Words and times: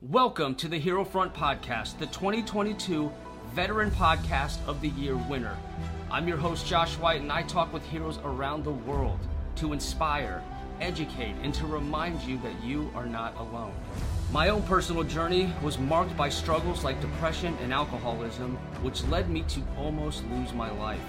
Welcome 0.00 0.54
to 0.56 0.68
the 0.68 0.78
Hero 0.78 1.04
Front 1.04 1.34
Podcast, 1.34 1.98
the 1.98 2.06
2022 2.06 3.10
Veteran 3.52 3.90
Podcast 3.90 4.64
of 4.68 4.80
the 4.80 4.90
Year 4.90 5.16
winner. 5.16 5.56
I'm 6.08 6.28
your 6.28 6.36
host, 6.36 6.68
Josh 6.68 6.96
White, 6.98 7.20
and 7.20 7.32
I 7.32 7.42
talk 7.42 7.72
with 7.72 7.84
heroes 7.84 8.20
around 8.22 8.62
the 8.62 8.70
world 8.70 9.18
to 9.56 9.72
inspire, 9.72 10.40
educate, 10.80 11.34
and 11.42 11.52
to 11.54 11.66
remind 11.66 12.22
you 12.22 12.38
that 12.42 12.62
you 12.62 12.92
are 12.94 13.06
not 13.06 13.36
alone. 13.38 13.74
My 14.30 14.50
own 14.50 14.62
personal 14.62 15.02
journey 15.02 15.52
was 15.64 15.80
marked 15.80 16.16
by 16.16 16.28
struggles 16.28 16.84
like 16.84 17.00
depression 17.00 17.58
and 17.60 17.72
alcoholism, 17.72 18.54
which 18.82 19.02
led 19.06 19.28
me 19.28 19.42
to 19.48 19.60
almost 19.76 20.22
lose 20.30 20.52
my 20.52 20.70
life. 20.78 21.02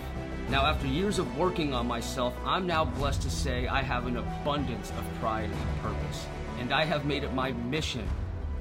Now, 0.49 0.65
after 0.65 0.87
years 0.87 1.19
of 1.19 1.37
working 1.37 1.75
on 1.75 1.85
myself, 1.85 2.33
I'm 2.43 2.65
now 2.65 2.85
blessed 2.85 3.21
to 3.21 3.29
say 3.29 3.67
I 3.67 3.83
have 3.83 4.07
an 4.07 4.17
abundance 4.17 4.89
of 4.89 5.19
pride 5.19 5.51
and 5.51 5.81
purpose. 5.83 6.25
And 6.59 6.73
I 6.73 6.85
have 6.85 7.05
made 7.05 7.23
it 7.23 7.35
my 7.35 7.51
mission 7.51 8.09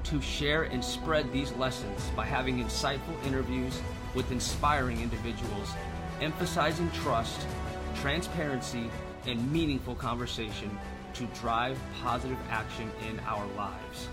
to 0.09 0.21
share 0.23 0.63
and 0.65 0.83
spread 0.83 1.31
these 1.33 1.53
lessons 1.53 2.11
by 2.17 2.25
having 2.25 2.65
insightful 2.65 3.27
interviews 3.27 3.81
with 4.15 4.33
inspiring 4.33 5.01
individuals, 5.01 5.71
emphasizing 6.21 6.91
trust, 6.93 7.47
transparency, 7.97 8.91
and 9.27 9.53
meaningful 9.53 9.95
conversation 9.95 10.77
to 11.13 11.25
drive 11.41 11.79
positive 12.03 12.39
action 12.51 12.91
in 13.11 13.21
our 13.21 13.47
lives. 13.49 14.09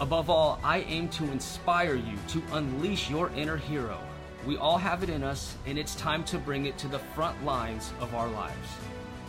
Above 0.00 0.30
all, 0.30 0.58
I 0.64 0.80
aim 0.80 1.08
to 1.10 1.24
inspire 1.24 1.94
you 1.94 2.16
to 2.28 2.42
unleash 2.52 3.10
your 3.10 3.30
inner 3.36 3.56
hero. 3.56 3.98
We 4.46 4.56
all 4.56 4.78
have 4.78 5.02
it 5.02 5.10
in 5.10 5.22
us, 5.22 5.56
and 5.66 5.78
it's 5.78 5.94
time 5.94 6.24
to 6.24 6.38
bring 6.38 6.66
it 6.66 6.78
to 6.78 6.88
the 6.88 6.98
front 6.98 7.44
lines 7.44 7.92
of 8.00 8.14
our 8.14 8.28
lives. 8.28 8.68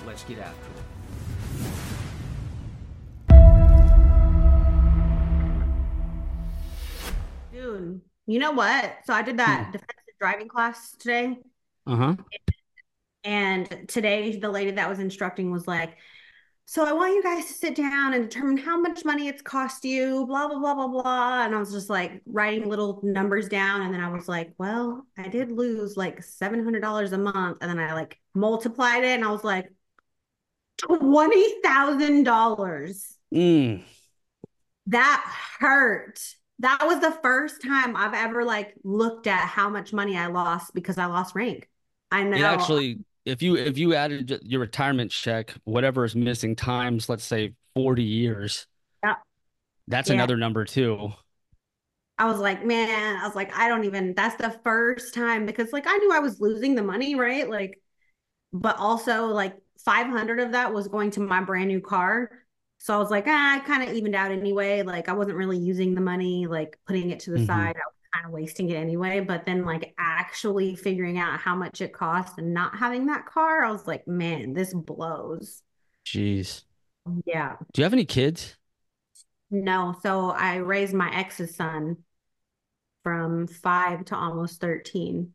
Let's 0.06 0.24
get 0.24 0.40
after 0.40 0.72
it. 0.72 0.75
Dude, 7.78 8.02
you 8.26 8.40
know 8.40 8.52
what? 8.52 8.96
So 9.06 9.14
I 9.14 9.22
did 9.22 9.38
that 9.38 9.70
defensive 9.72 9.96
driving 10.20 10.48
class 10.48 10.96
today. 10.98 11.38
Uh 11.86 11.96
huh. 11.96 12.16
And 13.24 13.88
today, 13.88 14.38
the 14.38 14.50
lady 14.50 14.72
that 14.72 14.90
was 14.90 15.00
instructing 15.00 15.52
was 15.52 15.68
like, 15.68 15.98
So 16.66 16.86
I 16.86 16.94
want 16.94 17.16
you 17.16 17.24
guys 17.24 17.46
to 17.46 17.54
sit 17.54 17.76
down 17.76 18.14
and 18.14 18.24
determine 18.24 18.58
how 18.58 18.80
much 18.80 19.04
money 19.04 19.28
it's 19.28 19.42
cost 19.42 19.84
you, 19.84 20.26
blah, 20.28 20.48
blah, 20.48 20.60
blah, 20.60 20.76
blah, 20.76 20.88
blah. 20.88 21.46
And 21.46 21.56
I 21.56 21.60
was 21.60 21.72
just 21.72 21.90
like 21.90 22.22
writing 22.26 22.70
little 22.70 23.00
numbers 23.04 23.50
down. 23.50 23.82
And 23.82 23.94
then 23.94 24.02
I 24.02 24.10
was 24.10 24.28
like, 24.28 24.54
Well, 24.58 25.06
I 25.18 25.28
did 25.28 25.52
lose 25.52 25.98
like 25.98 26.22
$700 26.22 27.12
a 27.12 27.18
month. 27.18 27.58
And 27.62 27.70
then 27.70 27.80
I 27.80 27.94
like 27.94 28.20
multiplied 28.34 29.04
it 29.04 29.16
and 29.16 29.26
I 29.26 29.32
was 29.32 29.44
like, 29.44 29.72
$20,000. 30.82 33.16
Mm. 33.34 33.84
That 34.88 35.26
hurt. 35.60 36.20
That 36.60 36.80
was 36.86 37.00
the 37.02 37.12
first 37.22 37.62
time 37.62 37.96
I've 37.96 38.14
ever 38.14 38.44
like 38.46 38.76
looked 38.84 39.28
at 39.28 39.48
how 39.48 39.70
much 39.70 39.92
money 39.94 40.18
I 40.18 40.28
lost 40.28 40.74
because 40.74 40.98
I 40.98 41.06
lost 41.06 41.36
rank. 41.36 41.70
I 42.12 42.24
know. 42.24 42.38
It 42.38 42.44
actually, 42.46 43.00
if 43.26 43.42
you 43.42 43.56
if 43.56 43.78
you 43.78 43.94
added 43.96 44.40
your 44.44 44.62
retirement 44.62 45.12
check, 45.12 45.54
whatever 45.64 46.06
is 46.06 46.16
missing 46.16 46.56
times, 46.56 47.10
let's 47.10 47.24
say 47.24 47.54
forty 47.74 48.04
years, 48.04 48.68
Yeah. 49.04 49.16
that's 49.88 50.10
Yeah. 50.10 50.14
another 50.14 50.38
number 50.38 50.66
too. 50.66 51.14
I 52.18 52.26
was 52.26 52.40
like, 52.40 52.64
man, 52.66 53.18
I 53.18 53.26
was 53.28 53.36
like, 53.36 53.54
I 53.58 53.68
don't 53.68 53.84
even, 53.84 54.14
that's 54.14 54.36
the 54.38 54.58
first 54.64 55.14
time 55.14 55.46
because 55.46 55.74
like 55.74 55.86
I 55.86 55.98
knew 55.98 56.14
I 56.14 56.20
was 56.20 56.40
losing 56.40 56.76
the 56.76 56.84
money, 56.84 57.16
right? 57.16 57.50
Like, 57.50 57.82
but 58.54 58.78
also 58.80 59.28
like 59.28 59.56
500 59.86 60.40
of 60.40 60.54
that 60.54 60.74
was 60.74 60.88
going 60.90 61.12
to 61.12 61.22
my 61.22 61.42
brand 61.44 61.70
new 61.70 61.82
car. 61.82 62.32
So 62.86 62.94
I 62.94 62.98
was 63.00 63.10
like, 63.10 63.24
ah, 63.26 63.56
I 63.56 63.60
kind 63.62 63.82
of 63.82 63.96
evened 63.96 64.14
out 64.14 64.30
anyway. 64.30 64.84
Like 64.84 65.10
I 65.10 65.14
wasn't 65.14 65.38
really 65.38 65.58
using 65.58 65.96
the 65.96 66.02
money, 66.02 66.46
like 66.46 66.78
putting 66.86 67.10
it 67.10 67.20
to 67.22 67.32
the 67.32 67.40
Mhm. 67.40 67.48
side. 67.48 67.76
I 67.76 67.80
was 67.80 67.96
kind 68.14 68.26
of 68.28 68.32
wasting 68.32 68.70
it 68.70 68.76
anyway. 68.76 69.22
But 69.22 69.44
then 69.48 69.66
like 69.66 69.96
actually 69.98 70.76
figuring 70.76 71.18
out 71.18 71.40
how 71.40 71.56
much 71.56 71.82
it 71.82 71.94
cost 71.94 72.38
and 72.38 72.54
not 72.54 72.78
having 72.78 73.08
that 73.08 73.26
car, 73.26 73.66
I 73.66 73.72
was 73.72 73.88
like, 73.88 74.08
man, 74.08 74.54
this 74.54 74.72
blows. 74.72 75.64
Jeez. 76.06 76.64
Yeah. 77.26 77.56
Do 77.74 77.82
you 77.82 77.86
have 77.86 77.94
any 77.94 78.06
kids? 78.06 78.56
No, 79.50 79.96
so 80.04 80.30
I 80.30 80.58
raised 80.58 80.94
my 80.94 81.12
ex's 81.12 81.56
son 81.56 82.04
from 83.02 83.48
five 83.48 84.06
to 84.06 84.16
almost 84.16 84.62
13, 84.62 85.34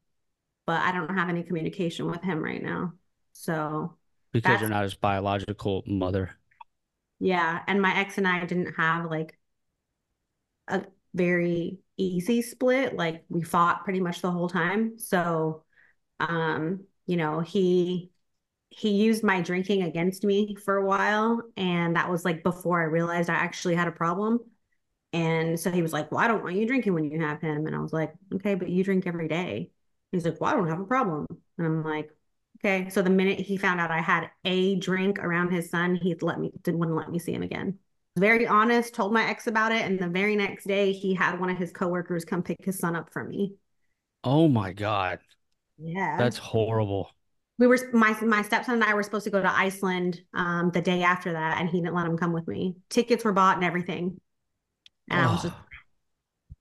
but 0.66 0.80
I 0.82 0.92
don't 0.92 1.16
have 1.16 1.28
any 1.28 1.42
communication 1.42 2.06
with 2.06 2.22
him 2.22 2.38
right 2.38 2.62
now. 2.62 2.92
So, 3.32 3.96
Because 4.32 4.60
you're 4.60 4.70
not 4.70 4.84
his 4.84 4.94
biological 4.94 5.82
mother. 5.84 6.39
Yeah. 7.20 7.62
And 7.66 7.80
my 7.82 7.96
ex 7.96 8.18
and 8.18 8.26
I 8.26 8.44
didn't 8.44 8.74
have 8.76 9.06
like 9.10 9.38
a 10.68 10.84
very 11.14 11.78
easy 11.96 12.42
split. 12.42 12.96
Like 12.96 13.24
we 13.28 13.42
fought 13.42 13.84
pretty 13.84 14.00
much 14.00 14.20
the 14.22 14.30
whole 14.30 14.48
time. 14.48 14.98
So, 14.98 15.64
um, 16.20 16.84
you 17.06 17.16
know, 17.16 17.40
he 17.40 18.12
he 18.70 18.90
used 18.92 19.24
my 19.24 19.42
drinking 19.42 19.82
against 19.84 20.24
me 20.24 20.56
for 20.56 20.76
a 20.76 20.86
while, 20.86 21.42
and 21.56 21.96
that 21.96 22.10
was 22.10 22.24
like 22.24 22.42
before 22.44 22.80
I 22.80 22.84
realized 22.86 23.30
I 23.30 23.34
actually 23.34 23.76
had 23.76 23.88
a 23.88 23.92
problem. 23.92 24.40
And 25.12 25.58
so 25.60 25.70
he 25.72 25.82
was 25.82 25.92
like, 25.94 26.12
Well, 26.12 26.20
I 26.20 26.28
don't 26.28 26.42
want 26.44 26.56
you 26.56 26.66
drinking 26.66 26.94
when 26.94 27.04
you 27.04 27.20
have 27.20 27.40
him. 27.42 27.66
And 27.66 27.76
I 27.76 27.80
was 27.80 27.92
like, 27.94 28.14
Okay, 28.34 28.54
but 28.56 28.68
you 28.70 28.84
drink 28.84 29.06
every 29.06 29.28
day. 29.28 29.70
He's 30.12 30.24
like, 30.26 30.40
Well, 30.40 30.52
I 30.52 30.56
don't 30.56 30.68
have 30.68 30.80
a 30.80 30.84
problem. 30.86 31.26
And 31.58 31.66
I'm 31.66 31.84
like, 31.84 32.10
Okay. 32.62 32.90
So 32.90 33.00
the 33.02 33.10
minute 33.10 33.40
he 33.40 33.56
found 33.56 33.80
out 33.80 33.90
I 33.90 34.00
had 34.00 34.30
a 34.44 34.76
drink 34.76 35.18
around 35.18 35.50
his 35.50 35.70
son, 35.70 35.94
he'd 35.94 36.22
let 36.22 36.38
me 36.38 36.52
didn't 36.62 36.78
wouldn't 36.78 36.96
let 36.96 37.10
me 37.10 37.18
see 37.18 37.32
him 37.32 37.42
again. 37.42 37.78
Very 38.18 38.46
honest, 38.46 38.94
told 38.94 39.12
my 39.12 39.24
ex 39.28 39.46
about 39.46 39.72
it. 39.72 39.82
And 39.82 39.98
the 39.98 40.08
very 40.08 40.36
next 40.36 40.66
day 40.66 40.92
he 40.92 41.14
had 41.14 41.40
one 41.40 41.48
of 41.50 41.56
his 41.56 41.72
coworkers 41.72 42.24
come 42.24 42.42
pick 42.42 42.62
his 42.64 42.78
son 42.78 42.96
up 42.96 43.12
from 43.12 43.28
me. 43.30 43.54
Oh 44.24 44.48
my 44.48 44.72
God. 44.72 45.20
Yeah. 45.78 46.16
That's 46.18 46.36
horrible. 46.36 47.10
we 47.58 47.66
were 47.66 47.78
my 47.92 48.18
my 48.22 48.42
stepson 48.42 48.74
and 48.74 48.84
I 48.84 48.94
were 48.94 49.02
supposed 49.02 49.24
to 49.24 49.30
go 49.30 49.40
to 49.42 49.50
Iceland 49.50 50.22
um 50.34 50.70
the 50.70 50.80
day 50.80 51.02
after 51.02 51.32
that, 51.32 51.60
and 51.60 51.68
he 51.68 51.80
didn't 51.80 51.94
let 51.94 52.06
him 52.06 52.16
come 52.16 52.32
with 52.32 52.46
me. 52.48 52.76
Tickets 52.88 53.24
were 53.24 53.32
bought 53.32 53.56
and 53.56 53.64
everything. 53.64 54.20
And 55.08 55.20
I 55.20 55.30
was 55.32 55.42
just 55.42 55.54
Oh, 55.54 55.64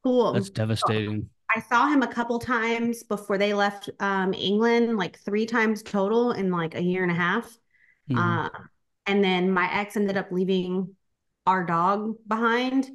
cool. 0.03 0.33
that's 0.33 0.49
devastating. 0.49 1.29
I 1.55 1.61
saw 1.61 1.87
him 1.87 2.03
a 2.03 2.07
couple 2.07 2.37
times 2.39 3.03
before 3.03 3.37
they 3.37 3.53
left 3.53 3.89
um 3.99 4.33
England, 4.33 4.97
like 4.97 5.19
three 5.19 5.45
times 5.45 5.81
total 5.83 6.31
in 6.31 6.51
like 6.51 6.75
a 6.75 6.81
year 6.81 7.03
and 7.03 7.11
a 7.11 7.15
half. 7.15 7.57
Mhm. 8.09 8.45
Uh, 8.45 8.49
and 9.05 9.23
then 9.23 9.51
my 9.51 9.71
ex 9.73 9.97
ended 9.97 10.17
up 10.17 10.31
leaving 10.31 10.95
our 11.47 11.65
dog 11.65 12.15
behind. 12.27 12.89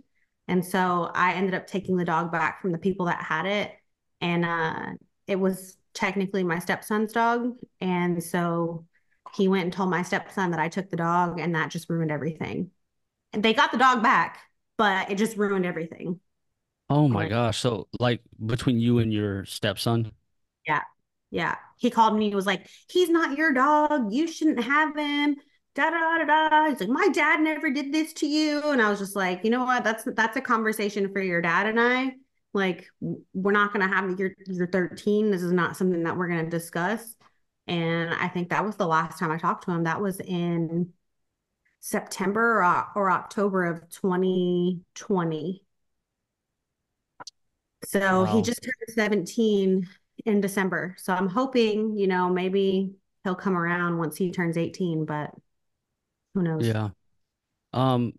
And 0.46 0.64
so 0.64 1.10
I 1.14 1.32
ended 1.34 1.54
up 1.54 1.66
taking 1.66 1.96
the 1.96 2.04
dog 2.04 2.30
back 2.30 2.60
from 2.60 2.72
the 2.72 2.78
people 2.78 3.06
that 3.06 3.22
had 3.22 3.46
it. 3.46 3.72
And 4.20 4.44
uh, 4.44 4.92
it 5.26 5.36
was 5.36 5.76
technically 5.94 6.44
my 6.44 6.58
stepson's 6.58 7.12
dog. 7.12 7.56
And 7.80 8.22
so 8.22 8.86
he 9.34 9.48
went 9.48 9.64
and 9.64 9.72
told 9.72 9.90
my 9.90 10.02
stepson 10.02 10.50
that 10.52 10.60
I 10.60 10.68
took 10.68 10.90
the 10.90 10.96
dog, 10.96 11.40
and 11.40 11.54
that 11.54 11.70
just 11.70 11.90
ruined 11.90 12.12
everything. 12.12 12.70
And 13.32 13.42
they 13.42 13.54
got 13.54 13.72
the 13.72 13.78
dog 13.78 14.02
back, 14.02 14.38
but 14.76 15.10
it 15.10 15.18
just 15.18 15.36
ruined 15.36 15.66
everything. 15.66 16.20
Oh 16.90 17.08
my 17.08 17.28
gosh. 17.28 17.58
So 17.58 17.88
like 17.98 18.20
between 18.44 18.78
you 18.78 18.98
and 18.98 19.12
your 19.12 19.44
stepson? 19.46 20.12
Yeah. 20.66 20.82
Yeah. 21.30 21.56
He 21.78 21.90
called 21.90 22.16
me, 22.16 22.28
he 22.28 22.34
was 22.36 22.46
like, 22.46 22.68
he's 22.88 23.10
not 23.10 23.36
your 23.36 23.52
dog. 23.52 24.12
You 24.12 24.26
shouldn't 24.28 24.62
have 24.62 24.96
him. 24.96 25.36
Da 25.74 25.90
da 25.90 26.18
da 26.18 26.48
da. 26.48 26.68
He's 26.68 26.80
like, 26.80 26.88
my 26.88 27.08
dad 27.08 27.40
never 27.40 27.70
did 27.70 27.92
this 27.92 28.12
to 28.14 28.26
you. 28.26 28.62
And 28.62 28.80
I 28.80 28.90
was 28.90 29.00
just 29.00 29.16
like, 29.16 29.44
you 29.44 29.50
know 29.50 29.64
what? 29.64 29.82
That's 29.82 30.04
that's 30.14 30.36
a 30.36 30.40
conversation 30.40 31.12
for 31.12 31.20
your 31.20 31.40
dad 31.40 31.66
and 31.66 31.80
I. 31.80 32.12
Like, 32.52 32.86
we're 33.00 33.50
not 33.50 33.72
gonna 33.72 33.88
have 33.88 34.16
you're 34.18 34.30
you're 34.46 34.68
13. 34.68 35.32
This 35.32 35.42
is 35.42 35.50
not 35.50 35.76
something 35.76 36.04
that 36.04 36.16
we're 36.16 36.28
gonna 36.28 36.48
discuss. 36.48 37.16
And 37.66 38.14
I 38.14 38.28
think 38.28 38.50
that 38.50 38.64
was 38.64 38.76
the 38.76 38.86
last 38.86 39.18
time 39.18 39.32
I 39.32 39.38
talked 39.38 39.64
to 39.64 39.72
him. 39.72 39.84
That 39.84 40.00
was 40.00 40.20
in 40.20 40.92
September 41.80 42.62
or, 42.62 42.86
or 42.94 43.10
October 43.10 43.64
of 43.64 43.80
2020. 43.90 45.63
So 47.84 48.24
he 48.24 48.42
just 48.42 48.62
turned 48.62 48.94
17 48.94 49.88
in 50.26 50.40
December. 50.40 50.94
So 50.98 51.12
I'm 51.14 51.28
hoping, 51.28 51.96
you 51.96 52.06
know, 52.06 52.30
maybe 52.30 52.94
he'll 53.24 53.34
come 53.34 53.56
around 53.56 53.98
once 53.98 54.16
he 54.16 54.30
turns 54.30 54.56
18, 54.58 55.04
but 55.04 55.30
who 56.34 56.42
knows? 56.42 56.70
Yeah. 56.70 56.90
Um, 57.72 58.14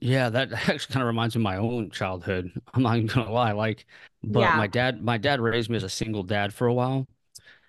yeah, 0.00 0.28
that 0.30 0.52
actually 0.68 0.92
kind 0.92 1.02
of 1.02 1.06
reminds 1.06 1.34
me 1.36 1.40
of 1.40 1.44
my 1.44 1.56
own 1.56 1.90
childhood. 1.90 2.50
I'm 2.74 2.82
not 2.82 2.96
even 2.96 3.06
gonna 3.08 3.32
lie. 3.32 3.52
Like, 3.52 3.86
but 4.22 4.52
Yeah. 4.52 4.54
my 4.54 4.66
dad, 4.66 5.02
my 5.02 5.18
dad 5.18 5.40
raised 5.40 5.70
me 5.70 5.76
as 5.76 5.82
a 5.82 5.88
single 5.88 6.22
dad 6.22 6.52
for 6.54 6.66
a 6.66 6.74
while. 6.74 7.06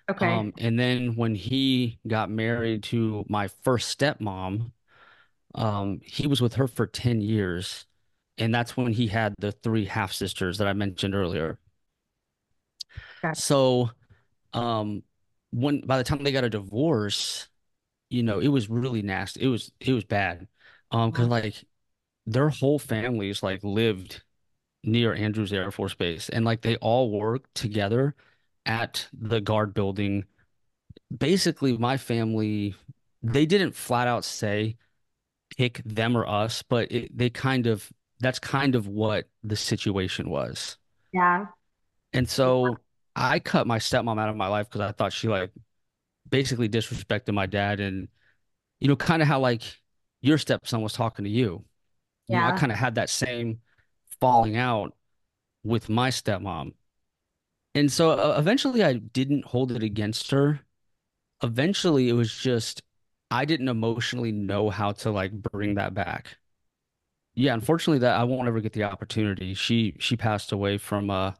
Okay. 0.08 0.40
Um, 0.40 0.54
and 0.58 0.78
then 0.78 1.16
when 1.16 1.34
he 1.34 1.98
got 2.08 2.30
married 2.30 2.84
to 2.84 3.24
my 3.28 3.48
first 3.48 3.98
stepmom, 3.98 4.72
um, 5.54 6.00
he 6.04 6.26
was 6.26 6.40
with 6.42 6.54
her 6.56 6.68
for 6.68 6.86
10 6.86 7.20
years. 7.22 7.86
And 8.38 8.54
that's 8.54 8.76
when 8.76 8.92
he 8.92 9.06
had 9.06 9.34
the 9.38 9.52
three 9.52 9.86
half 9.86 10.12
sisters 10.12 10.58
that 10.58 10.68
I 10.68 10.72
mentioned 10.72 11.14
earlier. 11.14 11.58
Gotcha. 13.22 13.40
So, 13.40 13.90
um, 14.52 15.02
when 15.52 15.80
by 15.80 15.98
the 15.98 16.04
time 16.04 16.22
they 16.22 16.32
got 16.32 16.44
a 16.44 16.50
divorce, 16.50 17.48
you 18.10 18.22
know, 18.22 18.40
it 18.40 18.48
was 18.48 18.68
really 18.68 19.02
nasty. 19.02 19.42
It 19.42 19.48
was 19.48 19.72
it 19.80 19.92
was 19.92 20.04
bad. 20.04 20.48
Um, 20.90 21.10
because 21.10 21.28
like 21.28 21.64
their 22.26 22.48
whole 22.48 22.78
families 22.78 23.42
like 23.42 23.62
lived 23.64 24.22
near 24.84 25.14
Andrews 25.14 25.52
Air 25.52 25.70
Force 25.70 25.94
Base, 25.94 26.28
and 26.28 26.44
like 26.44 26.62
they 26.62 26.76
all 26.76 27.10
work 27.10 27.44
together 27.54 28.14
at 28.66 29.08
the 29.12 29.40
guard 29.40 29.74
building. 29.74 30.24
Basically, 31.16 31.76
my 31.76 31.96
family, 31.96 32.74
they 33.22 33.46
didn't 33.46 33.72
flat 33.74 34.08
out 34.08 34.24
say 34.24 34.76
pick 35.56 35.82
them 35.84 36.16
or 36.16 36.26
us, 36.26 36.62
but 36.62 36.90
it, 36.92 37.16
they 37.16 37.30
kind 37.30 37.66
of 37.66 37.90
that's 38.20 38.38
kind 38.38 38.74
of 38.74 38.88
what 38.88 39.28
the 39.42 39.56
situation 39.56 40.30
was. 40.30 40.76
Yeah. 41.12 41.46
And 42.12 42.28
so 42.28 42.76
I 43.14 43.38
cut 43.40 43.66
my 43.66 43.78
stepmom 43.78 44.20
out 44.20 44.28
of 44.28 44.36
my 44.36 44.48
life 44.48 44.68
because 44.68 44.80
I 44.80 44.92
thought 44.92 45.12
she 45.12 45.28
like 45.28 45.52
basically 46.28 46.68
disrespected 46.68 47.34
my 47.34 47.46
dad 47.46 47.80
and 47.80 48.08
you 48.80 48.88
know 48.88 48.96
kind 48.96 49.22
of 49.22 49.28
how 49.28 49.40
like 49.40 49.62
your 50.20 50.38
stepson 50.38 50.82
was 50.82 50.92
talking 50.92 51.24
to 51.24 51.30
you. 51.30 51.64
You 52.28 52.36
know, 52.36 52.42
I 52.42 52.52
kind 52.52 52.72
of 52.72 52.78
had 52.78 52.96
that 52.96 53.10
same 53.10 53.60
falling 54.20 54.56
out 54.56 54.94
with 55.62 55.88
my 55.88 56.10
stepmom. 56.10 56.72
And 57.74 57.92
so 57.92 58.10
uh, 58.12 58.36
eventually 58.38 58.82
I 58.82 58.94
didn't 58.94 59.44
hold 59.44 59.72
it 59.72 59.82
against 59.82 60.30
her. 60.30 60.60
Eventually 61.42 62.08
it 62.08 62.14
was 62.14 62.34
just 62.34 62.82
I 63.30 63.44
didn't 63.44 63.68
emotionally 63.68 64.32
know 64.32 64.70
how 64.70 64.92
to 64.92 65.10
like 65.10 65.32
bring 65.32 65.74
that 65.74 65.94
back. 65.94 66.38
Yeah, 67.36 67.54
unfortunately 67.54 67.98
that 68.00 68.18
I 68.18 68.24
won't 68.24 68.48
ever 68.48 68.60
get 68.60 68.72
the 68.72 68.84
opportunity. 68.84 69.54
She 69.54 69.94
she 69.98 70.16
passed 70.16 70.52
away 70.52 70.78
from 70.78 71.10
uh 71.10 71.32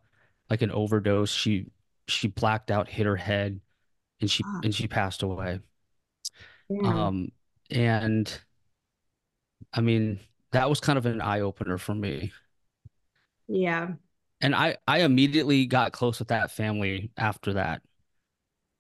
like 0.51 0.63
an 0.63 0.71
overdose. 0.71 1.33
She 1.33 1.71
she 2.09 2.29
blacked 2.29 2.71
out, 2.71 2.89
hit 2.89 3.07
her 3.07 3.17
head, 3.17 3.61
and 4.21 4.31
she 4.31 4.45
Ah, 4.45 4.61
and 4.63 4.75
she 4.75 4.89
passed 4.89 5.23
away. 5.23 5.61
Damn. 6.69 6.85
Um 6.85 7.33
and 7.71 8.41
I 9.73 9.81
mean 9.81 10.21
that 10.53 10.69
was 10.69 10.81
kind 10.81 10.99
of 10.99 11.07
an 11.07 11.21
eye 11.21 11.41
opener 11.41 11.79
for 11.79 11.95
me. 11.95 12.33
Yeah. 13.49 13.95
And 14.41 14.55
I 14.55 14.77
I 14.87 15.01
immediately 15.01 15.67
got 15.67 15.93
close 15.93 16.19
with 16.19 16.29
that 16.29 16.51
family 16.51 17.11
after 17.17 17.55
that. 17.55 17.83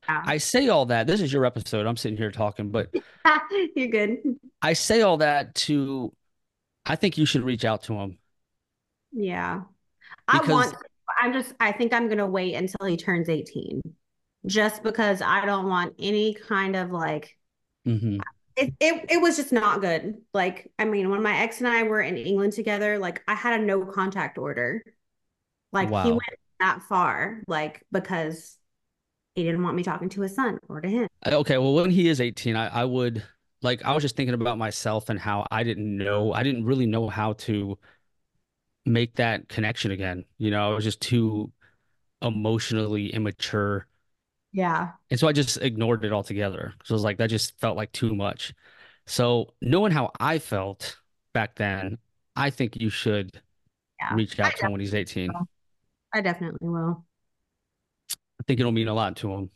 Yeah. 0.08 0.22
I 0.24 0.38
say 0.38 0.68
all 0.68 0.86
that. 0.86 1.06
This 1.06 1.20
is 1.20 1.32
your 1.32 1.44
episode. 1.44 1.86
I'm 1.86 1.96
sitting 1.96 2.16
here 2.16 2.30
talking, 2.30 2.70
but 2.70 2.90
You're 3.76 3.88
good. 3.88 4.18
I 4.62 4.72
say 4.72 5.02
all 5.02 5.18
that 5.18 5.54
to 5.66 6.12
I 6.86 6.96
think 6.96 7.18
you 7.18 7.26
should 7.26 7.42
reach 7.42 7.64
out 7.64 7.82
to 7.84 7.94
him 7.94 8.18
Yeah. 9.12 9.62
I 10.28 10.42
want, 10.46 10.74
I'm 11.20 11.32
just, 11.32 11.54
I 11.60 11.72
think 11.72 11.92
I'm 11.94 12.06
going 12.06 12.18
to 12.18 12.26
wait 12.26 12.54
until 12.54 12.86
he 12.86 12.96
turns 12.96 13.28
18 13.28 13.80
just 14.46 14.82
because 14.82 15.22
I 15.22 15.44
don't 15.46 15.68
want 15.68 15.94
any 15.98 16.34
kind 16.34 16.76
of 16.76 16.90
like, 16.92 17.36
Mhm. 17.86 18.20
it, 18.56 18.74
it, 18.80 19.06
it 19.10 19.20
was 19.20 19.36
just 19.36 19.52
not 19.52 19.80
good. 19.80 20.22
Like, 20.32 20.72
I 20.78 20.84
mean, 20.84 21.10
when 21.10 21.22
my 21.22 21.38
ex 21.38 21.58
and 21.58 21.68
I 21.68 21.82
were 21.84 22.00
in 22.00 22.16
England 22.16 22.52
together, 22.54 22.98
like 22.98 23.22
I 23.28 23.34
had 23.34 23.60
a 23.60 23.64
no 23.64 23.84
contact 23.86 24.38
order. 24.38 24.82
Like 25.72 25.88
he 25.88 26.10
went 26.10 26.22
that 26.60 26.82
far, 26.88 27.42
like 27.48 27.84
because 27.92 28.56
he 29.34 29.44
didn't 29.44 29.62
want 29.62 29.76
me 29.76 29.82
talking 29.82 30.08
to 30.10 30.22
his 30.22 30.34
son 30.34 30.58
or 30.68 30.80
to 30.80 30.88
him. 30.88 31.08
Okay, 31.26 31.58
well, 31.58 31.74
when 31.74 31.90
he 31.90 32.08
is 32.08 32.20
18, 32.20 32.56
I, 32.56 32.68
I 32.68 32.84
would 32.84 33.24
like 33.66 33.84
I 33.84 33.92
was 33.94 34.02
just 34.02 34.16
thinking 34.16 34.34
about 34.34 34.58
myself 34.58 35.10
and 35.10 35.18
how 35.18 35.46
I 35.50 35.62
didn't 35.64 35.96
know 35.96 36.32
I 36.32 36.42
didn't 36.42 36.64
really 36.64 36.86
know 36.86 37.08
how 37.08 37.34
to 37.34 37.78
make 38.84 39.16
that 39.16 39.48
connection 39.48 39.90
again. 39.90 40.24
You 40.38 40.50
know, 40.50 40.70
I 40.70 40.74
was 40.74 40.84
just 40.84 41.00
too 41.00 41.52
emotionally 42.22 43.12
immature. 43.12 43.86
Yeah. 44.52 44.92
And 45.10 45.20
so 45.20 45.28
I 45.28 45.32
just 45.32 45.58
ignored 45.58 46.04
it 46.04 46.12
altogether. 46.12 46.74
So 46.84 46.92
it 46.94 46.96
was 46.96 47.04
like 47.04 47.18
that 47.18 47.28
just 47.30 47.58
felt 47.60 47.76
like 47.76 47.92
too 47.92 48.14
much. 48.14 48.54
So 49.06 49.54
knowing 49.60 49.92
how 49.92 50.12
I 50.18 50.38
felt 50.38 50.96
back 51.32 51.56
then, 51.56 51.98
I 52.34 52.50
think 52.50 52.76
you 52.80 52.90
should 52.90 53.40
Yeah. 54.00 54.14
reach 54.14 54.40
I 54.40 54.44
out 54.44 54.56
to 54.56 54.66
him 54.66 54.72
when 54.72 54.80
he's 54.80 54.94
18. 54.94 55.30
will. 55.32 55.48
I 56.12 56.20
definitely 56.20 56.68
will. 56.68 57.04
I 58.40 58.44
think 58.46 58.60
it'll 58.60 58.72
mean 58.72 58.88
a 58.88 58.94
lot 58.94 59.16
to 59.16 59.32
him. 59.32 59.50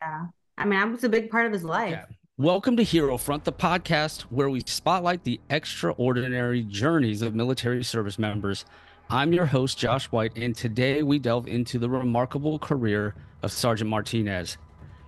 Yeah. 0.00 0.26
I 0.56 0.64
mean, 0.66 0.78
I 0.78 0.84
was 0.84 1.04
a 1.04 1.08
big 1.08 1.30
part 1.30 1.46
of 1.46 1.52
his 1.52 1.64
life. 1.64 1.92
Yeah. 1.92 2.06
Welcome 2.36 2.76
to 2.78 2.82
Hero 2.82 3.16
Front, 3.16 3.44
the 3.44 3.52
podcast 3.52 4.22
where 4.22 4.50
we 4.50 4.60
spotlight 4.66 5.22
the 5.22 5.40
extraordinary 5.50 6.64
journeys 6.64 7.22
of 7.22 7.32
military 7.32 7.84
service 7.84 8.18
members. 8.18 8.64
I'm 9.08 9.32
your 9.32 9.46
host, 9.46 9.78
Josh 9.78 10.06
White, 10.06 10.36
and 10.36 10.52
today 10.52 11.04
we 11.04 11.20
delve 11.20 11.46
into 11.46 11.78
the 11.78 11.88
remarkable 11.88 12.58
career 12.58 13.14
of 13.42 13.52
Sergeant 13.52 13.88
Martinez. 13.88 14.58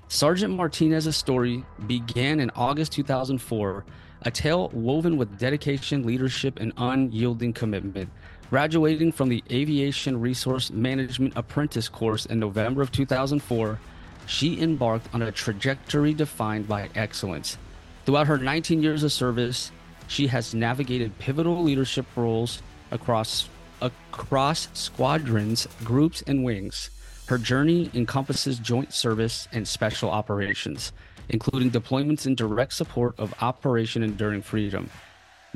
Sergeant 0.06 0.54
Martinez's 0.54 1.16
story 1.16 1.64
began 1.88 2.38
in 2.38 2.48
August 2.50 2.92
2004, 2.92 3.84
a 4.22 4.30
tale 4.30 4.68
woven 4.72 5.16
with 5.16 5.36
dedication, 5.36 6.06
leadership, 6.06 6.60
and 6.60 6.72
unyielding 6.76 7.52
commitment. 7.52 8.08
Graduating 8.50 9.10
from 9.10 9.30
the 9.30 9.42
Aviation 9.50 10.20
Resource 10.20 10.70
Management 10.70 11.32
Apprentice 11.34 11.88
course 11.88 12.26
in 12.26 12.38
November 12.38 12.82
of 12.82 12.92
2004, 12.92 13.80
she 14.26 14.60
embarked 14.60 15.08
on 15.14 15.22
a 15.22 15.32
trajectory 15.32 16.12
defined 16.12 16.68
by 16.68 16.88
excellence. 16.94 17.56
Throughout 18.04 18.26
her 18.26 18.38
19 18.38 18.82
years 18.82 19.02
of 19.02 19.12
service, 19.12 19.70
she 20.08 20.26
has 20.28 20.54
navigated 20.54 21.18
pivotal 21.18 21.62
leadership 21.62 22.06
roles 22.16 22.62
across 22.90 23.48
across 23.80 24.68
squadrons, 24.72 25.68
groups, 25.84 26.22
and 26.26 26.42
wings. 26.44 26.90
Her 27.26 27.38
journey 27.38 27.90
encompasses 27.92 28.58
joint 28.58 28.92
service 28.92 29.48
and 29.52 29.66
special 29.66 30.10
operations, 30.10 30.92
including 31.28 31.70
deployments 31.70 32.26
in 32.26 32.34
direct 32.34 32.72
support 32.72 33.14
of 33.18 33.34
Operation 33.42 34.02
Enduring 34.02 34.42
Freedom. 34.42 34.88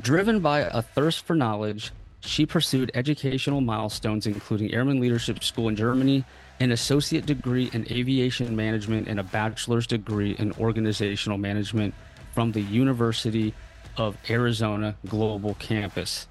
Driven 0.01 0.39
by 0.39 0.59
a 0.59 0.81
thirst 0.81 1.25
for 1.25 1.35
knowledge, 1.35 1.91
she 2.19 2.45
pursued 2.45 2.91
educational 2.93 3.61
milestones, 3.61 4.27
including 4.27 4.73
Airman 4.73 4.99
Leadership 4.99 5.43
School 5.43 5.69
in 5.69 5.75
Germany, 5.75 6.23
an 6.61 6.71
associate 6.71 7.25
degree 7.25 7.71
in 7.73 7.91
aviation 7.91 8.55
management, 8.55 9.07
and 9.07 9.19
a 9.19 9.23
bachelor's 9.23 9.87
degree 9.87 10.35
in 10.37 10.51
organizational 10.59 11.39
management 11.39 11.91
from 12.33 12.51
the 12.51 12.61
University 12.61 13.51
of 13.97 14.15
Arizona 14.29 14.95
Global 15.07 15.55
Campus. 15.55 16.27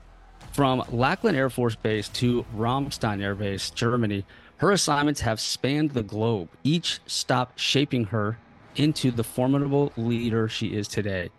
From 0.53 0.85
Lackland 0.89 1.37
Air 1.37 1.51
Force 1.51 1.75
Base 1.75 2.09
to 2.11 2.47
Ramstein 2.57 3.21
Air 3.21 3.35
Base, 3.35 3.71
Germany, 3.71 4.25
her 4.59 4.71
assignments 4.71 5.21
have 5.23 5.41
spanned 5.41 5.91
the 5.91 6.03
globe, 6.05 6.49
each 6.63 7.01
stop 7.07 7.59
shaping 7.59 8.05
her 8.05 8.39
into 8.77 9.11
the 9.11 9.25
formidable 9.25 9.93
leader 9.97 10.49
she 10.49 10.69
is 10.69 10.87
today. 10.87 11.31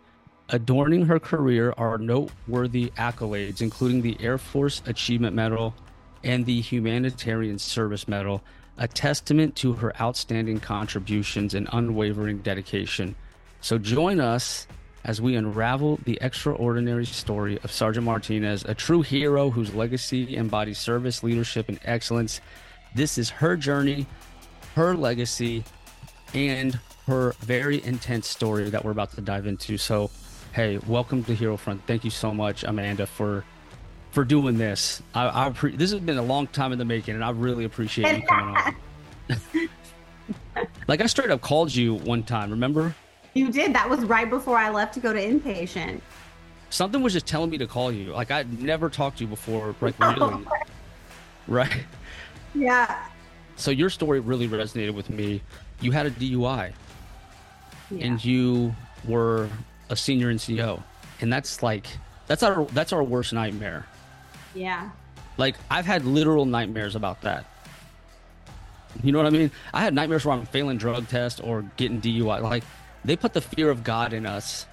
Adorning 0.49 1.05
her 1.05 1.19
career 1.19 1.73
are 1.77 1.97
noteworthy 1.97 2.91
accolades, 2.97 3.61
including 3.61 4.01
the 4.01 4.17
Air 4.19 4.37
Force 4.37 4.81
Achievement 4.85 5.33
Medal 5.33 5.73
and 6.25 6.45
the 6.45 6.59
Humanitarian 6.59 7.57
Service 7.57 8.05
Medal, 8.05 8.43
a 8.77 8.87
testament 8.87 9.55
to 9.57 9.73
her 9.73 9.93
outstanding 10.01 10.59
contributions 10.59 11.53
and 11.53 11.67
unwavering 11.71 12.39
dedication. 12.39 13.15
So 13.61 13.77
join 13.77 14.19
us 14.19 14.67
as 15.03 15.21
we 15.21 15.35
unravel 15.35 15.99
the 16.05 16.17
extraordinary 16.21 17.05
story 17.05 17.59
of 17.63 17.71
Sergeant 17.71 18.05
Martinez, 18.05 18.63
a 18.65 18.73
true 18.73 19.01
hero 19.01 19.49
whose 19.49 19.73
legacy 19.73 20.37
embodies 20.37 20.77
service, 20.77 21.23
leadership, 21.23 21.69
and 21.69 21.79
excellence. 21.83 22.41
This 22.95 23.17
is 23.17 23.29
her 23.29 23.57
journey, 23.57 24.05
her 24.75 24.95
legacy, 24.95 25.63
and 26.33 26.79
her 27.07 27.33
very 27.39 27.83
intense 27.83 28.27
story 28.27 28.69
that 28.69 28.85
we're 28.85 28.91
about 28.91 29.11
to 29.13 29.21
dive 29.21 29.47
into. 29.47 29.77
So, 29.77 30.11
hey, 30.53 30.77
welcome 30.87 31.23
to 31.25 31.35
Hero 31.35 31.57
Front. 31.57 31.85
Thank 31.87 32.03
you 32.03 32.11
so 32.11 32.33
much, 32.33 32.63
Amanda, 32.63 33.07
for 33.07 33.43
for 34.11 34.23
doing 34.25 34.57
this. 34.57 35.01
I, 35.13 35.45
I 35.45 35.49
appre- 35.49 35.77
this 35.77 35.91
has 35.91 35.99
been 35.99 36.17
a 36.17 36.23
long 36.23 36.47
time 36.47 36.71
in 36.71 36.79
the 36.79 36.85
making, 36.85 37.15
and 37.15 37.23
I 37.23 37.31
really 37.31 37.63
appreciate 37.63 38.17
you 38.17 38.27
coming 38.27 38.55
on. 38.57 39.69
like 40.87 41.01
I 41.01 41.05
straight 41.05 41.31
up 41.31 41.41
called 41.41 41.73
you 41.73 41.95
one 41.95 42.23
time. 42.23 42.51
Remember? 42.51 42.95
You 43.33 43.51
did. 43.51 43.73
That 43.73 43.89
was 43.89 44.03
right 44.05 44.29
before 44.29 44.57
I 44.57 44.69
left 44.69 44.93
to 44.95 44.99
go 44.99 45.13
to 45.13 45.19
inpatient. 45.19 46.01
Something 46.69 47.01
was 47.01 47.13
just 47.13 47.25
telling 47.25 47.49
me 47.49 47.57
to 47.57 47.67
call 47.67 47.91
you. 47.91 48.11
Like 48.11 48.31
I'd 48.31 48.61
never 48.61 48.89
talked 48.89 49.17
to 49.17 49.23
you 49.23 49.29
before. 49.29 49.75
Like 49.81 49.95
oh. 50.01 50.13
really, 50.13 50.45
right? 51.47 51.85
Yeah. 52.53 53.05
So 53.55 53.71
your 53.71 53.89
story 53.89 54.19
really 54.19 54.47
resonated 54.47 54.93
with 54.93 55.09
me. 55.09 55.41
You 55.79 55.91
had 55.91 56.05
a 56.05 56.11
DUI. 56.11 56.73
Yeah. 57.91 58.05
and 58.05 58.23
you 58.23 58.73
were 59.05 59.49
a 59.89 59.95
senior 59.95 60.33
NCO, 60.33 60.81
and 61.19 61.31
that's 61.31 61.61
like 61.61 61.85
that's 62.27 62.43
our 62.43 62.65
that's 62.65 62.93
our 62.93 63.03
worst 63.03 63.33
nightmare. 63.33 63.85
Yeah. 64.53 64.91
Like 65.37 65.55
I've 65.69 65.85
had 65.85 66.05
literal 66.05 66.45
nightmares 66.45 66.95
about 66.95 67.21
that. 67.21 67.45
You 69.03 69.11
know 69.11 69.19
what 69.19 69.27
I 69.27 69.31
mean? 69.31 69.51
I 69.73 69.81
had 69.81 69.93
nightmares 69.93 70.25
where 70.25 70.35
I'm 70.35 70.45
failing 70.45 70.77
drug 70.77 71.07
tests 71.07 71.39
or 71.39 71.63
getting 71.77 72.01
DUI. 72.01 72.41
Like 72.41 72.63
they 73.05 73.15
put 73.15 73.33
the 73.33 73.41
fear 73.41 73.69
of 73.69 73.83
God 73.83 74.13
in 74.13 74.25
us 74.25 74.65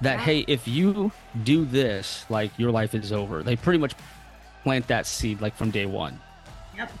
that 0.00 0.20
hey, 0.20 0.44
if 0.46 0.68
you 0.68 1.10
do 1.44 1.64
this, 1.64 2.24
like 2.28 2.56
your 2.58 2.70
life 2.70 2.94
is 2.94 3.12
over. 3.12 3.42
They 3.42 3.56
pretty 3.56 3.78
much 3.78 3.94
plant 4.62 4.86
that 4.88 5.06
seed 5.06 5.40
like 5.40 5.56
from 5.56 5.70
day 5.70 5.86
one. 5.86 6.20
Yep. 6.76 6.92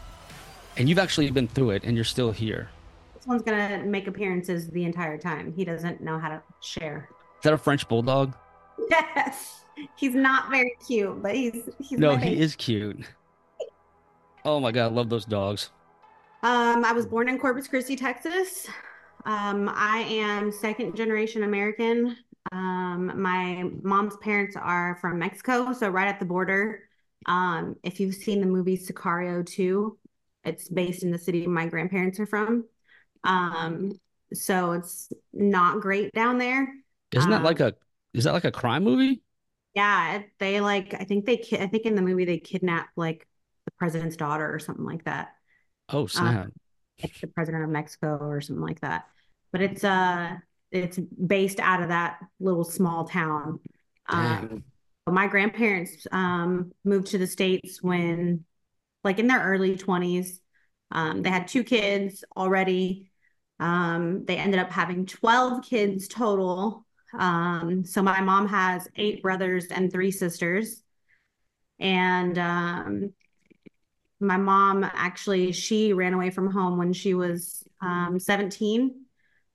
And 0.76 0.88
you've 0.88 0.98
actually 0.98 1.30
been 1.30 1.48
through 1.48 1.70
it 1.70 1.84
and 1.84 1.94
you're 1.94 2.04
still 2.04 2.32
here. 2.32 2.68
This 3.14 3.26
one's 3.26 3.42
gonna 3.42 3.82
make 3.84 4.06
appearances 4.06 4.68
the 4.68 4.84
entire 4.84 5.18
time. 5.18 5.52
He 5.52 5.64
doesn't 5.64 6.00
know 6.00 6.18
how 6.18 6.28
to 6.28 6.42
share. 6.60 7.08
Is 7.38 7.42
that 7.44 7.52
a 7.52 7.58
French 7.58 7.88
bulldog? 7.88 8.34
Yes. 8.90 9.62
He's 9.96 10.14
not 10.14 10.50
very 10.50 10.74
cute, 10.86 11.22
but 11.22 11.34
he's 11.34 11.68
he's 11.78 11.98
No, 11.98 12.16
he 12.16 12.38
is 12.38 12.56
cute. 12.56 13.04
Oh 14.46 14.60
my 14.60 14.72
God, 14.72 14.86
I 14.92 14.94
love 14.94 15.10
those 15.10 15.24
dogs. 15.26 15.70
Um, 16.42 16.84
I 16.84 16.92
was 16.92 17.06
born 17.06 17.28
in 17.28 17.38
Corpus 17.38 17.68
Christi, 17.68 17.96
Texas. 17.96 18.66
Um, 19.24 19.68
I 19.74 19.98
am 20.08 20.52
second 20.52 20.96
generation 20.96 21.42
American. 21.42 22.16
Um, 22.52 23.20
my 23.20 23.64
mom's 23.82 24.16
parents 24.18 24.56
are 24.56 24.96
from 25.00 25.18
Mexico, 25.18 25.72
so 25.72 25.88
right 25.88 26.06
at 26.08 26.20
the 26.20 26.26
border. 26.26 26.82
Um, 27.26 27.76
if 27.82 27.98
you've 27.98 28.14
seen 28.14 28.40
the 28.40 28.46
movie 28.46 28.78
Sicario 28.78 29.44
2, 29.44 29.98
it's 30.44 30.68
based 30.68 31.02
in 31.02 31.10
the 31.10 31.18
city 31.18 31.46
my 31.46 31.66
grandparents 31.66 32.20
are 32.20 32.26
from. 32.26 32.66
Um, 33.24 33.98
so 34.32 34.72
it's 34.72 35.12
not 35.32 35.80
great 35.80 36.12
down 36.12 36.38
there. 36.38 36.72
Isn't 37.12 37.30
that 37.30 37.38
Um, 37.38 37.42
like 37.42 37.60
a 37.60 37.74
is 38.12 38.24
that 38.24 38.32
like 38.32 38.44
a 38.44 38.52
crime 38.52 38.84
movie? 38.84 39.22
Yeah, 39.76 40.22
they 40.38 40.60
like 40.60 40.94
I 40.94 41.04
think 41.04 41.26
they 41.26 41.34
I 41.52 41.66
think 41.66 41.84
in 41.84 41.94
the 41.94 42.02
movie 42.02 42.24
they 42.24 42.38
kidnap 42.38 42.88
like 42.96 43.26
the 43.66 43.72
president's 43.72 44.16
daughter 44.16 44.52
or 44.52 44.58
something 44.58 44.84
like 44.84 45.04
that. 45.04 45.34
Oh 45.90 46.06
snap. 46.06 46.48
Like 47.02 47.12
the 47.20 47.26
president 47.28 47.64
of 47.64 47.70
Mexico 47.70 48.16
or 48.20 48.40
something 48.40 48.64
like 48.64 48.80
that. 48.80 49.06
But 49.52 49.60
it's 49.60 49.84
uh 49.84 50.36
it's 50.72 50.98
based 50.98 51.60
out 51.60 51.82
of 51.82 51.88
that 51.88 52.20
little 52.40 52.64
small 52.64 53.04
town. 53.06 53.60
Um, 54.08 54.62
my 55.06 55.26
grandparents 55.26 56.06
um 56.10 56.72
moved 56.84 57.08
to 57.08 57.18
the 57.18 57.26
States 57.26 57.82
when 57.82 58.44
like 59.04 59.18
in 59.18 59.26
their 59.26 59.42
early 59.42 59.76
20s. 59.76 60.40
Um, 60.90 61.22
they 61.22 61.30
had 61.30 61.48
two 61.48 61.64
kids 61.64 62.24
already. 62.36 63.10
Um, 63.60 64.24
they 64.24 64.36
ended 64.36 64.60
up 64.60 64.70
having 64.70 65.06
12 65.06 65.64
kids 65.64 66.08
total. 66.08 66.85
Um, 67.18 67.84
so 67.84 68.02
my 68.02 68.20
mom 68.20 68.48
has 68.48 68.88
eight 68.96 69.22
brothers 69.22 69.66
and 69.66 69.90
three 69.90 70.10
sisters. 70.10 70.82
And 71.78 72.38
um, 72.38 73.12
my 74.20 74.36
mom 74.36 74.82
actually, 74.84 75.52
she 75.52 75.92
ran 75.92 76.14
away 76.14 76.30
from 76.30 76.50
home 76.50 76.78
when 76.78 76.92
she 76.92 77.14
was 77.14 77.64
um, 77.80 78.18
17, 78.18 79.04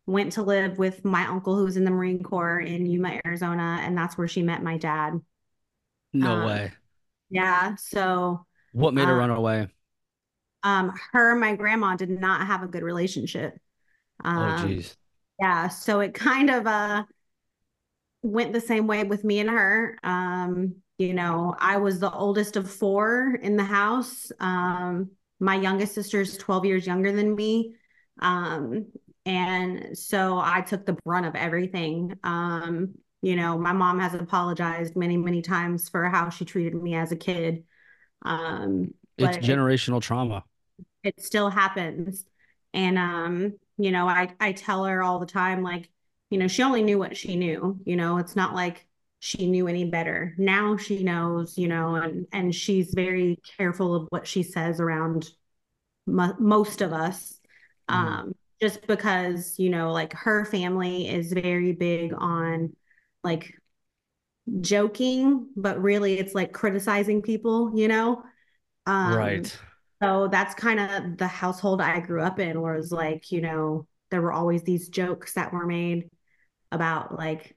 went 0.05 0.33
to 0.33 0.43
live 0.43 0.77
with 0.77 1.03
my 1.03 1.25
uncle 1.25 1.55
who 1.55 1.63
was 1.65 1.77
in 1.77 1.83
the 1.85 1.91
Marine 1.91 2.21
Corps 2.23 2.59
in 2.59 2.85
Yuma, 2.85 3.19
Arizona, 3.25 3.79
and 3.81 3.97
that's 3.97 4.17
where 4.17 4.27
she 4.27 4.43
met 4.43 4.61
my 4.63 4.77
dad. 4.77 5.19
No 6.13 6.37
um, 6.37 6.39
way. 6.39 6.71
Yeah, 7.29 7.75
so 7.77 8.45
What 8.73 8.93
made 8.93 9.07
her 9.07 9.15
uh, 9.15 9.15
run 9.15 9.29
away? 9.29 9.69
um, 10.63 10.93
her 11.11 11.31
and 11.31 11.39
my 11.39 11.55
grandma 11.55 11.95
did 11.95 12.09
not 12.09 12.47
have 12.47 12.63
a 12.63 12.67
good 12.67 12.83
relationship. 12.83 13.57
Oh 14.35 14.51
Um, 14.51 14.51
geez. 14.51 14.97
yeah, 15.39 15.69
so 15.69 16.01
it 16.01 16.13
kind 16.13 16.49
of 16.49 16.67
uh 16.67 17.03
went 18.23 18.53
the 18.53 18.61
same 18.61 18.87
way 18.87 19.03
with 19.03 19.23
me 19.23 19.39
and 19.39 19.49
her. 19.49 19.97
Um, 20.03 20.75
you 20.97 21.13
know, 21.13 21.55
I 21.59 21.77
was 21.77 21.99
the 21.99 22.11
oldest 22.11 22.55
of 22.55 22.69
four 22.69 23.35
in 23.41 23.55
the 23.57 23.63
house. 23.63 24.31
Um, 24.39 25.11
my 25.39 25.55
youngest 25.55 25.95
sister 25.95 26.21
is 26.21 26.37
12 26.37 26.65
years 26.65 26.85
younger 26.85 27.11
than 27.11 27.35
me. 27.35 27.75
Um, 28.19 28.87
and 29.25 29.97
so 29.97 30.39
I 30.43 30.61
took 30.61 30.85
the 30.85 30.97
brunt 31.05 31.25
of 31.25 31.35
everything. 31.35 32.13
Um, 32.23 32.93
you 33.23 33.35
know, 33.35 33.57
my 33.57 33.71
mom 33.71 33.99
has 33.99 34.13
apologized 34.13 34.95
many, 34.95 35.17
many 35.17 35.41
times 35.41 35.89
for 35.89 36.05
how 36.09 36.29
she 36.29 36.45
treated 36.45 36.75
me 36.75 36.95
as 36.95 37.11
a 37.11 37.15
kid. 37.15 37.63
Um, 38.23 38.93
It's 39.17 39.37
it- 39.37 39.43
generational 39.43 40.01
trauma. 40.01 40.43
it 41.03 41.21
still 41.21 41.49
happens. 41.49 42.25
And 42.73 42.97
um, 42.97 43.53
you 43.77 43.91
know, 43.91 44.07
I 44.07 44.29
I 44.39 44.53
tell 44.53 44.85
her 44.85 45.01
all 45.03 45.19
the 45.19 45.25
time, 45.25 45.61
like, 45.63 45.89
you 46.31 46.39
know, 46.39 46.49
she 46.49 46.63
only 46.63 46.83
knew 46.83 46.99
what 46.99 47.17
she 47.17 47.37
knew. 47.37 47.79
You 47.85 47.97
know, 47.97 48.17
it's 48.19 48.37
not 48.37 48.55
like 48.55 48.87
she 49.19 49.47
knew 49.47 49.69
any 49.69 49.85
better. 49.85 50.35
Now 50.39 50.77
she 50.77 51.03
knows, 51.03 51.57
you 51.59 51.69
know, 51.69 51.95
and 51.95 52.27
and 52.33 52.55
she's 52.55 52.93
very 52.95 53.39
careful 53.57 53.95
of 53.95 54.07
what 54.11 54.27
she 54.27 54.43
says 54.43 54.81
around 54.81 55.29
mo 56.07 56.35
most 56.39 56.81
of 56.81 56.93
us. 56.93 57.39
Mhm. 57.89 58.21
Um, 58.23 58.33
just 58.61 58.87
because, 58.87 59.59
you 59.59 59.69
know, 59.69 59.91
like 59.91 60.13
her 60.13 60.45
family 60.45 61.09
is 61.09 61.33
very 61.33 61.73
big 61.73 62.13
on 62.17 62.75
like 63.23 63.55
joking, 64.61 65.47
but 65.55 65.81
really 65.81 66.19
it's 66.19 66.35
like 66.35 66.53
criticizing 66.53 67.21
people, 67.21 67.71
you 67.75 67.87
know? 67.87 68.23
Um, 68.87 69.43
Right. 69.43 69.59
so 70.03 70.29
that's 70.29 70.55
kind 70.55 70.79
of 70.79 71.17
the 71.17 71.27
household 71.27 71.81
I 71.81 72.01
grew 72.01 72.21
up 72.23 72.39
in, 72.39 72.61
where 72.61 72.75
it 72.75 72.79
was 72.79 72.91
like, 72.93 73.31
you 73.31 73.41
know, 73.41 73.87
there 74.11 74.21
were 74.21 74.33
always 74.33 74.63
these 74.63 74.89
jokes 74.89 75.33
that 75.35 75.53
were 75.53 75.65
made 75.67 76.09
about 76.71 77.17
like, 77.17 77.55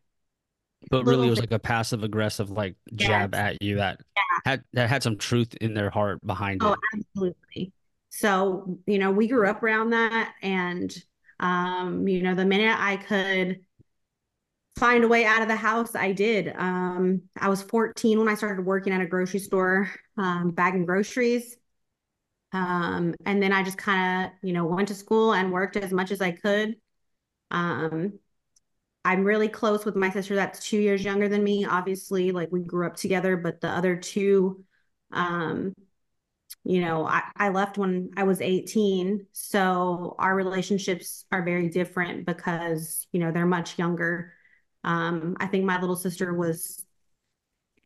But 0.91 1.05
really 1.07 1.27
it 1.27 1.31
was 1.31 1.41
like 1.41 1.53
a 1.53 1.59
passive 1.59 2.05
aggressive 2.05 2.51
like 2.51 2.77
jab 2.95 3.35
Yes. 3.35 3.41
at 3.41 3.63
you 3.63 3.77
that 3.77 4.01
had 4.45 4.65
that 4.75 4.89
had 4.89 5.03
some 5.03 5.17
truth 5.17 5.55
in 5.61 5.75
their 5.75 5.91
heart 5.91 6.25
behind 6.27 6.61
oh, 6.61 6.73
it. 6.73 6.79
absolutely. 6.95 7.73
So, 8.11 8.79
you 8.87 8.99
know, 8.99 9.11
we 9.11 9.27
grew 9.29 9.49
up 9.49 9.63
around 9.63 9.91
that. 9.91 10.35
And, 10.43 10.95
um, 11.41 12.07
you 12.07 12.23
know, 12.23 12.35
the 12.35 12.45
minute 12.45 12.77
I 12.79 12.97
could 12.97 13.61
find 14.77 15.05
a 15.05 15.09
way 15.09 15.25
out 15.25 15.43
of 15.43 15.49
the 15.49 15.57
house, 15.57 15.95
I 15.95 16.13
did. 16.13 16.53
Um, 16.57 17.23
I 17.39 17.49
was 17.49 17.63
14 17.63 18.19
when 18.19 18.29
I 18.29 18.35
started 18.35 18.65
working 18.65 18.93
at 18.93 19.01
a 19.01 19.07
grocery 19.07 19.41
store, 19.41 19.91
um, 20.17 20.51
bagging 20.51 20.85
groceries. 20.85 21.57
Um, 22.53 23.15
and 23.27 23.43
then 23.43 23.53
I 23.53 23.63
just 23.65 23.79
kind 23.79 24.27
of, 24.27 24.33
you 24.43 24.53
know, 24.53 24.65
went 24.65 24.89
to 24.89 24.95
school 24.95 25.35
and 25.35 25.53
worked 25.53 25.77
as 25.77 25.93
much 25.93 26.11
as 26.13 26.21
I 26.21 26.33
could. 26.33 26.77
Um, 27.51 28.19
I'm 29.05 29.25
really 29.25 29.49
close 29.49 29.85
with 29.85 29.97
my 29.97 30.11
sister 30.11 30.35
that's 30.35 30.67
two 30.67 30.79
years 30.79 31.05
younger 31.05 31.29
than 31.29 31.45
me. 31.45 31.65
Obviously, 31.65 32.33
like 32.33 32.51
we 32.51 32.63
grew 32.63 32.87
up 32.87 32.97
together, 32.97 33.37
but 33.37 33.61
the 33.61 33.69
other 33.69 33.97
two, 33.97 34.65
um, 35.13 35.75
you 36.65 36.81
know, 36.81 37.07
I, 37.07 37.23
I 37.37 37.49
left 37.51 37.77
when 37.77 38.11
I 38.17 38.25
was 38.25 38.41
18. 38.41 39.27
So 39.33 40.17
our 40.19 40.35
relationships 40.35 41.27
are 41.31 41.43
very 41.43 41.69
different 41.69 42.25
because, 42.25 43.07
you 43.13 43.21
know, 43.21 43.31
they're 43.31 43.47
much 43.47 43.79
younger. 43.79 44.33
Um, 44.83 45.37
I 45.39 45.47
think 45.47 45.65
my 45.65 45.79
little 45.79 45.97
sister 45.97 46.33
was, 46.33 46.83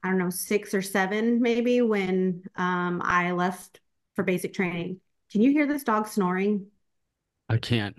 I 0.05 0.11
don't 0.11 0.19
know, 0.19 0.31
six 0.31 0.75
or 0.75 0.83
seven 0.83 1.43
maybe 1.43 1.83
when 1.83 2.45
um, 2.55 3.03
I 3.05 3.33
left 3.33 3.81
for 4.15 4.23
basic 4.23 4.55
training. 4.55 5.01
Can 5.33 5.43
you 5.43 5.51
hear 5.51 5.67
this 5.67 5.83
dog 5.83 6.07
snoring? 6.07 6.69
I 7.49 7.57
can't. 7.57 7.97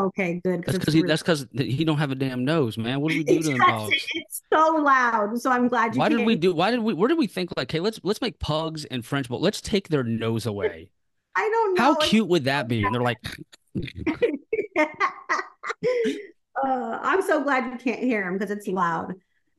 Okay, 0.00 0.40
good. 0.42 0.64
That's 0.64 0.78
because 0.78 0.94
he 0.94 1.02
that's 1.02 1.22
because 1.22 1.46
he 1.52 1.84
don't 1.84 1.98
have 1.98 2.10
a 2.10 2.14
damn 2.14 2.44
nose, 2.44 2.78
man. 2.78 3.00
What 3.00 3.12
do 3.12 3.18
we 3.18 3.24
do 3.24 3.42
to 3.42 3.48
them 3.50 3.58
dogs? 3.58 3.94
It's 4.14 4.42
so 4.52 4.76
loud. 4.76 5.40
So 5.40 5.50
I'm 5.50 5.68
glad 5.68 5.94
you 5.94 5.98
Why 5.98 6.08
did 6.08 6.24
we 6.24 6.36
do 6.36 6.54
why 6.54 6.70
did 6.70 6.80
we 6.80 6.94
where 6.94 7.08
did 7.08 7.18
we 7.18 7.26
think 7.26 7.50
like, 7.56 7.70
hey, 7.70 7.80
let's 7.80 8.00
let's 8.02 8.20
make 8.20 8.38
pugs 8.38 8.84
and 8.86 9.04
French 9.04 9.28
bull. 9.28 9.40
Let's 9.40 9.60
take 9.60 9.88
their 9.88 10.02
nose 10.02 10.46
away. 10.52 10.90
I 11.36 11.48
don't 11.48 11.74
know. 11.74 11.82
How 11.82 11.92
It's- 11.92 12.08
cute 12.08 12.28
would 12.28 12.44
that 12.44 12.66
be? 12.68 12.82
And 12.82 12.94
they're 12.94 13.02
like, 13.02 13.18
uh, 16.64 16.98
I'm 17.02 17.22
so 17.22 17.42
glad 17.42 17.72
you 17.72 17.78
can't 17.78 18.00
hear 18.02 18.26
him 18.26 18.34
because 18.38 18.50
it's 18.50 18.66
loud. 18.66 19.14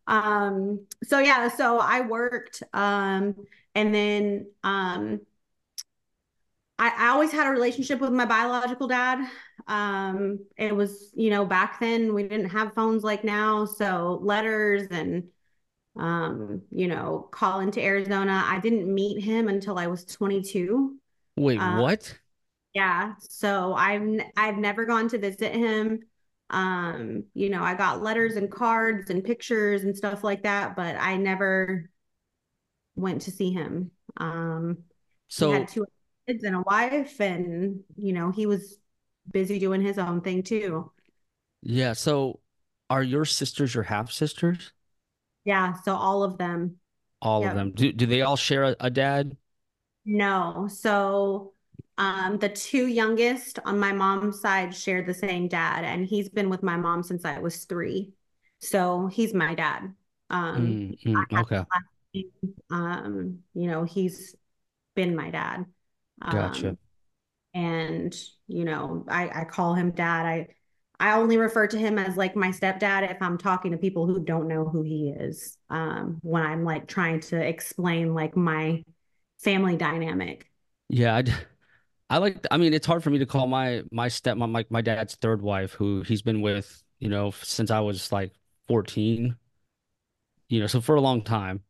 Um, 0.07 0.85
so 1.03 1.19
yeah, 1.19 1.47
so 1.47 1.79
I 1.79 2.01
worked, 2.01 2.63
um, 2.73 3.35
and 3.75 3.95
then 3.95 4.47
um, 4.63 5.21
I, 6.77 6.89
I 6.97 7.07
always 7.09 7.31
had 7.31 7.47
a 7.47 7.51
relationship 7.51 8.01
with 8.01 8.11
my 8.11 8.25
biological 8.25 8.87
dad. 8.87 9.25
Um, 9.67 10.39
it 10.57 10.75
was, 10.75 11.11
you 11.15 11.29
know, 11.29 11.45
back 11.45 11.79
then 11.79 12.13
we 12.13 12.23
didn't 12.23 12.49
have 12.49 12.73
phones 12.73 13.03
like 13.03 13.23
now, 13.23 13.65
so 13.65 14.19
letters 14.21 14.87
and 14.91 15.29
um, 15.97 16.63
you 16.71 16.87
know, 16.87 17.29
call 17.31 17.61
into 17.61 17.81
Arizona. 17.83 18.43
I 18.45 18.59
didn't 18.59 18.93
meet 18.93 19.23
him 19.23 19.47
until 19.49 19.79
I 19.79 19.87
was 19.87 20.05
22. 20.05 20.97
wait, 21.35 21.61
Uh, 21.61 21.65
what? 21.65 22.19
Yeah, 22.73 23.15
so 23.19 23.73
I've 23.73 24.03
I've 24.37 24.57
never 24.57 24.85
gone 24.85 25.09
to 25.09 25.17
visit 25.19 25.53
him. 25.53 26.01
Um, 26.49 27.25
you 27.33 27.49
know, 27.49 27.63
I 27.63 27.75
got 27.75 28.01
letters 28.03 28.35
and 28.37 28.51
cards 28.51 29.09
and 29.09 29.23
pictures 29.23 29.83
and 29.83 29.95
stuff 29.97 30.23
like 30.23 30.43
that, 30.43 30.75
but 30.75 30.95
I 30.97 31.17
never 31.17 31.89
went 32.95 33.21
to 33.23 33.31
see 33.31 33.51
him. 33.51 33.91
Um, 34.17 34.79
he 35.37 35.47
So 35.47 35.49
had 35.49 35.67
two 35.67 35.85
kids 36.27 36.43
and 36.43 36.55
a 36.55 36.61
wife, 36.61 37.19
and 37.19 37.81
you 37.95 38.13
know, 38.13 38.31
he 38.31 38.45
was 38.45 38.77
busy 39.31 39.59
doing 39.59 39.81
his 39.81 39.97
own 39.97 40.21
thing 40.21 40.43
too. 40.43 40.91
yeah, 41.61 41.93
so 41.93 42.39
are 42.89 43.03
your 43.03 43.25
sisters 43.25 43.73
your 43.75 43.83
half 43.83 44.11
sisters? 44.11 44.71
Yeah, 45.43 45.73
so 45.83 45.95
all 45.95 46.23
of 46.23 46.37
them. 46.37 46.79
All 47.21 47.43
Yep. 47.43 47.47
of 47.47 47.53
them. 47.53 47.71
Do 47.71 47.91
do 47.91 48.05
they 48.05 48.21
all 48.21 48.35
share 48.37 48.63
a, 48.63 48.75
a 48.79 48.89
dad? 48.91 49.35
No, 50.05 50.67
so 50.69 51.53
um, 51.97 52.37
the 52.39 52.49
two 52.49 52.87
youngest 52.87 53.59
on 53.65 53.79
my 53.79 53.93
mom's 53.93 54.41
side 54.41 54.75
shared 54.75 55.05
the 55.05 55.13
same 55.13 55.47
dad, 55.47 55.83
and 55.85 56.05
he's 56.05 56.29
been 56.29 56.49
with 56.49 56.63
my 56.63 56.75
mom 56.75 57.03
since 57.03 57.23
I 57.25 57.39
was 57.39 57.65
three. 57.65 58.13
So 58.59 59.07
he's 59.07 59.33
my 59.33 59.53
dad. 59.55 59.93
Um, 60.29 60.77
Mm, 60.77 60.95
mm, 61.05 61.25
okay. 61.31 61.65
the 61.69 61.75
last 61.75 61.85
name. 62.13 62.55
Um, 62.71 63.39
you 63.53 63.67
know, 63.67 63.83
he's 63.83 64.35
been 64.95 65.15
my 65.15 65.31
dad. 65.31 65.65
Gotcha. 66.29 66.77
And 67.53 68.15
you 68.47 68.65
know, 68.65 69.05
I 69.07 69.41
I 69.41 69.45
call 69.45 69.73
him 69.73 69.91
dad. 69.91 70.25
I 70.25 70.47
I 70.99 71.13
only 71.13 71.37
refer 71.37 71.65
to 71.67 71.77
him 71.77 71.97
as 71.97 72.15
like 72.15 72.35
my 72.35 72.49
stepdad 72.49 73.09
if 73.09 73.17
I'm 73.21 73.37
talking 73.37 73.71
to 73.71 73.77
people 73.77 74.05
who 74.05 74.23
don't 74.23 74.47
know 74.47 74.65
who 74.65 74.83
he 74.83 75.09
is. 75.09 75.57
Um, 75.69 76.19
when 76.21 76.43
I'm 76.43 76.63
like 76.63 76.87
trying 76.87 77.21
to 77.21 77.37
explain 77.37 78.13
like 78.13 78.37
my 78.37 78.83
family 79.39 79.75
dynamic. 79.77 80.47
Yeah, 80.89 81.15
I, 81.15 81.23
I 82.09 82.17
like. 82.19 82.45
I 82.51 82.57
mean, 82.57 82.73
it's 82.73 82.85
hard 82.85 83.03
for 83.03 83.09
me 83.09 83.19
to 83.19 83.25
call 83.25 83.47
my 83.47 83.83
my 83.91 84.07
stepmom, 84.09 84.51
my 84.51 84.65
my 84.69 84.81
dad's 84.81 85.15
third 85.15 85.41
wife, 85.41 85.71
who 85.73 86.03
he's 86.03 86.21
been 86.21 86.41
with, 86.41 86.83
you 86.99 87.09
know, 87.09 87.31
since 87.31 87.71
I 87.71 87.79
was 87.79 88.11
like 88.11 88.33
14. 88.67 89.37
You 90.49 90.59
know, 90.59 90.67
so 90.67 90.81
for 90.81 90.95
a 90.95 91.01
long 91.01 91.23
time. 91.23 91.63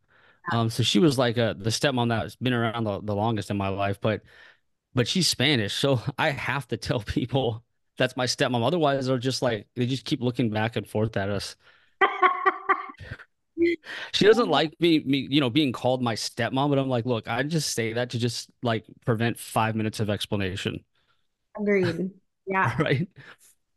Um, 0.51 0.69
so 0.69 0.83
she 0.83 0.99
was 0.99 1.17
like 1.17 1.37
a 1.37 1.55
the 1.57 1.69
stepmom 1.69 2.09
that's 2.09 2.35
been 2.37 2.53
around 2.53 2.83
the, 2.85 3.01
the 3.01 3.15
longest 3.15 3.51
in 3.51 3.57
my 3.57 3.69
life, 3.69 4.01
but 4.01 4.21
but 4.93 5.07
she's 5.07 5.27
Spanish, 5.27 5.73
so 5.73 6.01
I 6.17 6.29
have 6.31 6.67
to 6.69 6.77
tell 6.77 6.99
people 6.99 7.63
that's 7.97 8.17
my 8.17 8.25
stepmom. 8.25 8.65
Otherwise, 8.65 9.07
they're 9.07 9.17
just 9.17 9.41
like 9.41 9.67
they 9.75 9.85
just 9.85 10.05
keep 10.05 10.21
looking 10.21 10.49
back 10.49 10.75
and 10.75 10.87
forth 10.87 11.17
at 11.17 11.29
us. 11.29 11.55
She 14.11 14.25
doesn't 14.25 14.49
like 14.49 14.73
me, 14.79 14.99
me, 14.99 15.27
you 15.29 15.39
know, 15.39 15.49
being 15.49 15.71
called 15.71 16.01
my 16.01 16.15
stepmom, 16.15 16.69
but 16.69 16.79
I'm 16.79 16.89
like, 16.89 17.05
look, 17.05 17.27
I 17.27 17.43
just 17.43 17.73
say 17.73 17.93
that 17.93 18.09
to 18.11 18.19
just 18.19 18.49
like 18.63 18.85
prevent 19.05 19.37
five 19.37 19.75
minutes 19.75 19.99
of 19.99 20.09
explanation. 20.09 20.83
Agreed. 21.59 22.11
Yeah. 22.47 22.75
Right. 22.81 23.07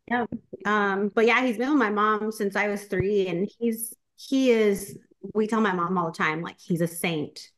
Yeah. 0.09 0.25
Um, 0.65 1.09
but 1.13 1.27
yeah, 1.27 1.45
he's 1.45 1.57
been 1.57 1.69
with 1.69 1.77
my 1.77 1.91
mom 1.91 2.31
since 2.31 2.55
I 2.55 2.67
was 2.67 2.83
three, 2.85 3.27
and 3.27 3.47
he's 3.59 3.93
he 4.17 4.49
is. 4.51 4.97
We 5.33 5.47
tell 5.47 5.61
my 5.61 5.71
mom 5.71 5.97
all 5.97 6.07
the 6.07 6.17
time, 6.17 6.41
like 6.41 6.59
he's 6.59 6.81
a 6.81 6.87
saint. 6.87 7.51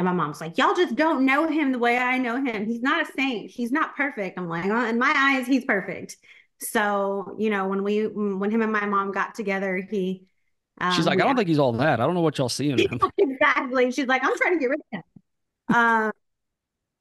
And 0.00 0.06
my 0.06 0.14
mom's 0.14 0.40
like, 0.40 0.56
y'all 0.56 0.74
just 0.74 0.94
don't 0.94 1.26
know 1.26 1.46
him 1.46 1.72
the 1.72 1.78
way 1.78 1.98
I 1.98 2.16
know 2.16 2.42
him. 2.42 2.64
He's 2.64 2.80
not 2.80 3.06
a 3.06 3.12
saint. 3.12 3.50
He's 3.50 3.70
not 3.70 3.94
perfect. 3.94 4.38
I'm 4.38 4.48
like, 4.48 4.64
well, 4.64 4.86
in 4.86 4.98
my 4.98 5.12
eyes, 5.14 5.46
he's 5.46 5.66
perfect. 5.66 6.16
So, 6.58 7.36
you 7.38 7.50
know, 7.50 7.68
when 7.68 7.82
we 7.82 8.06
when 8.06 8.50
him 8.50 8.62
and 8.62 8.72
my 8.72 8.86
mom 8.86 9.12
got 9.12 9.34
together, 9.34 9.76
he 9.90 10.24
um, 10.80 10.94
She's 10.94 11.04
like, 11.04 11.20
I 11.20 11.24
don't 11.24 11.36
think 11.36 11.48
he's 11.48 11.58
all 11.58 11.72
that. 11.72 12.00
I 12.00 12.06
don't 12.06 12.14
know 12.14 12.22
what 12.22 12.38
y'all 12.38 12.48
see 12.48 12.70
in 12.70 12.78
him. 12.78 12.98
exactly. 13.18 13.92
She's 13.92 14.06
like, 14.06 14.24
I'm 14.24 14.34
trying 14.38 14.54
to 14.54 14.58
get 14.58 14.70
rid 14.70 14.80
of 14.80 14.86
him. 14.90 15.76
Um, 15.76 16.12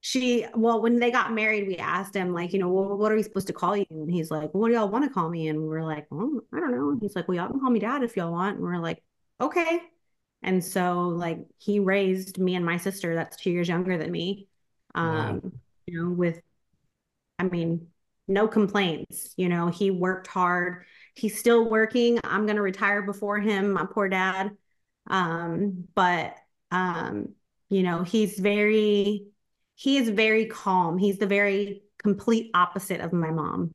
she, 0.01 0.45
well, 0.53 0.81
when 0.81 0.99
they 0.99 1.09
got 1.09 1.31
married, 1.31 1.69
we 1.69 1.77
asked 1.77 2.13
him, 2.13 2.33
like, 2.33 2.51
you 2.51 2.59
know, 2.59 2.67
well, 2.67 2.97
what 2.97 3.13
are 3.13 3.15
we 3.15 3.23
supposed 3.23 3.47
to 3.47 3.53
call 3.53 3.77
you? 3.77 3.85
And 3.89 4.11
he's 4.11 4.29
like, 4.29 4.53
well, 4.53 4.59
what 4.59 4.67
do 4.67 4.73
y'all 4.73 4.89
want 4.89 5.05
to 5.05 5.09
call 5.09 5.29
me? 5.29 5.47
And 5.47 5.61
we 5.61 5.73
are 5.77 5.85
like, 5.85 6.07
well, 6.09 6.41
I 6.53 6.59
don't 6.59 6.71
know. 6.71 6.89
And 6.89 7.01
he's 7.01 7.15
like, 7.15 7.29
well, 7.29 7.37
y'all 7.37 7.49
can 7.49 7.61
call 7.61 7.69
me 7.69 7.79
dad 7.79 8.03
if 8.03 8.17
y'all 8.17 8.33
want. 8.33 8.57
And 8.57 8.65
we're 8.65 8.77
like, 8.77 9.01
okay. 9.39 9.79
And 10.41 10.63
so, 10.63 11.09
like, 11.09 11.39
he 11.57 11.79
raised 11.79 12.37
me 12.37 12.55
and 12.55 12.65
my 12.65 12.77
sister, 12.77 13.15
that's 13.15 13.37
two 13.37 13.51
years 13.51 13.67
younger 13.67 13.97
than 13.97 14.11
me, 14.11 14.47
um, 14.95 15.41
wow. 15.43 15.51
you 15.85 16.01
know, 16.01 16.09
with, 16.11 16.41
I 17.37 17.43
mean, 17.43 17.87
no 18.27 18.47
complaints. 18.47 19.33
You 19.35 19.49
know, 19.49 19.67
he 19.67 19.91
worked 19.91 20.27
hard 20.27 20.85
he's 21.19 21.37
still 21.37 21.69
working. 21.69 22.19
I'm 22.23 22.45
going 22.45 22.55
to 22.55 22.61
retire 22.61 23.01
before 23.01 23.39
him, 23.39 23.71
my 23.71 23.85
poor 23.85 24.09
dad. 24.09 24.51
Um, 25.07 25.85
but, 25.95 26.35
um, 26.71 27.29
you 27.69 27.83
know, 27.83 28.03
he's 28.03 28.39
very, 28.39 29.27
he 29.75 29.97
is 29.97 30.09
very 30.09 30.45
calm. 30.45 30.97
He's 30.97 31.17
the 31.17 31.27
very 31.27 31.83
complete 32.01 32.51
opposite 32.53 33.01
of 33.01 33.13
my 33.13 33.31
mom. 33.31 33.71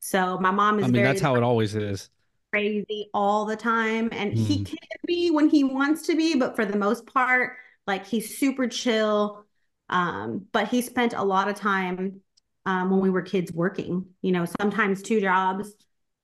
So 0.00 0.38
my 0.38 0.50
mom 0.50 0.78
is 0.78 0.86
I 0.86 0.88
mean, 0.88 1.04
that's 1.04 1.20
how 1.20 1.36
it 1.36 1.42
always 1.42 1.74
is. 1.74 2.10
Crazy 2.52 3.08
all 3.14 3.46
the 3.46 3.56
time. 3.56 4.10
And 4.12 4.32
mm. 4.32 4.46
he 4.46 4.64
can 4.64 4.76
be 5.06 5.30
when 5.30 5.48
he 5.48 5.64
wants 5.64 6.06
to 6.06 6.16
be, 6.16 6.36
but 6.36 6.54
for 6.54 6.64
the 6.64 6.76
most 6.76 7.06
part, 7.06 7.56
like 7.86 8.06
he's 8.06 8.38
super 8.38 8.68
chill. 8.68 9.44
Um, 9.88 10.46
but 10.52 10.68
he 10.68 10.82
spent 10.82 11.14
a 11.14 11.22
lot 11.22 11.48
of 11.48 11.56
time 11.56 12.20
um, 12.66 12.90
when 12.90 13.00
we 13.00 13.10
were 13.10 13.22
kids 13.22 13.52
working, 13.52 14.06
you 14.22 14.32
know, 14.32 14.44
sometimes 14.60 15.02
two 15.02 15.20
jobs 15.20 15.72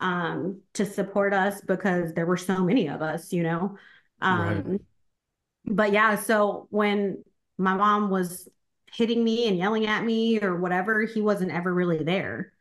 um, 0.01 0.61
to 0.75 0.87
support 0.87 1.35
us 1.35 1.61
because 1.61 2.13
there 2.15 2.27
were 2.27 2.37
so 2.37 2.65
many 2.65 2.89
of 2.89 3.03
us, 3.03 3.33
you 3.33 3.43
know. 3.43 3.77
Um, 4.21 4.65
right. 4.65 4.81
But 5.65 5.93
yeah, 5.93 6.17
so 6.17 6.67
when 6.71 7.25
my 7.59 7.75
mom 7.75 8.11
was 8.11 8.49
hitting 8.93 9.23
me 9.23 9.49
and 9.49 9.59
yelling 9.59 9.87
at 9.87 10.05
me 10.05 10.41
or 10.41 10.57
whatever, 10.57 11.03
he 11.03 11.21
wasn't 11.21 11.53
ever 11.53 11.73
really 11.73 12.03
there. 12.05 12.53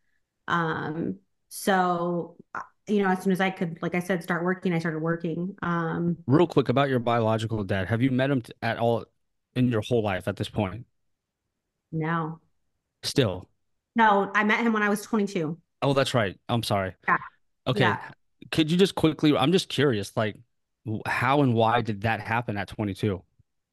Um, 0.48 1.20
so 1.50 2.36
you 2.88 3.04
know, 3.04 3.10
as 3.10 3.24
soon 3.24 3.34
as 3.34 3.42
I 3.42 3.50
could, 3.50 3.80
like 3.82 3.96
I 3.96 4.00
said, 4.00 4.24
start 4.24 4.44
working, 4.44 4.74
I 4.74 4.80
started 4.80 5.00
working. 5.00 5.56
Um, 5.62 6.18
Real 6.26 6.48
quick 6.48 6.70
about 6.70 6.90
your 6.90 7.00
biological 7.00 7.64
dad. 7.64 7.88
Have 7.88 8.02
you 8.02 8.12
met 8.12 8.32
him 8.32 8.44
at 8.62 8.78
all 8.78 9.06
in 9.56 9.70
your 9.70 9.82
whole 9.82 10.02
life 10.02 10.28
at 10.28 10.36
this 10.36 10.50
point? 10.50 10.86
No. 11.92 12.40
Still. 13.04 13.50
No, 13.96 14.32
I 14.34 14.44
met 14.44 14.62
him 14.62 14.74
when 14.74 14.84
I 14.84 14.90
was 14.90 15.02
22. 15.02 15.58
Oh, 15.82 15.94
that's 15.94 16.14
right. 16.14 16.38
I'm 16.50 16.64
sorry. 16.64 16.96
Yeah. 17.08 17.18
Okay. 17.68 17.80
Yeah. 17.82 18.00
Could 18.52 18.72
you 18.72 18.78
just 18.78 18.96
quickly, 18.96 19.36
I'm 19.36 19.52
just 19.52 19.70
curious, 19.70 20.16
like 20.16 20.38
how 21.06 21.42
and 21.42 21.54
why 21.54 21.82
did 21.82 22.02
that 22.02 22.20
happen 22.22 22.58
at 22.58 22.68
22? 22.70 23.22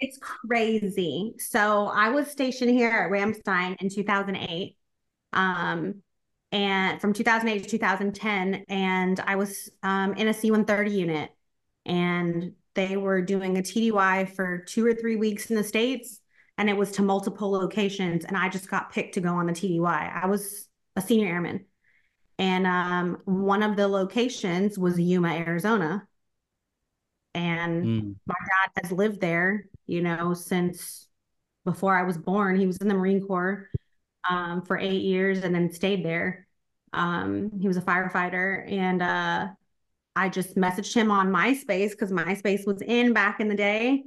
It's 0.00 0.18
crazy. 0.18 1.34
So 1.38 1.86
I 1.86 2.10
was 2.10 2.30
stationed 2.30 2.70
here 2.70 2.90
at 2.90 3.10
Ramstein 3.10 3.76
in 3.80 3.88
2008. 3.88 4.76
Um, 5.32 6.02
and 6.54 7.00
from 7.00 7.12
2008 7.12 7.64
to 7.64 7.68
2010, 7.68 8.64
and 8.68 9.18
I 9.26 9.34
was 9.34 9.70
um, 9.82 10.14
in 10.14 10.28
a 10.28 10.32
C-130 10.32 10.92
unit, 10.92 11.30
and 11.84 12.52
they 12.74 12.96
were 12.96 13.20
doing 13.22 13.58
a 13.58 13.60
TDY 13.60 14.32
for 14.36 14.58
two 14.58 14.86
or 14.86 14.94
three 14.94 15.16
weeks 15.16 15.50
in 15.50 15.56
the 15.56 15.64
States, 15.64 16.20
and 16.56 16.70
it 16.70 16.76
was 16.76 16.92
to 16.92 17.02
multiple 17.02 17.50
locations, 17.50 18.24
and 18.24 18.36
I 18.36 18.48
just 18.50 18.70
got 18.70 18.92
picked 18.92 19.14
to 19.14 19.20
go 19.20 19.30
on 19.34 19.46
the 19.46 19.52
TDY. 19.52 20.22
I 20.22 20.26
was 20.26 20.68
a 20.94 21.02
senior 21.02 21.26
airman. 21.26 21.64
And 22.38 22.68
um, 22.68 23.18
one 23.24 23.64
of 23.64 23.74
the 23.74 23.88
locations 23.88 24.78
was 24.78 24.98
Yuma, 24.98 25.30
Arizona. 25.30 26.06
And 27.34 27.84
mm. 27.84 28.14
my 28.26 28.34
dad 28.34 28.82
has 28.82 28.92
lived 28.92 29.20
there, 29.20 29.64
you 29.86 30.02
know, 30.02 30.34
since 30.34 31.08
before 31.64 31.98
I 31.98 32.04
was 32.04 32.16
born. 32.16 32.60
He 32.60 32.66
was 32.66 32.76
in 32.78 32.86
the 32.86 32.94
Marine 32.94 33.26
Corps 33.26 33.68
um, 34.28 34.62
for 34.62 34.78
eight 34.78 35.02
years 35.02 35.42
and 35.42 35.54
then 35.54 35.72
stayed 35.72 36.04
there. 36.04 36.43
Um, 36.94 37.50
he 37.60 37.68
was 37.68 37.76
a 37.76 37.82
firefighter. 37.82 38.70
And 38.70 39.02
uh, 39.02 39.48
I 40.16 40.28
just 40.28 40.56
messaged 40.56 40.94
him 40.94 41.10
on 41.10 41.30
MySpace 41.30 41.90
because 41.90 42.12
MySpace 42.12 42.66
was 42.66 42.80
in 42.82 43.12
back 43.12 43.40
in 43.40 43.48
the 43.48 43.54
day. 43.54 44.04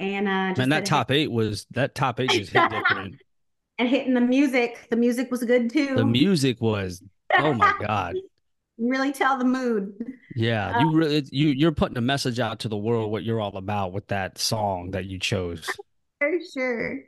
And 0.00 0.28
uh, 0.28 0.60
and 0.62 0.70
that 0.70 0.84
top 0.84 1.10
eight 1.10 1.30
was 1.30 1.66
that 1.72 1.94
top 1.94 2.20
eight 2.20 2.30
was 2.38 2.48
hit 2.48 2.70
different. 2.70 3.16
and 3.78 3.88
hitting 3.88 4.14
the 4.14 4.20
music, 4.20 4.86
the 4.90 4.96
music 4.96 5.30
was 5.30 5.42
good 5.42 5.70
too. 5.70 5.96
The 5.96 6.04
music 6.04 6.60
was 6.60 7.02
Oh 7.36 7.52
my 7.52 7.74
God. 7.80 8.14
really 8.78 9.12
tell 9.12 9.36
the 9.38 9.44
mood. 9.44 9.92
Yeah, 10.36 10.80
you 10.80 10.92
really 10.92 11.24
you 11.32 11.48
you're 11.48 11.72
putting 11.72 11.96
a 11.96 12.02
message 12.02 12.38
out 12.38 12.60
to 12.60 12.68
the 12.68 12.76
world 12.76 13.10
what 13.10 13.24
you're 13.24 13.40
all 13.40 13.56
about 13.56 13.92
with 13.92 14.06
that 14.08 14.38
song 14.38 14.92
that 14.92 15.06
you 15.06 15.18
chose. 15.18 15.68
For 16.20 16.32
sure. 16.52 17.00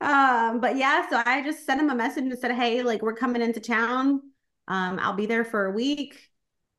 Um, 0.00 0.60
but 0.60 0.76
yeah, 0.76 1.08
so 1.08 1.22
I 1.24 1.42
just 1.42 1.64
sent 1.64 1.80
him 1.80 1.90
a 1.90 1.94
message 1.94 2.24
and 2.24 2.38
said, 2.38 2.52
Hey, 2.52 2.82
like 2.82 3.02
we're 3.02 3.14
coming 3.14 3.42
into 3.42 3.60
town. 3.60 4.20
Um, 4.68 4.98
I'll 5.00 5.14
be 5.14 5.26
there 5.26 5.44
for 5.44 5.66
a 5.66 5.70
week. 5.70 6.18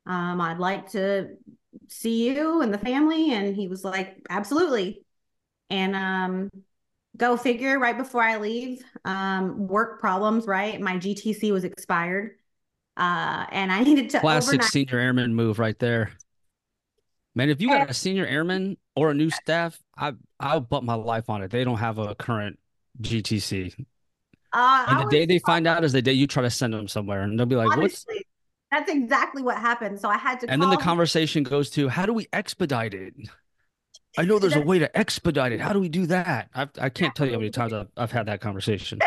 Um, 0.06 0.40
I'd 0.40 0.58
like 0.58 0.90
to 0.92 1.36
see 1.88 2.28
you 2.28 2.62
and 2.62 2.72
the 2.72 2.78
family. 2.78 3.32
And 3.32 3.54
he 3.54 3.68
was 3.68 3.84
like, 3.84 4.16
Absolutely. 4.30 5.02
And 5.70 5.94
um 5.94 6.50
go 7.16 7.36
figure 7.36 7.78
right 7.78 7.98
before 7.98 8.22
I 8.22 8.36
leave. 8.36 8.82
Um, 9.04 9.66
work 9.66 10.00
problems, 10.00 10.46
right? 10.46 10.80
My 10.80 10.96
GTC 10.96 11.52
was 11.52 11.64
expired. 11.64 12.32
Uh, 12.96 13.44
and 13.50 13.70
I 13.70 13.82
needed 13.84 14.10
to 14.10 14.20
classic 14.20 14.54
overnight- 14.54 14.70
senior 14.70 14.98
airman 14.98 15.34
move 15.34 15.58
right 15.58 15.78
there. 15.78 16.12
Man, 17.34 17.50
if 17.50 17.60
you 17.60 17.68
got 17.68 17.88
a 17.88 17.94
senior 17.94 18.26
airman 18.26 18.76
or 18.96 19.10
a 19.10 19.14
new 19.14 19.30
staff, 19.30 19.78
I 19.96 20.14
I'll 20.40 20.60
bet 20.60 20.82
my 20.82 20.94
life 20.94 21.30
on 21.30 21.42
it. 21.42 21.50
They 21.52 21.62
don't 21.62 21.78
have 21.78 21.98
a 21.98 22.14
current 22.14 22.58
GTC. 23.00 23.86
Uh, 24.52 24.86
and 24.88 25.00
the 25.00 25.10
day 25.10 25.26
they 25.26 25.38
find 25.40 25.66
out 25.66 25.84
is 25.84 25.92
the 25.92 26.02
day 26.02 26.12
you 26.12 26.26
try 26.26 26.42
to 26.42 26.50
send 26.50 26.72
them 26.72 26.88
somewhere, 26.88 27.22
and 27.22 27.38
they'll 27.38 27.46
be 27.46 27.56
like, 27.56 27.70
honestly, 27.70 28.14
"What's?" 28.14 28.24
That's 28.70 28.90
exactly 28.90 29.42
what 29.42 29.56
happened. 29.58 29.98
So 29.98 30.08
I 30.08 30.18
had 30.18 30.40
to. 30.40 30.50
And 30.50 30.60
then 30.60 30.70
the 30.70 30.76
conversation 30.76 31.42
goes 31.42 31.70
to, 31.70 31.88
"How 31.88 32.06
do 32.06 32.12
we 32.12 32.28
expedite 32.32 32.94
it?" 32.94 33.14
I 34.16 34.24
know 34.24 34.38
there's 34.38 34.56
a 34.56 34.60
way 34.60 34.78
to 34.78 34.98
expedite 34.98 35.52
it. 35.52 35.60
How 35.60 35.72
do 35.72 35.80
we 35.80 35.88
do 35.88 36.06
that? 36.06 36.48
I've, 36.54 36.70
I 36.80 36.88
can 36.88 37.06
not 37.06 37.14
tell 37.14 37.26
you 37.26 37.34
how 37.34 37.38
many 37.38 37.50
times 37.50 37.72
I've, 37.72 37.88
I've 37.96 38.10
had 38.10 38.26
that 38.26 38.40
conversation. 38.40 38.98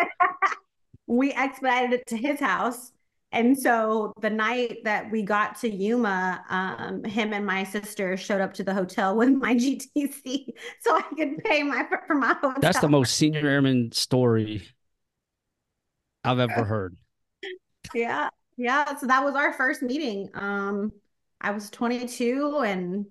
we 1.08 1.34
expedited 1.34 2.00
it 2.00 2.08
to 2.08 2.18
his 2.18 2.40
house 2.40 2.92
and 3.34 3.58
so 3.58 4.12
the 4.22 4.30
night 4.30 4.80
that 4.84 5.10
we 5.10 5.24
got 5.24 5.58
to 5.62 5.70
Yuma, 5.70 6.44
um, 6.50 7.04
him 7.06 7.32
and 7.32 7.46
my 7.46 7.64
sister 7.64 8.18
showed 8.18 8.42
up 8.42 8.54
to 8.56 8.64
the 8.64 8.74
hotel 8.74 9.16
with 9.18 9.30
my 9.30 9.56
GTC 9.56 10.48
so 10.82 10.98
I 10.98 11.02
could 11.16 11.38
pay 11.44 11.64
my 11.64 11.88
for 12.08 12.16
my 12.16 12.36
hotel. 12.42 12.56
That's 12.62 12.80
the 12.80 12.90
most 12.90 13.16
senior 13.16 13.48
airman 13.48 13.92
story 13.94 14.68
I've 16.24 16.40
ever 16.40 16.66
heard. 16.66 16.98
Yeah. 17.94 18.30
Yeah. 18.58 18.96
So 18.98 19.08
that 19.08 19.24
was 19.24 19.36
our 19.36 19.54
first 19.54 19.82
meeting. 19.82 20.30
Um, 20.34 20.92
I 21.40 21.52
was 21.52 21.70
22 21.70 22.60
and 22.66 23.06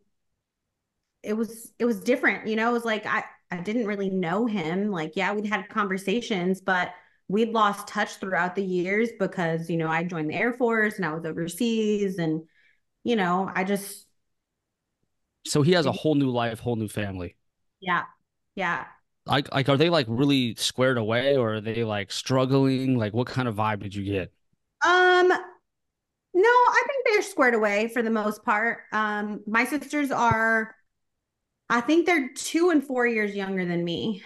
it 1.22 1.34
was 1.34 1.72
it 1.78 1.84
was 1.84 2.00
different, 2.00 2.46
you 2.46 2.56
know, 2.56 2.70
it 2.70 2.72
was 2.72 2.84
like 2.84 3.06
I, 3.06 3.24
I 3.50 3.58
didn't 3.58 3.86
really 3.86 4.10
know 4.10 4.46
him. 4.46 4.90
Like, 4.90 5.16
yeah, 5.16 5.32
we'd 5.34 5.46
had 5.46 5.68
conversations, 5.68 6.60
but 6.60 6.92
we'd 7.28 7.50
lost 7.50 7.88
touch 7.88 8.16
throughout 8.16 8.54
the 8.54 8.62
years 8.64 9.10
because 9.18 9.68
you 9.70 9.76
know 9.76 9.88
I 9.88 10.04
joined 10.04 10.30
the 10.30 10.34
Air 10.34 10.52
Force 10.52 10.96
and 10.96 11.04
I 11.04 11.12
was 11.14 11.24
overseas 11.24 12.18
and 12.18 12.42
you 13.04 13.16
know 13.16 13.50
I 13.54 13.64
just 13.64 14.06
so 15.46 15.62
he 15.62 15.72
has 15.72 15.86
a 15.86 15.92
whole 15.92 16.14
new 16.14 16.30
life, 16.30 16.60
whole 16.60 16.76
new 16.76 16.88
family. 16.88 17.36
Yeah. 17.80 18.04
Yeah. 18.54 18.86
Like 19.26 19.52
like 19.54 19.68
are 19.68 19.76
they 19.76 19.90
like 19.90 20.06
really 20.08 20.54
squared 20.56 20.98
away 20.98 21.36
or 21.36 21.54
are 21.54 21.60
they 21.60 21.84
like 21.84 22.10
struggling? 22.10 22.96
Like 22.96 23.12
what 23.12 23.26
kind 23.26 23.48
of 23.48 23.54
vibe 23.56 23.82
did 23.82 23.94
you 23.94 24.04
get? 24.04 24.32
Um, 24.84 25.28
no, 25.28 26.48
I 26.48 26.82
think 26.86 27.06
they're 27.06 27.22
squared 27.22 27.54
away 27.54 27.88
for 27.88 28.02
the 28.02 28.10
most 28.10 28.44
part. 28.44 28.80
Um, 28.92 29.40
my 29.46 29.64
sisters 29.64 30.10
are, 30.10 30.74
I 31.68 31.80
think 31.80 32.06
they're 32.06 32.30
two 32.34 32.70
and 32.70 32.82
four 32.84 33.06
years 33.06 33.34
younger 33.34 33.64
than 33.64 33.84
me. 33.84 34.22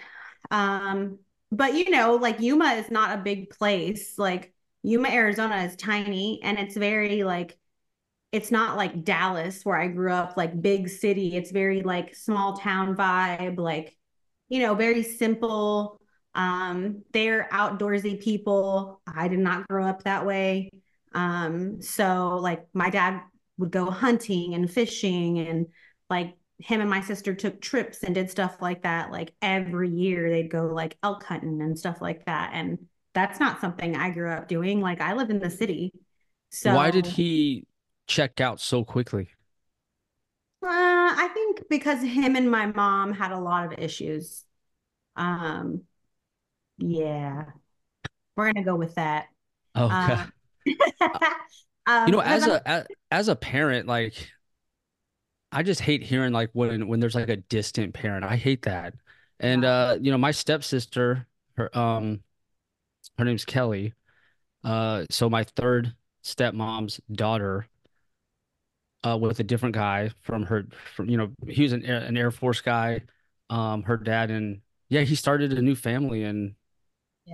Um, 0.51 1.19
but 1.51 1.73
you 1.73 1.89
know, 1.89 2.15
like 2.15 2.39
Yuma 2.39 2.73
is 2.73 2.89
not 2.89 3.17
a 3.17 3.21
big 3.21 3.49
place. 3.49 4.17
Like 4.17 4.53
Yuma, 4.83 5.09
Arizona 5.09 5.57
is 5.63 5.75
tiny 5.75 6.39
and 6.43 6.57
it's 6.57 6.77
very 6.77 7.23
like 7.23 7.57
it's 8.31 8.51
not 8.51 8.77
like 8.77 9.03
Dallas 9.03 9.63
where 9.63 9.77
I 9.77 9.87
grew 9.87 10.11
up, 10.11 10.35
like 10.37 10.61
big 10.61 10.89
city. 10.89 11.35
It's 11.35 11.51
very 11.51 11.83
like 11.83 12.15
small 12.15 12.57
town 12.57 12.95
vibe, 12.95 13.57
like, 13.57 13.95
you 14.49 14.59
know, 14.59 14.75
very 14.75 15.03
simple. 15.03 15.99
Um, 16.33 17.03
they're 17.13 17.47
outdoorsy 17.51 18.21
people. 18.21 19.01
I 19.07 19.27
did 19.27 19.39
not 19.39 19.67
grow 19.67 19.85
up 19.85 20.03
that 20.03 20.25
way. 20.25 20.69
Um, 21.13 21.81
so 21.81 22.37
like 22.41 22.65
my 22.73 22.89
dad 22.89 23.21
would 23.57 23.71
go 23.71 23.89
hunting 23.89 24.53
and 24.53 24.69
fishing 24.69 25.39
and 25.39 25.67
like 26.09 26.35
him 26.59 26.81
and 26.81 26.89
my 26.89 27.01
sister 27.01 27.33
took 27.33 27.61
trips 27.61 28.03
and 28.03 28.13
did 28.13 28.29
stuff 28.29 28.61
like 28.61 28.83
that. 28.83 29.11
Like 29.11 29.33
every 29.41 29.89
year 29.89 30.29
they'd 30.29 30.51
go 30.51 30.67
like 30.67 30.97
elk 31.03 31.23
hunting 31.23 31.61
and 31.61 31.77
stuff 31.77 32.01
like 32.01 32.25
that. 32.25 32.51
And 32.53 32.79
that's 33.13 33.39
not 33.39 33.61
something 33.61 33.95
I 33.95 34.09
grew 34.09 34.29
up 34.29 34.47
doing. 34.47 34.81
Like 34.81 35.01
I 35.01 35.13
live 35.13 35.29
in 35.29 35.39
the 35.39 35.49
city. 35.49 35.93
So 36.49 36.75
Why 36.75 36.91
did 36.91 37.05
he 37.05 37.65
check 38.07 38.41
out 38.41 38.59
so 38.59 38.83
quickly? 38.83 39.29
Uh, 40.65 41.13
I 41.15 41.29
think 41.33 41.61
because 41.69 42.01
him 42.01 42.35
and 42.35 42.49
my 42.49 42.65
mom 42.65 43.13
had 43.13 43.31
a 43.31 43.37
lot 43.37 43.71
of 43.71 43.77
issues. 43.77 44.43
Um, 45.15 45.83
yeah, 46.77 47.45
we're 48.35 48.51
gonna 48.51 48.65
go 48.65 48.75
with 48.75 48.95
that. 48.95 49.27
Okay. 49.75 50.17
Um, 51.87 52.07
You 52.07 52.13
know, 52.13 52.19
um, 52.19 52.25
as 52.25 52.43
I'm, 52.43 52.51
a 52.51 52.67
as, 52.67 52.87
as 53.11 53.27
a 53.27 53.35
parent, 53.35 53.85
like 53.87 54.31
I 55.51 55.63
just 55.63 55.81
hate 55.81 56.03
hearing 56.03 56.33
like 56.33 56.49
when 56.53 56.87
when 56.87 56.99
there's 56.99 57.15
like 57.15 57.29
a 57.29 57.37
distant 57.37 57.93
parent. 57.93 58.25
I 58.25 58.35
hate 58.35 58.63
that. 58.63 58.93
And 59.39 59.63
uh, 59.63 59.97
you 60.01 60.11
know, 60.11 60.17
my 60.17 60.31
stepsister, 60.31 61.27
her 61.57 61.75
um 61.77 62.21
her 63.17 63.25
name's 63.25 63.45
Kelly. 63.45 63.93
Uh, 64.63 65.05
so 65.09 65.29
my 65.29 65.43
third 65.43 65.93
stepmom's 66.23 66.99
daughter, 67.11 67.67
uh, 69.05 69.17
with 69.17 69.39
a 69.39 69.43
different 69.43 69.75
guy 69.75 70.09
from 70.21 70.43
her 70.43 70.65
from 70.95 71.09
you 71.09 71.17
know, 71.17 71.31
he 71.47 71.63
was 71.63 71.73
an 71.73 71.85
Air, 71.85 71.97
an 71.97 72.17
Air 72.17 72.31
Force 72.31 72.61
guy. 72.61 73.01
Um, 73.49 73.83
her 73.83 73.97
dad 73.97 74.31
and 74.31 74.61
yeah, 74.89 75.01
he 75.01 75.15
started 75.15 75.53
a 75.53 75.61
new 75.61 75.75
family 75.75 76.23
and 76.23 76.55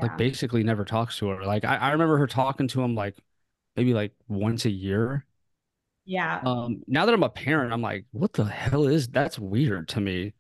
like 0.02 0.18
basically 0.18 0.64
never 0.64 0.86
talks 0.86 1.18
to 1.20 1.30
her. 1.30 1.46
Like 1.46 1.66
I, 1.66 1.78
I 1.78 1.92
remember 1.92 2.18
her 2.18 2.28
talking 2.28 2.68
to 2.70 2.82
him 2.82 2.96
like 2.96 3.18
maybe 3.76 3.94
like 3.94 4.14
once 4.28 4.66
a 4.66 4.70
year. 4.70 5.26
yeah. 6.06 6.42
Um, 6.46 6.84
now 6.88 7.06
that 7.06 7.14
I'm 7.14 7.24
a 7.24 7.30
parent, 7.30 7.74
I'm 7.74 7.82
like, 7.82 8.06
what 8.12 8.34
the 8.34 8.46
hell 8.46 8.88
is 8.88 9.08
that's 9.08 9.40
weird 9.40 9.88
to 9.90 10.02
me. 10.02 10.34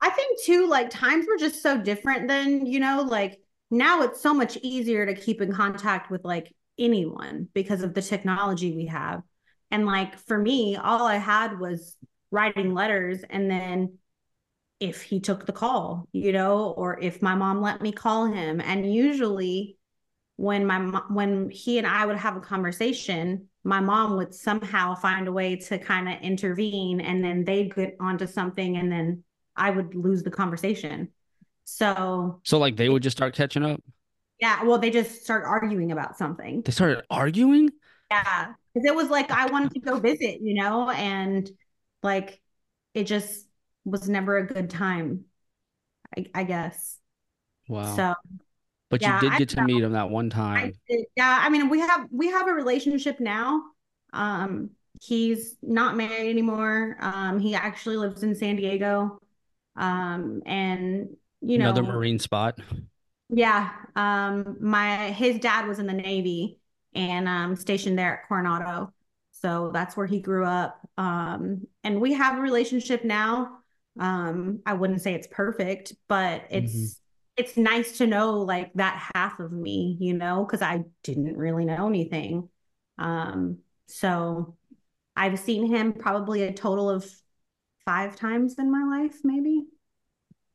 I 0.00 0.10
think 0.10 0.42
too, 0.42 0.66
like 0.68 0.90
times 0.90 1.26
were 1.26 1.38
just 1.38 1.62
so 1.62 1.80
different 1.80 2.28
then, 2.28 2.66
you 2.66 2.80
know, 2.80 3.02
like 3.02 3.40
now 3.70 4.02
it's 4.02 4.20
so 4.20 4.32
much 4.34 4.56
easier 4.62 5.06
to 5.06 5.14
keep 5.14 5.40
in 5.40 5.52
contact 5.52 6.10
with 6.10 6.24
like 6.24 6.54
anyone 6.78 7.48
because 7.54 7.82
of 7.82 7.94
the 7.94 8.02
technology 8.02 8.74
we 8.74 8.86
have. 8.86 9.22
And 9.70 9.86
like 9.86 10.18
for 10.18 10.38
me, 10.38 10.76
all 10.76 11.06
I 11.06 11.16
had 11.16 11.58
was 11.58 11.96
writing 12.30 12.74
letters 12.74 13.22
and 13.28 13.50
then 13.50 13.98
if 14.80 15.02
he 15.02 15.20
took 15.20 15.46
the 15.46 15.52
call, 15.52 16.06
you 16.12 16.32
know, 16.32 16.70
or 16.76 17.00
if 17.00 17.22
my 17.22 17.34
mom 17.34 17.62
let 17.62 17.80
me 17.80 17.92
call 17.92 18.26
him. 18.26 18.60
And 18.60 18.92
usually 18.92 19.78
when 20.36 20.66
my 20.66 20.78
when 21.08 21.50
he 21.50 21.78
and 21.78 21.86
I 21.86 22.04
would 22.06 22.16
have 22.18 22.36
a 22.36 22.40
conversation, 22.40 23.48
my 23.64 23.80
mom 23.80 24.16
would 24.16 24.34
somehow 24.34 24.94
find 24.94 25.28
a 25.28 25.32
way 25.32 25.56
to 25.56 25.78
kind 25.78 26.08
of 26.08 26.20
intervene 26.20 27.00
and 27.00 27.24
then 27.24 27.44
they'd 27.44 27.74
get 27.74 27.96
onto 28.00 28.26
something 28.26 28.76
and 28.76 28.92
then 28.92 29.24
I 29.56 29.70
would 29.70 29.94
lose 29.94 30.22
the 30.22 30.30
conversation. 30.30 31.08
So, 31.64 32.40
So 32.44 32.58
like 32.58 32.76
they 32.76 32.88
would 32.88 33.02
just 33.02 33.16
start 33.16 33.34
catching 33.34 33.64
up. 33.64 33.80
yeah, 34.40 34.62
well 34.64 34.78
they 34.78 34.90
just 34.90 35.22
start 35.22 35.44
arguing 35.46 35.92
about 35.92 36.18
something. 36.18 36.62
They 36.62 36.72
started 36.72 37.04
arguing? 37.10 37.70
Yeah. 38.10 38.54
Cuz 38.74 38.84
it 38.84 38.94
was 38.94 39.08
like 39.10 39.30
I 39.30 39.46
wanted 39.46 39.72
to 39.72 39.80
go 39.80 39.98
visit, 39.98 40.40
you 40.40 40.54
know, 40.54 40.90
and 40.90 41.50
like 42.02 42.40
it 42.94 43.04
just 43.04 43.46
was 43.84 44.08
never 44.08 44.38
a 44.38 44.46
good 44.46 44.70
time, 44.70 45.24
I, 46.16 46.26
I 46.34 46.44
guess. 46.44 46.98
Wow. 47.68 48.04
So, 48.04 48.14
But 48.90 49.06
you 49.06 49.12
yeah, 49.12 49.18
did 49.18 49.36
I 49.36 49.38
get 49.38 49.50
to 49.50 49.60
know. 49.60 49.66
meet 49.66 49.82
him 49.84 49.92
that 49.92 50.10
one 50.10 50.30
I 50.54 50.64
time. 50.64 50.74
yeah, 51.16 51.40
I 51.42 51.48
mean 51.50 51.68
we 51.68 51.80
have 51.80 52.08
we 52.10 52.28
have 52.30 52.48
a 52.48 52.52
relationship 52.54 53.20
now. 53.20 53.62
Um 54.12 54.70
he's 55.02 55.56
not 55.62 55.96
married 55.96 56.30
anymore. 56.30 56.96
Um 57.00 57.38
he 57.40 57.54
actually 57.54 57.96
lives 57.98 58.22
in 58.22 58.34
San 58.34 58.56
Diego. 58.56 59.20
Um 59.76 60.42
and 60.46 61.16
you 61.42 61.58
know 61.58 61.74
Another 61.74 61.82
Marine 61.82 62.18
spot. 62.18 62.58
yeah, 63.28 63.72
um 63.96 64.56
my 64.60 65.10
his 65.12 65.38
dad 65.40 65.66
was 65.66 65.78
in 65.78 65.86
the 65.86 65.92
Navy 65.92 66.60
and 66.96 67.28
um 67.28 67.56
stationed 67.56 67.98
there 67.98 68.18
at 68.20 68.28
Coronado. 68.28 68.92
So 69.32 69.70
that's 69.72 69.96
where 69.96 70.06
he 70.06 70.20
grew 70.20 70.44
up. 70.46 70.80
Um 70.96 71.66
and 71.84 72.00
we 72.00 72.14
have 72.14 72.38
a 72.38 72.40
relationship 72.42 73.04
now. 73.04 73.58
Um 74.00 74.60
I 74.66 74.74
wouldn't 74.74 75.02
say 75.02 75.14
it's 75.14 75.28
perfect, 75.28 75.94
but 76.08 76.44
it's 76.50 77.00
it's 77.36 77.56
nice 77.56 77.98
to 77.98 78.06
know 78.06 78.40
like 78.40 78.72
that 78.74 79.10
half 79.14 79.40
of 79.40 79.52
me, 79.52 79.96
you 80.00 80.14
know, 80.14 80.44
because 80.44 80.62
I 80.62 80.84
didn't 81.02 81.36
really 81.36 81.64
know 81.64 81.88
anything. 81.88 82.48
Um 82.98 83.58
so 83.88 84.56
I've 85.16 85.38
seen 85.38 85.66
him 85.66 85.92
probably 85.94 86.42
a 86.42 86.52
total 86.52 86.90
of 86.90 87.10
five 87.84 88.16
times 88.16 88.56
in 88.58 88.70
my 88.70 88.98
life, 89.00 89.18
maybe. 89.24 89.66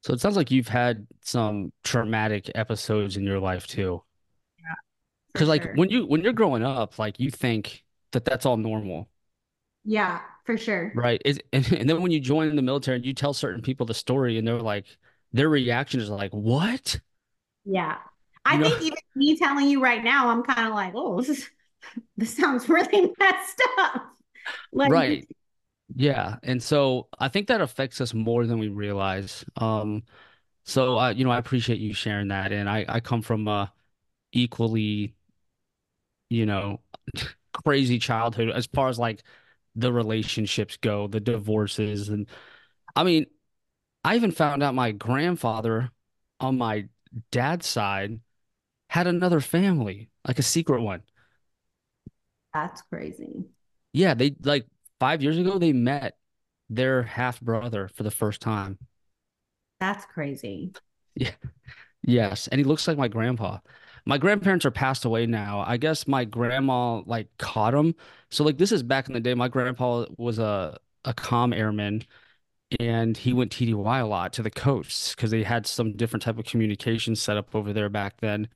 So 0.02 0.14
it 0.14 0.20
sounds 0.20 0.36
like 0.36 0.52
you've 0.52 0.68
had 0.68 1.08
some 1.22 1.72
traumatic 1.84 2.50
episodes 2.56 3.18
in 3.18 3.24
your 3.24 3.40
life 3.40 3.68
too. 3.68 4.04
Because 5.34 5.48
like 5.48 5.64
sure. 5.64 5.74
when 5.74 5.90
you 5.90 6.06
when 6.06 6.22
you're 6.24 6.34
growing 6.34 6.64
up, 6.64 7.00
like 7.00 7.20
you 7.20 7.32
think 7.32 7.84
that 8.12 8.26
that's 8.26 8.46
all 8.46 8.58
normal, 8.58 9.10
Yeah, 9.84 10.22
for 10.46 10.58
sure. 10.58 10.94
right? 10.94 11.22
Is 11.26 11.40
and, 11.54 11.72
and 11.74 11.90
then 11.90 12.02
when 12.02 12.12
you 12.12 12.20
join 12.20 12.56
the 12.56 12.62
military 12.62 12.98
and 12.98 13.06
you 13.06 13.14
tell 13.14 13.34
certain 13.34 13.62
people 13.62 13.86
the 13.86 13.94
story 13.94 14.38
and 14.38 14.48
they're 14.48 14.60
like 14.62 14.86
their 15.34 15.50
reaction 15.50 16.00
is 16.02 16.10
like, 16.10 16.32
"What?" 16.32 17.00
Yeah. 17.66 17.98
You 18.50 18.58
I 18.58 18.60
know? 18.60 18.70
think 18.70 18.82
even 18.82 18.98
me 19.16 19.38
telling 19.38 19.68
you 19.70 19.82
right 19.84 20.04
now, 20.04 20.30
I'm 20.30 20.44
kind 20.44 20.68
of 20.68 20.74
like, 20.74 20.94
oh, 20.96 21.18
this 21.22 21.30
is 21.30 21.50
this 22.18 22.36
sounds 22.36 22.68
really 22.70 23.14
messed 23.20 23.62
up. 23.80 24.14
Like, 24.74 24.94
Right. 24.94 25.28
Yeah. 25.96 26.38
And 26.44 26.64
so 26.64 27.10
I 27.20 27.30
think 27.30 27.48
that 27.48 27.62
affects 27.62 28.02
us 28.02 28.14
more 28.14 28.46
than 28.48 28.60
we 28.60 28.70
realize. 28.70 29.46
Um, 29.58 30.04
so 30.66 31.00
uh, 31.00 31.12
you 31.12 31.26
know, 31.26 31.32
I 31.32 31.40
appreciate 31.40 31.80
you 31.80 31.94
sharing 31.94 32.30
that. 32.30 32.52
And 32.54 32.70
I 32.70 32.86
I 32.90 33.00
come 33.02 33.22
from 33.22 33.48
a 33.48 33.74
equally, 34.34 35.16
you 36.32 36.48
know, 36.48 36.82
crazy 37.54 38.00
childhood 38.00 38.52
as 38.52 38.68
far 38.68 38.90
as 38.90 39.00
like 39.00 39.24
the 39.76 39.94
relationships 39.94 40.78
go, 40.78 41.08
the 41.08 41.22
divorces 41.22 42.10
and 42.10 42.30
I 42.96 43.04
mean, 43.06 43.28
I 44.04 44.16
even 44.18 44.32
found 44.32 44.64
out 44.64 44.76
my 44.76 44.92
grandfather 44.94 45.92
on 46.40 46.58
my 46.58 46.88
dad's 47.32 47.68
side 47.68 48.22
had 48.90 49.08
another 49.08 49.42
family, 49.42 50.10
like 50.28 50.40
a 50.40 50.44
secret 50.44 50.82
one. 50.82 51.04
that's 52.54 52.82
crazy. 52.84 53.46
Yeah, 53.94 54.14
they 54.14 54.36
like 54.44 54.66
five 55.00 55.22
years 55.22 55.38
ago 55.38 55.58
they 55.58 55.74
met 55.74 56.18
their 56.70 57.04
half 57.04 57.42
brother 57.42 57.88
for 57.90 58.04
the 58.04 58.12
first 58.12 58.42
time. 58.42 58.78
That's 59.82 60.06
crazy. 60.06 60.76
Yeah. 61.16 61.32
Yes, 62.04 62.48
and 62.48 62.60
he 62.60 62.66
looks 62.66 62.88
like 62.88 62.98
my 62.98 63.08
grandpa. 63.08 63.60
My 64.06 64.18
grandparents 64.18 64.66
are 64.66 64.72
passed 64.72 65.06
away 65.06 65.26
now. 65.26 65.64
I 65.66 65.78
guess 65.78 66.08
my 66.08 66.26
grandma 66.26 67.02
like 67.06 67.28
caught 67.38 67.74
him. 67.74 67.96
So 68.30 68.44
like 68.44 68.58
this 68.58 68.72
is 68.72 68.84
back 68.84 69.08
in 69.08 69.14
the 69.14 69.20
day. 69.20 69.34
My 69.34 69.48
grandpa 69.48 70.06
was 70.18 70.40
a 70.40 70.78
a 71.06 71.14
comm 71.14 71.56
airman 71.56 72.04
and 72.80 73.18
he 73.18 73.34
went 73.34 73.52
TDY 73.52 74.00
a 74.02 74.06
lot 74.06 74.34
to 74.34 74.44
the 74.44 74.52
coast 74.52 75.16
because 75.16 75.32
they 75.32 75.44
had 75.44 75.68
some 75.68 75.96
different 75.98 76.24
type 76.24 76.38
of 76.40 76.46
communication 76.46 77.16
set 77.16 77.38
up 77.38 77.56
over 77.56 77.74
there 77.74 77.90
back 77.90 78.20
then. 78.22 78.50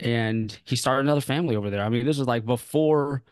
And 0.00 0.58
he 0.64 0.76
started 0.76 1.02
another 1.06 1.20
family 1.20 1.56
over 1.56 1.70
there. 1.70 1.82
I 1.84 1.88
mean, 1.88 2.06
this 2.06 2.18
is 2.18 2.26
like 2.26 2.44
before 2.46 3.22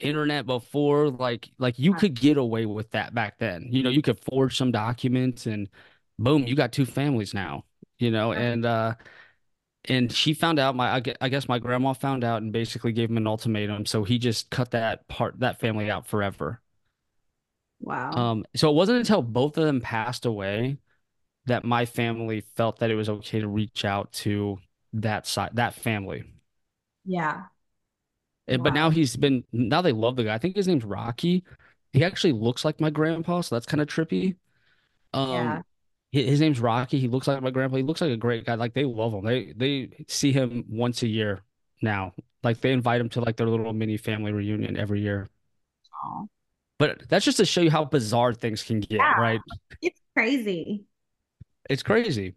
internet, 0.00 0.46
before 0.46 1.10
like 1.10 1.50
like 1.58 1.78
you 1.78 1.94
could 1.94 2.14
get 2.14 2.36
away 2.36 2.66
with 2.66 2.90
that 2.92 3.14
back 3.14 3.38
then. 3.38 3.68
You 3.70 3.82
know, 3.82 3.90
you 3.90 4.02
could 4.02 4.20
forge 4.20 4.56
some 4.56 4.72
documents 4.72 5.46
and 5.46 5.68
boom, 6.18 6.46
you 6.46 6.54
got 6.54 6.72
two 6.72 6.86
families 6.86 7.34
now. 7.34 7.64
You 7.98 8.10
know, 8.10 8.32
and 8.32 8.66
uh 8.66 8.94
and 9.88 10.12
she 10.12 10.34
found 10.34 10.58
out 10.58 10.76
my 10.76 11.02
I 11.20 11.28
guess 11.28 11.48
my 11.48 11.58
grandma 11.58 11.92
found 11.92 12.24
out 12.24 12.42
and 12.42 12.52
basically 12.52 12.92
gave 12.92 13.10
him 13.10 13.16
an 13.16 13.26
ultimatum. 13.26 13.86
So 13.86 14.04
he 14.04 14.18
just 14.18 14.50
cut 14.50 14.70
that 14.72 15.08
part 15.08 15.40
that 15.40 15.60
family 15.60 15.90
out 15.90 16.06
forever. 16.06 16.60
Wow. 17.80 18.12
Um, 18.12 18.44
so 18.54 18.70
it 18.70 18.74
wasn't 18.74 18.98
until 18.98 19.22
both 19.22 19.58
of 19.58 19.64
them 19.64 19.80
passed 19.80 20.24
away 20.26 20.78
that 21.46 21.64
my 21.64 21.86
family 21.86 22.42
felt 22.56 22.80
that 22.80 22.90
it 22.90 22.96
was 22.96 23.08
okay 23.08 23.40
to 23.40 23.48
reach 23.48 23.84
out 23.84 24.12
to 24.14 24.58
that 24.94 25.26
side, 25.26 25.52
that 25.54 25.74
family. 25.74 26.24
Yeah. 27.04 27.46
And, 28.48 28.62
But 28.62 28.74
now 28.74 28.90
he's 28.90 29.16
been, 29.16 29.44
now 29.52 29.82
they 29.82 29.92
love 29.92 30.16
the 30.16 30.24
guy. 30.24 30.34
I 30.34 30.38
think 30.38 30.56
his 30.56 30.68
name's 30.68 30.84
Rocky. 30.84 31.44
He 31.92 32.04
actually 32.04 32.32
looks 32.32 32.64
like 32.64 32.80
my 32.80 32.90
grandpa, 32.90 33.40
so 33.40 33.54
that's 33.54 33.66
kind 33.66 33.80
of 33.80 33.88
trippy. 33.88 34.36
Um, 35.14 35.30
yeah. 35.32 35.62
His 36.24 36.40
name's 36.40 36.60
Rocky. 36.60 36.98
He 36.98 37.08
looks 37.08 37.26
like 37.26 37.40
my 37.42 37.50
grandpa. 37.50 37.76
He 37.76 37.82
looks 37.82 38.00
like 38.00 38.10
a 38.10 38.16
great 38.16 38.46
guy. 38.46 38.54
Like 38.54 38.74
they 38.74 38.84
love 38.84 39.12
him. 39.12 39.24
They 39.24 39.52
they 39.56 40.04
see 40.08 40.32
him 40.32 40.64
once 40.68 41.02
a 41.02 41.08
year 41.08 41.42
now. 41.82 42.14
Like 42.42 42.60
they 42.60 42.72
invite 42.72 43.00
him 43.00 43.08
to 43.10 43.20
like 43.20 43.36
their 43.36 43.48
little 43.48 43.72
mini 43.72 43.96
family 43.96 44.32
reunion 44.32 44.76
every 44.76 45.00
year. 45.00 45.28
Oh. 46.04 46.28
But 46.78 47.08
that's 47.08 47.24
just 47.24 47.38
to 47.38 47.44
show 47.44 47.60
you 47.60 47.70
how 47.70 47.84
bizarre 47.84 48.34
things 48.34 48.62
can 48.62 48.80
get, 48.80 48.92
yeah. 48.92 49.18
right? 49.18 49.40
It's 49.80 50.00
crazy. 50.14 50.84
It's 51.68 51.82
crazy. 51.82 52.34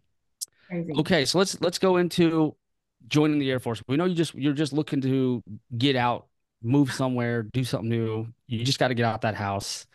crazy. 0.68 0.92
Okay, 0.98 1.24
so 1.24 1.38
let's 1.38 1.60
let's 1.60 1.78
go 1.78 1.98
into 1.98 2.56
joining 3.08 3.38
the 3.38 3.50
Air 3.50 3.60
Force. 3.60 3.82
We 3.86 3.96
know 3.96 4.06
you 4.06 4.14
just 4.14 4.34
you're 4.34 4.54
just 4.54 4.72
looking 4.72 5.00
to 5.02 5.42
get 5.76 5.96
out, 5.96 6.26
move 6.62 6.92
somewhere, 6.92 7.42
do 7.42 7.64
something 7.64 7.88
new. 7.88 8.26
You 8.46 8.64
just 8.64 8.78
got 8.78 8.88
to 8.88 8.94
get 8.94 9.04
out 9.04 9.22
that 9.22 9.34
house, 9.34 9.86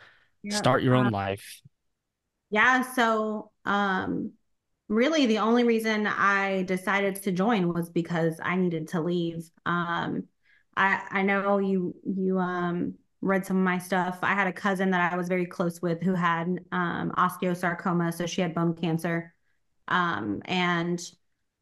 start 0.50 0.84
your 0.84 0.95
own 0.95 1.08
um, 1.08 1.13
life. 1.13 1.62
Yeah, 2.52 2.82
so 2.93 3.52
um 3.65 4.32
really 4.88 5.25
the 5.25 5.39
only 5.39 5.63
reason 5.63 6.08
I 6.08 6.63
decided 6.63 7.15
to 7.23 7.32
join 7.32 7.73
was 7.73 7.89
because 7.89 8.39
I 8.43 8.56
needed 8.56 8.89
to 8.89 9.01
leave. 9.01 9.49
Um 9.65 10.25
I 10.78 11.01
I 11.10 11.21
know 11.23 11.58
you 11.58 11.95
you 12.06 12.39
um 12.39 12.95
read 13.25 13.45
some 13.45 13.58
of 13.58 13.63
my 13.63 13.80
stuff. 13.80 14.19
I 14.21 14.34
had 14.34 14.47
a 14.47 14.54
cousin 14.54 14.91
that 14.91 15.12
I 15.12 15.17
was 15.17 15.28
very 15.28 15.45
close 15.47 15.82
with 15.82 16.01
who 16.01 16.13
had 16.13 16.60
um, 16.71 17.12
osteosarcoma, 17.17 18.13
so 18.13 18.28
she 18.28 18.41
had 18.41 18.54
bone 18.54 18.75
cancer. 18.75 19.34
Um, 19.88 20.41
and 20.45 21.01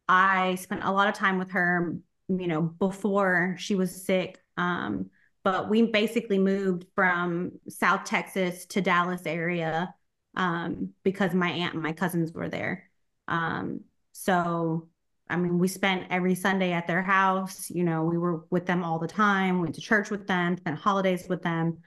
I 0.10 0.56
spent 0.56 0.84
a 0.84 0.92
lot 0.92 1.08
of 1.08 1.16
time 1.16 1.40
with 1.40 1.52
her, 1.52 1.96
you 2.28 2.48
know, 2.48 2.62
before 2.62 3.56
she 3.58 3.76
was 3.76 4.06
sick. 4.06 4.40
Um, 4.58 5.10
but 5.44 5.70
we 5.70 5.84
basically 5.84 6.38
moved 6.38 6.86
from 6.96 7.54
South 7.70 8.04
Texas 8.04 8.66
to 8.68 8.82
Dallas 8.82 9.26
area 9.26 9.94
um, 10.36 10.90
because 11.04 11.34
my 11.34 11.50
aunt 11.50 11.74
and 11.74 11.84
my 11.84 11.94
cousins 11.94 12.34
were 12.34 12.50
there. 12.50 12.90
Um, 13.28 13.82
so 14.12 14.90
I 15.30 15.36
mean, 15.36 15.58
we 15.58 15.68
spent 15.68 16.08
every 16.10 16.36
Sunday 16.36 16.74
at 16.74 16.86
their 16.86 17.02
house. 17.02 17.70
You 17.70 17.84
know, 17.84 18.04
we 18.04 18.18
were 18.18 18.46
with 18.50 18.66
them 18.66 18.84
all 18.84 19.00
the 19.00 19.08
time, 19.08 19.62
went 19.62 19.76
to 19.76 19.82
church 19.82 20.10
with 20.10 20.28
them, 20.28 20.58
spent 20.58 20.78
holidays 20.78 21.26
with 21.30 21.42
them. 21.42 21.80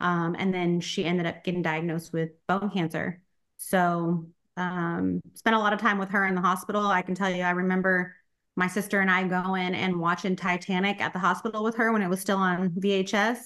Um, 0.00 0.36
and 0.38 0.52
then 0.52 0.80
she 0.80 1.04
ended 1.04 1.26
up 1.26 1.42
getting 1.44 1.62
diagnosed 1.62 2.12
with 2.12 2.30
bone 2.46 2.70
cancer. 2.70 3.20
So, 3.56 4.26
um, 4.56 5.20
spent 5.34 5.56
a 5.56 5.58
lot 5.58 5.72
of 5.72 5.80
time 5.80 5.98
with 5.98 6.10
her 6.10 6.26
in 6.26 6.34
the 6.34 6.40
hospital. 6.40 6.86
I 6.86 7.02
can 7.02 7.14
tell 7.14 7.30
you, 7.30 7.42
I 7.42 7.50
remember 7.50 8.14
my 8.56 8.66
sister 8.66 9.00
and 9.00 9.10
I 9.10 9.26
going 9.26 9.74
and 9.74 9.98
watching 9.98 10.36
Titanic 10.36 11.00
at 11.00 11.12
the 11.12 11.18
hospital 11.18 11.64
with 11.64 11.76
her 11.76 11.92
when 11.92 12.02
it 12.02 12.08
was 12.08 12.20
still 12.20 12.36
on 12.36 12.70
VHS 12.70 13.38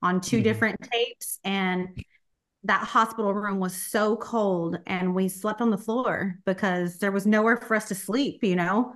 on 0.00 0.20
2 0.20 0.36
mm-hmm. 0.36 0.42
different 0.42 0.88
tapes. 0.90 1.38
And 1.44 1.88
that 2.64 2.82
hospital 2.82 3.32
room 3.34 3.58
was 3.58 3.74
so 3.74 4.16
cold 4.16 4.78
and 4.86 5.14
we 5.14 5.28
slept 5.28 5.60
on 5.60 5.70
the 5.70 5.78
floor 5.78 6.38
because 6.46 6.98
there 6.98 7.12
was 7.12 7.26
nowhere 7.26 7.56
for 7.56 7.74
us 7.74 7.88
to 7.88 7.94
sleep, 7.94 8.42
you 8.42 8.56
know? 8.56 8.94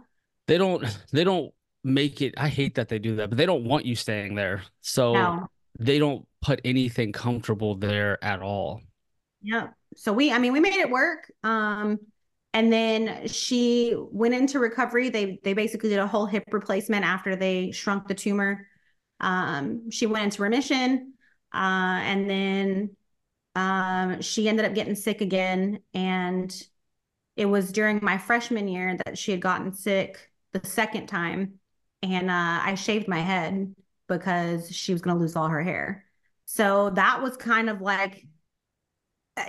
they 0.49 0.59
don't 0.59 0.85
they 1.13 1.23
don't 1.23 1.55
make 1.85 2.21
it 2.21 2.35
i 2.37 2.49
hate 2.49 2.75
that 2.75 2.89
they 2.89 2.99
do 2.99 3.15
that 3.15 3.29
but 3.29 3.39
they 3.39 3.47
don't 3.47 3.63
want 3.63 3.87
you 3.87 3.95
staying 3.95 4.35
there. 4.35 4.63
So 4.81 5.13
no. 5.13 5.47
they 5.79 6.01
don't 6.01 6.27
put 6.43 6.61
anything 6.65 7.13
comfortable 7.13 7.77
there 7.77 8.23
at 8.25 8.43
all. 8.43 8.81
Yeah 9.41 9.69
so 9.95 10.13
we 10.13 10.33
i 10.33 10.39
mean 10.39 10.53
we 10.53 10.59
made 10.59 10.75
it 10.75 10.91
work 10.91 11.31
um 11.45 11.99
and 12.55 12.73
then 12.73 13.29
she 13.29 13.95
went 13.97 14.35
into 14.35 14.59
recovery. 14.59 15.11
They 15.11 15.39
they 15.45 15.53
basically 15.53 15.91
did 15.91 15.99
a 15.99 16.07
whole 16.07 16.27
hip 16.27 16.45
replacement 16.51 17.05
after 17.05 17.37
they 17.37 17.71
shrunk 17.71 18.09
the 18.09 18.15
tumor. 18.15 18.67
Um 19.21 19.91
she 19.91 20.07
went 20.07 20.25
into 20.25 20.43
remission 20.43 21.13
uh 21.55 22.01
and 22.03 22.29
then 22.29 22.91
um 23.55 24.21
she 24.21 24.49
ended 24.49 24.65
up 24.65 24.75
getting 24.75 24.95
sick 24.95 25.21
again 25.21 25.81
and 25.95 26.63
it 27.37 27.47
was 27.47 27.73
during 27.73 28.01
my 28.03 28.19
freshman 28.19 28.69
year 28.69 28.97
that 29.05 29.17
she 29.17 29.31
had 29.31 29.41
gotten 29.41 29.73
sick 29.73 30.31
the 30.53 30.67
second 30.67 31.07
time 31.07 31.59
and 32.03 32.31
uh, 32.31 32.61
I 32.63 32.75
shaved 32.75 33.09
my 33.09 33.21
head 33.21 33.75
because 34.09 34.75
she 34.75 34.93
was 34.93 35.03
going 35.03 35.17
to 35.17 35.21
lose 35.21 35.37
all 35.37 35.49
her 35.49 35.63
hair. 35.63 36.05
So 36.45 36.91
that 36.91 37.23
was 37.23 37.37
kind 37.37 37.69
of 37.69 37.81
like, 37.81 38.27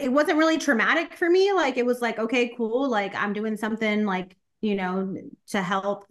it 0.01 0.11
wasn't 0.11 0.37
really 0.37 0.57
traumatic 0.57 1.15
for 1.15 1.29
me. 1.29 1.51
Like, 1.53 1.77
it 1.77 1.85
was 1.85 2.01
like, 2.01 2.19
okay, 2.19 2.53
cool. 2.55 2.89
Like, 2.89 3.15
I'm 3.15 3.33
doing 3.33 3.57
something 3.57 4.05
like, 4.05 4.35
you 4.61 4.75
know, 4.75 5.15
to 5.47 5.61
help 5.61 6.05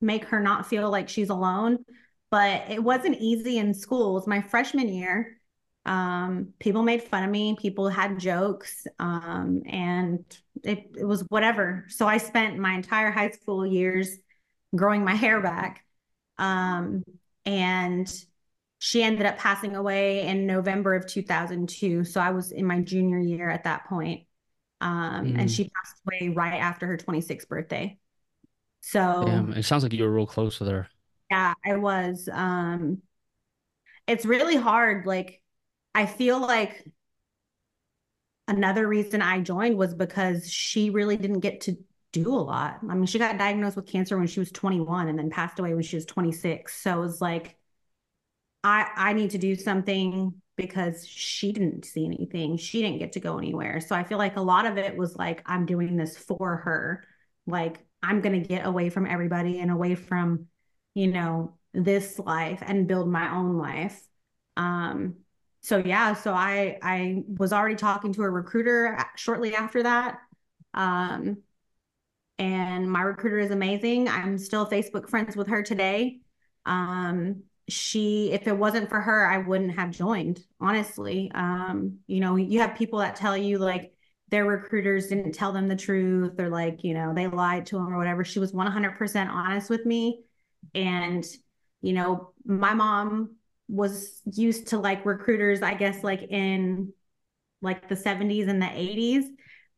make 0.00 0.24
her 0.26 0.40
not 0.40 0.66
feel 0.66 0.90
like 0.90 1.08
she's 1.08 1.30
alone. 1.30 1.84
But 2.30 2.70
it 2.70 2.82
wasn't 2.82 3.18
easy 3.20 3.58
in 3.58 3.74
schools. 3.74 4.26
My 4.26 4.40
freshman 4.40 4.88
year. 4.88 5.38
Um, 5.84 6.54
people 6.60 6.82
made 6.82 7.02
fun 7.02 7.24
of 7.24 7.30
me, 7.30 7.56
people 7.60 7.88
had 7.88 8.18
jokes, 8.18 8.86
um, 8.98 9.62
and 9.66 10.24
it, 10.62 10.90
it 10.96 11.04
was 11.04 11.22
whatever. 11.22 11.86
So 11.88 12.06
I 12.06 12.18
spent 12.18 12.58
my 12.58 12.74
entire 12.74 13.10
high 13.10 13.30
school 13.30 13.66
years 13.66 14.16
growing 14.74 15.04
my 15.04 15.14
hair 15.14 15.40
back. 15.40 15.84
Um, 16.38 17.02
and 17.44 18.12
she 18.78 19.02
ended 19.02 19.26
up 19.26 19.38
passing 19.38 19.76
away 19.76 20.26
in 20.26 20.46
November 20.46 20.94
of 20.94 21.06
2002. 21.06 22.04
So 22.04 22.20
I 22.20 22.30
was 22.30 22.52
in 22.52 22.64
my 22.64 22.80
junior 22.80 23.18
year 23.18 23.50
at 23.50 23.64
that 23.64 23.86
point. 23.86 24.22
Um, 24.80 25.26
mm. 25.26 25.38
And 25.38 25.50
she 25.50 25.70
passed 25.70 26.00
away 26.06 26.32
right 26.34 26.58
after 26.58 26.86
her 26.86 26.96
26th 26.96 27.48
birthday. 27.48 27.98
So 28.80 29.24
Damn, 29.24 29.52
it 29.52 29.64
sounds 29.64 29.84
like 29.84 29.92
you 29.92 30.02
were 30.02 30.10
real 30.10 30.26
close 30.26 30.58
with 30.58 30.68
her. 30.68 30.88
Yeah, 31.30 31.54
I 31.64 31.76
was. 31.76 32.28
Um, 32.30 33.02
it's 34.06 34.26
really 34.26 34.56
hard. 34.56 35.06
Like, 35.06 35.41
I 35.94 36.06
feel 36.06 36.38
like 36.40 36.84
another 38.48 38.86
reason 38.86 39.22
I 39.22 39.40
joined 39.40 39.76
was 39.78 39.94
because 39.94 40.50
she 40.50 40.90
really 40.90 41.16
didn't 41.16 41.40
get 41.40 41.62
to 41.62 41.76
do 42.12 42.28
a 42.34 42.36
lot. 42.36 42.78
I 42.88 42.94
mean, 42.94 43.06
she 43.06 43.18
got 43.18 43.38
diagnosed 43.38 43.76
with 43.76 43.86
cancer 43.86 44.18
when 44.18 44.26
she 44.26 44.40
was 44.40 44.52
21 44.52 45.08
and 45.08 45.18
then 45.18 45.30
passed 45.30 45.58
away 45.58 45.74
when 45.74 45.82
she 45.82 45.96
was 45.96 46.06
26. 46.06 46.80
So 46.82 46.98
it 46.98 47.00
was 47.00 47.20
like, 47.20 47.56
I 48.64 48.86
I 48.96 49.12
need 49.12 49.30
to 49.30 49.38
do 49.38 49.54
something 49.56 50.34
because 50.56 51.06
she 51.06 51.52
didn't 51.52 51.84
see 51.84 52.04
anything. 52.04 52.56
She 52.56 52.82
didn't 52.82 52.98
get 52.98 53.12
to 53.12 53.20
go 53.20 53.38
anywhere. 53.38 53.80
So 53.80 53.96
I 53.96 54.04
feel 54.04 54.18
like 54.18 54.36
a 54.36 54.40
lot 54.42 54.66
of 54.66 54.78
it 54.78 54.96
was 54.96 55.16
like 55.16 55.42
I'm 55.46 55.66
doing 55.66 55.96
this 55.96 56.16
for 56.16 56.56
her. 56.58 57.04
Like 57.46 57.84
I'm 58.02 58.20
going 58.20 58.40
to 58.40 58.46
get 58.48 58.66
away 58.66 58.90
from 58.90 59.06
everybody 59.06 59.60
and 59.60 59.70
away 59.70 59.94
from, 59.94 60.46
you 60.94 61.08
know, 61.08 61.56
this 61.72 62.18
life 62.18 62.62
and 62.64 62.86
build 62.86 63.08
my 63.08 63.34
own 63.34 63.56
life. 63.58 64.00
Um 64.56 65.16
so 65.62 65.78
yeah, 65.78 66.14
so 66.14 66.32
I 66.34 66.78
I 66.82 67.24
was 67.38 67.52
already 67.52 67.76
talking 67.76 68.12
to 68.14 68.22
a 68.22 68.30
recruiter 68.30 68.98
shortly 69.16 69.54
after 69.54 69.82
that. 69.84 70.18
Um 70.74 71.38
and 72.38 72.90
my 72.90 73.02
recruiter 73.02 73.38
is 73.38 73.50
amazing. 73.50 74.08
I'm 74.08 74.38
still 74.38 74.66
Facebook 74.66 75.08
friends 75.08 75.36
with 75.36 75.48
her 75.48 75.62
today. 75.62 76.20
Um, 76.66 77.42
she, 77.68 78.32
if 78.32 78.46
it 78.48 78.56
wasn't 78.56 78.88
for 78.88 79.00
her, 79.00 79.26
I 79.26 79.38
wouldn't 79.38 79.76
have 79.78 79.90
joined, 79.90 80.44
honestly. 80.60 81.30
Um, 81.34 81.98
you 82.06 82.20
know, 82.20 82.36
you 82.36 82.60
have 82.60 82.74
people 82.74 82.98
that 83.00 83.16
tell 83.16 83.36
you 83.36 83.58
like 83.58 83.94
their 84.28 84.44
recruiters 84.44 85.08
didn't 85.08 85.32
tell 85.32 85.52
them 85.52 85.68
the 85.68 85.76
truth 85.76 86.40
or 86.40 86.48
like, 86.48 86.82
you 86.82 86.94
know, 86.94 87.12
they 87.14 87.26
lied 87.28 87.66
to 87.66 87.76
them 87.76 87.92
or 87.92 87.98
whatever. 87.98 88.24
She 88.24 88.38
was 88.38 88.52
100% 88.52 89.30
honest 89.30 89.70
with 89.70 89.86
me. 89.86 90.24
And, 90.74 91.24
you 91.80 91.92
know, 91.92 92.32
my 92.44 92.74
mom 92.74 93.36
was 93.72 94.20
used 94.34 94.68
to 94.68 94.78
like 94.78 95.06
recruiters, 95.06 95.62
I 95.62 95.72
guess, 95.72 96.04
like 96.04 96.22
in 96.22 96.92
like 97.62 97.88
the 97.88 97.94
70s 97.94 98.48
and 98.48 98.60
the 98.60 98.66
80s 98.66 99.24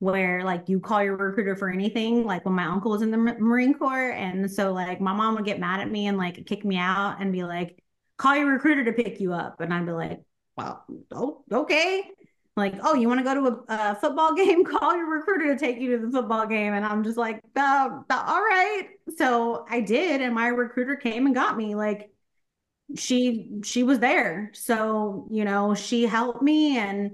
where 0.00 0.42
like 0.42 0.68
you 0.68 0.80
call 0.80 1.02
your 1.02 1.16
recruiter 1.16 1.54
for 1.54 1.70
anything 1.70 2.24
like 2.24 2.44
when 2.44 2.54
my 2.54 2.64
uncle 2.64 2.90
was 2.90 3.02
in 3.02 3.10
the 3.10 3.16
marine 3.16 3.72
corps 3.72 4.10
and 4.10 4.50
so 4.50 4.72
like 4.72 5.00
my 5.00 5.12
mom 5.12 5.34
would 5.34 5.44
get 5.44 5.60
mad 5.60 5.80
at 5.80 5.90
me 5.90 6.08
and 6.08 6.18
like 6.18 6.44
kick 6.46 6.64
me 6.64 6.76
out 6.76 7.16
and 7.20 7.32
be 7.32 7.44
like 7.44 7.82
call 8.16 8.34
your 8.34 8.50
recruiter 8.50 8.84
to 8.84 8.92
pick 8.92 9.20
you 9.20 9.32
up. 9.32 9.60
And 9.60 9.72
i'd 9.72 9.86
be 9.86 9.92
like 9.92 10.20
well 10.56 10.84
oh, 11.12 11.44
okay. 11.52 12.10
Like 12.56 12.74
oh 12.82 12.94
you 12.94 13.08
want 13.08 13.20
to 13.20 13.24
go 13.24 13.34
to 13.34 13.64
a, 13.68 13.74
a, 13.74 13.94
football 13.94 14.34
game? 14.36 14.64
Call 14.64 14.96
your 14.96 15.08
recruiter 15.08 15.54
to 15.54 15.58
take 15.58 15.78
you 15.78 15.96
to 15.96 16.06
the 16.06 16.10
football 16.10 16.46
game. 16.46 16.74
And 16.74 16.84
i'm 16.84 17.04
just 17.04 17.16
like 17.16 17.40
uh, 17.54 17.88
all 18.10 18.40
right. 18.42 18.88
So 19.16 19.64
i 19.70 19.80
did 19.80 20.20
and 20.20 20.34
my 20.34 20.48
recruiter 20.48 20.96
came 20.96 21.26
and 21.26 21.34
got 21.34 21.56
me 21.56 21.76
like 21.76 22.10
she 22.96 23.60
she 23.64 23.82
was 23.82 23.98
there 23.98 24.50
so 24.52 25.26
you 25.30 25.44
know 25.44 25.74
she 25.74 26.04
helped 26.04 26.42
me 26.42 26.76
and 26.76 27.10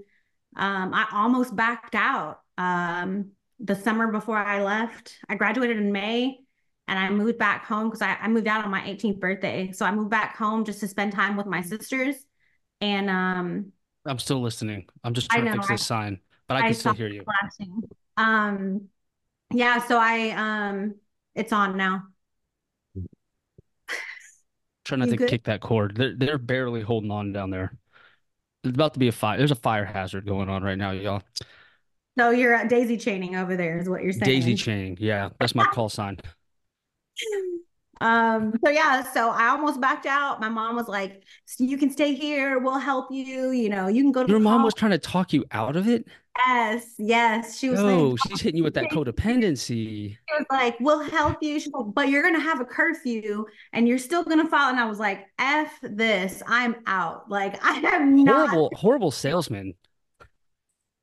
um, 0.57 0.93
i 0.93 1.07
almost 1.13 1.55
backed 1.55 1.95
out 1.95 2.41
um, 2.59 3.31
the 3.59 3.75
summer 3.75 4.11
before 4.11 4.37
I 4.37 4.63
left. 4.63 5.19
I 5.29 5.35
graduated 5.35 5.77
in 5.77 5.93
May 5.93 6.39
and 6.89 6.99
I 6.99 7.11
moved 7.11 7.39
back 7.39 7.67
home 7.67 7.89
because 7.89 8.03
I, 8.03 8.17
I, 8.21 8.29
moved 8.29 8.49
out 8.49 8.65
on 8.65 8.71
my 8.71 8.81
18th 8.81 9.21
birthday. 9.21 9.73
So 9.73 9.87
I 9.87 9.93
moved 9.93 10.11
back 10.11 10.37
home 10.37 10.65
just 10.65 10.81
to 10.81 10.89
spend 10.89 11.13
time 11.13 11.37
with 11.37 11.47
my 11.47 11.63
sisters. 11.63 12.17
And 12.81 13.11
um, 13.11 13.73
I'm 14.07 14.19
still 14.19 14.41
listening. 14.41 14.87
I'm 15.05 15.15
just 15.15 15.31
trying 15.31 15.45
know, 15.45 15.53
to 15.53 15.59
fix 15.59 15.69
this 15.69 15.87
sign, 15.87 16.21
but 16.49 16.57
I 16.57 16.61
can 16.61 16.69
I 16.71 16.73
still 16.73 16.95
hear 16.95 17.09
you. 17.09 17.25
Flashing. 17.25 17.83
Um, 18.17 18.89
Yeah, 19.53 19.87
so 19.87 19.99
I 19.99 20.31
um 20.31 20.95
it's 21.35 21.53
on 21.53 21.77
now. 21.77 22.05
Trying 24.85 25.01
not 25.01 25.09
You 25.09 25.13
to 25.13 25.19
good? 25.19 25.29
kick 25.29 25.45
that 25.45 25.61
cord. 25.61 25.97
They're 25.97 26.15
they're 26.17 26.39
barely 26.39 26.81
holding 26.81 27.11
on 27.11 27.33
down 27.33 27.51
there. 27.51 27.77
It's 28.65 28.75
about 28.75 28.95
to 28.95 29.01
be 29.01 29.09
a 29.09 29.13
fire. 29.13 29.39
There's 29.39 29.51
a 29.51 29.57
fire 29.57 29.85
hazard 29.85 30.27
going 30.27 30.49
on 30.49 30.63
right 30.63 30.77
now, 30.77 30.91
y'all. 30.91 31.23
So 32.19 32.31
you're 32.31 32.55
uh, 32.55 32.65
daisy 32.65 32.97
chaining 32.97 33.37
over 33.37 33.57
there 33.57 33.79
is 33.79 33.89
what 33.89 34.03
you're 34.03 34.13
saying. 34.13 34.25
Daisy 34.25 34.55
chaining. 34.55 34.97
Yeah, 35.01 35.31
that's 35.39 35.55
my 35.55 35.65
call 35.65 35.89
sign. 35.89 36.19
Um, 38.01 38.55
so 38.65 38.71
yeah, 38.71 39.03
so 39.13 39.31
I 39.31 39.49
almost 39.49 39.81
backed 39.81 40.07
out. 40.07 40.41
My 40.41 40.49
mom 40.49 40.77
was 40.77 40.89
like, 40.89 41.23
you 41.59 41.77
can 41.77 41.91
stay 41.91 42.15
here, 42.15 42.59
we'll 42.59 42.79
help 42.79 43.11
you, 43.11 43.51
you 43.51 43.69
know, 43.69 43.89
you 43.89 44.03
can 44.03 44.13
go 44.13 44.25
to 44.25 44.31
Your 44.31 44.39
mom 44.41 44.63
was 44.63 44.75
trying 44.75 44.93
to 44.93 44.99
talk 44.99 45.33
you 45.33 45.45
out 45.51 45.77
of 45.77 45.87
it? 45.89 46.07
Yes, 46.39 46.95
yes. 46.99 47.59
She 47.59 47.69
was 47.69 47.81
Oh, 47.81 47.85
saying, 47.85 48.17
she's 48.17 48.41
hitting 48.41 48.57
you 48.59 48.65
with 48.65 48.75
that 48.75 48.89
codependency. 48.89 50.19
she 50.29 50.35
was 50.39 50.47
like, 50.51 50.79
we'll 50.81 51.01
help 51.03 51.39
you. 51.43 51.55
Like, 51.75 51.95
but 51.95 52.09
you're 52.09 52.23
gonna 52.23 52.41
have 52.41 52.61
a 52.61 52.65
curfew 52.65 53.47
and 53.73 53.89
you're 53.89 53.99
still 53.99 54.23
gonna 54.25 54.49
file. 54.49 54.71
And 54.71 54.79
I 54.81 54.87
was 54.87 54.99
like, 54.99 55.27
F 55.39 55.73
this, 55.83 56.43
I'm 56.47 56.77
out. 56.87 57.29
Like 57.31 57.59
I 57.65 57.79
am 57.97 58.25
not 58.25 58.49
Horrible, 58.49 58.71
horrible 58.77 59.11
salesman. 59.11 59.75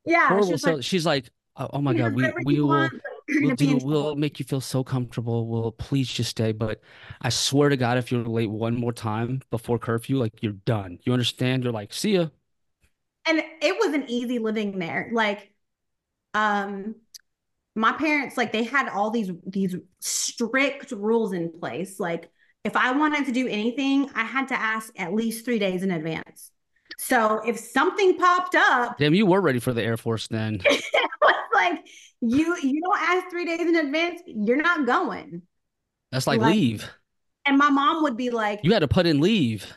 yeah, 0.06 0.28
she 0.28 0.34
Horrible 0.34 0.52
was 0.52 0.64
like, 0.64 0.74
sales. 0.76 0.86
She's 0.86 1.06
like, 1.06 1.30
oh, 1.58 1.70
oh 1.74 1.82
my 1.82 1.94
God, 1.94 2.14
we 2.14 2.34
we 2.44 2.60
will 2.62 2.68
want, 2.68 2.94
you're 3.28 3.42
we'll 3.42 3.56
do 3.56 3.80
we'll 3.84 4.16
make 4.16 4.40
you 4.40 4.46
feel 4.46 4.62
so 4.62 4.84
comfortable. 4.84 5.48
We'll 5.48 5.72
please 5.72 6.08
just 6.08 6.32
stay. 6.32 6.52
But 6.52 6.82
I 7.22 7.30
swear 7.30 7.70
to 7.70 7.78
God, 7.78 7.98
if 7.98 8.12
you're 8.12 8.24
late 8.24 8.50
one 8.50 8.76
more 8.76 8.94
time 8.94 9.42
before 9.50 9.80
curfew, 9.80 10.18
like 10.18 10.42
you're 10.42 10.54
done. 10.54 11.00
You 11.04 11.14
understand? 11.14 11.64
You're 11.64 11.74
like, 11.74 11.94
see 11.94 12.16
ya. 12.16 12.28
And 13.26 13.44
it 13.62 13.76
was 13.80 13.94
an 13.94 14.06
easy 14.08 14.40
living 14.40 14.80
there. 14.80 15.10
Like, 15.12 15.52
um, 16.34 16.96
my 17.78 17.92
parents 17.94 18.36
like 18.36 18.52
they 18.52 18.64
had 18.64 18.90
all 18.90 19.12
these 19.12 19.32
these 19.46 19.76
strict 20.00 20.92
rules 20.92 21.32
in 21.32 21.52
place 21.52 22.00
like 22.00 22.30
if 22.64 22.76
i 22.76 22.92
wanted 22.92 23.26
to 23.26 23.32
do 23.32 23.48
anything 23.48 24.10
i 24.16 24.24
had 24.24 24.48
to 24.48 24.60
ask 24.60 24.92
at 25.00 25.14
least 25.14 25.46
three 25.46 25.60
days 25.60 25.84
in 25.84 25.92
advance 25.92 26.52
so 26.98 27.40
if 27.46 27.60
something 27.60 28.18
popped 28.18 28.56
up 28.56 28.98
Damn, 28.98 29.14
you 29.14 29.28
were 29.28 29.42
ready 29.42 29.60
for 29.60 29.72
the 29.72 29.84
Air 29.84 29.98
Force 29.98 30.28
then. 30.28 30.56
it 30.66 31.10
was 31.22 31.36
like 31.54 31.88
you 32.22 32.58
you 32.62 32.82
don't 32.82 33.00
ask 33.00 33.30
three 33.30 33.46
days 33.46 33.62
in 33.62 33.76
advance 33.76 34.22
you're 34.26 34.62
not 34.62 34.86
going. 34.86 35.42
That's 36.12 36.28
like 36.28 36.40
Like- 36.42 36.56
leave. 36.56 36.90
and 37.46 37.58
my 37.58 37.70
mom 37.70 38.04
would 38.04 38.18
be 38.18 38.30
like 38.30 38.62
You 38.64 38.74
had 38.74 38.80
to 38.80 38.88
put 38.88 39.06
in 39.06 39.20
leave. 39.22 39.72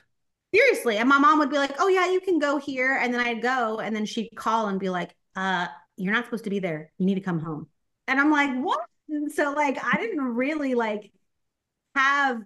seriously. 0.54 0.96
And 0.96 1.08
my 1.08 1.18
mom 1.18 1.38
would 1.40 1.50
be 1.50 1.58
like 1.58 1.74
oh 1.78 1.88
yeah 1.88 2.10
you 2.10 2.20
can 2.20 2.38
go 2.38 2.58
here. 2.58 2.98
And 3.00 3.12
then 3.12 3.20
i'd 3.20 3.42
go 3.42 3.78
and 3.80 3.94
then 3.94 4.06
she'd 4.06 4.30
call 4.34 4.68
and 4.68 4.78
be 4.80 4.88
like 4.90 5.14
uh 5.36 5.66
you're 5.96 6.14
not 6.14 6.24
supposed 6.24 6.44
to 6.44 6.50
be 6.50 6.58
there. 6.60 6.92
You 6.98 7.06
need 7.06 7.16
to 7.16 7.20
come 7.20 7.40
home. 7.40 7.68
And 8.08 8.18
i'm 8.20 8.30
like 8.30 8.56
what? 8.64 8.80
And 9.08 9.30
so 9.30 9.52
like 9.52 9.78
i 9.84 9.96
didn't 9.98 10.20
really 10.22 10.74
like 10.74 11.12
have 11.94 12.40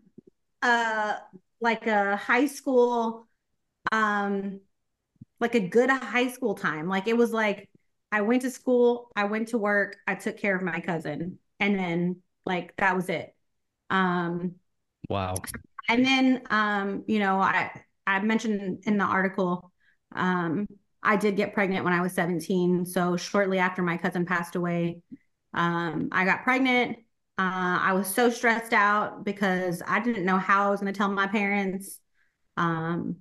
uh 0.63 1.15
like 1.61 1.87
a 1.87 2.17
high 2.17 2.47
school 2.47 3.27
um 3.93 4.61
like 5.41 5.55
a 5.55 5.61
good 5.61 5.91
high 5.91 6.29
school 6.31 6.55
time. 6.55 6.89
Like 6.89 7.07
it 7.07 7.17
was 7.17 7.33
like 7.33 7.69
i 8.15 8.21
went 8.23 8.43
to 8.43 8.51
school 8.51 9.11
i 9.17 9.25
went 9.25 9.49
to 9.49 9.59
work 9.59 9.97
i 10.07 10.15
took 10.15 10.39
care 10.39 10.57
of 10.57 10.63
my 10.63 10.81
cousin 10.81 11.39
and 11.61 11.79
then 11.79 12.17
like 12.47 12.75
that 12.79 12.97
was 12.97 13.09
it. 13.09 13.35
Um 13.91 14.57
Wow. 15.09 15.35
and 15.89 16.05
then 16.05 16.43
um 16.51 17.05
you 17.07 17.19
know 17.19 17.39
i 17.41 17.71
i 18.07 18.21
mentioned 18.21 18.83
in 18.87 18.99
the 18.99 19.05
article 19.05 19.73
um 20.15 20.67
i 21.03 21.17
did 21.17 21.37
get 21.37 21.55
pregnant 21.55 21.85
when 21.85 21.93
i 21.93 22.01
was 22.01 22.13
17 22.13 22.87
so 22.87 23.17
shortly 23.17 23.59
after 23.59 23.83
my 23.83 23.97
cousin 23.97 24.25
passed 24.25 24.57
away 24.57 25.01
um 25.55 26.09
i 26.13 26.25
got 26.25 26.45
pregnant. 26.45 26.99
Uh 27.39 27.79
i 27.81 27.93
was 27.93 28.07
so 28.07 28.31
stressed 28.31 28.73
out 28.73 29.25
because 29.25 29.83
i 29.87 30.01
didn't 30.01 30.25
know 30.25 30.39
how 30.39 30.67
i 30.69 30.71
was 30.71 30.81
going 30.81 30.93
to 30.93 30.97
tell 30.97 31.09
my 31.11 31.27
parents. 31.27 32.01
Um 32.57 33.17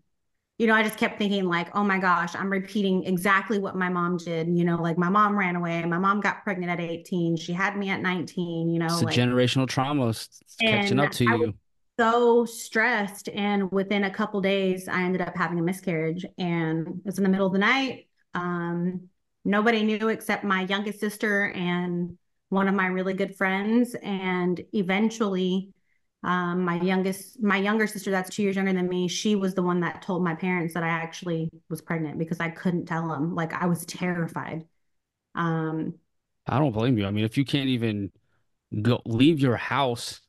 you 0.63 0.69
know 0.69 0.75
i 0.75 0.81
just 0.81 0.97
kept 0.97 1.17
thinking 1.17 1.43
like 1.45 1.67
oh 1.75 1.83
my 1.83 1.99
gosh 1.99 2.33
i'm 2.35 2.49
repeating 2.49 3.03
exactly 3.03 3.59
what 3.59 3.75
my 3.75 3.89
mom 3.89 4.15
did. 4.15 4.47
You 4.47 4.63
know 4.63 4.77
like 4.81 4.97
my 4.97 5.09
mom 5.09 5.37
ran 5.37 5.57
away. 5.57 5.83
My 5.83 5.97
mom 5.97 6.21
got 6.21 6.41
pregnant 6.45 6.71
at 6.71 6.79
18 6.79 7.35
she 7.35 7.51
had 7.51 7.75
me 7.77 7.89
at 7.89 8.01
19 8.01 8.69
you 8.69 8.79
know 8.79 8.85
It's 8.85 9.03
like 9.03 9.13
generational 9.15 9.67
trauma 9.67 10.07
s- 10.07 10.29
catching 10.61 10.99
up 10.99 11.11
to 11.11 11.25
I 11.29 11.35
you. 11.35 11.53
so 11.99 12.45
stressed 12.45 13.27
and 13.27 13.69
within 13.73 14.05
a 14.05 14.09
couple 14.09 14.39
days 14.39 14.87
i 14.87 15.01
ended 15.03 15.19
up 15.21 15.35
having 15.35 15.59
a 15.59 15.61
miscarriage 15.61 16.25
and 16.37 16.87
it 16.87 17.05
was 17.05 17.17
in 17.17 17.25
the 17.25 17.29
middle 17.29 17.47
of 17.47 17.53
the 17.53 17.59
night. 17.59 18.07
Um, 18.33 19.09
nobody 19.43 19.83
knew 19.83 20.07
except 20.07 20.45
my 20.45 20.61
youngest 20.61 21.01
sister 21.01 21.51
and 21.51 22.17
one 22.49 22.69
of 22.69 22.75
my 22.75 22.87
really 22.87 23.13
good 23.13 23.35
friends 23.35 23.95
and 24.01 24.61
eventually 24.73 25.73
um, 26.23 26.61
my 26.61 26.79
youngest 26.81 27.41
my 27.41 27.57
younger 27.57 27.87
sister 27.87 28.11
that's 28.11 28.29
two 28.29 28.43
years 28.43 28.55
younger 28.55 28.73
than 28.73 28.87
me 28.87 29.07
she 29.07 29.35
was 29.35 29.53
the 29.53 29.63
one 29.63 29.79
that 29.79 30.01
told 30.01 30.23
my 30.23 30.33
parents 30.35 30.73
that 30.73 30.83
i 30.83 30.87
actually 30.87 31.49
was 31.69 31.81
pregnant 31.81 32.17
because 32.17 32.39
i 32.39 32.49
couldn't 32.49 32.85
tell 32.85 33.07
them 33.07 33.35
like 33.35 33.53
i 33.53 33.65
was 33.65 33.85
terrified 33.85 34.65
um, 35.35 35.95
I 36.47 36.59
don't 36.59 36.71
blame 36.71 36.97
you. 36.97 37.05
I 37.05 37.11
mean, 37.11 37.25
if 37.25 37.37
you 37.37 37.45
can't 37.45 37.69
even 37.69 38.11
go 38.81 39.01
leave 39.05 39.39
your 39.39 39.55
house, 39.55 40.19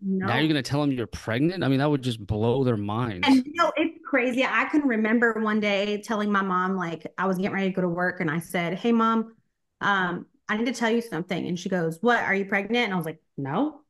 no. 0.00 0.26
now 0.26 0.38
you're 0.38 0.48
gonna 0.48 0.62
tell 0.62 0.80
them 0.80 0.92
you're 0.92 1.06
pregnant. 1.06 1.64
I 1.64 1.68
mean, 1.68 1.78
that 1.78 1.90
would 1.90 2.02
just 2.02 2.24
blow 2.24 2.64
their 2.64 2.76
minds. 2.76 3.26
And 3.26 3.44
you 3.44 3.54
know, 3.54 3.72
it's 3.76 3.98
crazy. 4.04 4.44
I 4.44 4.66
can 4.66 4.82
remember 4.82 5.34
one 5.40 5.60
day 5.60 6.00
telling 6.02 6.30
my 6.30 6.42
mom, 6.42 6.76
like, 6.76 7.06
I 7.18 7.26
was 7.26 7.36
getting 7.36 7.52
ready 7.52 7.68
to 7.70 7.74
go 7.74 7.82
to 7.82 7.88
work, 7.88 8.20
and 8.20 8.30
I 8.30 8.38
said, 8.38 8.74
Hey, 8.74 8.92
mom, 8.92 9.34
um, 9.80 10.26
I 10.48 10.56
need 10.56 10.66
to 10.66 10.72
tell 10.72 10.90
you 10.90 11.00
something. 11.02 11.46
And 11.46 11.58
she 11.58 11.68
goes, 11.68 11.98
What? 12.00 12.22
Are 12.22 12.34
you 12.34 12.44
pregnant? 12.44 12.84
And 12.84 12.94
I 12.94 12.96
was 12.96 13.06
like, 13.06 13.20
No. 13.36 13.80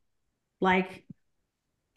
Like, 0.61 1.05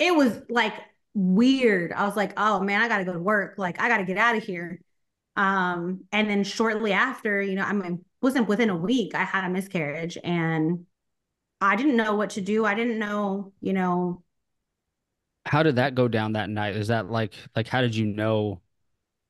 it 0.03 0.15
was 0.17 0.43
like 0.51 0.75
weird. 1.15 1.93
I 1.93 2.07
was 2.07 2.17
like, 2.17 2.33
Oh 2.37 2.61
man, 2.61 2.81
I 2.83 2.89
got 2.89 2.99
to 2.99 3.05
go 3.05 3.13
to 3.13 3.21
work. 3.21 3.55
Like, 3.59 3.81
I 3.81 3.89
got 3.89 3.99
to 3.99 4.05
get 4.05 4.19
out 4.19 4.37
of 4.37 4.43
here. 4.45 4.81
Um, 5.37 6.05
and 6.13 6.31
then 6.31 6.45
shortly 6.45 6.93
after, 6.93 7.43
you 7.43 7.57
know, 7.57 7.65
I 7.65 7.73
mean, 7.73 8.05
wasn't 8.23 8.49
within 8.49 8.71
a 8.71 8.77
week, 8.77 9.15
I 9.15 9.25
had 9.25 9.45
a 9.45 9.51
miscarriage 9.51 10.19
and 10.25 10.87
I 11.61 11.77
didn't 11.77 11.97
know 11.97 12.17
what 12.17 12.31
to 12.33 12.43
do. 12.43 12.65
I 12.67 12.75
didn't 12.75 12.99
know, 12.99 13.53
you 13.61 13.73
know, 13.75 14.25
How 15.47 15.63
did 15.63 15.77
that 15.77 15.95
go 15.95 16.09
down 16.09 16.33
that 16.33 16.51
night? 16.51 16.77
Is 16.77 16.89
that 16.89 17.11
like 17.11 17.35
like 17.57 17.67
how 17.69 17.81
did 17.81 17.95
you 17.97 18.07
know 18.07 18.61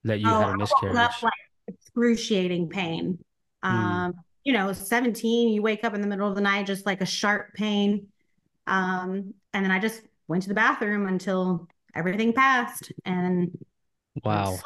that 0.05 0.21
you 0.21 0.35
Oh, 0.35 0.37
had 0.37 0.51
a 0.51 0.55
miscarriage? 0.55 0.97
up 0.97 1.23
like 1.23 1.33
excruciating 1.69 2.69
pain. 2.69 3.19
Mm. 3.71 4.03
Um, 4.03 4.15
you 4.45 4.53
know, 4.53 4.73
17, 4.73 5.49
you 5.53 5.63
wake 5.63 5.85
up 5.85 5.95
in 5.95 6.01
the 6.01 6.07
middle 6.07 6.29
of 6.29 6.35
the 6.35 6.41
night, 6.41 6.67
just 6.67 6.87
like 6.87 7.01
a 7.01 7.07
sharp 7.07 7.55
pain. 7.55 8.09
Um, 8.67 9.35
and 9.53 9.65
then 9.65 9.71
I 9.71 9.81
just 9.81 10.03
went 10.33 10.45
to 10.45 10.51
the 10.51 10.57
bathroom 10.57 11.09
until 11.09 11.69
everything 11.97 12.35
passed 12.35 12.93
and 13.07 13.53
Wow. 14.25 14.65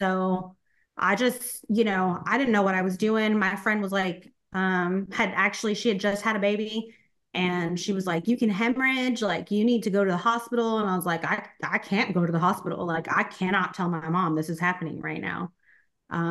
So 0.00 0.56
I 0.96 1.14
just, 1.16 1.64
you 1.68 1.84
know, 1.84 2.22
I 2.26 2.38
didn't 2.38 2.52
know 2.52 2.62
what 2.62 2.74
I 2.74 2.82
was 2.82 2.96
doing. 2.96 3.38
My 3.38 3.56
friend 3.56 3.82
was 3.82 3.92
like, 3.92 4.32
um, 4.52 5.08
had 5.12 5.30
actually, 5.34 5.74
she 5.74 5.88
had 5.88 6.00
just 6.00 6.22
had 6.22 6.36
a 6.36 6.38
baby 6.40 6.94
and 7.34 7.78
she 7.78 7.92
was 7.92 8.06
like, 8.06 8.26
you 8.28 8.36
can 8.36 8.48
hemorrhage, 8.50 9.22
like 9.22 9.50
you 9.50 9.64
need 9.64 9.82
to 9.84 9.90
go 9.90 10.04
to 10.04 10.10
the 10.10 10.16
hospital. 10.16 10.78
And 10.78 10.88
I 10.88 10.96
was 10.96 11.06
like, 11.06 11.24
I, 11.24 11.46
I 11.62 11.78
can't 11.78 12.14
go 12.14 12.24
to 12.24 12.32
the 12.32 12.38
hospital. 12.38 12.86
Like 12.86 13.06
I 13.14 13.24
cannot 13.24 13.74
tell 13.74 13.88
my 13.88 14.08
mom 14.08 14.34
this 14.34 14.48
is 14.48 14.58
happening 14.60 15.00
right 15.00 15.20
now. 15.20 15.52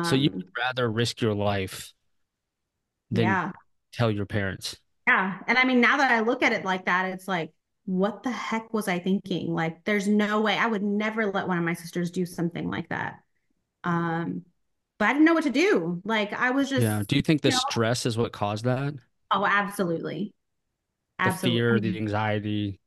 So 0.02 0.14
you 0.16 0.30
Um, 0.30 0.44
would 0.56 0.56
rather 0.56 0.90
risk 0.90 1.20
your 1.20 1.34
life 1.34 1.92
than 3.10 3.38
yeah, 3.38 3.52
tell 3.92 4.10
your 4.10 4.26
parents. 4.26 4.76
yeah. 5.06 5.38
And 5.46 5.56
I 5.58 5.64
mean, 5.64 5.80
now 5.80 5.96
that 5.98 6.10
I 6.10 6.20
look 6.20 6.42
at 6.42 6.52
it 6.52 6.64
like 6.64 6.84
that, 6.86 7.06
it's 7.06 7.26
like, 7.28 7.50
what 7.88 8.22
the 8.22 8.30
heck 8.32 8.72
was 8.74 8.88
I 8.88 9.00
thinking? 9.00 9.54
Like, 9.54 9.84
there's 9.84 10.08
no 10.08 10.42
way 10.42 10.58
I 10.58 10.66
would 10.68 10.84
never 10.84 11.26
let 11.32 11.48
one 11.48 11.58
of 11.58 11.64
my 11.64 11.74
sisters 11.74 12.10
do 12.12 12.26
something 12.26 12.70
like 12.70 12.90
that. 12.90 13.20
Um, 13.84 14.44
but 14.98 15.08
I 15.10 15.14
didn't 15.14 15.26
know 15.26 15.34
what 15.34 15.44
to 15.44 15.50
do. 15.50 16.02
Like, 16.04 16.32
I 16.34 16.50
was 16.52 16.70
just, 16.70 16.90
Yeah. 16.90 17.02
Do 17.06 17.16
you 17.16 17.22
think 17.22 17.42
the 17.42 17.50
you 17.50 17.54
know? 17.54 17.60
stress 17.62 18.06
is 18.06 18.16
what 18.16 18.32
caused 18.32 18.64
that? 18.64 18.94
oh, 19.30 19.46
absolutely. 19.46 19.46
absolutely. 19.46 20.32
The 21.22 21.30
fear, 21.30 21.78
the 21.80 21.96
anxiety. 21.96 22.80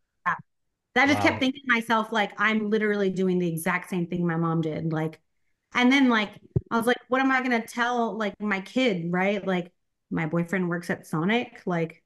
I 0.97 1.07
just 1.07 1.21
Wow. 1.21 1.21
kept 1.21 1.39
thinking 1.39 1.61
to 1.65 1.73
myself, 1.73 2.11
like, 2.11 2.33
I'm 2.39 2.69
literally 2.69 3.09
doing 3.09 3.39
the 3.39 3.47
exact 3.47 3.89
same 3.89 4.07
thing 4.07 4.27
my 4.27 4.35
mom 4.35 4.61
did. 4.61 4.91
Like, 4.91 5.19
and 5.73 5.91
then 5.91 6.09
like 6.09 6.31
I 6.69 6.77
was 6.77 6.85
like, 6.87 6.97
what 7.07 7.21
am 7.21 7.31
I 7.31 7.41
gonna 7.41 7.65
tell 7.65 8.17
like 8.17 8.35
my 8.41 8.59
kid, 8.61 9.11
right? 9.11 9.45
Like 9.45 9.71
my 10.11 10.25
boyfriend 10.25 10.67
works 10.69 10.89
at 10.89 11.07
Sonic. 11.07 11.61
Like, 11.65 12.00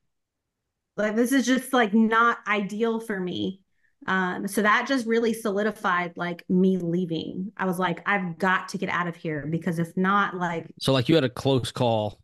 like 0.97 1.15
this 1.15 1.31
is 1.31 1.45
just 1.45 1.73
like 1.73 1.93
not 1.93 2.37
ideal 2.47 2.99
for 2.99 3.19
me. 3.19 3.61
Um, 4.07 4.47
so 4.47 4.61
that 4.61 4.85
just 4.87 5.07
really 5.07 5.33
solidified 5.33 6.13
like 6.15 6.43
me 6.47 6.77
leaving. 6.77 7.51
I 7.57 7.65
was 7.65 7.79
like, 7.79 8.01
I've 8.07 8.37
got 8.37 8.69
to 8.69 8.77
get 8.77 8.89
out 8.89 9.07
of 9.07 9.15
here 9.15 9.47
because 9.49 9.79
if 9.79 9.95
not, 9.97 10.35
like 10.35 10.67
So 10.79 10.93
like 10.93 11.09
you 11.09 11.15
had 11.15 11.23
a 11.23 11.29
close 11.29 11.71
call 11.71 12.19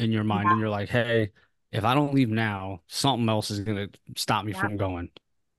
in 0.00 0.12
your 0.12 0.24
mind 0.24 0.46
Yeah. 0.46 0.52
and 0.52 0.60
you're 0.60 0.70
like, 0.70 0.88
hey, 0.88 1.32
if 1.72 1.84
I 1.84 1.94
don't 1.94 2.14
leave 2.14 2.28
now, 2.30 2.82
something 2.88 3.28
else 3.28 3.50
is 3.50 3.60
gonna 3.60 3.88
stop 4.16 4.44
me 4.44 4.52
Yeah. 4.52 4.60
from 4.60 4.76
going. 4.76 5.10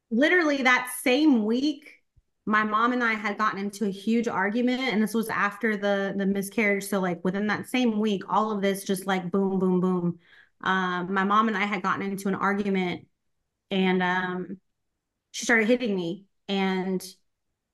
literally 0.10 0.64
that 0.64 0.92
same 1.02 1.46
week 1.46 1.94
my 2.46 2.64
mom 2.64 2.94
and 2.94 3.04
I 3.04 3.14
had 3.14 3.38
gotten 3.38 3.60
into 3.60 3.86
a 3.86 3.90
huge 3.92 4.30
argument 4.30 4.82
and 4.82 5.04
this 5.04 5.14
was 5.14 5.28
after 5.30 5.76
the 5.76 6.14
the 6.18 6.26
miscarriage 6.26 6.86
so 6.86 7.00
like 7.00 7.20
within 7.24 7.48
that 7.48 7.68
same 7.68 8.00
week 8.00 8.24
all 8.30 8.52
of 8.52 8.62
this 8.62 8.84
just 8.86 9.06
like 9.06 9.30
boom 9.32 9.60
boom 9.60 9.82
boom 9.82 10.20
um, 10.62 11.14
my 11.14 11.24
mom 11.24 11.48
and 11.48 11.58
I 11.58 11.66
had 11.66 11.82
gotten 11.82 12.02
into 12.02 12.28
an 12.28 12.36
argument 12.36 13.08
and 13.72 14.02
um, 14.02 14.58
she 15.32 15.46
started 15.46 15.68
hitting 15.68 15.96
me. 15.96 16.26
And 16.48 17.06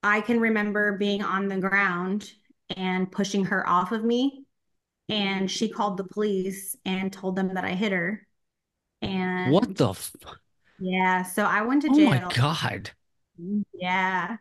I 0.02 0.22
can 0.22 0.40
remember 0.40 0.98
being 0.98 1.24
on 1.24 1.48
the 1.48 1.58
ground 1.58 2.32
and 2.76 3.12
pushing 3.12 3.46
her 3.46 3.68
off 3.68 3.92
of 3.92 4.04
me. 4.04 4.46
And 5.10 5.50
she 5.50 5.70
called 5.70 5.98
the 5.98 6.06
police 6.06 6.76
and 6.86 7.12
told 7.12 7.36
them 7.36 7.54
that 7.54 7.66
I 7.66 7.72
hit 7.72 7.92
her. 7.92 8.26
And 9.02 9.52
what 9.52 9.76
the? 9.76 9.90
F- 9.90 10.16
yeah, 10.80 11.24
so 11.24 11.44
I 11.44 11.62
went 11.62 11.84
to 11.84 11.90
jail. 11.90 12.08
oh 12.08 12.10
my 12.10 12.34
God. 12.36 12.92
Yeah. 13.74 14.38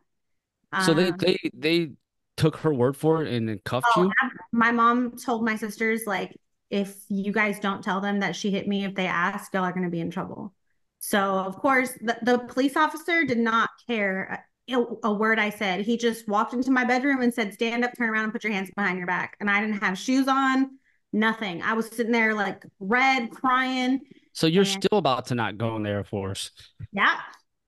So 0.84 0.94
they 0.94 1.10
Um, 1.10 1.16
they 1.18 1.38
they 1.52 1.90
took 2.36 2.56
her 2.56 2.72
word 2.72 2.96
for 2.96 3.22
it 3.22 3.32
and 3.32 3.48
then 3.48 3.60
cuffed 3.64 3.86
oh, 3.96 4.04
you? 4.04 4.30
my 4.52 4.72
mom 4.72 5.16
told 5.18 5.44
my 5.44 5.56
sisters, 5.56 6.02
like, 6.06 6.34
if 6.72 7.04
you 7.08 7.32
guys 7.32 7.60
don't 7.60 7.84
tell 7.84 8.00
them 8.00 8.20
that 8.20 8.34
she 8.34 8.50
hit 8.50 8.66
me, 8.66 8.84
if 8.84 8.94
they 8.96 9.06
ask, 9.06 9.54
y'all 9.54 9.64
are 9.64 9.72
going 9.72 9.84
to 9.84 9.90
be 9.90 10.00
in 10.00 10.10
trouble. 10.10 10.54
So, 10.98 11.20
of 11.38 11.56
course, 11.56 11.90
the, 12.00 12.16
the 12.22 12.38
police 12.38 12.76
officer 12.76 13.24
did 13.24 13.38
not 13.38 13.70
care 13.86 14.46
a, 14.70 14.76
a 15.04 15.12
word 15.12 15.38
I 15.38 15.50
said. 15.50 15.82
He 15.82 15.96
just 15.96 16.28
walked 16.28 16.54
into 16.54 16.70
my 16.70 16.84
bedroom 16.84 17.20
and 17.22 17.34
said, 17.34 17.52
Stand 17.54 17.84
up, 17.84 17.92
turn 17.96 18.08
around, 18.08 18.24
and 18.24 18.32
put 18.32 18.44
your 18.44 18.52
hands 18.52 18.70
behind 18.74 18.98
your 18.98 19.06
back. 19.06 19.36
And 19.40 19.50
I 19.50 19.60
didn't 19.60 19.82
have 19.82 19.98
shoes 19.98 20.28
on, 20.28 20.78
nothing. 21.12 21.62
I 21.62 21.74
was 21.74 21.88
sitting 21.88 22.12
there 22.12 22.34
like 22.34 22.64
red, 22.80 23.30
crying. 23.30 24.00
So 24.32 24.46
you're 24.46 24.64
And 24.64 24.82
still 24.84 24.98
about 24.98 25.26
to 25.26 25.34
not 25.34 25.58
go 25.58 25.76
in 25.76 25.82
the 25.82 25.90
Air 25.90 26.04
Force. 26.04 26.50
yeah, 26.92 27.18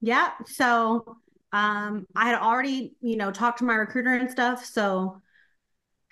yeah. 0.00 0.30
So, 0.46 1.18
um, 1.52 2.06
I 2.16 2.26
had 2.26 2.40
already, 2.40 2.96
you 3.00 3.16
know, 3.16 3.30
talked 3.30 3.58
to 3.58 3.64
my 3.64 3.74
recruiter 3.74 4.14
and 4.14 4.30
stuff. 4.30 4.64
So, 4.64 5.20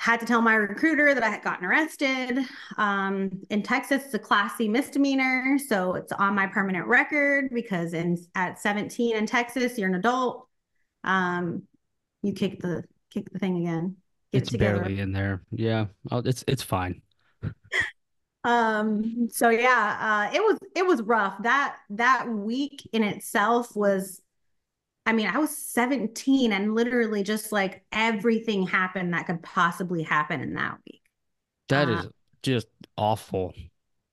had 0.02 0.18
to 0.18 0.26
tell 0.26 0.42
my 0.42 0.56
recruiter 0.56 1.14
that 1.14 1.22
I 1.22 1.28
had 1.28 1.44
gotten 1.44 1.64
arrested. 1.64 2.40
Um, 2.76 3.30
in 3.50 3.62
Texas, 3.62 4.04
it's 4.06 4.14
a 4.14 4.18
class 4.18 4.56
C 4.56 4.68
misdemeanor, 4.68 5.58
so 5.64 5.94
it's 5.94 6.10
on 6.10 6.34
my 6.34 6.48
permanent 6.48 6.88
record 6.88 7.50
because 7.54 7.94
in 7.94 8.18
at 8.34 8.58
17 8.58 9.14
in 9.14 9.26
Texas, 9.26 9.78
you're 9.78 9.88
an 9.88 9.94
adult. 9.94 10.48
Um, 11.04 11.62
you 12.22 12.32
kick 12.32 12.60
the 12.60 12.82
kick 13.10 13.30
the 13.30 13.38
thing 13.38 13.58
again. 13.58 13.94
Get 14.32 14.42
It's 14.42 14.54
it 14.54 14.58
barely 14.58 14.98
in 14.98 15.12
there. 15.12 15.44
Yeah. 15.52 15.86
Oh, 16.10 16.18
it's 16.18 16.42
it's 16.48 16.64
fine. 16.64 17.00
Um, 18.44 19.28
so 19.30 19.50
yeah, 19.50 20.28
uh, 20.32 20.34
it 20.34 20.40
was 20.40 20.58
it 20.74 20.84
was 20.84 21.00
rough. 21.02 21.40
That 21.44 21.76
that 21.90 22.28
week 22.28 22.88
in 22.92 23.04
itself 23.04 23.76
was 23.76 24.20
I 25.04 25.12
mean, 25.12 25.26
I 25.26 25.38
was 25.38 25.56
17 25.56 26.52
and 26.52 26.74
literally 26.74 27.22
just 27.22 27.50
like 27.52 27.84
everything 27.92 28.66
happened 28.66 29.14
that 29.14 29.26
could 29.26 29.42
possibly 29.42 30.02
happen 30.02 30.40
in 30.40 30.54
that 30.54 30.78
week. 30.86 31.02
That 31.68 31.88
Uh, 31.88 32.02
is 32.02 32.08
just 32.42 32.68
awful. 32.96 33.52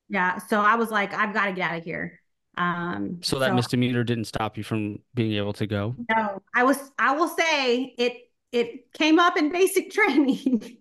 Yeah, 0.09 0.39
so 0.39 0.59
I 0.59 0.75
was 0.75 0.89
like, 0.89 1.13
I've 1.13 1.33
got 1.33 1.45
to 1.45 1.53
get 1.53 1.71
out 1.71 1.77
of 1.79 1.83
here. 1.83 2.19
Um, 2.57 3.21
So 3.21 3.39
that 3.39 3.49
so 3.49 3.53
misdemeanor 3.53 4.03
didn't 4.03 4.25
stop 4.25 4.57
you 4.57 4.63
from 4.63 4.99
being 5.13 5.33
able 5.33 5.53
to 5.53 5.67
go? 5.67 5.95
no, 6.09 6.41
I 6.53 6.63
was, 6.63 6.77
I 6.97 7.15
will 7.15 7.27
say 7.27 7.93
it, 7.97 8.13
it 8.51 8.93
came 8.93 9.19
up 9.19 9.37
in 9.37 9.51
basic 9.51 9.91
training. 9.93 10.77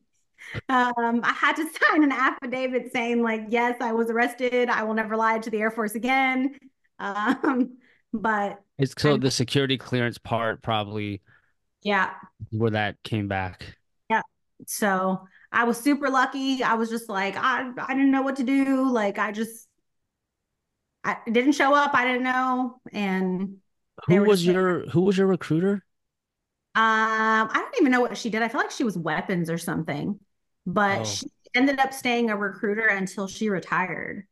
Um, 0.68 1.20
I 1.24 1.32
had 1.34 1.56
to 1.56 1.68
sign 1.90 2.04
an 2.04 2.12
affidavit 2.12 2.92
saying 2.92 3.22
like, 3.22 3.44
yes, 3.50 3.76
I 3.80 3.92
was 3.92 4.10
arrested. 4.10 4.68
I 4.70 4.84
will 4.84 4.94
never 4.94 5.16
lie 5.16 5.38
to 5.40 5.50
the 5.50 5.60
Air 5.60 5.70
Force 5.70 5.94
again. 5.94 6.56
Um, 6.98 7.78
but 8.18 8.62
It's 8.78 8.94
so 9.00 9.16
I'm, 9.16 9.18
the 9.18 9.30
security 9.30 9.76
clearance 9.78 10.18
part 10.18 10.62
probably 10.62 11.20
yeah, 11.82 12.14
where 12.50 12.70
that 12.70 13.02
came 13.02 13.28
back. 13.28 13.76
yeah. 14.10 14.22
So 14.66 15.26
I 15.52 15.64
was 15.64 15.78
super 15.78 16.10
lucky. 16.10 16.62
I 16.62 16.74
was 16.74 16.90
just 16.90 17.08
like, 17.08 17.36
I, 17.36 17.70
I 17.78 17.94
didn't 17.94 18.10
know 18.10 18.22
what 18.22 18.36
to 18.36 18.44
do. 18.44 18.88
Like, 18.90 19.18
I 19.18 19.32
just, 19.32 19.68
I 21.04 21.16
didn't 21.30 21.52
show 21.52 21.74
up. 21.74 21.92
I 21.94 22.04
didn't 22.04 22.24
know. 22.24 22.80
And 22.92 23.58
Who 24.06 24.24
was 24.24 24.44
your 24.44 24.88
who 24.90 25.02
was 25.02 25.16
your 25.18 25.28
recruiter? 25.28 25.84
Um, 26.74 27.48
I 27.50 27.54
don't 27.54 27.74
even 27.80 27.90
know 27.92 28.00
what 28.00 28.16
she 28.16 28.30
did. 28.30 28.42
I 28.42 28.48
feel 28.48 28.60
like 28.60 28.70
she 28.70 28.84
was 28.84 28.96
weapons 28.96 29.50
or 29.50 29.58
something, 29.58 30.20
but 30.66 31.06
Oh, 31.06 31.06
she 31.06 31.26
ended 31.54 31.80
up 31.80 31.92
staying 31.92 32.30
a 32.30 32.36
recruiter 32.36 32.86
until 32.86 33.26
she 33.26 33.48
retired. 33.50 34.26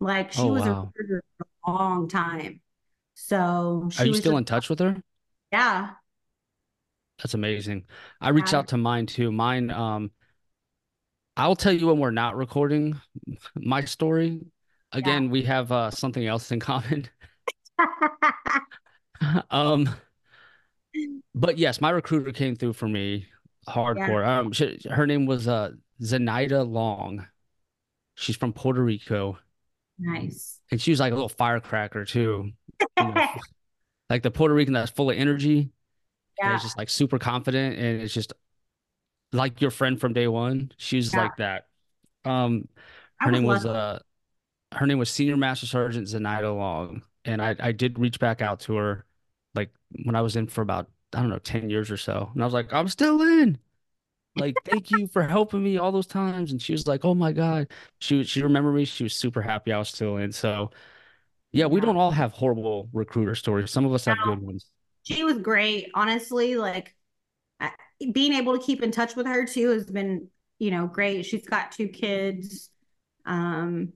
Like 0.00 0.32
she 0.32 0.48
oh 0.48 0.50
was 0.50 0.66
a 0.66 0.74
recruiter 0.96 1.22
for 1.38 1.46
a 1.66 1.70
long 1.72 2.08
time. 2.08 2.62
So 3.26 3.92
Are 3.96 4.04
you 4.04 4.14
was 4.14 4.18
still 4.18 4.36
just, 4.36 4.36
in 4.36 4.44
touch 4.44 4.68
with 4.68 4.80
her? 4.80 5.00
yeah, 5.52 5.94
That's 7.18 7.34
amazing. 7.34 7.86
I 8.20 8.30
reached 8.30 8.52
yeah, 8.52 8.54
out 8.54 8.68
to 8.68 8.76
mine 8.78 9.06
too. 9.06 9.30
Mine, 9.30 9.70
um, 9.70 10.10
I'll 11.36 11.56
tell 11.56 11.72
you 11.72 11.86
when 11.88 11.98
we're 11.98 12.10
not 12.10 12.36
recording 12.36 13.00
my 13.56 13.84
story. 13.84 14.40
yeah, 15.04 15.20
Again, 15.20 15.30
we 15.30 15.42
have 15.44 15.72
uh 15.72 15.90
something 15.90 16.26
else 16.26 16.50
in 16.52 16.60
common. 16.60 17.08
Um, 19.50 19.88
but 21.34 21.58
yes, 21.58 21.80
my 21.80 21.90
recruiter 21.90 22.32
came 22.32 22.56
through 22.56 22.72
for 22.74 22.88
me 22.88 23.26
yeah. 23.94 24.08
hardcore. 24.08 24.26
Um, 24.26 24.52
she, 24.52 24.78
her 24.90 25.06
name 25.06 25.26
was 25.26 25.48
uh 25.48 25.72
Zenaida 26.02 26.68
Long. 26.68 27.26
She's 28.16 28.36
from 28.36 28.52
Puerto 28.54 28.82
Rico, 28.82 29.38
Nice. 29.98 30.60
and 30.70 30.80
she 30.80 30.90
was 30.90 31.00
like 31.00 31.12
a 31.12 31.14
little 31.14 31.28
firecracker 31.28 32.04
too. 32.04 32.52
You 32.98 33.06
know, 33.06 33.22
like 34.10 34.22
the 34.22 34.30
Puerto 34.30 34.54
Rican 34.54 34.74
that's 34.74 34.90
full 34.90 35.10
of 35.10 35.16
energy 35.16 35.70
Yeah, 36.38 36.56
is 36.56 36.62
just 36.62 36.78
like 36.78 36.90
super 36.90 37.18
confident, 37.18 37.78
and 37.78 38.02
it's 38.02 38.14
just 38.14 38.34
like 39.32 39.60
your 39.60 39.70
friend 39.70 40.00
from 40.00 40.12
day 40.12 40.28
one. 40.28 40.72
She 40.76 40.96
was 40.96 41.14
yeah. 41.14 41.18
like 41.18 41.36
that. 41.36 41.68
Um, 42.24 42.68
her 43.20 43.32
name 43.32 43.44
was 43.44 43.66
uh 43.66 44.00
her 44.74 44.86
name 44.86 44.98
was 44.98 45.10
Senior 45.10 45.36
Master 45.36 45.66
Sergeant 45.66 46.08
Zenaida 46.08 46.56
Long, 46.56 47.04
and 47.26 47.42
I 47.42 47.56
I 47.60 47.72
did 47.72 47.98
reach 47.98 48.20
back 48.20 48.42
out 48.42 48.60
to 48.62 48.76
her 48.76 49.06
like 49.54 49.72
when 50.04 50.16
I 50.16 50.22
was 50.22 50.36
in 50.36 50.48
for 50.48 50.62
about 50.62 50.90
I 51.14 51.20
don't 51.20 51.30
know 51.30 51.40
10 51.40 51.70
years 51.70 51.90
or 51.90 51.98
so, 51.98 52.30
and 52.34 52.42
I 52.42 52.46
was 52.46 52.54
like 52.54 52.72
I'm 52.72 52.88
still 52.88 53.22
in. 53.22 53.58
Like 54.36 54.60
thank 54.64 54.90
you 54.90 55.08
for 55.08 55.22
helping 55.24 55.62
me 55.64 55.78
all 55.78 55.92
those 55.92 56.06
times, 56.06 56.52
and 56.52 56.62
she 56.62 56.72
was 56.72 56.86
like 56.86 57.04
oh 57.04 57.14
my 57.14 57.32
God, 57.32 57.68
she 58.00 58.24
she 58.24 58.42
remembered 58.42 58.74
me. 58.74 58.84
She 58.84 59.04
was 59.04 59.14
super 59.14 59.42
happy 59.42 59.72
I 59.72 59.78
was 59.78 59.88
still 59.90 60.16
in. 60.18 60.32
So 60.32 60.70
yeah, 61.52 61.66
we 61.66 61.80
don't 61.80 61.96
all 61.96 62.10
have 62.10 62.32
horrible 62.32 62.88
recruiter 62.92 63.34
stories. 63.34 63.70
Some 63.70 63.84
of 63.84 63.92
us 63.92 64.04
have 64.04 64.18
good 64.24 64.40
ones. 64.40 64.66
she 65.02 65.24
was 65.24 65.38
great. 65.38 65.90
Honestly, 65.94 66.56
like 66.56 66.94
I, 67.58 67.70
being 68.12 68.32
able 68.34 68.58
to 68.58 68.64
keep 68.64 68.82
in 68.82 68.90
touch 68.90 69.16
with 69.16 69.26
her 69.26 69.44
too 69.46 69.70
has 69.70 69.86
been, 69.86 70.28
you 70.58 70.70
know, 70.70 70.86
great. 70.86 71.24
She's 71.26 71.46
got 71.46 71.72
two 71.72 71.88
kids. 71.88 72.70
Um, 73.26 73.92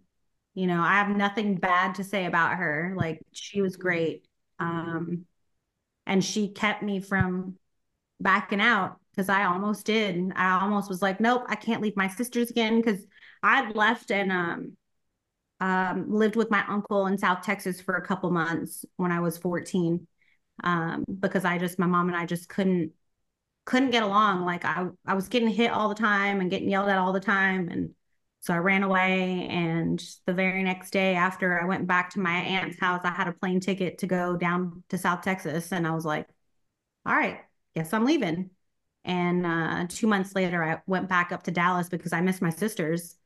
you 0.54 0.66
know, 0.66 0.80
I 0.80 0.94
have 0.94 1.16
nothing 1.16 1.56
bad 1.56 1.96
to 1.96 2.04
say 2.04 2.26
about 2.26 2.54
her. 2.56 2.94
Like 2.96 3.20
she 3.32 3.60
was 3.60 3.76
great. 3.76 4.26
Um, 4.58 5.26
and 6.06 6.24
she 6.24 6.48
kept 6.48 6.82
me 6.82 7.00
from 7.00 7.56
backing 8.20 8.60
out 8.60 8.98
because 9.10 9.28
I 9.28 9.44
almost 9.44 9.86
did. 9.86 10.32
I 10.36 10.60
almost 10.60 10.88
was 10.88 11.02
like, 11.02 11.20
nope, 11.20 11.44
I 11.48 11.54
can't 11.54 11.82
leave 11.82 11.96
my 11.96 12.08
sisters 12.08 12.50
again 12.50 12.80
because 12.80 13.04
I'd 13.42 13.76
left 13.76 14.10
and 14.10 14.32
um 14.32 14.76
um 15.60 16.06
lived 16.10 16.36
with 16.36 16.50
my 16.50 16.64
uncle 16.68 17.06
in 17.06 17.18
South 17.18 17.42
Texas 17.42 17.80
for 17.80 17.96
a 17.96 18.06
couple 18.06 18.30
months 18.30 18.84
when 18.96 19.12
I 19.12 19.20
was 19.20 19.38
14. 19.38 20.06
Um, 20.62 21.04
because 21.20 21.44
I 21.44 21.58
just 21.58 21.78
my 21.78 21.86
mom 21.86 22.08
and 22.08 22.16
I 22.16 22.26
just 22.26 22.48
couldn't 22.48 22.92
couldn't 23.64 23.90
get 23.90 24.02
along. 24.02 24.44
Like 24.44 24.64
I 24.64 24.86
I 25.06 25.14
was 25.14 25.28
getting 25.28 25.48
hit 25.48 25.70
all 25.70 25.88
the 25.88 25.94
time 25.94 26.40
and 26.40 26.50
getting 26.50 26.70
yelled 26.70 26.88
at 26.88 26.98
all 26.98 27.12
the 27.12 27.20
time. 27.20 27.68
And 27.68 27.94
so 28.40 28.52
I 28.54 28.58
ran 28.58 28.82
away. 28.82 29.48
And 29.48 30.02
the 30.26 30.34
very 30.34 30.62
next 30.62 30.90
day 30.90 31.14
after 31.14 31.60
I 31.60 31.64
went 31.66 31.86
back 31.86 32.10
to 32.10 32.20
my 32.20 32.32
aunt's 32.32 32.78
house, 32.78 33.00
I 33.04 33.10
had 33.10 33.28
a 33.28 33.32
plane 33.32 33.60
ticket 33.60 33.98
to 33.98 34.06
go 34.06 34.36
down 34.36 34.82
to 34.90 34.98
South 34.98 35.22
Texas. 35.22 35.72
And 35.72 35.86
I 35.86 35.94
was 35.94 36.04
like, 36.04 36.28
all 37.06 37.14
right, 37.14 37.40
guess 37.74 37.92
I'm 37.92 38.04
leaving. 38.04 38.50
And 39.04 39.46
uh, 39.46 39.86
two 39.88 40.06
months 40.06 40.34
later, 40.34 40.62
I 40.64 40.80
went 40.86 41.08
back 41.08 41.32
up 41.32 41.42
to 41.44 41.50
Dallas 41.50 41.88
because 41.88 42.12
I 42.12 42.20
missed 42.22 42.42
my 42.42 42.50
sisters. 42.50 43.16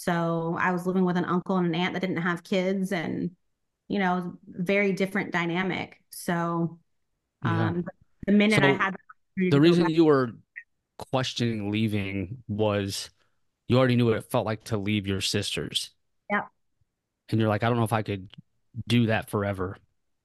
So 0.00 0.56
I 0.58 0.72
was 0.72 0.86
living 0.86 1.04
with 1.04 1.16
an 1.18 1.26
uncle 1.26 1.56
and 1.58 1.66
an 1.66 1.74
aunt 1.74 1.92
that 1.94 2.00
didn't 2.00 2.18
have 2.22 2.42
kids, 2.42 2.90
and 2.92 3.32
you 3.88 3.98
know, 3.98 4.38
very 4.48 4.92
different 4.92 5.32
dynamic. 5.32 6.02
So 6.10 6.78
Yeah. 7.42 7.74
um, 7.74 7.84
the 8.26 8.32
minute 8.32 8.62
I 8.62 8.72
had 8.72 8.96
the 9.36 9.60
the 9.60 9.60
reason 9.60 9.86
back, 9.86 9.94
you 9.94 10.04
were 10.04 10.32
questioning 11.12 11.70
leaving 11.70 12.42
was 12.48 13.10
you 13.68 13.78
already 13.78 13.96
knew 13.96 14.06
what 14.06 14.16
it 14.16 14.30
felt 14.30 14.46
like 14.46 14.64
to 14.64 14.78
leave 14.78 15.06
your 15.06 15.20
sisters, 15.20 15.90
yep, 16.30 16.50
and 17.30 17.40
you're 17.40 17.48
like 17.48 17.62
I 17.62 17.68
don't 17.68 17.78
know 17.78 17.84
if 17.84 17.92
I 17.92 18.02
could 18.02 18.28
do 18.88 19.06
that 19.06 19.30
forever. 19.30 19.76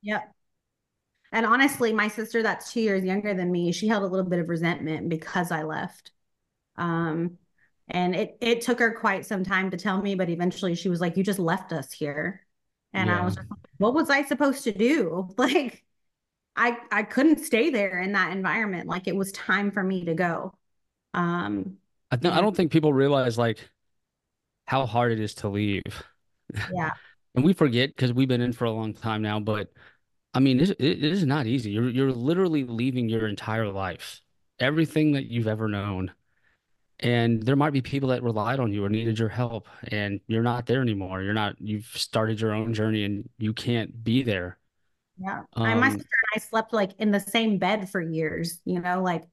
yep. 0.02 0.34
And 1.32 1.46
honestly, 1.46 1.92
my 1.92 2.08
sister 2.08 2.42
that's 2.44 2.72
two 2.72 2.82
years 2.82 3.04
younger 3.04 3.34
than 3.34 3.52
me, 3.52 3.72
she 3.72 3.88
held 3.88 4.04
a 4.04 4.08
little 4.08 4.30
bit 4.30 4.40
of 4.40 4.50
resentment 4.50 5.10
because 5.10 5.52
I 5.52 5.64
left. 5.64 6.12
Um, 6.78 7.38
and 7.88 8.16
it 8.16 8.38
it 8.42 8.62
took 8.62 8.80
her 8.80 8.94
quite 8.94 9.26
some 9.26 9.44
time 9.44 9.72
to 9.72 9.78
tell 9.78 10.02
me, 10.02 10.16
but 10.16 10.30
eventually 10.30 10.76
she 10.76 10.90
was 10.90 11.02
like, 11.02 11.18
"You 11.18 11.24
just 11.24 11.40
left 11.40 11.72
us 11.74 11.92
here," 11.92 12.46
and 12.94 13.10
I 13.12 13.24
was 13.24 13.38
like, 13.38 13.46
"What 13.78 13.94
was 13.94 14.10
I 14.10 14.24
supposed 14.24 14.64
to 14.66 14.72
do?" 14.74 15.30
Like, 15.38 15.84
I 16.56 16.80
I 16.92 17.04
couldn't 17.04 17.40
stay 17.46 17.70
there 17.72 18.00
in 18.02 18.14
that 18.14 18.34
environment. 18.34 18.88
Like, 18.90 19.08
it 19.08 19.16
was 19.16 19.32
time 19.34 19.72
for 19.72 19.84
me 19.84 20.06
to 20.06 20.16
go. 20.16 20.54
Um, 21.16 21.78
I 22.12 22.18
th 22.18 22.34
I 22.34 22.42
don't 22.42 22.56
think 22.56 22.72
people 22.72 22.94
realize 22.94 23.38
like 23.38 23.60
how 24.68 24.86
hard 24.86 25.12
it 25.12 25.20
is 25.20 25.34
to 25.36 25.50
leave. 25.50 25.84
Yeah. 26.68 26.92
And 27.36 27.44
we 27.44 27.54
forget 27.54 27.90
because 27.90 28.14
we've 28.14 28.28
been 28.30 28.42
in 28.42 28.54
for 28.54 28.66
a 28.66 28.72
long 28.72 28.94
time 28.94 29.22
now, 29.22 29.40
but 29.42 29.72
I 30.34 30.40
mean, 30.40 30.60
it, 30.60 30.72
it 30.80 31.04
is 31.04 31.26
not 31.26 31.48
easy. 31.48 31.72
You're 31.72 31.90
you're 31.90 32.12
literally 32.14 32.64
leaving 32.66 33.10
your 33.10 33.28
entire 33.28 33.70
life, 33.70 34.22
everything 34.60 35.14
that 35.14 35.26
you've 35.28 35.48
ever 35.48 35.68
known. 35.68 36.14
And 37.00 37.44
there 37.44 37.56
might 37.56 37.74
be 37.74 37.82
people 37.82 38.10
that 38.10 38.24
relied 38.24 38.60
on 38.60 38.72
you 38.72 38.84
or 38.86 38.90
needed 38.90 39.20
your 39.20 39.30
help, 39.30 39.68
and 39.90 40.22
you're 40.28 40.44
not 40.44 40.66
there 40.66 40.82
anymore. 40.82 41.22
You're 41.22 41.34
not, 41.34 41.56
you've 41.60 41.86
started 41.88 42.40
your 42.40 42.54
own 42.54 42.74
journey 42.74 43.04
and 43.04 43.30
you 43.38 43.54
can't 43.54 44.04
be 44.04 44.24
there. 44.24 44.58
Yeah. 45.18 45.44
I, 45.66 45.74
my 45.76 45.88
Um, 45.88 45.94
sister 45.94 46.10
and 46.34 46.42
I 46.42 46.46
slept 46.46 46.74
like 46.74 46.92
in 47.00 47.12
the 47.12 47.20
same 47.20 47.58
bed 47.58 47.90
for 47.90 48.02
years, 48.02 48.60
you 48.66 48.82
know, 48.82 49.02
like 49.02 49.24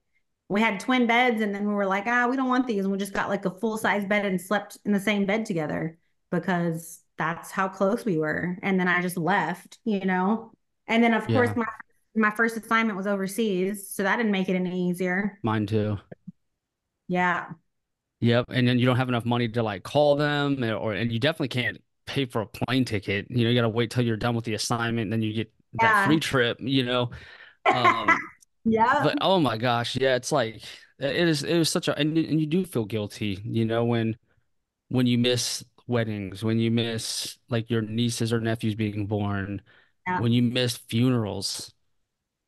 we 0.48 0.60
had 0.60 0.80
twin 0.80 1.06
beds 1.06 1.40
and 1.40 1.54
then 1.54 1.66
we 1.66 1.74
were 1.74 1.86
like, 1.86 2.04
ah, 2.06 2.26
we 2.28 2.36
don't 2.36 2.48
want 2.48 2.66
these. 2.66 2.84
And 2.84 2.92
we 2.92 2.98
just 2.98 3.12
got 3.12 3.28
like 3.28 3.44
a 3.44 3.50
full 3.50 3.78
size 3.78 4.04
bed 4.04 4.24
and 4.26 4.40
slept 4.40 4.78
in 4.84 4.92
the 4.92 5.00
same 5.00 5.26
bed 5.26 5.46
together 5.46 5.98
because 6.30 7.00
that's 7.18 7.50
how 7.50 7.68
close 7.68 8.04
we 8.04 8.18
were. 8.18 8.58
And 8.62 8.78
then 8.78 8.88
I 8.88 9.02
just 9.02 9.16
left, 9.16 9.78
you 9.84 10.04
know. 10.04 10.52
And 10.86 11.02
then 11.02 11.14
of 11.14 11.28
course 11.30 11.50
my 11.56 11.64
my 12.14 12.30
first 12.30 12.56
assignment 12.58 12.96
was 12.96 13.06
overseas, 13.06 13.88
so 13.88 14.02
that 14.02 14.16
didn't 14.16 14.32
make 14.32 14.48
it 14.50 14.54
any 14.54 14.88
easier. 14.90 15.40
mine 15.42 15.66
too. 15.66 15.98
Yeah. 17.12 17.52
Yep. 18.20 18.46
And 18.50 18.66
then 18.66 18.78
you 18.78 18.86
don't 18.86 18.96
have 18.96 19.08
enough 19.08 19.24
money 19.24 19.48
to 19.48 19.62
like 19.62 19.82
call 19.82 20.16
them 20.16 20.62
or, 20.62 20.74
or- 20.74 20.92
and 20.94 21.10
you 21.12 21.18
definitely 21.18 21.48
can't 21.48 21.78
pay 22.06 22.24
for 22.26 22.42
a 22.42 22.46
plane 22.46 22.84
ticket. 22.84 23.26
You 23.30 23.44
know, 23.44 23.50
you 23.50 23.56
got 23.56 23.62
to 23.62 23.68
wait 23.68 23.90
till 23.90 24.04
you're 24.04 24.16
done 24.16 24.34
with 24.34 24.44
the 24.44 24.54
assignment 24.54 25.02
and 25.04 25.12
then 25.12 25.22
you 25.22 25.32
get 25.34 25.52
that 25.80 26.06
free 26.06 26.20
trip, 26.20 26.58
you 26.60 26.84
know. 26.84 27.10
Um, 27.66 28.08
Yeah. 28.64 29.00
but 29.02 29.18
oh 29.20 29.40
my 29.40 29.56
gosh, 29.58 29.96
yeah, 29.96 30.16
it's 30.16 30.32
like 30.32 30.62
it 31.00 31.28
is 31.28 31.42
it 31.42 31.58
was 31.58 31.68
such 31.68 31.88
a 31.88 31.98
and 31.98 32.16
you, 32.16 32.24
and 32.28 32.40
you 32.40 32.46
do 32.46 32.64
feel 32.64 32.84
guilty, 32.84 33.40
you 33.44 33.64
know, 33.64 33.84
when 33.84 34.16
when 34.88 35.06
you 35.06 35.18
miss 35.18 35.64
weddings, 35.86 36.44
when 36.44 36.58
you 36.58 36.70
miss 36.70 37.38
like 37.50 37.70
your 37.70 37.82
nieces 37.82 38.32
or 38.32 38.40
nephews 38.40 38.74
being 38.76 39.06
born, 39.06 39.62
Yeah. 40.06 40.20
when 40.20 40.32
you 40.32 40.42
miss 40.42 40.76
funerals, 40.76 41.72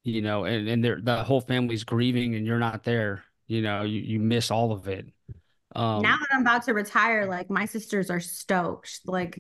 you 0.04 0.22
know, 0.22 0.44
and 0.44 0.68
and 0.68 0.84
they're, 0.84 1.00
the 1.00 1.24
whole 1.24 1.40
family's 1.40 1.84
grieving 1.84 2.34
and 2.34 2.46
you're 2.46 2.58
not 2.58 2.84
there, 2.84 3.24
you 3.46 3.62
know, 3.62 3.82
you 3.82 4.00
you 4.00 4.20
miss 4.20 4.50
all 4.50 4.72
of 4.72 4.88
it. 4.88 5.06
Now 5.96 6.12
Um, 6.12 6.18
that 6.18 6.28
I'm 6.32 6.42
about 6.42 6.64
to 6.64 6.74
retire, 6.74 7.26
like 7.26 7.50
my 7.50 7.66
sisters 7.66 8.10
are 8.10 8.20
stoked. 8.20 9.00
Like 9.06 9.38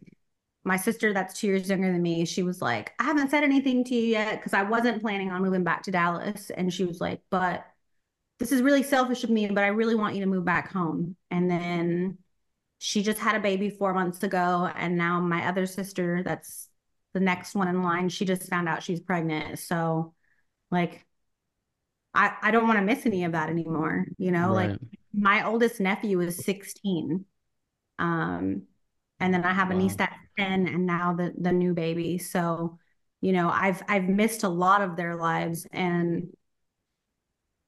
my 0.64 0.76
sister 0.76 1.12
that's 1.12 1.38
two 1.38 1.48
years 1.48 1.68
younger 1.68 1.92
than 1.92 2.02
me, 2.02 2.24
she 2.24 2.42
was 2.42 2.62
like, 2.62 2.92
I 2.98 3.04
haven't 3.04 3.30
said 3.30 3.44
anything 3.44 3.84
to 3.84 3.94
you 3.94 4.02
yet 4.02 4.38
because 4.38 4.54
I 4.54 4.62
wasn't 4.62 5.02
planning 5.02 5.30
on 5.30 5.42
moving 5.42 5.64
back 5.64 5.82
to 5.84 5.90
Dallas. 5.90 6.50
And 6.50 6.72
she 6.72 6.84
was 6.84 7.00
like, 7.00 7.20
but 7.30 7.66
this 8.38 8.52
is 8.52 8.62
really 8.62 8.82
selfish 8.82 9.24
of 9.24 9.30
me, 9.30 9.48
but 9.48 9.64
I 9.64 9.68
really 9.68 9.94
want 9.96 10.14
you 10.16 10.22
to 10.22 10.30
move 10.30 10.44
back 10.44 10.72
home. 10.72 11.16
And 11.30 11.50
then 11.50 12.18
she 12.78 13.02
just 13.02 13.20
had 13.20 13.36
a 13.36 13.40
baby 13.40 13.70
four 13.70 13.94
months 13.94 14.22
ago. 14.22 14.70
And 14.76 14.96
now 14.96 15.20
my 15.20 15.48
other 15.48 15.66
sister, 15.66 16.22
that's 16.24 16.68
the 17.14 17.20
next 17.20 17.54
one 17.54 17.68
in 17.68 17.82
line, 17.82 18.08
she 18.10 18.24
just 18.24 18.48
found 18.50 18.68
out 18.68 18.82
she's 18.82 19.00
pregnant. 19.00 19.58
So 19.60 20.14
like 20.70 21.06
I, 22.14 22.34
I 22.42 22.50
don't 22.50 22.66
want 22.66 22.78
to 22.78 22.84
miss 22.84 23.06
any 23.06 23.24
of 23.24 23.32
that 23.32 23.50
anymore. 23.50 24.06
You 24.18 24.30
know, 24.32 24.52
like 24.54 24.76
my 25.14 25.46
oldest 25.46 25.80
nephew 25.80 26.20
is 26.20 26.44
16. 26.44 27.24
Um, 27.98 28.62
and 29.20 29.32
then 29.34 29.44
I 29.44 29.52
have 29.54 29.70
a 29.70 29.74
niece 29.74 29.96
Wow. 29.96 29.98
that's 29.98 30.14
10 30.38 30.66
and 30.68 30.86
now 30.86 31.14
the 31.14 31.32
the 31.38 31.52
new 31.52 31.74
baby. 31.74 32.18
So, 32.18 32.78
you 33.20 33.32
know, 33.32 33.48
I've 33.50 33.82
I've 33.88 34.08
missed 34.08 34.44
a 34.44 34.48
lot 34.48 34.82
of 34.82 34.96
their 34.96 35.16
lives 35.16 35.66
and 35.72 36.28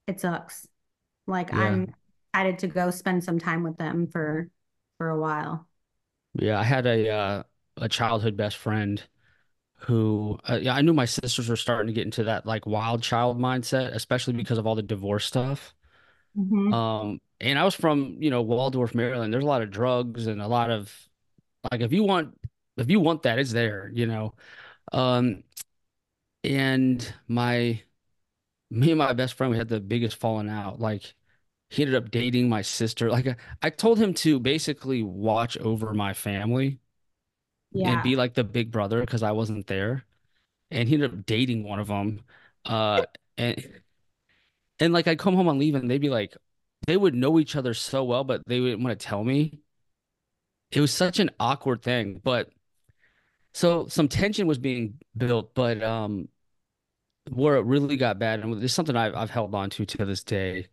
it 0.07 0.21
sucks. 0.21 0.67
Like 1.27 1.51
Yeah. 1.51 1.79
I'm 1.79 1.95
excited 2.35 2.61
to 2.61 2.69
go 2.69 2.91
spend 2.91 3.25
some 3.25 3.39
time 3.39 3.63
with 3.63 3.77
them 3.79 4.09
for 4.09 4.51
for 4.99 5.11
a 5.11 5.21
while. 5.21 5.69
Yeah, 6.35 6.59
I 6.61 6.65
had 6.65 6.87
a 6.87 7.09
uh, 7.11 7.43
a 7.79 7.89
childhood 7.89 8.37
best 8.37 8.57
friend 8.57 9.03
who 9.81 10.39
uh, 10.49 10.59
yeah, 10.61 10.75
I 10.75 10.83
knew 10.83 10.93
my 10.95 11.05
sisters 11.05 11.49
were 11.49 11.57
starting 11.57 11.89
to 11.89 11.93
get 11.93 12.05
into 12.07 12.25
that 12.25 12.47
like 12.47 12.67
wild 12.67 13.03
child 13.03 13.39
mindset, 13.39 13.95
especially 13.95 14.35
because 14.35 14.59
of 14.59 14.67
all 14.67 14.75
the 14.75 14.83
divorce 14.83 15.27
stuff. 15.27 15.75
hmm 16.37 16.73
Um, 16.73 17.21
and 17.41 17.59
I 17.59 17.65
was 17.65 17.75
from, 17.75 18.19
you 18.21 18.31
know, 18.31 18.43
Waldorf, 18.43 18.95
Maryland. 18.95 19.33
There's 19.33 19.45
a 19.45 19.47
lot 19.47 19.63
of 19.63 19.71
drugs 19.71 20.27
and 20.27 20.43
a 20.43 20.49
lot 20.49 20.71
of 20.71 20.93
like 21.73 21.81
if 21.83 21.93
you 21.93 22.05
want 22.05 22.39
if 22.79 22.91
you 22.91 23.01
want 23.01 23.23
that, 23.25 23.39
it's 23.39 23.53
there, 23.53 23.91
you 23.95 24.07
know. 24.07 24.35
Um, 24.93 25.45
and 26.45 27.15
my 27.29 27.83
me 28.71 28.91
and 28.93 28.99
my 28.99 29.13
best 29.13 29.35
friend, 29.35 29.51
we 29.53 29.59
had 29.59 29.69
the 29.69 29.81
biggest 29.81 30.17
falling 30.19 30.49
out. 30.51 30.81
Like 30.81 31.15
he 31.71 31.83
ended 31.85 31.97
up 31.97 32.11
dating 32.11 32.49
my 32.51 32.63
sister. 32.63 33.11
Like 33.11 33.27
I, 33.29 33.37
I 33.63 33.71
told 33.71 33.99
him 33.99 34.15
to 34.17 34.41
basically 34.41 35.03
watch 35.05 35.59
over 35.59 35.95
my 35.95 36.15
family 36.15 36.81
and 37.85 38.03
be 38.03 38.17
like 38.17 38.35
the 38.35 38.45
big 38.45 38.71
brother 38.71 39.01
because 39.01 39.23
I 39.23 39.33
wasn't 39.33 39.67
there. 39.67 40.05
And 40.71 40.89
he 40.89 40.95
ended 40.95 41.13
up 41.13 41.27
dating 41.27 41.65
one 41.65 41.79
of 41.79 41.89
them. 41.89 42.23
Uh, 42.65 43.05
and 43.39 43.83
and 44.79 44.93
like 44.93 45.07
I'd 45.07 45.19
come 45.19 45.35
home 45.35 45.49
on 45.49 45.59
leave 45.59 45.75
and 45.75 45.91
they'd 45.91 45.99
be 45.99 46.11
like, 46.11 46.37
they 46.87 46.97
would 46.97 47.15
know 47.15 47.39
each 47.39 47.57
other 47.57 47.75
so 47.75 48.05
well, 48.05 48.25
but 48.25 48.43
they 48.47 48.61
wouldn't 48.61 48.83
want 48.83 48.99
to 48.99 49.07
tell 49.07 49.25
me. 49.25 49.61
It 50.71 50.81
was 50.81 50.93
such 50.93 51.19
an 51.19 51.31
awkward 51.39 51.83
thing. 51.83 52.21
But 52.23 52.51
so 53.55 53.87
some 53.89 54.09
tension 54.09 54.47
was 54.47 54.59
being 54.59 54.99
built, 55.17 55.55
but 55.55 55.83
um, 55.83 56.29
where 57.31 57.57
it 57.57 57.65
really 57.65 57.97
got 57.97 58.19
bad, 58.19 58.41
and 58.41 58.61
this 58.61 58.75
something 58.75 58.97
I've 58.97 59.15
I've 59.15 59.31
held 59.31 59.55
on 59.55 59.71
to 59.71 59.87
to 59.87 60.05
this 60.05 60.23
day, 60.23 60.69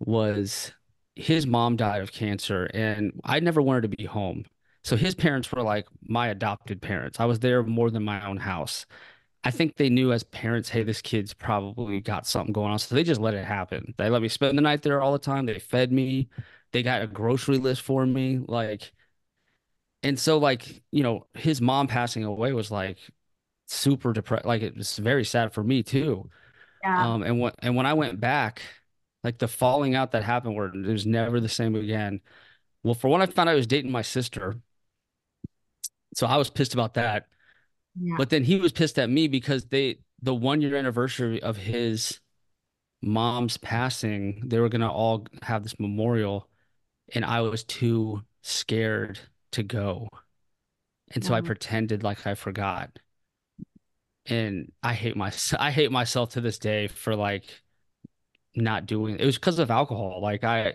was 0.00 0.72
his 1.14 1.46
mom 1.46 1.76
died 1.76 2.02
of 2.02 2.12
cancer, 2.12 2.70
and 2.72 3.20
I 3.24 3.40
never 3.40 3.60
wanted 3.60 3.82
to 3.82 3.88
be 3.96 4.04
home. 4.04 4.46
So 4.84 4.96
his 4.96 5.14
parents 5.14 5.50
were 5.52 5.62
like 5.62 5.86
my 6.02 6.28
adopted 6.28 6.82
parents. 6.82 7.20
I 7.20 7.24
was 7.26 7.38
there 7.40 7.62
more 7.62 7.90
than 7.90 8.02
my 8.04 8.26
own 8.26 8.38
house. 8.38 8.86
I 9.44 9.50
think 9.50 9.76
they 9.76 9.90
knew 9.90 10.12
as 10.12 10.24
parents, 10.24 10.68
hey, 10.70 10.84
this 10.84 11.02
kid's 11.02 11.34
probably 11.34 12.00
got 12.00 12.26
something 12.26 12.52
going 12.52 12.72
on. 12.72 12.78
So 12.78 12.94
they 12.94 13.04
just 13.04 13.20
let 13.20 13.34
it 13.34 13.44
happen. 13.44 13.94
They 13.98 14.10
let 14.10 14.22
me 14.22 14.28
spend 14.28 14.58
the 14.58 14.62
night 14.62 14.82
there 14.82 15.02
all 15.02 15.12
the 15.12 15.18
time. 15.18 15.46
They 15.46 15.58
fed 15.58 15.92
me. 15.92 16.28
They 16.72 16.82
got 16.82 17.02
a 17.02 17.06
grocery 17.06 17.58
list 17.58 17.82
for 17.82 18.06
me. 18.06 18.38
Like, 18.46 18.92
and 20.02 20.18
so 20.18 20.38
like, 20.38 20.82
you 20.90 21.02
know, 21.02 21.26
his 21.34 21.60
mom 21.60 21.86
passing 21.86 22.24
away 22.24 22.52
was 22.52 22.70
like 22.70 22.98
super 23.68 24.12
depressed. 24.12 24.44
Like 24.46 24.62
it 24.62 24.76
was 24.76 24.98
very 24.98 25.24
sad 25.24 25.52
for 25.54 25.62
me 25.62 25.82
too. 25.82 26.30
Yeah. 26.82 27.14
Um, 27.14 27.22
and 27.22 27.40
when 27.40 27.52
and 27.60 27.76
when 27.76 27.86
I 27.86 27.94
went 27.94 28.20
back, 28.20 28.62
like 29.24 29.38
the 29.38 29.48
falling 29.48 29.94
out 29.94 30.12
that 30.12 30.24
happened 30.24 30.56
where 30.56 30.68
it 30.68 30.86
was 30.86 31.06
never 31.06 31.40
the 31.40 31.48
same 31.48 31.76
again. 31.76 32.20
Well, 32.82 32.94
for 32.94 33.08
one, 33.08 33.22
I 33.22 33.26
found 33.26 33.48
out 33.48 33.52
I 33.52 33.56
was 33.56 33.66
dating 33.68 33.92
my 33.92 34.02
sister. 34.02 34.56
So 36.14 36.26
I 36.26 36.36
was 36.36 36.50
pissed 36.50 36.74
about 36.74 36.94
that. 36.94 37.26
Yeah. 38.00 38.14
But 38.18 38.30
then 38.30 38.44
he 38.44 38.56
was 38.56 38.72
pissed 38.72 38.98
at 38.98 39.10
me 39.10 39.28
because 39.28 39.66
they 39.66 39.98
the 40.22 40.34
one 40.34 40.60
year 40.60 40.76
anniversary 40.76 41.42
of 41.42 41.56
his 41.56 42.20
mom's 43.02 43.56
passing, 43.56 44.42
they 44.46 44.58
were 44.60 44.68
gonna 44.68 44.90
all 44.90 45.26
have 45.42 45.62
this 45.62 45.78
memorial, 45.78 46.48
and 47.14 47.24
I 47.24 47.40
was 47.42 47.64
too 47.64 48.22
scared 48.42 49.18
to 49.52 49.62
go. 49.62 50.08
And 51.14 51.24
so 51.24 51.34
I 51.34 51.40
pretended 51.42 52.02
like 52.02 52.26
I 52.26 52.34
forgot. 52.34 52.98
And 54.26 54.72
I 54.82 54.94
hate 54.94 55.16
my 55.16 55.32
I 55.58 55.70
hate 55.70 55.90
myself 55.92 56.30
to 56.30 56.40
this 56.40 56.58
day 56.58 56.88
for 56.88 57.16
like 57.16 57.62
not 58.54 58.86
doing 58.86 59.18
it 59.18 59.24
was 59.24 59.36
because 59.36 59.58
of 59.58 59.70
alcohol. 59.70 60.20
Like 60.22 60.44
I 60.44 60.74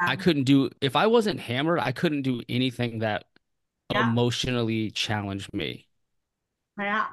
I 0.00 0.16
couldn't 0.16 0.44
do 0.44 0.70
if 0.80 0.96
I 0.96 1.06
wasn't 1.06 1.40
hammered, 1.40 1.80
I 1.80 1.92
couldn't 1.92 2.22
do 2.22 2.42
anything 2.48 3.00
that 3.00 3.26
Yeah. 3.92 4.14
emotionally 4.14 4.90
challenged 4.90 5.52
me. 5.54 5.88
Yeah. 6.78 7.06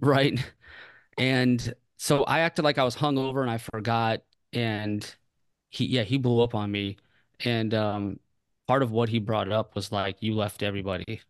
Right. 0.00 0.38
And 1.18 1.74
so 1.98 2.24
I 2.24 2.40
acted 2.40 2.64
like 2.64 2.78
I 2.78 2.84
was 2.84 2.96
hungover 2.96 3.42
and 3.42 3.50
I 3.50 3.58
forgot. 3.58 4.22
And 4.52 5.04
he, 5.70 5.86
yeah, 5.86 6.04
he 6.04 6.18
blew 6.18 6.42
up 6.42 6.54
on 6.54 6.70
me. 6.72 6.98
And 7.44 7.74
um, 7.74 8.20
part 8.68 8.82
of 8.82 8.90
what 8.92 9.08
he 9.10 9.18
brought 9.20 9.52
up 9.52 9.74
was 9.76 9.92
like, 9.92 10.22
you 10.22 10.34
left 10.34 10.62
everybody. 10.62 11.22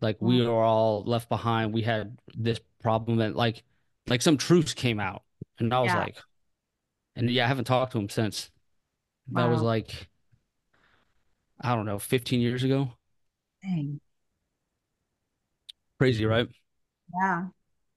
Like 0.00 0.18
we 0.20 0.40
Mm, 0.40 0.46
were 0.46 0.62
all 0.64 1.02
left 1.04 1.28
behind. 1.28 1.74
We 1.74 1.82
had 1.82 2.18
this 2.34 2.60
problem 2.80 3.20
and 3.20 3.34
like, 3.36 3.64
like 4.08 4.22
some 4.22 4.36
truths 4.38 4.74
came 4.74 5.00
out. 5.00 5.22
And 5.58 5.74
I 5.74 5.80
was 5.80 5.92
Yeah. 5.92 5.94
like, 5.94 6.16
and 7.16 7.30
yeah, 7.30 7.44
I 7.46 7.48
haven't 7.48 7.66
talked 7.66 7.92
to 7.92 7.98
him 7.98 8.08
since. 8.08 8.50
That 9.32 9.46
was 9.46 9.62
like, 9.62 10.08
I 11.60 11.74
don't 11.76 11.86
know, 11.86 11.98
15 12.00 12.40
years 12.40 12.64
ago. 12.64 12.97
Dang. 13.62 14.00
Crazy, 15.98 16.24
right? 16.26 16.48
Yeah. 17.14 17.46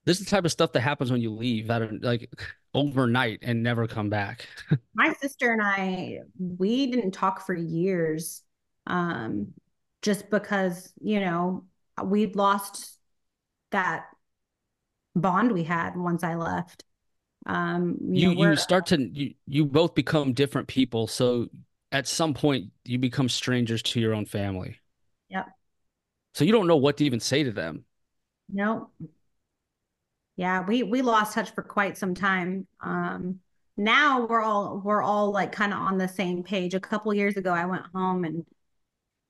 This 0.06 0.20
is 0.20 0.26
the 0.26 0.32
type 0.32 0.46
of 0.46 0.52
stuff 0.52 0.72
that 0.74 0.82
happens 0.82 1.12
when 1.12 1.22
you 1.22 1.32
leave 1.32 1.70
out 1.70 1.84
of 1.84 1.92
like 2.02 2.30
overnight 2.74 3.40
and 3.44 3.62
never 3.62 3.88
come 3.88 4.10
back. 4.10 4.48
My 4.96 5.14
sister 5.22 5.52
and 5.52 5.62
I, 5.62 6.20
we 6.40 6.88
didn't 6.88 7.12
talk 7.12 7.46
for 7.46 7.54
years, 7.54 8.42
um, 8.88 9.54
just 10.02 10.30
because, 10.30 10.92
you 11.00 11.20
know, 11.20 11.66
we'd 12.04 12.36
lost 12.36 12.98
that 13.72 14.06
bond 15.16 15.52
we 15.52 15.64
had 15.64 15.96
once 15.96 16.24
I 16.24 16.36
left. 16.36 16.84
Um, 17.46 17.98
you 18.02 18.30
you 18.30 18.36
know, 18.36 18.52
you 18.52 18.56
start 18.56 18.88
to 18.88 19.02
you, 19.02 19.34
you 19.48 19.66
both 19.66 19.96
become 19.96 20.34
different 20.34 20.68
people 20.68 21.08
so 21.08 21.48
at 21.92 22.08
some 22.08 22.36
point 22.36 22.72
you 22.86 23.00
become 23.00 23.28
strangers 23.28 23.82
to 23.82 24.00
your 24.00 24.14
own 24.14 24.26
family 24.26 24.78
yeah, 25.32 25.46
So 26.34 26.44
you 26.46 26.52
don't 26.52 26.68
know 26.68 26.76
what 26.78 26.98
to 26.98 27.06
even 27.06 27.20
say 27.20 27.44
to 27.44 27.52
them. 27.52 27.86
No. 28.50 28.92
Yeah, 30.36 30.66
we 30.66 30.84
we 30.84 31.02
lost 31.02 31.34
touch 31.34 31.52
for 31.52 31.64
quite 31.64 31.98
some 31.98 32.16
time. 32.16 32.68
Um 32.82 33.40
now 33.78 34.26
we're 34.28 34.42
all 34.42 34.82
we're 34.84 35.02
all 35.02 35.32
like 35.32 35.52
kind 35.52 35.74
of 35.74 35.80
on 35.80 35.98
the 35.98 36.08
same 36.08 36.44
page. 36.44 36.74
A 36.74 36.80
couple 36.80 37.14
years 37.14 37.38
ago 37.38 37.52
I 37.54 37.66
went 37.66 37.86
home 37.94 38.24
and 38.26 38.46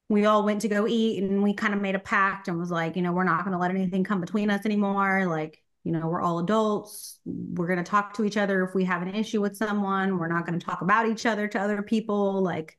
we 0.09 0.25
all 0.25 0.43
went 0.45 0.61
to 0.61 0.67
go 0.69 0.87
eat 0.87 1.23
and 1.23 1.41
we 1.43 1.53
kind 1.53 1.73
of 1.73 1.81
made 1.81 1.95
a 1.95 1.99
pact 1.99 2.47
and 2.47 2.59
was 2.59 2.71
like, 2.71 2.95
you 2.97 3.01
know, 3.01 3.13
we're 3.13 3.23
not 3.23 3.45
going 3.45 3.53
to 3.53 3.57
let 3.57 3.71
anything 3.71 4.03
come 4.03 4.19
between 4.21 4.49
us 4.51 4.65
anymore. 4.65 5.25
Like, 5.27 5.63
you 5.85 5.91
know, 5.93 6.07
we're 6.07 6.21
all 6.21 6.39
adults. 6.39 7.19
We're 7.25 7.67
going 7.67 7.83
to 7.83 7.89
talk 7.89 8.13
to 8.15 8.25
each 8.25 8.37
other 8.37 8.63
if 8.65 8.75
we 8.75 8.83
have 8.85 9.01
an 9.01 9.15
issue 9.15 9.41
with 9.41 9.55
someone. 9.57 10.17
We're 10.17 10.27
not 10.27 10.45
going 10.45 10.59
to 10.59 10.65
talk 10.65 10.81
about 10.81 11.07
each 11.07 11.25
other 11.25 11.47
to 11.49 11.59
other 11.59 11.81
people. 11.81 12.41
Like, 12.43 12.77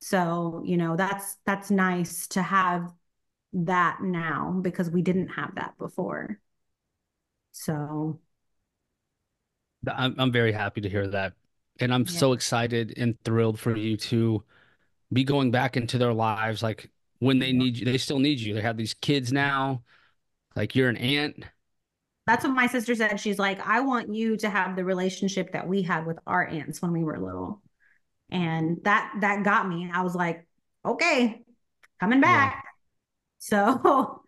so, 0.00 0.62
you 0.64 0.76
know, 0.76 0.96
that's 0.96 1.36
that's 1.44 1.70
nice 1.70 2.26
to 2.28 2.42
have 2.42 2.92
that 3.52 3.98
now 4.02 4.58
because 4.62 4.90
we 4.90 5.02
didn't 5.02 5.28
have 5.28 5.54
that 5.56 5.76
before. 5.78 6.38
So. 7.52 8.20
I'm 9.86 10.14
I'm 10.18 10.32
very 10.32 10.52
happy 10.52 10.80
to 10.80 10.88
hear 10.88 11.06
that. 11.08 11.34
And 11.80 11.94
I'm 11.94 12.02
yeah. 12.02 12.18
so 12.18 12.32
excited 12.32 12.94
and 12.96 13.16
thrilled 13.24 13.58
for 13.58 13.76
you 13.76 13.96
to 13.96 14.42
be 15.12 15.24
going 15.24 15.50
back 15.50 15.76
into 15.76 15.96
their 15.96 16.12
lives 16.12 16.62
like 16.62 16.90
when 17.20 17.38
they 17.38 17.52
need 17.52 17.78
you 17.78 17.84
they 17.84 17.98
still 17.98 18.18
need 18.18 18.38
you. 18.38 18.54
They 18.54 18.60
have 18.60 18.76
these 18.76 18.94
kids 18.94 19.32
now. 19.32 19.82
Like 20.54 20.74
you're 20.74 20.88
an 20.88 20.96
aunt. 20.96 21.44
That's 22.26 22.44
what 22.44 22.54
my 22.54 22.66
sister 22.66 22.94
said. 22.94 23.18
She's 23.18 23.38
like 23.38 23.60
i 23.66 23.80
want 23.80 24.14
you 24.14 24.36
to 24.36 24.50
have 24.50 24.76
the 24.76 24.84
relationship 24.84 25.52
that 25.52 25.66
we 25.66 25.82
had 25.82 26.06
with 26.06 26.18
our 26.26 26.46
aunts 26.46 26.82
when 26.82 26.92
we 26.92 27.02
were 27.02 27.18
little 27.18 27.62
and 28.30 28.78
that 28.84 29.12
that 29.20 29.42
got 29.42 29.68
me 29.68 29.90
i 29.92 30.02
was 30.02 30.14
like 30.14 30.46
okay 30.84 31.42
coming 32.00 32.20
back 32.20 32.64
yeah. 32.64 32.70
so 33.38 34.22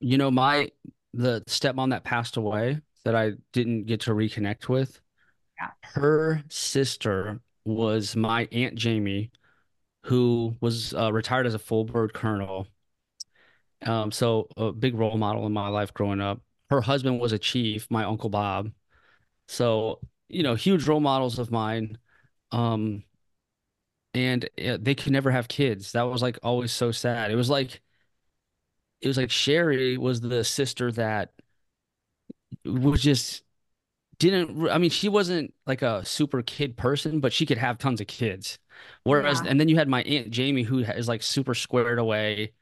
you 0.00 0.18
know 0.18 0.30
my 0.30 0.70
the 1.14 1.42
stepmom 1.46 1.90
that 1.90 2.04
passed 2.04 2.36
away 2.36 2.80
that 3.04 3.14
i 3.14 3.32
didn't 3.52 3.84
get 3.84 4.00
to 4.00 4.12
reconnect 4.12 4.68
with 4.68 5.00
yeah. 5.60 5.70
her 5.82 6.42
sister 6.48 7.40
was 7.64 8.16
my 8.16 8.48
aunt 8.52 8.74
jamie 8.74 9.30
who 10.06 10.54
was 10.60 10.94
uh, 10.94 11.12
retired 11.12 11.46
as 11.46 11.54
a 11.54 11.58
full 11.58 11.84
bird 11.84 12.14
colonel. 12.14 12.68
Um, 13.84 14.12
so 14.12 14.48
a 14.56 14.70
big 14.72 14.94
role 14.94 15.18
model 15.18 15.46
in 15.46 15.52
my 15.52 15.68
life 15.68 15.92
growing 15.92 16.20
up. 16.20 16.40
Her 16.70 16.80
husband 16.80 17.20
was 17.20 17.32
a 17.32 17.38
chief, 17.38 17.88
my 17.90 18.04
uncle 18.04 18.30
Bob. 18.30 18.70
So 19.48 20.00
you 20.28 20.42
know, 20.42 20.54
huge 20.54 20.86
role 20.86 21.00
models 21.00 21.38
of 21.38 21.50
mine. 21.50 21.98
Um, 22.52 23.02
and 24.16 24.48
uh, 24.64 24.78
they 24.80 24.94
could 24.94 25.12
never 25.12 25.30
have 25.30 25.46
kids. 25.46 25.92
That 25.92 26.04
was 26.04 26.22
like 26.22 26.38
always 26.42 26.72
so 26.72 26.90
sad. 26.90 27.30
It 27.30 27.36
was 27.36 27.50
like, 27.50 27.82
it 29.02 29.08
was 29.08 29.18
like 29.18 29.30
Sherry 29.30 29.98
was 29.98 30.22
the 30.22 30.42
sister 30.42 30.90
that 30.92 31.32
was 32.64 33.02
just 33.02 33.42
didn't. 34.18 34.70
I 34.70 34.78
mean, 34.78 34.88
she 34.88 35.10
wasn't 35.10 35.52
like 35.66 35.82
a 35.82 36.02
super 36.06 36.40
kid 36.42 36.78
person, 36.78 37.20
but 37.20 37.34
she 37.34 37.44
could 37.44 37.58
have 37.58 37.76
tons 37.76 38.00
of 38.00 38.06
kids. 38.06 38.58
Whereas, 39.04 39.42
yeah. 39.44 39.50
and 39.50 39.60
then 39.60 39.68
you 39.68 39.76
had 39.76 39.88
my 39.88 40.02
aunt 40.02 40.30
Jamie, 40.30 40.62
who 40.62 40.78
is 40.78 41.08
like 41.08 41.22
super 41.22 41.54
squared 41.54 41.98
away. 41.98 42.52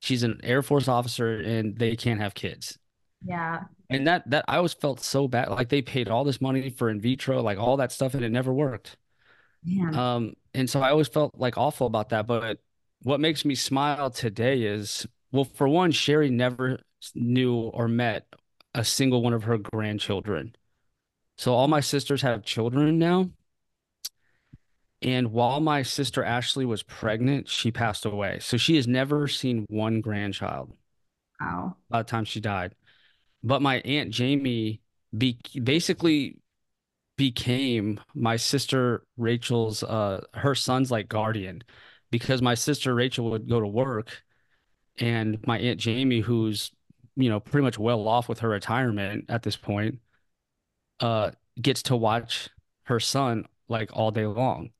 She's 0.00 0.22
an 0.22 0.40
Air 0.44 0.62
Force 0.62 0.88
officer, 0.88 1.38
and 1.40 1.76
they 1.76 1.96
can't 1.96 2.20
have 2.20 2.34
kids. 2.34 2.78
Yeah. 3.24 3.62
And 3.88 4.06
that 4.06 4.28
that 4.28 4.44
I 4.46 4.58
always 4.58 4.74
felt 4.74 5.00
so 5.00 5.26
bad. 5.26 5.48
Like 5.48 5.70
they 5.70 5.80
paid 5.80 6.08
all 6.08 6.24
this 6.24 6.42
money 6.42 6.68
for 6.68 6.90
in 6.90 7.00
vitro, 7.00 7.40
like 7.40 7.58
all 7.58 7.78
that 7.78 7.92
stuff, 7.92 8.12
and 8.12 8.22
it 8.22 8.30
never 8.30 8.52
worked. 8.52 8.98
Yeah. 9.64 10.16
Um, 10.16 10.34
and 10.54 10.68
so 10.68 10.80
I 10.80 10.90
always 10.90 11.08
felt 11.08 11.34
like 11.36 11.58
awful 11.58 11.86
about 11.86 12.10
that. 12.10 12.26
But 12.26 12.58
what 13.02 13.20
makes 13.20 13.44
me 13.44 13.54
smile 13.54 14.10
today 14.10 14.62
is, 14.62 15.06
well, 15.32 15.44
for 15.44 15.68
one, 15.68 15.92
Sherry 15.92 16.30
never 16.30 16.80
knew 17.14 17.54
or 17.54 17.88
met 17.88 18.26
a 18.74 18.84
single 18.84 19.22
one 19.22 19.32
of 19.32 19.44
her 19.44 19.58
grandchildren. 19.58 20.54
So 21.36 21.54
all 21.54 21.68
my 21.68 21.80
sisters 21.80 22.22
have 22.22 22.42
children 22.44 22.98
now. 22.98 23.30
And 25.00 25.30
while 25.30 25.60
my 25.60 25.82
sister 25.82 26.24
Ashley 26.24 26.64
was 26.64 26.82
pregnant, 26.82 27.48
she 27.48 27.70
passed 27.70 28.04
away. 28.04 28.38
So 28.40 28.56
she 28.56 28.74
has 28.76 28.88
never 28.88 29.28
seen 29.28 29.64
one 29.68 30.00
grandchild. 30.00 30.72
Wow. 31.40 31.76
By 31.88 32.02
the 32.02 32.08
time 32.08 32.24
she 32.24 32.40
died. 32.40 32.74
But 33.44 33.62
my 33.62 33.76
Aunt 33.80 34.10
Jamie 34.10 34.80
be- 35.16 35.38
basically 35.62 36.38
became 37.18 38.00
my 38.14 38.36
sister 38.36 39.04
Rachel's, 39.18 39.82
uh, 39.82 40.24
her 40.32 40.54
son's 40.54 40.90
like 40.90 41.10
guardian 41.10 41.62
because 42.10 42.40
my 42.40 42.54
sister 42.54 42.94
Rachel 42.94 43.30
would 43.30 43.46
go 43.46 43.60
to 43.60 43.66
work 43.66 44.22
and 44.98 45.38
my 45.46 45.58
Aunt 45.58 45.78
Jamie, 45.78 46.20
who's, 46.20 46.70
you 47.16 47.28
know, 47.28 47.40
pretty 47.40 47.64
much 47.64 47.78
well 47.78 48.08
off 48.08 48.28
with 48.28 48.38
her 48.38 48.48
retirement 48.48 49.26
at 49.28 49.42
this 49.42 49.56
point, 49.56 49.98
uh, 51.00 51.32
gets 51.60 51.82
to 51.82 51.96
watch 51.96 52.48
her 52.84 53.00
son 53.00 53.44
like 53.68 53.90
all 53.92 54.10
day 54.10 54.26
long. 54.26 54.70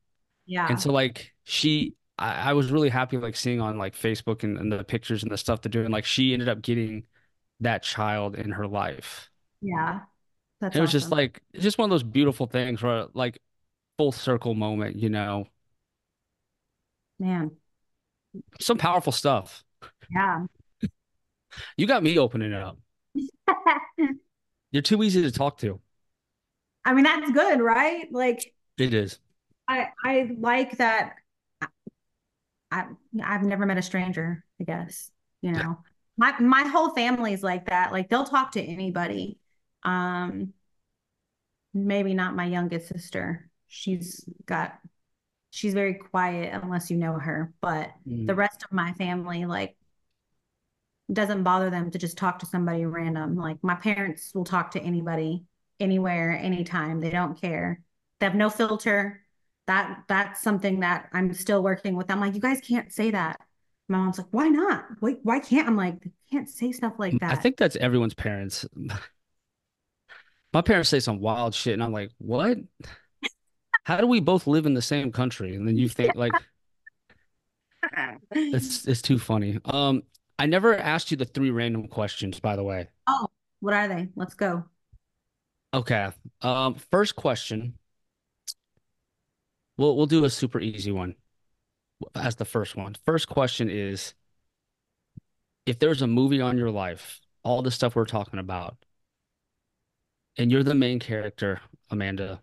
Yeah. 0.47 0.65
And 0.67 0.81
so 0.81 0.91
like 0.91 1.33
she 1.43 1.95
I, 2.17 2.51
I 2.51 2.53
was 2.53 2.71
really 2.71 2.89
happy 2.89 3.17
like 3.17 3.35
seeing 3.35 3.61
on 3.61 3.77
like 3.77 3.95
Facebook 3.95 4.43
and, 4.43 4.57
and 4.57 4.71
the 4.71 4.83
pictures 4.83 5.23
and 5.23 5.31
the 5.31 5.37
stuff 5.37 5.61
they're 5.61 5.69
doing. 5.69 5.91
Like 5.91 6.05
she 6.05 6.33
ended 6.33 6.49
up 6.49 6.61
getting 6.61 7.03
that 7.59 7.83
child 7.83 8.35
in 8.35 8.51
her 8.51 8.65
life. 8.65 9.29
Yeah. 9.61 10.01
That's 10.61 10.75
it 10.75 10.81
was 10.81 10.89
awesome. 10.89 10.99
just 10.99 11.11
like 11.11 11.41
just 11.55 11.77
one 11.77 11.85
of 11.85 11.91
those 11.91 12.03
beautiful 12.03 12.45
things 12.45 12.81
where 12.81 13.05
like 13.13 13.39
full 13.97 14.11
circle 14.11 14.53
moment, 14.53 14.97
you 14.97 15.09
know. 15.09 15.47
Man. 17.19 17.51
Some 18.59 18.77
powerful 18.77 19.11
stuff. 19.11 19.63
Yeah. 20.11 20.45
You 21.77 21.87
got 21.87 22.03
me 22.03 22.17
opening 22.17 22.51
it 22.51 22.61
up. 22.61 22.77
You're 24.71 24.83
too 24.83 25.01
easy 25.03 25.21
to 25.23 25.31
talk 25.31 25.57
to. 25.59 25.79
I 26.85 26.93
mean, 26.93 27.03
that's 27.03 27.31
good, 27.31 27.59
right? 27.59 28.11
Like 28.11 28.53
it 28.77 28.93
is. 28.93 29.19
I 29.67 29.87
I 30.03 30.31
like 30.37 30.77
that. 30.77 31.15
I 32.71 32.85
I've 33.23 33.43
never 33.43 33.65
met 33.65 33.77
a 33.77 33.81
stranger. 33.81 34.43
I 34.59 34.63
guess 34.63 35.11
you 35.41 35.51
know 35.51 35.79
my 36.17 36.37
my 36.39 36.63
whole 36.63 36.93
family's 36.93 37.43
like 37.43 37.67
that. 37.67 37.91
Like 37.91 38.09
they'll 38.09 38.25
talk 38.25 38.51
to 38.53 38.61
anybody. 38.61 39.37
Um, 39.83 40.53
maybe 41.73 42.13
not 42.13 42.35
my 42.35 42.45
youngest 42.45 42.87
sister. 42.87 43.49
She's 43.67 44.27
got 44.45 44.79
she's 45.51 45.73
very 45.73 45.95
quiet 45.95 46.53
unless 46.61 46.91
you 46.91 46.97
know 46.97 47.13
her. 47.13 47.53
But 47.61 47.91
mm. 48.07 48.27
the 48.27 48.35
rest 48.35 48.63
of 48.63 48.71
my 48.71 48.93
family, 48.93 49.45
like 49.45 49.75
doesn't 51.11 51.43
bother 51.43 51.69
them 51.69 51.89
to 51.91 51.97
just 51.97 52.17
talk 52.17 52.39
to 52.39 52.45
somebody 52.45 52.85
random. 52.85 53.35
Like 53.35 53.57
my 53.63 53.75
parents 53.75 54.31
will 54.33 54.43
talk 54.43 54.71
to 54.71 54.81
anybody, 54.81 55.45
anywhere, 55.79 56.31
anytime. 56.31 56.99
They 56.99 57.09
don't 57.09 57.39
care. 57.39 57.81
They 58.19 58.25
have 58.25 58.35
no 58.35 58.49
filter 58.49 59.21
that 59.69 60.03
that's 60.07 60.41
something 60.41 60.79
that 60.79 61.09
I'm 61.13 61.31
still 61.31 61.61
working 61.61 61.95
with. 61.95 62.09
I'm 62.09 62.19
like, 62.19 62.33
you 62.33 62.41
guys 62.41 62.59
can't 62.59 62.91
say 62.91 63.11
that. 63.11 63.39
My 63.87 63.99
mom's 63.99 64.17
like, 64.17 64.27
why 64.31 64.47
not? 64.47 64.85
Why, 64.99 65.17
why 65.21 65.39
can't? 65.39 65.67
I'm 65.67 65.77
like, 65.77 65.93
can't 66.31 66.49
say 66.49 66.71
stuff 66.71 66.93
like 66.97 67.19
that. 67.19 67.31
I 67.31 67.35
think 67.35 67.57
that's 67.57 67.75
everyone's 67.75 68.15
parents. 68.15 68.65
My 70.53 70.61
parents 70.61 70.89
say 70.89 70.99
some 70.99 71.19
wild 71.19 71.53
shit, 71.53 71.73
and 71.73 71.83
I'm 71.83 71.91
like, 71.91 72.11
what? 72.17 72.57
How 73.83 73.97
do 73.97 74.07
we 74.07 74.19
both 74.19 74.47
live 74.47 74.65
in 74.65 74.73
the 74.73 74.81
same 74.81 75.11
country? 75.11 75.55
And 75.55 75.67
then 75.67 75.77
you 75.77 75.89
think 75.89 76.15
like 76.15 76.33
it's 78.31 78.87
it's 78.87 79.01
too 79.01 79.19
funny. 79.19 79.59
Um, 79.65 80.03
I 80.37 80.45
never 80.45 80.75
asked 80.75 81.11
you 81.11 81.17
the 81.17 81.25
three 81.25 81.51
random 81.51 81.87
questions, 81.87 82.39
by 82.39 82.55
the 82.55 82.63
way. 82.63 82.87
Oh, 83.07 83.27
what 83.59 83.73
are 83.73 83.87
they? 83.87 84.09
Let's 84.15 84.33
go. 84.33 84.65
Okay. 85.73 86.09
Um, 86.41 86.75
first 86.75 87.15
question 87.15 87.75
We'll 89.79 89.95
we'll 89.95 90.07
do 90.07 90.25
a 90.25 90.29
super 90.29 90.59
easy 90.59 90.91
one 90.91 91.15
as 92.13 92.35
the 92.35 92.43
first 92.43 92.75
one. 92.75 92.97
First 93.05 93.29
question 93.29 93.69
is 93.69 94.13
if 95.65 95.79
there's 95.79 96.01
a 96.01 96.07
movie 96.07 96.41
on 96.41 96.57
your 96.57 96.69
life, 96.69 97.21
all 97.43 97.61
the 97.61 97.71
stuff 97.71 97.95
we're 97.95 98.03
talking 98.03 98.39
about, 98.39 98.75
and 100.39 100.51
you're 100.51 100.63
the 100.63 100.73
main 100.73 100.99
character, 100.99 101.59
Amanda, 101.91 102.41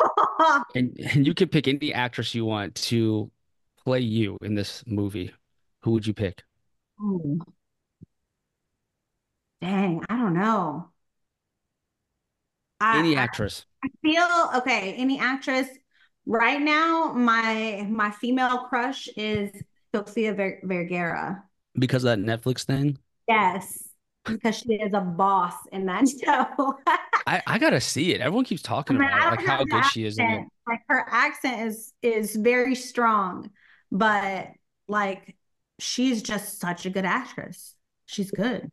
and, 0.74 0.98
and 0.98 1.26
you 1.26 1.34
can 1.34 1.48
pick 1.48 1.68
any 1.68 1.92
actress 1.92 2.34
you 2.34 2.44
want 2.46 2.74
to 2.74 3.30
play 3.84 4.00
you 4.00 4.38
in 4.42 4.54
this 4.54 4.82
movie, 4.86 5.32
who 5.82 5.92
would 5.92 6.06
you 6.06 6.14
pick? 6.14 6.42
Dang, 9.60 10.02
I 10.08 10.16
don't 10.16 10.34
know. 10.34 10.88
Any 12.80 13.16
I, 13.16 13.22
actress. 13.22 13.66
I 13.84 13.88
feel 14.02 14.50
okay. 14.56 14.94
Any 14.94 15.20
actress. 15.20 15.68
Right 16.26 16.60
now, 16.60 17.12
my 17.12 17.86
my 17.90 18.10
female 18.10 18.58
crush 18.68 19.08
is 19.16 19.50
Sofia 19.94 20.34
Ver- 20.34 20.60
Vergara. 20.62 21.44
Because 21.78 22.04
of 22.04 22.18
that 22.18 22.24
Netflix 22.24 22.64
thing? 22.64 22.98
Yes. 23.26 23.87
Because 24.28 24.56
she 24.58 24.74
is 24.74 24.92
a 24.94 25.00
boss 25.00 25.54
in 25.72 25.86
that 25.86 26.04
show. 26.24 26.78
I, 27.26 27.42
I 27.46 27.58
gotta 27.58 27.80
see 27.80 28.12
it. 28.14 28.20
Everyone 28.20 28.44
keeps 28.44 28.62
talking 28.62 28.96
I 28.96 28.98
mean, 28.98 29.08
about 29.10 29.30
like 29.30 29.40
how 29.42 29.64
good 29.64 29.84
accent. 29.84 29.84
she 29.84 30.04
is. 30.04 30.20
Like 30.66 30.80
her 30.88 31.04
accent 31.08 31.62
is 31.68 31.92
is 32.02 32.36
very 32.36 32.74
strong, 32.74 33.50
but 33.90 34.48
like 34.88 35.36
she's 35.78 36.22
just 36.22 36.60
such 36.60 36.86
a 36.86 36.90
good 36.90 37.04
actress. 37.04 37.74
She's 38.06 38.30
good. 38.30 38.70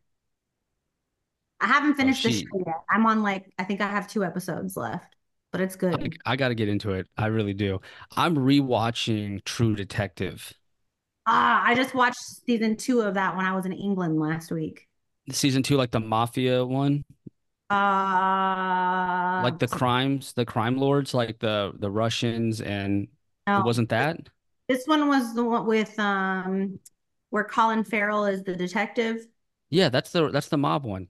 I 1.60 1.66
haven't 1.68 1.94
Oh, 2.00 2.12
finished 2.12 2.22
the 2.22 2.30
show 2.30 2.62
yet. 2.66 2.76
I'm 2.90 3.06
on 3.06 3.22
like 3.22 3.52
I 3.58 3.64
think 3.64 3.80
I 3.80 3.88
have 3.88 4.08
two 4.08 4.24
episodes 4.24 4.76
left, 4.76 5.14
but 5.52 5.60
it's 5.60 5.76
I, 5.92 5.98
good. 5.98 6.14
I 6.24 6.36
got 6.36 6.48
to 6.48 6.54
get 6.54 6.68
into 6.68 6.92
it. 6.92 7.08
I 7.16 7.26
really 7.26 7.54
do. 7.54 7.80
I'm 8.16 8.36
rewatching 8.36 9.44
True 9.44 9.74
Detective. 9.76 10.52
Ah, 11.26 11.62
I 11.64 11.74
just 11.74 11.94
watched 11.94 12.18
season 12.46 12.76
two 12.76 13.00
of 13.00 13.14
that 13.14 13.36
when 13.36 13.44
I 13.46 13.54
was 13.54 13.66
in 13.66 13.72
England 13.72 14.18
last 14.20 14.50
week. 14.52 14.85
Season 15.30 15.62
two, 15.62 15.76
like 15.76 15.90
the 15.90 16.00
mafia 16.00 16.64
one, 16.64 17.04
Uh, 17.68 17.76
like 19.38 19.58
the 19.58 19.68
crimes, 19.68 20.32
the 20.32 20.44
crime 20.44 20.78
lords, 20.78 21.12
like 21.14 21.38
the 21.40 21.72
the 21.78 21.90
Russians, 21.90 22.60
and 22.60 23.08
it 23.54 23.60
wasn't 23.60 23.90
that? 23.90 24.28
this 24.68 24.86
one 24.86 25.08
was 25.08 25.34
the 25.34 25.44
one 25.44 25.66
with 25.66 25.98
um 25.98 26.78
where 27.30 27.44
Colin 27.44 27.84
Farrell 27.84 28.26
is 28.26 28.42
the 28.44 28.56
detective. 28.56 29.26
Yeah, 29.70 29.88
that's 29.88 30.10
the 30.12 30.30
that's 30.30 30.48
the 30.48 30.58
mob 30.58 30.84
one. 30.84 31.08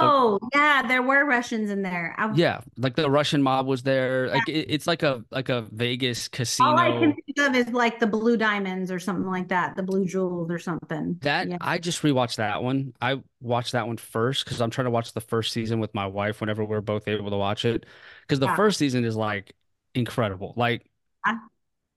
The 0.00 0.12
Oh, 0.12 0.38
yeah, 0.54 0.86
there 0.86 1.02
were 1.02 1.24
Russians 1.24 1.70
in 1.70 1.82
there. 1.82 2.14
I, 2.18 2.26
yeah, 2.32 2.60
like 2.76 2.94
the 2.94 3.10
Russian 3.10 3.42
mob 3.42 3.66
was 3.66 3.82
there. 3.82 4.28
Like 4.28 4.48
it, 4.48 4.66
it's 4.70 4.86
like 4.86 5.02
a 5.02 5.24
like 5.30 5.48
a 5.48 5.62
Vegas 5.62 6.28
casino. 6.28 6.70
all 6.70 6.78
I 6.78 6.90
can 6.90 7.14
think 7.14 7.38
of 7.38 7.54
is 7.56 7.68
like 7.72 7.98
the 8.00 8.06
blue 8.06 8.36
diamonds 8.36 8.90
or 8.90 8.98
something 8.98 9.26
like 9.26 9.48
that, 9.48 9.76
the 9.76 9.82
blue 9.82 10.04
jewels 10.04 10.50
or 10.50 10.58
something. 10.58 11.20
That 11.22 11.48
Yeah. 11.48 11.58
I 11.60 11.78
just 11.78 12.02
rewatched 12.02 12.36
that 12.36 12.62
one. 12.62 12.94
I 13.00 13.22
watched 13.40 13.72
that 13.72 13.86
one 13.86 13.98
first 13.98 14.44
because 14.44 14.60
I'm 14.60 14.70
trying 14.70 14.86
to 14.86 14.90
watch 14.90 15.12
the 15.12 15.20
first 15.20 15.52
season 15.52 15.78
with 15.78 15.94
my 15.94 16.06
wife 16.06 16.40
whenever 16.40 16.64
we're 16.64 16.80
both 16.80 17.08
able 17.08 17.30
to 17.30 17.36
watch 17.36 17.64
it. 17.64 17.84
Because 18.22 18.38
the 18.40 18.46
Yeah. 18.46 18.56
first 18.56 18.78
season 18.78 19.04
is 19.04 19.16
like 19.16 19.54
incredible. 19.94 20.54
Like 20.56 20.86
I, 21.24 21.36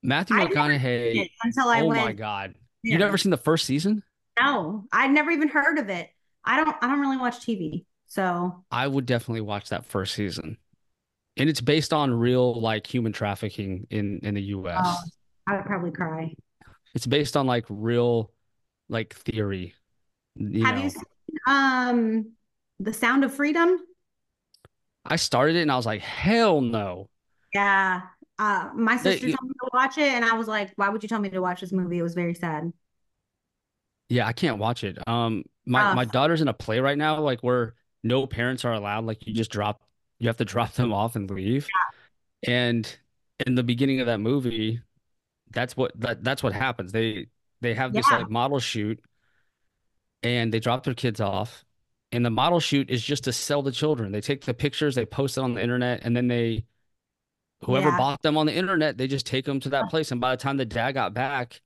Matthew 0.02 0.36
I 0.36 0.46
McConaughey. 0.46 1.22
it 1.24 1.32
until 1.44 1.70
I 1.70 1.82
Oh 1.82 1.88
my 1.92 2.12
went 2.12 2.18
God. 2.18 2.56
You 2.84 2.98
never 2.98 3.18
seen 3.18 3.30
the 3.32 3.38
first 3.38 3.66
season? 3.66 4.04
No, 4.40 4.86
I'd 4.92 5.12
never 5.12 5.32
even 5.32 5.48
heard 5.48 5.78
of 5.80 5.90
it. 5.90 6.10
I 6.46 6.64
don't 6.64 6.76
I 6.82 6.88
don't 6.88 7.00
really 7.00 7.18
watch 7.18 7.46
TV. 7.46 7.86
So, 8.08 8.64
I 8.70 8.88
would 8.88 9.06
definitely 9.06 9.41
watch 9.41 9.70
that 9.70 9.86
first 9.86 10.14
season. 10.14 10.58
And 11.36 11.50
it's 11.50 11.62
based 11.62 11.94
on 11.94 12.14
real 12.14 12.60
like 12.60 12.86
human 12.86 13.12
trafficking 13.12 13.88
in 13.89 14.20
in 14.24 14.36
the 14.36 14.44
US. 14.44 15.12
I 15.48 15.56
would 15.56 15.66
probably 15.66 15.91
cry. 15.91 16.34
It's 16.94 17.08
based 17.08 17.36
on 17.36 17.48
like 17.48 17.66
real 17.70 18.32
like 18.88 19.16
theory, 19.16 19.74
you 20.36 20.64
Have 20.64 20.84
you 20.84 20.89
seen 20.89 21.04
um 21.48 22.32
The 22.80 22.94
Sound 22.94 23.24
of 23.24 23.34
Freedom? 23.34 23.80
I 25.06 25.16
started 25.18 25.56
it 25.56 25.64
and 25.64 25.72
I 25.72 25.76
was 25.76 25.86
like, 25.86 26.02
hell 26.02 26.62
no. 26.62 27.10
Yeah. 27.54 28.02
Uh, 28.39 28.70
my 28.74 28.98
sister 28.98 29.28
They, 29.28 29.34
told 29.34 29.50
me 29.50 29.54
to 29.54 29.70
watch 29.74 29.98
it, 29.98 30.12
and 30.12 30.26
I 30.26 30.34
was 30.34 30.48
like, 30.48 30.74
"Why 30.76 30.89
would 30.89 31.04
you 31.04 31.10
tell 31.10 31.20
me 31.20 31.30
to 31.30 31.39
watch 31.39 31.62
this 31.62 31.72
movie?" 31.72 32.00
It 32.00 32.02
was 32.04 32.16
very 32.16 32.34
sad. 32.34 32.74
Yeah, 34.10 34.28
I 34.28 34.34
can't 34.34 34.58
watch 34.60 34.84
it. 34.84 34.97
Um, 35.08 35.43
my 35.66 35.86
my 35.86 36.04
Rough. 36.04 36.12
daughter's 36.12 36.41
in 36.41 36.47
a 36.47 36.54
play 36.54 36.80
right 36.80 36.97
now, 36.97 37.20
like 37.22 37.41
where 37.41 37.76
no 38.04 38.28
parents 38.28 38.66
are 38.66 38.74
allowed. 38.74 39.06
Like 39.06 39.26
you 39.28 39.34
just 39.34 39.51
drop, 39.51 39.82
you 40.20 40.28
have 40.28 40.38
to 40.38 40.45
drop 40.54 40.74
them 40.74 40.93
off 40.93 41.16
and 41.16 41.30
leave. 41.30 41.74
And 42.47 42.88
in 43.45 43.56
the 43.56 43.64
beginning 43.64 44.01
of 44.01 44.08
that 44.08 44.20
movie, 44.20 44.82
that's 45.51 45.78
what 45.78 45.99
that 46.01 46.24
that's 46.24 46.43
what 46.43 46.54
happens. 46.54 46.91
They 46.93 47.28
they 47.62 47.76
have 47.76 47.93
this 47.93 48.12
Yeah, 48.12 48.18
like 48.18 48.30
model 48.30 48.60
shoot 48.60 49.01
and 50.22 50.54
they 50.54 50.60
drop 50.60 50.84
their 50.84 50.93
kids 50.93 51.20
off. 51.20 51.66
And 52.12 52.24
the 52.26 52.30
model 52.30 52.60
shoot 52.60 52.89
is 52.91 53.04
just 53.04 53.24
to 53.24 53.34
sell 53.34 53.62
the 53.64 53.72
children. 53.72 54.12
They 54.12 54.22
take 54.22 54.45
the 54.45 54.54
pictures, 54.54 54.95
they 54.95 55.06
post 55.06 55.38
it 55.38 55.41
on 55.41 55.54
the 55.56 55.62
internet, 55.64 56.01
and 56.04 56.16
then 56.16 56.28
they 56.28 56.66
whoever 57.66 57.91
yeah. 57.91 57.97
bought 57.97 58.22
them 58.22 58.38
on 58.38 58.45
the 58.45 58.54
internet, 58.54 58.97
they 58.97 59.08
just 59.08 59.26
take 59.26 59.45
them 59.45 59.60
to 59.62 59.70
that 59.70 59.89
place. 59.89 60.12
And 60.12 60.22
by 60.22 60.32
the 60.32 60.41
time 60.41 60.58
the 60.58 60.66
dad 60.66 60.93
got 60.93 61.14
back, 61.14 61.62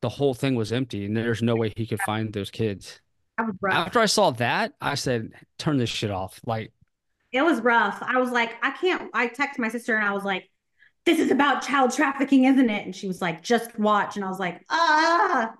the 0.00 0.08
whole 0.08 0.34
thing 0.34 0.54
was 0.54 0.72
empty, 0.72 1.04
and 1.04 1.16
there's 1.16 1.42
no 1.42 1.56
way 1.56 1.72
he 1.76 1.86
could 1.86 2.00
find 2.02 2.32
those 2.32 2.50
kids. 2.50 3.00
That 3.36 3.46
was 3.46 3.56
rough. 3.60 3.74
After 3.74 3.98
I 4.00 4.06
saw 4.06 4.30
that, 4.32 4.72
I 4.80 4.94
said, 4.94 5.32
"Turn 5.58 5.76
this 5.78 5.90
shit 5.90 6.10
off." 6.10 6.40
Like, 6.46 6.72
It 7.32 7.42
was 7.42 7.60
rough. 7.60 7.98
I 8.02 8.18
was 8.18 8.30
like, 8.30 8.52
I 8.62 8.70
can't. 8.72 9.10
I 9.14 9.28
texted 9.28 9.58
my 9.58 9.68
sister 9.68 9.96
and 9.96 10.06
I 10.06 10.12
was 10.12 10.24
like, 10.24 10.50
"This 11.04 11.18
is 11.18 11.30
about 11.30 11.62
child 11.62 11.92
trafficking, 11.92 12.44
isn't 12.44 12.70
it?" 12.70 12.84
And 12.86 12.94
she 12.96 13.06
was 13.06 13.20
like, 13.20 13.42
"Just 13.42 13.78
watch." 13.78 14.16
And 14.16 14.24
I 14.24 14.28
was 14.28 14.38
like, 14.40 14.64
"Ah." 14.70 15.54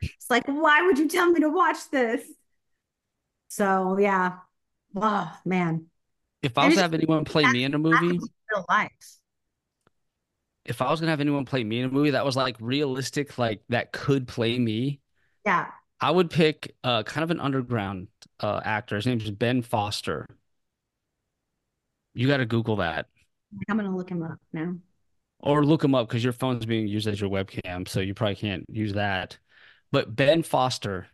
It's 0.00 0.28
like, 0.30 0.44
why 0.46 0.82
would 0.82 0.98
you 0.98 1.08
tell 1.08 1.30
me 1.30 1.40
to 1.40 1.48
watch 1.48 1.78
this? 1.90 2.22
So 3.48 3.98
yeah. 3.98 4.38
Oh 4.96 5.32
man. 5.44 5.86
if 6.42 6.58
I 6.58 6.66
was 6.66 6.74
to 6.74 6.82
have 6.82 6.94
anyone 6.94 7.24
play 7.24 7.46
me 7.46 7.64
in 7.64 7.74
a 7.74 7.78
movie, 7.78 8.18
real 8.18 8.64
life. 8.68 8.90
If 10.64 10.80
I 10.82 10.90
was 10.90 11.00
gonna 11.00 11.10
have 11.12 11.20
anyone 11.20 11.44
play 11.44 11.64
me 11.64 11.80
in 11.80 11.86
a 11.86 11.88
movie 11.92 12.10
that 12.10 12.24
was 12.24 12.36
like 12.36 12.56
realistic, 12.60 13.38
like 13.38 13.62
that 13.68 13.92
could 13.92 14.28
play 14.28 14.58
me, 14.58 15.00
Yeah. 15.44 15.70
I 16.00 16.10
would 16.10 16.30
pick 16.30 16.74
uh 16.84 17.02
kind 17.04 17.24
of 17.24 17.30
an 17.30 17.40
underground 17.40 18.08
uh 18.40 18.60
actor. 18.64 18.96
His 18.96 19.06
name 19.06 19.20
is 19.20 19.30
Ben 19.30 19.62
Foster. 19.62 20.26
You 22.14 22.26
got 22.28 22.38
to 22.38 22.46
Google 22.46 22.76
that 22.76 23.06
I'm 23.68 23.76
gonna 23.76 23.94
look 23.96 24.10
him 24.10 24.22
up 24.22 24.38
now. 24.52 24.76
or 25.40 25.64
look 25.64 25.82
him 25.84 25.94
up 25.94 26.08
because 26.08 26.24
your 26.24 26.32
phone's 26.32 26.66
being 26.66 26.86
used 26.86 27.06
as 27.08 27.20
your 27.20 27.30
webcam, 27.30 27.86
so 27.88 28.00
you 28.00 28.14
probably 28.14 28.36
can't 28.36 28.64
use 28.68 28.92
that. 28.94 29.38
But 29.90 30.14
Ben 30.14 30.42
Foster, 30.42 31.06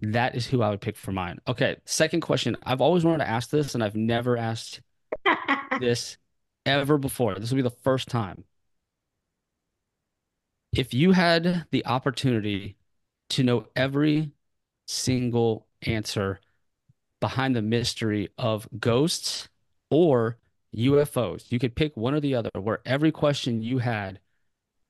that 0.00 0.34
is 0.34 0.46
who 0.46 0.62
I 0.62 0.70
would 0.70 0.80
pick 0.80 0.96
for 0.96 1.12
mine. 1.12 1.38
Okay, 1.46 1.76
second 1.84 2.20
question. 2.20 2.56
I've 2.62 2.80
always 2.80 3.04
wanted 3.04 3.18
to 3.24 3.28
ask 3.30 3.50
this, 3.50 3.74
and 3.74 3.82
I've 3.84 3.96
never 3.96 4.36
asked 4.36 4.80
this 5.80 6.16
ever 6.66 6.98
before. 6.98 7.34
This 7.36 7.50
will 7.50 7.56
be 7.56 7.62
the 7.62 7.70
first 7.70 8.08
time. 8.08 8.44
If 10.72 10.92
you 10.92 11.12
had 11.12 11.66
the 11.70 11.86
opportunity 11.86 12.76
to 13.30 13.42
know 13.42 13.66
every 13.74 14.32
single 14.86 15.66
answer 15.82 16.40
behind 17.20 17.56
the 17.56 17.62
mystery 17.62 18.28
of 18.38 18.68
ghosts 18.78 19.48
or 19.90 20.36
UFOs, 20.76 21.50
you 21.50 21.58
could 21.58 21.74
pick 21.74 21.96
one 21.96 22.14
or 22.14 22.20
the 22.20 22.34
other, 22.34 22.50
where 22.54 22.80
every 22.84 23.10
question 23.10 23.62
you 23.62 23.78
had 23.78 24.20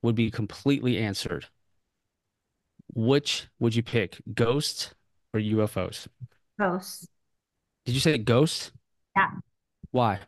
would 0.03 0.15
be 0.15 0.31
completely 0.31 0.99
answered. 0.99 1.47
Which 2.95 3.49
would 3.59 3.75
you 3.75 3.83
pick, 3.83 4.21
ghosts 4.35 4.95
or 5.33 5.41
UFOs? 5.41 6.09
Ghosts. 6.59 7.07
Did 7.85 7.95
you 7.95 8.01
say 8.01 8.19
ghosts? 8.19 8.73
Yeah. 9.17 9.31
Why? 9.91 10.21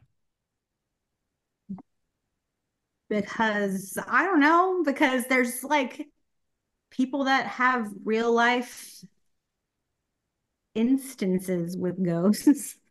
Because 3.10 3.98
I 4.08 4.24
don't 4.24 4.40
know, 4.40 4.82
because 4.84 5.26
there's 5.26 5.62
like 5.62 6.08
people 6.90 7.24
that 7.24 7.46
have 7.46 7.88
real 8.04 8.32
life 8.32 9.04
instances 10.74 11.76
with 11.76 12.02
ghosts. 12.02 12.76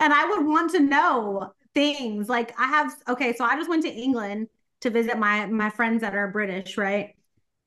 And 0.00 0.12
I 0.12 0.26
would 0.26 0.44
want 0.44 0.72
to 0.72 0.80
know 0.80 1.52
things. 1.72 2.28
Like 2.28 2.52
I 2.58 2.66
have, 2.66 2.92
okay, 3.08 3.32
so 3.32 3.44
I 3.44 3.54
just 3.56 3.70
went 3.70 3.84
to 3.84 3.88
England 3.88 4.48
to 4.80 4.90
visit 4.90 5.16
my 5.16 5.46
my 5.46 5.70
friends 5.70 6.00
that 6.00 6.16
are 6.16 6.28
British, 6.28 6.76
right? 6.76 7.14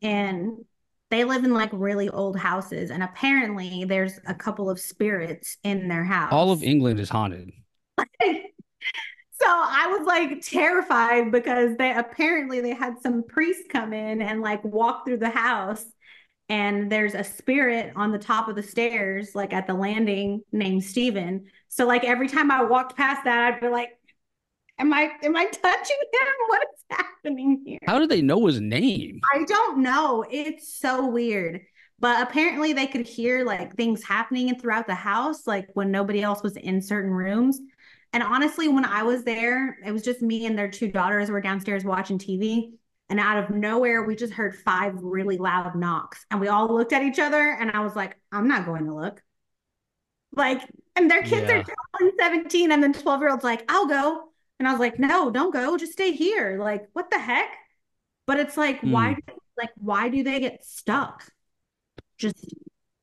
And 0.01 0.65
they 1.09 1.23
live 1.23 1.45
in 1.45 1.53
like 1.53 1.69
really 1.71 2.09
old 2.09 2.37
houses, 2.37 2.91
and 2.91 3.01
apparently 3.01 3.85
there's 3.85 4.19
a 4.27 4.35
couple 4.35 4.69
of 4.69 4.79
spirits 4.79 5.57
in 5.63 5.87
their 5.87 6.03
house. 6.03 6.33
All 6.33 6.51
of. 6.51 6.61
England 6.61 6.99
is 6.99 7.09
haunted. 7.09 7.53
So 9.41 9.47
I 9.47 9.87
was 9.97 10.07
like 10.07 10.41
terrified 10.41 11.31
because 11.31 11.75
they 11.77 11.91
apparently 11.93 12.61
they 12.61 12.73
had 12.73 13.01
some 13.01 13.23
priest 13.23 13.63
come 13.69 13.91
in 13.93 14.21
and 14.21 14.41
like 14.41 14.63
walk 14.63 15.05
through 15.05 15.17
the 15.17 15.29
house 15.29 15.85
and 16.47 16.91
there's 16.91 17.15
a 17.15 17.23
spirit 17.23 17.91
on 17.95 18.11
the 18.11 18.19
top 18.19 18.47
of 18.47 18.55
the 18.55 18.63
stairs, 18.63 19.33
like 19.35 19.51
at 19.51 19.67
the 19.67 19.73
landing 19.73 20.41
named 20.51 20.83
Stephen. 20.83 21.45
So 21.67 21.85
like 21.85 22.03
every 22.03 22.27
time 22.27 22.51
I 22.51 22.63
walked 22.63 22.95
past 22.95 23.23
that, 23.25 23.53
I'd 23.53 23.59
be 23.59 23.67
like, 23.67 23.89
Am 24.77 24.93
I 24.93 25.09
am 25.23 25.35
I 25.35 25.45
touching 25.45 25.97
him? 26.13 26.27
What 26.47 26.61
is 26.73 26.97
happening 26.97 27.63
here? 27.65 27.79
How 27.87 27.97
do 27.97 28.07
they 28.07 28.21
know 28.21 28.45
his 28.45 28.59
name? 28.59 29.21
I 29.33 29.43
don't 29.45 29.81
know. 29.81 30.25
It's 30.29 30.77
so 30.77 31.07
weird. 31.07 31.61
But 31.99 32.21
apparently 32.21 32.73
they 32.73 32.87
could 32.87 33.07
hear 33.07 33.45
like 33.45 33.75
things 33.75 34.03
happening 34.03 34.53
throughout 34.59 34.85
the 34.85 34.95
house, 34.95 35.47
like 35.47 35.69
when 35.73 35.91
nobody 35.91 36.21
else 36.21 36.43
was 36.43 36.57
in 36.57 36.81
certain 36.81 37.11
rooms. 37.11 37.61
And 38.13 38.23
honestly, 38.23 38.67
when 38.67 38.85
I 38.85 39.03
was 39.03 39.23
there, 39.23 39.77
it 39.85 39.91
was 39.91 40.03
just 40.03 40.21
me 40.21 40.45
and 40.45 40.57
their 40.57 40.69
two 40.69 40.91
daughters 40.91 41.29
were 41.29 41.41
downstairs 41.41 41.83
watching 41.83 42.17
TV. 42.17 42.71
And 43.09 43.19
out 43.19 43.43
of 43.43 43.49
nowhere, 43.55 44.03
we 44.03 44.15
just 44.15 44.33
heard 44.33 44.55
five 44.55 44.95
really 45.01 45.37
loud 45.37 45.75
knocks. 45.75 46.25
And 46.31 46.39
we 46.39 46.47
all 46.47 46.73
looked 46.73 46.93
at 46.93 47.03
each 47.03 47.19
other. 47.19 47.51
And 47.59 47.71
I 47.71 47.81
was 47.81 47.95
like, 47.95 48.17
I'm 48.31 48.47
not 48.47 48.65
going 48.65 48.85
to 48.85 48.95
look. 48.95 49.21
Like, 50.31 50.61
and 50.95 51.09
their 51.09 51.23
kids 51.23 51.49
are 51.49 51.63
12 51.63 51.65
and 51.99 52.11
17. 52.19 52.71
And 52.71 52.81
then 52.83 52.93
12 52.93 53.21
year 53.21 53.29
olds 53.29 53.43
like, 53.43 53.63
I'll 53.69 53.87
go. 53.87 54.29
And 54.59 54.67
I 54.67 54.71
was 54.71 54.79
like, 54.79 54.99
no, 54.99 55.29
don't 55.29 55.51
go. 55.53 55.77
Just 55.77 55.93
stay 55.93 56.11
here. 56.13 56.57
Like, 56.59 56.87
what 56.93 57.09
the 57.09 57.19
heck? 57.19 57.49
But 58.25 58.39
it's 58.39 58.57
like, 58.57 58.81
why, 58.81 59.13
Hmm. 59.13 59.19
like, 59.57 59.69
why 59.75 60.09
do 60.09 60.23
they 60.23 60.39
get 60.39 60.65
stuck 60.65 61.29
just 62.17 62.53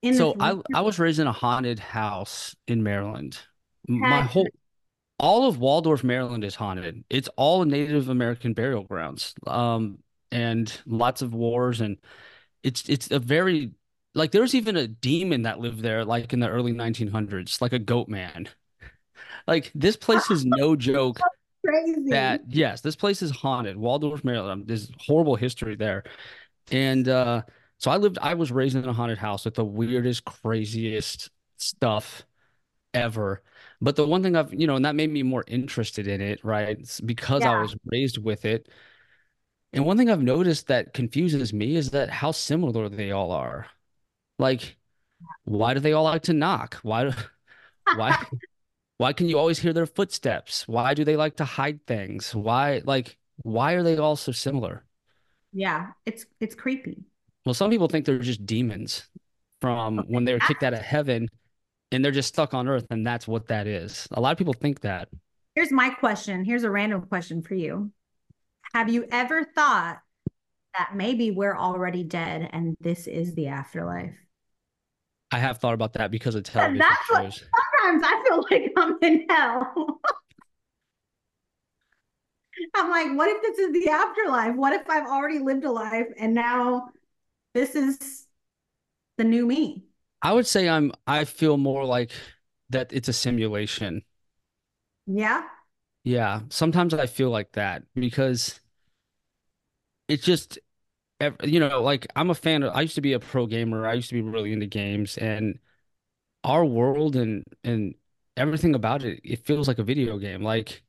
in 0.00 0.14
So 0.14 0.34
I 0.40 0.56
I 0.74 0.80
was 0.80 0.98
raised 0.98 1.20
in 1.20 1.26
a 1.26 1.32
haunted 1.32 1.78
house 1.78 2.56
in 2.66 2.82
Maryland. 2.82 3.38
My 3.88 4.22
whole 4.22 4.48
all 5.22 5.48
of 5.48 5.58
Waldorf, 5.58 6.02
Maryland 6.04 6.44
is 6.44 6.56
haunted. 6.56 7.04
It's 7.08 7.28
all 7.36 7.64
Native 7.64 8.08
American 8.08 8.52
burial 8.52 8.82
grounds. 8.82 9.34
Um, 9.46 9.98
and 10.32 10.72
lots 10.86 11.20
of 11.20 11.34
wars 11.34 11.82
and 11.82 11.98
it's 12.62 12.88
it's 12.88 13.10
a 13.10 13.18
very 13.18 13.70
like 14.14 14.30
there's 14.32 14.54
even 14.54 14.76
a 14.76 14.88
demon 14.88 15.42
that 15.42 15.58
lived 15.60 15.80
there 15.80 16.04
like 16.04 16.32
in 16.32 16.40
the 16.40 16.48
early 16.48 16.72
1900s, 16.72 17.60
like 17.60 17.72
a 17.72 17.78
goat 17.78 18.08
man. 18.08 18.48
Like 19.48 19.72
this 19.74 19.96
place 19.96 20.30
is 20.30 20.44
no 20.44 20.76
joke. 20.90 21.18
Crazy. 21.66 22.10
That 22.10 22.42
yes, 22.48 22.80
this 22.80 22.94
place 22.94 23.22
is 23.22 23.32
haunted. 23.32 23.76
Waldorf, 23.76 24.22
Maryland. 24.22 24.68
There's 24.68 24.88
horrible 25.00 25.34
history 25.34 25.74
there. 25.74 26.04
And 26.70 27.08
uh 27.08 27.42
so 27.78 27.90
I 27.90 27.96
lived 27.96 28.18
I 28.22 28.34
was 28.34 28.52
raised 28.52 28.76
in 28.76 28.88
a 28.88 28.92
haunted 28.92 29.18
house 29.18 29.44
with 29.44 29.54
the 29.54 29.64
weirdest, 29.64 30.24
craziest 30.24 31.30
stuff 31.56 32.24
ever. 32.94 33.42
But 33.82 33.96
the 33.96 34.06
one 34.06 34.22
thing 34.22 34.36
I've, 34.36 34.54
you 34.54 34.68
know, 34.68 34.76
and 34.76 34.84
that 34.84 34.94
made 34.94 35.10
me 35.10 35.24
more 35.24 35.42
interested 35.48 36.06
in 36.06 36.20
it, 36.20 36.42
right? 36.44 36.78
It's 36.78 37.00
because 37.00 37.42
I 37.42 37.60
was 37.60 37.74
raised 37.86 38.16
with 38.16 38.44
it. 38.44 38.68
And 39.72 39.84
one 39.84 39.96
thing 39.98 40.08
I've 40.08 40.22
noticed 40.22 40.68
that 40.68 40.94
confuses 40.94 41.52
me 41.52 41.74
is 41.74 41.90
that 41.90 42.08
how 42.08 42.30
similar 42.30 42.88
they 42.88 43.10
all 43.10 43.32
are. 43.32 43.66
Like, 44.38 44.76
why 45.44 45.74
do 45.74 45.80
they 45.80 45.94
all 45.94 46.04
like 46.04 46.22
to 46.24 46.32
knock? 46.32 46.76
Why 46.82 47.04
do, 47.04 47.12
why 47.96 48.24
why 48.98 49.12
can 49.12 49.28
you 49.28 49.36
always 49.36 49.58
hear 49.58 49.72
their 49.72 49.86
footsteps? 49.86 50.68
Why 50.68 50.94
do 50.94 51.04
they 51.04 51.16
like 51.16 51.36
to 51.38 51.44
hide 51.44 51.84
things? 51.84 52.36
Why 52.36 52.82
like 52.84 53.16
why 53.38 53.72
are 53.72 53.82
they 53.82 53.96
all 53.96 54.14
so 54.14 54.30
similar? 54.30 54.84
Yeah, 55.52 55.88
it's 56.06 56.26
it's 56.38 56.54
creepy. 56.54 57.02
Well, 57.44 57.54
some 57.54 57.70
people 57.70 57.88
think 57.88 58.06
they're 58.06 58.20
just 58.20 58.46
demons 58.46 59.08
from 59.60 59.98
when 60.06 60.24
they 60.24 60.34
were 60.34 60.38
kicked 60.38 60.62
out 60.62 60.72
of 60.74 60.80
heaven 60.80 61.28
and 61.92 62.04
they're 62.04 62.12
just 62.12 62.28
stuck 62.28 62.54
on 62.54 62.68
earth 62.68 62.86
and 62.90 63.06
that's 63.06 63.28
what 63.28 63.48
that 63.48 63.66
is. 63.66 64.08
A 64.12 64.20
lot 64.20 64.32
of 64.32 64.38
people 64.38 64.54
think 64.54 64.80
that. 64.80 65.08
Here's 65.54 65.70
my 65.70 65.90
question. 65.90 66.44
Here's 66.44 66.64
a 66.64 66.70
random 66.70 67.02
question 67.02 67.42
for 67.42 67.54
you. 67.54 67.92
Have 68.74 68.88
you 68.88 69.06
ever 69.12 69.44
thought 69.44 70.00
that 70.76 70.92
maybe 70.94 71.30
we're 71.30 71.56
already 71.56 72.02
dead 72.02 72.48
and 72.52 72.74
this 72.80 73.06
is 73.06 73.34
the 73.34 73.48
afterlife? 73.48 74.14
I 75.30 75.38
have 75.38 75.58
thought 75.58 75.74
about 75.74 75.92
that 75.94 76.10
because 76.10 76.34
of 76.34 76.40
And 76.40 76.46
television 76.46 76.78
that's 76.78 77.10
what 77.10 77.32
sometimes 77.80 78.02
I 78.04 78.24
feel 78.26 78.46
like 78.50 78.72
I'm 78.76 78.98
in 79.02 79.26
hell. 79.28 80.00
I'm 82.74 82.90
like, 82.90 83.16
what 83.16 83.28
if 83.28 83.42
this 83.42 83.58
is 83.58 83.72
the 83.72 83.90
afterlife? 83.90 84.54
What 84.54 84.72
if 84.72 84.88
I've 84.88 85.06
already 85.06 85.38
lived 85.38 85.64
a 85.64 85.70
life 85.70 86.08
and 86.18 86.34
now 86.34 86.88
this 87.54 87.74
is 87.74 88.26
the 89.18 89.24
new 89.24 89.46
me? 89.46 89.84
I 90.22 90.32
would 90.32 90.46
say 90.46 90.68
I'm 90.68 90.92
I 91.06 91.24
feel 91.24 91.56
more 91.56 91.84
like 91.84 92.12
that 92.70 92.92
it's 92.92 93.08
a 93.08 93.12
simulation. 93.12 94.04
Yeah. 95.06 95.42
Yeah, 96.04 96.42
sometimes 96.50 96.94
I 96.94 97.06
feel 97.06 97.30
like 97.30 97.52
that 97.52 97.84
because 97.94 98.60
it's 100.08 100.24
just 100.24 100.58
you 101.44 101.60
know, 101.60 101.82
like 101.82 102.06
I'm 102.16 102.30
a 102.30 102.34
fan 102.34 102.62
of 102.62 102.74
I 102.74 102.82
used 102.82 102.96
to 102.96 103.00
be 103.00 103.12
a 103.12 103.20
pro 103.20 103.46
gamer. 103.46 103.86
I 103.86 103.94
used 103.94 104.08
to 104.10 104.14
be 104.14 104.22
really 104.22 104.52
into 104.52 104.66
games 104.66 105.18
and 105.18 105.58
our 106.44 106.64
world 106.64 107.16
and 107.16 107.44
and 107.64 107.94
everything 108.36 108.74
about 108.74 109.04
it, 109.04 109.20
it 109.24 109.46
feels 109.46 109.68
like 109.68 109.78
a 109.78 109.84
video 109.84 110.18
game. 110.18 110.42
Like 110.42 110.84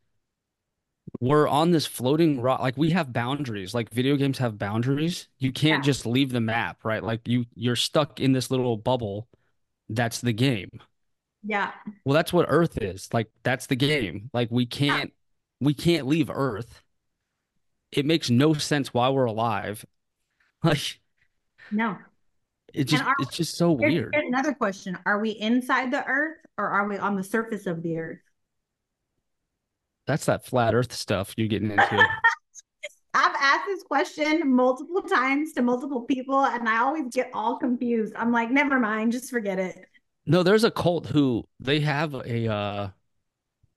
we're 1.20 1.48
on 1.48 1.72
this 1.72 1.86
floating 1.86 2.42
rock, 2.42 2.60
like 2.60 2.78
we 2.78 2.92
have 2.92 3.14
boundaries. 3.14 3.74
Like 3.74 3.90
video 3.92 4.16
games 4.18 4.38
have 4.40 4.58
boundaries. 4.58 5.28
You 5.40 5.52
can't 5.52 5.84
Yeah. 5.84 5.88
just 5.88 6.06
leave 6.06 6.32
the 6.32 6.42
map, 6.42 6.84
right? 6.84 7.04
Like 7.04 7.28
you 7.28 7.46
you're 7.56 7.76
stuck 7.76 8.20
in 8.20 8.34
this 8.34 8.52
little 8.52 8.78
bubble. 8.78 9.28
That's 9.90 10.22
the 10.22 10.34
game. 10.34 10.70
Yeah. 11.44 11.72
Well, 12.06 12.14
that's 12.14 12.34
what 12.34 12.46
Earth 12.50 12.78
is. 12.82 13.10
Like 13.14 13.30
that's 13.44 13.68
the 13.68 13.76
game. 13.76 14.30
Like 14.34 14.50
we 14.52 14.66
can't 14.66 15.14
we 15.60 15.74
can't 15.74 16.08
leave 16.08 16.30
Earth. 16.30 16.82
It 17.92 18.06
makes 18.06 18.30
no 18.30 18.54
sense 18.54 18.94
why 18.94 19.10
we're 19.10 19.26
alive. 19.26 19.86
Like 20.64 21.02
No. 21.72 21.98
it 22.74 22.86
just 22.86 23.04
are 23.04 23.14
it's 23.20 23.36
just 23.38 23.56
so 23.58 23.78
here's, 23.78 23.94
weird. 23.94 24.14
here's 24.14 24.28
another 24.28 24.54
question. 24.54 24.98
Are 25.06 25.20
we 25.20 25.32
inside 25.32 25.92
the 25.92 26.06
earth 26.06 26.38
or 26.58 26.68
are 26.70 26.88
we 26.88 26.98
on 26.98 27.16
the 27.16 27.24
surface 27.24 27.68
of 27.68 27.84
the 27.84 27.98
earth? 27.98 28.20
That's 30.08 30.26
that 30.26 30.46
flat 30.46 30.76
Earth 30.76 30.94
stuff 30.94 31.34
you're 31.38 31.48
getting 31.48 31.72
into. 31.72 32.08
I've 33.16 33.36
asked 33.40 33.66
this 33.68 33.84
question 33.84 34.54
multiple 34.54 35.02
times 35.02 35.54
to 35.54 35.62
multiple 35.62 36.02
people 36.02 36.46
and 36.46 36.68
I 36.68 36.80
always 36.80 37.14
get 37.14 37.30
all 37.34 37.58
confused. 37.58 38.14
I'm 38.16 38.32
like, 38.32 38.50
never 38.50 38.80
mind, 38.80 39.12
just 39.12 39.30
forget 39.30 39.60
it. 39.60 39.86
No, 40.26 40.42
there's 40.42 40.64
a 40.64 40.72
cult 40.72 41.08
who 41.08 41.44
they 41.60 41.80
have 41.82 42.14
a 42.14 42.52
uh 42.52 42.90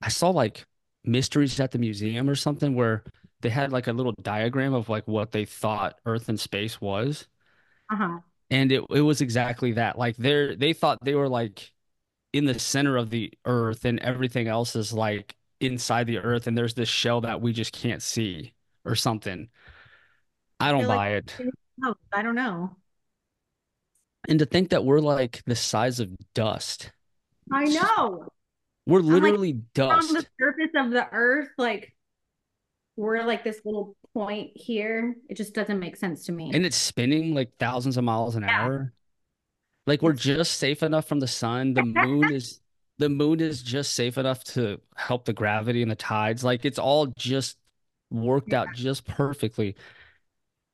I 0.00 0.08
saw 0.08 0.30
like 0.30 0.64
mysteries 1.04 1.60
at 1.60 1.70
the 1.70 1.78
museum 1.78 2.30
or 2.30 2.34
something 2.34 2.74
where 2.74 3.04
they 3.42 3.50
had 3.50 3.72
like 3.72 3.88
a 3.88 3.92
little 3.92 4.14
diagram 4.22 4.72
of 4.72 4.88
like 4.88 5.06
what 5.06 5.32
they 5.32 5.44
thought 5.44 5.98
Earth 6.06 6.28
and 6.28 6.40
space 6.40 6.80
was. 6.80 7.28
Uh-huh. 7.92 8.20
And 8.50 8.72
it 8.72 8.84
it 8.90 9.02
was 9.02 9.20
exactly 9.20 9.72
that. 9.72 9.98
Like 9.98 10.16
they're 10.16 10.56
they 10.56 10.72
thought 10.72 10.98
they 11.02 11.14
were 11.14 11.28
like 11.28 11.72
in 12.32 12.44
the 12.44 12.58
center 12.58 12.96
of 12.96 13.10
the 13.10 13.32
earth 13.46 13.84
and 13.84 13.98
everything 14.00 14.46
else 14.46 14.76
is 14.76 14.92
like 14.92 15.34
inside 15.60 16.06
the 16.06 16.18
earth 16.18 16.46
and 16.46 16.56
there's 16.56 16.74
this 16.74 16.88
shell 16.88 17.22
that 17.22 17.40
we 17.40 17.52
just 17.52 17.72
can't 17.72 18.02
see 18.02 18.52
or 18.84 18.94
something. 18.94 19.48
I 20.60 20.70
don't 20.70 20.80
feel 20.82 20.88
like 20.88 20.96
buy 20.96 21.08
it. 21.10 21.36
no, 21.78 21.94
I 22.12 22.22
don't 22.22 22.34
know. 22.34 22.76
And 24.28 24.38
to 24.38 24.46
think 24.46 24.70
that 24.70 24.84
we're 24.84 25.00
like 25.00 25.42
the 25.46 25.56
size 25.56 26.00
of 26.00 26.10
dust. 26.34 26.90
I 27.52 27.64
know. 27.64 28.28
We're 28.86 29.00
I'm 29.00 29.06
like 29.06 29.22
literally 29.22 29.60
on 29.80 29.98
the 30.14 30.24
surface 30.40 30.70
of 30.76 30.90
the 30.90 31.06
earth, 31.12 31.48
like 31.58 31.94
we're 32.96 33.22
like 33.24 33.44
this 33.44 33.60
little 33.64 33.96
point 34.14 34.50
here. 34.54 35.16
It 35.28 35.36
just 35.36 35.54
doesn't 35.54 35.78
make 35.78 35.96
sense 35.96 36.24
to 36.26 36.32
me. 36.32 36.50
And 36.54 36.64
it's 36.64 36.76
spinning 36.76 37.34
like 37.34 37.52
thousands 37.58 37.96
of 37.96 38.04
miles 38.04 38.36
an 38.36 38.42
Yeah. 38.42 38.62
hour. 38.62 38.92
Like 39.86 40.02
we're 40.02 40.14
just 40.14 40.58
safe 40.58 40.82
enough 40.82 41.06
from 41.06 41.20
the 41.20 41.28
sun. 41.28 41.74
The 41.74 41.84
moon 41.84 42.32
is 42.32 42.60
the 42.98 43.08
moon 43.08 43.40
is 43.40 43.62
just 43.62 43.92
safe 43.92 44.16
enough 44.18 44.42
to 44.44 44.80
help 44.94 45.24
the 45.24 45.32
gravity 45.32 45.82
and 45.82 45.90
the 45.90 45.96
tides. 45.96 46.44
Like 46.44 46.64
it's 46.64 46.78
all 46.78 47.06
just 47.06 47.58
worked 48.10 48.52
yeah. 48.52 48.62
out 48.62 48.68
just 48.74 49.06
perfectly. 49.06 49.76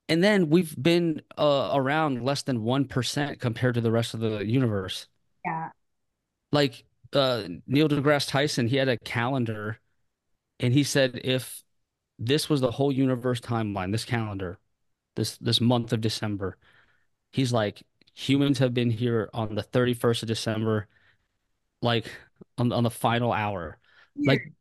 And 0.08 0.22
then 0.22 0.50
we've 0.50 0.74
been 0.80 1.22
uh, 1.38 1.70
around 1.72 2.24
less 2.24 2.42
than 2.42 2.60
1% 2.60 3.40
compared 3.40 3.74
to 3.74 3.80
the 3.80 3.90
rest 3.90 4.14
of 4.14 4.20
the 4.20 4.44
universe. 4.44 5.06
Yeah. 5.44 5.70
Like 6.50 6.84
uh, 7.12 7.44
Neil 7.66 7.88
deGrasse 7.88 8.28
Tyson, 8.28 8.66
he 8.66 8.76
had 8.76 8.88
a 8.88 8.98
calendar 8.98 9.78
and 10.60 10.72
he 10.72 10.84
said 10.84 11.20
if 11.24 11.62
this 12.18 12.48
was 12.48 12.60
the 12.60 12.70
whole 12.70 12.92
universe 12.92 13.40
timeline, 13.40 13.90
this 13.90 14.04
calendar, 14.04 14.58
this 15.16 15.36
this 15.38 15.60
month 15.60 15.92
of 15.92 16.00
December, 16.00 16.56
he's 17.32 17.52
like 17.52 17.82
humans 18.14 18.58
have 18.58 18.72
been 18.72 18.90
here 18.90 19.28
on 19.32 19.54
the 19.54 19.62
31st 19.62 20.22
of 20.22 20.28
December, 20.28 20.86
like 21.82 22.06
on 22.58 22.72
on 22.72 22.84
the 22.84 22.90
final 22.90 23.32
hour. 23.32 23.78
Like 24.16 24.52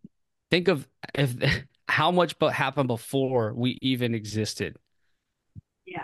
think 0.50 0.68
of 0.68 0.88
if 1.16 1.36
how 1.88 2.12
much 2.12 2.40
but 2.40 2.54
happened 2.54 2.88
before 2.88 3.54
we 3.54 3.78
even 3.82 4.16
existed. 4.16 4.78
Yeah. 5.86 6.04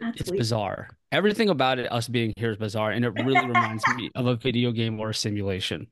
That's 0.00 0.20
It's 0.20 0.30
weird. 0.30 0.38
bizarre. 0.38 0.88
Everything 1.12 1.48
about 1.48 1.78
it, 1.78 1.90
us 1.92 2.08
being 2.08 2.32
here 2.36 2.50
is 2.50 2.56
bizarre, 2.56 2.90
and 2.90 3.04
it 3.04 3.10
really 3.10 3.46
reminds 3.46 3.84
me 3.94 4.10
of 4.14 4.26
a 4.26 4.34
video 4.34 4.72
game 4.72 4.98
or 4.98 5.10
a 5.10 5.14
simulation. 5.14 5.86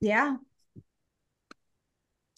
Yeah. 0.00 0.36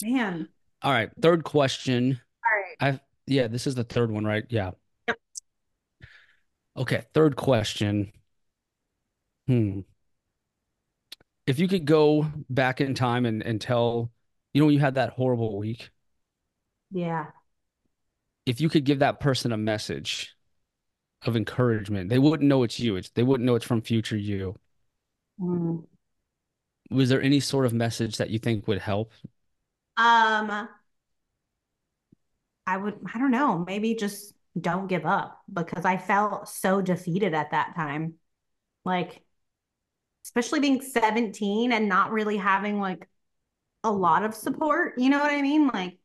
Man. 0.02 0.48
All 0.82 0.92
right, 0.92 1.10
third 1.20 1.44
question. 1.44 2.20
All 2.44 2.58
right. 2.58 2.76
I've 2.94 3.00
yeah, 3.26 3.46
this 3.46 3.66
is 3.66 3.74
the 3.74 3.84
third 3.84 4.10
one, 4.10 4.24
right? 4.24 4.44
Yeah. 4.48 4.72
Yep. 5.08 5.18
Okay, 6.76 7.04
third 7.14 7.36
question. 7.36 8.12
Hmm. 9.46 9.80
If 11.46 11.58
you 11.58 11.68
could 11.68 11.84
go 11.84 12.30
back 12.48 12.80
in 12.80 12.94
time 12.94 13.26
and 13.26 13.42
and 13.42 13.60
tell, 13.60 14.10
you 14.52 14.60
know, 14.60 14.66
when 14.66 14.74
you 14.74 14.80
had 14.80 14.94
that 14.94 15.10
horrible 15.10 15.58
week, 15.58 15.90
Yeah. 16.90 17.30
if 18.46 18.60
you 18.60 18.68
could 18.68 18.84
give 18.84 18.98
that 19.00 19.20
person 19.20 19.52
a 19.52 19.56
message 19.56 20.34
of 21.22 21.36
encouragement, 21.36 22.10
they 22.10 22.18
wouldn't 22.20 22.48
know 22.48 22.62
it's 22.64 22.80
you. 22.80 22.96
It's 22.96 23.10
they 23.10 23.22
wouldn't 23.22 23.46
know 23.46 23.54
it's 23.56 23.66
from 23.66 23.82
future 23.82 24.16
you. 24.16 24.56
Mm. 25.38 25.84
Was 26.90 27.08
there 27.08 27.22
any 27.22 27.40
sort 27.40 27.66
of 27.66 27.72
message 27.72 28.16
that 28.18 28.30
you 28.30 28.38
think 28.38 28.68
would 28.68 28.78
help? 28.80 29.12
Um, 29.96 30.68
I 32.66 32.76
would, 32.76 32.98
I 33.12 33.18
don't 33.18 33.30
know, 33.30 33.58
maybe 33.66 33.94
just 33.94 34.34
don't 34.60 34.86
give 34.86 35.06
up 35.06 35.40
because 35.52 35.84
I 35.84 35.96
felt 35.96 36.48
so 36.48 36.80
defeated 36.82 37.34
at 37.34 37.50
that 37.52 37.74
time. 37.74 38.14
Like, 38.84 39.22
especially 40.30 40.60
being 40.60 40.80
17 40.80 41.72
and 41.72 41.88
not 41.88 42.12
really 42.12 42.36
having 42.36 42.80
like 42.80 43.08
a 43.84 43.90
lot 43.90 44.24
of 44.24 44.34
support. 44.34 44.94
You 44.98 45.10
know 45.10 45.18
what 45.18 45.32
I 45.32 45.42
mean? 45.42 45.68
Like, 45.68 45.98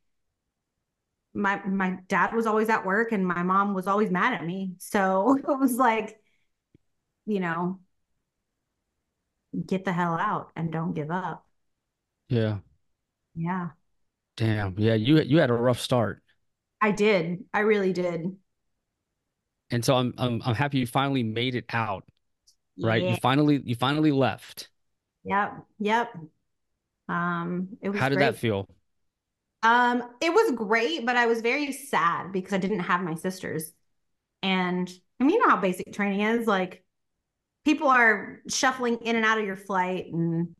my 1.34 1.64
my 1.66 1.98
dad 2.08 2.34
was 2.34 2.48
always 2.48 2.70
at 2.70 2.86
work 2.86 3.12
and 3.12 3.28
my 3.28 3.44
mom 3.44 3.74
was 3.74 3.88
always 3.88 4.10
mad 4.10 4.34
at 4.34 4.46
me. 4.46 4.74
So 4.80 5.36
it 5.38 5.60
was 5.60 5.76
like, 5.76 6.20
you 7.26 7.40
know, 7.40 7.80
get 9.66 9.86
the 9.86 9.94
hell 9.94 10.14
out 10.18 10.52
and 10.56 10.72
don't 10.72 10.94
give 10.94 11.12
up. 11.12 11.46
Yeah. 12.30 12.60
Yeah, 13.36 13.72
Damn. 14.38 14.76
Yeah, 14.78 14.94
you 14.96 15.22
you 15.22 15.38
had 15.38 15.50
a 15.50 15.54
rough 15.54 15.80
start. 15.80 16.22
I 16.82 16.92
did. 16.92 17.44
I 17.54 17.62
really 17.62 17.94
did. 17.94 18.38
And 19.72 19.84
so 19.84 19.96
I'm 19.96 20.14
I'm 20.18 20.42
I'm 20.44 20.56
happy 20.56 20.80
you 20.80 20.88
finally 20.88 21.24
made 21.24 21.56
it 21.56 21.66
out. 21.70 22.04
Right? 22.82 23.04
Yeah. 23.04 23.10
You 23.10 23.16
finally 23.18 23.62
you 23.66 23.76
finally 23.76 24.12
left. 24.12 24.70
Yep. 25.24 25.66
Yep. 25.80 26.14
Um, 27.10 27.78
it 27.82 27.90
was 27.90 28.02
How 28.02 28.10
did 28.10 28.16
great. 28.18 28.34
that 28.34 28.36
feel? 28.36 28.68
Um, 29.64 30.04
it 30.22 30.32
was 30.32 30.52
great, 30.56 31.06
but 31.06 31.16
I 31.16 31.26
was 31.26 31.42
very 31.42 31.72
sad 31.72 32.32
because 32.32 32.54
I 32.54 32.58
didn't 32.58 32.82
have 32.82 33.02
my 33.02 33.16
sisters. 33.16 33.72
And 34.44 34.92
I 35.20 35.24
mean, 35.26 35.36
you 35.36 35.40
know 35.42 35.50
how 35.56 35.62
basic 35.62 35.94
training 35.94 36.22
is. 36.22 36.48
Like 36.48 36.84
people 37.66 37.90
are 37.90 38.42
shuffling 38.50 38.98
in 39.00 39.16
and 39.18 39.26
out 39.26 39.40
of 39.40 39.46
your 39.46 39.58
flight 39.58 40.08
and 40.14 40.56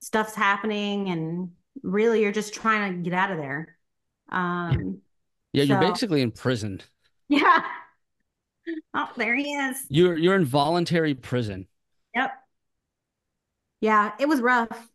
stuff's 0.00 0.34
happening 0.34 1.10
and 1.10 1.52
really 1.82 2.22
you're 2.22 2.32
just 2.32 2.54
trying 2.54 2.96
to 3.04 3.10
get 3.10 3.18
out 3.18 3.32
of 3.32 3.38
there. 3.38 3.76
Um, 4.30 5.02
Yeah, 5.52 5.64
you're 5.64 5.76
so 5.76 5.78
basically 5.78 6.22
in 6.22 6.30
prison. 6.30 6.80
yeah. 7.28 7.62
Oh, 8.94 9.10
there 9.16 9.34
he 9.36 9.52
is. 9.54 9.88
You're 9.88 10.16
you're 10.16 10.36
in 10.36 10.44
voluntary 10.44 11.14
prison. 11.14 11.66
Yep. 12.14 12.32
Yeah, 13.80 14.12
it 14.18 14.28
was 14.28 14.40
rough. 14.40 14.88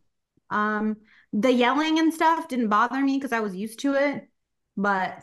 Um, 0.50 0.96
the 1.32 1.52
yelling 1.52 1.98
and 1.98 2.12
stuff 2.12 2.48
didn't 2.48 2.68
bother 2.68 3.00
me 3.00 3.18
because 3.18 3.32
I 3.32 3.40
was 3.40 3.56
used 3.56 3.80
to 3.80 3.94
it, 3.94 4.28
but 4.76 5.18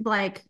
like 0.00 0.44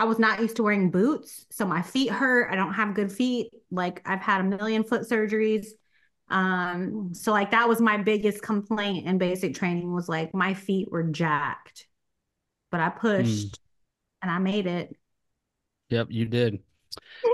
I 0.00 0.04
was 0.06 0.18
not 0.20 0.40
used 0.40 0.56
to 0.56 0.62
wearing 0.62 0.90
boots, 0.90 1.46
so 1.50 1.66
my 1.66 1.82
feet 1.82 2.10
hurt. 2.10 2.52
I 2.52 2.56
don't 2.56 2.74
have 2.74 2.94
good 2.94 3.12
feet. 3.12 3.52
Like 3.70 4.02
I've 4.06 4.20
had 4.20 4.42
a 4.42 4.44
million 4.44 4.84
foot 4.84 5.02
surgeries. 5.08 5.68
Um, 6.30 7.14
so 7.14 7.32
like 7.32 7.52
that 7.52 7.68
was 7.68 7.80
my 7.80 7.98
biggest 7.98 8.42
complaint 8.42 9.06
in 9.06 9.18
basic 9.18 9.54
training 9.54 9.92
was 9.94 10.08
like 10.08 10.34
my 10.34 10.54
feet 10.54 10.90
were 10.90 11.04
jacked. 11.04 11.86
But 12.70 12.80
I 12.80 12.90
Hmm. 13.16 13.48
pushed 13.48 13.60
and 14.22 14.30
I 14.30 14.38
made 14.38 14.66
it. 14.66 14.96
Yep, 15.90 16.08
you 16.10 16.26
did. 16.26 16.60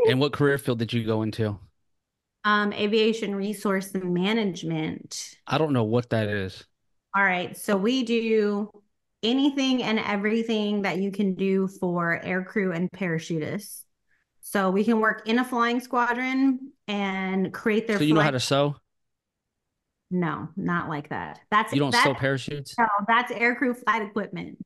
And 0.08 0.20
what 0.20 0.32
career 0.32 0.58
field 0.58 0.78
did 0.78 0.92
you 0.92 1.04
go 1.04 1.22
into? 1.22 1.58
Um, 2.44 2.72
aviation 2.72 3.34
resource 3.34 3.94
management. 3.94 5.36
I 5.46 5.58
don't 5.58 5.72
know 5.72 5.84
what 5.84 6.10
that 6.10 6.28
is. 6.28 6.64
All 7.14 7.22
right, 7.22 7.56
so 7.56 7.76
we 7.76 8.02
do 8.04 8.70
anything 9.22 9.82
and 9.82 9.98
everything 9.98 10.82
that 10.82 10.98
you 10.98 11.12
can 11.12 11.34
do 11.34 11.68
for 11.68 12.20
aircrew 12.24 12.74
and 12.74 12.90
parachutists. 12.90 13.82
So 14.40 14.70
we 14.70 14.82
can 14.82 15.00
work 15.00 15.28
in 15.28 15.38
a 15.38 15.44
flying 15.44 15.80
squadron 15.80 16.72
and 16.88 17.52
create 17.52 17.86
their 17.86 17.98
So 17.98 18.04
you 18.04 18.14
know 18.14 18.22
how 18.22 18.32
to 18.32 18.40
sew? 18.40 18.76
No, 20.10 20.48
not 20.56 20.88
like 20.88 21.10
that. 21.10 21.40
That's 21.50 21.72
You 21.72 21.80
don't 21.80 21.92
that, 21.92 22.04
sew 22.04 22.14
parachutes? 22.14 22.74
no, 22.76 22.86
that's 23.06 23.32
aircrew 23.32 23.76
flight 23.76 24.02
equipment. 24.02 24.58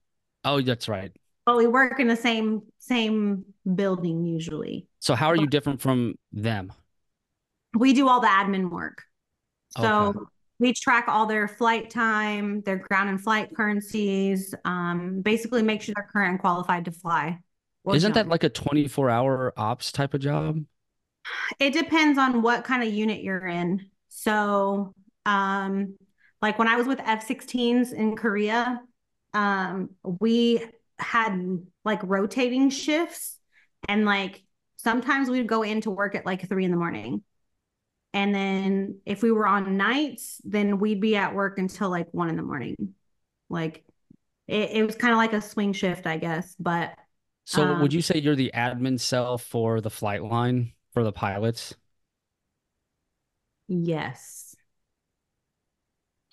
Oh, 0.45 0.61
that's 0.61 0.89
right. 0.89 1.13
But 1.47 1.57
we 1.57 1.69
work 1.69 2.01
in 2.01 2.09
the 2.09 2.17
same 2.17 2.63
same 2.79 3.45
building 3.75 4.27
usually. 4.27 4.89
So 4.99 5.15
how 5.15 5.29
are 5.29 5.37
you 5.37 5.47
different 5.47 5.81
from 5.81 6.17
them? 6.33 6.73
We 7.75 7.93
do 7.93 8.09
all 8.09 8.21
the 8.21 8.27
admin 8.27 8.71
work. 8.71 9.05
So 9.71 10.09
Okay. 10.09 10.19
we 10.59 10.73
track 10.73 11.05
all 11.09 11.27
their 11.27 11.47
flight 11.47 11.91
time, 11.91 12.63
their 12.63 12.77
ground 12.77 13.11
and 13.11 13.23
flight 13.23 13.55
currencies, 13.55 14.55
um, 14.65 15.21
basically 15.21 15.63
make 15.63 15.83
sure 15.83 15.95
they're 15.95 16.09
current 16.13 16.31
and 16.33 16.41
qualified 16.41 16.85
to 16.87 16.93
fly. 16.93 17.39
Isn't 17.93 18.15
that 18.15 18.27
like 18.29 18.43
a 18.43 18.49
24 18.49 19.11
hour 19.11 19.53
ops 19.57 19.93
type 19.93 20.15
of 20.15 20.21
job? 20.21 20.65
It 21.61 21.73
depends 21.73 22.19
on 22.19 22.43
what 22.43 22.65
kind 22.65 22.83
of 22.83 22.93
unit 22.93 23.23
you're 23.23 23.47
in. 23.47 23.87
So, 24.09 24.95
um, 25.25 25.97
like 26.43 26.59
when 26.59 26.69
I 26.69 26.77
was 26.77 26.87
with 26.87 27.01
F-16s 27.01 27.93
in 27.93 28.17
Korea, 28.17 28.81
um, 29.35 29.91
we 30.03 30.65
had 30.99 31.61
like 31.85 32.01
rotating 32.03 32.71
shifts 32.71 33.39
and 33.89 34.05
like 34.05 34.43
sometimes 34.77 35.29
we'd 35.29 35.47
go 35.47 35.63
into 35.63 35.91
work 35.91 36.15
at 36.15 36.27
like 36.27 36.49
three 36.49 36.65
in 36.65 36.71
the 36.71 36.77
morning. 36.77 37.23
And 38.15 38.35
then 38.35 39.01
if 39.07 39.23
we 39.23 39.31
were 39.33 39.47
on 39.47 39.77
nights, 39.77 40.41
then 40.45 40.79
we'd 40.79 41.01
be 41.01 41.17
at 41.17 41.35
work 41.35 41.59
until 41.59 41.91
like 41.91 42.09
one 42.13 42.31
in 42.31 42.37
the 42.37 42.43
morning. 42.43 42.95
Like 43.51 43.85
it, 44.49 44.71
it 44.73 44.87
was 44.87 44.97
kind 44.97 45.13
of 45.13 45.19
like 45.19 45.35
a 45.35 45.43
swing 45.43 45.73
shift, 45.73 46.07
I 46.07 46.19
guess. 46.19 46.57
But 46.59 46.95
So 47.45 47.73
um, 47.73 47.75
would 47.75 47.93
you 47.95 48.03
say 48.03 48.19
you're 48.19 48.37
the 48.37 48.51
admin 48.55 48.99
cell 49.01 49.39
for 49.39 49.81
the 49.81 49.91
flight 49.91 50.23
line 50.23 50.73
for 50.93 51.03
the 51.05 51.13
pilots? 51.13 51.75
yes. 53.69 54.57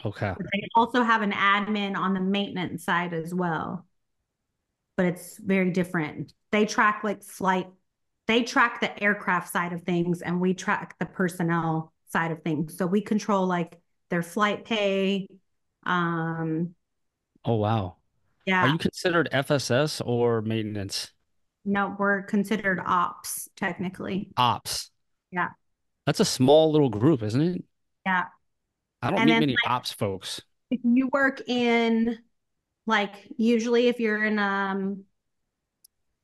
Okay. 0.05 0.33
But 0.35 0.47
They 0.51 0.67
also 0.75 1.03
have 1.03 1.21
an 1.21 1.31
admin 1.31 1.95
on 1.97 2.13
the 2.13 2.19
maintenance 2.19 2.83
side 2.83 3.13
as 3.13 3.33
well, 3.33 3.85
but 4.97 5.05
it's 5.07 5.37
very 5.39 5.71
different. 5.71 6.33
They 6.51 6.65
track 6.65 7.03
like 7.03 7.23
flight, 7.23 7.67
they 8.27 8.43
track 8.43 8.81
the 8.81 9.01
aircraft 9.03 9.51
side 9.51 9.73
of 9.73 9.83
things, 9.83 10.21
and 10.21 10.39
we 10.41 10.53
track 10.53 10.95
the 10.99 11.05
personnel 11.05 11.93
side 12.09 12.31
of 12.31 12.41
things. 12.43 12.77
So 12.77 12.85
we 12.87 13.01
control 13.01 13.47
like 13.47 13.79
their 14.09 14.23
flight 14.23 14.65
pay. 14.65 15.27
Um, 15.85 16.75
Oh, 17.45 17.55
wow. 17.55 17.97
Yeah. 18.45 18.63
Are 18.63 18.67
you 18.69 18.77
considered 18.77 19.29
FSS 19.31 20.01
or 20.01 20.41
maintenance? 20.41 21.13
no, 21.65 21.95
we're 21.97 22.23
considered 22.23 22.79
ops 22.85 23.47
technically. 23.55 24.29
Ops. 24.37 24.91
Yeah. 25.31 25.49
That's 26.05 26.19
a 26.19 26.25
small 26.25 26.71
little 26.71 26.89
group, 26.89 27.23
isn't 27.23 27.41
it? 27.41 27.63
Yeah. 28.05 28.25
I 29.01 29.11
don't 29.11 29.19
And 29.21 29.27
meet 29.27 29.33
then, 29.33 29.39
many 29.39 29.57
ops 29.65 29.91
folks. 29.91 30.41
If 30.69 30.81
you 30.83 31.09
work 31.11 31.41
in 31.47 32.19
like 32.85 33.27
usually 33.37 33.87
if 33.87 33.99
you're 33.99 34.23
in 34.23 34.39
um 34.39 35.03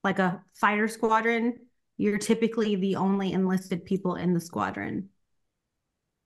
like 0.03 0.19
a 0.19 0.41
fighter 0.53 0.87
squadron, 0.87 1.55
you're 1.97 2.17
typically 2.17 2.75
the 2.75 2.95
only 2.95 3.33
enlisted 3.33 3.85
people 3.85 4.15
in 4.15 4.33
the 4.33 4.39
squadron. 4.39 5.09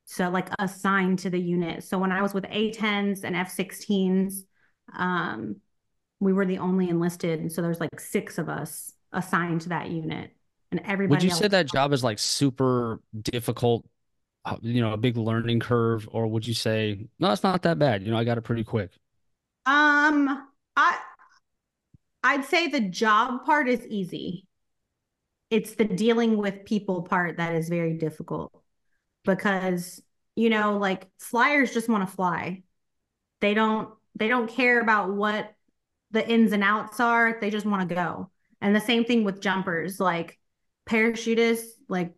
So 0.06 0.30
like 0.30 0.50
assigned 0.60 1.20
to 1.20 1.30
the 1.30 1.40
unit. 1.40 1.84
So 1.84 1.98
when 1.98 2.12
I 2.12 2.22
was 2.22 2.34
with 2.34 2.44
A10s 2.44 3.24
and 3.24 3.36
F16s, 3.36 4.44
um, 4.96 5.56
we 6.20 6.34
were 6.34 6.46
the 6.46 6.60
only 6.60 6.90
enlisted. 6.90 7.40
And 7.40 7.52
so 7.52 7.62
there's 7.62 7.80
like 7.80 8.00
six 8.00 8.38
of 8.38 8.50
us 8.50 8.94
assigned 9.12 9.62
to 9.62 9.70
that 9.70 9.90
unit. 9.90 10.32
And 10.72 10.82
everybody 10.86 11.26
Would 11.26 11.32
you 11.32 11.36
say 11.36 11.48
that 11.48 11.72
job 11.72 11.94
is 11.94 12.04
like 12.04 12.20
super 12.20 13.00
difficult, 13.20 13.86
uh, 14.46 14.58
you 14.62 14.82
know, 14.82 14.94
a 14.94 14.98
big 14.98 15.18
learning 15.18 15.60
curve, 15.60 16.08
or 16.12 16.28
would 16.28 16.46
you 16.46 16.54
say, 16.54 17.08
no, 17.20 17.32
it's 17.32 17.44
not 17.44 17.62
that 17.64 17.80
bad? 17.80 18.04
You 18.04 18.12
know, 18.12 18.18
I 18.18 18.24
got 18.24 18.38
it 18.38 18.42
pretty 18.42 18.64
quick. 18.64 18.92
Um, 19.66 20.48
I 20.76 21.00
I'd 22.24 22.46
say 22.46 22.68
the 22.68 22.80
job 22.82 23.46
part 23.46 23.68
is 23.68 23.86
easy. 23.88 24.48
It's 25.50 25.76
the 25.76 25.86
dealing 25.86 26.38
with 26.38 26.66
people 26.66 27.04
part 27.04 27.38
that 27.38 27.56
is 27.56 27.70
very 27.70 27.94
difficult 27.94 28.52
because, 29.26 30.02
you 30.36 30.50
know, 30.50 30.78
like 30.78 31.08
flyers 31.20 31.74
just 31.74 31.90
want 31.90 32.08
to 32.08 32.16
fly. 32.16 32.64
They 33.42 33.54
don't 33.54 33.90
they 34.16 34.28
don't 34.28 34.50
care 34.50 34.80
about 34.82 35.14
what 35.14 35.54
the 36.12 36.28
ins 36.28 36.52
and 36.54 36.64
outs 36.64 37.00
are. 37.00 37.38
They 37.40 37.50
just 37.50 37.66
want 37.66 37.88
to 37.88 37.96
go. 37.96 38.30
And 38.62 38.76
the 38.76 38.82
same 38.82 39.06
thing 39.06 39.24
with 39.24 39.42
jumpers, 39.42 40.00
like 40.00 40.40
parachutists, 40.88 41.72
like 41.90 42.14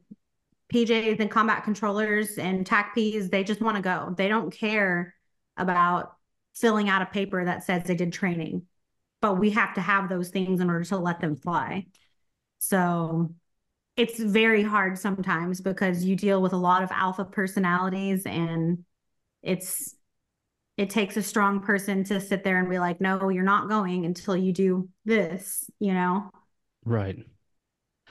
PJs 0.70 1.20
and 1.20 1.32
combat 1.32 1.64
controllers 1.64 2.38
and 2.38 2.66
TACPs, 2.66 3.30
they 3.32 3.44
just 3.44 3.62
want 3.62 3.78
to 3.78 3.84
go. 3.84 4.14
They 4.18 4.28
don't 4.28 4.52
care 4.52 5.16
about 5.58 6.16
filling 6.56 6.90
out 6.90 7.02
a 7.02 7.06
paper 7.06 7.46
that 7.46 7.64
says 7.64 7.84
they 7.84 7.96
did 7.96 8.14
training. 8.14 8.64
But 9.22 9.40
we 9.40 9.52
have 9.52 9.74
to 9.76 9.82
have 9.82 10.10
those 10.10 10.30
things 10.30 10.62
in 10.62 10.70
order 10.70 10.86
to 10.86 10.98
let 10.98 11.20
them 11.20 11.36
fly. 11.36 11.86
So 12.60 13.34
it's 13.96 14.20
very 14.20 14.64
hard 14.64 14.98
sometimes 14.98 15.62
because 15.62 16.04
you 16.04 16.16
deal 16.16 16.42
with 16.42 16.54
a 16.54 16.58
lot 16.58 16.84
of 16.84 16.92
alpha 16.92 17.26
personalities 17.26 18.26
and 18.26 18.84
it's 19.42 19.96
it 20.78 20.90
takes 20.90 21.16
a 21.16 21.24
strong 21.24 21.62
person 21.62 22.04
to 22.04 22.20
sit 22.20 22.44
there 22.44 22.60
and 22.60 22.70
be 22.70 22.80
like, 22.80 23.00
no, 23.00 23.30
you're 23.30 23.44
not 23.44 23.70
going 23.70 24.06
until 24.06 24.36
you 24.36 24.52
do 24.52 24.90
this, 25.06 25.70
you 25.80 25.94
know? 25.94 26.30
Right. 26.84 27.18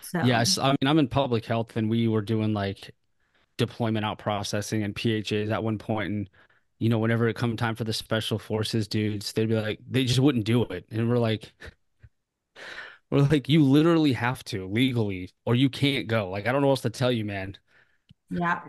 So 0.01 0.22
Yes. 0.24 0.57
I 0.57 0.68
mean, 0.68 0.86
I'm 0.86 0.99
in 0.99 1.09
public 1.09 1.45
health 1.45 1.76
and 1.76 1.90
we 1.90 2.09
were 2.09 2.22
doing 2.22 2.55
like 2.55 2.90
deployment 3.59 4.05
out 4.07 4.18
processing 4.18 4.82
and 4.82 4.97
PHAs 4.97 5.51
at 5.51 5.62
one 5.62 5.78
point, 5.78 6.11
and 6.11 6.30
you 6.85 6.91
know, 6.91 6.99
whenever 6.99 7.26
it 7.28 7.35
come 7.35 7.57
time 7.57 7.74
for 7.74 7.85
the 7.85 7.95
special 7.95 8.39
forces 8.39 8.87
dudes, 8.87 9.32
they'd 9.32 9.49
be 9.49 9.59
like, 9.59 9.80
they 9.91 10.05
just 10.05 10.20
wouldn't 10.20 10.45
do 10.45 10.64
it, 10.64 10.85
and 10.91 11.09
we're 11.09 11.16
like, 11.16 11.55
we're 13.11 13.22
like, 13.22 13.49
you 13.49 13.64
literally 13.64 14.12
have 14.12 14.45
to 14.45 14.66
legally, 14.66 15.30
or 15.47 15.55
you 15.55 15.70
can't 15.70 16.09
go. 16.09 16.28
Like, 16.28 16.47
I 16.47 16.53
don't 16.53 16.61
know 16.61 16.66
what 16.66 16.72
else 16.72 16.82
to 16.82 16.91
tell 16.91 17.11
you, 17.11 17.24
man. 17.24 17.57
Yeah. 18.28 18.61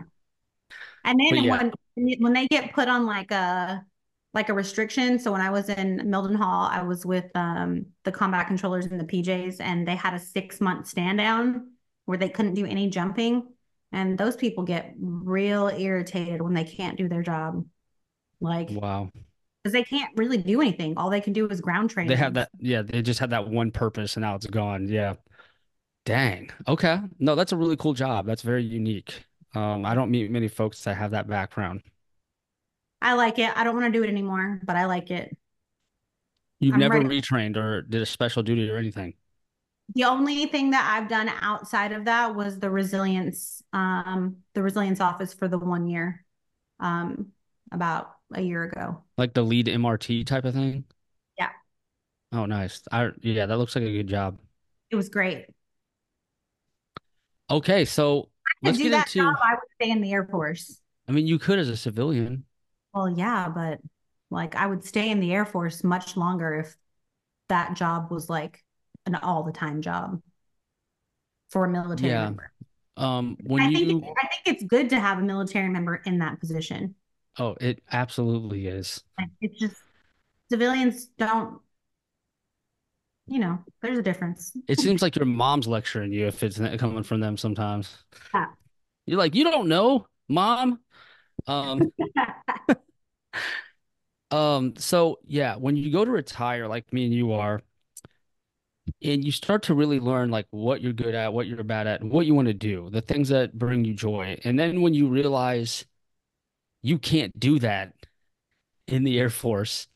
And 1.04 1.20
then 1.20 1.44
yeah, 1.44 1.70
when 1.94 2.16
when 2.20 2.32
they 2.32 2.46
get 2.46 2.72
put 2.72 2.88
on 2.88 3.04
like 3.04 3.30
a 3.32 3.84
like 4.32 4.48
a 4.48 4.54
restriction, 4.54 5.18
so 5.18 5.30
when 5.30 5.42
I 5.42 5.50
was 5.50 5.68
in 5.68 5.98
Mildenhall, 5.98 6.70
I 6.70 6.82
was 6.84 7.04
with 7.04 7.30
um 7.34 7.84
the 8.04 8.12
combat 8.12 8.46
controllers 8.46 8.86
and 8.86 8.98
the 8.98 9.04
PJs, 9.04 9.60
and 9.60 9.86
they 9.86 9.94
had 9.94 10.14
a 10.14 10.18
six 10.18 10.58
month 10.58 10.86
stand 10.86 11.18
down 11.18 11.72
where 12.06 12.16
they 12.16 12.30
couldn't 12.30 12.54
do 12.54 12.64
any 12.64 12.88
jumping. 12.88 13.46
And 13.92 14.16
those 14.16 14.36
people 14.36 14.64
get 14.64 14.94
real 14.98 15.68
irritated 15.68 16.40
when 16.40 16.54
they 16.54 16.64
can't 16.64 16.96
do 16.96 17.10
their 17.10 17.22
job. 17.22 17.66
Like, 18.40 18.70
wow. 18.70 19.10
because 19.62 19.72
they 19.72 19.82
can't 19.82 20.10
really 20.16 20.36
do 20.36 20.60
anything. 20.60 20.96
All 20.96 21.10
they 21.10 21.20
can 21.20 21.32
do 21.32 21.48
is 21.48 21.60
ground 21.60 21.90
training. 21.90 22.08
They 22.08 22.16
have 22.16 22.34
that, 22.34 22.50
yeah, 22.58 22.82
they 22.82 23.02
just 23.02 23.20
had 23.20 23.30
that 23.30 23.48
one 23.48 23.70
purpose 23.70 24.16
and 24.16 24.22
now 24.22 24.34
it's 24.34 24.46
gone. 24.46 24.88
Yeah. 24.88 25.14
Dang. 26.04 26.50
Okay. 26.68 27.00
No, 27.18 27.34
that's 27.34 27.52
a 27.52 27.56
really 27.56 27.76
cool 27.76 27.94
job. 27.94 28.26
That's 28.26 28.42
very 28.42 28.62
unique. 28.62 29.24
Um, 29.54 29.84
I 29.84 29.94
don't 29.94 30.10
meet 30.10 30.30
many 30.30 30.48
folks 30.48 30.84
that 30.84 30.96
have 30.96 31.12
that 31.12 31.26
background. 31.26 31.82
I 33.02 33.14
like 33.14 33.38
it. 33.38 33.50
I 33.56 33.64
don't 33.64 33.74
want 33.74 33.92
to 33.92 33.98
do 33.98 34.04
it 34.04 34.08
anymore, 34.08 34.60
but 34.64 34.76
I 34.76 34.86
like 34.86 35.10
it. 35.10 35.36
You've 36.60 36.74
I'm 36.74 36.80
never 36.80 37.00
ready. 37.00 37.20
retrained 37.20 37.56
or 37.56 37.82
did 37.82 38.02
a 38.02 38.06
special 38.06 38.42
duty 38.42 38.70
or 38.70 38.76
anything. 38.76 39.14
The 39.94 40.04
only 40.04 40.46
thing 40.46 40.70
that 40.70 40.90
I've 40.90 41.08
done 41.08 41.30
outside 41.40 41.92
of 41.92 42.06
that 42.06 42.34
was 42.34 42.58
the 42.58 42.70
resilience, 42.70 43.62
um, 43.72 44.38
the 44.54 44.62
resilience 44.62 45.00
office 45.00 45.32
for 45.32 45.48
the 45.48 45.58
one 45.58 45.86
year, 45.86 46.24
um, 46.80 47.28
about 47.70 48.15
a 48.34 48.40
year 48.40 48.64
ago. 48.64 49.02
Like 49.18 49.34
the 49.34 49.42
lead 49.42 49.68
MRT 49.68 50.24
type 50.24 50.44
of 50.46 50.54
thing. 50.54 50.84
Yeah, 51.38 51.50
Oh, 52.32 52.46
nice. 52.46 52.82
I 52.92 53.10
yeah, 53.22 53.46
that 53.46 53.58
looks 53.58 53.74
like 53.74 53.84
a 53.84 53.92
good 53.92 54.06
job. 54.08 54.38
it 54.90 54.96
was 54.96 55.08
great. 55.08 55.46
Okay, 57.50 57.84
so 57.84 58.30
let's 58.62 58.78
do 58.78 58.90
get 58.90 58.90
that 58.90 59.06
job, 59.16 59.36
I 59.42 59.54
would 59.54 59.70
stay 59.80 59.90
in 59.90 60.00
the 60.00 60.12
Air 60.12 60.24
Force. 60.26 60.80
I 61.08 61.12
mean, 61.12 61.26
you 61.26 61.38
could 61.40 61.58
as 61.58 61.68
a 61.68 61.76
civilian. 61.76 62.44
Well, 62.94 63.08
yeah, 63.10 63.48
but 63.48 63.80
like 64.30 64.54
I 64.56 64.66
would 64.66 64.84
stay 64.84 65.10
in 65.10 65.20
the 65.20 65.32
Air 65.32 65.44
Force 65.44 65.84
much 65.84 66.16
longer 66.16 66.54
if 66.54 66.76
that 67.48 67.74
job 67.76 68.10
was 68.10 68.30
like 68.30 68.64
an 69.06 69.14
all 69.16 69.44
the 69.44 69.52
time 69.52 69.82
job 69.82 70.22
for 71.50 71.64
a 71.64 71.68
military 71.68 72.12
Yeah. 72.12 72.18
member. 72.18 72.52
Um, 72.96 73.36
when 73.42 73.64
I 73.64 73.70
think 73.70 73.88
you, 73.88 74.18
I 74.22 74.26
think 74.28 74.42
it's 74.58 74.64
good 74.64 74.90
to 74.90 75.00
have 75.00 75.18
a 75.18 75.22
military 75.22 75.68
member 75.68 75.96
in 75.96 76.18
that 76.18 76.40
position. 76.40 76.94
Oh, 77.38 77.56
it 77.60 77.82
absolutely 77.90 78.66
is. 78.66 79.02
It's 79.40 79.58
just 79.58 79.76
civilians 80.50 81.06
don't, 81.18 81.60
you 83.26 83.38
know, 83.38 83.58
there's 83.82 83.98
a 83.98 84.02
difference. 84.02 84.56
It 84.68 84.80
seems 84.80 85.02
like 85.02 85.16
your 85.16 85.26
mom's 85.26 85.66
lecturing 85.66 86.12
you 86.12 86.26
if 86.26 86.42
it's 86.42 86.58
coming 86.58 87.02
from 87.02 87.20
them 87.20 87.36
sometimes. 87.36 87.96
Yeah. 88.32 88.46
You're 89.06 89.18
like, 89.18 89.34
you 89.34 89.44
don't 89.44 89.68
know, 89.68 90.06
mom. 90.28 90.80
Um, 91.46 91.92
um, 94.30 94.74
so 94.76 95.18
yeah, 95.26 95.56
when 95.56 95.76
you 95.76 95.92
go 95.92 96.04
to 96.04 96.10
retire, 96.10 96.66
like 96.66 96.92
me 96.92 97.04
and 97.04 97.14
you 97.14 97.32
are, 97.32 97.62
and 99.02 99.24
you 99.24 99.32
start 99.32 99.64
to 99.64 99.74
really 99.74 100.00
learn 100.00 100.30
like 100.30 100.46
what 100.50 100.80
you're 100.80 100.92
good 100.92 101.14
at, 101.14 101.32
what 101.32 101.46
you're 101.46 101.62
bad 101.64 101.86
at, 101.86 102.02
what 102.02 102.26
you 102.26 102.34
want 102.34 102.48
to 102.48 102.54
do, 102.54 102.88
the 102.90 103.00
things 103.00 103.28
that 103.28 103.56
bring 103.58 103.84
you 103.84 103.94
joy. 103.94 104.38
And 104.44 104.58
then 104.58 104.80
when 104.80 104.94
you 104.94 105.08
realize 105.08 105.84
you 106.82 106.98
can't 106.98 107.38
do 107.38 107.58
that 107.58 107.94
in 108.86 109.04
the 109.04 109.18
Air 109.18 109.30
Force, 109.30 109.88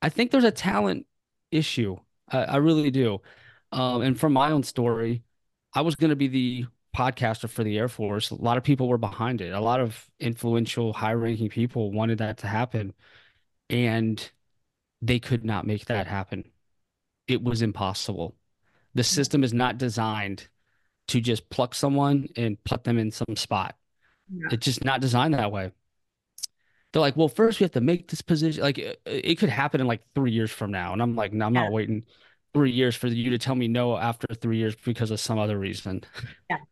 I 0.00 0.08
think 0.08 0.30
there's 0.30 0.44
a 0.44 0.50
talent 0.50 1.06
issue. 1.50 1.96
I, 2.30 2.38
I 2.44 2.56
really 2.56 2.90
do. 2.90 3.20
Um, 3.72 4.02
and 4.02 4.18
from 4.18 4.32
my 4.32 4.52
own 4.52 4.62
story, 4.62 5.22
I 5.74 5.80
was 5.80 5.96
going 5.96 6.10
to 6.10 6.16
be 6.16 6.28
the 6.28 6.66
podcaster 6.96 7.48
for 7.48 7.64
the 7.64 7.76
Air 7.76 7.88
Force. 7.88 8.30
A 8.30 8.36
lot 8.36 8.56
of 8.56 8.64
people 8.64 8.88
were 8.88 8.98
behind 8.98 9.40
it. 9.40 9.52
A 9.52 9.60
lot 9.60 9.80
of 9.80 10.08
influential, 10.20 10.92
high-ranking 10.92 11.48
people 11.50 11.92
wanted 11.92 12.18
that 12.18 12.38
to 12.38 12.46
happen, 12.46 12.94
and 13.68 14.30
they 15.02 15.18
could 15.18 15.44
not 15.44 15.66
make 15.66 15.86
that 15.86 16.06
happen. 16.06 16.44
It 17.28 17.42
was 17.42 17.60
impossible. 17.60 18.34
The 18.94 19.04
system 19.04 19.44
is 19.44 19.52
not 19.52 19.76
designed 19.76 20.48
to 21.08 21.20
just 21.20 21.50
pluck 21.50 21.74
someone 21.74 22.28
and 22.36 22.62
put 22.64 22.84
them 22.84 22.98
in 22.98 23.10
some 23.10 23.36
spot. 23.36 23.76
Yeah. 24.32 24.48
It's 24.52 24.64
just 24.64 24.84
not 24.84 25.00
designed 25.00 25.34
that 25.34 25.52
way. 25.52 25.72
They're 26.96 27.02
like, 27.02 27.14
well, 27.14 27.28
first 27.28 27.60
we 27.60 27.64
have 27.64 27.72
to 27.72 27.82
make 27.82 28.08
this 28.08 28.22
position. 28.22 28.62
Like, 28.62 28.78
it, 28.78 28.98
it 29.04 29.34
could 29.34 29.50
happen 29.50 29.82
in 29.82 29.86
like 29.86 30.00
three 30.14 30.30
years 30.32 30.50
from 30.50 30.70
now. 30.70 30.94
And 30.94 31.02
I'm 31.02 31.14
like, 31.14 31.30
no, 31.30 31.44
I'm 31.44 31.54
Yeah. 31.54 31.64
not 31.64 31.72
waiting 31.72 32.06
three 32.54 32.70
years 32.70 32.96
for 32.96 33.06
you 33.08 33.28
to 33.28 33.36
tell 33.38 33.54
me 33.54 33.68
no 33.68 33.98
after 33.98 34.26
three 34.34 34.56
years 34.56 34.74
because 34.82 35.10
of 35.10 35.20
some 35.20 35.38
other 35.38 35.58
reason. 35.58 36.04
Yeah. 36.48 36.56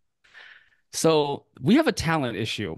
So 0.94 1.44
we 1.60 1.74
have 1.74 1.88
a 1.88 1.92
talent 1.92 2.38
issue. 2.38 2.76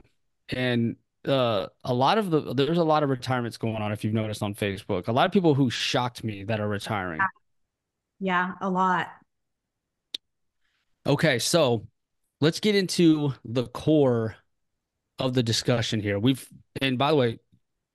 And 0.49 0.97
uh, 1.25 1.67
a 1.85 1.95
lot 1.95 2.19
of 2.19 2.31
the, 2.31 2.53
there's 2.53 2.79
a 2.79 2.83
lot 2.85 3.05
of 3.05 3.11
retirements 3.11 3.59
going 3.59 3.77
on, 3.77 3.93
if 3.93 4.03
you've 4.03 4.13
noticed 4.15 4.43
on 4.43 4.55
Facebook. 4.55 5.07
A 5.07 5.13
lot 5.13 5.27
of 5.27 5.33
people 5.33 5.55
who 5.55 5.71
shocked 5.71 6.25
me 6.25 6.43
that 6.45 6.59
are 6.59 6.67
retiring. 6.67 7.21
Yeah, 8.19 8.55
a 8.61 8.69
lot. 8.69 9.09
Okay, 11.07 11.39
so 11.39 11.87
let's 12.41 12.59
get 12.59 12.75
into 12.75 13.35
the 13.45 13.67
core 13.69 14.35
of 15.19 15.35
the 15.35 15.43
discussion 15.43 16.01
here. 16.01 16.19
We've, 16.19 16.47
and 16.81 16.99
by 16.99 17.11
the 17.11 17.17
way, 17.17 17.39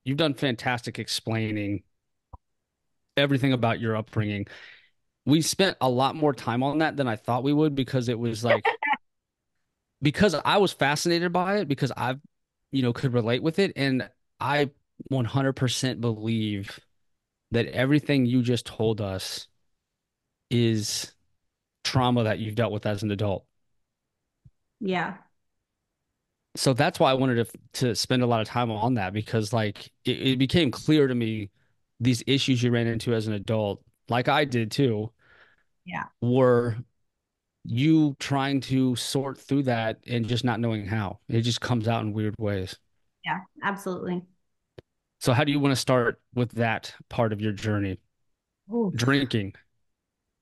you've 0.04 0.18
done 0.18 0.34
fantastic 0.34 1.00
explaining 1.00 1.84
everything 3.18 3.54
about 3.54 3.80
your 3.80 3.96
upbringing. 3.96 4.48
We 5.26 5.42
spent 5.42 5.78
a 5.82 5.90
lot 5.90 6.16
more 6.16 6.34
time 6.34 6.64
on 6.64 6.80
that 6.80 6.98
than 6.98 7.08
I 7.08 7.16
thought 7.16 7.44
we 7.44 7.54
would 7.54 7.76
because 7.76 8.10
it 8.10 8.18
was 8.18 8.44
like, 8.44 8.66
because 10.02 10.36
I 10.46 10.58
was 10.58 10.74
fascinated 10.74 11.32
by 11.32 11.58
it 11.58 11.68
because 11.68 11.92
I've, 11.96 12.20
you 12.72 12.82
know, 12.82 12.94
could 12.94 13.14
relate 13.14 13.44
with 13.44 13.60
it. 13.60 13.74
And 13.76 14.10
I 14.40 14.72
100% 15.12 16.02
believe 16.02 16.80
that 17.52 17.68
everything 17.68 18.26
you 18.26 18.42
just 18.42 18.66
told 18.66 19.02
us 19.02 19.48
is 20.50 21.14
trauma 21.84 22.24
that 22.24 22.40
you've 22.40 22.56
dealt 22.56 22.72
with 22.72 22.86
as 22.86 23.04
an 23.04 23.12
adult. 23.12 23.46
Yeah. 24.80 25.18
So 26.56 26.74
that's 26.74 27.00
why 27.00 27.12
I 27.12 27.14
wanted 27.14 27.48
to 27.48 27.60
to 27.86 27.96
spend 27.96 28.24
a 28.24 28.28
lot 28.28 28.42
of 28.42 28.48
time 28.48 28.72
on 28.72 28.96
that 28.96 29.14
because 29.14 29.54
like 29.54 29.92
it, 30.06 30.28
it 30.28 30.40
became 30.40 30.72
clear 30.72 31.08
to 31.08 31.16
me 31.16 31.50
these 32.00 32.24
issues 32.28 32.62
you 32.64 32.72
ran 32.72 32.88
into 32.88 33.14
as 33.14 33.28
an 33.28 33.34
adult, 33.34 33.84
like 34.10 34.28
I 34.28 34.46
did 34.46 34.72
too, 34.72 35.12
Yeah. 35.86 36.06
were 36.22 36.78
you 37.64 38.16
trying 38.20 38.62
to 38.62 38.96
sort 38.96 39.40
through 39.40 39.64
that 39.64 40.00
and 40.08 40.28
just 40.28 40.44
not 40.44 40.60
knowing 40.60 40.86
how. 40.88 41.20
It 41.30 41.42
just 41.42 41.62
comes 41.62 41.88
out 41.88 42.04
in 42.04 42.14
weird 42.14 42.36
ways. 42.40 42.78
Yeah, 43.24 43.40
absolutely. 43.64 44.24
So 45.20 45.34
how 45.34 45.44
do 45.44 45.52
you 45.52 45.60
want 45.60 45.72
to 45.74 45.76
start 45.76 46.20
with 46.34 46.52
that 46.54 46.94
part 47.10 47.34
of 47.34 47.42
your 47.42 47.52
journey? 47.52 48.00
Ooh, 48.74 48.92
Drinking. 48.96 49.54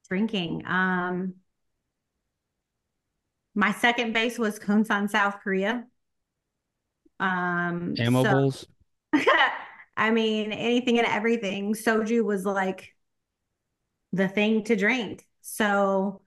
drinking. 0.07 0.63
Um, 0.65 1.35
my 3.55 3.71
second 3.73 4.13
base 4.13 4.37
was 4.39 4.59
Kunsan, 4.59 5.09
South 5.09 5.39
Korea. 5.41 5.85
Um, 7.19 7.95
so. 9.13 9.21
I 9.97 10.11
mean, 10.11 10.53
anything 10.53 10.97
and 10.97 11.07
everything. 11.07 11.73
Soju 11.73 12.23
was 12.23 12.45
like 12.45 12.93
the 14.13 14.27
thing 14.27 14.63
to 14.65 14.75
drink. 14.75 15.25
So 15.41 16.21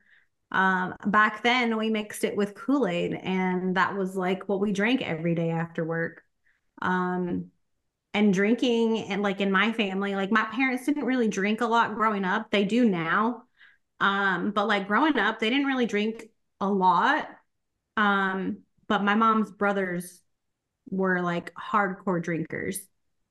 um, 0.50 0.94
back 1.06 1.42
then 1.42 1.78
we 1.78 1.88
mixed 1.88 2.24
it 2.24 2.36
with 2.36 2.54
Kool-Aid, 2.54 3.14
and 3.14 3.76
that 3.76 3.96
was 3.96 4.14
like 4.14 4.48
what 4.48 4.60
we 4.60 4.72
drank 4.72 5.00
every 5.00 5.34
day 5.34 5.50
after 5.50 5.84
work. 5.84 6.22
Um, 6.82 7.46
and 8.14 8.34
drinking, 8.34 9.04
and 9.04 9.22
like 9.22 9.40
in 9.40 9.50
my 9.50 9.72
family, 9.72 10.14
like 10.14 10.30
my 10.30 10.44
parents 10.44 10.84
didn't 10.84 11.06
really 11.06 11.28
drink 11.28 11.62
a 11.62 11.66
lot 11.66 11.94
growing 11.94 12.26
up. 12.26 12.50
They 12.50 12.64
do 12.64 12.86
now. 12.86 13.44
Um, 14.00 14.50
but 14.50 14.66
like 14.68 14.86
growing 14.86 15.18
up, 15.18 15.38
they 15.38 15.48
didn't 15.48 15.66
really 15.66 15.86
drink 15.86 16.24
a 16.60 16.68
lot. 16.68 17.26
Um, 17.96 18.58
but 18.88 19.02
my 19.02 19.14
mom's 19.14 19.50
brothers 19.50 20.20
were 20.92 21.22
like 21.22 21.54
hardcore 21.54 22.22
drinkers. 22.22 22.80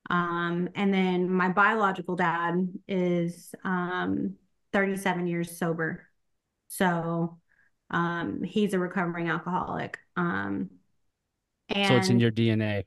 Um, 0.10 0.70
and 0.76 0.94
then 0.94 1.32
my 1.32 1.50
biological 1.50 2.18
dad 2.18 2.70
is 2.88 3.56
um 3.66 4.36
37 4.74 5.28
years 5.28 5.58
sober. 5.58 6.08
So 6.70 7.40
um 7.92 8.44
he's 8.44 8.74
a 8.76 8.80
recovering 8.80 9.30
alcoholic. 9.30 10.00
Um 10.18 10.72
So 11.84 11.96
it's 11.96 12.10
in 12.10 12.20
your 12.20 12.32
DNA. 12.32 12.86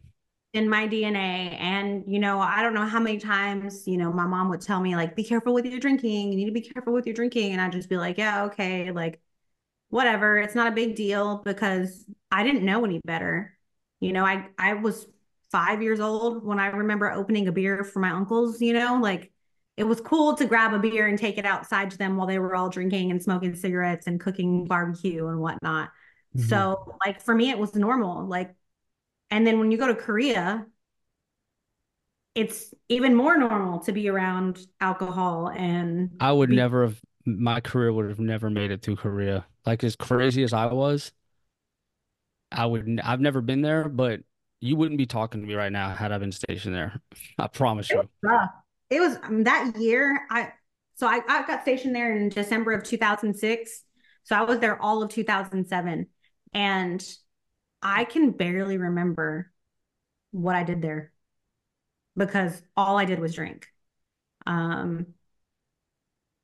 in 0.53 0.69
my 0.69 0.87
DNA. 0.87 1.57
And, 1.59 2.05
you 2.07 2.19
know, 2.21 2.41
I 2.41 2.63
don't 2.63 2.75
know 2.75 2.87
how 2.87 3.01
many 3.01 3.19
times, 3.19 3.87
you 3.89 3.97
know, 3.97 4.13
my 4.13 4.27
mom 4.27 4.49
would 4.51 4.61
tell 4.61 4.81
me, 4.81 4.95
like, 4.97 5.17
be 5.17 5.25
careful 5.25 5.53
with 5.55 5.67
your 5.67 5.81
drinking. 5.81 6.31
You 6.33 6.37
need 6.37 6.47
to 6.47 6.53
be 6.53 6.61
careful 6.61 6.93
with 6.93 7.07
your 7.07 7.15
drinking. 7.15 7.53
And 7.53 7.61
I'd 7.61 7.73
just 7.73 7.89
be 7.89 7.97
like, 7.97 8.19
yeah, 8.19 8.45
okay, 8.45 8.91
like, 8.93 9.21
whatever. 9.91 10.39
It's 10.39 10.55
not 10.57 10.69
a 10.69 10.73
big 10.77 10.97
deal 10.97 11.43
because 11.45 12.07
I 12.31 12.45
didn't 12.45 12.65
know 12.65 12.85
any 12.85 13.01
better. 13.05 13.54
You 14.05 14.13
know, 14.13 14.25
I 14.25 14.49
I 14.59 14.75
was 14.75 15.07
five 15.51 15.83
years 15.83 16.01
old 16.01 16.45
when 16.45 16.59
I 16.59 16.67
remember 16.69 17.11
opening 17.11 17.49
a 17.49 17.53
beer 17.53 17.85
for 17.85 18.01
my 18.01 18.11
uncles, 18.11 18.61
you 18.61 18.73
know, 18.73 18.99
like 19.01 19.33
it 19.77 19.85
was 19.85 20.01
cool 20.01 20.37
to 20.37 20.47
grab 20.47 20.73
a 20.73 20.79
beer 20.79 21.07
and 21.07 21.19
take 21.19 21.39
it 21.39 21.45
outside 21.45 21.91
to 21.93 21.99
them 21.99 22.17
while 22.17 22.27
they 22.27 22.39
were 22.39 22.55
all 22.55 22.69
drinking 22.71 23.11
and 23.11 23.23
smoking 23.23 23.55
cigarettes 23.55 24.07
and 24.07 24.21
cooking 24.21 24.67
barbecue 24.67 25.27
and 25.27 25.41
whatnot. 25.41 25.91
Mhm. 26.37 26.49
So, 26.49 26.97
like, 27.05 27.21
for 27.21 27.35
me, 27.35 27.51
it 27.51 27.59
was 27.59 27.75
normal. 27.75 28.27
Like, 28.27 28.55
and 29.31 29.47
then 29.47 29.59
when 29.59 29.71
you 29.71 29.79
go 29.79 29.87
to 29.89 29.95
Korea, 29.95 30.67
it's 32.35 32.75
even 32.89 33.15
more 33.15 33.37
normal 33.39 33.79
to 33.81 33.93
be 33.93 34.09
around 34.09 34.67
alcohol 34.81 35.49
and 35.51 36.11
I 36.21 36.33
would 36.33 36.51
be, 36.51 36.57
never 36.57 36.83
have, 36.83 37.01
my 37.25 37.61
career 37.61 37.93
would 37.93 38.09
have 38.09 38.19
never 38.19 38.51
made 38.51 38.71
it 38.71 38.83
through 38.83 38.97
Korea. 38.97 39.47
Like 39.67 39.85
as 39.85 39.97
crazy 39.97 40.43
as 40.43 40.53
I 40.53 40.67
was, 40.73 41.13
I 42.55 42.67
would 42.67 43.01
I've 43.03 43.21
never 43.21 43.41
been 43.41 43.63
there, 43.63 43.89
but 43.89 44.21
you 44.61 44.77
wouldn't 44.77 44.99
be 44.99 45.07
talking 45.07 45.41
to 45.41 45.47
me 45.47 45.55
right 45.55 45.73
now 45.73 45.91
had 45.91 46.13
I 46.13 46.19
been 46.19 46.33
stationed 46.33 46.75
there. 46.75 47.01
I 47.39 47.49
promise 47.49 47.91
you. 47.91 48.03
It 48.91 49.01
was 49.01 49.17
um, 49.23 49.45
that 49.45 49.77
year. 49.77 50.27
I 50.31 50.53
so 50.95 51.07
I, 51.07 51.21
I 51.29 51.47
got 51.47 51.63
stationed 51.63 51.95
there 51.95 52.17
in 52.17 52.29
December 52.29 52.73
of 52.73 52.85
2006. 52.85 53.83
So 54.23 54.37
I 54.37 54.43
was 54.43 54.61
there 54.61 54.81
all 54.81 55.03
of 55.03 55.11
2007 55.11 56.07
and 56.55 57.17
I 57.83 58.05
can 58.05 58.31
barely 58.31 58.79
remember 58.79 59.53
what 60.31 60.57
I 60.57 60.63
did 60.63 60.81
there 60.81 61.13
because 62.17 62.63
all 62.77 62.97
I 62.97 63.05
did 63.05 63.19
was 63.19 63.35
drink. 63.35 63.67
Um 64.47 65.07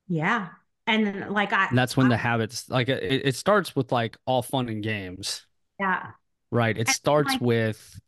yeah. 0.08 0.48
And 0.86 1.30
like 1.30 1.52
I 1.52 1.68
and 1.68 1.78
that's 1.78 1.96
when 1.96 2.06
I, 2.06 2.10
the 2.10 2.16
habits 2.16 2.68
like 2.68 2.88
it, 2.88 3.22
it 3.24 3.34
starts 3.36 3.76
with 3.76 3.92
like 3.92 4.18
all 4.26 4.42
fun 4.42 4.68
and 4.68 4.82
games. 4.82 5.46
Yeah. 5.80 6.10
Right. 6.50 6.76
It 6.76 6.86
and 6.86 6.88
starts 6.88 7.32
like, 7.32 7.40
with 7.40 8.00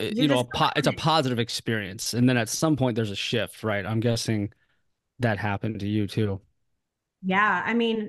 you 0.00 0.28
know, 0.28 0.40
a 0.40 0.44
po- 0.44 0.70
it's 0.76 0.88
a 0.88 0.92
positive 0.92 1.38
experience. 1.38 2.14
And 2.14 2.28
then 2.28 2.36
at 2.36 2.48
some 2.48 2.76
point 2.76 2.96
there's 2.96 3.10
a 3.10 3.16
shift, 3.16 3.62
right? 3.62 3.86
I'm 3.86 4.00
guessing 4.00 4.52
that 5.20 5.38
happened 5.38 5.80
to 5.80 5.88
you 5.88 6.06
too. 6.06 6.40
Yeah. 7.22 7.62
I 7.64 7.74
mean, 7.74 8.08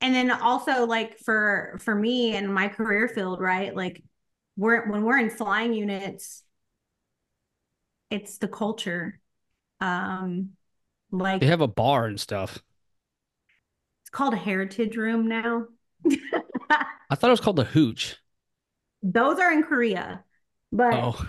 and 0.00 0.14
then 0.14 0.30
also 0.30 0.84
like 0.84 1.18
for 1.18 1.78
for 1.80 1.94
me 1.94 2.36
and 2.36 2.52
my 2.52 2.68
career 2.68 3.08
field, 3.08 3.40
right? 3.40 3.74
Like 3.74 4.02
we're 4.56 4.90
when 4.90 5.04
we're 5.04 5.18
in 5.18 5.30
flying 5.30 5.72
units, 5.72 6.42
it's 8.10 8.38
the 8.38 8.48
culture. 8.48 9.20
Um 9.80 10.50
like 11.10 11.40
they 11.40 11.46
have 11.46 11.60
a 11.60 11.68
bar 11.68 12.06
and 12.06 12.20
stuff. 12.20 12.58
It's 14.02 14.10
called 14.10 14.34
a 14.34 14.38
heritage 14.38 14.96
room 14.96 15.28
now. 15.28 15.66
I 17.10 17.14
thought 17.14 17.28
it 17.28 17.30
was 17.30 17.40
called 17.40 17.56
the 17.56 17.64
hooch. 17.64 18.16
Those 19.02 19.38
are 19.38 19.52
in 19.52 19.62
Korea. 19.62 20.24
But 20.70 20.94
oh. 20.94 21.26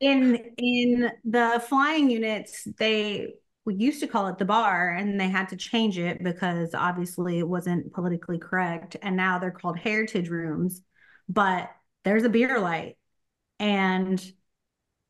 in 0.00 0.36
in 0.56 1.10
the 1.24 1.62
flying 1.68 2.10
units, 2.10 2.66
they 2.78 3.34
we 3.64 3.74
used 3.74 4.00
to 4.00 4.08
call 4.08 4.26
it 4.28 4.38
the 4.38 4.44
bar 4.44 4.90
and 4.90 5.20
they 5.20 5.28
had 5.28 5.48
to 5.50 5.56
change 5.56 5.98
it 5.98 6.22
because 6.24 6.74
obviously 6.74 7.38
it 7.38 7.48
wasn't 7.48 7.92
politically 7.92 8.38
correct. 8.38 8.96
And 9.02 9.16
now 9.16 9.38
they're 9.38 9.50
called 9.50 9.78
heritage 9.78 10.28
rooms. 10.28 10.82
But 11.28 11.70
there's 12.04 12.24
a 12.24 12.28
beer 12.28 12.58
light. 12.58 12.96
And 13.58 14.20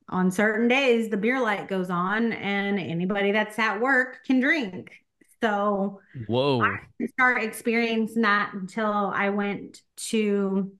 on 0.08 0.30
certain 0.32 0.66
days, 0.66 1.08
the 1.08 1.16
beer 1.16 1.40
light 1.40 1.68
goes 1.68 1.88
on 1.88 2.32
and 2.32 2.78
anybody 2.78 3.32
that's 3.32 3.58
at 3.58 3.80
work 3.80 4.18
can 4.26 4.40
drink. 4.40 4.99
So 5.42 6.00
whoa. 6.26 6.60
I 6.60 6.78
didn't 6.98 7.12
start 7.12 7.42
experiencing 7.42 8.22
that 8.22 8.52
until 8.52 9.10
I 9.14 9.30
went 9.30 9.82
to 10.08 10.72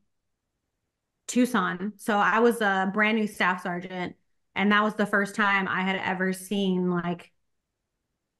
Tucson. 1.26 1.92
So 1.96 2.16
I 2.16 2.40
was 2.40 2.60
a 2.60 2.90
brand 2.92 3.18
new 3.18 3.26
staff 3.26 3.62
sergeant, 3.62 4.16
and 4.54 4.72
that 4.72 4.82
was 4.82 4.94
the 4.94 5.06
first 5.06 5.34
time 5.34 5.68
I 5.68 5.82
had 5.82 5.96
ever 5.96 6.32
seen 6.32 6.90
like 6.90 7.32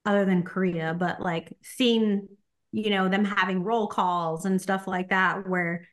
other 0.05 0.25
than 0.25 0.43
Korea, 0.43 0.95
but 0.99 1.21
like 1.21 1.53
seen, 1.63 2.29
you 2.73 2.91
know, 2.91 3.09
them 3.09 3.25
having 3.25 3.63
roll 3.63 3.87
calls 3.87 4.45
and 4.45 4.61
stuff 4.61 4.87
like 4.87 5.11
that 5.11 5.49
where 5.49 5.87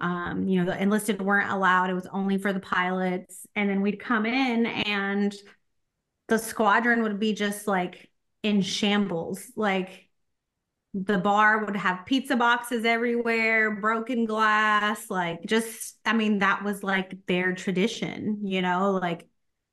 um, 0.00 0.48
you 0.48 0.58
know, 0.58 0.66
the 0.66 0.80
enlisted 0.80 1.22
weren't 1.22 1.50
allowed. 1.50 1.90
It 1.90 1.94
was 1.94 2.08
only 2.12 2.38
for 2.38 2.52
the 2.52 2.60
pilots. 2.60 3.46
And 3.54 3.70
then 3.70 3.80
we'd 3.80 4.00
come 4.00 4.26
in 4.26 4.66
and 4.66 5.34
the 6.28 6.38
squadron 6.38 7.02
would 7.02 7.20
be 7.20 7.32
just 7.32 7.66
like 7.66 8.10
in 8.44 8.60
shambles. 8.60 9.50
Like 9.56 10.08
the 10.92 11.18
bar 11.18 11.64
would 11.64 11.74
have 11.74 12.06
pizza 12.06 12.36
boxes 12.36 12.84
everywhere, 12.84 13.72
broken 13.80 14.26
glass, 14.26 15.10
like 15.10 15.40
just 15.46 15.96
I 16.04 16.12
mean 16.12 16.38
that 16.38 16.62
was 16.62 16.84
like 16.84 17.16
their 17.26 17.54
tradition, 17.54 18.40
you 18.44 18.62
know, 18.62 18.92
like 18.92 19.26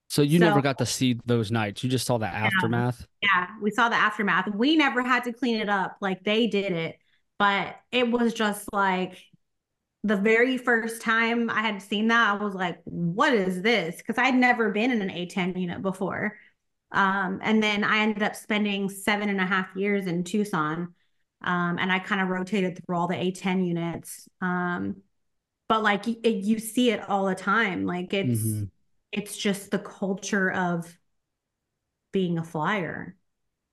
so 0.07 0.23
you 0.23 0.39
so, 0.39 0.45
never 0.45 0.61
got 0.61 0.80
to 0.80 0.85
see 0.85 1.19
those 1.26 1.52
nights. 1.52 1.84
You 1.84 1.89
just 1.89 2.07
saw 2.07 2.18
the 2.18 2.26
aftermath. 2.26 3.06
Yeah, 3.22 3.48
we 3.61 3.72
saw 3.72 3.88
the 3.88 3.95
aftermath. 3.95 4.53
We 4.53 4.76
never 4.76 5.03
had 5.03 5.23
to 5.26 5.34
clean 5.34 5.61
it 5.61 5.69
up 5.69 5.98
like 6.02 6.23
they 6.23 6.48
did 6.48 6.72
it, 6.72 6.98
but 7.38 7.76
it 7.91 8.10
was 8.10 8.34
just 8.34 8.68
like 8.73 9.18
the 10.03 10.18
very 10.18 10.57
first 10.57 11.02
time 11.02 11.49
I 11.49 11.61
had 11.61 11.81
seen 11.81 12.07
that, 12.07 12.31
I 12.31 12.43
was 12.43 12.56
like, 12.56 12.80
what 12.85 13.34
is 13.34 13.61
this? 13.61 13.98
Because 13.98 14.18
I'd 14.18 14.35
never 14.35 14.72
been 14.72 14.91
in 14.91 15.02
an 15.02 15.10
A10 15.10 15.56
unit 15.56 15.81
before. 15.81 16.38
Um, 16.91 17.39
and 17.41 17.63
then 17.63 17.84
I 17.84 17.99
ended 17.99 18.23
up 18.23 18.35
spending 18.35 18.89
seven 18.89 19.30
and 19.30 19.39
a 19.39 19.45
half 19.45 19.76
years 19.76 20.07
in 20.07 20.23
Tucson. 20.23 20.93
Um, 21.43 21.77
and 21.80 21.91
I 21.91 21.99
kind 21.99 22.22
of 22.22 22.27
rotated 22.27 22.77
through 22.77 22.95
all 22.95 23.07
the 23.07 23.15
A10 23.15 23.65
units. 23.65 24.27
Um, 24.41 24.97
but 25.68 25.84
like 25.84 26.05
you, 26.05 26.18
you 26.23 26.59
see 26.59 26.91
it 26.91 27.09
all 27.09 27.26
the 27.26 27.35
time. 27.35 27.85
Like 27.85 28.13
it's 28.13 28.41
mm-hmm. 28.41 28.65
it's 29.11 29.38
just 29.38 29.72
the 29.72 29.80
culture 29.80 30.51
of 30.51 30.93
being 32.11 32.38
a 32.38 32.43
flyer. 32.43 33.15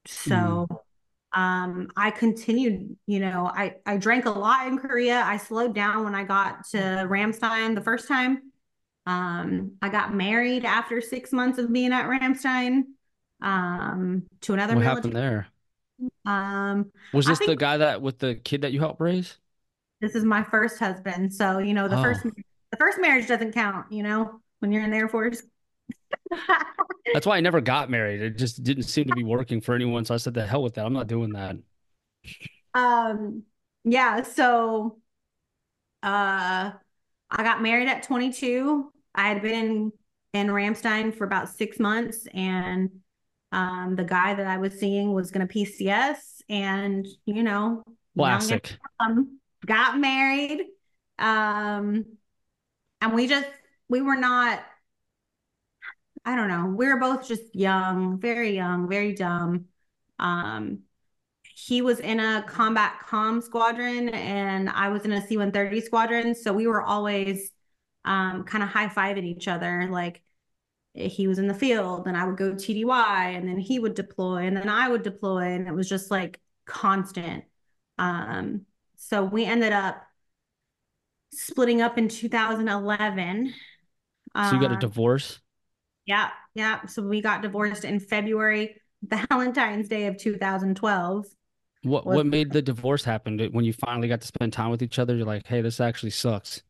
So 0.07 0.69
mm. 0.71 1.39
um, 1.39 1.89
I 1.97 2.13
continued, 2.13 2.97
you 3.07 3.19
know, 3.19 3.51
I 3.53 3.75
I 3.85 3.97
drank 3.97 4.27
a 4.27 4.31
lot 4.31 4.69
in 4.69 4.79
Korea. 4.79 5.23
I 5.23 5.39
slowed 5.39 5.75
down 5.75 6.05
when 6.05 6.15
I 6.15 6.23
got 6.23 6.69
to 6.69 6.79
Ramstein 6.79 7.75
the 7.75 7.83
first 7.83 8.07
time. 8.07 8.53
Um, 9.05 9.73
I 9.83 9.89
got 9.89 10.15
married 10.15 10.65
after 10.65 11.01
six 11.01 11.33
months 11.33 11.59
of 11.59 11.73
being 11.73 11.93
at 11.93 12.07
Ramstein 12.07 12.85
um, 13.41 14.25
to 14.43 14.55
another. 14.55 14.75
What 14.75 14.81
military. 14.81 14.97
happened 14.97 15.17
there? 15.17 15.47
Um, 16.25 16.93
was 17.13 17.27
this 17.27 17.39
the 17.41 17.57
guy 17.57 17.79
that 17.79 18.03
with 18.03 18.19
the 18.19 18.37
kid 18.37 18.63
that 18.63 18.73
you 18.73 18.81
helped 18.81 19.01
raise? 19.01 19.37
This 20.01 20.15
is 20.15 20.25
my 20.25 20.45
first 20.45 20.79
husband, 20.79 21.33
so 21.33 21.59
you 21.59 21.75
know 21.75 21.89
the 21.89 21.99
oh. 21.99 22.03
first 22.03 22.23
the 22.23 22.77
first 22.77 23.01
marriage 23.01 23.27
doesn't 23.27 23.53
count. 23.53 23.91
You 23.91 24.03
know 24.03 24.41
when 24.61 24.73
you're 24.73 24.83
in 24.83 24.91
the 24.91 24.97
Air 24.97 25.09
Force. 25.09 25.43
That's 27.13 27.27
why 27.27 27.37
I 27.37 27.41
never 27.41 27.61
got 27.61 27.91
married. 27.91 28.21
It 28.21 28.37
just 28.37 28.63
didn't 28.63 28.85
seem 28.85 29.07
to 29.07 29.15
be 29.15 29.25
working 29.25 29.61
for 29.61 29.75
anyone. 29.75 30.05
So 30.05 30.15
I 30.15 30.19
said, 30.19 30.35
"The 30.35 30.47
hell 30.47 30.63
with 30.63 30.75
that. 30.75 30.87
I'm 30.87 30.93
not 30.93 31.07
doing 31.07 31.33
that." 31.33 31.57
Um. 32.75 33.45
Yeah. 33.85 34.23
So, 34.23 34.99
uh, 36.03 36.71
I 37.31 37.43
got 37.43 37.63
married 37.63 37.89
at 37.89 38.03
22. 38.03 38.93
I 39.15 39.29
had 39.29 39.43
been 39.43 39.55
in 39.55 39.93
in 40.35 40.49
Ramstein 40.49 41.15
for 41.15 41.25
about 41.25 41.49
six 41.49 41.79
months, 41.79 42.27
and 42.35 42.91
um, 43.53 43.97
the 43.97 44.05
guy 44.05 44.35
that 44.35 44.47
I 44.47 44.59
was 44.59 44.79
seeing 44.79 45.13
was 45.13 45.31
going 45.31 45.47
to 45.47 45.53
PCS, 45.53 46.17
and 46.49 47.07
you 47.25 47.43
know, 47.43 47.83
classic. 48.17 48.77
Um, 49.01 49.39
got 49.65 49.99
married, 49.99 50.67
um, 51.19 52.05
and 53.01 53.15
we 53.15 53.27
just 53.27 53.49
we 53.89 54.01
were 54.01 54.17
not. 54.17 54.61
I 56.25 56.37
don't 56.37 56.49
know. 56.49 56.67
We 56.77 56.87
were 56.87 56.99
both 56.99 57.27
just 57.27 57.55
young, 57.55 58.21
very 58.21 58.55
young, 58.55 58.89
very 58.89 59.15
dumb. 59.15 59.67
Um, 60.19 60.81
he 61.55 61.81
was 61.81 62.01
in 62.01 62.21
a 62.21 62.45
combat 62.47 63.01
com 63.07 63.41
squadron, 63.41 64.11
and 64.11 64.69
I 64.69 64.91
was 64.91 65.05
in 65.05 65.13
a 65.13 65.27
C 65.27 65.37
one 65.37 65.53
thirty 65.53 65.81
squadron. 65.81 66.35
So 66.35 66.53
we 66.53 66.67
were 66.67 66.83
always 66.83 67.51
um, 68.05 68.45
kind 68.45 68.63
of 68.63 68.71
high 68.71 68.89
fiving 68.89 69.25
each 69.25 69.49
other, 69.49 69.89
like 69.91 70.23
he 70.95 71.29
was 71.29 71.39
in 71.39 71.47
the 71.47 71.55
field 71.55 72.07
and 72.07 72.17
I 72.17 72.27
would 72.27 72.37
go 72.37 72.53
TDY 72.55 73.37
and 73.37 73.49
then 73.49 73.59
he 73.59 73.79
would 73.79 73.95
deploy 73.95 74.47
and 74.47 74.57
then 74.57 74.69
I 74.69 74.89
would 74.89 75.03
deploy 75.03 75.53
and 75.53 75.69
it 75.69 75.75
was 75.75 75.89
just 75.89 76.11
like 76.11 76.41
constant. 76.65 77.45
Um, 77.99 78.63
so 78.97 79.25
we 79.25 79.45
ended 79.45 79.73
up 79.73 80.03
splitting 81.33 81.83
up 81.83 81.99
in 81.99 82.09
2011. 82.09 83.55
So 84.43 84.55
you 84.55 84.61
got 84.61 84.73
a 84.73 84.75
uh, 84.75 84.81
divorce? 84.81 85.41
Yeah, 86.07 86.31
yeah. 86.55 86.87
So 86.87 87.03
we 87.03 87.21
got 87.21 87.43
divorced 87.43 87.85
in 87.85 88.01
February, 88.01 88.81
Valentine's 89.03 89.89
Day 89.89 90.07
of 90.07 90.17
2012. 90.17 91.27
What 91.83 92.07
what 92.07 92.27
made 92.27 92.53
the 92.53 92.63
divorce 92.63 93.05
happen? 93.05 93.39
When 93.53 93.65
you 93.65 93.73
finally 93.73 94.09
got 94.09 94.21
to 94.23 94.27
spend 94.27 94.53
time 94.53 94.71
with 94.71 94.83
each 94.83 94.99
other, 94.99 95.15
you're 95.15 95.27
like, 95.27 95.47
"Hey, 95.47 95.61
this 95.61 95.81
actually 95.81 96.11
sucks." 96.11 96.63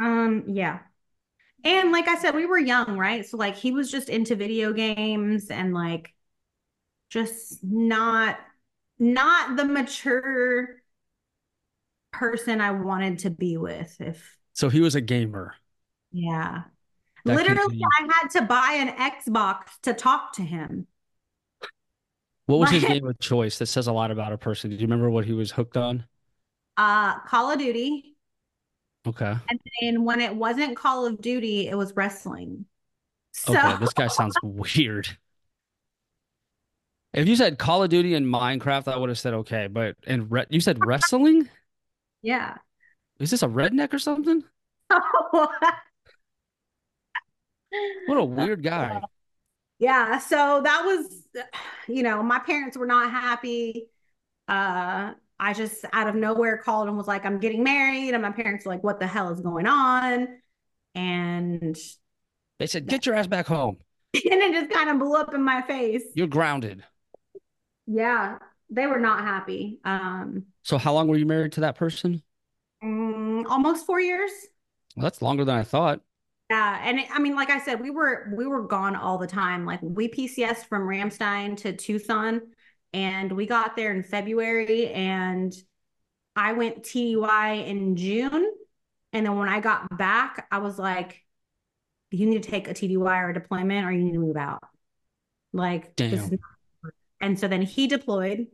Um, 0.00 0.44
yeah. 0.48 0.80
And 1.66 1.90
like 1.90 2.06
I 2.06 2.16
said, 2.16 2.36
we 2.36 2.46
were 2.46 2.60
young, 2.60 2.96
right? 2.96 3.26
So 3.26 3.36
like 3.36 3.56
he 3.56 3.72
was 3.72 3.90
just 3.90 4.08
into 4.08 4.36
video 4.36 4.72
games 4.72 5.50
and 5.50 5.74
like 5.74 6.14
just 7.10 7.58
not 7.64 8.38
not 9.00 9.56
the 9.56 9.64
mature 9.64 10.80
person 12.12 12.60
I 12.60 12.70
wanted 12.70 13.18
to 13.20 13.30
be 13.30 13.56
with 13.56 13.96
if 14.00 14.38
So 14.52 14.68
he 14.68 14.80
was 14.80 14.94
a 14.94 15.00
gamer. 15.00 15.54
Yeah. 16.12 16.62
That 17.24 17.36
Literally 17.36 17.82
I 17.82 18.08
had 18.12 18.28
to 18.38 18.42
buy 18.42 18.76
an 18.78 18.96
Xbox 18.96 19.80
to 19.82 19.92
talk 19.92 20.34
to 20.34 20.42
him. 20.42 20.86
What 22.46 22.60
was 22.60 22.70
his 22.70 22.84
game 22.84 23.04
of 23.04 23.18
choice? 23.18 23.58
That 23.58 23.66
says 23.66 23.88
a 23.88 23.92
lot 23.92 24.12
about 24.12 24.32
a 24.32 24.38
person. 24.38 24.70
Do 24.70 24.76
you 24.76 24.82
remember 24.82 25.10
what 25.10 25.24
he 25.24 25.32
was 25.32 25.50
hooked 25.50 25.76
on? 25.76 26.04
Uh 26.76 27.18
Call 27.20 27.50
of 27.50 27.58
Duty. 27.58 28.15
Okay. 29.06 29.34
And 29.48 29.60
then 29.80 30.04
when 30.04 30.20
it 30.20 30.34
wasn't 30.34 30.76
Call 30.76 31.06
of 31.06 31.20
Duty, 31.20 31.68
it 31.68 31.76
was 31.76 31.94
wrestling. 31.94 32.66
So... 33.32 33.56
Okay, 33.56 33.76
this 33.78 33.92
guy 33.92 34.08
sounds 34.08 34.34
weird. 34.42 35.16
If 37.12 37.28
you 37.28 37.36
said 37.36 37.58
Call 37.58 37.82
of 37.82 37.90
Duty 37.90 38.14
and 38.14 38.26
Minecraft, 38.26 38.92
I 38.92 38.96
would 38.96 39.08
have 39.08 39.18
said 39.18 39.34
okay. 39.34 39.68
But 39.68 39.96
and 40.06 40.30
re- 40.30 40.46
you 40.50 40.60
said 40.60 40.84
wrestling? 40.84 41.48
Yeah. 42.20 42.56
Is 43.18 43.30
this 43.30 43.42
a 43.42 43.48
redneck 43.48 43.94
or 43.94 43.98
something? 43.98 44.44
what 45.30 45.50
a 48.08 48.24
weird 48.24 48.62
guy. 48.62 49.00
Yeah. 49.78 50.18
So 50.18 50.60
that 50.62 50.82
was, 50.84 51.26
you 51.88 52.02
know, 52.02 52.22
my 52.22 52.38
parents 52.38 52.76
were 52.76 52.86
not 52.86 53.10
happy. 53.10 53.86
Uh, 54.46 55.12
I 55.38 55.52
just 55.52 55.84
out 55.92 56.08
of 56.08 56.14
nowhere 56.14 56.58
called 56.58 56.88
and 56.88 56.96
was 56.96 57.06
like, 57.06 57.24
I'm 57.24 57.38
getting 57.38 57.62
married. 57.62 58.14
And 58.14 58.22
my 58.22 58.30
parents 58.30 58.64
were 58.64 58.72
like, 58.72 58.84
what 58.84 59.00
the 59.00 59.06
hell 59.06 59.30
is 59.30 59.40
going 59.40 59.66
on? 59.66 60.28
And 60.94 61.76
they 62.58 62.66
said, 62.66 62.86
get 62.86 63.04
your 63.06 63.14
ass 63.14 63.26
back 63.26 63.46
home. 63.46 63.76
and 64.14 64.22
it 64.24 64.52
just 64.52 64.70
kind 64.70 64.88
of 64.88 64.98
blew 64.98 65.14
up 65.14 65.34
in 65.34 65.42
my 65.42 65.62
face. 65.62 66.04
You're 66.14 66.26
grounded. 66.26 66.82
Yeah. 67.86 68.38
They 68.70 68.86
were 68.86 68.98
not 68.98 69.20
happy. 69.20 69.78
Um, 69.84 70.46
so 70.62 70.78
how 70.78 70.94
long 70.94 71.06
were 71.08 71.16
you 71.16 71.26
married 71.26 71.52
to 71.52 71.60
that 71.60 71.76
person? 71.76 72.22
Um, 72.82 73.46
almost 73.48 73.86
four 73.86 74.00
years. 74.00 74.30
Well, 74.96 75.04
that's 75.04 75.22
longer 75.22 75.44
than 75.44 75.56
I 75.56 75.62
thought. 75.62 76.00
Yeah, 76.50 76.80
and 76.82 77.00
it, 77.00 77.06
I 77.12 77.18
mean, 77.18 77.34
like 77.34 77.50
I 77.50 77.60
said, 77.60 77.80
we 77.80 77.90
were 77.90 78.32
we 78.36 78.46
were 78.46 78.62
gone 78.62 78.94
all 78.94 79.18
the 79.18 79.26
time. 79.26 79.66
Like 79.66 79.80
we 79.82 80.08
PCS 80.08 80.66
from 80.66 80.82
Ramstein 80.82 81.56
to 81.58 81.72
Tucson, 81.72 82.40
and 82.96 83.30
we 83.30 83.44
got 83.44 83.76
there 83.76 83.92
in 83.92 84.02
February, 84.02 84.88
and 84.88 85.54
I 86.34 86.54
went 86.54 86.82
TDY 86.82 87.66
in 87.66 87.94
June, 87.94 88.50
and 89.12 89.26
then 89.26 89.36
when 89.36 89.50
I 89.50 89.60
got 89.60 89.98
back, 89.98 90.46
I 90.50 90.58
was 90.58 90.78
like, 90.78 91.22
"You 92.10 92.24
need 92.24 92.42
to 92.42 92.50
take 92.50 92.68
a 92.68 92.72
TDY 92.72 93.22
or 93.22 93.30
a 93.30 93.34
deployment, 93.34 93.86
or 93.86 93.92
you 93.92 94.02
need 94.02 94.14
to 94.14 94.18
move 94.18 94.38
out." 94.38 94.62
Like, 95.52 95.94
Damn. 95.94 96.38
and 97.20 97.38
so 97.38 97.48
then 97.48 97.60
he 97.60 97.86
deployed, 97.86 98.46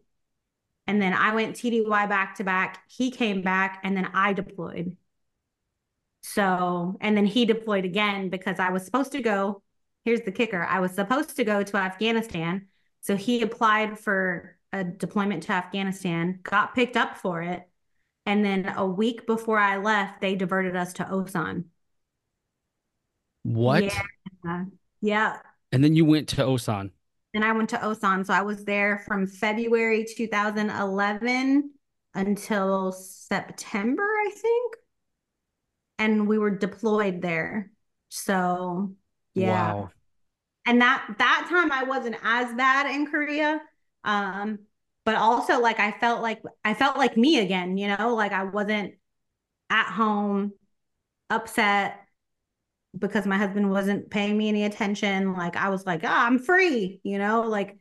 and 0.88 1.00
then 1.00 1.12
I 1.12 1.32
went 1.36 1.54
TDY 1.54 2.08
back 2.08 2.34
to 2.36 2.44
back. 2.44 2.82
He 2.88 3.12
came 3.12 3.42
back, 3.42 3.78
and 3.84 3.96
then 3.96 4.06
I 4.12 4.32
deployed. 4.32 4.96
So, 6.22 6.96
and 7.00 7.16
then 7.16 7.26
he 7.26 7.44
deployed 7.44 7.84
again 7.84 8.28
because 8.28 8.58
I 8.58 8.70
was 8.70 8.84
supposed 8.84 9.12
to 9.12 9.22
go. 9.22 9.62
Here's 10.04 10.22
the 10.22 10.32
kicker 10.32 10.64
I 10.64 10.80
was 10.80 10.90
supposed 10.96 11.36
to 11.36 11.44
go 11.44 11.62
to 11.62 11.76
Afghanistan. 11.76 12.66
So 13.02 13.16
he 13.16 13.42
applied 13.42 13.98
for 13.98 14.56
a 14.72 14.82
deployment 14.84 15.44
to 15.44 15.52
Afghanistan, 15.52 16.40
got 16.42 16.74
picked 16.74 16.96
up 16.96 17.18
for 17.18 17.42
it. 17.42 17.68
And 18.24 18.44
then 18.44 18.72
a 18.76 18.86
week 18.86 19.26
before 19.26 19.58
I 19.58 19.78
left, 19.78 20.20
they 20.20 20.36
diverted 20.36 20.76
us 20.76 20.94
to 20.94 21.04
Osan. 21.04 21.64
What? 23.42 23.84
Yeah. 24.44 24.64
Yeah. 25.00 25.36
And 25.72 25.82
then 25.82 25.94
you 25.94 26.04
went 26.04 26.28
to 26.30 26.42
Osan. 26.42 26.90
And 27.34 27.44
I 27.44 27.52
went 27.52 27.70
to 27.70 27.78
Osan. 27.78 28.24
So 28.26 28.32
I 28.32 28.42
was 28.42 28.64
there 28.64 29.02
from 29.06 29.26
February 29.26 30.06
2011 30.08 31.70
until 32.14 32.92
September, 32.92 34.02
I 34.02 34.30
think. 34.34 34.76
And 35.98 36.28
we 36.28 36.38
were 36.38 36.50
deployed 36.50 37.20
there. 37.20 37.72
So, 38.10 38.94
yeah. 39.34 39.74
Wow. 39.74 39.90
And 40.66 40.80
that 40.80 41.16
that 41.18 41.46
time 41.48 41.72
I 41.72 41.84
wasn't 41.84 42.16
as 42.22 42.54
bad 42.54 42.94
in 42.94 43.06
Korea. 43.06 43.60
Um, 44.04 44.60
but 45.04 45.16
also 45.16 45.60
like 45.60 45.80
I 45.80 45.92
felt 45.92 46.22
like 46.22 46.42
I 46.64 46.74
felt 46.74 46.96
like 46.96 47.16
me 47.16 47.40
again, 47.40 47.76
you 47.76 47.88
know, 47.88 48.14
like 48.14 48.32
I 48.32 48.44
wasn't 48.44 48.94
at 49.70 49.86
home 49.86 50.52
upset 51.30 51.98
because 52.96 53.26
my 53.26 53.38
husband 53.38 53.70
wasn't 53.70 54.10
paying 54.10 54.36
me 54.36 54.48
any 54.48 54.64
attention. 54.64 55.32
Like 55.32 55.56
I 55.56 55.70
was 55.70 55.86
like, 55.86 56.04
oh, 56.04 56.08
I'm 56.08 56.38
free, 56.38 57.00
you 57.02 57.18
know, 57.18 57.42
like 57.42 57.76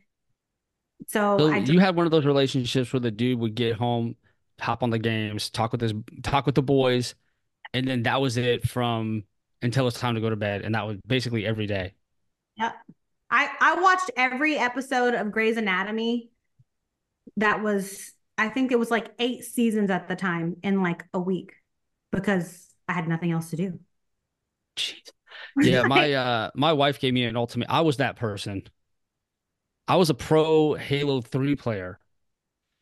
so, 1.08 1.36
so 1.38 1.54
you 1.54 1.80
had 1.80 1.96
one 1.96 2.06
of 2.06 2.12
those 2.12 2.24
relationships 2.24 2.92
where 2.92 3.00
the 3.00 3.10
dude 3.10 3.38
would 3.38 3.54
get 3.54 3.74
home, 3.74 4.16
hop 4.60 4.82
on 4.82 4.90
the 4.90 4.98
games, 4.98 5.50
talk 5.50 5.72
with 5.72 5.80
his 5.80 5.92
talk 6.22 6.46
with 6.46 6.54
the 6.54 6.62
boys, 6.62 7.14
and 7.74 7.86
then 7.86 8.04
that 8.04 8.20
was 8.20 8.36
it 8.36 8.68
from 8.68 9.24
until 9.62 9.86
it's 9.88 9.98
time 9.98 10.14
to 10.14 10.20
go 10.20 10.30
to 10.30 10.36
bed. 10.36 10.62
And 10.62 10.74
that 10.74 10.86
was 10.86 10.96
basically 11.06 11.46
every 11.46 11.66
day. 11.66 11.94
Yep. 12.56 12.74
I, 13.30 13.48
I 13.60 13.80
watched 13.80 14.10
every 14.16 14.58
episode 14.58 15.14
of 15.14 15.32
Grey's 15.32 15.56
Anatomy 15.56 16.30
that 17.36 17.62
was 17.62 18.12
I 18.38 18.48
think 18.48 18.72
it 18.72 18.78
was 18.78 18.90
like 18.90 19.08
eight 19.18 19.44
seasons 19.44 19.90
at 19.90 20.08
the 20.08 20.16
time 20.16 20.56
in 20.62 20.82
like 20.82 21.04
a 21.14 21.20
week 21.20 21.54
because 22.10 22.68
I 22.88 22.92
had 22.92 23.08
nothing 23.08 23.30
else 23.30 23.50
to 23.50 23.56
do. 23.56 23.80
Jeez. 24.76 25.10
Yeah, 25.60 25.82
my 25.86 26.12
uh 26.12 26.50
my 26.54 26.72
wife 26.72 26.98
gave 26.98 27.14
me 27.14 27.24
an 27.24 27.36
ultimate. 27.36 27.68
I 27.70 27.82
was 27.82 27.98
that 27.98 28.16
person. 28.16 28.62
I 29.88 29.96
was 29.96 30.10
a 30.10 30.14
pro 30.14 30.74
Halo 30.74 31.20
3 31.20 31.56
player. 31.56 31.98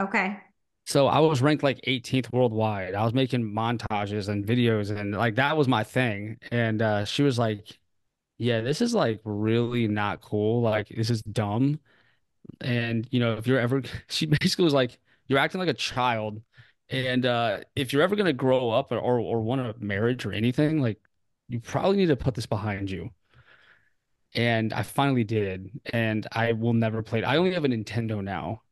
Okay. 0.01 0.39
So 0.87 1.07
I 1.07 1.21
was 1.21 1.41
ranked 1.41 1.63
like 1.63 1.81
18th 1.87 2.33
worldwide. 2.33 2.95
I 2.95 3.05
was 3.05 3.15
making 3.15 3.43
montages 3.45 4.29
and 4.29 4.45
videos 4.45 4.97
and 4.97 5.13
like 5.13 5.37
that 5.37 5.57
was 5.57 5.69
my 5.69 5.85
thing. 5.85 6.39
And 6.51 6.83
uh 6.83 7.05
she 7.05 7.23
was 7.23 7.39
like, 7.39 7.79
"Yeah, 8.41 8.63
this 8.63 8.81
is 8.81 8.95
like 8.95 9.21
really 9.25 9.87
not 9.89 10.23
cool. 10.23 10.63
Like 10.63 10.89
this 10.89 11.11
is 11.11 11.23
dumb." 11.23 11.81
And 12.61 13.07
you 13.11 13.21
know, 13.21 13.35
if 13.35 13.47
you're 13.47 13.61
ever 13.61 13.83
she 14.09 14.27
basically 14.27 14.65
was 14.65 14.75
like, 14.75 14.99
"You're 15.29 15.39
acting 15.39 15.61
like 15.61 15.69
a 15.69 15.75
child." 15.75 16.43
And 16.91 17.27
uh 17.27 17.61
if 17.77 17.93
you're 17.93 18.03
ever 18.03 18.17
going 18.17 18.27
to 18.27 18.33
grow 18.33 18.71
up 18.71 18.93
or 18.93 18.99
or 18.99 19.41
want 19.43 19.61
a 19.61 19.75
marriage 19.79 20.27
or 20.27 20.33
anything, 20.33 20.81
like 20.81 20.99
you 21.49 21.61
probably 21.61 21.99
need 21.99 22.09
to 22.09 22.17
put 22.17 22.35
this 22.35 22.47
behind 22.47 22.91
you. 22.91 23.11
And 24.35 24.73
I 24.73 24.85
finally 24.85 25.25
did, 25.25 25.71
and 25.93 26.27
I 26.33 26.53
will 26.53 26.73
never 26.73 27.03
play 27.03 27.19
it. 27.21 27.25
I 27.25 27.37
only 27.37 27.53
have 27.55 27.65
a 27.65 27.69
Nintendo 27.69 28.23
now. 28.23 28.63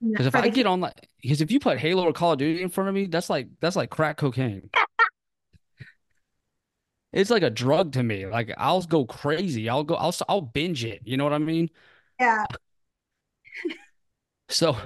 Because 0.00 0.26
if 0.26 0.34
I 0.34 0.48
get 0.48 0.66
on 0.66 0.80
like, 0.80 1.08
because 1.22 1.40
if 1.40 1.50
you 1.50 1.60
put 1.60 1.78
Halo 1.78 2.04
or 2.04 2.12
Call 2.12 2.32
of 2.32 2.38
Duty 2.38 2.62
in 2.62 2.68
front 2.68 2.88
of 2.88 2.94
me, 2.94 3.06
that's 3.06 3.30
like 3.30 3.48
that's 3.60 3.76
like 3.76 3.90
crack 3.90 4.16
cocaine. 4.18 4.70
It's 7.14 7.30
like 7.30 7.42
a 7.42 7.50
drug 7.50 7.92
to 7.92 8.02
me. 8.02 8.26
Like 8.26 8.52
I'll 8.58 8.82
go 8.82 9.04
crazy. 9.06 9.68
I'll 9.68 9.84
go. 9.84 9.94
I'll 9.94 10.14
I'll 10.28 10.40
binge 10.40 10.84
it. 10.84 11.00
You 11.04 11.16
know 11.16 11.24
what 11.24 11.32
I 11.32 11.38
mean? 11.38 11.70
Yeah. 12.18 12.44
so 14.48 14.76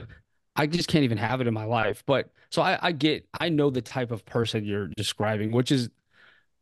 I 0.55 0.67
just 0.67 0.89
can't 0.89 1.05
even 1.05 1.19
have 1.19 1.41
it 1.41 1.47
in 1.47 1.55
my 1.55 1.65
life. 1.65 2.03
But 2.07 2.31
so 2.51 2.63
I, 2.63 2.79
I 2.81 2.93
get. 2.93 3.27
I 3.41 3.49
know 3.49 3.71
the 3.71 3.83
type 3.83 4.11
of 4.11 4.25
person 4.27 4.65
you're 4.65 4.89
describing, 4.89 5.53
which 5.53 5.73
is 5.73 5.89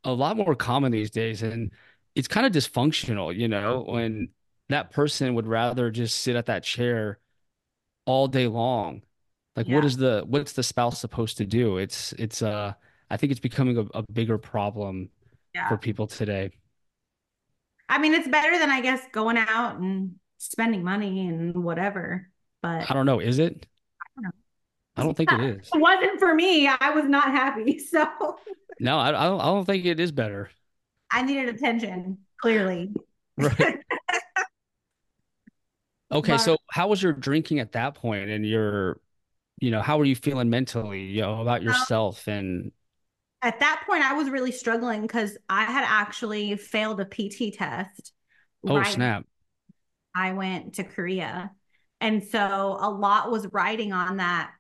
a 0.05 0.13
lot 0.13 0.37
more 0.37 0.55
common 0.55 0.93
these 0.93 1.11
days, 1.11 1.43
and 1.43 1.73
it's 2.15 2.29
kind 2.29 2.47
of 2.47 2.53
dysfunctional. 2.53 3.37
You 3.37 3.49
know, 3.49 3.85
when 3.89 4.29
that 4.69 4.93
person 4.93 5.35
would 5.35 5.47
rather 5.49 5.91
just 5.91 6.21
sit 6.21 6.37
at 6.37 6.47
that 6.47 6.63
chair 6.63 7.19
all 8.05 8.29
day 8.29 8.47
long. 8.47 9.03
Like, 9.57 9.69
yeah. 9.69 9.77
what 9.77 9.85
is 9.85 9.97
the 9.97 10.23
what's 10.27 10.53
the 10.53 10.63
spouse 10.63 11.01
supposed 11.01 11.39
to 11.39 11.45
do? 11.45 11.79
It's 11.79 12.13
it's 12.13 12.41
uh 12.41 12.75
I 13.11 13.17
think 13.17 13.33
it's 13.33 13.41
becoming 13.41 13.79
a, 13.79 13.99
a 13.99 14.03
bigger 14.13 14.39
problem 14.39 15.11
yeah. 15.57 15.69
for 15.69 15.77
people 15.77 16.07
today. 16.07 16.51
I 17.89 17.99
mean, 17.99 18.15
it's 18.15 18.29
better 18.29 18.59
than 18.59 18.71
I 18.71 18.81
guess 18.81 19.01
going 19.13 19.39
out 19.39 19.77
and 19.77 20.17
spending 20.39 20.85
money 20.85 21.27
and 21.29 21.65
whatever. 21.65 22.29
But 22.63 22.91
I 22.91 22.95
don't 22.95 23.07
know. 23.07 23.21
Is 23.21 23.39
it? 23.39 23.67
I 24.01 24.09
don't 24.17 24.25
know. 24.25 24.31
I 24.97 25.03
don't 25.03 25.17
think 25.17 25.33
it 25.33 25.41
is. 25.61 25.71
It 25.73 25.81
wasn't 25.81 26.19
for 26.19 26.35
me. 26.35 26.69
I 26.69 26.91
was 26.91 27.07
not 27.07 27.25
happy. 27.25 27.81
So 27.91 28.07
no, 28.79 28.99
I, 28.99 29.09
I 29.09 29.27
don't. 29.27 29.41
I 29.41 29.47
don't 29.47 29.65
think 29.65 29.87
it 29.87 29.99
is 29.99 30.13
better. 30.13 30.51
I 31.11 31.23
needed 31.23 31.55
attention. 31.55 32.19
Clearly. 32.41 32.93
Right. 33.37 33.81
Okay, 36.13 36.35
but, 36.35 36.39
so 36.39 36.57
how 36.71 36.87
was 36.87 37.03
your 37.03 37.13
drinking 37.13 37.59
at 37.59 37.73
that 37.73 37.97
point 37.97 38.31
and 38.31 38.47
your 38.47 39.01
you 39.59 39.71
know, 39.71 39.83
how 39.83 39.99
were 39.99 40.05
you 40.05 40.15
feeling 40.15 40.51
mentally, 40.51 41.03
you 41.03 41.23
know, 41.23 41.41
about 41.41 41.61
um, 41.61 41.67
yourself 41.67 42.29
and 42.29 42.73
at 43.43 43.61
that 43.61 43.85
point 43.87 44.03
I 44.03 44.15
was 44.15 44.31
really 44.31 44.53
struggling 44.53 45.03
because 45.03 45.37
I 45.49 45.65
had 45.65 45.85
actually 45.87 46.57
failed 46.57 47.01
a 47.01 47.05
PT 47.05 47.53
test. 47.53 48.13
Oh 48.69 48.77
right 48.77 48.87
snap. 48.87 49.25
I 50.15 50.33
went 50.33 50.75
to 50.75 50.85
Korea. 50.85 51.53
And 52.01 52.23
so 52.25 52.77
a 52.81 52.91
lot 52.91 53.31
was 53.31 53.47
riding 53.53 53.93
on 53.93 54.19
that 54.19 54.53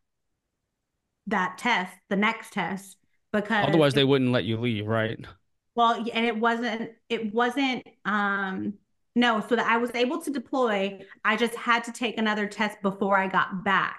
that 1.28 1.58
test, 1.58 1.92
the 2.08 2.16
next 2.16 2.52
test, 2.52 2.96
because 3.32 3.66
otherwise 3.66 3.94
they 3.94 4.04
wouldn't 4.04 4.32
let 4.32 4.44
you 4.44 4.56
leave, 4.56 4.86
right? 4.86 5.18
Well, 5.74 5.94
and 6.12 6.24
it 6.24 6.38
wasn't 6.38 6.92
it 7.08 7.34
wasn't 7.34 7.86
um 8.04 8.74
no, 9.14 9.40
so 9.48 9.56
that 9.56 9.66
I 9.66 9.78
was 9.78 9.90
able 9.94 10.20
to 10.22 10.30
deploy. 10.30 11.00
I 11.24 11.36
just 11.36 11.54
had 11.54 11.84
to 11.84 11.92
take 11.92 12.18
another 12.18 12.46
test 12.46 12.80
before 12.82 13.16
I 13.16 13.28
got 13.28 13.64
back. 13.64 13.98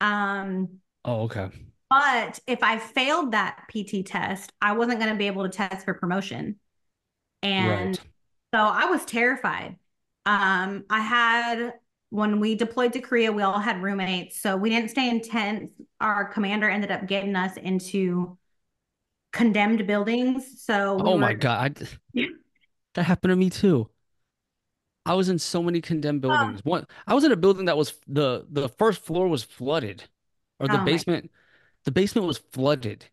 Um, 0.00 0.80
oh, 1.04 1.22
okay. 1.24 1.50
But 1.90 2.38
if 2.46 2.62
I 2.62 2.78
failed 2.78 3.32
that 3.32 3.64
PT 3.68 4.06
test, 4.06 4.52
I 4.62 4.72
wasn't 4.72 5.00
going 5.00 5.10
to 5.10 5.18
be 5.18 5.26
able 5.26 5.42
to 5.42 5.48
test 5.48 5.84
for 5.84 5.92
promotion. 5.92 6.56
And 7.42 7.98
right. 7.98 8.00
so 8.54 8.60
I 8.60 8.86
was 8.86 9.04
terrified. 9.04 9.76
Um, 10.24 10.84
I 10.88 11.00
had, 11.00 11.74
when 12.10 12.38
we 12.38 12.54
deployed 12.54 12.92
to 12.92 13.00
Korea, 13.00 13.32
we 13.32 13.42
all 13.42 13.58
had 13.58 13.82
roommates. 13.82 14.40
So 14.40 14.56
we 14.56 14.70
didn't 14.70 14.90
stay 14.90 15.10
in 15.10 15.20
tents. 15.20 15.74
Our 16.00 16.26
commander 16.26 16.70
ended 16.70 16.92
up 16.92 17.06
getting 17.06 17.34
us 17.34 17.56
into 17.56 18.38
condemned 19.32 19.84
buildings. 19.88 20.62
So, 20.62 20.94
we 20.94 21.02
oh 21.02 21.18
my 21.18 21.34
God. 21.34 21.88
I, 22.16 22.26
that 22.94 23.02
happened 23.02 23.32
to 23.32 23.36
me 23.36 23.50
too. 23.50 23.90
I 25.06 25.14
was 25.14 25.28
in 25.28 25.40
so 25.40 25.60
many 25.62 25.80
condemned 25.80 26.20
buildings. 26.20 26.60
Oh. 26.64 26.70
One, 26.70 26.86
I 27.06 27.14
was 27.14 27.24
in 27.24 27.32
a 27.32 27.36
building 27.36 27.64
that 27.64 27.76
was 27.76 27.94
the 28.06 28.46
the 28.50 28.68
first 28.68 29.02
floor 29.02 29.26
was 29.26 29.42
flooded, 29.42 30.04
or 30.60 30.68
the 30.68 30.80
oh 30.80 30.84
basement, 30.84 31.30
the 31.84 31.90
basement 31.90 32.26
was 32.26 32.38
flooded. 32.38 33.06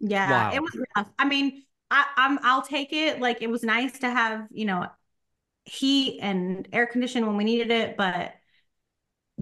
Yeah, 0.00 0.30
wow. 0.30 0.54
it 0.54 0.60
was 0.60 0.76
rough. 0.96 1.08
I 1.18 1.24
mean, 1.24 1.64
I, 1.90 2.04
I'm 2.16 2.38
I'll 2.42 2.62
take 2.62 2.92
it. 2.92 3.20
Like 3.20 3.42
it 3.42 3.50
was 3.50 3.62
nice 3.62 3.98
to 4.00 4.10
have 4.10 4.46
you 4.50 4.64
know 4.64 4.86
heat 5.64 6.20
and 6.22 6.66
air 6.72 6.86
conditioning 6.86 7.26
when 7.26 7.36
we 7.36 7.44
needed 7.44 7.70
it, 7.70 7.96
but 7.96 8.32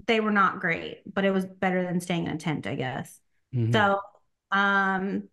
they 0.07 0.19
were 0.19 0.31
not 0.31 0.59
great, 0.59 1.01
but 1.11 1.23
it 1.23 1.31
was 1.31 1.45
better 1.45 1.83
than 1.83 2.01
staying 2.01 2.25
in 2.25 2.33
a 2.33 2.37
tent, 2.37 2.67
I 2.67 2.75
guess. 2.75 3.19
Mm-hmm. 3.53 3.71
So, 3.71 3.99
um, 4.51 5.29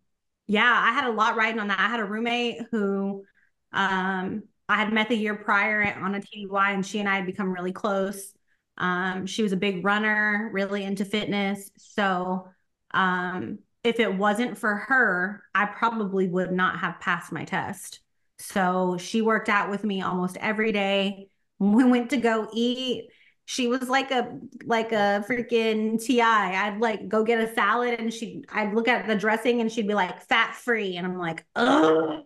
yeah, 0.47 0.73
I 0.73 0.93
had 0.93 1.05
a 1.05 1.13
lot 1.13 1.37
riding 1.37 1.61
on 1.61 1.69
that. 1.69 1.81
I 1.81 1.89
had 1.89 2.01
a 2.01 2.05
roommate 2.05 2.63
who, 2.71 3.25
um, 3.73 4.45
I 4.69 4.77
had 4.77 4.93
met 4.93 5.09
the 5.09 5.17
year 5.17 5.35
prior 5.35 5.83
on 6.01 6.15
a 6.15 6.21
TDY, 6.21 6.75
and 6.75 6.87
she 6.87 7.01
and 7.01 7.09
I 7.09 7.17
had 7.17 7.27
become 7.27 7.53
really 7.53 7.73
close. 7.73 8.33
Um, 8.79 9.27
she 9.27 9.43
was 9.43 9.53
a 9.53 9.57
big 9.57 9.85
runner, 9.85 10.51
really 10.53 10.85
into 10.85 11.05
fitness. 11.05 11.71
So, 11.77 12.49
um, 12.95 13.59
if 13.85 13.99
it 14.01 14.17
wasn't 14.17 14.59
for 14.59 14.77
her, 14.77 15.43
I 15.55 15.67
probably 15.67 16.29
would 16.29 16.53
not 16.53 16.79
have 16.79 17.01
passed 17.01 17.33
my 17.33 17.45
test. 17.45 18.01
So 18.39 18.97
she 18.99 19.23
worked 19.23 19.49
out 19.49 19.71
with 19.71 19.85
me 19.85 20.03
almost 20.03 20.37
every 20.39 20.73
day. 20.73 21.29
We 21.59 21.85
went 21.85 22.11
to 22.11 22.17
go 22.17 22.49
eat. 22.53 23.09
She 23.45 23.67
was 23.69 23.89
like 23.89 24.11
a 24.11 24.39
like 24.65 24.93
a 24.93 25.25
freaking 25.29 26.03
TI. 26.03 26.23
I'd 26.23 26.79
like 26.81 27.09
go 27.09 27.25
get 27.25 27.41
a 27.41 27.53
salad 27.55 27.99
and 27.99 28.13
she 28.13 28.45
I'd 28.49 28.75
look 28.75 28.89
at 28.89 29.07
the 29.07 29.17
dressing 29.17 29.61
and 29.61 29.71
she'd 29.71 29.89
be 29.89 29.95
like 29.95 30.23
fat 30.23 30.55
free. 30.55 30.97
And 30.97 31.07
I'm 31.07 31.19
like, 31.19 31.45
oh 31.57 32.23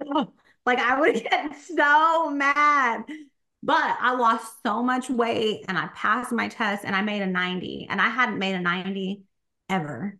like 0.67 0.81
I 0.81 1.01
would 1.01 1.15
get 1.31 1.57
so 1.57 2.31
mad. 2.31 3.05
But 3.63 3.97
I 4.01 4.15
lost 4.15 4.63
so 4.65 4.83
much 4.83 5.09
weight 5.09 5.65
and 5.69 5.79
I 5.79 5.89
passed 5.95 6.31
my 6.31 6.49
test 6.49 6.85
and 6.85 6.95
I 6.95 7.03
made 7.03 7.23
a 7.23 7.27
90. 7.27 7.87
And 7.89 8.01
I 8.01 8.09
hadn't 8.09 8.39
made 8.39 8.55
a 8.55 8.61
90 8.61 9.23
ever. 9.69 10.19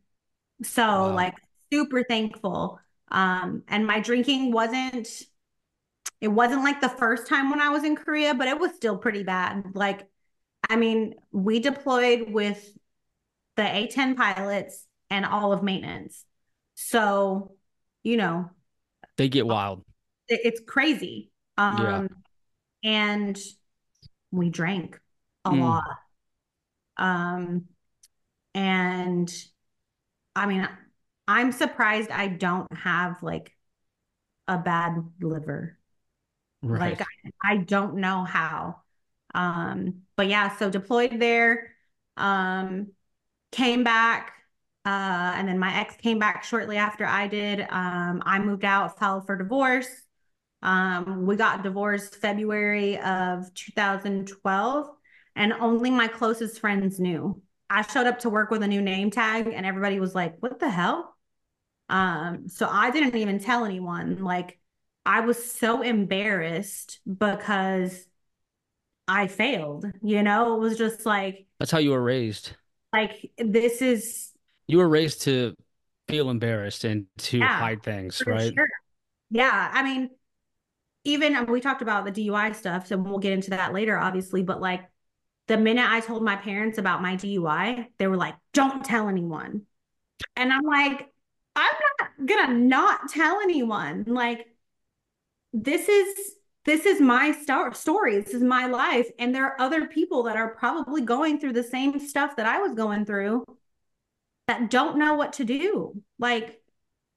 So 0.63 0.83
wow. 0.83 1.15
like 1.15 1.35
super 1.73 2.03
thankful. 2.03 2.81
Um, 3.11 3.63
and 3.69 3.87
my 3.87 4.01
drinking 4.01 4.53
wasn't 4.53 5.09
it 6.21 6.29
wasn't 6.29 6.65
like 6.65 6.81
the 6.81 6.89
first 6.89 7.27
time 7.27 7.51
when 7.51 7.61
I 7.61 7.69
was 7.69 7.85
in 7.85 7.95
Korea, 7.95 8.35
but 8.35 8.49
it 8.49 8.59
was 8.59 8.75
still 8.75 8.97
pretty 8.97 9.23
bad. 9.23 9.73
Like, 9.75 10.09
I 10.69 10.77
mean, 10.77 11.15
we 11.31 11.61
deployed 11.61 12.31
with 12.31 12.77
the 13.57 13.63
A10 13.63 14.17
pilots 14.17 14.87
and 15.11 15.27
all 15.27 15.53
of 15.53 15.63
maintenance. 15.63 16.25
So, 16.75 17.53
you 18.03 18.17
know, 18.17 18.51
they 19.17 19.29
get 19.29 19.47
wild. 19.47 19.85
It's 20.29 20.61
crazy. 20.67 21.31
Um, 21.59 22.09
yeah. 22.83 22.91
and 22.91 23.39
we 24.31 24.51
drank 24.51 24.99
a 25.45 25.51
mm. 25.51 25.61
lot. 25.61 25.97
Um, 26.99 27.65
and 28.55 29.33
I 30.37 30.47
mean, 30.47 30.69
I'm 31.27 31.53
surprised 31.53 32.11
I 32.11 32.29
don't 32.29 32.73
have 32.77 33.23
like 33.23 33.53
a 34.49 34.59
bad 34.59 35.05
liver. 35.21 35.79
Right. 36.63 36.99
Like 36.99 37.01
I, 37.01 37.53
I 37.53 37.57
don't 37.59 37.97
know 37.97 38.25
how. 38.25 38.83
Um, 39.35 40.03
but 40.17 40.29
yeah, 40.29 40.57
so 40.57 40.71
deployed 40.71 41.19
there, 41.21 41.73
um, 42.17 42.89
came 43.53 43.85
back, 43.85 44.33
uh, 44.85 45.35
and 45.37 45.49
then 45.49 45.59
my 45.59 45.75
ex 45.81 45.97
came 45.97 46.19
back 46.19 46.45
shortly 46.45 46.77
after 46.77 47.07
I 47.07 47.29
did. 47.29 47.61
Um, 47.61 48.23
I 48.25 48.39
moved 48.39 48.65
out, 48.65 48.99
filed 48.99 49.27
for 49.27 49.37
divorce. 49.37 49.89
Um, 50.63 51.27
we 51.27 51.37
got 51.37 51.63
divorced 51.63 52.17
February 52.17 52.99
of 52.99 53.53
2012, 53.55 54.89
and 55.37 55.53
only 55.55 55.91
my 55.91 56.09
closest 56.09 56.61
friends 56.61 57.01
knew. 57.01 57.43
I 57.69 57.83
showed 57.83 58.07
up 58.07 58.21
to 58.21 58.31
work 58.31 58.51
with 58.51 58.63
a 58.63 58.69
new 58.69 58.83
name 58.83 59.11
tag, 59.11 59.49
and 59.49 59.67
everybody 59.67 60.01
was 60.01 60.15
like, 60.15 60.37
"What 60.41 60.59
the 60.61 60.71
hell?" 60.71 61.17
Um, 61.89 62.49
so 62.49 62.69
I 62.69 62.91
didn't 62.91 63.17
even 63.17 63.39
tell 63.39 63.65
anyone. 63.65 64.23
Like, 64.23 64.59
I 65.05 65.21
was 65.21 65.53
so 65.53 65.83
embarrassed 65.83 67.01
because 67.07 68.07
I 69.09 69.29
failed. 69.29 69.87
You 70.03 70.23
know, 70.23 70.57
it 70.57 70.61
was 70.61 70.77
just 70.79 71.07
like 71.07 71.47
that's 71.59 71.71
how 71.71 71.79
you 71.79 71.91
were 71.91 72.03
raised. 72.03 72.53
Like, 72.93 73.31
this 73.39 73.83
is 73.83 74.33
you 74.67 74.79
were 74.79 74.89
raised 74.89 75.23
to 75.23 75.57
feel 76.09 76.31
embarrassed 76.31 76.85
and 76.85 77.07
to 77.19 77.39
yeah, 77.39 77.59
hide 77.59 77.83
things, 77.83 78.23
right? 78.27 78.53
Sure. 78.55 78.69
Yeah. 79.31 79.71
I 79.73 79.83
mean, 79.83 80.11
even 81.05 81.47
we 81.47 81.61
talked 81.61 81.83
about 81.83 82.05
the 82.05 82.13
DUI 82.13 82.55
stuff, 82.55 82.89
so 82.89 82.97
we'll 82.97 83.19
get 83.19 83.33
into 83.33 83.51
that 83.51 83.73
later, 83.73 83.97
obviously. 83.97 84.43
But 84.43 84.61
like 84.61 84.83
the 85.47 85.57
minute 85.57 85.89
I 85.89 86.01
told 86.01 86.23
my 86.23 86.37
parents 86.37 86.79
about 86.79 87.03
my 87.03 87.17
DUI, 87.17 87.87
they 87.99 88.07
were 88.07 88.17
like, 88.17 88.35
don't 88.53 88.85
tell 88.85 89.09
anyone. 89.09 89.63
And 90.35 90.53
I'm 90.53 90.63
like, 90.63 91.09
I'm 91.55 91.75
not 91.99 92.27
gonna 92.27 92.55
not 92.55 93.09
tell 93.09 93.41
anyone. 93.41 94.05
Like, 94.07 94.47
this 95.53 95.89
is 95.89 96.37
this 96.67 96.85
is 96.85 97.01
my 97.01 97.31
star- 97.31 97.73
story. 97.75 98.21
This 98.21 98.35
is 98.35 98.43
my 98.43 98.67
life. 98.67 99.09
And 99.21 99.33
there 99.33 99.45
are 99.47 99.61
other 99.61 99.87
people 99.87 100.25
that 100.25 100.37
are 100.37 100.55
probably 100.57 101.01
going 101.01 101.39
through 101.39 101.53
the 101.53 101.63
same 101.63 102.01
stuff 102.01 102.37
that 102.37 102.47
I 102.47 102.59
was 102.59 102.75
going 102.75 103.05
through 103.05 103.45
that 104.49 104.69
don't 104.69 104.99
know 104.99 105.15
what 105.15 105.35
to 105.35 105.45
do. 105.45 106.03
Like, 106.19 106.61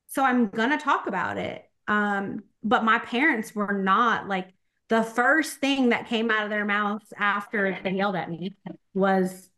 so 0.08 0.24
I'm 0.24 0.50
going 0.50 0.70
to 0.70 0.78
talk 0.78 1.08
about 1.08 1.38
it. 1.38 1.68
Um, 1.88 2.44
but 2.64 2.84
my 2.84 3.00
parents 3.00 3.56
were 3.56 3.74
not 3.74 4.28
like 4.28 4.54
the 4.90 5.04
first 5.04 5.58
thing 5.58 5.90
that 5.90 6.08
came 6.08 6.30
out 6.30 6.44
of 6.44 6.50
their 6.50 6.66
mouths 6.66 7.14
after 7.18 7.78
they 7.84 7.92
yelled 7.92 8.16
at 8.16 8.30
me 8.30 8.56
was, 8.94 9.50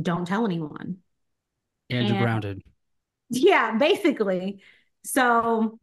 don't 0.00 0.26
tell 0.26 0.44
anyone. 0.44 0.98
And, 1.88 2.06
and 2.06 2.08
you're 2.08 2.22
grounded. 2.22 2.62
Yeah, 3.30 3.76
basically. 3.76 4.60
So 5.04 5.78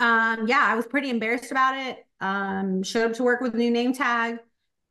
um, 0.00 0.46
yeah, 0.46 0.64
I 0.64 0.76
was 0.76 0.86
pretty 0.86 1.10
embarrassed 1.10 1.50
about 1.50 1.76
it. 1.76 2.06
Um, 2.20 2.82
showed 2.82 3.10
up 3.10 3.16
to 3.16 3.22
work 3.22 3.40
with 3.40 3.54
a 3.54 3.56
new 3.56 3.70
name 3.70 3.92
tag. 3.92 4.38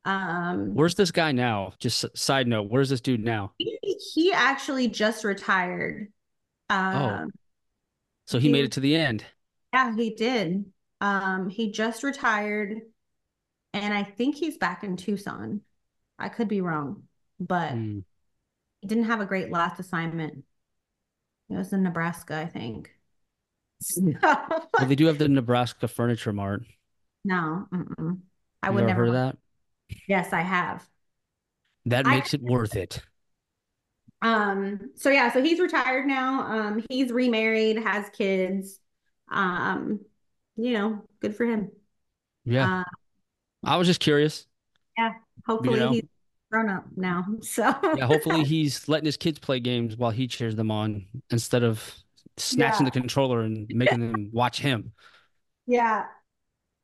Um, 0.05 0.73
where's 0.73 0.95
this 0.95 1.11
guy 1.11 1.31
now? 1.31 1.73
Just 1.79 2.05
side 2.17 2.47
note, 2.47 2.69
where's 2.69 2.89
this 2.89 3.01
dude 3.01 3.23
now? 3.23 3.53
He, 3.57 3.77
he 4.13 4.33
actually 4.33 4.87
just 4.87 5.23
retired. 5.23 6.11
Um, 6.69 6.95
oh, 6.95 7.27
so 8.25 8.39
he, 8.39 8.47
he, 8.47 8.53
made 8.53 8.65
it 8.65 8.73
to 8.73 8.79
the 8.79 8.95
end. 8.95 9.25
Yeah, 9.73 9.95
he 9.95 10.13
did. 10.13 10.65
Um, 10.99 11.49
he 11.49 11.71
just 11.71 12.03
retired, 12.03 12.81
and 13.77 13.93
I 13.93 14.03
think 14.03 14.35
he's 14.35 14.57
back 14.57 14.83
in 14.83 14.97
Tucson. 14.97 15.61
I 16.19 16.29
could 16.29 16.47
be 16.47 16.61
wrong, 16.61 17.03
but 17.39 17.73
mm. 17.73 18.03
he 18.81 18.87
didn't 18.87 19.05
have 19.05 19.21
a 19.21 19.25
great 19.25 19.51
last 19.51 19.79
assignment. 19.79 20.43
It 21.49 21.55
was 21.55 21.71
in 21.73 21.83
Nebraska, 21.83 22.35
I 22.35 22.45
think. 22.45 22.91
well, 24.21 24.67
they 24.87 24.95
do 24.95 25.05
have 25.05 25.17
the 25.17 25.27
Nebraska 25.27 25.87
Furniture 25.87 26.33
Mart. 26.33 26.63
No, 27.23 27.67
mm-mm. 27.71 28.19
I 28.63 28.69
would 28.69 28.85
never 28.85 29.05
heard 29.05 29.09
of 29.09 29.13
that. 29.13 29.37
Yes, 30.07 30.33
I 30.33 30.41
have. 30.41 30.87
That 31.85 32.05
makes 32.05 32.33
I, 32.33 32.37
it 32.37 32.43
worth 32.43 32.75
it. 32.75 33.01
Um. 34.21 34.91
So 34.95 35.09
yeah. 35.09 35.31
So 35.31 35.43
he's 35.43 35.59
retired 35.59 36.07
now. 36.07 36.41
Um. 36.41 36.83
He's 36.89 37.11
remarried, 37.11 37.77
has 37.77 38.09
kids. 38.09 38.79
Um. 39.29 39.99
You 40.55 40.73
know, 40.73 41.03
good 41.21 41.35
for 41.35 41.45
him. 41.45 41.71
Yeah. 42.45 42.79
Uh, 42.79 42.83
I 43.67 43.77
was 43.77 43.87
just 43.87 43.99
curious. 43.99 44.45
Yeah. 44.97 45.11
Hopefully 45.45 45.79
you 45.79 45.85
know? 45.85 45.91
he's 45.91 46.03
grown 46.51 46.69
up 46.69 46.85
now. 46.95 47.25
So 47.41 47.73
yeah. 47.95 48.05
Hopefully 48.05 48.43
he's 48.43 48.87
letting 48.87 49.05
his 49.05 49.17
kids 49.17 49.39
play 49.39 49.59
games 49.59 49.97
while 49.97 50.11
he 50.11 50.27
cheers 50.27 50.55
them 50.55 50.71
on 50.71 51.05
instead 51.29 51.63
of 51.63 51.93
snatching 52.37 52.85
yeah. 52.85 52.91
the 52.91 52.99
controller 52.99 53.41
and 53.41 53.67
making 53.69 53.99
them 53.99 54.29
watch 54.33 54.59
him. 54.59 54.93
Yeah. 55.65 56.05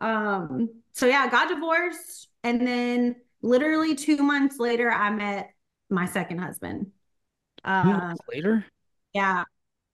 Um, 0.02 0.70
so 0.92 1.06
yeah, 1.06 1.30
got 1.30 1.48
divorced. 1.48 2.28
And 2.44 2.68
then 2.68 3.16
literally 3.42 3.96
two 3.96 4.18
months 4.18 4.60
later, 4.60 4.92
I 4.92 5.10
met 5.12 5.52
my 5.90 6.06
second 6.06 6.40
husband. 6.40 6.88
Uh, 7.64 8.14
later? 8.30 8.66
Yeah, 9.14 9.46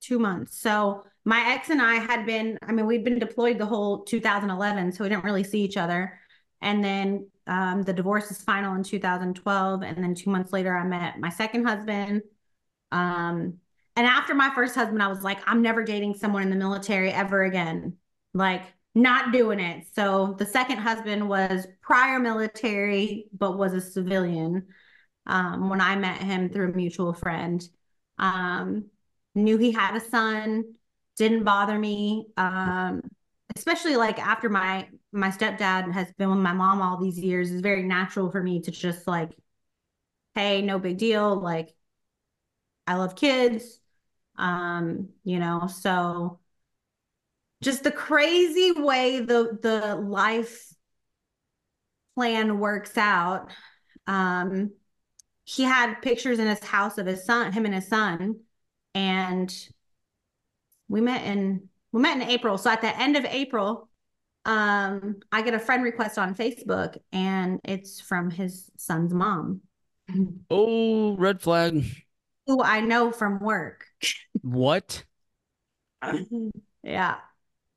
two 0.02 0.18
months. 0.18 0.60
So 0.60 1.04
my 1.26 1.52
ex 1.52 1.70
and 1.70 1.82
I 1.82 1.96
had 1.96 2.26
been, 2.26 2.58
I 2.64 2.72
mean, 2.72 2.88
we'd 2.88 3.04
been 3.04 3.20
deployed 3.20 3.60
the 3.60 3.66
whole 3.66 4.00
2011, 4.04 4.92
so 4.92 5.04
we 5.04 5.10
didn't 5.10 5.24
really 5.24 5.44
see 5.44 5.62
each 5.62 5.78
other. 5.78 6.20
And 6.62 6.84
then 6.84 7.30
um, 7.48 7.84
the 7.84 7.94
divorce 7.94 8.32
is 8.32 8.42
final 8.42 8.76
in 8.76 8.84
2012. 8.84 9.82
And 9.84 10.04
then 10.04 10.16
two 10.16 10.30
months 10.30 10.54
later, 10.54 10.76
I 10.76 10.86
met 10.86 11.20
my 11.20 11.30
second 11.30 11.66
husband. 11.66 12.22
Um, 12.92 13.60
and 13.96 14.08
after 14.08 14.34
my 14.34 14.52
first 14.54 14.76
husband, 14.76 15.02
I 15.02 15.08
was 15.08 15.24
like, 15.24 15.40
I'm 15.46 15.62
never 15.62 15.84
dating 15.84 16.16
someone 16.16 16.44
in 16.44 16.50
the 16.50 16.56
military 16.56 17.12
ever 17.12 17.44
again. 17.44 17.98
Like, 18.34 18.64
not 18.96 19.32
doing 19.32 19.60
it. 19.60 19.86
So 19.94 20.36
the 20.38 20.46
second 20.46 20.78
husband 20.78 21.28
was 21.28 21.68
prior 21.82 22.20
military, 22.20 23.28
but 23.38 23.58
was 23.58 23.74
a 23.74 23.82
civilian. 23.82 24.68
Um, 25.26 25.70
when 25.70 25.82
I 25.82 25.96
met 25.96 26.22
him 26.22 26.50
through 26.50 26.72
a 26.72 26.76
mutual 26.76 27.14
friend, 27.14 27.68
um, 28.18 28.86
knew 29.36 29.58
he 29.58 29.72
had 29.72 29.96
a 29.96 30.00
son, 30.00 30.64
didn't 31.18 31.44
bother 31.44 31.78
me. 31.78 32.28
Um, 32.36 33.02
especially 33.56 33.96
like 33.96 34.20
after 34.20 34.50
my 34.50 34.88
my 35.12 35.30
stepdad 35.30 35.92
has 35.92 36.12
been 36.14 36.30
with 36.30 36.40
my 36.40 36.54
mom 36.54 36.82
all 36.82 36.98
these 36.98 37.20
years, 37.20 37.52
it's 37.52 37.62
very 37.62 37.84
natural 37.84 38.32
for 38.32 38.42
me 38.42 38.62
to 38.62 38.72
just 38.72 39.08
like, 39.08 39.32
hey, 40.36 40.62
no 40.62 40.80
big 40.80 40.98
deal. 40.98 41.40
Like, 41.40 41.74
I 42.86 42.96
love 42.96 43.16
kids. 43.16 43.80
Um, 44.38 45.10
you 45.24 45.40
know, 45.40 45.68
so 45.68 46.40
just 47.62 47.84
the 47.84 47.92
crazy 47.92 48.72
way 48.72 49.20
the 49.20 49.58
the 49.62 49.96
life 49.96 50.74
plan 52.16 52.60
works 52.60 52.98
out. 52.98 53.52
Um, 54.08 54.72
he 55.44 55.64
had 55.64 56.02
pictures 56.02 56.40
in 56.40 56.48
his 56.48 56.64
house 56.64 56.98
of 56.98 57.06
his 57.06 57.26
son, 57.26 57.52
him 57.52 57.66
and 57.66 57.74
his 57.74 57.88
son, 57.88 58.40
and 58.94 59.54
we 60.88 61.02
met 61.02 61.26
in 61.26 61.68
we 61.92 62.02
met 62.02 62.16
in 62.18 62.24
April. 62.24 62.58
So 62.58 62.70
at 62.70 62.82
the 62.82 62.98
end 62.98 63.18
of 63.18 63.26
April, 63.26 63.89
um, 64.46 65.18
I 65.32 65.42
get 65.42 65.54
a 65.54 65.60
friend 65.60 65.84
request 65.84 66.18
on 66.18 66.36
Facebook, 66.36 66.98
and 67.12 67.60
it's 67.64 68.02
from 68.02 68.32
his 68.32 68.70
son's 68.78 69.14
mom. 69.14 69.62
Oh, 70.50 71.16
red 71.18 71.42
flag. 71.42 71.84
Who 72.48 72.62
I 72.64 72.82
know 72.82 73.12
from 73.12 73.40
work. 73.40 73.86
What? 74.42 75.06
yeah. 76.84 77.18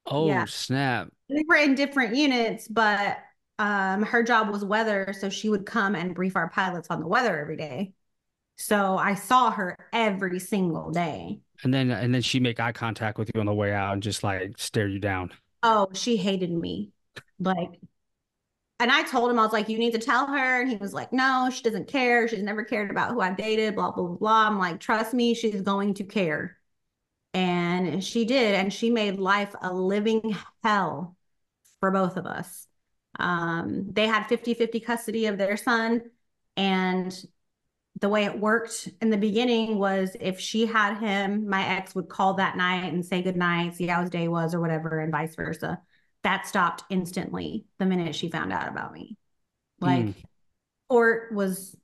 Oh, 0.06 0.26
Yeah. 0.28 0.44
snap. 0.47 1.09
We 1.28 1.44
were 1.48 1.56
in 1.56 1.74
different 1.74 2.16
units, 2.16 2.68
but 2.68 3.18
um, 3.59 4.02
her 4.02 4.22
job 4.22 4.51
was 4.51 4.64
weather, 4.64 5.14
so 5.18 5.30
she 5.30 5.48
would 5.48 5.66
come 5.66 5.94
and 5.94 6.14
brief 6.14 6.36
our 6.36 6.48
pilots 6.48 6.89
on 6.90 7.01
the 7.01 7.06
weather 7.06 7.39
every 7.39 7.56
day. 7.56 7.93
So 8.59 8.97
I 8.97 9.14
saw 9.14 9.51
her 9.51 9.76
every 9.93 10.40
single 10.40 10.90
day. 10.90 11.40
And 11.64 11.72
then 11.72 11.90
and 11.90 12.14
then 12.14 12.22
she 12.22 12.40
make 12.40 12.60
eye 12.60 12.72
contact 12.72 13.18
with 13.18 13.30
you 13.34 13.40
on 13.40 13.47
the 13.47 13.55
way 13.55 13.72
out 13.72 13.93
and 13.93 14.02
just 14.02 14.22
like 14.22 14.59
stare 14.59 14.89
you 14.89 14.98
down. 14.98 15.32
Oh, 15.62 15.89
she 15.94 16.16
hated 16.16 16.51
me. 16.51 16.93
Like, 17.39 17.80
and 18.80 18.90
I 18.90 19.05
told 19.05 19.30
him, 19.30 19.39
I 19.39 19.44
was 19.44 19.52
like, 19.52 19.68
you 19.68 19.78
need 19.78 19.93
to 19.93 19.98
tell 19.98 20.26
her. 20.26 20.60
And 20.62 20.70
he 20.70 20.76
was 20.76 20.93
like, 20.93 21.12
no, 21.12 21.51
she 21.52 21.62
doesn't 21.62 21.86
care. 21.89 22.26
She's 22.26 22.43
never 22.43 22.64
cared 22.64 22.90
about 22.90 23.12
who 23.12 23.20
I've 23.20 23.36
dated, 23.36 23.76
blah, 23.76 23.93
blah, 23.93 24.09
blah. 24.09 24.47
I'm 24.48 24.59
like, 24.59 24.80
trust 24.80 25.14
me, 25.14 25.34
she's 25.34 25.60
going 25.62 25.94
to 25.94 26.05
care. 26.05 26.56
And 27.34 28.05
she 28.05 28.24
did. 28.24 28.55
And 28.56 28.72
she 28.72 28.90
made 28.90 29.18
life 29.20 29.55
a 29.62 29.72
living 29.72 30.36
hell 30.64 31.16
for 31.80 31.90
both 31.90 32.16
of 32.16 32.26
us. 32.26 32.68
Um, 33.20 33.86
they 33.93 34.06
had 34.09 34.26
50 34.28 34.55
50 34.55 34.80
custody 34.80 35.26
of 35.26 35.39
their 35.39 35.56
son. 35.56 36.02
And 36.56 37.14
the 38.01 38.09
way 38.09 38.24
it 38.24 38.39
worked 38.39 38.89
in 39.01 39.10
the 39.10 39.16
beginning 39.16 39.78
was 39.78 40.16
if 40.20 40.40
she 40.40 40.66
had 40.66 40.98
him, 40.98 41.48
my 41.48 41.66
ex 41.66 41.94
would 41.94 42.09
call 42.09 42.35
that 42.35 42.56
night 42.56 42.93
and 42.93 43.05
say 43.05 43.23
good 43.23 43.36
night, 43.36 43.77
see 43.77 43.86
how 43.86 44.01
his 44.01 44.10
day 44.10 44.28
was, 44.28 44.55
or 44.55 44.60
whatever, 44.60 45.01
and 45.01 45.12
vice 45.12 45.35
versa. 45.36 45.81
That 46.24 46.47
stopped 46.47 46.85
instantly 46.90 47.64
the 47.78 47.86
minute 47.86 48.14
she 48.14 48.31
found 48.31 48.52
out 48.52 48.69
about 48.69 48.93
me. 48.93 49.16
Like, 49.81 50.06
Mm. 50.06 50.14
court 50.89 51.32
was 51.32 51.77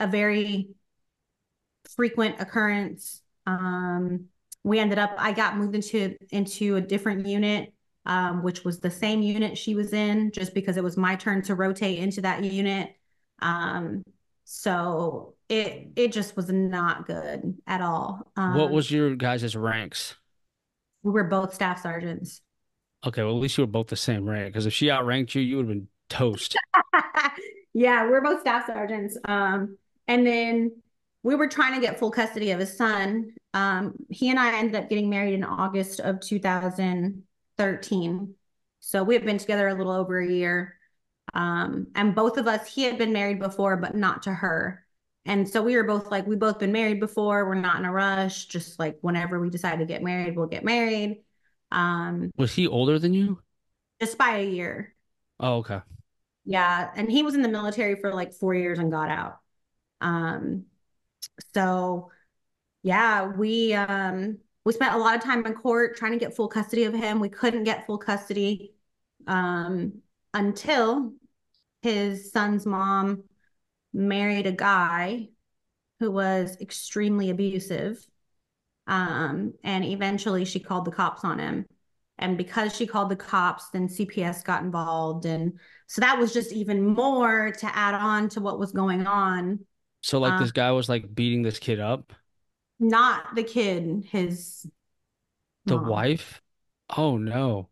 a 0.00 0.06
very 0.06 0.68
frequent 1.96 2.40
occurrence. 2.40 3.22
Um, 3.46 4.26
we 4.64 4.78
ended 4.78 4.98
up, 4.98 5.14
I 5.18 5.32
got 5.32 5.56
moved 5.56 5.74
into 5.74 6.16
into 6.30 6.76
a 6.76 6.80
different 6.80 7.26
unit, 7.26 7.72
um, 8.04 8.42
which 8.42 8.64
was 8.64 8.80
the 8.80 8.90
same 8.90 9.22
unit 9.22 9.56
she 9.56 9.74
was 9.74 9.92
in, 9.92 10.30
just 10.32 10.54
because 10.54 10.76
it 10.76 10.84
was 10.84 10.96
my 10.96 11.16
turn 11.16 11.42
to 11.42 11.54
rotate 11.54 11.98
into 11.98 12.20
that 12.22 12.44
unit. 12.44 12.94
Um, 13.40 14.02
so 14.50 15.34
it 15.50 15.88
it 15.94 16.10
just 16.10 16.34
was 16.34 16.48
not 16.48 17.06
good 17.06 17.54
at 17.66 17.82
all. 17.82 18.32
Um, 18.34 18.54
What 18.54 18.70
was 18.70 18.90
your 18.90 19.14
guys' 19.14 19.54
ranks? 19.54 20.14
we 21.02 21.12
were 21.12 21.24
both 21.24 21.52
staff 21.52 21.82
sergeants. 21.82 22.40
Okay, 23.06 23.22
well 23.22 23.36
at 23.36 23.42
least 23.42 23.58
you 23.58 23.64
were 23.64 23.70
both 23.70 23.88
the 23.88 23.96
same 23.96 24.26
rank. 24.26 24.54
Because 24.54 24.64
if 24.64 24.72
she 24.72 24.90
outranked 24.90 25.34
you, 25.34 25.42
you 25.42 25.58
would 25.58 25.66
have 25.66 25.74
been 25.76 25.88
toast. 26.08 26.56
yeah, 27.74 28.08
we're 28.08 28.22
both 28.22 28.40
staff 28.40 28.64
sergeants. 28.66 29.18
Um, 29.26 29.76
and 30.08 30.26
then 30.26 30.72
we 31.22 31.34
were 31.34 31.46
trying 31.46 31.74
to 31.74 31.80
get 31.80 31.98
full 31.98 32.10
custody 32.10 32.52
of 32.52 32.58
his 32.58 32.74
son. 32.74 33.34
Um, 33.52 33.96
he 34.08 34.30
and 34.30 34.38
I 34.38 34.58
ended 34.58 34.76
up 34.82 34.88
getting 34.88 35.10
married 35.10 35.34
in 35.34 35.44
August 35.44 36.00
of 36.00 36.20
2013. 36.20 38.34
So 38.80 39.04
we 39.04 39.14
had 39.14 39.26
been 39.26 39.38
together 39.38 39.68
a 39.68 39.74
little 39.74 39.92
over 39.92 40.18
a 40.18 40.26
year. 40.26 40.77
Um, 41.38 41.86
and 41.94 42.14
both 42.16 42.36
of 42.36 42.48
us, 42.48 42.66
he 42.66 42.82
had 42.82 42.98
been 42.98 43.12
married 43.12 43.38
before, 43.38 43.76
but 43.76 43.94
not 43.94 44.24
to 44.24 44.34
her. 44.34 44.84
And 45.24 45.48
so 45.48 45.62
we 45.62 45.76
were 45.76 45.84
both 45.84 46.10
like, 46.10 46.26
we 46.26 46.34
both 46.36 46.58
been 46.58 46.72
married 46.72 46.98
before. 46.98 47.46
We're 47.46 47.54
not 47.54 47.78
in 47.78 47.84
a 47.84 47.92
rush. 47.92 48.46
Just 48.46 48.78
like 48.78 48.98
whenever 49.02 49.38
we 49.38 49.48
decide 49.48 49.78
to 49.78 49.84
get 49.86 50.02
married, 50.02 50.36
we'll 50.36 50.48
get 50.48 50.64
married. 50.64 51.22
Um, 51.70 52.32
Was 52.36 52.54
he 52.54 52.66
older 52.66 52.98
than 52.98 53.14
you? 53.14 53.40
just 54.00 54.18
by 54.18 54.38
a 54.38 54.44
year. 54.44 54.94
Oh, 55.38 55.58
okay. 55.58 55.80
Yeah, 56.44 56.90
and 56.96 57.10
he 57.10 57.22
was 57.22 57.34
in 57.34 57.42
the 57.42 57.48
military 57.48 57.96
for 58.00 58.12
like 58.12 58.32
four 58.32 58.54
years 58.54 58.78
and 58.78 58.90
got 58.90 59.10
out. 59.10 59.38
Um, 60.00 60.64
so 61.54 62.10
yeah, 62.82 63.26
we 63.26 63.74
um 63.74 64.38
we 64.64 64.72
spent 64.72 64.94
a 64.94 64.98
lot 64.98 65.16
of 65.16 65.22
time 65.22 65.44
in 65.46 65.54
court 65.54 65.96
trying 65.96 66.12
to 66.12 66.18
get 66.18 66.34
full 66.36 66.48
custody 66.48 66.84
of 66.84 66.94
him. 66.94 67.20
We 67.20 67.28
couldn't 67.28 67.64
get 67.64 67.86
full 67.86 67.98
custody 67.98 68.74
um 69.26 70.00
until 70.34 71.12
his 71.82 72.32
son's 72.32 72.66
mom 72.66 73.24
married 73.92 74.46
a 74.46 74.52
guy 74.52 75.28
who 76.00 76.10
was 76.10 76.58
extremely 76.60 77.30
abusive. 77.30 78.04
Um, 78.86 79.54
and 79.64 79.84
eventually 79.84 80.44
she 80.44 80.60
called 80.60 80.84
the 80.84 80.90
cops 80.90 81.24
on 81.24 81.38
him. 81.38 81.66
And 82.18 82.36
because 82.36 82.74
she 82.74 82.86
called 82.86 83.10
the 83.10 83.16
cops, 83.16 83.70
then 83.70 83.88
CPS 83.88 84.42
got 84.42 84.62
involved. 84.62 85.26
And 85.26 85.58
so 85.86 86.00
that 86.00 86.18
was 86.18 86.32
just 86.32 86.52
even 86.52 86.84
more 86.84 87.52
to 87.52 87.76
add 87.76 87.94
on 87.94 88.28
to 88.30 88.40
what 88.40 88.58
was 88.58 88.72
going 88.72 89.06
on. 89.06 89.60
So 90.02 90.18
like 90.18 90.36
Uh, 90.36 90.36
this 90.36 90.52
guy 90.52 90.70
was 90.72 90.88
like 90.88 91.14
beating 91.14 91.42
this 91.42 91.58
kid 91.58 91.80
up, 91.80 92.12
Not 92.80 93.34
the 93.34 93.42
kid, 93.44 94.04
his 94.10 94.66
the 95.66 95.76
mom. 95.76 95.78
wife? 95.78 96.42
Oh 96.96 97.16
no. 97.16 97.68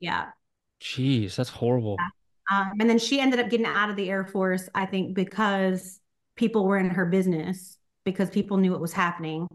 Yeah. 0.00 0.30
Jeez, 0.80 1.36
that's 1.36 1.50
horrible. 1.50 2.04
Um, 2.50 2.72
and 2.80 2.88
then 2.88 2.98
she 2.98 3.20
ended 3.20 3.40
up 3.40 3.50
getting 3.50 3.66
out 3.66 3.90
of 3.90 3.96
the 3.96 4.10
Air 4.10 4.24
Force, 4.24 4.68
I 4.74 4.86
think, 4.86 5.14
because 5.14 6.00
people 6.36 6.64
were 6.66 6.78
in 6.78 6.90
her 6.90 7.06
business, 7.06 7.76
because 8.04 8.30
people 8.30 8.56
knew 8.56 8.72
what 8.72 8.80
was 8.80 8.92
happening. 8.92 9.46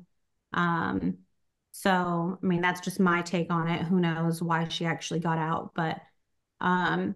Um, 0.54 1.18
so, 1.72 2.38
I 2.42 2.46
mean, 2.46 2.62
that's 2.62 2.82
just 2.82 3.00
my 3.00 3.24
take 3.24 3.52
on 3.52 3.68
it. 3.68 3.82
Who 3.82 4.00
knows 4.00 4.44
why 4.44 4.68
she 4.68 4.86
actually 4.86 5.22
got 5.22 5.40
out? 5.40 5.72
But 5.76 6.00
um, 6.62 7.16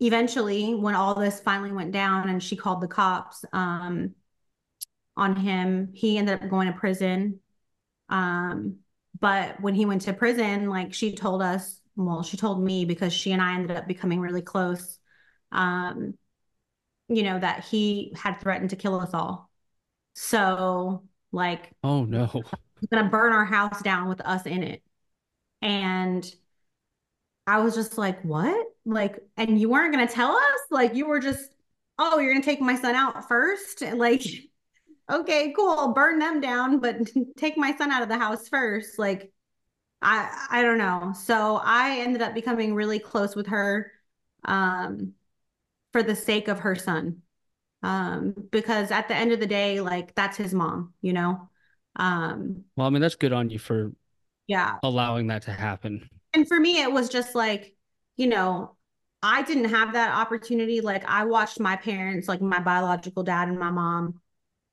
eventually, 0.00 0.74
when 0.74 0.96
all 0.96 1.14
this 1.14 1.38
finally 1.38 1.70
went 1.70 1.92
down 1.92 2.28
and 2.28 2.42
she 2.42 2.56
called 2.56 2.80
the 2.80 2.88
cops 2.88 3.44
um, 3.52 4.14
on 5.16 5.36
him, 5.36 5.90
he 5.94 6.18
ended 6.18 6.42
up 6.42 6.50
going 6.50 6.66
to 6.66 6.78
prison. 6.78 7.38
Um, 8.08 8.78
but 9.20 9.60
when 9.60 9.74
he 9.74 9.86
went 9.86 10.02
to 10.02 10.12
prison, 10.12 10.68
like 10.68 10.92
she 10.92 11.14
told 11.14 11.42
us, 11.42 11.80
well, 11.94 12.24
she 12.24 12.36
told 12.36 12.60
me 12.60 12.84
because 12.84 13.12
she 13.12 13.30
and 13.30 13.40
I 13.40 13.54
ended 13.54 13.76
up 13.76 13.86
becoming 13.86 14.18
really 14.18 14.42
close 14.42 14.98
um, 15.52 16.14
you 17.08 17.22
know, 17.24 17.38
that 17.38 17.64
he 17.64 18.14
had 18.16 18.40
threatened 18.40 18.70
to 18.70 18.76
kill 18.76 19.00
us 19.00 19.14
all. 19.14 19.50
So, 20.14 21.04
like, 21.32 21.72
Oh 21.84 22.04
no. 22.04 22.28
he's 22.80 22.88
gonna 22.90 23.08
burn 23.08 23.32
our 23.32 23.44
house 23.44 23.82
down 23.82 24.08
with 24.08 24.20
us 24.22 24.46
in 24.46 24.62
it. 24.62 24.82
And 25.62 26.30
I 27.46 27.60
was 27.60 27.74
just 27.74 27.98
like, 27.98 28.20
what? 28.22 28.66
Like, 28.84 29.18
and 29.36 29.60
you 29.60 29.68
weren't 29.68 29.92
gonna 29.92 30.06
tell 30.08 30.32
us? 30.36 30.60
Like, 30.70 30.94
you 30.94 31.06
were 31.06 31.20
just, 31.20 31.50
oh, 31.98 32.18
you're 32.18 32.32
gonna 32.32 32.44
take 32.44 32.60
my 32.60 32.76
son 32.76 32.94
out 32.94 33.28
first? 33.28 33.82
Like, 33.94 34.22
okay, 35.10 35.52
cool, 35.56 35.92
burn 35.94 36.18
them 36.18 36.40
down, 36.40 36.80
but 36.80 37.10
take 37.36 37.56
my 37.58 37.76
son 37.76 37.90
out 37.92 38.02
of 38.02 38.08
the 38.08 38.18
house 38.18 38.48
first. 38.48 38.98
Like, 38.98 39.32
I 40.02 40.46
I 40.50 40.62
don't 40.62 40.78
know. 40.78 41.14
So 41.16 41.60
I 41.62 42.00
ended 42.00 42.22
up 42.22 42.34
becoming 42.34 42.74
really 42.74 42.98
close 43.00 43.36
with 43.36 43.48
her 43.48 43.92
um 44.44 45.14
for 45.92 46.02
the 46.02 46.16
sake 46.16 46.48
of 46.48 46.60
her 46.60 46.74
son. 46.74 47.18
Um, 47.82 48.34
because 48.50 48.90
at 48.90 49.08
the 49.08 49.14
end 49.14 49.32
of 49.32 49.40
the 49.40 49.46
day, 49.46 49.80
like 49.80 50.14
that's 50.14 50.36
his 50.36 50.54
mom, 50.54 50.94
you 51.02 51.12
know? 51.12 51.48
Um, 51.96 52.64
Well, 52.76 52.86
I 52.86 52.90
mean, 52.90 53.02
that's 53.02 53.16
good 53.16 53.32
on 53.32 53.50
you 53.50 53.58
for 53.58 53.92
yeah. 54.46 54.78
allowing 54.82 55.26
that 55.28 55.42
to 55.42 55.52
happen. 55.52 56.08
And 56.32 56.46
for 56.46 56.58
me, 56.58 56.80
it 56.80 56.90
was 56.90 57.08
just 57.08 57.34
like, 57.34 57.74
you 58.16 58.26
know, 58.26 58.76
I 59.22 59.42
didn't 59.42 59.70
have 59.70 59.92
that 59.92 60.14
opportunity. 60.14 60.80
Like 60.80 61.04
I 61.06 61.24
watched 61.24 61.60
my 61.60 61.76
parents, 61.76 62.28
like 62.28 62.40
my 62.40 62.60
biological 62.60 63.22
dad 63.22 63.48
and 63.48 63.58
my 63.58 63.70
mom, 63.70 64.20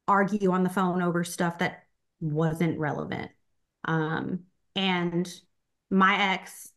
argue 0.08 0.52
on 0.52 0.64
the 0.64 0.70
phone 0.70 1.02
over 1.02 1.24
stuff 1.24 1.60
that 1.60 1.84
wasn't 2.20 2.80
relevant. 2.80 3.32
Um, 3.86 4.42
and 4.76 5.32
my 5.90 6.34
ex 6.34 6.72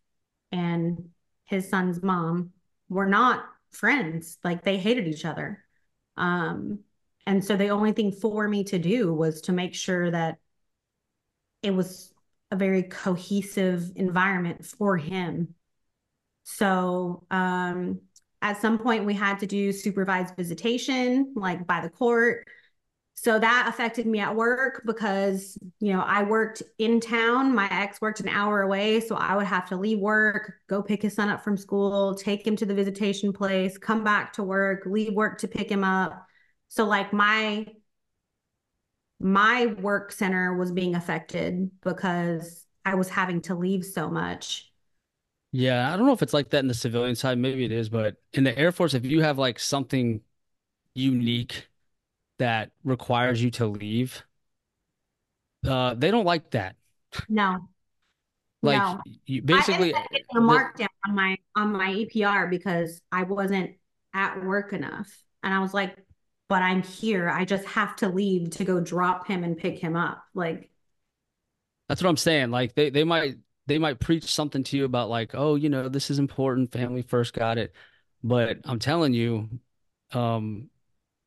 and 0.51 1.09
his 1.47 1.69
son's 1.69 2.03
mom 2.03 2.51
were 2.89 3.07
not 3.07 3.45
friends. 3.73 4.39
Like 4.45 4.63
they 4.63 4.79
hated 4.79 5.07
each 5.07 5.25
other. 5.25 5.65
Um, 6.17 6.81
and 7.27 7.45
so 7.45 7.57
the 7.57 7.69
only 7.69 7.93
thing 7.93 8.13
for 8.13 8.47
me 8.49 8.65
to 8.65 8.79
do 8.79 9.13
was 9.13 9.43
to 9.43 9.53
make 9.53 9.75
sure 9.75 10.11
that 10.11 10.39
it 11.63 11.71
was 11.71 12.13
a 12.51 12.57
very 12.57 12.83
cohesive 12.83 13.93
environment 13.97 14.67
for 14.67 14.97
him. 14.97 15.55
So 16.45 17.25
um, 17.31 18.01
at 18.43 18.61
some 18.61 18.79
point, 18.79 19.05
we 19.05 19.15
had 19.15 19.39
to 19.39 19.47
do 19.47 19.73
supervised 19.73 20.37
visitation, 20.37 21.33
like 21.37 21.67
by 21.67 21.81
the 21.81 21.89
court. 21.89 22.47
So 23.15 23.39
that 23.39 23.67
affected 23.69 24.07
me 24.07 24.19
at 24.19 24.35
work 24.35 24.83
because, 24.85 25.57
you 25.79 25.93
know, 25.93 26.01
I 26.01 26.25
worked 26.25 26.63
in 26.79 26.99
town. 26.99 27.55
My 27.55 27.69
ex 27.71 28.01
worked 28.01 28.21
an 28.21 28.29
hour 28.29 28.63
away. 28.63 29.01
So 29.01 29.15
I 29.15 29.37
would 29.37 29.47
have 29.47 29.69
to 29.69 29.77
leave 29.77 29.99
work, 29.99 30.55
go 30.67 30.83
pick 30.83 31.03
his 31.03 31.15
son 31.15 31.29
up 31.29 31.45
from 31.45 31.57
school, 31.57 32.15
take 32.15 32.45
him 32.45 32.57
to 32.57 32.67
the 32.67 32.75
visitation 32.75 33.33
place, 33.33 33.79
come 33.79 34.03
back 34.03 34.33
to 34.35 34.43
work, 34.43 34.87
leave 34.87 35.15
work 35.15 35.39
to 35.39 35.49
pick 35.49 35.71
him 35.71 35.85
up. 35.85 36.27
So, 36.69 36.85
like, 36.85 37.13
my 37.13 37.67
my 39.21 39.67
work 39.67 40.11
center 40.11 40.57
was 40.57 40.73
being 40.73 40.95
affected 40.97 41.71
because 41.83 42.67
I 42.85 42.97
was 42.97 43.09
having 43.09 43.41
to 43.43 43.55
leave 43.55 43.85
so 43.85 44.11
much. 44.11 44.73
Yeah, 45.53 45.93
I 45.93 45.97
don't 45.97 46.07
know 46.07 46.13
if 46.13 46.23
it's 46.23 46.33
like 46.33 46.51
that 46.51 46.61
in 46.61 46.67
the 46.67 46.75
civilian 46.75 47.15
side. 47.15 47.39
Maybe 47.39 47.65
it 47.65 47.73
is, 47.73 47.89
but 47.89 48.17
in 48.33 48.43
the 48.43 48.57
Air 48.59 48.73
Force, 48.73 48.95
if 48.95 49.05
you 49.05 49.21
have 49.21 49.39
like 49.39 49.59
something 49.59 50.23
unique 50.95 51.69
that 52.43 52.73
requires 52.83 53.41
you 53.43 53.53
to 53.53 53.67
leave, 53.69 54.25
uh, 55.67 55.95
they 55.95 56.11
don't 56.11 56.25
like 56.25 56.51
that. 56.51 56.75
No. 57.29 57.69
Like 58.63 58.79
No. 58.79 59.01
you 59.27 59.43
basically 59.43 59.95
I 59.95 60.01
a 60.01 60.35
the- 60.35 60.41
markdown 60.41 60.89
on 61.07 61.15
my 61.15 61.37
on 61.57 61.73
my 61.73 61.93
EPR 61.95 62.51
because 62.51 63.01
I 63.13 63.23
wasn't 63.23 63.77
at 64.13 64.45
work 64.45 64.73
enough. 64.73 65.09
And 65.43 65.55
I 65.55 65.61
was 65.61 65.73
like, 65.73 65.97
but 66.49 66.63
I'm 66.63 66.83
here. 66.83 67.29
I 67.29 67.45
just 67.45 67.65
have 67.65 67.97
to 67.97 68.09
leave 68.09 68.51
to 68.51 68.65
go 68.65 68.81
drop 68.81 69.27
him 69.27 69.45
and 69.45 69.57
pick 69.57 69.79
him 69.79 69.97
up. 69.97 70.25
Like, 70.35 70.71
That's 71.89 72.03
what 72.03 72.09
I'm 72.11 72.17
saying. 72.17 72.51
Like 72.51 72.75
they 72.75 72.91
they 72.91 73.05
might 73.05 73.37
they 73.67 73.79
might 73.79 74.01
preach 74.01 74.25
something 74.25 74.65
to 74.65 74.77
you 74.77 74.85
about 74.85 75.09
like, 75.11 75.33
oh, 75.35 75.55
you 75.55 75.69
know, 75.69 75.89
this 75.89 76.11
is 76.11 76.19
important, 76.19 76.73
family 76.73 77.03
first, 77.03 77.35
got 77.35 77.59
it. 77.59 77.73
But 78.25 78.59
I'm 78.65 78.79
telling 78.81 79.15
you, 79.15 79.49
um, 80.13 80.69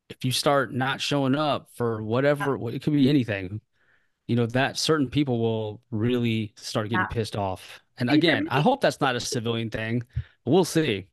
if 0.08 0.24
you 0.24 0.32
start 0.32 0.72
not 0.74 1.00
showing 1.00 1.34
up 1.34 1.68
for 1.74 2.02
whatever, 2.02 2.56
it 2.70 2.82
could 2.82 2.92
be 2.92 3.08
anything, 3.10 3.60
you 4.28 4.36
know, 4.36 4.46
that 4.46 4.78
certain 4.78 5.10
people 5.10 5.40
will 5.40 5.82
really 5.90 6.54
start 6.56 6.90
getting 6.90 7.06
Yeah. 7.06 7.08
pissed 7.08 7.36
off. 7.36 7.80
And 7.98 8.10
again, 8.10 8.48
I 8.50 8.60
hope 8.62 8.80
that's 8.82 9.00
not 9.00 9.16
a 9.16 9.20
civilian 9.20 9.70
thing, 9.70 10.02
but 10.44 10.52
we'll 10.52 10.64
see. 10.66 11.08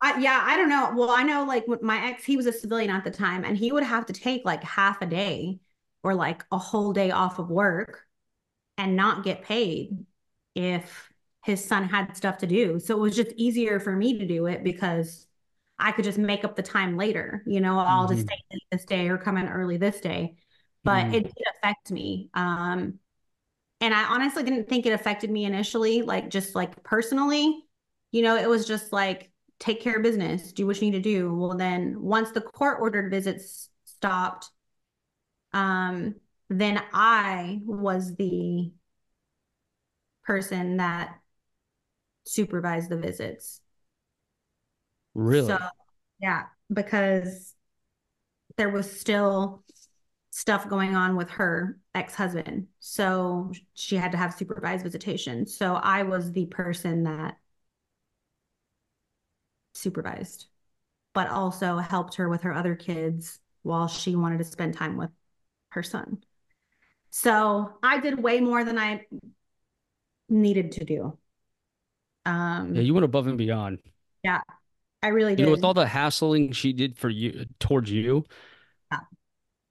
I, 0.00 0.18
yeah, 0.18 0.40
I 0.44 0.56
don't 0.56 0.68
know. 0.70 0.92
Well, 0.96 1.10
I 1.10 1.22
know 1.22 1.44
like 1.44 1.66
with 1.66 1.82
my 1.82 2.06
ex, 2.08 2.24
he 2.24 2.36
was 2.36 2.46
a 2.46 2.52
civilian 2.52 2.90
at 2.90 3.04
the 3.04 3.10
time, 3.10 3.44
and 3.44 3.56
he 3.56 3.70
would 3.72 3.82
have 3.82 4.06
to 4.06 4.12
take 4.12 4.44
like 4.44 4.62
half 4.64 5.02
a 5.02 5.06
day 5.06 5.60
or 6.02 6.14
like 6.14 6.44
a 6.50 6.58
whole 6.58 6.92
day 6.92 7.10
off 7.10 7.38
of 7.38 7.50
work 7.50 8.06
and 8.78 8.96
not 8.96 9.24
get 9.24 9.42
paid 9.42 10.06
if 10.54 11.10
his 11.44 11.64
son 11.64 11.84
had 11.84 12.16
stuff 12.16 12.38
to 12.38 12.46
do. 12.48 12.80
So 12.80 12.96
it 12.96 13.00
was 13.00 13.16
just 13.16 13.32
easier 13.36 13.80
for 13.80 13.96
me 13.96 14.18
to 14.18 14.26
do 14.26 14.46
it 14.46 14.64
because 14.64 15.26
I 15.80 15.92
could 15.92 16.04
just 16.04 16.18
make 16.18 16.44
up 16.44 16.56
the 16.56 16.62
time 16.62 16.96
later. 16.96 17.42
You 17.46 17.60
know, 17.60 17.78
I'll 17.78 18.08
just 18.08 18.22
Mhm. 18.22 18.26
stay 18.26 18.36
late 18.52 18.62
this 18.72 18.84
day 18.84 19.08
or 19.08 19.18
come 19.18 19.36
in 19.36 19.48
early 19.48 19.76
this 19.76 20.00
day. 20.00 20.36
But 20.84 21.06
Mhm. 21.06 21.14
it 21.14 21.24
did 21.24 21.46
affect 21.56 21.90
me. 21.90 22.30
Um, 22.34 22.98
and 23.80 23.94
I 23.94 24.04
honestly 24.04 24.42
didn't 24.42 24.68
think 24.68 24.86
it 24.86 24.92
affected 24.92 25.30
me 25.30 25.44
initially, 25.44 26.02
like 26.02 26.30
just 26.30 26.54
like 26.54 26.82
personally. 26.84 27.64
You 28.12 28.22
know, 28.22 28.36
it 28.36 28.48
was 28.48 28.66
just 28.66 28.92
like 28.92 29.30
take 29.58 29.80
care 29.80 29.96
of 29.96 30.02
business, 30.02 30.52
do 30.52 30.66
what 30.66 30.80
you 30.80 30.90
need 30.90 31.02
to 31.02 31.02
do. 31.02 31.34
Well, 31.34 31.56
then 31.56 32.00
once 32.02 32.30
the 32.32 32.40
court 32.40 32.78
ordered 32.80 33.10
visits 33.10 33.70
stopped, 33.84 34.50
um, 35.52 36.14
then 36.48 36.82
I 36.92 37.60
was 37.64 38.14
the 38.16 38.72
person 40.24 40.78
that 40.78 41.18
supervised 42.24 42.88
the 42.88 42.96
visits. 42.96 43.60
Really? 45.14 45.48
So, 45.48 45.58
yeah, 46.20 46.44
because 46.72 47.54
there 48.56 48.68
was 48.70 49.00
still 49.00 49.64
stuff 50.30 50.68
going 50.68 50.94
on 50.94 51.16
with 51.16 51.30
her 51.30 51.78
ex-husband. 51.94 52.68
So 52.78 53.52
she 53.74 53.96
had 53.96 54.12
to 54.12 54.18
have 54.18 54.34
supervised 54.34 54.84
visitation. 54.84 55.46
So 55.46 55.74
I 55.74 56.02
was 56.04 56.32
the 56.32 56.46
person 56.46 57.04
that 57.04 57.36
supervised, 59.74 60.46
but 61.14 61.28
also 61.28 61.78
helped 61.78 62.16
her 62.16 62.28
with 62.28 62.42
her 62.42 62.54
other 62.54 62.74
kids 62.74 63.40
while 63.62 63.88
she 63.88 64.14
wanted 64.16 64.38
to 64.38 64.44
spend 64.44 64.74
time 64.74 64.96
with 64.96 65.10
her 65.70 65.82
son. 65.82 66.18
So 67.10 67.72
I 67.82 67.98
did 67.98 68.22
way 68.22 68.40
more 68.40 68.64
than 68.64 68.78
I 68.78 69.06
needed 70.28 70.72
to 70.72 70.84
do. 70.84 71.18
Um, 72.24 72.76
Yeah, 72.76 72.82
you 72.82 72.94
went 72.94 73.04
above 73.04 73.26
and 73.26 73.38
beyond. 73.38 73.80
I 75.02 75.08
really 75.08 75.36
did. 75.36 75.44
You 75.44 75.46
know, 75.46 75.50
with 75.52 75.64
all 75.64 75.74
the 75.74 75.86
hassling 75.86 76.52
she 76.52 76.72
did 76.72 76.98
for 76.98 77.08
you 77.08 77.46
towards 77.60 77.90
you, 77.90 78.24
Yeah. 78.92 79.00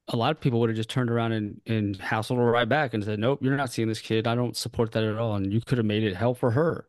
a 0.07 0.15
lot 0.17 0.31
of 0.31 0.39
people 0.41 0.59
would 0.59 0.69
have 0.69 0.77
just 0.77 0.89
turned 0.89 1.09
around 1.11 1.33
and, 1.33 1.61
and 1.67 1.97
hassled 1.99 2.37
her 2.37 2.51
right 2.51 2.67
back 2.67 2.93
and 2.93 3.03
said, 3.03 3.19
Nope, 3.19 3.39
you're 3.41 3.55
not 3.55 3.71
seeing 3.71 3.87
this 3.87 4.01
kid. 4.01 4.25
I 4.27 4.35
don't 4.35 4.57
support 4.57 4.91
that 4.93 5.03
at 5.03 5.17
all. 5.17 5.35
And 5.35 5.53
you 5.53 5.61
could 5.61 5.77
have 5.77 5.85
made 5.85 6.03
it 6.03 6.15
hell 6.15 6.33
for 6.33 6.51
her. 6.51 6.87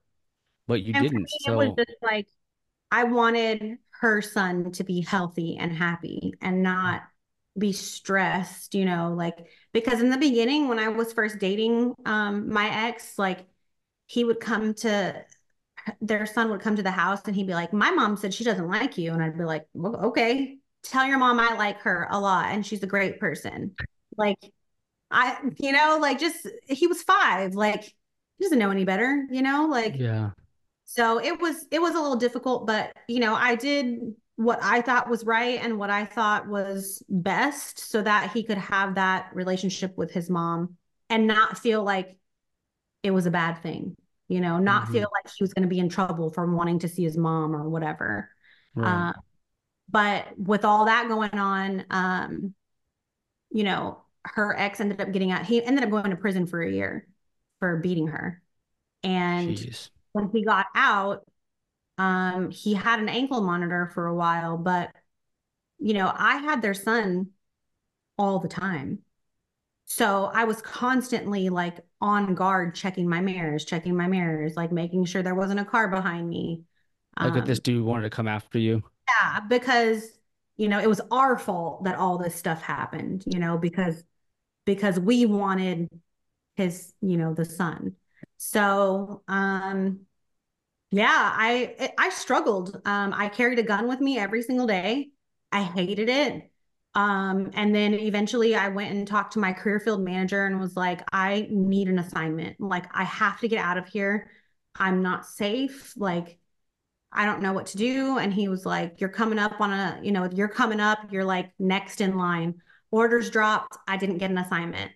But 0.66 0.82
you 0.82 0.94
And 0.94 1.02
didn't. 1.02 1.30
me, 1.32 1.38
it 1.46 1.56
was 1.56 1.70
just 1.78 1.92
like 2.02 2.26
I 2.90 3.04
wanted 3.04 3.78
her 4.00 4.22
son 4.22 4.72
to 4.72 4.84
be 4.84 5.02
healthy 5.02 5.56
and 5.58 5.72
happy 5.72 6.34
and 6.42 6.62
not 6.62 7.02
be 7.58 7.72
stressed, 7.72 8.74
you 8.74 8.84
know, 8.84 9.14
like 9.16 9.38
because 9.72 10.00
in 10.00 10.10
the 10.10 10.18
beginning 10.18 10.68
when 10.68 10.78
I 10.78 10.88
was 10.88 11.12
first 11.12 11.38
dating 11.38 11.94
um 12.06 12.50
my 12.52 12.88
ex, 12.88 13.18
like 13.18 13.46
he 14.06 14.24
would 14.24 14.40
come 14.40 14.74
to 14.74 15.24
their 16.00 16.26
son 16.26 16.50
would 16.50 16.60
come 16.60 16.76
to 16.76 16.82
the 16.82 16.90
house 16.90 17.22
and 17.26 17.34
he'd 17.34 17.46
be 17.46 17.54
like, 17.54 17.72
My 17.72 17.90
mom 17.90 18.16
said 18.16 18.34
she 18.34 18.44
doesn't 18.44 18.68
like 18.68 18.98
you. 18.98 19.12
And 19.12 19.22
I'd 19.22 19.38
be 19.38 19.44
like, 19.44 19.66
well, 19.74 19.96
okay, 20.06 20.58
tell 20.82 21.06
your 21.06 21.18
mom 21.18 21.38
I 21.38 21.54
like 21.54 21.80
her 21.82 22.08
a 22.10 22.18
lot 22.18 22.46
and 22.46 22.64
she's 22.64 22.82
a 22.82 22.86
great 22.86 23.20
person. 23.20 23.74
Like 24.16 24.38
I, 25.10 25.38
you 25.58 25.72
know, 25.72 25.98
like 26.00 26.18
just 26.18 26.46
he 26.68 26.86
was 26.86 27.02
five, 27.02 27.54
like 27.54 27.84
he 27.84 28.44
doesn't 28.44 28.58
know 28.58 28.70
any 28.70 28.84
better, 28.84 29.26
you 29.30 29.42
know, 29.42 29.66
like 29.70 29.96
yeah. 29.96 30.30
so 30.84 31.20
it 31.20 31.40
was 31.40 31.66
it 31.70 31.80
was 31.80 31.94
a 31.94 32.00
little 32.00 32.16
difficult, 32.16 32.66
but 32.66 32.96
you 33.08 33.20
know, 33.20 33.34
I 33.34 33.56
did 33.56 34.14
what 34.36 34.58
I 34.62 34.80
thought 34.80 35.10
was 35.10 35.24
right 35.24 35.60
and 35.62 35.78
what 35.78 35.90
I 35.90 36.06
thought 36.06 36.48
was 36.48 37.02
best 37.08 37.78
so 37.78 38.00
that 38.00 38.30
he 38.32 38.42
could 38.42 38.56
have 38.56 38.94
that 38.94 39.30
relationship 39.34 39.98
with 39.98 40.12
his 40.12 40.30
mom 40.30 40.76
and 41.10 41.26
not 41.26 41.58
feel 41.58 41.82
like 41.82 42.16
it 43.02 43.10
was 43.10 43.26
a 43.26 43.30
bad 43.30 43.62
thing, 43.62 43.96
you 44.30 44.40
know, 44.40 44.58
not 44.58 44.84
Mhm. 44.84 44.92
feel 44.92 45.08
like 45.12 45.32
he 45.34 45.42
was 45.42 45.52
going 45.52 45.64
to 45.64 45.68
be 45.68 45.80
in 45.80 45.88
trouble 45.88 46.30
for 46.30 46.46
wanting 46.54 46.78
to 46.78 46.88
see 46.88 47.02
his 47.02 47.16
mom 47.18 47.54
or 47.54 47.68
whatever. 47.68 48.30
Right. 48.76 49.08
Uh, 49.08 49.12
but 49.90 50.38
with 50.38 50.64
all 50.64 50.84
that 50.84 51.08
going 51.08 51.34
on, 51.34 51.84
um, 51.90 52.54
you 53.50 53.64
know, 53.64 54.00
her 54.24 54.56
ex 54.56 54.80
ended 54.80 55.00
up 55.00 55.10
getting 55.10 55.32
out. 55.32 55.46
He 55.46 55.62
ended 55.62 55.82
up 55.82 55.90
going 55.90 56.10
to 56.10 56.16
prison 56.16 56.46
for 56.46 56.62
a 56.62 56.70
year 56.70 57.08
for 57.58 57.78
beating 57.78 58.06
her. 58.06 58.40
And 59.02 59.56
Jeez. 59.56 59.90
when 60.12 60.30
he 60.30 60.44
got 60.44 60.66
out, 60.76 61.26
um, 61.98 62.52
he 62.52 62.74
had 62.74 63.00
an 63.00 63.08
ankle 63.08 63.40
monitor 63.40 63.90
for 63.92 64.06
a 64.06 64.14
while, 64.14 64.56
but 64.56 64.92
you 65.80 65.94
know, 65.94 66.12
I 66.14 66.36
had 66.36 66.62
their 66.62 66.74
son 66.74 67.30
all 68.16 68.38
the 68.38 68.48
time. 68.48 69.00
So 69.90 70.26
I 70.32 70.44
was 70.44 70.62
constantly 70.62 71.48
like 71.48 71.80
on 72.00 72.34
guard, 72.36 72.76
checking 72.76 73.08
my 73.08 73.20
mirrors, 73.20 73.64
checking 73.64 73.96
my 73.96 74.06
mirrors, 74.06 74.56
like 74.56 74.70
making 74.72 75.04
sure 75.06 75.22
there 75.22 75.34
wasn't 75.34 75.60
a 75.60 75.64
car 75.64 75.88
behind 75.88 76.28
me. 76.28 76.62
Like 77.20 77.36
if 77.36 77.44
Um, 77.44 77.46
this 77.46 77.60
dude 77.60 77.84
wanted 77.84 78.02
to 78.02 78.10
come 78.10 78.28
after 78.28 78.58
you. 78.58 78.82
yeah, 79.08 79.40
because 79.40 80.10
you 80.56 80.68
know, 80.68 80.78
it 80.78 80.88
was 80.88 81.00
our 81.10 81.38
fault 81.38 81.84
that 81.84 81.96
all 81.96 82.18
this 82.18 82.34
stuff 82.34 82.60
happened, 82.62 83.24
you 83.26 83.38
know, 83.38 83.56
because 83.56 84.04
because 84.66 85.00
we 85.00 85.26
wanted 85.26 85.88
his, 86.56 86.94
you 87.02 87.16
know, 87.18 87.34
the 87.34 87.44
son. 87.46 87.96
So, 88.38 89.22
um 89.28 90.00
yeah, 90.92 91.08
I 91.36 91.92
I 91.98 92.10
struggled. 92.10 92.76
Um 92.86 93.14
I 93.14 93.28
carried 93.30 93.58
a 93.60 93.62
gun 93.64 93.88
with 93.88 94.00
me 94.00 94.18
every 94.18 94.42
single 94.42 94.66
day. 94.66 95.10
I 95.52 95.62
hated 95.64 96.08
it. 96.10 96.49
Um 96.94 97.50
and 97.54 97.74
then 97.74 97.94
eventually 97.94 98.56
I 98.56 98.68
went 98.68 98.92
and 98.94 99.06
talked 99.06 99.34
to 99.34 99.38
my 99.38 99.52
career 99.52 99.78
field 99.80 100.02
manager 100.02 100.46
and 100.46 100.58
was 100.58 100.76
like, 100.76 101.02
I 101.12 101.46
need 101.50 101.88
an 101.88 101.98
assignment. 101.98 102.60
Like 102.60 102.86
I 102.92 103.04
have 103.04 103.40
to 103.40 103.48
get 103.48 103.58
out 103.64 103.78
of 103.78 103.86
here. 103.88 104.30
I'm 104.74 105.02
not 105.02 105.26
safe. 105.26 105.94
Like 105.96 106.38
I 107.12 107.26
don't 107.26 107.42
know 107.42 107.52
what 107.52 107.66
to 107.66 107.76
do. 107.76 108.18
And 108.18 108.32
he 108.32 108.48
was 108.48 108.64
like, 108.64 109.00
You're 109.00 109.10
coming 109.10 109.38
up 109.38 109.60
on 109.60 109.72
a, 109.72 110.00
you 110.02 110.12
know, 110.12 110.28
you're 110.32 110.48
coming 110.48 110.80
up, 110.80 111.12
you're 111.12 111.24
like 111.24 111.52
next 111.58 112.00
in 112.00 112.16
line. 112.16 112.62
Orders 112.90 113.30
dropped. 113.30 113.76
I 113.88 113.96
didn't 113.96 114.18
get 114.18 114.30
an 114.30 114.38
assignment. 114.38 114.92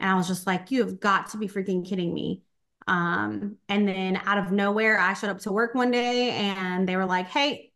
And 0.00 0.10
I 0.10 0.14
was 0.14 0.28
just 0.28 0.46
like, 0.46 0.70
You 0.70 0.84
have 0.84 1.00
got 1.00 1.30
to 1.30 1.38
be 1.38 1.48
freaking 1.48 1.86
kidding 1.86 2.12
me. 2.12 2.42
Um, 2.88 3.56
and 3.68 3.88
then 3.88 4.16
out 4.24 4.38
of 4.38 4.52
nowhere, 4.52 4.98
I 4.98 5.14
showed 5.14 5.30
up 5.30 5.40
to 5.40 5.52
work 5.52 5.74
one 5.74 5.90
day 5.90 6.30
and 6.30 6.88
they 6.88 6.96
were 6.96 7.06
like, 7.06 7.28
Hey, 7.28 7.72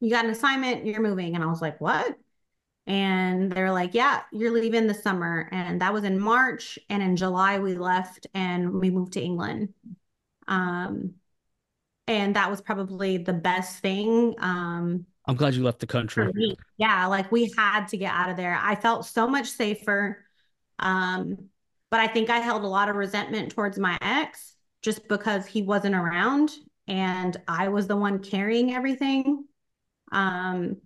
you 0.00 0.10
got 0.10 0.24
an 0.24 0.30
assignment, 0.30 0.86
you're 0.86 1.00
moving. 1.00 1.34
And 1.34 1.42
I 1.42 1.46
was 1.48 1.62
like, 1.62 1.80
What? 1.80 2.16
And 2.86 3.52
they're 3.52 3.72
like, 3.72 3.94
Yeah, 3.94 4.22
you're 4.32 4.50
leaving 4.50 4.86
the 4.86 4.94
summer. 4.94 5.48
And 5.52 5.80
that 5.80 5.92
was 5.92 6.04
in 6.04 6.18
March. 6.18 6.78
And 6.88 7.02
in 7.02 7.16
July, 7.16 7.58
we 7.58 7.74
left 7.74 8.26
and 8.34 8.72
we 8.74 8.90
moved 8.90 9.14
to 9.14 9.22
England. 9.22 9.74
Um, 10.48 11.14
and 12.08 12.36
that 12.36 12.50
was 12.50 12.60
probably 12.60 13.16
the 13.18 13.32
best 13.32 13.78
thing 13.78 14.34
um 14.40 15.06
I'm 15.26 15.36
glad 15.36 15.54
you 15.54 15.62
left 15.62 15.78
the 15.78 15.86
country. 15.86 16.28
Yeah, 16.78 17.06
like 17.06 17.30
we 17.30 17.52
had 17.56 17.86
to 17.88 17.96
get 17.96 18.12
out 18.12 18.28
of 18.28 18.36
there. 18.36 18.58
I 18.60 18.74
felt 18.74 19.06
so 19.06 19.28
much 19.28 19.46
safer. 19.46 20.24
Um, 20.80 21.48
but 21.92 22.00
I 22.00 22.08
think 22.08 22.28
I 22.28 22.38
held 22.38 22.64
a 22.64 22.66
lot 22.66 22.88
of 22.88 22.96
resentment 22.96 23.52
towards 23.52 23.78
my 23.78 23.96
ex 24.00 24.54
just 24.82 25.06
because 25.06 25.46
he 25.46 25.62
wasn't 25.62 25.94
around 25.94 26.50
and 26.88 27.36
I 27.46 27.68
was 27.68 27.86
the 27.86 27.94
one 27.94 28.18
carrying 28.18 28.72
everything. 28.72 29.44
Um, 30.10 30.78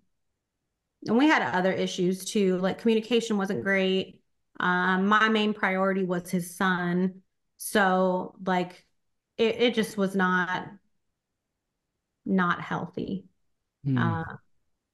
and 1.06 1.16
we 1.16 1.26
had 1.26 1.42
other 1.42 1.72
issues 1.72 2.24
too, 2.24 2.58
like 2.58 2.78
communication 2.78 3.36
wasn't 3.36 3.62
great. 3.62 4.20
Um, 4.58 5.06
my 5.06 5.28
main 5.28 5.54
priority 5.54 6.04
was 6.04 6.30
his 6.30 6.56
son. 6.56 7.22
So 7.58 8.34
like 8.44 8.84
it, 9.38 9.56
it 9.60 9.74
just 9.74 9.96
was 9.96 10.14
not 10.14 10.68
not 12.24 12.60
healthy. 12.60 13.24
Hmm. 13.84 13.98
Uh, 13.98 14.24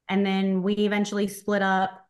and 0.09 0.25
then 0.25 0.61
we 0.61 0.73
eventually 0.73 1.27
split 1.27 1.61
up. 1.61 2.07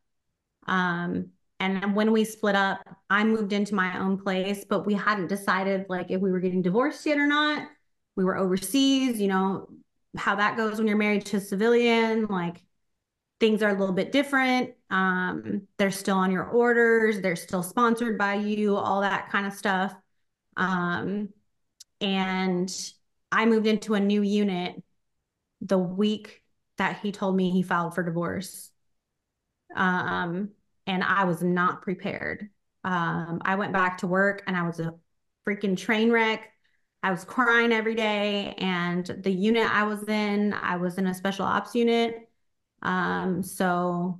Um, 0.67 1.30
and 1.59 1.95
when 1.95 2.11
we 2.11 2.25
split 2.25 2.55
up, 2.55 2.81
I 3.09 3.23
moved 3.23 3.53
into 3.53 3.75
my 3.75 3.97
own 3.99 4.17
place, 4.17 4.65
but 4.67 4.85
we 4.85 4.95
hadn't 4.95 5.27
decided 5.27 5.85
like 5.88 6.11
if 6.11 6.19
we 6.19 6.31
were 6.31 6.41
getting 6.41 6.61
divorced 6.61 7.05
yet 7.05 7.17
or 7.17 7.27
not. 7.27 7.67
We 8.15 8.25
were 8.25 8.38
overseas, 8.38 9.19
you 9.19 9.27
know, 9.27 9.69
how 10.15 10.35
that 10.35 10.57
goes 10.57 10.77
when 10.77 10.88
you're 10.88 10.97
married 10.97 11.25
to 11.27 11.38
a 11.38 11.41
civilian, 11.41 12.25
like 12.25 12.63
things 13.44 13.61
are 13.61 13.76
a 13.76 13.78
little 13.78 13.94
bit 13.94 14.14
different. 14.14 14.72
Um, 14.90 15.64
they're 15.78 15.91
still 15.91 16.15
on 16.15 16.32
your 16.32 16.45
orders, 16.45 17.20
they're 17.20 17.36
still 17.36 17.61
sponsored 17.61 18.18
by 18.18 18.36
you, 18.36 18.78
all 18.78 19.02
that 19.02 19.30
kind 19.32 19.45
of 19.45 19.52
stuff. 19.52 19.94
Um, 20.56 21.28
and 21.99 22.74
I 23.34 23.45
moved 23.45 23.68
into 23.68 23.95
a 23.95 23.99
new 23.99 24.22
unit 24.22 24.82
the 25.60 25.78
week 25.78 26.41
that 26.78 27.02
he 27.02 27.11
told 27.11 27.36
me 27.36 27.52
he 27.52 27.64
filed 27.64 27.95
for 27.95 28.02
divorce. 28.02 28.72
Um, 29.76 30.52
and 30.88 31.03
I 31.03 31.26
was 31.26 31.44
not 31.44 31.82
prepared. 31.82 32.49
Um, 32.86 33.41
I 33.44 33.56
went 33.56 33.74
back 33.74 33.98
to 33.98 34.07
work 34.07 34.44
and 34.48 34.56
I 34.56 34.65
was 34.65 34.80
a 34.80 34.94
freaking 35.45 35.76
train 35.76 36.11
wreck. 36.11 36.49
I 37.02 37.11
was 37.11 37.26
crying 37.26 37.74
every 37.74 37.95
day. 37.95 38.56
And 38.57 39.06
the 39.06 39.34
unit 39.34 39.70
I 39.70 39.84
was 39.84 40.07
in, 40.07 40.53
I 40.53 40.78
was 40.78 40.98
in 40.98 41.07
a 41.07 41.14
special 41.14 41.44
ops 41.44 41.76
unit. 41.76 42.30
Um, 42.84 43.41
so 43.41 44.19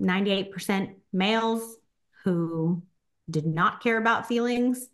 98% 0.00 0.94
males 1.12 1.76
who 2.24 2.82
did 3.28 3.46
not 3.46 3.82
care 3.82 3.98
about 3.98 4.28
feelings. 4.28 4.88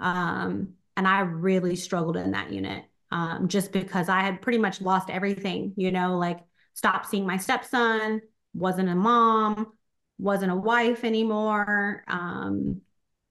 Um, 0.00 0.74
and 0.96 1.06
I 1.06 1.20
really 1.20 1.76
struggled 1.76 2.16
in 2.16 2.32
that 2.32 2.52
unit 2.52 2.84
um, 3.10 3.48
just 3.48 3.72
because 3.72 4.08
I 4.08 4.20
had 4.20 4.40
pretty 4.40 4.58
much 4.58 4.80
lost 4.80 5.10
everything, 5.10 5.72
you 5.76 5.90
know, 5.90 6.16
like 6.18 6.40
stopped 6.74 7.06
seeing 7.06 7.26
my 7.26 7.36
stepson, 7.36 8.22
wasn't 8.54 8.88
a 8.88 8.94
mom, 8.94 9.72
wasn't 10.18 10.52
a 10.52 10.56
wife 10.56 11.04
anymore. 11.04 12.04
Um, 12.08 12.80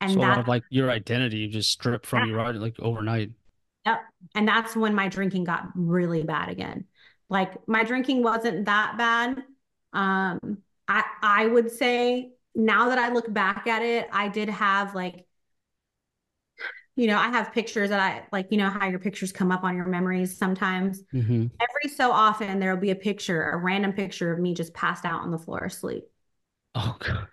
and 0.02 0.12
so 0.12 0.20
a 0.20 0.22
lot 0.22 0.36
that, 0.36 0.40
of 0.40 0.48
like 0.48 0.64
your 0.70 0.90
identity 0.90 1.48
just 1.48 1.70
stripped 1.72 2.06
from 2.06 2.28
you 2.28 2.36
right 2.36 2.56
like 2.56 2.76
overnight. 2.80 3.32
Yep. 3.86 4.02
And 4.36 4.48
that's 4.48 4.76
when 4.76 4.94
my 4.94 5.08
drinking 5.08 5.46
got 5.46 5.68
really 5.76 6.24
bad 6.24 6.50
again. 6.50 6.86
Like 7.30 7.68
my 7.68 7.84
drinking 7.84 8.24
wasn't 8.24 8.66
that 8.66 8.98
bad. 8.98 9.44
Um, 9.94 10.60
I 10.88 11.04
I 11.22 11.46
would 11.48 11.72
say 11.72 12.32
now 12.56 12.90
that 12.90 12.98
I 13.00 13.12
look 13.14 13.32
back 13.32 13.68
at 13.68 13.82
it, 13.84 14.08
I 14.12 14.30
did 14.30 14.50
have 14.50 14.96
like, 14.96 15.26
you 16.96 17.08
know, 17.08 17.18
I 17.18 17.30
have 17.30 17.54
pictures 17.54 17.90
that 17.90 18.00
I 18.00 18.26
like, 18.32 18.48
you 18.52 18.58
know, 18.58 18.70
how 18.70 18.88
your 18.88 19.00
pictures 19.00 19.32
come 19.32 19.52
up 19.52 19.64
on 19.64 19.76
your 19.76 19.86
memories 19.88 20.38
sometimes. 20.38 21.02
hmm 21.14 21.52
Every 21.62 21.96
so 21.96 22.12
often 22.12 22.60
there'll 22.60 22.78
be 22.78 22.92
a 22.92 22.96
picture, 22.96 23.52
a 23.52 23.58
random 23.58 23.94
picture 23.94 24.34
of 24.34 24.40
me 24.40 24.54
just 24.54 24.74
passed 24.74 25.06
out 25.06 25.22
on 25.22 25.32
the 25.32 25.38
floor 25.38 25.66
asleep. 25.66 26.06
Oh 26.74 26.98
god. 27.00 27.28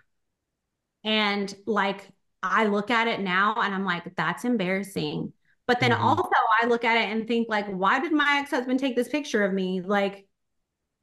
And 1.03 1.53
like 1.65 2.07
I 2.43 2.65
look 2.65 2.91
at 2.91 3.07
it 3.07 3.19
now 3.21 3.55
and 3.61 3.73
I'm 3.73 3.85
like, 3.85 4.15
that's 4.15 4.45
embarrassing. 4.45 5.33
But 5.67 5.79
then 5.81 5.91
Mhm. 5.91 5.93
also 5.93 6.29
I 6.61 6.65
look 6.67 6.83
at 6.85 6.97
it 6.97 7.09
and 7.11 7.27
think 7.27 7.49
like, 7.49 7.67
why 7.67 7.99
did 7.99 8.13
my 8.13 8.39
ex-husband 8.41 8.79
take 8.79 8.95
this 8.95 9.09
picture 9.09 9.43
of 9.45 9.53
me? 9.53 9.81
Like, 9.81 10.27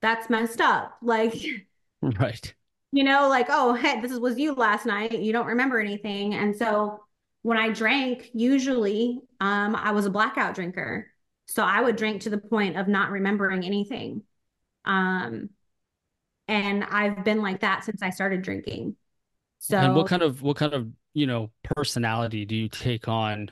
that's 0.02 0.30
messed 0.30 0.60
up. 0.60 0.98
Like, 1.02 1.34
Right. 2.02 2.54
you 2.92 3.02
know, 3.04 3.28
like, 3.28 3.46
oh, 3.48 3.74
hey, 3.74 4.00
this 4.00 4.12
was 4.18 4.38
you 4.38 4.54
last 4.54 4.86
night. 4.86 5.18
You 5.18 5.32
don't 5.32 5.46
remember 5.46 5.80
anything. 5.80 6.34
And 6.34 6.54
so 6.56 7.00
when 7.42 7.58
I 7.58 7.70
drank, 7.70 8.30
usually 8.34 9.20
um, 9.40 9.74
I 9.74 9.90
was 9.90 10.06
a 10.06 10.10
blackout 10.10 10.54
drinker. 10.54 11.08
So 11.46 11.62
I 11.64 11.82
would 11.82 11.96
drink 11.96 12.22
to 12.22 12.30
the 12.30 12.38
point 12.38 12.76
of 12.78 12.88
not 12.88 13.10
remembering 13.10 13.64
anything. 13.64 14.22
Um, 14.84 15.50
and 16.48 16.84
I've 16.84 17.24
been 17.24 17.42
like 17.42 17.60
that 17.60 17.84
since 17.84 18.02
I 18.02 18.10
started 18.10 18.42
drinking. 18.42 18.96
So 19.60 19.78
And 19.78 19.94
what 19.94 20.06
kind 20.06 20.22
of 20.22 20.42
what 20.42 20.56
kind 20.56 20.72
of, 20.74 20.88
you 21.14 21.26
know, 21.26 21.50
personality 21.62 22.44
do 22.44 22.54
you 22.54 22.68
take 22.68 23.08
on 23.08 23.50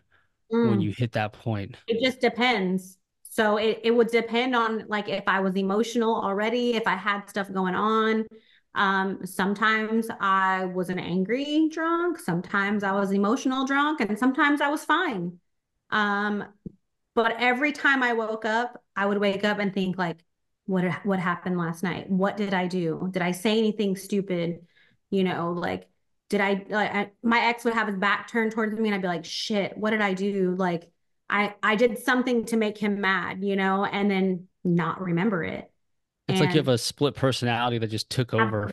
when 0.53 0.79
mm. 0.79 0.83
you 0.83 0.93
hit 0.97 1.12
that 1.12 1.33
point? 1.33 1.77
It 1.87 2.03
just 2.03 2.20
depends. 2.20 2.99
So 3.23 3.57
it, 3.57 3.81
it 3.83 3.91
would 3.91 4.09
depend 4.09 4.55
on 4.55 4.85
like 4.89 5.09
if 5.09 5.24
I 5.27 5.41
was 5.41 5.57
emotional 5.57 6.15
already, 6.15 6.74
if 6.74 6.87
I 6.87 6.97
had 6.97 7.29
stuff 7.29 7.51
going 7.51 7.74
on. 7.74 8.27
Um, 8.74 9.27
sometimes 9.27 10.09
I 10.20 10.66
was 10.66 10.89
an 10.89 10.99
angry 10.99 11.69
drunk, 11.70 12.19
sometimes 12.19 12.83
I 12.83 12.93
was 12.93 13.11
emotional 13.11 13.66
drunk, 13.66 14.01
and 14.01 14.19
sometimes 14.19 14.61
I 14.62 14.69
was 14.69 14.85
fine. 14.85 15.39
Um, 15.91 16.45
but 17.15 17.37
every 17.39 17.73
time 17.73 18.03
I 18.03 18.15
woke 18.15 18.47
up, 18.47 18.83
I 18.97 19.05
would 19.05 19.19
wake 19.19 19.45
up 19.45 19.59
and 19.59 19.74
think 19.74 19.99
like, 19.99 20.24
what 20.66 20.85
what 21.05 21.19
happened 21.19 21.59
last 21.59 21.83
night? 21.83 22.09
What 22.09 22.37
did 22.37 22.55
I 22.55 22.66
do? 22.66 23.09
Did 23.11 23.23
I 23.23 23.33
say 23.33 23.59
anything 23.59 23.97
stupid? 23.97 24.61
You 25.11 25.24
know, 25.24 25.53
like 25.53 25.89
did 26.33 26.41
I 26.41 26.65
like 26.71 26.95
I, 26.95 27.11
my 27.23 27.41
ex 27.41 27.63
would 27.65 27.75
have 27.75 27.89
his 27.89 27.97
back 27.99 28.27
turned 28.27 28.53
towards 28.53 28.73
me 28.81 28.89
and 28.89 28.95
I'd 28.95 29.03
be 29.03 29.07
like, 29.07 29.27
shit, 29.27 29.77
what 29.77 29.91
did 29.91 30.01
I 30.01 30.15
do? 30.15 30.55
Like 30.57 30.91
I 31.29 31.55
I 31.63 31.77
did 31.77 31.99
something 31.99 32.47
to 32.47 32.57
make 32.57 32.79
him 32.79 33.03
mad, 33.03 33.45
you 33.45 33.55
know, 33.55 33.85
and 33.85 34.11
then 34.11 34.49
not 34.65 35.03
remember 35.03 35.45
it. 35.45 35.71
It's 36.29 36.41
like 36.41 36.55
you 36.55 36.57
have 36.57 36.69
a 36.69 36.79
split 36.79 37.15
personality 37.15 37.77
that 37.77 37.89
just 37.89 38.09
took 38.09 38.33
over. 38.33 38.71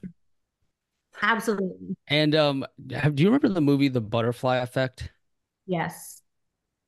absolutely. 1.22 1.98
And 2.08 2.34
um, 2.34 2.66
have, 2.92 3.16
do 3.16 3.24
you 3.24 3.28
remember 3.28 3.50
the 3.50 3.60
movie 3.60 3.90
The 3.90 4.00
Butterfly 4.00 4.58
Effect? 4.60 5.12
Yes. 5.66 6.22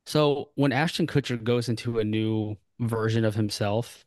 So 0.05 0.51
when 0.55 0.71
Ashton 0.71 1.05
Kutcher 1.05 1.41
goes 1.43 1.67
into 1.67 1.99
a 1.99 2.05
new 2.05 2.55
version 2.79 3.25
of 3.25 3.35
himself, 3.35 4.05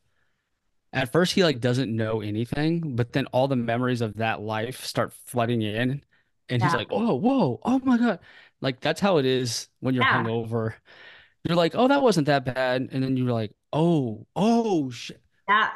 at 0.93 1.11
first 1.11 1.33
he 1.33 1.43
like 1.43 1.59
doesn't 1.59 1.93
know 1.95 2.21
anything, 2.21 2.95
but 2.95 3.13
then 3.13 3.25
all 3.27 3.47
the 3.47 3.55
memories 3.55 4.01
of 4.01 4.15
that 4.15 4.41
life 4.41 4.83
start 4.85 5.13
flooding 5.13 5.61
in, 5.61 6.01
and 6.49 6.61
he's 6.61 6.73
Yeah. 6.73 6.75
like, 6.75 6.87
"Oh, 6.91 7.15
whoa, 7.15 7.59
oh 7.63 7.79
my 7.83 7.97
God!" 7.97 8.19
Like 8.61 8.79
that's 8.81 9.01
how 9.01 9.17
it 9.17 9.25
is 9.25 9.69
when 9.79 9.95
you're 9.95 10.03
Yeah. 10.03 10.05
hungover. 10.05 10.75
You're 11.45 11.57
like, 11.57 11.75
"Oh, 11.75 11.87
that 11.89 12.01
wasn't 12.03 12.27
that 12.27 12.45
bad," 12.45 12.89
and 12.91 13.03
then 13.03 13.17
you're 13.17 13.33
like, 13.33 13.53
"Oh, 13.73 14.27
oh, 14.35 14.89
shit, 14.91 15.21
Yeah. 15.47 15.71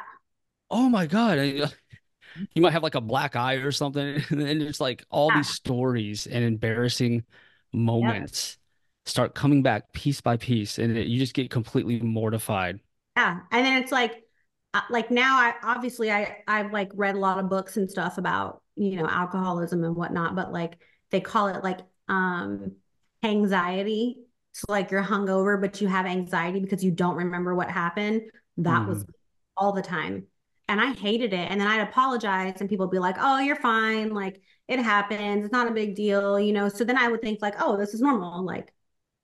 oh 0.70 0.88
my 0.88 1.06
God!" 1.06 1.38
And 1.38 1.74
you 2.54 2.62
might 2.62 2.72
have 2.72 2.82
like 2.82 2.94
a 2.94 3.00
black 3.00 3.36
eye 3.36 3.54
or 3.56 3.72
something, 3.72 4.22
and 4.30 4.62
it's 4.62 4.80
like 4.80 5.04
all 5.10 5.30
Yeah. 5.30 5.32
these 5.32 5.50
stories 5.50 6.26
and 6.26 6.44
embarrassing 6.44 7.24
Yeah. 8.00 8.14
moments 8.14 8.58
start 9.06 9.34
coming 9.34 9.62
back 9.62 9.92
piece 9.92 10.20
by 10.20 10.36
piece, 10.36 10.78
and 10.78 10.96
it, 10.96 11.06
you 11.08 11.18
just 11.20 11.34
get 11.34 11.50
completely 11.50 12.00
mortified. 12.00 12.80
Yeah. 13.16 13.40
And 13.50 13.66
then 13.66 13.82
it's 13.82 13.92
like, 13.92 14.24
uh, 14.74 14.82
like 14.90 15.10
now 15.10 15.36
I 15.38 15.54
obviously 15.62 16.10
I 16.10 16.42
I've 16.46 16.72
like 16.72 16.90
read 16.94 17.16
a 17.16 17.18
lot 17.18 17.38
of 17.38 17.48
books 17.48 17.76
and 17.76 17.90
stuff 17.90 18.18
about, 18.18 18.62
you 18.80 18.96
know, 18.96 19.08
alcoholism 19.08 19.84
and 19.84 19.96
whatnot, 19.96 20.34
but 20.36 20.52
like 20.52 20.78
they 21.10 21.20
call 21.20 21.48
it 21.48 21.64
like 21.64 21.80
um 22.08 22.72
anxiety. 23.22 24.18
So 24.52 24.66
like 24.68 24.90
you're 24.90 25.02
hungover, 25.04 25.60
but 25.60 25.80
you 25.80 25.88
have 25.88 26.06
anxiety 26.06 26.60
because 26.60 26.84
you 26.84 26.90
don't 26.90 27.16
remember 27.16 27.54
what 27.54 27.70
happened. 27.70 28.22
That 28.58 28.88
was 28.88 29.04
Mm. 29.04 29.12
all 29.56 29.72
the 29.72 29.82
time. 29.82 30.26
And 30.68 30.80
I 30.80 30.92
hated 30.92 31.32
it. 31.32 31.50
And 31.50 31.60
then 31.60 31.68
I'd 31.68 31.88
apologize 31.88 32.60
and 32.60 32.70
people 32.70 32.86
would 32.86 32.92
be 32.92 32.98
like, 33.00 33.16
"Oh, 33.18 33.38
you're 33.40 33.56
fine. 33.56 34.10
Like 34.14 34.40
it 34.68 34.78
happens. 34.80 35.44
It's 35.44 35.52
not 35.52 35.68
a 35.68 35.72
big 35.72 35.96
deal, 35.96 36.38
you 36.40 36.52
know." 36.52 36.68
So 36.68 36.84
then 36.84 36.98
I 36.98 37.08
would 37.08 37.22
think 37.22 37.42
like, 37.42 37.56
"Oh, 37.60 37.76
this 37.76 37.94
is 37.94 38.00
normal. 38.00 38.44
Like 38.44 38.72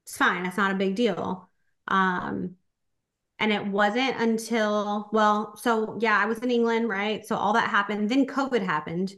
it's 0.06 0.16
fine. 0.18 0.46
It's 0.46 0.56
not 0.58 0.72
a 0.72 0.76
big 0.76 0.96
deal." 0.96 1.50
Um 1.88 2.56
and 3.38 3.52
it 3.52 3.66
wasn't 3.66 4.16
until, 4.20 5.10
well, 5.12 5.56
so 5.56 5.98
yeah, 6.00 6.18
I 6.18 6.26
was 6.26 6.38
in 6.38 6.50
England, 6.50 6.88
right? 6.88 7.26
So 7.26 7.36
all 7.36 7.52
that 7.54 7.70
happened. 7.70 8.08
Then 8.10 8.26
COVID 8.26 8.62
happened. 8.62 9.14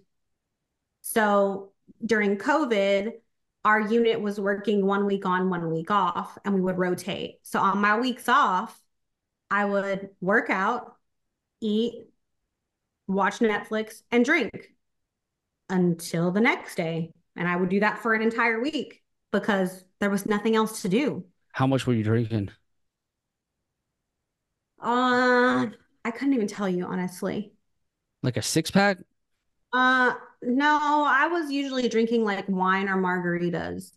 So 1.03 1.73
during 2.05 2.37
COVID, 2.37 3.13
our 3.65 3.81
unit 3.81 4.21
was 4.21 4.39
working 4.39 4.87
one 4.87 5.07
week 5.07 5.27
on, 5.27 5.51
one 5.51 5.71
week 5.71 5.91
off, 5.91 6.39
and 6.45 6.55
we 6.55 6.61
would 6.61 6.79
rotate. 6.79 7.39
So 7.43 7.61
on 7.61 7.79
my 7.79 7.99
weeks 7.99 8.29
off, 8.29 8.81
I 9.51 9.65
would 9.65 10.11
work 10.21 10.51
out, 10.51 10.97
eat, 11.61 12.07
watch 13.07 13.39
Netflix, 13.39 14.03
and 14.11 14.25
drink 14.25 14.75
until 15.69 16.31
the 16.31 16.41
next 16.41 16.77
day. 16.77 17.13
And 17.37 17.49
I 17.49 17.57
would 17.57 17.69
do 17.69 17.81
that 17.81 17.99
for 17.99 18.15
an 18.15 18.23
entire 18.23 18.61
week 18.61 19.03
because 19.33 19.85
there 20.01 20.11
was 20.11 20.27
nothing 20.27 20.57
else 20.57 20.83
to 20.83 20.89
do. 20.89 21.25
How 21.53 21.67
much 21.67 21.87
were 21.87 21.95
you 21.95 22.05
drinking? 22.05 22.51
Uh, 24.81 25.67
I 26.05 26.11
couldn't 26.11 26.35
even 26.35 26.47
tell 26.47 26.69
you 26.69 26.85
honestly. 26.85 27.53
Like 28.23 28.37
a 28.37 28.43
six 28.43 28.71
pack? 28.71 28.99
Uh, 29.73 30.15
no, 30.43 31.05
I 31.07 31.29
was 31.29 31.51
usually 31.51 31.89
drinking 31.89 32.25
like 32.25 32.49
wine 32.49 32.89
or 32.89 32.97
margaritas, 32.97 33.93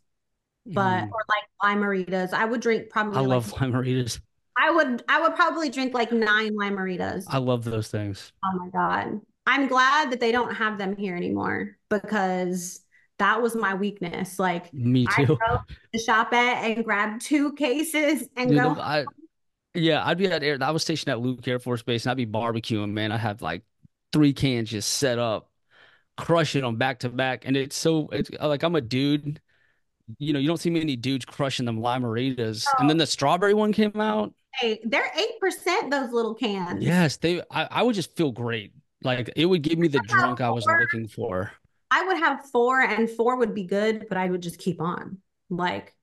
but 0.74 1.04
Mm, 1.04 1.12
or 1.12 1.22
like 1.30 1.44
Lime-A-Ritas. 1.64 2.34
I 2.34 2.46
would 2.46 2.62
drink 2.62 2.90
I 3.14 3.22
probably 3.24 3.26
like 3.28 3.28
love 3.30 3.52
Lime-A-Ritas. 3.62 4.20
I 4.58 4.72
would 4.72 5.04
I 5.08 5.22
would 5.22 5.36
probably 5.36 5.70
drink 5.70 5.94
like 5.94 6.12
nine 6.12 6.56
Lime-A-Ritas. 6.56 7.26
I 7.28 7.38
love 7.38 7.64
those 7.64 7.88
things. 7.90 8.32
Oh 8.44 8.54
my 8.58 8.70
God. 8.70 9.22
I'm 9.48 9.68
glad 9.68 10.12
that 10.12 10.20
they 10.20 10.32
don't 10.32 10.54
have 10.56 10.78
them 10.78 10.96
here 10.96 11.16
anymore 11.16 11.78
because 11.90 12.82
that 13.20 13.42
was 13.42 13.56
my 13.56 13.74
weakness. 13.76 14.40
Like 14.40 14.72
Me 14.74 15.08
I 15.08 15.24
too. 15.26 15.38
go 15.40 15.60
to 15.94 16.00
shop 16.00 16.34
at 16.34 16.64
and 16.66 16.84
grab 16.86 17.20
two 17.20 17.54
cases 17.54 18.28
and 18.36 18.52
You 18.52 18.62
go. 18.62 18.78
I 18.80 19.08
yeah, 19.76 20.06
I'd 20.06 20.18
be 20.20 20.28
at 20.28 20.44
air. 20.44 20.58
I 20.62 20.72
was 20.72 20.84
stationed 20.84 21.12
at 21.12 21.22
Luke 21.22 21.48
Air 21.48 21.60
Force 21.60 21.84
Base, 21.84 22.06
and 22.06 22.12
I'd 22.12 22.18
be 22.18 22.28
barbecuing. 22.28 22.92
Man, 22.94 23.14
I 23.14 23.18
have 23.18 23.44
like 23.44 23.64
three 24.14 24.34
cans 24.34 24.72
just 24.72 24.92
set 24.94 25.20
up, 25.20 25.51
crushing 26.18 26.62
them 26.62 26.76
back 26.76 27.00
to 27.00 27.10
back, 27.10 27.46
and 27.46 27.56
it's 27.58 27.76
so 27.76 28.10
it's 28.12 28.30
like 28.40 28.64
I'm 28.64 28.76
a 28.76 28.82
dude. 28.82 29.40
You 30.18 30.34
know, 30.34 30.40
you 30.40 30.48
don't 30.48 30.60
see 30.60 30.70
many 30.70 30.96
dudes 30.98 31.24
crushing 31.24 31.66
them 31.66 31.80
Lime-A-Rita's, 31.80 32.68
and 32.80 32.90
then 32.90 32.98
the 32.98 33.08
strawberry 33.08 33.54
one 33.54 33.72
came 33.72 34.00
out. 34.00 34.34
Hey, 34.56 34.82
they're 34.84 35.10
eight 35.18 35.40
percent 35.40 35.90
those 35.90 36.12
little 36.12 36.36
cans. 36.36 36.84
Yes, 36.84 37.18
they. 37.18 37.42
I, 37.50 37.68
I 37.72 37.84
would 37.84 37.96
just 37.96 38.16
feel 38.18 38.32
great. 38.32 38.74
Like 39.04 39.32
it 39.36 39.46
would 39.46 39.62
give 39.62 39.80
me 39.80 39.88
the 39.88 40.02
drunk 40.02 40.42
I 40.42 40.50
was 40.50 40.66
looking 40.66 41.08
for. 41.08 41.52
I 41.90 42.06
would 42.08 42.18
have 42.18 42.46
four, 42.52 42.82
and 42.82 43.10
four 43.10 43.38
would 43.38 43.54
be 43.54 43.64
good, 43.64 44.08
but 44.10 44.18
I 44.18 44.30
would 44.30 44.42
just 44.42 44.60
keep 44.60 44.82
on, 44.82 45.18
like, 45.50 45.94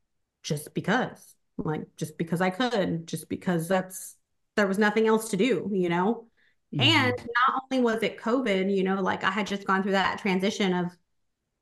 just 0.43 0.75
because, 0.75 1.35
like, 1.57 1.87
just 1.97 2.19
because 2.19 2.41
I 2.41 2.51
could, 2.51 3.07
just 3.07 3.29
because 3.29 3.69
that's 3.69 4.15
there 4.57 4.67
was 4.67 4.79
nothing 4.79 5.07
else 5.07 5.31
to 5.31 5.37
do, 5.37 5.71
you 5.73 5.89
know. 5.89 6.28
And 6.79 7.15
Mhm. 7.15 7.29
not 7.49 7.63
only 7.71 7.83
was 7.83 8.03
it 8.03 8.19
COVID, 8.19 8.75
you 8.75 8.85
know, 8.85 9.01
like 9.03 9.25
I 9.25 9.31
had 9.31 9.47
just 9.47 9.67
gone 9.67 9.83
through 9.83 9.93
that 9.93 10.21
transition 10.21 10.73
of 10.75 10.93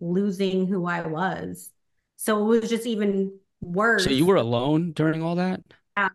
losing 0.01 0.67
who 0.69 0.87
I 0.87 1.07
was, 1.07 1.71
so 2.17 2.43
it 2.53 2.61
was 2.63 2.71
just 2.71 2.87
even 2.87 3.39
worse. 3.61 4.09
So 4.09 4.11
you 4.11 4.25
were 4.27 4.37
alone 4.37 4.93
during 4.93 5.23
all 5.23 5.35
that? 5.37 5.61
Yeah, 5.97 6.09